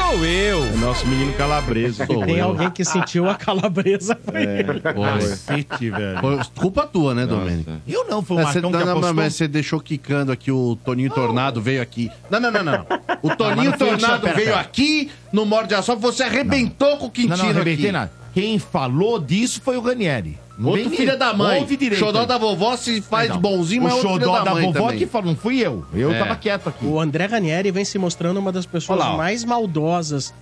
Sou 0.10 0.24
eu. 0.26 0.64
É 0.64 0.72
nosso 0.78 1.06
menino 1.06 1.34
calabresa. 1.34 2.06
Se 2.06 2.16
tem 2.26 2.40
alguém 2.40 2.70
que 2.72 2.86
sentiu 2.86 3.30
a 3.30 3.36
calabresa. 3.36 4.18
foi 4.24 4.42
É, 4.46 4.60
ele. 4.62 4.80
Cacete, 4.80 5.90
velho. 5.90 6.20
Foi 6.22 6.40
culpa 6.56 6.88
tua, 6.88 7.14
né, 7.14 7.26
Domênico? 7.26 7.72
Eu 7.86 8.06
não, 8.08 8.22
foi 8.24 8.38
o 8.38 8.40
É, 8.40 8.44
Marcão 8.44 8.62
você, 8.62 8.68
que 8.68 8.74
não, 8.78 8.86
não, 8.86 8.92
apostou. 8.94 9.14
mas 9.14 9.36
você 9.36 9.48
deixou 9.50 9.80
quicando 9.82 10.32
aqui 10.32 10.50
o 10.50 10.78
Toninho 10.86 11.10
Tornado 11.12 11.62
veio 11.62 11.82
aqui. 11.82 12.10
Não, 12.30 12.40
não, 12.40 12.52
não, 12.52 12.64
não. 12.64 12.86
O 13.22 13.36
Toninho 13.36 13.72
não 13.72 13.78
foi 13.78 13.90
eu 13.90 13.98
que 13.98 14.00
Tornado 14.00 14.22
pera, 14.22 14.36
veio 14.36 14.48
pera. 14.50 14.60
aqui 14.62 15.12
no 15.34 15.46
Morde 15.46 15.76
a 15.76 15.82
Sopra, 15.82 16.02
você 16.10 16.24
arrebentou 16.24 16.92
com 16.98 17.04
o 17.04 17.08
Não, 17.08 17.10
Quintino 17.12 17.38
não, 17.38 17.50
arrebentei 17.50 17.74
aqui. 17.86 17.92
nada. 17.92 18.12
Quem 18.34 18.60
falou 18.60 19.20
disso 19.20 19.62
foi 19.62 19.76
o 19.76 19.82
Ranieri. 19.82 20.38
Outro 20.60 20.90
filho 20.90 21.18
da 21.18 21.34
mãe. 21.34 21.60
Ouve 21.60 21.78
direito. 21.78 22.00
Xodó 22.00 22.22
aí. 22.22 22.26
da 22.26 22.38
vovó 22.38 22.76
se 22.76 23.02
faz 23.02 23.30
Não. 23.30 23.38
bonzinho, 23.40 23.84
mas 23.84 23.94
o 23.94 23.96
é 23.96 23.98
outro 24.00 24.10
filho 24.14 24.26
xodó 24.26 24.38
da 24.40 24.44
da 24.46 24.54
mãe 24.54 24.66
vovó 24.66 24.80
também. 24.86 24.98
que 24.98 25.06
falou, 25.06 25.28
não 25.28 25.36
fui 25.36 25.60
eu. 25.60 25.86
Eu 25.94 26.12
É. 26.14 26.20
tava 26.20 26.36
quieto 26.36 26.70
aqui. 26.70 26.86
O 26.86 27.00
André 27.00 27.26
Ranieri 27.26 27.70
vem 27.72 27.86
se 27.86 27.98
mostrando 28.00 28.38
uma 28.40 28.52
das 28.52 28.66
pessoas 28.66 28.98
lá, 29.00 29.16
mais 29.16 29.44
maldosas 29.44 30.34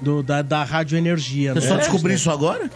do, 0.00 0.22
da, 0.22 0.42
da 0.42 0.62
Rádio 0.64 0.96
Energia. 0.98 1.54
Você 1.54 1.60
né? 1.60 1.68
só 1.68 1.76
descobriu 1.76 2.14
isso 2.14 2.30
agora? 2.30 2.70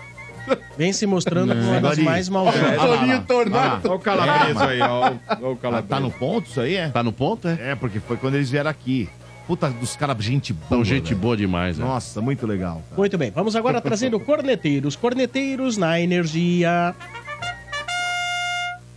Vem 0.79 0.93
se 0.95 1.07
mostrando 1.07 1.55
como 1.55 1.69
uma 1.71 1.81
das 1.81 1.99
mais 1.99 2.29
maldosas. 2.29 2.63
Olha 2.63 2.77
lá, 2.87 3.03
olha 3.03 3.15
lá. 3.17 3.21
Tornado. 3.21 3.81
Olha 3.89 3.95
o 3.95 3.99
calabresa 4.01 4.65
aí, 4.67 4.81
ó. 4.81 5.01
Olha 5.01 5.13
o 5.41 5.53
Ah, 5.53 5.57
calabresa. 5.57 5.89
Tá 5.89 6.01
no 6.01 6.11
ponto 6.11 6.49
isso 6.49 6.61
aí, 6.61 6.75
é? 6.77 6.89
Tá 6.89 7.03
no 7.03 7.13
ponto, 7.13 7.47
é? 7.47 7.73
É, 7.73 7.75
porque 7.75 8.01
foi 8.01 8.17
quando 8.17 8.35
eles 8.37 8.49
vieram 8.51 8.71
aqui. 8.71 9.09
Puta, 9.49 9.71
dos 9.71 9.97
caras, 9.97 10.23
gente 10.23 10.53
boa. 10.53 10.69
São 10.69 10.85
gente 10.85 11.09
velho. 11.09 11.21
boa 11.21 11.37
demais, 11.37 11.79
né? 11.79 11.85
Nossa, 11.85 12.21
muito 12.21 12.47
legal. 12.47 12.83
cara. 12.91 12.99
Muito 12.99 13.17
bem, 13.19 13.31
vamos 13.31 13.57
agora 13.57 13.81
trazendo 13.81 14.21
corneteiros. 14.21 14.95
Corneteiros 14.95 15.79
na 15.79 15.99
Energia. 15.99 16.95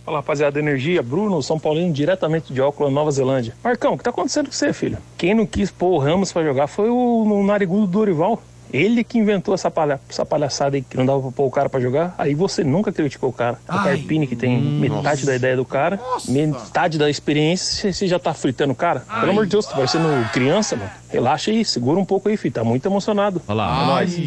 Fala 0.04 0.18
rapaziada, 0.18 0.58
energia, 0.58 1.00
Bruno, 1.02 1.40
São 1.42 1.58
Paulino, 1.58 1.92
diretamente 1.92 2.52
de 2.52 2.60
Auckland, 2.60 2.92
Nova 2.92 3.10
Zelândia. 3.10 3.54
Marcão, 3.62 3.94
o 3.94 3.98
que 3.98 4.04
tá 4.04 4.10
acontecendo 4.10 4.46
com 4.46 4.52
você, 4.52 4.72
filho? 4.72 4.98
Quem 5.16 5.32
não 5.32 5.46
quis 5.46 5.70
pôr 5.70 5.92
o 5.92 5.98
Ramos 5.98 6.32
pra 6.32 6.42
jogar 6.42 6.66
foi 6.66 6.90
o, 6.90 7.22
o 7.22 7.46
narigudo 7.46 7.86
Dorival. 7.86 8.42
Ele 8.72 9.04
que 9.04 9.18
inventou 9.18 9.54
essa, 9.54 9.70
palha, 9.70 10.00
essa 10.08 10.24
palhaçada 10.24 10.76
aí 10.76 10.82
que 10.82 10.96
não 10.96 11.04
dava 11.04 11.20
pra 11.20 11.30
pôr 11.30 11.46
o 11.46 11.50
cara 11.50 11.68
pra 11.68 11.80
jogar. 11.80 12.14
Aí 12.16 12.34
você 12.34 12.64
nunca 12.64 12.92
criticou 12.92 13.30
o 13.30 13.32
cara. 13.32 13.58
O 13.68 13.72
Carpini, 13.72 14.26
que 14.26 14.36
tem 14.36 14.60
metade 14.60 15.26
da 15.26 15.34
ideia 15.36 15.56
do 15.56 15.64
cara, 15.64 16.00
metade 16.28 16.98
da 16.98 17.10
experiência, 17.10 17.92
você 17.92 18.06
já 18.06 18.18
tá 18.18 18.32
fritando 18.32 18.72
o 18.72 18.76
cara. 18.76 19.00
Pelo 19.00 19.32
amor 19.32 19.44
de 19.44 19.52
Deus, 19.52 19.66
tá 19.66 19.74
parecendo 19.74 20.08
criança, 20.32 20.76
mano. 20.76 20.90
Relaxa 21.12 21.50
aí, 21.50 21.64
segura 21.64 21.98
um 21.98 22.04
pouco 22.04 22.28
aí, 22.28 22.36
filho. 22.36 22.54
Tá 22.54 22.64
muito 22.64 22.86
emocionado. 22.86 23.40
Olha 23.46 23.54
lá. 23.56 23.82
É 23.82 23.86
nóis. 23.86 24.18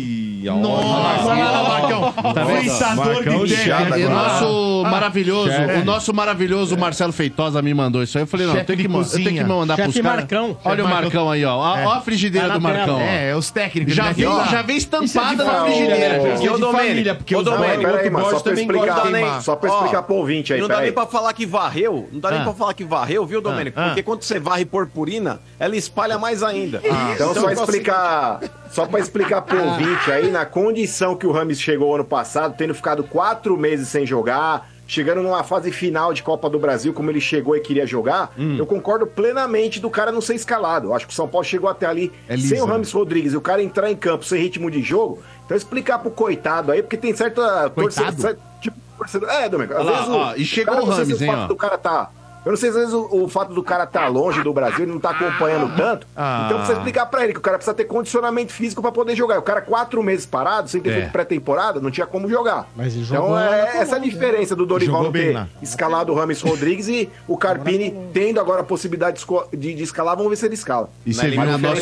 Nossa, 0.45 1.25
olha 1.31 1.43
lá, 1.49 1.63
Marcão. 1.69 2.11
Tá 2.33 2.43
vendo? 2.43 2.59
Fritador 2.69 3.45
de 3.45 3.99
E 4.01 4.05
o 4.05 4.09
nosso 4.09 4.83
maravilhoso, 4.83 5.49
chefe. 5.49 5.79
o 5.81 5.85
nosso 5.85 6.13
maravilhoso 6.13 6.77
Marcelo 6.77 7.11
Feitosa 7.11 7.61
me 7.61 7.73
mandou 7.73 8.03
isso 8.03 8.17
aí. 8.17 8.23
Eu 8.23 8.27
falei, 8.27 8.45
não, 8.45 8.53
Chefe 8.53 8.65
tenho 8.67 8.77
que, 8.77 8.83
de 8.83 8.87
ma- 8.89 8.99
eu 8.99 9.09
tenho 9.09 9.33
que 9.33 9.43
mandar 9.43 9.75
Chefe 9.75 9.89
pros 9.91 10.01
caras. 10.03 10.19
Marcão. 10.19 10.57
Olha 10.63 10.85
o 10.85 10.87
Marcão 10.87 11.31
aí, 11.31 11.43
ó. 11.45 11.55
Ó, 11.57 11.77
É. 11.77 11.85
ó 11.85 11.93
a 11.93 12.01
frigideira 12.01 12.47
Tá 12.47 12.53
na 12.53 12.59
do 12.59 12.63
Marcão. 12.63 12.97
tela. 12.97 13.01
É, 13.09 13.35
os 13.35 13.49
técnicos. 13.49 13.95
Já 13.95 14.03
né? 14.05 14.13
vem, 14.13 14.25
já 14.51 14.61
vem 14.61 14.75
é 14.75 14.77
estampada 14.77 15.43
na 15.43 15.61
frigideira. 15.65 15.97
né? 15.97 16.29
é 16.29 16.33
Ô, 16.33 16.37
de 16.37 16.47
Domênico, 16.59 16.71
família, 16.77 17.15
porque 17.15 17.35
os 17.35 17.43
Domênico, 17.43 17.81
Peraí, 17.91 18.09
mas 18.11 18.23
só 18.25 18.31
gosta 18.31 18.43
pra 18.43 18.55
também 18.55 18.67
gosta 18.67 18.91
de 19.01 19.07
explicar, 19.07 19.41
só 19.41 19.55
pra 19.55 19.69
explicar 19.69 20.03
pro 20.03 20.15
ouvinte 20.15 20.53
aí, 20.53 20.59
Não 20.61 20.67
dá 20.67 20.75
peraí. 20.75 20.85
nem 20.89 20.93
pra 20.93 21.05
falar 21.07 21.33
que 21.33 21.45
varreu, 21.45 22.07
não 22.11 22.19
dá 22.19 22.29
nem 22.31 22.39
Ah. 22.41 22.43
pra 22.43 22.53
falar 22.53 22.73
que 22.75 22.83
varreu, 22.83 23.25
viu, 23.25 23.41
Domênico? 23.41 23.79
Ah. 23.79 23.87
Porque 23.87 24.03
quando 24.03 24.21
você 24.21 24.39
varre 24.39 24.65
purpurina, 24.65 25.39
ela 25.59 25.75
espalha 25.75 26.17
mais 26.19 26.43
ainda. 26.43 26.74
Então, 27.13 27.33
só 27.33 27.51
explicar, 27.51 28.39
só 28.71 28.85
para 28.85 28.99
explicar 28.99 29.41
pro 29.41 29.61
ouvinte 29.63 30.11
aí, 30.11 30.29
na 30.29 30.45
condição 30.45 31.15
que 31.15 31.25
o 31.25 31.31
Rames 31.31 31.59
chegou 31.59 31.95
ano 31.95 32.05
passado, 32.05 32.55
tendo 32.57 32.73
ficado 32.73 33.03
quatro 33.03 33.57
meses 33.57 33.87
sem 33.87 34.05
jogar, 34.05 34.69
chegando 34.87 35.21
numa 35.23 35.43
fase 35.43 35.71
final 35.71 36.13
de 36.13 36.21
Copa 36.21 36.49
do 36.49 36.59
Brasil, 36.59 36.93
como 36.93 37.09
ele 37.09 37.19
chegou 37.21 37.55
e 37.55 37.59
queria 37.59 37.87
jogar, 37.87 38.33
eu 38.57 38.65
concordo 38.65 39.07
plenamente 39.07 39.79
do 39.79 39.89
cara 39.89 40.11
não 40.11 40.21
ser 40.21 40.35
escalado. 40.35 40.89
Eu 40.89 40.93
acho 40.95 41.07
que 41.07 41.13
o 41.13 41.15
São 41.15 41.27
Paulo 41.27 41.45
chegou 41.45 41.69
até 41.69 41.85
ali 41.85 42.11
É 42.27 42.37
sem 42.37 42.61
o 42.61 42.65
Rames 42.65 42.91
Rodrigues 42.91 43.33
e 43.33 43.37
o 43.37 43.41
cara 43.41 43.63
entrar 43.63 43.89
em 43.91 43.95
campo 43.95 44.23
sem 44.23 44.41
ritmo 44.41 44.69
de 44.69 44.81
jogo. 44.81 45.21
Então 45.45 45.55
explicar 45.57 45.99
pro 45.99 46.11
coitado 46.11 46.71
aí, 46.71 46.81
porque 46.81 46.97
tem 46.97 47.15
certa 47.15 47.69
Coitado? 47.69 48.21
certo 48.21 48.41
tipo, 48.61 48.77
torcedor. 48.97 49.29
É, 49.29 49.49
Domenico, 49.49 49.77
às 49.77 49.85
lá, 49.85 49.91
vezes 49.91 50.09
ó, 50.09 50.33
e 50.37 50.45
chegou 50.45 50.73
cara, 50.75 50.85
o 50.85 50.89
Rames, 50.89 51.21
hein, 51.21 51.27
fato 51.27 51.43
ó. 51.43 51.47
do 51.47 51.55
cara 51.55 51.77
tá 51.77 52.09
eu 52.45 52.51
não 52.51 52.57
sei 52.57 52.71
se 52.71 52.77
às 52.77 52.83
vezes 52.83 52.93
o, 52.93 53.23
o 53.23 53.27
fato 53.27 53.53
do 53.53 53.63
cara 53.63 53.83
estar 53.85 54.07
longe 54.07 54.41
do 54.43 54.53
Brasil, 54.53 54.83
ele 54.83 54.91
não 54.91 54.99
tá 54.99 55.09
acompanhando 55.11 55.75
tanto. 55.75 56.05
Ah. 56.15 56.43
Então 56.45 56.57
precisa 56.59 56.77
explicar 56.77 57.05
pra 57.07 57.23
ele 57.23 57.33
que 57.33 57.39
o 57.39 57.41
cara 57.41 57.57
precisa 57.57 57.73
ter 57.75 57.85
condicionamento 57.85 58.51
físico 58.53 58.81
pra 58.81 58.91
poder 58.91 59.15
jogar. 59.15 59.39
O 59.39 59.41
cara 59.41 59.61
quatro 59.61 60.01
meses 60.03 60.25
parado, 60.25 60.69
sem 60.69 60.81
ter 60.81 60.89
É. 60.89 60.93
feito 60.93 61.11
pré-temporada, 61.11 61.79
não 61.81 61.89
tinha 61.91 62.05
como 62.05 62.29
jogar. 62.29 62.67
Mas 62.75 62.95
ele 62.95 63.03
jogou 63.03 63.25
então 63.25 63.39
é 63.39 63.77
essa 63.77 63.95
a 63.95 63.99
diferença 63.99 64.55
do 64.55 64.65
Dorival 64.65 65.11
ter 65.11 65.33
lá. 65.33 65.47
escalado 65.61 66.11
o 66.11 66.15
Rames 66.15 66.41
Rodrigues 66.41 66.87
e 66.87 67.09
o 67.27 67.37
Carpini 67.37 67.93
tendo 68.13 68.39
agora 68.39 68.61
a 68.61 68.63
possibilidade 68.63 69.23
de, 69.51 69.73
de- 69.73 69.83
escalar. 69.83 70.15
Vamos 70.15 70.29
ver 70.29 70.35
se 70.37 70.45
ele 70.45 70.53
escala. 70.55 70.89
E 71.05 71.09
nosso 71.11 71.25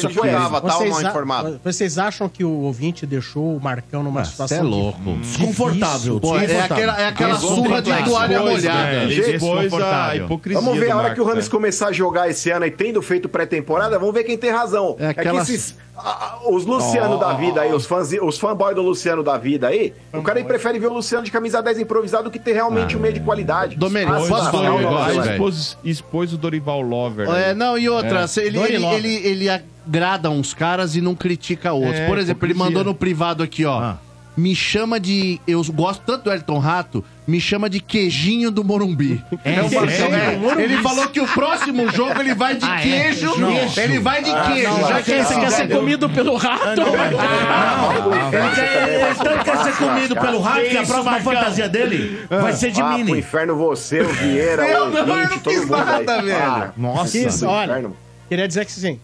ele 0.08 0.14
jogava, 0.14 0.62
tá 0.62 0.74
Vocês, 0.74 0.90
mal 0.90 1.00
a- 1.00 1.04
informado. 1.04 1.60
vocês 1.64 1.98
acham 1.98 2.30
que 2.30 2.44
o 2.44 2.50
ouvinte 2.62 3.06
deixou 3.06 3.56
o 3.58 3.62
Marcão 3.62 4.04
numa 4.04 4.22
Ah, 4.22 4.26
situação 4.26 4.58
cê 4.58 4.64
é 4.64 4.66
de- 4.66 4.70
louco. 4.70 5.18
Desconfortável. 5.22 6.20
Pô, 6.20 6.38
é 6.38 6.42
desconfortável. 6.46 6.76
aquela, 6.90 7.02
é 7.02 7.08
aquela 7.08 7.34
Desconfortável. 7.34 7.84
surra 7.86 8.02
de 8.04 8.10
toalha 8.10 8.40
molhada. 8.42 8.88
É, 8.90 9.04
ele 9.04 9.14
expôs 9.36 9.58
a 9.58 9.62
Desconfortável. 9.62 10.28
Hipocrisia 10.54 10.62
Vamos 10.62 10.80
ver 10.80 10.86
do 10.88 10.92
a 10.92 10.96
hora 10.96 11.04
Marcos, 11.10 11.16
que 11.16 11.22
o 11.22 11.26
Rames 11.30 11.46
né? 11.46 11.52
começar 11.52 11.88
a 11.88 11.92
jogar 11.92 12.30
esse 12.30 12.50
ano 12.50 12.66
e 12.66 12.72
tendo 12.72 13.02
feito 13.02 13.28
pré-temporada, 13.30 13.98
vamos 14.00 14.14
ver 14.14 14.24
quem 14.24 14.38
tem 14.38 14.52
razão. 14.52 14.96
É 15.00 15.08
É, 15.10 15.14
que 15.14 15.28
esses. 15.38 15.78
a- 15.98 16.10
a- 16.46 16.50
os 16.50 16.66
Luciano 16.66 17.18
da 17.20 17.34
vida 17.34 17.62
aí, 17.62 17.72
os 17.74 17.86
fãs, 17.86 18.10
os 18.22 18.38
fanboy 18.40 18.74
do 18.74 18.82
Luciano 18.82 19.24
da 19.24 19.38
vida 19.38 19.68
aí, 19.68 19.94
o 20.12 20.22
cara 20.22 20.40
aí 20.40 20.44
prefere 20.46 20.80
ver 20.80 20.88
o 20.88 20.94
Luciano 20.94 21.24
de 21.24 21.32
camisa 21.32 21.62
10 21.62 21.80
improvisado 21.80 22.26
do 22.26 22.32
que 22.32 22.40
ter 22.40 22.54
realmente 22.54 22.96
um 22.98 23.00
meio 23.00 23.14
de 23.14 23.20
qualidade. 23.20 23.76
Domênico, 23.76 24.14
Ah, 24.14 24.28
posso 24.28 24.52
falar 24.52 24.74
um 24.76 25.22
expôs, 25.32 25.78
expôs 25.84 26.34
o 26.34 26.38
Dorival 26.38 26.82
Lover. 26.82 27.30
É, 27.30 27.50
aí. 27.50 27.54
não, 27.56 27.78
e 27.78 27.88
outra, 27.90 28.26
É. 28.26 28.40
ele, 28.46 28.60
ele, 28.60 28.86
ele, 28.86 29.16
ele 29.28 29.50
agrada 29.86 30.30
uns 30.30 30.54
caras 30.54 30.96
e 30.96 31.02
não 31.02 31.14
critica 31.16 31.74
outros. 31.74 32.00
É, 32.00 32.08
Por 32.08 32.18
exemplo, 32.18 32.46
ele 32.46 32.54
hipocrisia. 32.54 32.78
mandou 32.80 32.94
no 32.94 32.98
privado 32.98 33.44
aqui, 33.44 33.66
ó. 33.66 33.80
Ah. 33.80 33.98
Me 34.36 34.56
chama 34.56 35.00
de. 35.00 35.40
Eu 35.48 35.64
gosto 35.66 36.02
tanto 36.04 36.24
do 36.24 36.32
Elton 36.34 36.58
Rato, 36.58 37.06
me 37.28 37.40
chama 37.40 37.70
de 37.70 37.80
queijinho 37.80 38.50
do 38.50 38.64
Morumbi. 38.64 39.24
É, 39.46 39.62
o 39.62 39.70
é. 40.16 40.36
Morumbi. 40.38 40.64
Ele 40.64 40.78
falou 40.78 41.08
que 41.10 41.20
o 41.20 41.28
próximo 41.28 41.88
jogo 41.92 42.20
ele 42.20 42.34
vai 42.34 42.56
de 42.56 42.66
Ah, 42.66 42.80
é? 42.80 42.82
queijo. 42.82 43.32
Queijo. 43.36 43.80
Ele 43.80 44.00
vai 44.00 44.24
de 44.24 44.32
queijo. 44.34 44.70
não, 44.72 44.88
já 44.88 44.98
que 45.02 45.04
Quer- 45.12 45.24
Você 45.26 45.34
esse 45.34 45.40
quer 45.40 45.52
ser 45.52 45.70
comido 45.70 46.10
pelo 46.10 46.36
rato? 46.36 46.68
Ele 46.72 48.56
quer, 48.56 49.06
ele 49.06 49.16
tanto 49.16 49.44
quer 49.44 49.58
ser 49.64 49.74
comido 49.78 50.16
pelo 50.16 50.40
rato 50.42 50.62
que 50.62 50.78
a 50.78 50.82
Isso, 50.82 50.92
próxima 50.92 51.20
fantasia 51.22 51.70
dele 51.70 52.26
vai 52.30 52.54
ser 52.54 52.72
de 52.72 52.82
Ah, 52.82 52.98
mini. 52.98 53.20
inferno 53.20 53.56
você, 53.56 54.02
o 54.02 54.10
Vieira, 54.10 54.68
Eu 54.68 54.86
o 54.86 54.90
não, 54.90 54.98
eu 55.08 55.14
aí. 55.14 55.66
nada, 55.70 56.22
velho. 56.22 56.36
Ah, 56.44 56.72
Nossa. 56.76 57.18
Isso, 57.18 57.46
olha, 57.46 57.86
queria 58.28 58.48
dizer 58.48 58.66
que 58.66 58.72
sim. 58.72 59.00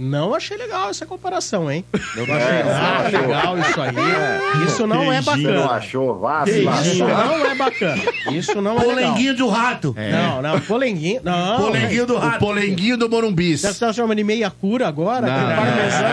Não 0.00 0.34
achei 0.34 0.56
legal 0.56 0.88
essa 0.90 1.04
comparação, 1.04 1.70
hein? 1.70 1.84
Não 2.16 2.24
É, 2.24 2.62
achei 2.62 3.06
achou. 3.18 3.20
legal 3.20 3.58
isso 3.58 3.80
aí. 3.80 4.64
Isso 4.66 4.86
não 4.86 5.12
é 5.12 5.20
Você 5.20 5.36
não 5.36 5.52
bacana. 5.52 5.70
achou? 5.76 6.18
Vá 6.18 6.44
se 6.46 6.60
Isso 6.62 7.04
não 7.04 7.46
é 7.46 7.54
bacana. 7.54 8.02
Isso 8.32 8.62
não 8.62 8.70
é 8.80 8.84
legal. 8.84 8.94
Polenguinho 8.94 9.36
do 9.36 9.48
rato. 9.48 9.94
Não, 10.10 10.42
não, 10.42 10.60
polenguinho. 10.60 11.20
Não. 11.22 11.56
Polenguinho 11.58 12.06
do 12.06 12.14
O 12.14 12.18
rato. 12.18 12.38
polenguinho 12.38 12.96
do 12.96 13.08
Morumbis. 13.10 13.60
Você 13.60 13.78
tá 13.86 13.92
chamando 13.92 14.16
de 14.16 14.24
meia 14.24 14.50
cura 14.50 14.88
agora? 14.88 15.26
Não, 15.26 15.48
não. 15.48 15.56
parmesão. 15.56 16.10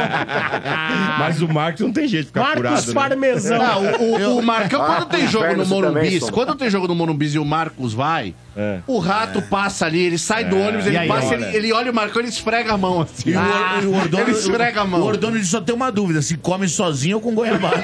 Mas 1.19 1.41
o 1.41 1.47
Marcos 1.47 1.81
não 1.81 1.91
tem 1.91 2.07
jeito 2.07 2.23
de 2.23 2.27
ficar 2.27 2.41
Marcos 2.41 2.61
curado. 2.61 2.87
né? 2.87 2.93
Parmesão. 2.93 3.57
Não, 3.57 3.83
o, 3.83 4.35
o- 4.35 4.37
o 4.39 4.43
Marcão, 4.43 4.81
Ah, 4.81 4.87
quando 4.97 5.09
tem 5.09 5.27
jogo 5.27 5.55
no 5.55 5.65
Sombra. 5.65 5.91
quando 6.31 6.55
tem 6.55 6.69
jogo 6.69 6.87
no 6.87 6.95
Morumbis 6.95 7.33
e 7.35 7.39
o 7.39 7.45
Marcos 7.45 7.93
vai, 7.93 8.33
É. 8.55 8.79
o 8.87 8.99
rato 8.99 9.41
passa 9.43 9.85
ali, 9.85 9.99
ele 9.99 10.17
sai 10.17 10.43
do 10.45 10.57
ônibus, 10.57 10.85
E 10.85 10.89
ele 10.89 10.97
aí, 10.97 11.07
passa, 11.07 11.27
olha? 11.27 11.45
ele, 11.45 11.57
ele 11.57 11.73
olha 11.73 11.91
o 11.91 11.95
Marcão, 11.95 12.21
ele 12.21 12.29
esfrega 12.29 12.73
a 12.73 12.77
mão 12.77 13.01
assim. 13.01 13.33
O, 13.35 13.39
Ah, 13.39 13.76
o 13.85 13.95
Ordônio, 13.95 14.27
ele 14.29 14.31
esfrega 14.37 14.81
a 14.81 14.85
mão. 14.85 15.01
O 15.01 15.05
Ordônio 15.05 15.43
só 15.45 15.61
tem 15.61 15.75
uma 15.75 15.91
dúvida: 15.91 16.21
se 16.21 16.37
come 16.37 16.67
sozinho 16.67 17.17
ou 17.17 17.21
com 17.21 17.33
goiabada. 17.35 17.81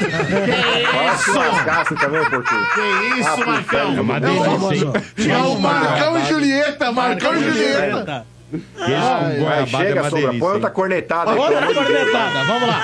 Lascar 1.35 1.85
você 1.85 1.95
também, 1.95 2.29
Portugal. 2.29 2.65
Que 2.73 3.19
isso, 3.19 3.29
Ah, 3.29 3.45
Marcão? 3.45 3.97
É 3.97 4.01
uma 4.01 4.15
É 4.15 4.17
o- 4.17 4.21
delícia? 4.69 5.33
É 5.33 5.37
o 5.37 5.59
Marcão 5.59 6.17
e 6.19 6.25
Julieta, 6.25 6.91
Marcão 6.91 7.35
e 7.35 7.43
Julieta. 7.43 8.25
Queijo 8.51 9.01
com 9.39 9.45
Vai, 9.45 9.63
é 9.63 9.65
chega, 9.65 10.01
uma 10.01 10.09
Sombra. 10.09 10.09
delícia. 10.11 10.39
Põe 10.39 10.53
outra 10.53 10.69
cornetada 10.69 11.31
Outra 11.33 11.67
de 11.67 11.73
cornetada, 11.73 12.43
vamos 12.45 12.67
lá. 12.69 12.81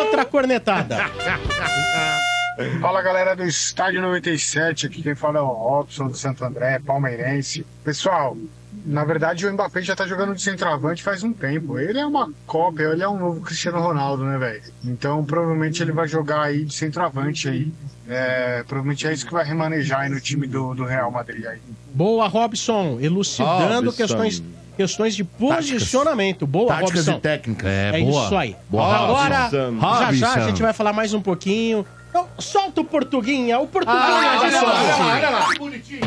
Outra 0.00 0.24
cornetada. 0.24 0.96
Fala 2.80 3.02
galera 3.02 3.34
do 3.34 3.44
Estádio 3.44 4.00
97, 4.02 4.86
aqui 4.86 5.02
quem 5.02 5.14
fala 5.14 5.38
é 5.38 5.42
o 5.42 5.46
Robson 5.46 6.06
do 6.08 6.16
Santo 6.16 6.44
André, 6.44 6.78
palmeirense. 6.86 7.66
Pessoal, 7.84 8.36
na 8.84 9.04
verdade 9.04 9.46
o 9.46 9.52
Mbappé 9.52 9.82
já 9.82 9.94
tá 9.96 10.06
jogando 10.06 10.34
de 10.34 10.42
centroavante 10.42 11.02
faz 11.02 11.22
um 11.22 11.32
tempo. 11.32 11.78
Ele 11.78 11.98
é 11.98 12.06
uma 12.06 12.30
cópia, 12.46 12.84
ele 12.86 13.02
é 13.02 13.08
um 13.08 13.18
novo 13.18 13.40
Cristiano 13.40 13.80
Ronaldo, 13.80 14.24
né, 14.24 14.38
velho? 14.38 14.62
Então 14.84 15.24
provavelmente 15.24 15.82
ele 15.82 15.92
vai 15.92 16.06
jogar 16.08 16.42
aí 16.42 16.64
de 16.64 16.74
centroavante 16.74 17.48
aí. 17.48 17.72
É, 18.08 18.64
provavelmente 18.66 19.06
é 19.06 19.12
isso 19.12 19.24
que 19.26 19.32
vai 19.32 19.44
remanejar 19.44 20.00
aí 20.00 20.08
no 20.10 20.20
time 20.20 20.46
do, 20.46 20.74
do 20.74 20.84
Real 20.84 21.10
Madrid 21.10 21.44
aí. 21.46 21.58
Boa, 21.94 22.26
Robson. 22.26 22.98
Elucidando 23.00 23.86
Robson. 23.90 23.96
questões, 23.96 24.42
questões 24.76 25.14
de 25.14 25.24
posicionamento. 25.24 26.46
Boa, 26.46 26.68
Táticas 26.68 27.06
Robson. 27.06 27.18
e 27.18 27.20
técnicas. 27.20 27.70
É, 27.70 28.00
É 28.00 28.04
boa. 28.04 28.24
isso 28.24 28.36
aí. 28.36 28.56
Boa, 28.68 28.96
Agora, 28.96 29.42
Robson. 29.48 29.78
já 29.80 30.12
já 30.12 30.34
a 30.34 30.40
gente 30.48 30.60
vai 30.60 30.72
falar 30.72 30.92
mais 30.92 31.14
um 31.14 31.20
pouquinho. 31.22 31.86
Então, 32.10 32.26
solta 32.38 32.80
o 32.82 32.84
Portuguinha, 32.84 33.58
o 33.58 33.66
Portuguinha 33.66 34.02
Ah, 34.04 34.40
olha 34.42 34.60
lá, 34.62 34.82
olha 34.82 34.96
lá, 34.96 35.14
olha 35.14 35.30
lá, 35.30 35.52
que 35.52 35.58
bonitinho. 35.58 36.00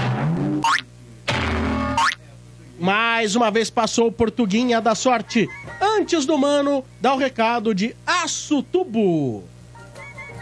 Mais 2.80 3.35
uma 3.35 3.49
vez 3.49 3.69
passou 3.69 4.07
o 4.07 4.11
Portuguinha 4.11 4.81
da 4.81 4.95
sorte. 4.95 5.47
Antes 5.81 6.26
do 6.26 6.38
mano, 6.38 6.84
dá 6.99 7.14
o 7.14 7.18
recado 7.18 7.73
de 7.73 7.95
Aço 8.06 8.61
Tubo. 8.64 9.43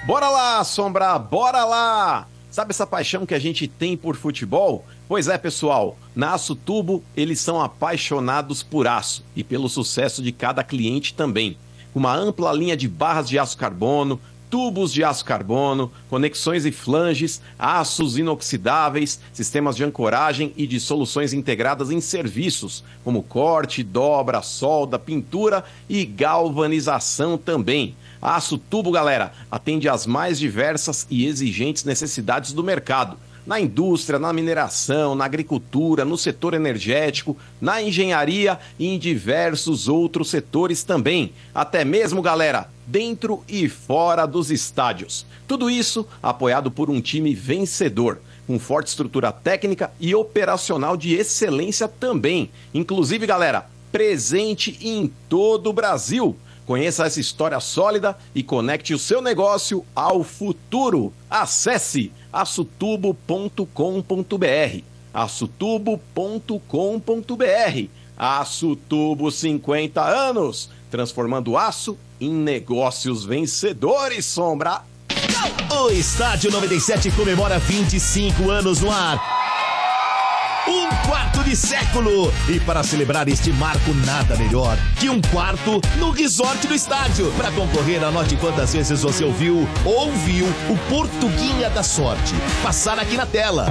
Bora 0.05 0.29
lá, 0.29 0.63
Sombra, 0.63 1.17
bora 1.19 1.63
lá! 1.63 2.27
Sabe 2.49 2.71
essa 2.71 2.85
paixão 2.85 3.25
que 3.25 3.33
a 3.33 3.39
gente 3.39 3.67
tem 3.67 3.95
por 3.95 4.15
futebol? 4.15 4.85
Pois 5.07 5.27
é, 5.27 5.37
pessoal, 5.37 5.97
na 6.15 6.33
Aço 6.33 6.55
Tubo 6.55 7.03
eles 7.15 7.39
são 7.39 7.61
apaixonados 7.61 8.63
por 8.63 8.87
aço 8.87 9.23
e 9.35 9.43
pelo 9.43 9.69
sucesso 9.69 10.21
de 10.21 10.31
cada 10.31 10.63
cliente 10.63 11.13
também. 11.13 11.57
Uma 11.93 12.15
ampla 12.15 12.51
linha 12.51 12.75
de 12.75 12.87
barras 12.87 13.29
de 13.29 13.37
aço 13.37 13.57
carbono, 13.57 14.19
tubos 14.53 14.93
de 14.93 15.03
aço 15.03 15.25
carbono, 15.25 15.91
conexões 16.07 16.63
e 16.63 16.71
flanges, 16.71 17.41
aços 17.57 18.19
inoxidáveis, 18.19 19.19
sistemas 19.33 19.75
de 19.75 19.83
ancoragem 19.83 20.53
e 20.55 20.67
de 20.67 20.79
soluções 20.79 21.33
integradas 21.33 21.89
em 21.89 21.99
serviços, 21.99 22.83
como 23.03 23.23
corte, 23.23 23.81
dobra, 23.81 24.43
solda, 24.43 24.99
pintura 24.99 25.63
e 25.89 26.05
galvanização 26.05 27.35
também. 27.35 27.95
Aço 28.21 28.59
Tubo, 28.59 28.91
galera, 28.91 29.33
atende 29.49 29.89
às 29.89 30.05
mais 30.05 30.37
diversas 30.37 31.07
e 31.09 31.25
exigentes 31.25 31.83
necessidades 31.83 32.53
do 32.53 32.63
mercado. 32.63 33.17
Na 33.45 33.59
indústria, 33.59 34.17
na 34.17 34.31
mineração, 34.31 35.15
na 35.15 35.25
agricultura, 35.25 36.05
no 36.05 36.17
setor 36.17 36.53
energético, 36.53 37.37
na 37.59 37.81
engenharia 37.81 38.57
e 38.79 38.87
em 38.87 38.97
diversos 38.97 39.89
outros 39.89 40.29
setores 40.29 40.83
também. 40.83 41.33
Até 41.53 41.83
mesmo, 41.83 42.21
galera, 42.21 42.69
dentro 42.87 43.43
e 43.47 43.67
fora 43.67 44.25
dos 44.25 44.49
estádios. 44.49 45.25
Tudo 45.45 45.69
isso 45.69 46.07
apoiado 46.21 46.71
por 46.71 46.89
um 46.89 47.01
time 47.01 47.35
vencedor, 47.35 48.21
com 48.47 48.57
forte 48.57 48.87
estrutura 48.87 49.31
técnica 49.31 49.91
e 49.99 50.15
operacional 50.15 50.95
de 50.95 51.13
excelência 51.13 51.87
também. 51.87 52.49
Inclusive, 52.73 53.27
galera, 53.27 53.67
presente 53.91 54.77
em 54.81 55.11
todo 55.27 55.69
o 55.69 55.73
Brasil. 55.73 56.35
Conheça 56.65 57.05
essa 57.05 57.19
história 57.19 57.59
sólida 57.59 58.17
e 58.33 58.41
conecte 58.41 58.93
o 58.93 58.99
seu 58.99 59.21
negócio 59.21 59.85
ao 59.95 60.23
futuro. 60.23 61.13
Acesse 61.29 62.11
açutubo.com.br. 62.31 64.83
açutubo.com.br. 65.13 67.87
Aço 68.15 68.75
Tubo 68.75 69.31
50 69.31 70.01
anos, 70.01 70.69
transformando 70.89 71.57
aço 71.57 71.97
em 72.21 72.31
negócios 72.31 73.25
vencedores, 73.25 74.25
Sombra. 74.25 74.83
O 75.71 75.89
Estádio 75.89 76.51
97 76.51 77.11
comemora 77.11 77.59
25 77.59 78.49
anos 78.49 78.79
no 78.79 78.91
ar. 78.91 79.19
Um 80.65 80.87
quarto 81.05 81.43
de 81.43 81.57
século! 81.57 82.33
E 82.47 82.57
para 82.61 82.83
celebrar 82.83 83.27
este 83.27 83.51
marco, 83.51 83.93
nada 84.05 84.37
melhor 84.37 84.77
que 84.97 85.09
um 85.09 85.19
quarto 85.19 85.81
no 85.97 86.09
resort 86.11 86.65
do 86.67 86.73
estádio. 86.73 87.29
Para 87.33 87.51
concorrer, 87.51 88.01
anote 88.01 88.37
quantas 88.37 88.71
vezes 88.73 89.01
você 89.01 89.25
ouviu 89.25 89.67
ou 89.83 90.11
viu 90.13 90.45
o 90.69 90.77
Portuguinha 90.89 91.69
da 91.69 91.83
Sorte 91.83 92.33
passar 92.63 92.97
aqui 92.97 93.17
na 93.17 93.25
tela. 93.25 93.65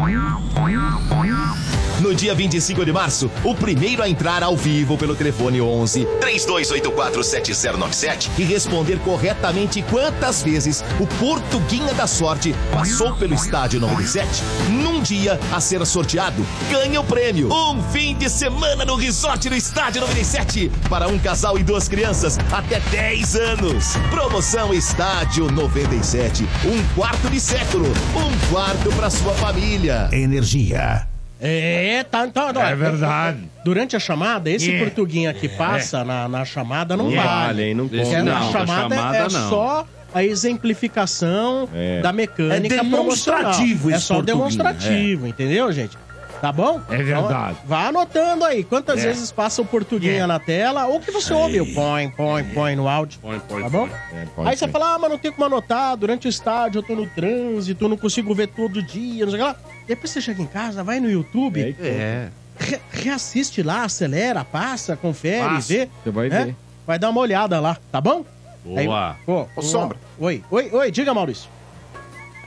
No 2.02 2.12
dia 2.12 2.34
25 2.34 2.84
de 2.84 2.92
março, 2.92 3.30
o 3.44 3.54
primeiro 3.54 4.02
a 4.02 4.08
entrar 4.08 4.42
ao 4.42 4.56
vivo 4.56 4.98
pelo 4.98 5.14
telefone 5.14 5.60
11 5.60 6.04
3284 6.20 7.22
7097 7.22 8.30
e 8.38 8.42
responder 8.42 8.98
corretamente 8.98 9.82
quantas 9.82 10.42
vezes 10.42 10.82
o 10.98 11.06
Portuguinha 11.06 11.94
da 11.94 12.08
Sorte 12.08 12.56
passou 12.72 13.14
pelo 13.14 13.34
estádio 13.34 13.78
97, 13.78 14.42
num 14.68 15.00
dia 15.00 15.38
a 15.52 15.60
ser 15.60 15.86
sorteado, 15.86 16.44
ganha 16.68 17.00
o 17.00 17.04
prêmio. 17.04 17.52
Um 17.52 17.80
fim 17.92 18.16
de 18.16 18.28
semana 18.28 18.84
no 18.84 18.96
resort 18.96 19.48
do 19.48 19.54
estádio 19.54 20.00
97 20.00 20.72
para 20.90 21.06
um 21.06 21.20
casal 21.20 21.56
e 21.56 21.62
duas 21.62 21.86
crianças 21.86 22.36
até 22.50 22.80
10 22.80 23.36
anos. 23.36 23.92
Promoção 24.10 24.74
Estádio 24.74 25.48
97, 25.52 26.48
um 26.64 26.94
quarto 26.96 27.30
de 27.30 27.38
século, 27.38 27.86
um 28.16 28.52
quarto 28.52 28.90
para 28.96 29.08
sua 29.08 29.32
família. 29.34 30.08
Energia. 30.10 31.11
É, 31.44 32.04
tá, 32.04 32.24
então, 32.26 32.48
É 32.50 32.74
verdade. 32.76 33.38
Durante 33.64 33.96
a 33.96 33.98
chamada, 33.98 34.48
esse 34.48 34.70
É. 34.72 34.78
portuguinha 34.78 35.34
que 35.34 35.48
passa 35.48 36.04
na, 36.04 36.28
na 36.28 36.44
chamada 36.44 36.96
não 36.96 37.06
Não 37.10 37.16
vale. 37.16 37.28
vale, 37.28 37.62
hein? 37.64 37.74
Não 37.74 37.88
Porque 37.88 38.04
conta. 38.04 38.22
na 38.22 38.38
Não, 38.38 38.52
da 38.52 38.58
chamada, 38.58 38.94
chamada, 38.96 39.16
é 39.18 39.22
não. 39.22 39.48
só 39.50 39.86
a 40.14 40.22
exemplificação 40.24 41.68
É. 41.74 42.00
da 42.00 42.12
mecânica 42.12 42.74
É 42.74 42.78
demonstrativo 42.78 42.90
promocional. 42.96 43.90
É 43.90 43.96
esse 43.96 44.06
só 44.06 44.14
portuguinha, 44.14 44.36
demonstrativo, 44.36 45.26
entendeu, 45.26 45.72
gente? 45.72 45.98
Tá 46.40 46.50
bom? 46.50 46.80
É 46.90 46.96
verdade. 46.96 47.56
Então, 47.58 47.68
vá 47.68 47.86
anotando 47.86 48.44
aí 48.44 48.64
quantas 48.64 48.98
É. 48.98 49.06
vezes 49.08 49.30
passa 49.30 49.62
o 49.62 49.64
portuguinha 49.64 50.24
É. 50.24 50.26
na 50.26 50.40
tela 50.40 50.86
ou 50.86 50.98
que 50.98 51.12
você 51.12 51.32
ouve 51.32 51.60
o 51.60 51.72
põe, 51.72 52.10
põe, 52.10 52.42
põe 52.42 52.74
no 52.74 52.88
áudio. 52.88 53.20
tá 53.22 53.68
bom? 53.70 53.88
põe, 54.34 54.48
aí 54.48 54.56
você 54.56 54.66
põe. 54.66 54.72
fala, 54.72 54.94
ah, 54.94 54.98
mas 54.98 55.08
não 55.10 55.18
tem 55.18 55.30
como 55.30 55.44
anotar, 55.44 55.96
durante 55.96 56.26
o 56.26 56.28
estádio 56.28 56.80
eu 56.80 56.82
tô 56.82 56.96
no 56.96 57.06
trânsito, 57.06 57.84
eu 57.84 57.88
não 57.88 57.96
consigo 57.96 58.34
ver 58.34 58.48
todo 58.48 58.82
dia, 58.82 59.24
não 59.24 59.32
sei 59.32 59.40
o 59.40 59.44
que 59.44 59.48
lá. 59.50 59.56
Depois 59.86 60.10
você 60.10 60.20
chega 60.20 60.40
em 60.42 60.46
casa, 60.46 60.82
vai 60.84 61.00
no 61.00 61.10
YouTube, 61.10 61.76
É. 61.80 62.28
re- 62.58 62.80
reassiste 62.90 63.62
lá, 63.62 63.84
acelera, 63.84 64.44
passa, 64.44 64.96
confere, 64.96 65.48
Passa, 65.48 65.68
vê. 65.68 65.88
você 66.04 66.10
vai 66.10 66.28
né? 66.28 66.44
ver. 66.46 66.56
Vai 66.86 66.98
dar 66.98 67.10
uma 67.10 67.20
olhada 67.20 67.58
lá, 67.60 67.76
tá 67.90 68.00
bom? 68.00 68.24
Boa. 68.64 69.16
pô, 69.26 69.48
Ô, 69.56 69.62
Sombra. 69.62 69.98
Oi, 70.18 70.42
oi, 70.50 70.70
oi, 70.72 70.90
diga, 70.90 71.12
Maurício. 71.12 71.48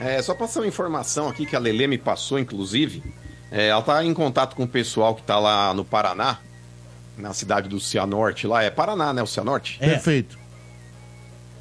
É, 0.00 0.20
só 0.22 0.34
passar 0.34 0.60
uma 0.60 0.66
informação 0.66 1.28
aqui 1.28 1.44
que 1.46 1.54
a 1.56 1.58
Lele 1.58 1.86
me 1.86 1.98
passou, 1.98 2.38
inclusive. 2.38 3.02
É, 3.50 3.68
ela 3.68 3.82
tá 3.82 4.02
em 4.04 4.12
contato 4.12 4.56
com 4.56 4.64
o 4.64 4.68
pessoal 4.68 5.14
que 5.14 5.22
tá 5.22 5.38
lá 5.38 5.72
no 5.72 5.84
Paraná, 5.84 6.38
na 7.16 7.32
cidade 7.32 7.68
do 7.68 7.78
Cianorte 7.80 8.46
lá. 8.46 8.62
É 8.62 8.70
Paraná, 8.70 9.12
né? 9.12 9.22
O 9.22 9.26
Cianorte? 9.26 9.78
Perfeito. 9.78 10.38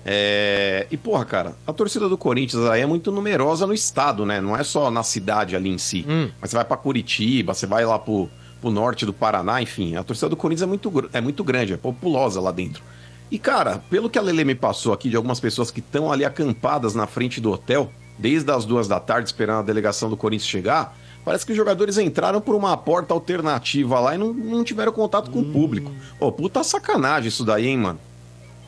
É, 0.06 0.86
E, 0.92 0.98
porra, 0.98 1.26
cara, 1.26 1.56
a 1.66 1.74
torcida 1.74 2.08
do 2.08 2.18
Corinthians 2.18 2.64
aí 2.66 2.82
é 2.82 2.86
muito 2.86 3.12
numerosa 3.12 3.66
no 3.66 3.74
estado, 3.74 4.26
né? 4.26 4.40
Não 4.40 4.56
é 4.56 4.64
só 4.64 4.92
na 4.92 5.02
cidade 5.02 5.56
ali 5.56 5.70
em 5.70 5.78
si. 5.78 6.06
Mas 6.40 6.52
você 6.52 6.56
vai 6.56 6.66
pra 6.66 6.78
Curitiba, 6.78 7.54
você 7.54 7.66
vai 7.66 7.84
lá 7.86 7.98
pro, 7.98 8.30
pro 8.62 8.70
norte 8.70 9.06
do 9.06 9.12
Paraná, 9.12 9.62
enfim. 9.62 9.96
A 9.96 10.04
torcida 10.04 10.30
do 10.30 10.36
Corinthians 10.38 10.62
é 10.64 10.68
muito, 10.68 11.10
é 11.12 11.20
muito 11.22 11.44
grande, 11.44 11.74
é 11.74 11.78
populosa 11.78 12.40
lá 12.40 12.52
dentro. 12.52 12.84
E, 13.32 13.40
cara, 13.40 13.82
pelo 13.90 14.10
que 14.10 14.20
a 14.20 14.22
Lele 14.22 14.44
me 14.46 14.54
passou 14.54 14.94
aqui 14.94 15.10
de 15.10 15.16
algumas 15.16 15.40
pessoas 15.40 15.72
que 15.72 15.80
estão 15.80 16.12
ali 16.12 16.24
acampadas 16.24 16.94
na 16.94 17.08
frente 17.08 17.42
do 17.42 17.52
hotel, 17.52 17.92
desde 18.20 18.52
as 18.52 18.64
duas 18.64 18.88
da 18.88 19.00
tarde, 19.00 19.28
esperando 19.28 19.60
a 19.60 19.64
delegação 19.64 20.10
do 20.10 20.16
Corinthians 20.16 20.48
chegar, 20.48 20.96
parece 21.26 21.44
que 21.44 21.52
os 21.52 21.58
jogadores 21.58 21.98
entraram 21.98 22.40
por 22.40 22.54
uma 22.54 22.78
porta 22.78 23.14
alternativa 23.16 24.00
lá 24.00 24.14
e 24.14 24.18
não, 24.20 24.32
não 24.32 24.64
tiveram 24.64 24.92
contato 24.92 25.32
com 25.32 25.40
o 25.40 25.46
público. 25.46 25.92
Ô, 26.20 26.32
puta 26.32 26.64
sacanagem 26.64 27.30
isso 27.30 27.44
daí, 27.44 27.68
hein, 27.68 27.78
mano? 27.80 28.00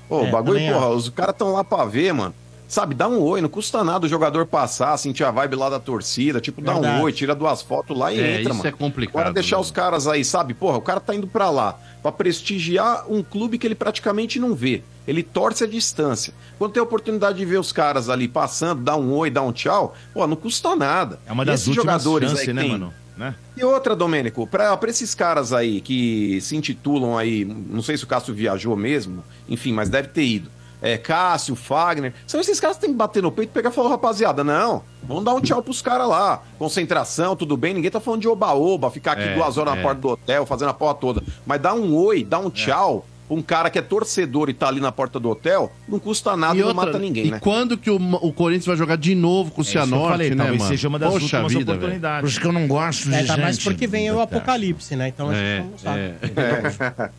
Ô, 0.09 0.21
É, 0.25 0.29
o 0.29 0.31
bagulho, 0.31 0.59
porra, 0.73 0.89
os 0.89 1.09
caras 1.09 1.33
estão 1.33 1.51
lá 1.53 1.63
pra 1.63 1.85
ver, 1.85 2.13
mano. 2.13 2.33
Sabe, 2.67 2.93
dá 2.93 3.07
um 3.07 3.21
oi, 3.21 3.39
não 3.41 3.47
custa 3.47 3.81
nada 3.81 4.05
o 4.05 4.09
jogador 4.09 4.45
passar, 4.45 4.97
sentir 4.97 5.23
a 5.23 5.31
vibe 5.31 5.55
lá 5.55 5.69
da 5.69 5.79
torcida, 5.79 6.41
tipo, 6.41 6.61
dá 6.61 6.73
Verdade. 6.73 6.99
um 6.99 7.03
oi, 7.03 7.13
tira 7.13 7.33
duas 7.33 7.61
fotos 7.61 7.97
lá 7.97 8.11
e 8.13 8.19
É, 8.19 8.29
entra, 8.39 8.41
isso 8.41 8.53
mano. 8.55 8.67
é 8.67 8.71
complicado, 8.73 9.15
Agora 9.17 9.33
deixar 9.33 9.57
os 9.57 9.71
caras 9.71 10.05
aí, 10.05 10.25
sabe? 10.25 10.53
Porra, 10.53 10.77
o 10.77 10.81
cara 10.81 10.99
tá 10.99 11.15
indo 11.15 11.27
pra 11.27 11.49
lá 11.49 11.79
pra 12.03 12.11
prestigiar 12.11 13.05
um 13.09 13.23
clube 13.23 13.57
que 13.57 13.65
ele 13.65 13.73
praticamente 13.75 14.37
não 14.37 14.53
vê. 14.53 14.83
Ele 15.07 15.23
torce 15.23 15.63
a 15.63 15.67
distância. 15.67 16.33
Quando 16.59 16.73
tem 16.73 16.81
a 16.81 16.83
oportunidade 16.83 17.37
de 17.37 17.45
ver 17.45 17.57
os 17.57 17.71
caras 17.71 18.09
ali 18.09 18.27
passando, 18.27 18.81
dar 18.83 18.97
um 18.97 19.13
oi, 19.13 19.29
dar 19.29 19.43
um 19.43 19.53
tchau, 19.53 19.95
pô, 20.13 20.27
não 20.27 20.35
custa 20.35 20.75
nada. 20.75 21.19
É 21.25 21.31
uma 21.31 21.43
E 21.43 21.45
das 21.45 21.61
esses 21.61 21.67
últimas 21.69 22.03
jogadores 22.03 22.29
chances, 22.31 22.47
aí 22.49 22.53
né, 22.53 22.61
tem- 22.63 22.71
mano? 22.71 22.93
Né? 23.17 23.33
e 23.57 23.63
outra, 23.63 23.95
Domênico, 23.95 24.45
pra, 24.45 24.77
pra 24.77 24.89
esses 24.91 25.15
caras 25.15 25.51
aí 25.51 25.81
que 25.81 26.39
se 26.39 26.55
intitulam 26.55 27.17
aí, 27.17 27.43
não 27.43 27.81
sei 27.81 27.97
se 27.97 28.03
o 28.03 28.07
Cássio 28.07 28.33
viajou 28.33 28.75
mesmo, 28.75 29.23
enfim, 29.49 29.73
mas 29.73 29.89
deve 29.89 30.09
ter 30.09 30.23
ido. 30.23 30.51
É, 30.79 30.95
Cássio, 30.95 31.55
Fagner, 31.55 32.13
são 32.27 32.39
esses 32.39 32.59
caras 32.59 32.77
que 32.77 32.81
tem 32.81 32.91
que 32.91 32.95
bater 32.95 33.23
no 33.23 33.31
peito 33.31 33.49
e 33.49 33.53
pegar 33.53 33.71
e 33.71 33.73
falar, 33.73 33.89
rapaziada, 33.89 34.43
não, 34.43 34.83
vamos 35.03 35.23
dar 35.23 35.33
um 35.33 35.41
tchau 35.41 35.63
pros 35.63 35.81
caras 35.81 36.07
lá. 36.07 36.43
Concentração, 36.59 37.35
tudo 37.35 37.57
bem, 37.57 37.73
ninguém 37.73 37.89
tá 37.89 37.99
falando 37.99 38.21
de 38.21 38.27
oba-oba, 38.27 38.91
ficar 38.91 39.13
aqui 39.13 39.23
É, 39.23 39.33
duas 39.33 39.57
horas 39.57 39.73
é. 39.73 39.77
na 39.77 39.81
porta 39.81 40.01
do 40.01 40.09
hotel, 40.09 40.45
fazendo 40.45 40.69
a 40.69 40.73
porra 40.75 40.93
toda. 40.93 41.23
Mas 41.45 41.59
dá 41.59 41.73
um 41.73 41.95
oi, 41.95 42.23
dá 42.23 42.37
um 42.37 42.51
tchau. 42.51 43.05
Um 43.29 43.41
cara 43.41 43.69
que 43.69 43.77
é 43.77 43.81
torcedor 43.81 44.47
e 44.49 44.53
tá 44.53 44.67
ali 44.69 44.79
na 44.79 44.89
porta 44.91 45.19
do 45.19 45.29
hotel, 45.29 45.69
não 45.87 45.99
custa 45.99 46.37
nada 46.37 46.57
e, 46.57 46.61
não 46.61 46.73
mata 46.73 46.97
ninguém, 46.97 47.25
e 47.27 47.31
né? 47.31 47.39
quando 47.41 47.77
que 47.77 47.89
o, 47.89 47.97
o 48.21 48.31
Corinthians 48.31 48.67
vai 48.67 48.77
jogar 48.77 48.95
de 48.95 49.13
novo 49.15 49.51
com 49.51 49.59
o 49.61 49.63
eu 49.63 49.67
Cianorte, 49.69 50.09
falei, 50.11 50.29
né, 50.29 50.35
talvez 50.37 50.59
mano? 50.59 50.69
seja 50.71 50.87
uma 50.87 50.97
das 50.99 51.11
Poxa 51.11 51.23
últimas 51.25 51.51
vida, 51.53 51.71
oportunidades. 51.73 52.11
velho. 52.11 52.21
Por 52.21 52.27
isso 52.29 52.39
que 52.39 52.47
eu 52.47 52.53
não 52.53 52.67
gosto 52.67 53.09
de 53.09 53.15
É, 53.15 53.23
tá 53.25 53.35
mais 53.37 53.55
gente. 53.57 53.65
porque 53.65 53.85
vem 53.87 54.09
o 54.11 54.21
apocalipse, 54.21 54.95
né? 54.95 55.07
Então 55.09 55.29
a 55.29 55.33
gente 55.33 55.43
É, 55.43 55.63
não 55.69 55.77
sabe. 55.77 56.13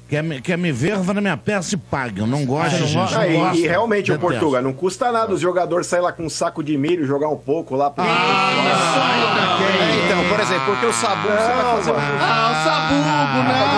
Quer, 0.09 0.23
me, 0.23 0.41
quer 0.41 0.57
me 0.57 0.73
ver, 0.73 0.97
vai 0.99 1.15
na 1.15 1.21
minha 1.21 1.37
peça 1.37 1.75
e 1.75 1.79
paga. 1.79 2.23
Eu 2.23 2.27
não 2.27 2.47
gosto 2.47 2.77
de 2.79 2.87
gente. 2.87 3.15
Ah, 3.15 3.19
não 3.19 3.31
e, 3.31 3.37
gosto. 3.37 3.59
e 3.59 3.67
realmente, 3.67 4.11
o. 4.13 4.19
Portugal, 4.19 4.63
não 4.63 4.73
custa 4.73 5.13
nada 5.13 5.35
os 5.35 5.41
jogadores 5.41 5.87
saírem 5.87 6.07
lá 6.07 6.13
com 6.13 6.25
um 6.25 6.31
saco 6.31 6.63
de 6.63 6.77
milho, 6.79 7.05
jogar 7.07 7.29
um 7.29 7.37
pouco 7.37 7.77
lá. 7.77 7.91
Pra... 7.91 8.05
É, 8.05 8.09
então, 10.07 10.25
por 10.29 10.41
exemplo, 10.41 10.65
porque 10.67 10.87
o 10.87 10.93
Sabu 10.93 11.29
você 11.29 11.53
vai 11.53 11.65
fazer. 11.77 11.93
Ah, 12.21 12.51
o 12.51 12.55
Sabugo, 12.65 13.05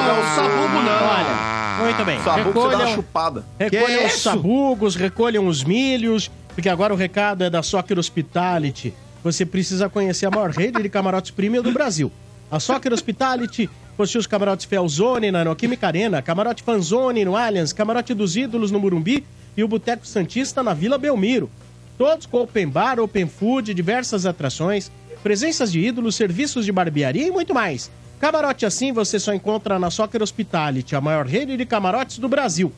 não, 0.07 0.21
o 0.21 0.25
Sabugo 0.35 0.83
não. 0.83 1.09
Olha, 1.09 1.35
muito 1.81 2.05
bem. 2.05 2.23
Sabugo 2.23 2.53
você 2.53 2.69
dá 2.71 2.77
uma 2.77 2.85
Recolham, 2.85 2.95
chupada. 2.95 3.45
recolham 3.59 4.07
os 4.07 4.13
sabugos, 4.23 4.97
recolham 4.97 5.47
os 5.47 5.65
milhos, 5.65 6.31
porque 6.55 6.69
agora 6.69 6.93
o 6.93 6.97
recado 6.97 7.45
é 7.45 7.51
da 7.51 7.63
Soccer 7.63 7.99
Hospitality. 7.99 8.95
Você 9.23 9.45
precisa 9.45 9.89
conhecer 9.89 10.27
a 10.27 10.31
maior 10.31 10.51
rede 10.51 10.83
de 10.83 10.89
camarotes 10.89 11.31
premium 11.31 11.63
do 11.63 11.73
Brasil. 11.73 12.11
A 12.51 12.59
Soccer 12.59 12.93
Hospitality 12.93 13.69
Possui 14.01 14.19
os 14.19 14.27
camarotes 14.27 14.65
Felzone 14.65 15.31
na 15.31 15.45
Neoquímica 15.45 15.87
Arena, 15.87 16.23
camarote 16.23 16.63
Fanzone 16.63 17.23
no 17.23 17.37
Allianz, 17.37 17.71
camarote 17.71 18.15
dos 18.15 18.35
Ídolos 18.35 18.71
no 18.71 18.81
Murumbi 18.81 19.27
e 19.55 19.63
o 19.63 19.69
Boteco 19.69 20.07
Santista 20.07 20.63
na 20.63 20.73
Vila 20.73 20.97
Belmiro. 20.97 21.51
Todos 21.99 22.25
com 22.25 22.39
open 22.39 22.67
bar, 22.67 22.99
open 22.99 23.27
food, 23.27 23.75
diversas 23.75 24.25
atrações, 24.25 24.91
presenças 25.23 25.71
de 25.71 25.81
ídolos, 25.81 26.17
serviços 26.17 26.65
de 26.65 26.73
barbearia 26.73 27.27
e 27.27 27.31
muito 27.31 27.53
mais. 27.53 27.91
Camarote 28.21 28.67
assim 28.67 28.93
você 28.93 29.19
só 29.19 29.33
encontra 29.33 29.79
na 29.79 29.91
Soccer 29.91 30.23
Hospitality, 30.23 30.95
a 30.95 31.01
maior 31.01 31.27
rede 31.27 31.57
de 31.57 31.65
camarotes 31.65 32.19
do 32.19 32.29
Brasil. 32.29 32.71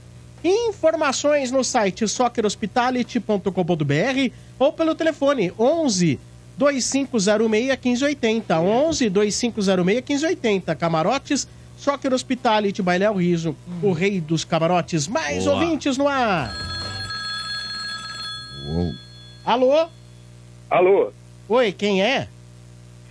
Informações 0.44 1.50
no 1.50 1.64
site 1.64 2.06
soccerhospitality.com.br 2.06 4.32
ou 4.56 4.72
pelo 4.72 4.94
telefone 4.94 5.52
11 5.58 6.20
2506 6.56 7.68
1580. 7.68 8.60
11 8.60 9.10
2506 9.10 10.04
1580. 10.04 10.76
Camarotes, 10.76 11.48
Soccer 11.76 12.12
Hospitality, 12.12 12.80
Bailéu 12.80 13.14
Riso, 13.14 13.56
o 13.82 13.90
rei 13.90 14.20
dos 14.20 14.44
camarotes. 14.44 15.08
Mais 15.08 15.44
Boa. 15.44 15.56
ouvintes 15.56 15.98
no 15.98 16.06
ar. 16.06 16.54
Alô? 19.44 19.88
Alô, 20.70 21.12
Oi, 21.48 21.72
quem 21.72 22.00
é? 22.02 22.28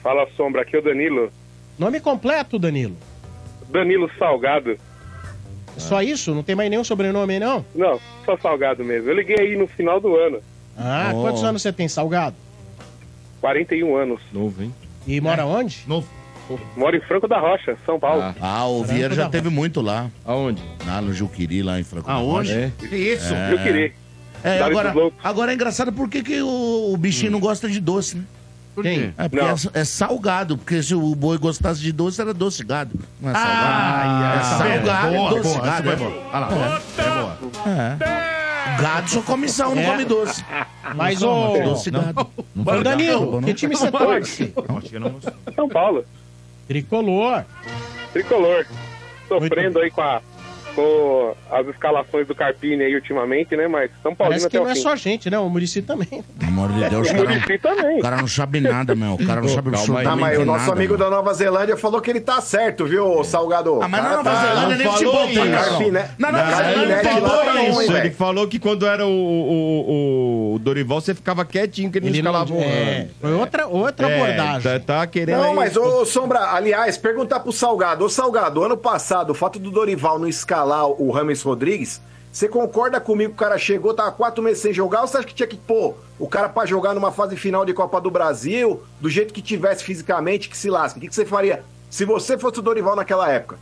fala 0.02 0.26
Sombra, 0.36 0.62
aqui 0.62 0.78
é 0.78 0.80
o 0.80 0.82
Danilo. 0.82 1.32
Nome 1.78 2.00
completo, 2.00 2.60
Danilo. 2.60 2.96
Danilo 3.70 4.10
Salgado. 4.18 4.78
Só 5.78 6.02
isso? 6.02 6.36
Não 6.36 6.44
tem 6.44 6.56
mais 6.56 6.70
nenhum 6.70 6.84
sobrenome 6.84 7.34
aí, 7.34 7.40
não? 7.40 7.66
Não, 7.74 8.00
só 8.26 8.38
Salgado 8.38 8.84
mesmo. 8.84 9.10
Eu 9.10 9.16
liguei 9.16 9.38
aí 9.40 9.56
no 9.58 9.68
final 9.68 10.00
do 10.00 10.16
ano. 10.16 10.40
Ah, 10.78 11.12
Oh. 11.14 11.22
quantos 11.22 11.44
anos 11.44 11.62
você 11.62 11.72
tem, 11.72 11.88
Salgado? 11.88 12.36
41 13.40 13.96
anos. 13.96 14.22
Novo, 14.32 14.62
hein? 14.64 14.74
E 15.08 15.20
mora 15.20 15.46
onde? 15.46 15.80
Novo. 15.88 16.08
Moro 16.76 16.98
em 16.98 17.02
Franco 17.02 17.28
da 17.30 17.40
Rocha, 17.40 17.78
São 17.86 17.98
Paulo. 18.00 18.36
Ah, 18.42 18.66
o 18.68 18.84
Vieira 18.84 19.16
já 19.16 19.30
teve 19.30 19.50
muito 19.50 19.80
lá. 19.80 20.10
Aonde? 20.26 20.62
Lá 20.86 21.02
no 21.02 21.14
Juquiri, 21.14 21.64
lá 21.64 21.80
em 21.80 21.84
Franco. 21.84 22.08
da 22.08 22.14
Aonde? 22.14 22.50
Rocha. 22.54 22.74
É. 22.84 22.88
Que 22.88 22.96
isso? 22.96 23.34
É. 23.34 23.52
Juquiri. 23.52 23.94
É, 24.44 24.54
Cidade 24.54 24.64
agora, 24.72 24.90
dos 24.90 25.02
Loucos. 25.02 25.20
agora 25.24 25.52
é 25.52 25.56
engraçado 25.56 25.94
por 25.94 26.10
que, 26.10 26.22
que 26.24 26.42
o, 26.42 26.92
o 26.94 26.98
bichinho 26.98 27.32
não 27.32 27.40
gosta 27.40 27.70
de 27.70 27.80
doce, 27.80 28.18
né? 28.18 28.24
Por 28.82 28.90
quê? 28.90 29.12
É 29.18 29.30
porque 29.30 29.46
Não. 29.46 29.52
é, 29.52 29.82
é 29.82 29.86
salgado, 29.86 30.58
porque 30.58 30.82
se 30.84 30.94
o 30.96 31.16
boi 31.16 31.38
gostasse 31.38 31.80
de 31.82 31.92
doce, 31.92 32.20
era 32.22 32.34
doce 32.34 32.64
gado. 32.64 33.00
Não 33.20 33.30
é 33.30 33.34
salgado. 33.34 33.60
Ah, 33.64 34.36
é 34.40 34.44
salgado, 34.44 35.12
boa, 35.16 35.30
é 35.30 35.34
doce 35.36 35.54
boa, 35.56 35.66
gado. 35.66 35.92
é. 35.92 35.96
boa. 35.96 36.12
Olha 36.34 36.40
lá. 36.40 36.82
É 36.98 37.10
boa. 37.10 37.38
É. 37.68 38.82
Gado 38.82 39.10
só 39.10 39.22
come 39.22 39.50
sal, 39.50 39.76
não 39.76 39.82
É. 39.82 39.86
come 39.86 40.06
doce. 40.06 40.46
Mas 40.96 41.22
Não 41.22 41.54
o. 41.54 41.64
doce 41.64 41.92
gado. 41.92 42.28
Ô, 42.66 42.84
Danilo, 42.84 43.42
que 43.42 43.54
time 43.54 43.76
você 43.76 43.92
torce? 43.92 44.54
São 45.56 45.68
Paulo. 45.70 46.06
Tricolor. 46.68 47.44
Tricolor. 48.14 48.66
Sofrendo 49.28 49.80
aí 49.80 49.90
com, 49.92 50.02
a, 50.02 50.22
com 50.76 51.36
as 51.50 51.68
escalações 51.68 52.28
do 52.28 52.34
Carpini 52.36 52.84
aí 52.84 52.96
ultimamente, 52.96 53.56
né? 53.56 53.68
Mas 53.68 53.92
São 54.02 54.16
Paulo 54.16 54.32
Parece 54.32 54.50
que 54.50 54.58
não 54.58 54.66
o 54.66 54.70
é 54.70 54.76
fim. 54.76 54.82
só 54.82 54.96
gente, 54.96 55.30
né? 55.30 55.38
O 55.40 55.50
Murici 55.50 55.82
também. 55.82 56.08
Pelo 56.08 56.52
amor 56.52 56.72
de 56.72 56.90
Deus, 56.90 57.08
O 57.10 57.12
cara. 57.14 57.30
Muricy 57.30 57.58
também. 57.60 58.00
O 58.00 58.02
cara 58.02 58.18
não 58.18 58.28
sabe 58.28 58.60
nada, 58.62 58.96
meu. 58.96 59.14
O 59.14 59.26
cara 59.26 59.42
não 59.42 59.50
sabe 59.50 59.70
absolutamente 59.70 60.10
Tá, 60.10 60.16
mas 60.16 60.38
o 60.40 60.46
nosso 60.46 60.60
nada, 60.62 60.72
amigo 60.74 60.98
meu. 60.98 61.10
da 61.10 61.10
Nova 61.16 61.34
Zelândia 61.34 61.78
falou 61.78 62.02
que 62.02 62.10
ele 62.10 62.22
tá 62.22 62.40
certo, 62.42 62.86
viu, 62.86 63.24
Salgado? 63.24 63.80
Ah, 63.82 63.88
mas 63.88 64.02
na 64.04 64.10
Cara, 64.10 64.24
Nova 64.24 64.32
tá- 64.32 64.42
Zelândia 64.56 64.92
futebol 64.92 65.14
falou 65.14 65.28
tem, 65.28 65.34
isso. 65.38 65.52
cara. 65.52 65.70
Carpine- 65.70 66.06
Na 66.18 66.32
Nova 66.32 66.44
Carpinete 66.52 66.88
Zelândia 66.88 67.14
lá 67.14 67.20
não 67.20 67.30
tá 67.30 67.52
falou 67.52 67.82
Isso, 67.82 67.98
ele 67.98 68.12
falou 68.12 68.48
que 68.48 68.60
quando 68.60 68.86
era 68.88 69.06
o, 69.06 69.10
o, 69.10 70.52
o- 70.52 70.56
o 70.56 70.60
Dorival, 70.60 71.02
você 71.02 71.14
ficava 71.14 71.46
quietinho, 71.46 71.92
que 71.92 71.98
ele, 71.98 72.08
Ele 72.08 72.22
não 72.22 72.32
escalava 72.32 72.54
o 72.54 72.62
é, 72.62 73.08
foi 73.20 73.34
outra, 73.34 73.68
outra 73.68 74.10
É, 74.10 74.16
abordagem. 74.22 74.62
Tá, 74.80 74.80
tá 75.00 75.08
querendo 75.08 75.38
Não, 75.42 75.54
mas, 75.56 75.76
ô 75.78 76.06
Sombra, 76.06 76.40
aliás, 76.54 76.98
perguntar 76.98 77.40
pro 77.42 77.52
Salgado. 77.52 78.06
Ô, 78.06 78.10
Salgado, 78.10 78.64
ano 78.64 78.78
passado, 78.78 79.32
o 79.32 79.34
fato 79.34 79.60
do 79.60 79.70
Dorival 79.72 80.18
não 80.20 80.28
escalar 80.28 80.61
o 80.98 81.12
Rames 81.12 81.42
Rodrigues, 81.42 82.02
você 82.32 82.48
concorda 82.48 83.00
comigo 83.02 83.32
que 83.32 83.36
o 83.36 83.40
cara 83.46 83.58
chegou, 83.58 83.94
tava 83.94 84.12
quatro 84.12 84.42
meses 84.44 84.62
sem 84.62 84.74
jogar, 84.74 85.02
ou 85.02 85.08
você 85.08 85.18
acha 85.18 85.28
que 85.28 85.34
tinha 85.34 85.48
que 85.48 85.58
pôr 85.58 85.96
o 86.18 86.28
cara 86.28 86.48
pra 86.48 86.66
jogar 86.66 86.94
numa 86.94 87.12
fase 87.12 87.36
final 87.36 87.66
de 87.66 87.74
Copa 87.74 88.00
do 88.00 88.10
Brasil, 88.10 88.82
do 89.02 89.10
jeito 89.10 89.34
que 89.34 89.42
tivesse 89.42 89.84
fisicamente, 89.84 90.48
que 90.50 90.58
se 90.58 90.70
lasque? 90.70 90.98
O 90.98 91.02
que, 91.02 91.08
que 91.10 91.16
você 91.16 91.26
faria 91.26 91.64
se 91.90 92.06
você 92.06 92.38
fosse 92.38 92.60
o 92.60 92.62
Dorival 92.62 92.96
naquela 92.96 93.30
época? 93.30 93.58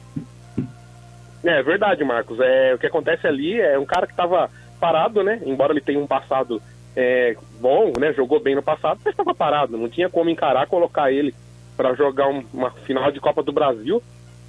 É 1.43 1.63
verdade, 1.63 2.03
Marcos. 2.03 2.39
É, 2.39 2.75
o 2.75 2.77
que 2.77 2.85
acontece 2.85 3.25
ali 3.25 3.59
é 3.59 3.79
um 3.79 3.85
cara 3.85 4.05
que 4.05 4.13
estava 4.13 4.51
parado, 4.79 5.23
né? 5.23 5.41
Embora 5.45 5.73
ele 5.73 5.81
tenha 5.81 5.99
um 5.99 6.05
passado 6.07 6.61
é, 6.95 7.35
bom, 7.59 7.93
né? 7.97 8.13
Jogou 8.13 8.39
bem 8.39 8.55
no 8.55 8.61
passado, 8.61 8.99
mas 9.03 9.13
estava 9.13 9.33
parado. 9.33 9.77
Não 9.77 9.89
tinha 9.89 10.09
como 10.09 10.29
encarar, 10.29 10.67
colocar 10.67 11.11
ele 11.11 11.33
para 11.77 11.93
jogar 11.93 12.27
um- 12.27 12.43
uma 12.53 12.71
final 12.71 13.09
de 13.11 13.19
Copa 13.21 13.41
do 13.41 13.53
Brasil, 13.53 14.03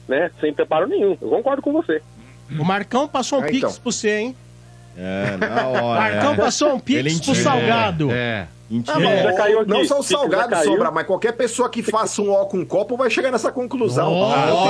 né? 0.09 0.31
Sem 0.41 0.53
preparo 0.53 0.87
nenhum. 0.89 1.17
Eu 1.23 1.29
concordo 1.31 1.63
com 1.63 1.73
você. 1.73 2.03
O 2.59 2.65
Marcão 2.65 3.07
passou 3.09 3.41
um 3.41 3.45
É, 3.45 3.49
pix 3.49 3.59
então. 3.59 3.71
pra 3.73 3.81
você, 3.85 4.17
hein? 4.19 4.37
É, 4.97 5.37
na 5.37 5.67
hora. 5.67 6.01
Marcão 6.13 6.33
é. 6.33 6.37
passou 6.37 6.75
um 6.75 6.81
pix 6.81 6.99
Ele 6.99 7.19
pro. 7.21 7.35
Salgado. 7.35 8.11
É. 8.11 8.47
Ah, 8.87 9.01
bom, 9.01 9.37
caiu 9.37 9.61
aqui. 9.63 9.69
não 9.71 9.85
só 9.85 9.99
o 9.99 10.03
Salgado, 10.03 10.51
caiu. 10.51 10.71
Sombra, 10.73 10.93
mas 10.93 11.05
qualquer 11.05 11.33
pessoa 11.33 11.69
que 11.69 11.83
faça 11.83 12.23
um 12.23 12.31
ó 12.31 12.45
com 12.45 12.59
um 12.59 12.65
copo 12.65 12.97
vai 12.97 13.11
chegar 13.11 13.33
nessa 13.33 13.51
conclusão. 13.51 14.09
Nossa, 14.15 14.37
Ah, 14.37 14.49
eu 14.49 14.55
ó, 14.55 14.65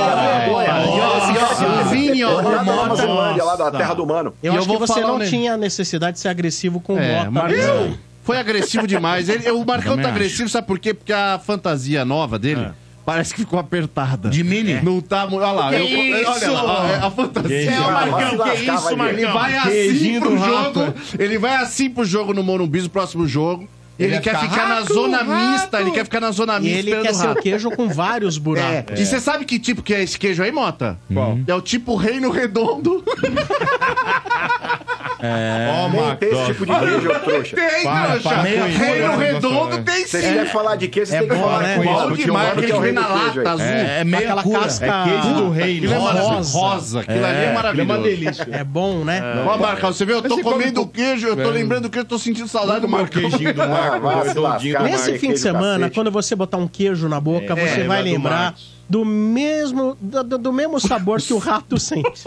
lá 3.45 3.55
da 3.55 3.71
terra 3.71 3.93
do 3.93 4.05
mano. 4.05 4.33
Eu 4.41 4.53
E 4.53 4.57
acho 4.57 4.67
eu 4.67 4.71
que 4.71 4.77
vou 4.79 4.87
você 4.87 5.01
não 5.01 5.17
ne- 5.19 5.27
tinha 5.29 5.57
necessidade 5.57 6.13
de 6.15 6.19
ser 6.19 6.29
agressivo 6.29 6.79
com 6.79 6.95
o 6.95 6.99
É, 6.99 7.17
Mota. 7.17 7.31
Marcão 7.31 7.97
foi 8.23 8.37
agressivo 8.37 8.87
demais. 8.87 9.29
Ele, 9.29 9.49
o 9.51 9.65
Marcão 9.65 9.95
tá 9.95 10.01
acho. 10.03 10.09
agressivo, 10.09 10.49
sabe 10.49 10.67
por 10.67 10.79
quê? 10.79 10.93
Porque 10.93 11.13
a 11.13 11.39
fantasia 11.43 12.03
nova 12.05 12.37
dele 12.39 12.69
parece 13.05 13.33
que 13.33 13.41
ficou 13.41 13.59
apertada. 13.59 14.29
De 14.29 14.43
mini? 14.43 14.79
Não 14.81 15.01
tá. 15.01 15.25
Olha 15.31 15.51
lá, 15.51 15.69
Que 15.69 15.75
eu- 15.75 15.99
olha 15.99 16.21
isso? 16.37 16.51
lá, 16.51 16.89
é 16.91 16.95
a 17.05 17.11
fantasia. 17.11 17.49
Que 17.49 17.67
É? 17.67 17.79
Marcão, 17.79 18.37
que 18.37 18.53
isso. 18.61 18.97
Marcão? 18.97 19.07
Ele 19.09 19.25
vai 19.27 19.57
assim 19.57 20.19
pro 20.19 20.35
rato. 20.37 20.79
jogo. 20.79 20.93
Ele 21.19 21.37
vai 21.37 21.55
assim 21.55 21.89
pro 21.89 22.05
jogo 22.05 22.33
no 22.33 22.43
Morumbi, 22.43 22.81
no 22.81 22.89
próximo 22.89 23.27
jogo. 23.27 23.67
Ele, 23.99 24.13
Ele 24.15 24.21
quer 24.21 24.33
vai 24.33 24.49
ficar 24.49 24.67
na 24.67 24.75
rato, 24.79 24.93
zona 24.95 25.17
rato. 25.17 25.29
mista, 25.51 25.79
ele 25.81 25.91
quer 25.91 26.03
ficar 26.05 26.19
na 26.19 26.31
zona 26.31 26.57
E 26.57 26.61
mista 26.61 26.79
ele 26.79 27.01
quer 27.03 27.13
ser 27.13 27.29
o 27.29 27.35
queijo 27.35 27.69
com 27.71 27.87
vários 27.87 28.35
É. 28.37 28.39
buracos. 28.39 28.99
E 28.99 29.05
você 29.05 29.19
sabe 29.19 29.45
que 29.45 29.59
tipo 29.59 29.83
que 29.83 29.93
é 29.93 30.01
esse 30.01 30.17
queijo 30.17 30.41
aí, 30.41 30.51
Mota? 30.51 30.97
Qual? 31.13 31.37
É 31.45 31.53
o 31.53 31.61
tipo 31.61 31.95
reino 31.95 32.31
redondo. 32.31 33.03
É. 35.21 35.89
Nem 35.91 36.15
tem 36.15 36.29
esse 36.31 36.45
tipo 36.47 36.65
de 36.65 36.73
queijo, 36.79 37.09
ô 37.11 37.19
trouxa. 37.19 37.55
Tem, 37.55 37.83
Para, 37.83 38.07
trouxa. 38.11 38.29
para 38.29 38.37
com 38.41 38.47
isso, 38.67 38.79
Reino 38.79 39.17
redondo 39.17 39.83
tem 39.83 39.95
Se 39.95 40.07
você 40.07 40.21
sim. 40.21 40.27
quiser 40.29 40.45
falar 40.51 40.75
de 40.75 40.87
queijo, 40.87 41.11
você 41.11 41.15
É 41.15 41.19
tem 41.19 41.29
que 41.29 41.35
bom, 41.35 41.41
falar 41.41 41.59
né? 41.63 41.75
com 41.77 41.83
Bom 41.83 42.07
isso. 42.13 42.23
demais, 42.25 42.53
que 42.53 42.59
aquele 42.59 42.71
é 42.71 42.75
o 42.75 42.77
que 42.77 42.81
vem 42.83 42.93
rei 42.93 43.01
na 43.03 43.07
lata 43.07 43.49
azul. 43.51 43.65
É, 43.65 43.99
é 43.99 44.03
meia 44.03 44.23
Aquela 44.23 44.43
cura. 44.43 44.59
casca 44.61 44.85
É 44.85 45.03
queijo 45.03 45.35
do 45.35 45.49
rei, 45.51 45.77
Aquilo 45.77 45.93
é 45.93 45.97
rosa. 45.97 46.13
maravilhoso. 46.13 46.57
Rosa. 46.57 46.99
Aquilo 47.01 47.25
ali 47.25 47.35
é 47.37 47.43
é 47.43 47.45
uma 47.47 47.53
maravilhoso. 47.55 48.01
delícia. 48.03 48.47
É 48.51 48.63
bom, 48.63 49.03
né? 49.03 49.21
Ó, 49.47 49.57
Marcão, 49.57 49.93
você 49.93 50.05
viu? 50.05 50.15
Eu 50.15 50.21
tô 50.21 50.35
Você 50.35 50.41
come 50.43 50.55
comendo 50.55 50.81
com- 50.81 50.87
queijo, 50.91 51.27
eu 51.27 51.35
tô 51.35 51.49
É. 51.49 51.53
lembrando 51.53 51.89
que 51.89 51.99
eu 51.99 52.05
tô 52.05 52.17
sentindo 52.17 52.47
saudade 52.47 52.81
do 52.81 52.87
Vamos 52.87 53.01
Marcão. 53.01 53.21
queijinho 53.29 53.53
do 53.53 53.61
Ah, 53.61 53.67
Marco, 53.67 53.99
vai 54.01 54.21
se 54.21 54.27
redondinho 54.29 54.77
do 54.77 54.83
Nesse 54.83 55.09
Marco. 55.11 55.19
Fim 55.19 55.33
de 55.33 55.39
semana, 55.39 55.89
quando 55.89 56.11
você 56.11 56.35
botar 56.35 56.57
um 56.57 56.67
queijo 56.67 57.07
na 57.07 57.19
boca, 57.19 57.53
É, 57.53 57.67
você 57.67 57.83
vai 57.83 57.99
do 58.03 58.09
lembrar 58.09 58.35
Marcos. 58.43 58.80
Do 58.91 59.05
mesmo, 59.05 59.95
do, 60.01 60.37
do- 60.37 60.51
mesmo 60.51 60.77
sabor 60.77 61.21
que 61.21 61.33
o 61.33 61.37
rato 61.37 61.79
sente. 61.79 62.25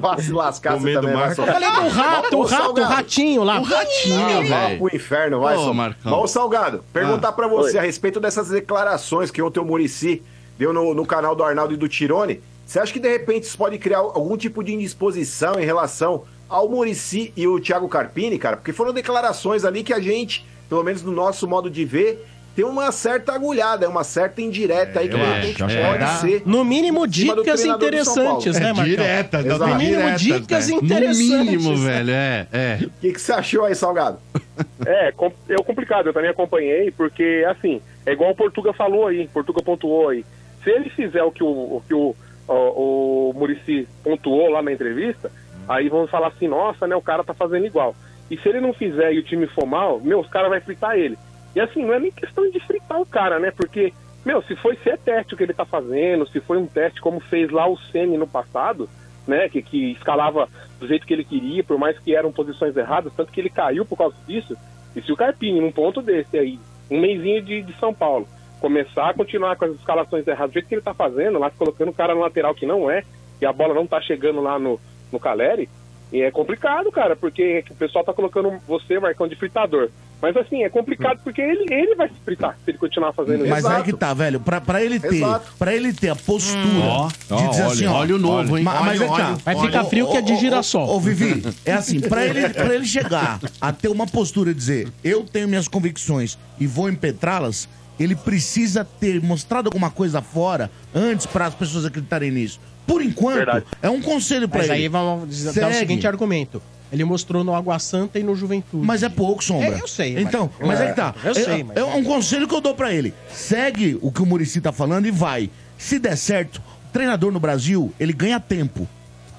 Vai 0.00 0.20
se 0.20 0.32
lascar 0.32 0.72
você 0.72 0.78
Comendo 0.78 1.00
também, 1.02 1.14
vai 1.16 1.26
Marco. 1.26 1.36
só. 1.36 1.46
Eu 1.46 1.52
falei 1.52 1.70
do 1.70 1.88
rato, 1.88 2.36
o 2.38 2.42
rato, 2.42 2.80
o 2.80 2.84
ratinho 2.84 3.44
lá. 3.44 3.60
O 3.60 3.62
ratinho, 3.62 4.20
Ah, 4.20 4.32
vai 4.34 4.44
velho. 4.66 4.78
pro 4.78 4.96
inferno, 4.96 5.40
vai, 5.40 5.56
Ô. 5.56 5.72
Marcão. 5.72 6.10
Bom, 6.12 6.26
Salgado, 6.26 6.84
perguntar 6.92 7.30
pra 7.32 7.46
você 7.46 7.76
Oi. 7.76 7.78
a 7.78 7.82
respeito 7.82 8.18
dessas 8.18 8.48
declarações 8.48 9.30
que 9.30 9.40
ontem 9.40 9.60
o 9.60 9.64
Murici 9.64 10.20
deu 10.58 10.72
no, 10.72 10.94
no 10.94 11.06
canal 11.06 11.36
do 11.36 11.44
Arnaldo 11.44 11.74
e 11.74 11.76
do 11.76 11.88
Tirone. 11.88 12.40
Você 12.66 12.80
acha 12.80 12.92
que 12.92 12.98
de 12.98 13.08
repente 13.08 13.44
isso 13.44 13.56
pode 13.56 13.78
criar 13.78 13.98
algum 13.98 14.36
tipo 14.36 14.64
de 14.64 14.74
indisposição 14.74 15.60
em 15.60 15.64
relação 15.64 16.24
ao 16.48 16.68
Murici 16.68 17.32
e 17.36 17.46
o 17.46 17.60
Thiago 17.60 17.88
Carpini, 17.88 18.36
cara? 18.38 18.56
Porque 18.56 18.72
foram 18.72 18.92
declarações 18.92 19.64
ali 19.64 19.84
que 19.84 19.92
a 19.92 20.00
gente, 20.00 20.44
pelo 20.68 20.82
menos 20.82 21.02
no 21.02 21.12
nosso 21.12 21.46
modo 21.46 21.70
de 21.70 21.84
ver, 21.84 22.26
tem 22.56 22.64
uma 22.64 22.90
certa 22.90 23.34
agulhada, 23.34 23.86
uma 23.86 24.02
certa 24.02 24.40
indireta 24.40 25.00
aí 25.00 25.08
que 25.10 25.14
eu 25.14 25.18
de 25.18 25.24
acho, 25.24 25.34
repente 25.34 25.58
pode 25.58 26.10
ser. 26.20 26.42
No 26.46 26.64
mínimo, 26.64 27.06
dicas 27.06 27.62
interessantes, 27.62 28.58
né, 28.58 28.72
Marcão? 28.72 28.84
Direta, 28.84 29.40
Exato. 29.40 29.66
No 29.66 29.76
mínimo, 29.76 30.16
diretas, 30.16 30.20
dicas 30.22 30.68
né? 30.68 30.74
No 30.74 30.82
interessantes. 30.82 31.18
mínimo, 31.18 31.76
velho, 31.76 32.10
é, 32.10 32.46
é. 32.50 32.78
O 32.82 32.90
que, 32.98 33.12
que 33.12 33.20
você 33.20 33.32
achou 33.32 33.66
aí, 33.66 33.74
Salgado? 33.74 34.18
É, 34.86 35.08
é 35.08 35.56
complicado, 35.62 36.06
eu 36.06 36.14
também 36.14 36.30
acompanhei, 36.30 36.90
porque, 36.90 37.44
assim, 37.46 37.82
é 38.06 38.12
igual 38.12 38.30
o 38.30 38.34
Portuga 38.34 38.72
falou 38.72 39.06
aí, 39.06 39.28
Portuga 39.28 39.62
pontuou 39.62 40.08
aí. 40.08 40.24
Se 40.64 40.70
ele 40.70 40.88
fizer 40.88 41.22
o 41.22 41.30
que 41.30 41.42
o, 41.42 41.46
o, 41.46 41.82
que 41.86 41.92
o, 41.92 42.16
o, 42.48 43.30
o 43.30 43.34
Muricy 43.34 43.86
pontuou 44.02 44.48
lá 44.48 44.62
na 44.62 44.72
entrevista, 44.72 45.30
aí 45.68 45.90
vamos 45.90 46.10
falar 46.10 46.28
assim, 46.28 46.48
nossa, 46.48 46.86
né, 46.86 46.96
o 46.96 47.02
cara 47.02 47.22
tá 47.22 47.34
fazendo 47.34 47.66
igual. 47.66 47.94
E 48.30 48.38
se 48.38 48.48
ele 48.48 48.60
não 48.60 48.72
fizer 48.72 49.12
e 49.12 49.18
o 49.18 49.22
time 49.22 49.46
for 49.46 49.66
mal, 49.66 50.00
meu, 50.00 50.20
os 50.20 50.28
caras 50.28 50.48
vão 50.50 50.60
fritar 50.62 50.96
ele. 50.96 51.18
E 51.56 51.60
assim, 51.60 51.82
não 51.86 51.94
é 51.94 51.98
nem 51.98 52.12
questão 52.12 52.50
de 52.50 52.60
fritar 52.60 53.00
o 53.00 53.06
cara, 53.06 53.38
né, 53.38 53.50
porque, 53.50 53.90
meu, 54.26 54.42
se 54.42 54.54
foi 54.56 54.76
se 54.76 54.90
é 54.90 54.96
teste 54.98 55.32
o 55.32 55.38
que 55.38 55.42
ele 55.42 55.54
tá 55.54 55.64
fazendo, 55.64 56.28
se 56.28 56.38
foi 56.38 56.58
um 56.58 56.66
teste 56.66 57.00
como 57.00 57.18
fez 57.18 57.50
lá 57.50 57.66
o 57.66 57.78
Ceni 57.78 58.18
no 58.18 58.26
passado, 58.26 58.86
né, 59.26 59.48
que, 59.48 59.62
que 59.62 59.92
escalava 59.92 60.50
do 60.78 60.86
jeito 60.86 61.06
que 61.06 61.14
ele 61.14 61.24
queria, 61.24 61.64
por 61.64 61.78
mais 61.78 61.98
que 61.98 62.14
eram 62.14 62.30
posições 62.30 62.76
erradas, 62.76 63.10
tanto 63.16 63.32
que 63.32 63.40
ele 63.40 63.48
caiu 63.48 63.86
por 63.86 63.96
causa 63.96 64.14
disso. 64.26 64.54
E 64.94 65.00
se 65.00 65.10
o 65.10 65.16
Carpini, 65.16 65.58
num 65.58 65.72
ponto 65.72 66.02
desse 66.02 66.36
aí, 66.36 66.60
um 66.90 67.00
mêsinho 67.00 67.40
de, 67.40 67.62
de 67.62 67.72
São 67.78 67.94
Paulo, 67.94 68.28
começar 68.60 69.08
a 69.08 69.14
continuar 69.14 69.56
com 69.56 69.64
as 69.64 69.76
escalações 69.76 70.26
erradas, 70.26 70.50
do 70.50 70.54
jeito 70.54 70.68
que 70.68 70.74
ele 70.74 70.82
tá 70.82 70.92
fazendo, 70.92 71.38
lá 71.38 71.50
colocando 71.50 71.88
o 71.88 71.94
cara 71.94 72.14
no 72.14 72.20
lateral 72.20 72.54
que 72.54 72.66
não 72.66 72.90
é, 72.90 73.02
e 73.40 73.46
a 73.46 73.52
bola 73.52 73.72
não 73.72 73.86
tá 73.86 73.98
chegando 74.02 74.42
lá 74.42 74.58
no, 74.58 74.78
no 75.10 75.18
Caleri, 75.18 75.70
e 76.12 76.22
é 76.22 76.30
complicado, 76.30 76.90
cara, 76.92 77.16
porque 77.16 77.64
o 77.70 77.74
pessoal 77.74 78.04
tá 78.04 78.12
colocando 78.12 78.52
você, 78.66 78.98
Marcão, 78.98 79.26
de 79.26 79.34
fritador. 79.36 79.90
Mas 80.22 80.34
assim, 80.36 80.62
é 80.62 80.70
complicado 80.70 81.20
porque 81.22 81.42
ele, 81.42 81.66
ele 81.72 81.94
vai 81.94 82.08
se 82.08 82.14
fritar 82.24 82.56
se 82.64 82.70
ele 82.70 82.78
continuar 82.78 83.12
fazendo 83.12 83.40
isso. 83.44 83.50
Mas 83.50 83.66
aí 83.66 83.82
que 83.82 83.92
tá, 83.92 84.14
velho. 84.14 84.40
Pra, 84.40 84.60
pra 84.62 84.82
ele 84.82 84.98
ter, 84.98 85.16
Exato. 85.16 85.52
pra 85.58 85.74
ele 85.74 85.92
ter 85.92 86.08
a 86.08 86.16
postura 86.16 86.56
Hum. 86.58 87.08
de 87.28 87.34
Ó, 87.34 87.48
dizer 87.50 87.62
ó, 87.62 87.66
assim, 87.70 87.86
ó. 87.86 87.92
óleo 87.96 88.18
novo, 88.18 88.56
hein? 88.56 88.64
Ma- 88.64 88.80
Mas, 88.80 88.98
Óleo, 89.00 89.02
é 89.02 89.08
que 89.08 89.16
tá. 89.20 89.26
óleo. 89.28 89.38
Vai 89.44 89.60
ficar 89.60 89.84
frio 89.84 90.10
que 90.10 90.16
é 90.16 90.22
de 90.22 90.36
girassol. 90.36 90.88
Ô, 90.88 90.98
Vivi, 91.00 91.42
é 91.66 91.72
assim, 91.72 92.00
pra 92.00 92.24
ele, 92.24 92.48
pra 92.54 92.74
ele 92.74 92.86
chegar 92.86 93.38
a 93.60 93.72
ter 93.72 93.88
uma 93.88 94.06
postura 94.06 94.54
de 94.54 94.58
dizer, 94.58 94.88
eu 95.04 95.22
tenho 95.24 95.46
minhas 95.48 95.68
convicções 95.68 96.38
e 96.58 96.66
vou 96.66 96.88
impetrá-las, 96.88 97.68
ele 98.00 98.14
precisa 98.16 98.86
ter 98.86 99.20
mostrado 99.22 99.68
alguma 99.68 99.90
coisa 99.90 100.22
fora 100.22 100.70
antes 100.94 101.26
para 101.26 101.44
as 101.46 101.54
pessoas 101.54 101.84
acreditarem 101.84 102.30
nisso. 102.30 102.58
Por 102.86 103.02
enquanto, 103.02 103.36
Verdade. 103.36 103.64
é 103.82 103.90
um 103.90 104.00
conselho 104.00 104.48
pra 104.48 104.58
Mas 104.60 104.68
ele. 104.70 104.78
aí 104.82 104.88
vamos 104.88 105.28
dizer- 105.28 105.52
dar 105.52 105.68
o 105.68 105.72
Segue. 105.72 105.78
seguinte 105.78 106.06
argumento. 106.06 106.62
Ele 106.92 107.04
mostrou 107.04 107.42
no 107.42 107.52
Água 107.54 107.78
Santa 107.80 108.18
e 108.18 108.22
no 108.22 108.34
Juventude. 108.36 108.86
Mas 108.86 109.02
é 109.02 109.08
pouco, 109.08 109.42
Sombra. 109.42 109.76
É, 109.76 109.80
eu 109.80 109.88
sei. 109.88 110.16
Então, 110.20 110.48
mas 110.60 110.80
é 110.80 110.86
que 110.90 110.94
tá. 110.94 111.12
Eu 111.24 111.32
É- 111.32 111.34
sei, 111.34 111.64
mas... 111.64 111.76
É, 111.76 111.82
um 111.84 112.04
conselho 112.04 112.46
que 112.46 112.54
eu 112.54 112.60
dou 112.60 112.74
pra 112.74 112.92
ele. 112.94 113.12
Segue 113.32 113.98
o 114.00 114.12
que 114.12 114.22
o 114.22 114.26
Murici 114.26 114.60
tá 114.60 114.70
falando 114.70 115.06
e 115.06 115.10
vai. 115.10 115.50
Se 115.76 115.98
der 115.98 116.16
certo, 116.16 116.58
o 116.88 116.92
treinador 116.92 117.32
no 117.32 117.40
Brasil, 117.40 117.92
ele 117.98 118.12
ganha 118.12 118.38
tempo. 118.38 118.88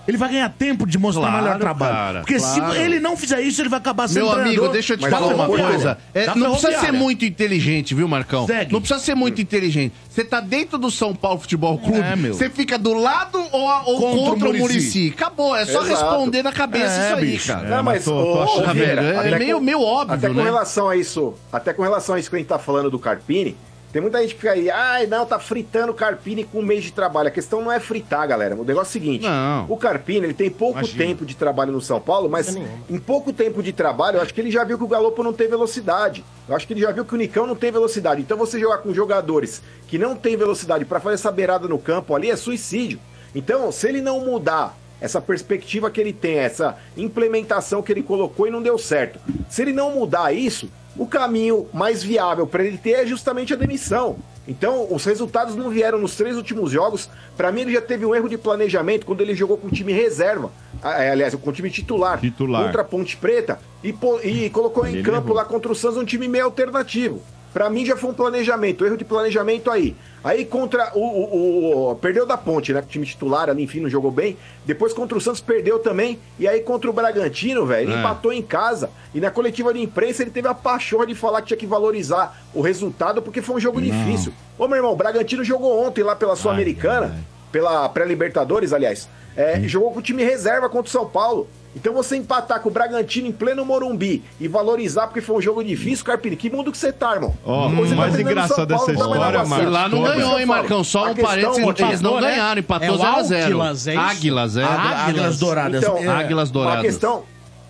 Ele 0.08 0.18
vai 0.18 0.30
ganhar 0.30 0.50
tempo 0.50 0.86
de 0.88 0.98
mostrar 0.98 1.24
Claro, 1.28 1.44
melhor 1.44 1.60
trabalho. 1.60 1.94
cara, 1.94 2.20
Porque 2.22 2.38
claro. 2.38 2.72
se 2.74 2.80
ele 2.80 3.00
não 3.00 3.18
fizer 3.18 3.42
isso, 3.42 3.62
ele 3.62 3.70
vai 3.70 3.80
acabar 3.80 4.08
sendo 4.08 4.26
Meu 4.28 4.32
amigo, 4.40 4.68
deixa 4.70 4.94
eu 4.94 4.98
te 4.98 5.10
falar 5.10 5.28
uma 5.34 5.46
coisa. 5.48 5.98
É, 6.14 6.34
não 6.36 6.52
precisa 6.52 6.80
ser 6.80 6.92
muito 6.94 7.26
inteligente, 7.26 7.94
viu, 7.94 8.08
Marcão? 8.08 8.46
Segue. 8.48 8.72
Não 8.72 8.80
precisa 8.80 9.00
ser 9.04 9.16
muito 9.16 9.42
inteligente. 9.42 9.94
Você 10.10 10.24
tá 10.24 10.40
dentro 10.40 10.78
do 10.78 10.90
São 10.90 11.14
Paulo 11.14 11.40
Futebol 11.40 11.78
Clube, 11.78 12.00
É, 12.00 12.16
meu. 12.16 12.34
você 12.34 12.50
fica 12.50 12.78
do 12.78 12.94
lado 12.94 13.38
ou, 13.52 13.62
ou 13.86 14.00
Contra 14.00 14.32
contra, 14.32 14.50
o. 14.50 14.54
Murici. 14.58 15.14
Acabou, 15.16 15.56
é 15.56 15.66
só 15.66 15.82
Exato. 15.84 15.88
responder 15.90 16.42
na 16.42 16.52
cabeça 16.54 16.94
É, 17.02 17.06
isso 17.08 17.16
aí, 17.16 17.26
bicho. 17.32 17.48
cara. 17.48 17.68
Não, 17.68 17.84
mas, 17.84 18.06
tô, 18.06 18.12
tô 18.12 18.42
achando, 18.44 18.82
é 18.82 19.38
meio, 19.38 19.58
com- 19.58 19.64
meio 19.64 19.82
óbvio, 19.82 20.16
Até 20.16 20.28
com 20.30 20.34
né? 20.36 20.44
relação 20.44 20.90
a 20.90 20.96
isso, 20.96 21.34
até 21.52 21.74
com 21.74 21.82
relação 21.84 22.16
a 22.16 22.20
isso 22.20 22.30
que 22.30 22.36
a 22.36 22.40
gente 22.40 22.48
tá 22.48 22.58
falando 22.58 22.90
do 22.90 22.98
Carpini, 22.98 23.56
tem 23.98 24.02
muita 24.04 24.22
gente 24.22 24.36
que 24.36 24.42
fica 24.42 24.52
aí, 24.52 24.70
ai, 24.70 25.08
não, 25.08 25.26
tá 25.26 25.40
fritando 25.40 25.92
o 25.92 25.96
Carpini 25.96 26.44
com 26.44 26.60
um 26.60 26.62
mês 26.62 26.84
de 26.84 26.94
trabalho. 26.94 27.30
A 27.30 27.32
questão 27.32 27.64
não 27.64 27.72
é 27.72 27.80
fritar, 27.80 28.28
galera. 28.28 28.54
O 28.54 28.64
negócio 28.64 28.90
é 28.90 28.90
o 28.90 28.94
seguinte: 28.94 29.26
o 29.68 29.76
Carpini, 29.76 30.28
ele 30.28 30.36
tem 30.36 30.52
pouco 30.52 30.78
Imagina. 30.78 31.04
tempo 31.04 31.26
de 31.26 31.36
trabalho 31.36 31.72
no 31.72 31.82
São 31.82 32.00
Paulo, 32.00 32.30
mas 32.30 32.56
em 32.56 33.00
pouco 33.00 33.34
tempo 33.34 33.64
de 33.64 33.74
trabalho, 33.74 34.18
eu 34.18 34.22
acho 34.22 34.32
que 34.32 34.40
ele 34.40 34.52
já 34.52 34.64
viu 34.64 34.78
que 34.78 34.84
o 34.84 34.88
Galopo 34.88 35.24
não 35.24 35.34
tem 35.34 35.48
velocidade. 35.48 36.24
Eu 36.48 36.56
acho 36.56 36.68
que 36.68 36.74
ele 36.74 36.82
já 36.82 36.92
viu 36.92 37.06
que 37.06 37.16
o 37.16 37.18
Nicão 37.18 37.48
não 37.48 37.56
tem 37.56 37.72
velocidade. 37.72 38.22
Então 38.22 38.38
você 38.38 38.60
jogar 38.60 38.78
com 38.78 38.94
jogadores 38.94 39.64
que 39.88 39.98
não 39.98 40.16
têm 40.16 40.38
velocidade 40.38 40.86
pra 40.86 41.00
fazer 41.00 41.16
essa 41.16 41.32
beirada 41.32 41.68
no 41.68 41.80
campo 41.80 42.14
ali 42.14 42.30
é 42.30 42.36
suicídio. 42.36 43.00
Então, 43.34 43.72
se 43.72 43.88
ele 43.90 44.00
não 44.00 44.24
mudar 44.24 44.78
essa 45.02 45.20
perspectiva 45.20 45.90
que 45.90 46.00
ele 46.00 46.14
tem, 46.14 46.38
essa 46.38 46.78
implementação 46.96 47.82
que 47.82 47.92
ele 47.92 48.04
colocou 48.04 48.46
e 48.46 48.52
não 48.52 48.62
deu 48.62 48.78
certo. 48.78 49.20
Se 49.50 49.64
ele 49.64 49.74
não 49.74 49.92
mudar 49.92 50.32
isso, 50.34 50.70
o 50.98 51.06
caminho 51.08 51.68
mais 51.74 52.04
viável 52.04 52.46
para 52.48 52.64
ele 52.64 52.78
ter 52.78 52.92
é 52.92 53.06
justamente 53.06 53.54
a 53.54 53.56
demissão. 53.58 54.18
Então, 54.48 54.88
os 54.90 55.04
resultados 55.04 55.56
não 55.56 55.70
vieram 55.70 55.98
nos 56.00 56.16
três 56.16 56.38
últimos 56.38 56.72
jogos. 56.72 57.10
Para 57.36 57.52
mim, 57.52 57.62
ele 57.62 57.74
já 57.74 57.82
teve 57.82 58.06
um 58.06 58.16
erro 58.16 58.30
de 58.30 58.38
planejamento 58.38 59.06
quando 59.06 59.20
ele 59.20 59.36
jogou 59.36 59.58
com 59.58 59.68
o 59.68 59.72
time 59.72 59.92
reserva. 59.92 60.50
Ah, 60.82 61.04
é, 61.04 61.12
Aliás, 61.12 61.36
com 61.36 61.50
o 61.50 61.54
time 61.54 61.70
titular, 61.70 62.18
Titular. 62.20 62.64
contra 62.66 62.82
a 62.82 62.86
Ponte 62.86 63.18
Preta 63.18 63.60
e, 63.84 63.94
e 64.24 64.50
colocou 64.50 64.86
em 64.88 64.94
Ele 64.94 65.04
campo 65.04 65.28
errou. 65.28 65.36
lá 65.36 65.44
contra 65.44 65.70
o 65.70 65.76
Santos 65.76 65.98
um 65.98 66.06
time 66.06 66.30
meio 66.30 66.46
alternativo. 66.46 67.22
Pra 67.54 67.70
mim 67.70 67.86
já 67.86 67.96
foi 67.98 68.10
um 68.10 68.14
planejamento, 68.14 68.86
erro 68.86 68.98
de 68.98 69.06
planejamento 69.06 69.72
aí. 69.72 69.96
Aí 70.24 70.46
contra 70.46 70.92
o, 70.94 71.00
o- 71.00 71.92
o- 71.92 71.96
Perdeu 71.96 72.26
da 72.26 72.38
ponte, 72.38 72.72
né? 72.74 72.82
O 72.82 72.84
time 72.86 73.06
titular 73.06 73.50
ali, 73.50 73.64
enfim, 73.64 73.80
não 73.80 73.90
jogou 73.90 74.12
bem. 74.12 74.38
Depois 74.66 74.94
contra 74.94 75.18
o 75.18 75.22
Santos 75.22 75.42
perdeu 75.42 75.80
também. 75.80 76.20
E 76.38 76.48
aí 76.48 76.60
contra 76.62 76.90
o 76.90 76.94
Bragantino, 76.94 77.66
velho, 77.66 77.90
ele 77.90 77.96
É. 77.96 78.00
empatou 78.00 78.32
em 78.34 78.42
casa. 78.42 78.90
E 79.16 79.20
na 79.22 79.32
coletiva 79.32 79.74
de 79.74 79.82
imprensa 79.82 80.22
ele 80.22 80.32
teve 80.32 80.48
a 80.48 80.54
pachorra 80.54 81.08
de 81.08 81.16
falar 81.16 81.42
que 81.42 81.48
tinha 81.48 81.58
que 81.58 81.66
valorizar 81.66 82.38
o 82.54 82.62
resultado 82.62 83.22
porque 83.22 83.42
foi 83.42 83.56
um 83.56 83.60
jogo 83.60 83.82
difícil. 83.82 84.34
Ô, 84.58 84.68
meu 84.68 84.76
irmão, 84.78 84.92
o 84.92 84.96
Bragantino 84.96 85.44
jogou 85.44 85.84
ontem 85.86 86.04
lá 86.04 86.16
pela 86.16 86.36
Sul-Americana, 86.36 87.18
pela 87.52 87.88
pré-Libertadores, 87.90 88.74
aliás. 88.74 89.08
É, 89.36 89.60
Jogou 89.62 89.92
com 89.92 90.00
o 90.00 90.02
time 90.02 90.24
reserva 90.24 90.68
contra 90.68 90.88
o 90.88 90.92
São 90.92 91.06
Paulo. 91.08 91.48
Então 91.78 91.94
você 91.94 92.18
empatar 92.18 92.60
com 92.60 92.70
o 92.70 92.72
Bragantino 92.72 93.28
em 93.28 93.32
pleno 93.32 93.64
Morumbi 93.64 94.24
e 94.40 94.48
valorizar 94.48 95.06
porque 95.06 95.22
foi 95.22 95.36
um 95.36 95.42
jogo 95.42 95.64
difícil, 95.64 96.04
Carpini, 96.04 96.36
que 96.36 96.50
mundo 96.50 96.72
que 96.72 96.78
você 96.78 96.92
tá, 96.92 97.14
irmão? 97.14 97.36
Ó, 97.46 97.70
você 97.70 97.94
mais 97.94 98.16
tá 98.18 98.24
mais 98.24 98.36
na 98.36 98.46
história, 98.48 99.46
Marcos, 99.46 99.58
E 99.60 99.70
lá 99.70 99.88
não 99.88 100.02
ganhou, 100.02 100.40
hein, 100.40 100.46
Marcão? 100.48 100.84
Só 100.84 101.06
A 101.06 101.12
um 101.12 101.16
parênteses, 101.16 101.60
empatou, 101.60 101.88
eles 101.88 102.02
não 102.02 102.16
né? 102.20 102.22
ganharam, 102.32 102.60
empatou 102.60 102.88
É 102.88 102.92
o 102.92 102.98
0x0. 102.98 103.44
Águilas, 103.46 103.88
é 103.88 103.92
isso? 103.94 104.02
Águilas, 104.02 104.58
é. 104.58 104.64
Águilas, 104.64 105.00
Águilas 105.08 105.40
Douradas. 105.40 105.84
Então, 105.84 105.98
É. 106.00 106.08
Águilas 106.08 106.50
A 106.50 106.54
Douradas. 106.54 106.82
questão, 106.82 107.24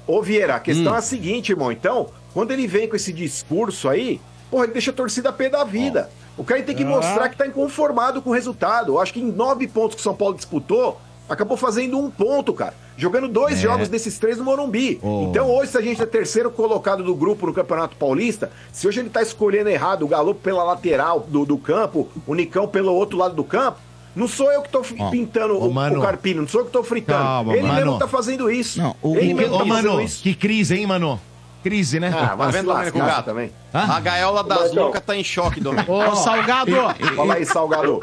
ô 0.08 0.22
Vieira, 0.22 0.56
a 0.56 0.60
questão 0.61 0.94
Hum. 0.94 0.95
é 0.95 1.00
a 1.00 1.02
seguinte, 1.02 1.50
irmão. 1.52 1.69
Então, 1.72 2.08
quando 2.34 2.52
ele 2.52 2.66
vem 2.66 2.88
com 2.88 2.95
esse 2.95 3.11
discurso 3.11 3.90
aí, 3.90 4.22
porra, 4.50 4.64
ele 4.64 4.74
deixa 4.74 4.92
a 4.92 4.94
torcida 4.94 5.30
a 5.30 5.34
pé 5.34 5.50
da 5.50 5.66
vida. 5.66 6.10
O 6.38 6.44
cara 6.45 6.61
tem 6.64 6.76
que 6.76 6.84
Ah. 6.84 6.88
mostrar 6.88 7.27
que 7.30 7.36
tá 7.36 7.45
inconformado 7.45 8.22
com 8.22 8.30
o 8.30 8.34
resultado. 8.34 8.94
Eu 8.94 9.02
acho 9.02 9.11
que 9.11 9.19
em 9.19 9.32
nove 9.32 9.68
pontos 9.68 9.95
que 9.95 10.02
o 10.02 10.03
São 10.03 10.16
Paulo 10.16 10.36
disputou, 10.36 11.02
acabou 11.30 11.57
fazendo 11.57 11.97
um 11.99 12.09
ponto, 12.09 12.53
cara. 12.53 12.73
Jogando 12.97 13.27
dois 13.27 13.57
É. 13.59 13.61
jogos 13.61 13.89
desses 13.89 14.17
três 14.17 14.38
no 14.38 14.43
Morumbi. 14.43 14.99
Oh. 15.03 15.27
Então, 15.30 15.49
hoje, 15.49 15.72
se 15.72 15.77
a 15.77 15.81
gente 15.81 16.01
é 16.01 16.06
terceiro 16.06 16.49
colocado 16.51 17.03
do 17.03 17.14
grupo 17.15 17.45
no 17.47 17.53
Campeonato 17.53 17.95
Paulista, 17.95 18.51
se 18.72 18.88
hoje 18.88 18.99
ele 18.99 19.09
tá 19.09 19.22
escolhendo 19.22 19.69
errado 19.69 20.03
o 20.03 20.07
Galo 20.07 20.33
pela 20.33 20.64
lateral 20.64 21.19
do, 21.22 21.45
do 21.45 21.57
campo, 21.57 22.07
o 22.25 22.33
Nicão 22.35 22.67
pelo 22.67 22.93
outro 22.93 23.17
lado 23.17 23.35
do 23.35 23.43
campo, 23.43 23.80
não 24.15 24.27
sou 24.27 24.51
eu 24.51 24.61
que 24.64 24.69
tô 24.69 24.83
fi- 24.83 24.95
pintando 25.11 25.59
o, 25.59 25.72
mano. 25.72 25.99
o 25.99 26.01
Carpino, 26.01 26.41
não 26.41 26.47
sou 26.47 26.61
eu 26.61 26.65
que 26.65 26.72
tô 26.72 26.83
fritando. 26.83 27.23
Calma, 27.23 27.53
ele 27.53 27.61
mano. 27.67 27.75
mesmo 27.75 27.99
tá 27.99 28.07
fazendo 28.07 28.49
isso. 28.49 28.81
Não, 28.81 28.95
o- 29.01 29.15
ele 29.15 29.27
Que- 29.27 29.33
mesmo 29.35 29.56
Ô, 29.56 29.59
tá 29.59 29.65
mano, 29.65 30.01
isso. 30.01 30.23
que 30.23 30.33
crise, 30.33 30.75
hein, 30.75 30.88
mano? 30.88 31.19
Crise, 31.64 31.99
né? 31.99 32.14
Ah, 32.15 32.33
vai 32.35 32.51
vendo, 32.51 32.67
Domênico 32.67 32.97
Gato. 32.97 33.25
também. 33.25 33.51
A 33.73 33.99
gaiola 33.99 34.43
das 34.43 34.73
loucas 34.73 35.01
tá 35.01 35.15
em 35.15 35.23
choque, 35.23 35.59
Domênico. 35.59 35.91
Ô, 35.93 36.15
Salgado! 36.15 36.72
Fala 37.15 37.33
aí, 37.35 37.45
Salgado. 37.45 37.99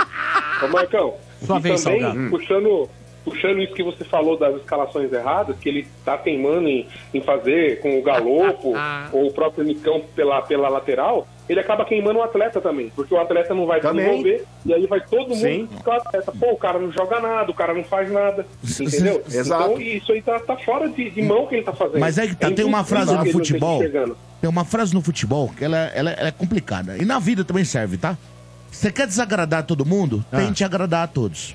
Ô, 0.63 0.69
Marcão, 0.69 1.15
Sua 1.45 1.57
e 1.57 1.61
vez, 1.61 1.83
também, 1.83 2.01
Salgado. 2.03 2.31
puxando, 2.31 2.89
puxando 3.25 3.61
isso 3.61 3.73
que 3.73 3.83
você 3.83 4.05
falou 4.05 4.39
das 4.39 4.55
escalações 4.57 5.13
erradas, 5.13 5.57
que 5.59 5.69
ele 5.69 5.89
tá 6.05 6.17
teimando 6.17 6.69
em, 6.69 6.87
em 7.13 7.21
fazer 7.21 7.81
com 7.81 7.99
o 7.99 8.03
Galopo 8.03 8.75
ou 9.13 9.27
o 9.27 9.33
próprio 9.33 9.65
Nicão 9.65 10.03
pela, 10.15 10.43
pela 10.43 10.69
lateral, 10.69 11.27
ele 11.49 11.61
acaba 11.61 11.85
queimando 11.85 12.19
o 12.19 12.23
atleta 12.23 12.61
também, 12.61 12.91
porque 12.95 13.15
o 13.15 13.21
atleta 13.21 13.55
não 13.55 13.67
vai 13.67 13.81
Também. 13.81 14.05
desenvolver, 14.05 14.45
e 14.65 14.73
aí 14.73 14.87
vai 14.87 15.01
todo 15.01 15.35
mundo 15.35 15.67
buscar 15.67 15.91
o 15.91 15.95
atleta. 15.97 16.33
Pô, 16.33 16.53
o 16.53 16.57
cara 16.57 16.79
não 16.79 16.91
joga 16.91 17.21
nada, 17.21 17.51
o 17.51 17.55
cara 17.55 17.75
não 17.75 17.85
faz 17.85 18.11
nada, 18.11 18.47
entendeu? 18.81 19.23
Exato. 19.29 19.73
Então 19.73 19.81
isso 19.81 20.13
aí 20.13 20.23
tá, 20.23 20.39
tá 20.41 20.57
fora 20.57 20.89
de, 20.89 21.11
de 21.11 21.23
mão 21.23 21.47
que 21.47 21.57
ele 21.57 21.65
tá 21.65 21.73
fazendo. 21.73 22.01
Mas 22.01 22.17
é 22.17 22.27
que 22.27 22.35
tá, 22.35 22.51
tem 22.51 22.65
uma 22.65 22.83
frase 22.83 23.15
no 23.15 23.27
futebol. 23.27 23.81
Tem 24.41 24.51
uma 24.51 24.65
frase 24.65 24.95
no 24.95 25.03
futebol 25.03 25.51
que 25.57 25.65
ela, 25.65 25.77
ela, 25.95 26.11
ela 26.13 26.29
é 26.29 26.33
complicada. 26.33 26.97
E 26.97 27.05
na 27.05 27.19
vida 27.19 27.45
também 27.45 27.65
serve, 27.65 27.99
tá? 27.99 28.17
Você 28.71 28.91
quer 28.91 29.07
desagradar 29.07 29.65
todo 29.65 29.85
mundo? 29.85 30.25
Tente 30.31 30.65
agradar 30.65 31.05
a 31.05 31.07
todos. 31.07 31.55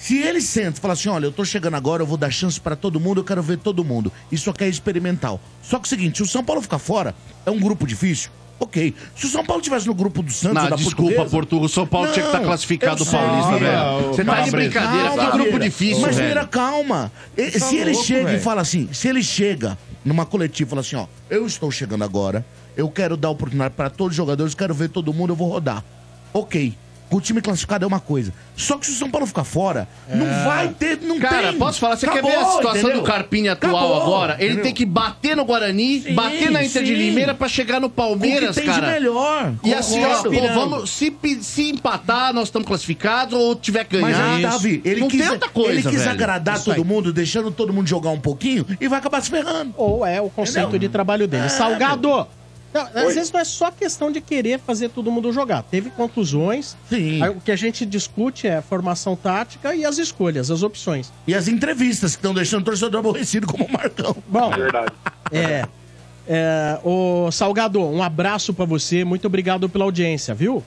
Se 0.00 0.16
ele 0.18 0.40
senta 0.40 0.78
e 0.78 0.80
fala 0.80 0.94
assim: 0.94 1.08
olha, 1.08 1.26
eu 1.26 1.32
tô 1.32 1.44
chegando 1.44 1.74
agora, 1.74 2.02
eu 2.02 2.06
vou 2.06 2.16
dar 2.16 2.30
chance 2.30 2.60
pra 2.60 2.76
todo 2.76 3.00
mundo, 3.00 3.20
eu 3.20 3.24
quero 3.24 3.42
ver 3.42 3.58
todo 3.58 3.84
mundo. 3.84 4.12
Isso 4.30 4.48
aqui 4.48 4.64
é 4.64 4.68
experimental. 4.68 5.40
Só 5.62 5.78
que 5.78 5.84
é 5.84 5.86
o 5.86 5.88
seguinte: 5.88 6.16
se 6.18 6.22
o 6.22 6.26
São 6.26 6.44
Paulo 6.44 6.62
ficar 6.62 6.78
fora, 6.78 7.14
é 7.44 7.50
um 7.50 7.58
grupo 7.58 7.86
difícil. 7.86 8.30
Ok. 8.60 8.92
Se 9.14 9.26
o 9.26 9.28
São 9.28 9.44
Paulo 9.44 9.62
tivesse 9.62 9.86
no 9.86 9.94
grupo 9.94 10.20
do 10.22 10.32
Santos, 10.32 10.62
Não, 10.62 10.70
da 10.70 10.74
desculpa, 10.76 11.24
Portugal. 11.26 11.64
O 11.64 11.68
São 11.68 11.86
Paulo 11.86 12.08
tinha 12.12 12.22
que 12.22 12.28
estar 12.28 12.38
Não, 12.40 12.46
classificado 12.46 13.04
do 13.04 13.10
Paulista, 13.10 13.50
sei. 13.50 13.58
velho. 13.60 14.08
Você 14.08 14.24
tá 14.24 14.40
de 14.40 14.50
brincadeira. 14.50 15.08
calma, 15.08 15.24
Que 15.24 15.30
grupo 15.30 15.44
Vieira. 15.50 15.64
difícil, 15.64 16.00
Mas, 16.00 16.16
velho. 16.16 16.26
Vieira, 16.28 16.46
calma. 16.46 17.12
E- 17.36 17.50
Tá 17.52 17.58
se 17.66 17.76
ele 17.76 17.92
louco, 17.92 18.06
chega 18.06 18.20
e 18.22 18.24
velho. 18.24 18.40
fala 18.40 18.60
assim, 18.60 18.88
se 18.92 19.06
ele 19.06 19.22
chega 19.22 19.78
numa 20.04 20.26
coletiva 20.26 20.66
e 20.66 20.70
fala 20.70 20.80
assim, 20.80 20.96
ó, 20.96 21.06
eu 21.30 21.46
estou 21.46 21.70
chegando 21.70 22.02
agora, 22.02 22.44
eu 22.76 22.88
quero 22.90 23.16
dar 23.16 23.30
oportunidade 23.30 23.74
para 23.76 23.90
todos 23.90 24.10
os 24.12 24.16
jogadores, 24.16 24.54
quero 24.56 24.74
ver 24.74 24.88
todo 24.88 25.12
mundo, 25.14 25.30
eu 25.32 25.36
vou 25.36 25.48
rodar. 25.48 25.84
Ok. 26.32 26.74
O 27.10 27.20
time 27.20 27.40
classificado 27.40 27.84
é 27.84 27.88
uma 27.88 28.00
coisa. 28.00 28.32
Só 28.56 28.76
que 28.76 28.84
se 28.86 28.92
o 28.92 28.94
São 28.94 29.10
Paulo 29.10 29.26
ficar 29.26 29.44
fora, 29.44 29.88
não 30.08 30.26
vai 30.44 30.68
ter, 30.68 30.98
não 31.02 31.18
Cara, 31.18 31.48
tem. 31.50 31.58
posso 31.58 31.78
falar? 31.80 31.96
Você 31.96 32.06
quer 32.06 32.22
ver 32.22 32.28
a 32.34 32.40
Acabou, 32.40 32.56
situação 32.56 32.80
entendeu? 32.80 33.00
do 33.00 33.02
Carpini 33.06 33.48
atual 33.48 33.76
Acabou, 33.76 34.02
agora? 34.02 34.34
Ele 34.34 34.44
entendeu? 34.46 34.64
tem 34.64 34.74
que 34.74 34.84
bater 34.84 35.34
no 35.36 35.44
Guarani, 35.44 36.00
Sim, 36.02 36.14
bater 36.14 36.50
na 36.50 36.62
Inter 36.62 36.82
de 36.82 36.88
sim. 36.90 36.94
Limeira 36.96 37.34
pra 37.34 37.48
chegar 37.48 37.80
no 37.80 37.88
Palmeiras, 37.88 38.40
Com 38.40 38.50
o 38.50 38.54
que 38.54 38.60
tem 38.60 38.74
de 38.74 38.80
cara. 38.80 38.92
melhor. 38.92 39.54
E 39.64 39.72
assim, 39.72 40.04
ó, 40.04 40.22
pô, 40.22 40.48
vamos, 40.54 40.90
se, 40.90 41.16
se 41.40 41.70
empatar, 41.70 42.34
nós 42.34 42.48
estamos 42.48 42.68
classificados, 42.68 43.38
ou 43.38 43.54
tiver 43.56 43.84
que 43.84 43.96
Mas 43.98 44.16
ganhar. 44.16 44.34
aí, 44.36 44.42
Davi, 44.42 44.82
ele 44.84 45.00
não 45.00 45.08
quis, 45.08 45.20
tem 45.22 45.30
outra 45.30 45.48
coisa, 45.48 45.70
ele 45.72 45.82
quis 45.82 46.00
velho. 46.00 46.10
agradar 46.10 46.56
Isso 46.56 46.64
todo 46.66 46.76
aí. 46.76 46.84
mundo, 46.84 47.12
deixando 47.12 47.50
todo 47.50 47.72
mundo 47.72 47.86
jogar 47.88 48.10
um 48.10 48.20
pouquinho 48.20 48.66
e 48.80 48.86
vai 48.86 48.98
acabar 48.98 49.22
se 49.22 49.30
ferrando. 49.30 49.72
Ou 49.76 50.04
é 50.04 50.20
o 50.20 50.28
conceito 50.28 50.78
de 50.78 50.88
trabalho 50.88 51.26
dele. 51.26 51.46
É, 51.46 51.48
Salgado! 51.48 52.26
Não, 52.72 52.82
às 52.82 52.94
Oi. 52.94 53.14
vezes 53.14 53.32
não 53.32 53.40
é 53.40 53.44
só 53.44 53.70
questão 53.70 54.12
de 54.12 54.20
querer 54.20 54.58
fazer 54.58 54.90
todo 54.90 55.10
mundo 55.10 55.32
jogar. 55.32 55.62
Teve 55.62 55.88
contusões. 55.90 56.76
Sim. 56.88 57.22
Aí 57.22 57.30
o 57.30 57.40
que 57.40 57.50
a 57.50 57.56
gente 57.56 57.86
discute 57.86 58.46
é 58.46 58.56
a 58.56 58.62
formação 58.62 59.16
tática 59.16 59.74
e 59.74 59.84
as 59.84 59.96
escolhas, 59.98 60.50
as 60.50 60.62
opções. 60.62 61.10
E 61.26 61.34
as 61.34 61.48
entrevistas 61.48 62.12
que 62.14 62.18
estão 62.18 62.34
deixando 62.34 62.62
o 62.62 62.64
torcedor 62.66 63.00
aborrecido 63.00 63.46
como 63.46 63.64
o 63.64 63.72
Marcão. 63.72 64.14
Bom, 64.26 64.50
Verdade. 64.50 64.92
é. 65.32 65.64
é 66.26 66.78
o 66.84 67.30
Salgado, 67.30 67.80
um 67.82 68.02
abraço 68.02 68.52
pra 68.52 68.64
você. 68.66 69.02
Muito 69.04 69.26
obrigado 69.26 69.68
pela 69.68 69.84
audiência, 69.84 70.34
viu? 70.34 70.62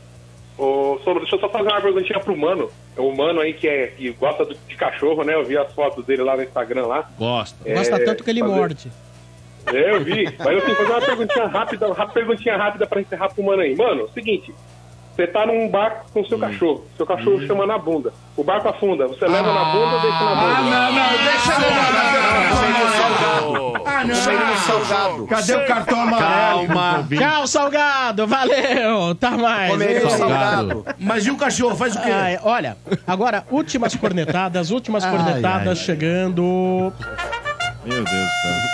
Ô, 0.57 0.99
Sombra, 1.03 1.21
deixa 1.21 1.35
eu 1.35 1.39
só 1.39 1.49
fazer 1.49 1.69
uma 1.69 1.81
perguntinha 1.81 2.19
pro 2.19 2.35
Mano. 2.37 2.69
É 2.97 3.01
o 3.01 3.15
Mano 3.15 3.39
aí 3.39 3.53
que, 3.53 3.67
é, 3.67 3.87
que 3.87 4.11
gosta 4.13 4.45
de 4.45 4.75
cachorro, 4.75 5.23
né? 5.23 5.33
Eu 5.35 5.45
vi 5.45 5.57
as 5.57 5.71
fotos 5.73 6.05
dele 6.05 6.23
lá 6.23 6.35
no 6.35 6.43
Instagram 6.43 6.85
lá. 6.87 7.09
Gosta. 7.17 7.57
É, 7.63 7.73
Gosta 7.75 8.03
tanto 8.03 8.23
que 8.23 8.29
ele 8.29 8.41
fazer- 8.41 8.53
morde. 8.55 8.91
É, 9.67 9.95
eu 9.95 10.03
vi. 10.03 10.25
Mas 10.39 10.57
assim, 10.63 10.75
fazer 10.75 10.91
uma 10.91 11.01
perguntinha 11.01 11.47
rápida, 11.47 11.87
uma 11.87 12.07
perguntinha 12.07 12.57
rápida 12.57 12.87
pra 12.87 13.01
encerrar 13.01 13.29
pro 13.29 13.43
Mano 13.43 13.61
aí. 13.61 13.75
Mano, 13.75 14.09
seguinte. 14.13 14.53
Você 15.15 15.27
tá 15.27 15.45
num 15.45 15.67
barco 15.69 16.05
com 16.13 16.23
seu 16.25 16.39
cachorro. 16.39 16.85
Seu 16.95 17.05
cachorro 17.05 17.45
chama 17.45 17.65
na 17.67 17.77
bunda. 17.77 18.13
O 18.35 18.43
barco 18.43 18.69
afunda. 18.69 19.07
Você 19.07 19.27
leva 19.27 19.53
na 19.53 19.65
bunda 19.65 19.95
ou 19.95 20.01
deixa 20.01 20.23
na 20.23 20.35
bunda? 20.35 20.55
Ah, 20.55 20.61
não, 20.61 20.91
não, 20.93 21.09
deixa 21.23 21.53
Ah, 23.85 24.03
não. 24.05 24.55
salgado. 24.55 25.27
Cadê 25.27 25.55
o 25.55 25.65
cartão 25.67 26.01
amarelo? 26.01 26.67
Calma. 26.67 27.07
Tchau, 27.17 27.47
Salgado. 27.47 28.25
Valeu. 28.27 29.13
Tá 29.15 29.31
mais. 29.31 29.71
Comerei 29.71 30.09
salgado. 30.09 30.85
Mas 30.97 31.25
e 31.25 31.31
o 31.31 31.37
cachorro? 31.37 31.75
Faz 31.75 31.95
o 31.95 32.01
quê? 32.01 32.09
Ai, 32.09 32.39
olha, 32.41 32.77
agora, 33.05 33.43
últimas 33.51 33.93
cornetadas, 33.95 34.71
últimas 34.71 35.03
Ai, 35.03 35.11
cornetadas 35.11 35.67
ai, 35.67 35.69
ai. 35.69 35.75
chegando. 35.75 36.93
Meu 37.85 38.03
Deus 38.03 38.05
do 38.05 38.09
céu. 38.09 38.71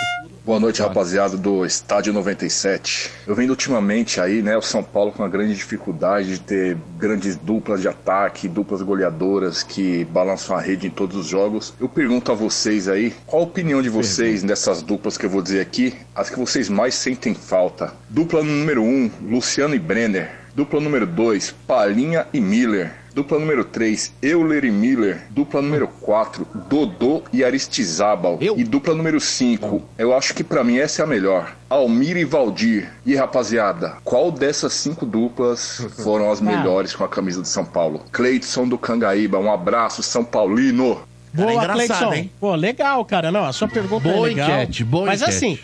Boa 0.48 0.58
noite, 0.58 0.80
rapaziada 0.80 1.36
do 1.36 1.62
Estádio 1.66 2.10
97. 2.10 3.10
Eu 3.26 3.34
vendo 3.34 3.50
ultimamente 3.50 4.18
aí, 4.18 4.40
né, 4.40 4.56
o 4.56 4.62
São 4.62 4.82
Paulo 4.82 5.12
com 5.12 5.22
uma 5.22 5.28
grande 5.28 5.54
dificuldade 5.54 6.26
de 6.26 6.40
ter 6.40 6.74
grandes 6.96 7.36
duplas 7.36 7.82
de 7.82 7.88
ataque, 7.88 8.48
duplas 8.48 8.80
goleadoras 8.80 9.62
que 9.62 10.06
balançam 10.06 10.56
a 10.56 10.60
rede 10.62 10.86
em 10.86 10.90
todos 10.90 11.16
os 11.16 11.26
jogos. 11.26 11.74
Eu 11.78 11.86
pergunto 11.86 12.32
a 12.32 12.34
vocês 12.34 12.88
aí, 12.88 13.12
qual 13.26 13.42
a 13.42 13.44
opinião 13.44 13.82
de 13.82 13.90
vocês 13.90 14.42
dessas 14.42 14.80
duplas 14.80 15.18
que 15.18 15.26
eu 15.26 15.30
vou 15.30 15.42
dizer 15.42 15.60
aqui, 15.60 15.94
as 16.14 16.30
que 16.30 16.38
vocês 16.38 16.70
mais 16.70 16.94
sentem 16.94 17.34
falta? 17.34 17.92
Dupla 18.08 18.42
número 18.42 18.82
1, 18.82 18.86
um, 18.86 19.10
Luciano 19.28 19.74
e 19.74 19.78
Brenner. 19.78 20.30
Dupla 20.54 20.80
número 20.80 21.06
2, 21.06 21.54
Palinha 21.66 22.26
e 22.32 22.40
Miller. 22.40 22.90
Dupla 23.18 23.36
número 23.40 23.64
3, 23.64 24.14
Euler 24.22 24.64
e 24.64 24.70
Miller. 24.70 25.22
Dupla 25.30 25.60
número 25.60 25.88
4, 25.88 26.46
Dodô 26.70 27.24
e 27.32 27.42
Aristizábal. 27.42 28.38
E 28.40 28.62
dupla 28.62 28.94
número 28.94 29.18
5, 29.20 29.82
eu 29.98 30.16
acho 30.16 30.32
que 30.32 30.44
pra 30.44 30.62
mim 30.62 30.78
essa 30.78 31.02
é 31.02 31.04
a 31.04 31.06
melhor. 31.08 31.56
Almir 31.68 32.16
e 32.16 32.24
Valdir. 32.24 32.88
E 33.04 33.16
rapaziada, 33.16 33.96
qual 34.04 34.30
dessas 34.30 34.72
cinco 34.72 35.04
duplas 35.04 35.84
foram 36.04 36.30
as 36.30 36.38
Cara. 36.38 36.58
melhores 36.58 36.94
com 36.94 37.02
a 37.02 37.08
camisa 37.08 37.42
do 37.42 37.48
São 37.48 37.64
Paulo? 37.64 38.04
Cleidson 38.12 38.68
do 38.68 38.78
Cangaíba, 38.78 39.36
um 39.40 39.52
abraço, 39.52 40.00
São 40.00 40.22
Paulino. 40.24 41.00
Boa, 41.34 41.52
engraçado, 41.54 41.74
Cleidson. 41.74 42.12
hein? 42.14 42.30
Pô, 42.38 42.54
legal, 42.54 43.04
cara. 43.04 43.32
Não, 43.32 43.44
a 43.44 43.52
sua 43.52 43.66
pergunta 43.66 44.08
Boa 44.08 44.28
é 44.28 44.30
legal. 44.30 44.48
enquete, 44.48 44.84
boa 44.84 45.06
Mas 45.06 45.22
enquete. 45.22 45.36
assim. 45.36 45.58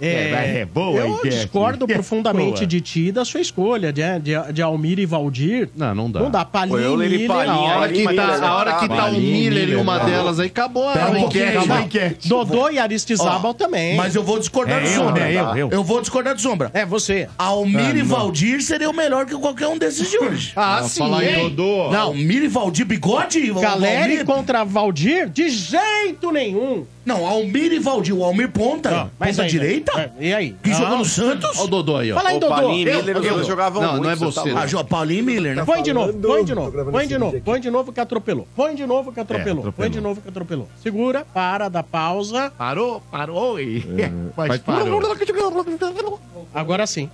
É, 0.00 0.60
é, 0.60 0.64
boa 0.64 0.98
eu 1.00 1.08
enquete. 1.16 1.36
discordo 1.36 1.86
É, 1.88 1.94
profundamente 1.94 2.54
boa. 2.60 2.66
de 2.66 2.80
ti 2.80 3.06
e 3.08 3.12
da 3.12 3.24
sua 3.24 3.40
escolha, 3.40 3.92
de, 3.92 4.02
de, 4.20 4.52
de 4.52 4.62
Almir 4.62 4.98
e 4.98 5.06
Valdir. 5.06 5.68
Não, 5.76 5.94
não 5.94 6.10
dá. 6.10 6.20
Não 6.20 6.30
dá. 6.30 6.44
Palinha 6.44 6.78
e 6.80 6.96
Miller. 6.96 7.30
A 7.30 7.56
hora 7.78 7.88
que 7.92 8.14
tá, 8.14 8.46
a 8.46 8.56
hora 8.56 8.72
que 8.74 8.88
tá 8.88 9.06
o 9.06 9.12
Miller 9.12 9.70
em 9.70 9.76
uma 9.76 9.98
delas 10.00 10.40
aí, 10.40 10.46
acabou 10.48 10.88
a 10.88 10.92
Pera 10.92 11.10
um 11.10 11.20
pouquinho, 11.20 11.48
enquete. 11.62 11.82
enquete. 11.84 12.28
Dodô 12.28 12.68
e 12.70 12.78
Aristizábal 12.78 13.54
também. 13.54 13.96
Mas 13.96 14.14
eu 14.14 14.22
vou 14.22 14.38
discordar 14.38 14.78
É 14.78 14.80
do 14.82 14.88
eu, 14.88 14.92
Sombra. 14.94 15.30
é 15.30 15.36
eu, 15.62 15.70
eu. 15.70 15.84
vou 15.84 16.00
discordar 16.00 16.34
do 16.34 16.40
Sombra. 16.40 16.70
É 16.74 16.84
você. 16.84 17.28
Almir 17.38 17.94
Ah, 17.94 17.98
e. 17.98 18.02
Valdir 18.02 18.62
seria 18.62 18.90
o 18.90 18.92
melhor 18.94 19.26
que 19.26 19.34
qualquer 19.36 19.68
um 19.68 19.78
desses 19.78 20.10
de 20.10 20.18
hoje. 20.18 20.52
Ah, 20.56 20.82
sim, 20.84 20.98
fala 21.00 21.20
aí? 21.20 21.36
Dodô. 21.36 21.90
Não, 21.90 22.00
Almir 22.08 22.42
e 22.42 22.48
Valdir 22.48 22.84
bigode? 22.86 23.52
Caleri 23.60 24.24
contra 24.24 24.64
Valdir? 24.64 25.28
De 25.28 25.48
jeito 25.48 26.30
nenhum. 26.32 26.84
Não, 27.04 27.26
Almir 27.26 27.72
e 27.72 27.78
Valdir. 27.80 28.14
O 28.16 28.22
Almir 28.24 28.48
ponta? 28.50 29.10
mas 29.18 29.30
ponta 29.36 29.42
aí, 29.42 29.48
direita? 29.50 29.92
é, 30.00 30.10
E 30.20 30.32
aí? 30.32 30.56
Que 30.62 30.70
Não. 30.70 30.78
jogou 30.78 30.98
no 30.98 31.04
Santos? 31.04 31.50
Olha 31.56 31.64
o 31.64 31.66
Dodô 31.66 31.96
aí, 31.96 32.12
ó. 32.12 32.14
Fala 32.16 32.28
aí, 32.28 32.36
O 32.36 32.40
Dodô. 32.40 32.54
Paulinho 32.54 32.88
e 32.88 32.94
Miller, 32.94 33.18
os 33.18 33.26
eu- 33.26 33.34
dois 33.34 33.46
jogavam 33.46 33.82
Não, 33.82 33.90
muito, 33.92 34.04
não 34.04 34.10
é 34.10 34.14
você, 34.16 34.40
tá 34.54 34.66
não. 34.66 34.80
Ah, 34.80 34.84
Paulinho 34.84 35.18
e 35.18 35.22
Miller, 35.22 35.56
né? 35.56 35.64
Põe 35.64 35.82
de 35.82 35.92
novo, 35.92 36.12
põe 36.12 36.44
de 36.44 36.54
novo, 36.54 36.70
põe 36.92 37.06
de 37.08 37.18
novo, 37.18 37.40
põe 37.40 37.60
de 37.60 37.70
novo 37.70 37.92
que 37.92 38.00
atropelou. 38.00 38.46
Põe 38.54 38.74
de 38.76 38.86
novo 38.86 39.12
que 39.12 39.18
atropelou. 39.20 39.58
atropelou. 39.58 39.72
Põe 39.72 39.90
de 39.90 40.00
novo 40.00 40.20
que 40.20 40.28
atropelou. 40.28 40.68
Segura, 40.80 41.26
para, 41.34 41.68
dá 41.68 41.82
pausa. 41.82 42.52
Parou, 42.56 43.02
parou 43.10 43.58
e. 43.60 43.84
Mas 44.36 44.48
Mas 44.48 44.58
parou. 44.60 45.00
Agora 46.54 46.86
sim. 46.86 47.10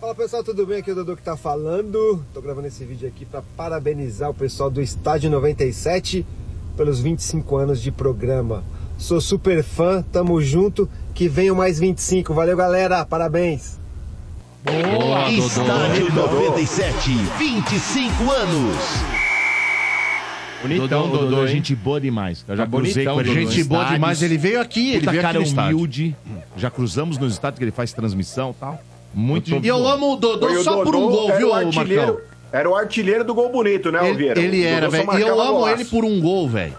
Fala 0.00 0.14
pessoal, 0.14 0.44
tudo 0.44 0.66
bem? 0.66 0.78
Aqui 0.78 0.90
é 0.90 0.92
o 0.92 0.96
Dodô 0.96 1.16
que 1.16 1.22
tá 1.22 1.36
falando. 1.36 2.22
Tô 2.34 2.40
gravando 2.42 2.66
esse 2.66 2.84
vídeo 2.84 3.08
aqui 3.08 3.24
para 3.24 3.42
parabenizar 3.56 4.28
o 4.30 4.34
pessoal 4.34 4.70
do 4.70 4.80
Estádio 4.82 5.30
97 5.30 6.24
pelos 6.76 7.00
25 7.00 7.56
anos 7.56 7.80
de 7.82 7.90
programa. 7.90 8.62
Sou 8.98 9.20
super 9.20 9.62
fã, 9.64 10.02
tamo 10.12 10.40
junto, 10.40 10.88
que 11.14 11.28
venham 11.28 11.56
mais 11.56 11.78
25. 11.78 12.32
Valeu 12.34 12.56
galera, 12.56 13.04
parabéns! 13.04 13.78
Boa, 14.64 15.30
Estádio 15.30 16.12
97, 16.12 17.10
25 17.38 18.30
anos. 18.32 18.76
Bonitão, 20.62 21.08
Dodô, 21.08 21.18
Dodô, 21.26 21.46
gente 21.46 21.76
boa 21.76 22.00
demais. 22.00 22.44
Eu 22.48 22.56
já 22.56 22.64
Tá 22.64 22.70
cruzei 22.70 23.04
bonitão, 23.04 23.14
com 23.14 23.20
ele 23.20 23.46
Gente 23.46 23.64
boa 23.64 23.84
demais, 23.84 24.22
ele 24.22 24.38
veio 24.38 24.60
aqui, 24.60 24.94
ele 24.94 25.06
veio 25.06 25.10
aqui 25.10 25.20
cara 25.20 25.38
no 25.38 25.44
estádio. 25.44 25.76
humilde. 25.76 26.16
Já 26.56 26.70
cruzamos 26.70 27.18
nos 27.18 27.34
estádios 27.34 27.58
que 27.58 27.64
ele 27.64 27.70
faz 27.70 27.92
transmissão 27.92 28.50
e 28.50 28.54
tal. 28.54 28.82
Muito 29.14 29.50
E 29.50 29.68
eu 29.68 29.86
amo 29.86 30.14
o 30.14 30.16
Dodô 30.16 30.48
Foi 30.48 30.56
o 30.58 30.64
só 30.64 30.82
por 30.82 30.96
um 30.96 31.08
gol, 31.08 31.36
viu, 31.36 31.50
Marcão? 31.50 32.18
Era 32.52 32.68
o 32.70 32.74
artilheiro 32.74 33.24
do 33.24 33.34
gol 33.34 33.50
bonito, 33.50 33.90
né, 33.90 33.98
Ele, 34.00 34.08
Alvieira? 34.10 34.40
ele 34.40 34.62
O 34.62 34.66
era, 34.66 34.88
velho. 34.88 35.18
E 35.18 35.20
eu 35.20 35.40
amo 35.40 35.52
golaço. 35.54 35.74
ele 35.74 35.84
por 35.86 36.04
um 36.04 36.20
gol, 36.20 36.48
velho. 36.48 36.74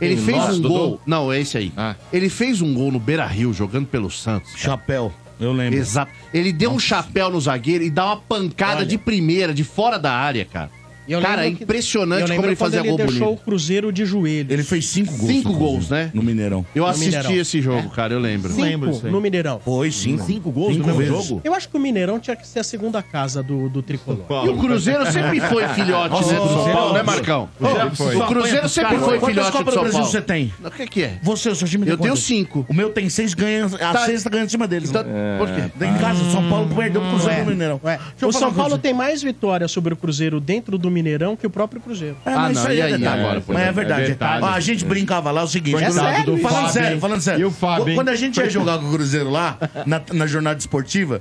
Ele 0.00 0.16
fez 0.16 0.36
Nossa, 0.36 0.52
um 0.52 0.60
Dodô? 0.60 0.74
gol. 0.74 1.00
Não, 1.06 1.32
é 1.32 1.40
esse 1.40 1.58
aí. 1.58 1.72
Ele 2.12 2.28
fez 2.28 2.62
um 2.62 2.72
gol 2.72 2.92
no 2.92 3.00
Beira 3.00 3.26
Rio, 3.26 3.52
jogando 3.52 3.86
pelo 3.86 4.08
Santos. 4.10 4.52
Chapéu, 4.56 5.12
eu 5.40 5.52
lembro. 5.52 5.76
Exato. 5.78 6.12
Ele 6.32 6.52
deu 6.52 6.70
um 6.70 6.78
chapéu 6.78 7.30
no 7.30 7.40
zagueiro 7.40 7.82
e 7.82 7.90
dá 7.90 8.06
uma 8.06 8.16
pancada 8.16 8.76
Olha. 8.78 8.86
de 8.86 8.96
primeira, 8.96 9.52
de 9.52 9.64
fora 9.64 9.98
da 9.98 10.12
área, 10.12 10.44
cara. 10.44 10.70
Eu 11.08 11.20
cara, 11.22 11.40
é 11.40 11.44
lembro 11.44 11.58
que- 11.58 11.64
impressionante 11.64 12.20
eu 12.20 12.26
como 12.26 12.32
lembro 12.36 12.48
ele 12.50 12.56
fazia 12.56 12.80
ele 12.80 12.88
gol 12.88 12.96
deixou 12.98 13.26
bonito. 13.28 13.40
o 13.40 13.44
Cruzeiro 13.44 13.92
de 13.92 14.04
joelhos. 14.04 14.52
Ele 14.52 14.62
fez 14.62 14.86
cinco 14.86 15.12
gols. 15.16 15.30
Cinco 15.32 15.52
gols, 15.54 15.88
né? 15.90 16.10
No 16.14 16.22
Mineirão. 16.22 16.64
Eu 16.74 16.84
No 16.84 16.88
assisti 16.90 17.06
Mineirão. 17.16 17.32
esse 17.32 17.62
jogo, 17.62 17.90
cara, 17.90 18.12
eu 18.14 18.18
lembro. 18.20 18.52
Cinco 18.52 19.08
no 19.08 19.20
Mineirão. 19.20 19.60
Foi, 19.64 19.90
cinco. 19.90 20.24
Cinco 20.24 20.50
gols 20.50 20.74
Cinco 20.74 20.86
no 20.88 20.94
mesmo 20.96 21.12
vezes. 21.14 21.28
jogo? 21.28 21.40
Eu 21.44 21.54
acho 21.54 21.68
que 21.68 21.76
o 21.76 21.80
Mineirão 21.80 22.18
tinha 22.20 22.36
que 22.36 22.46
ser 22.46 22.60
a 22.60 22.64
segunda 22.64 23.02
casa 23.02 23.42
do, 23.42 23.68
do 23.68 23.82
tricolor. 23.82 24.24
E 24.44 24.48
o 24.48 24.56
Cruzeiro 24.58 25.10
sempre 25.10 25.40
foi 25.40 25.66
filhote, 25.74 26.14
né, 26.26 26.38
do 26.38 26.48
São 26.48 26.72
Paulo, 26.72 26.92
né, 26.94 27.02
Marcão? 27.02 27.48
O 27.60 28.26
Cruzeiro 28.26 28.68
sempre 28.68 28.98
foi 28.98 29.18
Quantas 29.18 29.28
filhote 29.28 29.52
Copas 29.52 29.64
do 29.64 29.70
do 29.70 29.72
São 29.74 29.82
Brasil 29.82 29.98
Paulo. 30.00 30.10
você 30.12 30.20
tem? 30.20 30.52
O 30.64 30.70
que 30.70 30.86
que 30.86 31.02
é? 31.02 31.18
Você, 31.22 31.48
o 31.48 31.54
seu 31.54 31.66
time 31.68 31.84
tem 31.84 31.92
Eu 31.94 31.98
tenho 31.98 32.16
cinco. 32.16 32.66
O 32.68 32.74
meu 32.74 32.90
tem 32.90 33.08
seis, 33.08 33.34
ganha, 33.34 33.66
a 33.66 33.92
Tá. 33.92 34.06
sexta 34.06 34.28
ganha 34.30 34.44
em 34.44 34.48
cima 34.48 34.66
deles. 34.68 34.90
Então, 34.90 35.02
né? 35.04 35.38
por 35.38 35.48
quê? 35.48 35.84
Em 35.84 35.98
casa, 35.98 36.22
o 36.22 36.30
São 36.30 36.48
Paulo 36.48 36.74
perdeu 36.74 37.00
pro 37.00 37.10
Cruzeiro 37.10 37.36
Ué, 37.38 37.44
no 37.44 37.50
Mineirão. 37.50 37.80
O 38.22 38.32
São 38.32 38.52
Paulo 38.52 38.78
tem 38.78 38.92
mais 38.92 39.22
vitórias 39.22 39.70
sobre 39.70 39.94
o 39.94 39.96
Cruzeiro 39.96 40.40
dentro 40.40 40.76
do 40.78 40.90
Mineirão 40.98 41.36
que 41.36 41.46
o 41.46 41.50
próprio 41.50 41.80
Cruzeiro. 41.80 42.16
É, 42.24 42.34
mas 42.34 42.58
isso 42.58 42.66
aí 42.66 42.80
é 42.80 42.96
detalhe. 42.98 43.20
agora, 43.20 43.42
mas 43.46 43.58
é 43.62 43.72
verdade. 43.72 44.12
É. 44.12 44.38
Ó, 44.42 44.46
a 44.46 44.60
gente 44.60 44.84
brincava 44.84 45.30
lá 45.30 45.42
o 45.42 45.48
seguinte. 45.48 45.82
É 45.82 45.90
sério 45.90 46.38
falando 46.38 46.40
Fábio, 46.40 46.68
sério, 46.72 47.00
falando 47.00 47.20
sério. 47.20 47.40
E 47.40 47.44
o 47.44 47.50
Fábio? 47.50 47.94
Quando 47.94 48.08
a 48.08 48.16
gente 48.16 48.38
ia 48.38 48.50
jogar 48.50 48.78
com 48.78 48.86
o 48.86 48.92
Cruzeiro 48.92 49.30
lá, 49.30 49.56
na, 49.86 50.00
na 50.12 50.26
jornada 50.26 50.58
esportiva, 50.58 51.20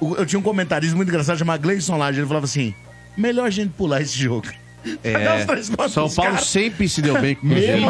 eu 0.00 0.24
tinha 0.24 0.38
um 0.38 0.42
comentarista 0.42 0.94
muito 0.96 1.08
engraçado 1.08 1.38
chamado 1.38 1.60
Gleison 1.60 1.96
Laje. 1.96 2.20
Ele 2.20 2.26
falava 2.26 2.44
assim: 2.46 2.74
melhor 3.16 3.46
a 3.46 3.50
gente 3.50 3.70
pular 3.70 4.00
esse 4.00 4.16
jogo. 4.16 4.46
Pontos 5.76 5.92
São 5.92 6.08
Paulo 6.08 6.30
caras. 6.32 6.46
sempre 6.46 6.88
se 6.88 7.02
deu 7.02 7.20
bem 7.20 7.34
com 7.34 7.46
o 7.46 7.50
Cruzeiro. 7.50 7.86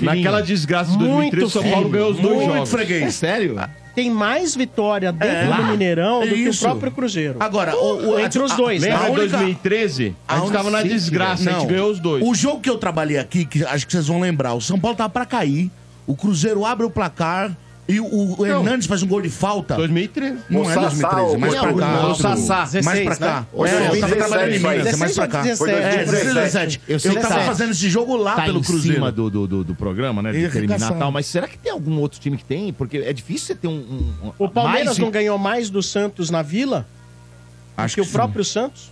Naquela 0.00 0.40
desgraça 0.40 0.92
de 0.92 0.98
2013, 0.98 1.44
o 1.46 1.50
São 1.50 1.70
Paulo 1.70 1.88
ganhou 1.90 2.10
os 2.10 2.18
dois 2.18 2.36
muito 2.36 2.54
jogos. 2.54 2.70
freguês. 2.70 3.02
É 3.02 3.10
sério? 3.10 3.56
Tem 3.94 4.10
mais 4.10 4.54
vitória 4.56 5.12
dentro 5.12 5.36
É. 5.36 5.56
do 5.56 5.64
Mineirão 5.64 6.20
do 6.20 6.34
que 6.34 6.48
o 6.48 6.56
próprio 6.58 6.90
Cruzeiro. 6.92 7.36
Agora, 7.40 7.76
o, 7.76 8.12
o- 8.12 8.18
Entre 8.20 8.40
os 8.40 8.52
dois, 8.56 8.82
a- 8.82 8.86
né? 8.86 8.92
Lembra 8.92 9.06
a 9.06 9.08
em 9.08 9.12
única- 9.20 9.36
2013? 9.38 10.16
A 10.26 10.32
gente 10.34 10.42
única- 10.44 10.56
tava 10.58 10.70
na 10.70 10.82
Sim, 10.82 10.88
desgraça, 10.88 11.32
a 11.50 11.52
gente 11.52 11.60
não. 11.62 11.66
ganhou 11.66 11.90
os 11.90 12.00
dois. 12.00 12.24
O 12.26 12.34
jogo 12.34 12.60
que 12.60 12.70
eu 12.70 12.78
trabalhei 12.78 13.18
aqui, 13.18 13.44
que 13.44 13.64
acho 13.64 13.86
que 13.86 13.92
vocês 13.92 14.06
vão 14.06 14.18
lembrar, 14.20 14.54
o 14.54 14.60
São 14.60 14.78
Paulo 14.80 14.96
tava 14.96 15.10
pra 15.10 15.26
cair, 15.26 15.70
o 16.06 16.16
Cruzeiro 16.16 16.64
abre 16.64 16.86
o 16.86 16.90
placar 16.90 17.54
e 17.92 18.00
o, 18.00 18.36
o 18.40 18.46
Hernandes 18.46 18.86
faz 18.86 19.02
um 19.02 19.06
gol 19.06 19.20
de 19.22 19.28
falta. 19.30 19.74
2013. 19.76 20.38
Não 20.50 20.60
O 20.62 20.70
é 20.70 20.74
Sassá, 20.74 21.08
2013, 21.10 21.34
é 21.34 21.38
mais 21.38 21.54
o- 21.54 21.58
pra 21.60 21.72
o- 21.72 21.76
cá. 21.76 22.06
o 22.08 22.14
Sassá. 22.14 22.56
mais 22.56 22.70
16, 22.72 23.04
pra 23.04 23.16
cá. 23.16 23.40
né? 23.40 23.46
Foi 23.52 23.68
É, 23.68 23.72
eu 23.72 23.76
tava 23.78 23.88
2017, 23.90 24.18
trabalhando 24.18 24.54
em 24.54 24.58
Minas, 24.58 24.64
é 24.64 24.72
mais 24.74 24.84
16 24.84 25.14
pra 25.14 25.28
cá. 25.28 25.42
17? 25.42 25.72
É, 25.72 26.04
17. 26.04 26.34
17. 26.34 26.80
Eu 26.88 26.98
que 27.14 27.20
tava 27.20 27.40
fazendo 27.44 27.70
esse 27.72 27.88
jogo 27.90 28.16
lá 28.16 28.34
tá 28.36 28.42
pelo 28.44 28.58
em 28.60 28.62
Cruzeiro. 28.62 28.94
cima 28.96 29.12
do, 29.12 29.30
do, 29.30 29.46
do, 29.46 29.64
do 29.64 29.74
programa, 29.74 30.22
né? 30.22 30.32
De 30.32 30.48
terminar 30.48 30.92
tal. 30.98 31.12
Mas 31.12 31.26
será 31.26 31.46
que 31.46 31.58
tem 31.58 31.70
algum 31.72 31.98
outro 31.98 32.18
time 32.20 32.36
que 32.36 32.44
tem? 32.44 32.72
Porque 32.72 32.98
é 32.98 33.12
difícil 33.12 33.48
você 33.48 33.54
ter 33.54 33.68
um. 33.68 33.72
um- 33.72 34.28
um- 34.28 34.32
O 34.38 34.48
Palmeiras 34.48 34.86
mais 34.86 34.98
não 34.98 35.10
ganhou 35.10 35.38
mais 35.38 35.70
do 35.70 35.82
Santos 35.82 36.30
na 36.30 36.42
Vila? 36.42 36.86
Acho 37.76 37.94
que 37.96 38.00
o 38.00 38.04
sim. 38.04 38.12
próprio 38.12 38.44
Santos? 38.44 38.90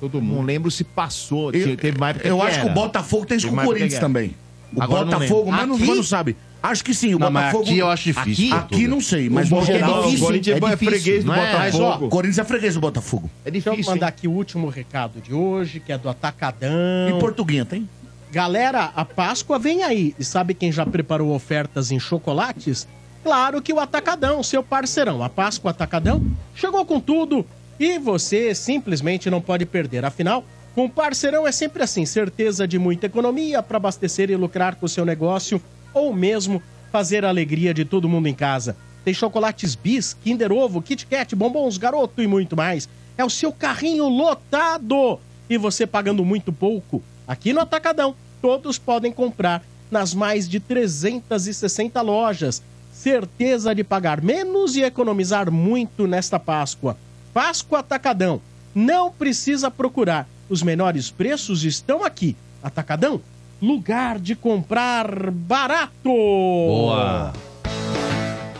Todo 0.00 0.20
mundo. 0.22 0.36
Não 0.36 0.42
lembro 0.44 0.70
se 0.70 0.84
passou. 0.84 1.52
Eu, 1.52 1.76
teve 1.76 1.98
época 2.04 2.28
eu 2.28 2.36
que 2.38 2.42
acho 2.46 2.60
que 2.60 2.66
o 2.66 2.72
Botafogo 2.72 3.26
tem 3.26 3.36
isso 3.36 3.48
com 3.48 3.56
o 3.56 3.64
Corinthians 3.64 3.94
que 3.94 4.00
também. 4.00 4.34
O 4.74 4.82
Agora 4.82 5.04
Botafogo, 5.06 5.50
mas 5.50 5.66
não, 5.68 5.76
Aqui? 5.76 6.02
sabe. 6.04 6.36
Acho 6.62 6.84
que 6.84 6.92
sim, 6.92 7.14
o 7.14 7.18
Não, 7.18 7.32
Botafogo. 7.32 7.62
aqui 7.64 7.78
eu 7.78 7.88
acho 7.88 8.04
difícil, 8.04 8.54
Aqui, 8.56 8.74
Tuga. 8.76 8.88
não 8.88 9.00
sei, 9.00 9.30
mas 9.30 9.46
O 9.46 9.50
Botafogo- 9.50 9.78
geral. 9.78 10.00
o 10.08 10.18
Corinthians 10.18 10.56
é 10.56 10.60
difícil, 10.60 10.88
freguês 10.90 11.24
do 11.24 11.32
é? 11.32 11.36
Botafogo. 11.36 11.58
Mas, 11.62 11.74
ó, 11.80 12.04
o 12.04 12.08
Corinthians 12.08 12.38
é 12.38 12.44
freguês 12.44 12.74
do 12.74 12.80
Botafogo. 12.80 13.30
É 13.44 13.50
Deixa 13.50 13.68
eu 13.68 13.72
difícil. 13.72 13.92
mandar 13.92 14.08
aqui 14.08 14.26
o 14.28 14.32
último 14.32 14.68
recado 14.68 15.20
de 15.20 15.32
hoje, 15.32 15.78
que 15.80 15.92
é 15.92 15.96
do 15.98 16.08
Atacadão. 16.08 16.68
E 17.08 17.20
Portuguinha 17.20 17.64
tem? 17.64 17.88
Galera, 18.32 18.90
a 18.94 19.04
Páscoa 19.04 19.58
vem 19.58 19.84
aí. 19.84 20.14
E 20.18 20.24
sabe 20.24 20.52
quem 20.52 20.70
já 20.72 20.84
preparou 20.84 21.32
ofertas 21.34 21.90
em 21.92 21.98
chocolates? 22.00 22.86
Claro 23.22 23.62
que 23.62 23.72
o 23.72 23.78
Atacadão, 23.80 24.42
seu 24.42 24.62
parceirão. 24.62 25.22
A 25.22 25.28
Páscoa 25.28 25.70
Atacadão 25.70 26.22
chegou 26.54 26.84
com 26.84 26.98
tudo. 27.00 27.46
E 27.80 27.98
você 27.98 28.54
simplesmente 28.54 29.30
não 29.30 29.40
pode 29.40 29.64
perder. 29.64 30.04
Afinal, 30.04 30.44
com 30.78 30.88
parceirão 30.88 31.44
é 31.44 31.50
sempre 31.50 31.82
assim: 31.82 32.06
certeza 32.06 32.64
de 32.64 32.78
muita 32.78 33.06
economia 33.06 33.60
para 33.60 33.78
abastecer 33.78 34.30
e 34.30 34.36
lucrar 34.36 34.76
com 34.76 34.86
o 34.86 34.88
seu 34.88 35.04
negócio 35.04 35.60
ou 35.92 36.14
mesmo 36.14 36.62
fazer 36.92 37.24
a 37.24 37.28
alegria 37.28 37.74
de 37.74 37.84
todo 37.84 38.08
mundo 38.08 38.28
em 38.28 38.34
casa. 38.34 38.76
Tem 39.04 39.12
chocolates 39.12 39.74
bis, 39.74 40.14
Kinder 40.22 40.52
Ovo, 40.52 40.80
Kit 40.80 41.04
Kat, 41.04 41.34
bombons, 41.34 41.78
garoto 41.78 42.22
e 42.22 42.28
muito 42.28 42.56
mais. 42.56 42.88
É 43.16 43.24
o 43.24 43.28
seu 43.28 43.50
carrinho 43.50 44.08
lotado 44.08 45.18
e 45.50 45.58
você 45.58 45.84
pagando 45.84 46.24
muito 46.24 46.52
pouco. 46.52 47.02
Aqui 47.26 47.52
no 47.52 47.58
Atacadão, 47.58 48.14
todos 48.40 48.78
podem 48.78 49.10
comprar 49.10 49.64
nas 49.90 50.14
mais 50.14 50.48
de 50.48 50.60
360 50.60 52.00
lojas. 52.02 52.62
Certeza 52.92 53.74
de 53.74 53.82
pagar 53.82 54.22
menos 54.22 54.76
e 54.76 54.84
economizar 54.84 55.50
muito 55.50 56.06
nesta 56.06 56.38
Páscoa. 56.38 56.96
Páscoa 57.34 57.80
Atacadão. 57.80 58.40
Não 58.72 59.10
precisa 59.10 59.72
procurar. 59.72 60.28
Os 60.48 60.62
menores 60.62 61.10
preços 61.10 61.62
estão 61.64 62.02
aqui. 62.02 62.34
Atacadão, 62.62 63.20
lugar 63.60 64.18
de 64.18 64.34
comprar 64.34 65.30
barato. 65.30 65.92
Boa. 66.04 67.32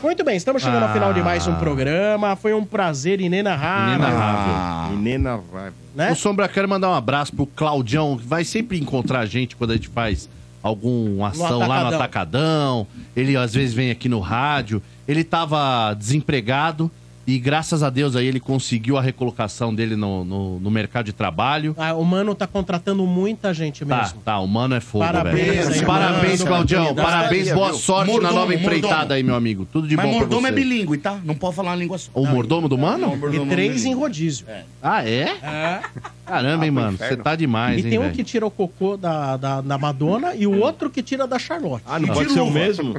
Muito 0.03 0.23
bem, 0.23 0.37
estamos 0.37 0.63
chegando 0.63 0.85
ao 0.85 0.93
final 0.93 1.13
de 1.15 1.23
mais 1.23 1.47
um 1.47 1.55
programa. 1.57 2.37
Foi 2.37 2.53
um 2.53 2.65
prazer 2.65 3.21
inenarrável. 3.21 3.95
Inenarrável. 3.95 4.97
Inenarrável. 4.99 5.73
Né? 5.95 6.13
O 6.13 6.15
Sombra, 6.15 6.47
quero 6.49 6.69
mandar 6.69 6.91
um 6.91 6.95
abraço 6.95 7.35
pro 7.35 7.47
Claudião, 7.47 8.17
que 8.17 8.27
vai 8.27 8.45
sempre 8.45 8.79
encontrar 8.79 9.21
a 9.21 9.27
gente 9.27 9.57
quando 9.57 9.71
a 9.71 9.75
gente 9.75 9.89
faz 9.89 10.29
alguma 10.63 11.29
ação 11.29 11.59
lá 11.61 11.67
no 11.67 11.97
Atacadão. 11.97 11.97
Atacadão. 11.97 12.87
Ele 13.17 13.37
às 13.37 13.55
vezes 13.55 13.75
vem 13.75 13.91
aqui 13.91 14.09
no 14.09 14.21
rádio. 14.21 14.83
Ele 15.07 15.25
tava 15.25 15.95
desempregado 15.95 16.91
e 17.31 17.39
graças 17.39 17.83
a 17.83 17.91
Deus 17.91 18.17
aí 18.17 18.27
ele 18.27 18.41
conseguiu 18.41 18.97
a 18.97 19.03
recolocação 19.03 19.75
dele 19.75 19.95
no, 19.97 20.25
no, 20.25 20.59
no 20.59 20.71
mercado 20.71 21.05
de 21.05 21.13
trabalho. 21.13 21.75
Ah, 21.79 21.93
o 21.95 22.03
Mano 22.03 22.35
tá 22.35 22.47
contratando 22.47 23.05
muita 23.07 23.53
gente 23.53 23.85
Tá, 23.85 23.99
mesmo. 24.03 24.21
tá, 24.25 24.39
o 24.41 24.47
mano 24.49 24.75
é 24.75 24.81
fogo, 24.81 25.05
Parabéns 25.05 25.67
velho. 25.67 25.75
aí, 25.75 25.85
Parabéns, 25.85 26.39
Mano. 26.41 26.47
Claudião. 26.51 26.95
Parabéns, 26.95 27.53
boa 27.53 27.69
Viu? 27.69 27.79
sorte 27.79 28.07
na 28.09 28.13
Mordomo, 28.15 28.35
nova 28.35 28.55
empreitada 28.55 28.95
mordomo. 28.97 29.13
aí, 29.13 29.23
meu 29.23 29.35
amigo. 29.35 29.67
Tudo 29.71 29.87
de 29.87 29.95
Mas 29.95 30.07
bom 30.07 30.11
pra 30.13 30.21
mordomo 30.21 30.41
você. 30.43 30.49
é 30.49 30.53
bilíngue, 30.53 30.97
tá? 30.99 31.19
Não 31.23 31.35
pode 31.35 31.55
falar 31.55 31.71
uma 31.73 31.77
língua 31.77 31.99
só. 31.99 32.11
O 32.15 32.27
mordomo 32.27 32.67
do 32.67 32.79
mano? 32.79 33.13
E 33.31 33.47
três 33.51 33.85
em 33.85 33.95
rodízio. 33.95 34.47
Ah, 34.83 35.07
é? 35.07 35.83
Caramba, 36.25 36.65
hein, 36.65 36.71
mano. 36.71 36.97
Você 36.97 37.17
tá 37.17 37.37
demais, 37.37 37.77
E 37.79 37.81
hein, 37.85 37.91
tem 37.91 37.99
um 37.99 38.03
velho. 38.05 38.15
que 38.15 38.25
tira 38.25 38.47
o 38.47 38.51
cocô 38.51 38.97
da, 38.97 39.37
da, 39.37 39.61
da 39.61 39.77
Madonna 39.79 40.35
e 40.35 40.47
o 40.47 40.59
outro 40.61 40.89
que 40.89 41.03
tira 41.03 41.27
da 41.27 41.39
Charlotte. 41.39 41.85
Ah, 41.87 41.99
não 41.99 42.09
pode 42.09 42.33
ser 42.33 42.41
o 42.41 42.51
mesmo? 42.51 42.95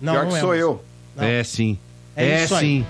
Não, 0.00 0.12
Pior 0.14 0.24
não 0.24 0.30
que 0.30 0.36
é 0.36 0.40
sou 0.40 0.54
eu. 0.54 0.82
É 1.18 1.44
sim. 1.44 1.78
É 2.16 2.24
É, 2.26 2.44
isso 2.44 2.54
aí. 2.54 2.66
sim. 2.66 2.86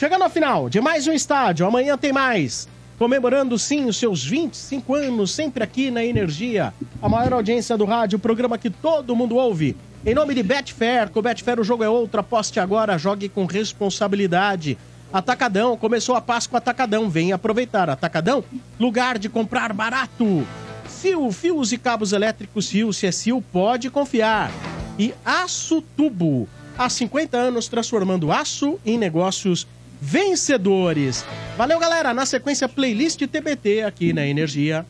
Chegando 0.00 0.22
ao 0.22 0.30
final 0.30 0.70
de 0.70 0.80
mais 0.80 1.06
um 1.06 1.12
estádio, 1.12 1.66
amanhã 1.66 1.94
tem 1.94 2.10
mais. 2.10 2.66
Comemorando 2.98 3.58
sim 3.58 3.84
os 3.84 3.98
seus 3.98 4.24
25 4.24 4.94
anos, 4.94 5.30
sempre 5.30 5.62
aqui 5.62 5.90
na 5.90 6.02
Energia. 6.02 6.72
A 7.02 7.06
maior 7.06 7.34
audiência 7.34 7.76
do 7.76 7.84
rádio, 7.84 8.16
o 8.16 8.18
programa 8.18 8.56
que 8.56 8.70
todo 8.70 9.14
mundo 9.14 9.36
ouve. 9.36 9.76
Em 10.06 10.14
nome 10.14 10.34
de 10.34 10.42
Betfair, 10.42 11.10
com 11.10 11.20
Betfair 11.20 11.60
o 11.60 11.64
jogo 11.64 11.84
é 11.84 11.88
outro, 11.90 12.18
aposte 12.18 12.58
agora, 12.58 12.96
jogue 12.96 13.28
com 13.28 13.44
responsabilidade. 13.44 14.78
Atacadão, 15.12 15.76
começou 15.76 16.14
a 16.14 16.22
Páscoa 16.22 16.56
Atacadão, 16.56 17.10
vem 17.10 17.34
aproveitar. 17.34 17.90
Atacadão, 17.90 18.42
lugar 18.78 19.18
de 19.18 19.28
comprar 19.28 19.70
barato. 19.74 20.46
Sil, 20.88 21.28
fios 21.30 21.72
e 21.72 21.76
cabos 21.76 22.14
elétricos 22.14 22.68
Sil, 22.72 22.88
se 22.94 23.06
é 23.06 23.12
Sil, 23.12 23.44
pode 23.52 23.90
confiar. 23.90 24.50
E 24.98 25.12
Aço 25.26 25.82
Tubo, 25.94 26.48
há 26.78 26.88
50 26.88 27.36
anos 27.36 27.68
transformando 27.68 28.32
aço 28.32 28.80
em 28.82 28.96
negócios 28.96 29.66
vencedores. 30.00 31.24
Valeu, 31.56 31.78
galera. 31.78 32.14
Na 32.14 32.24
sequência, 32.24 32.68
playlist 32.68 33.20
TBT 33.20 33.82
aqui 33.82 34.12
na 34.12 34.26
Energia. 34.26 34.86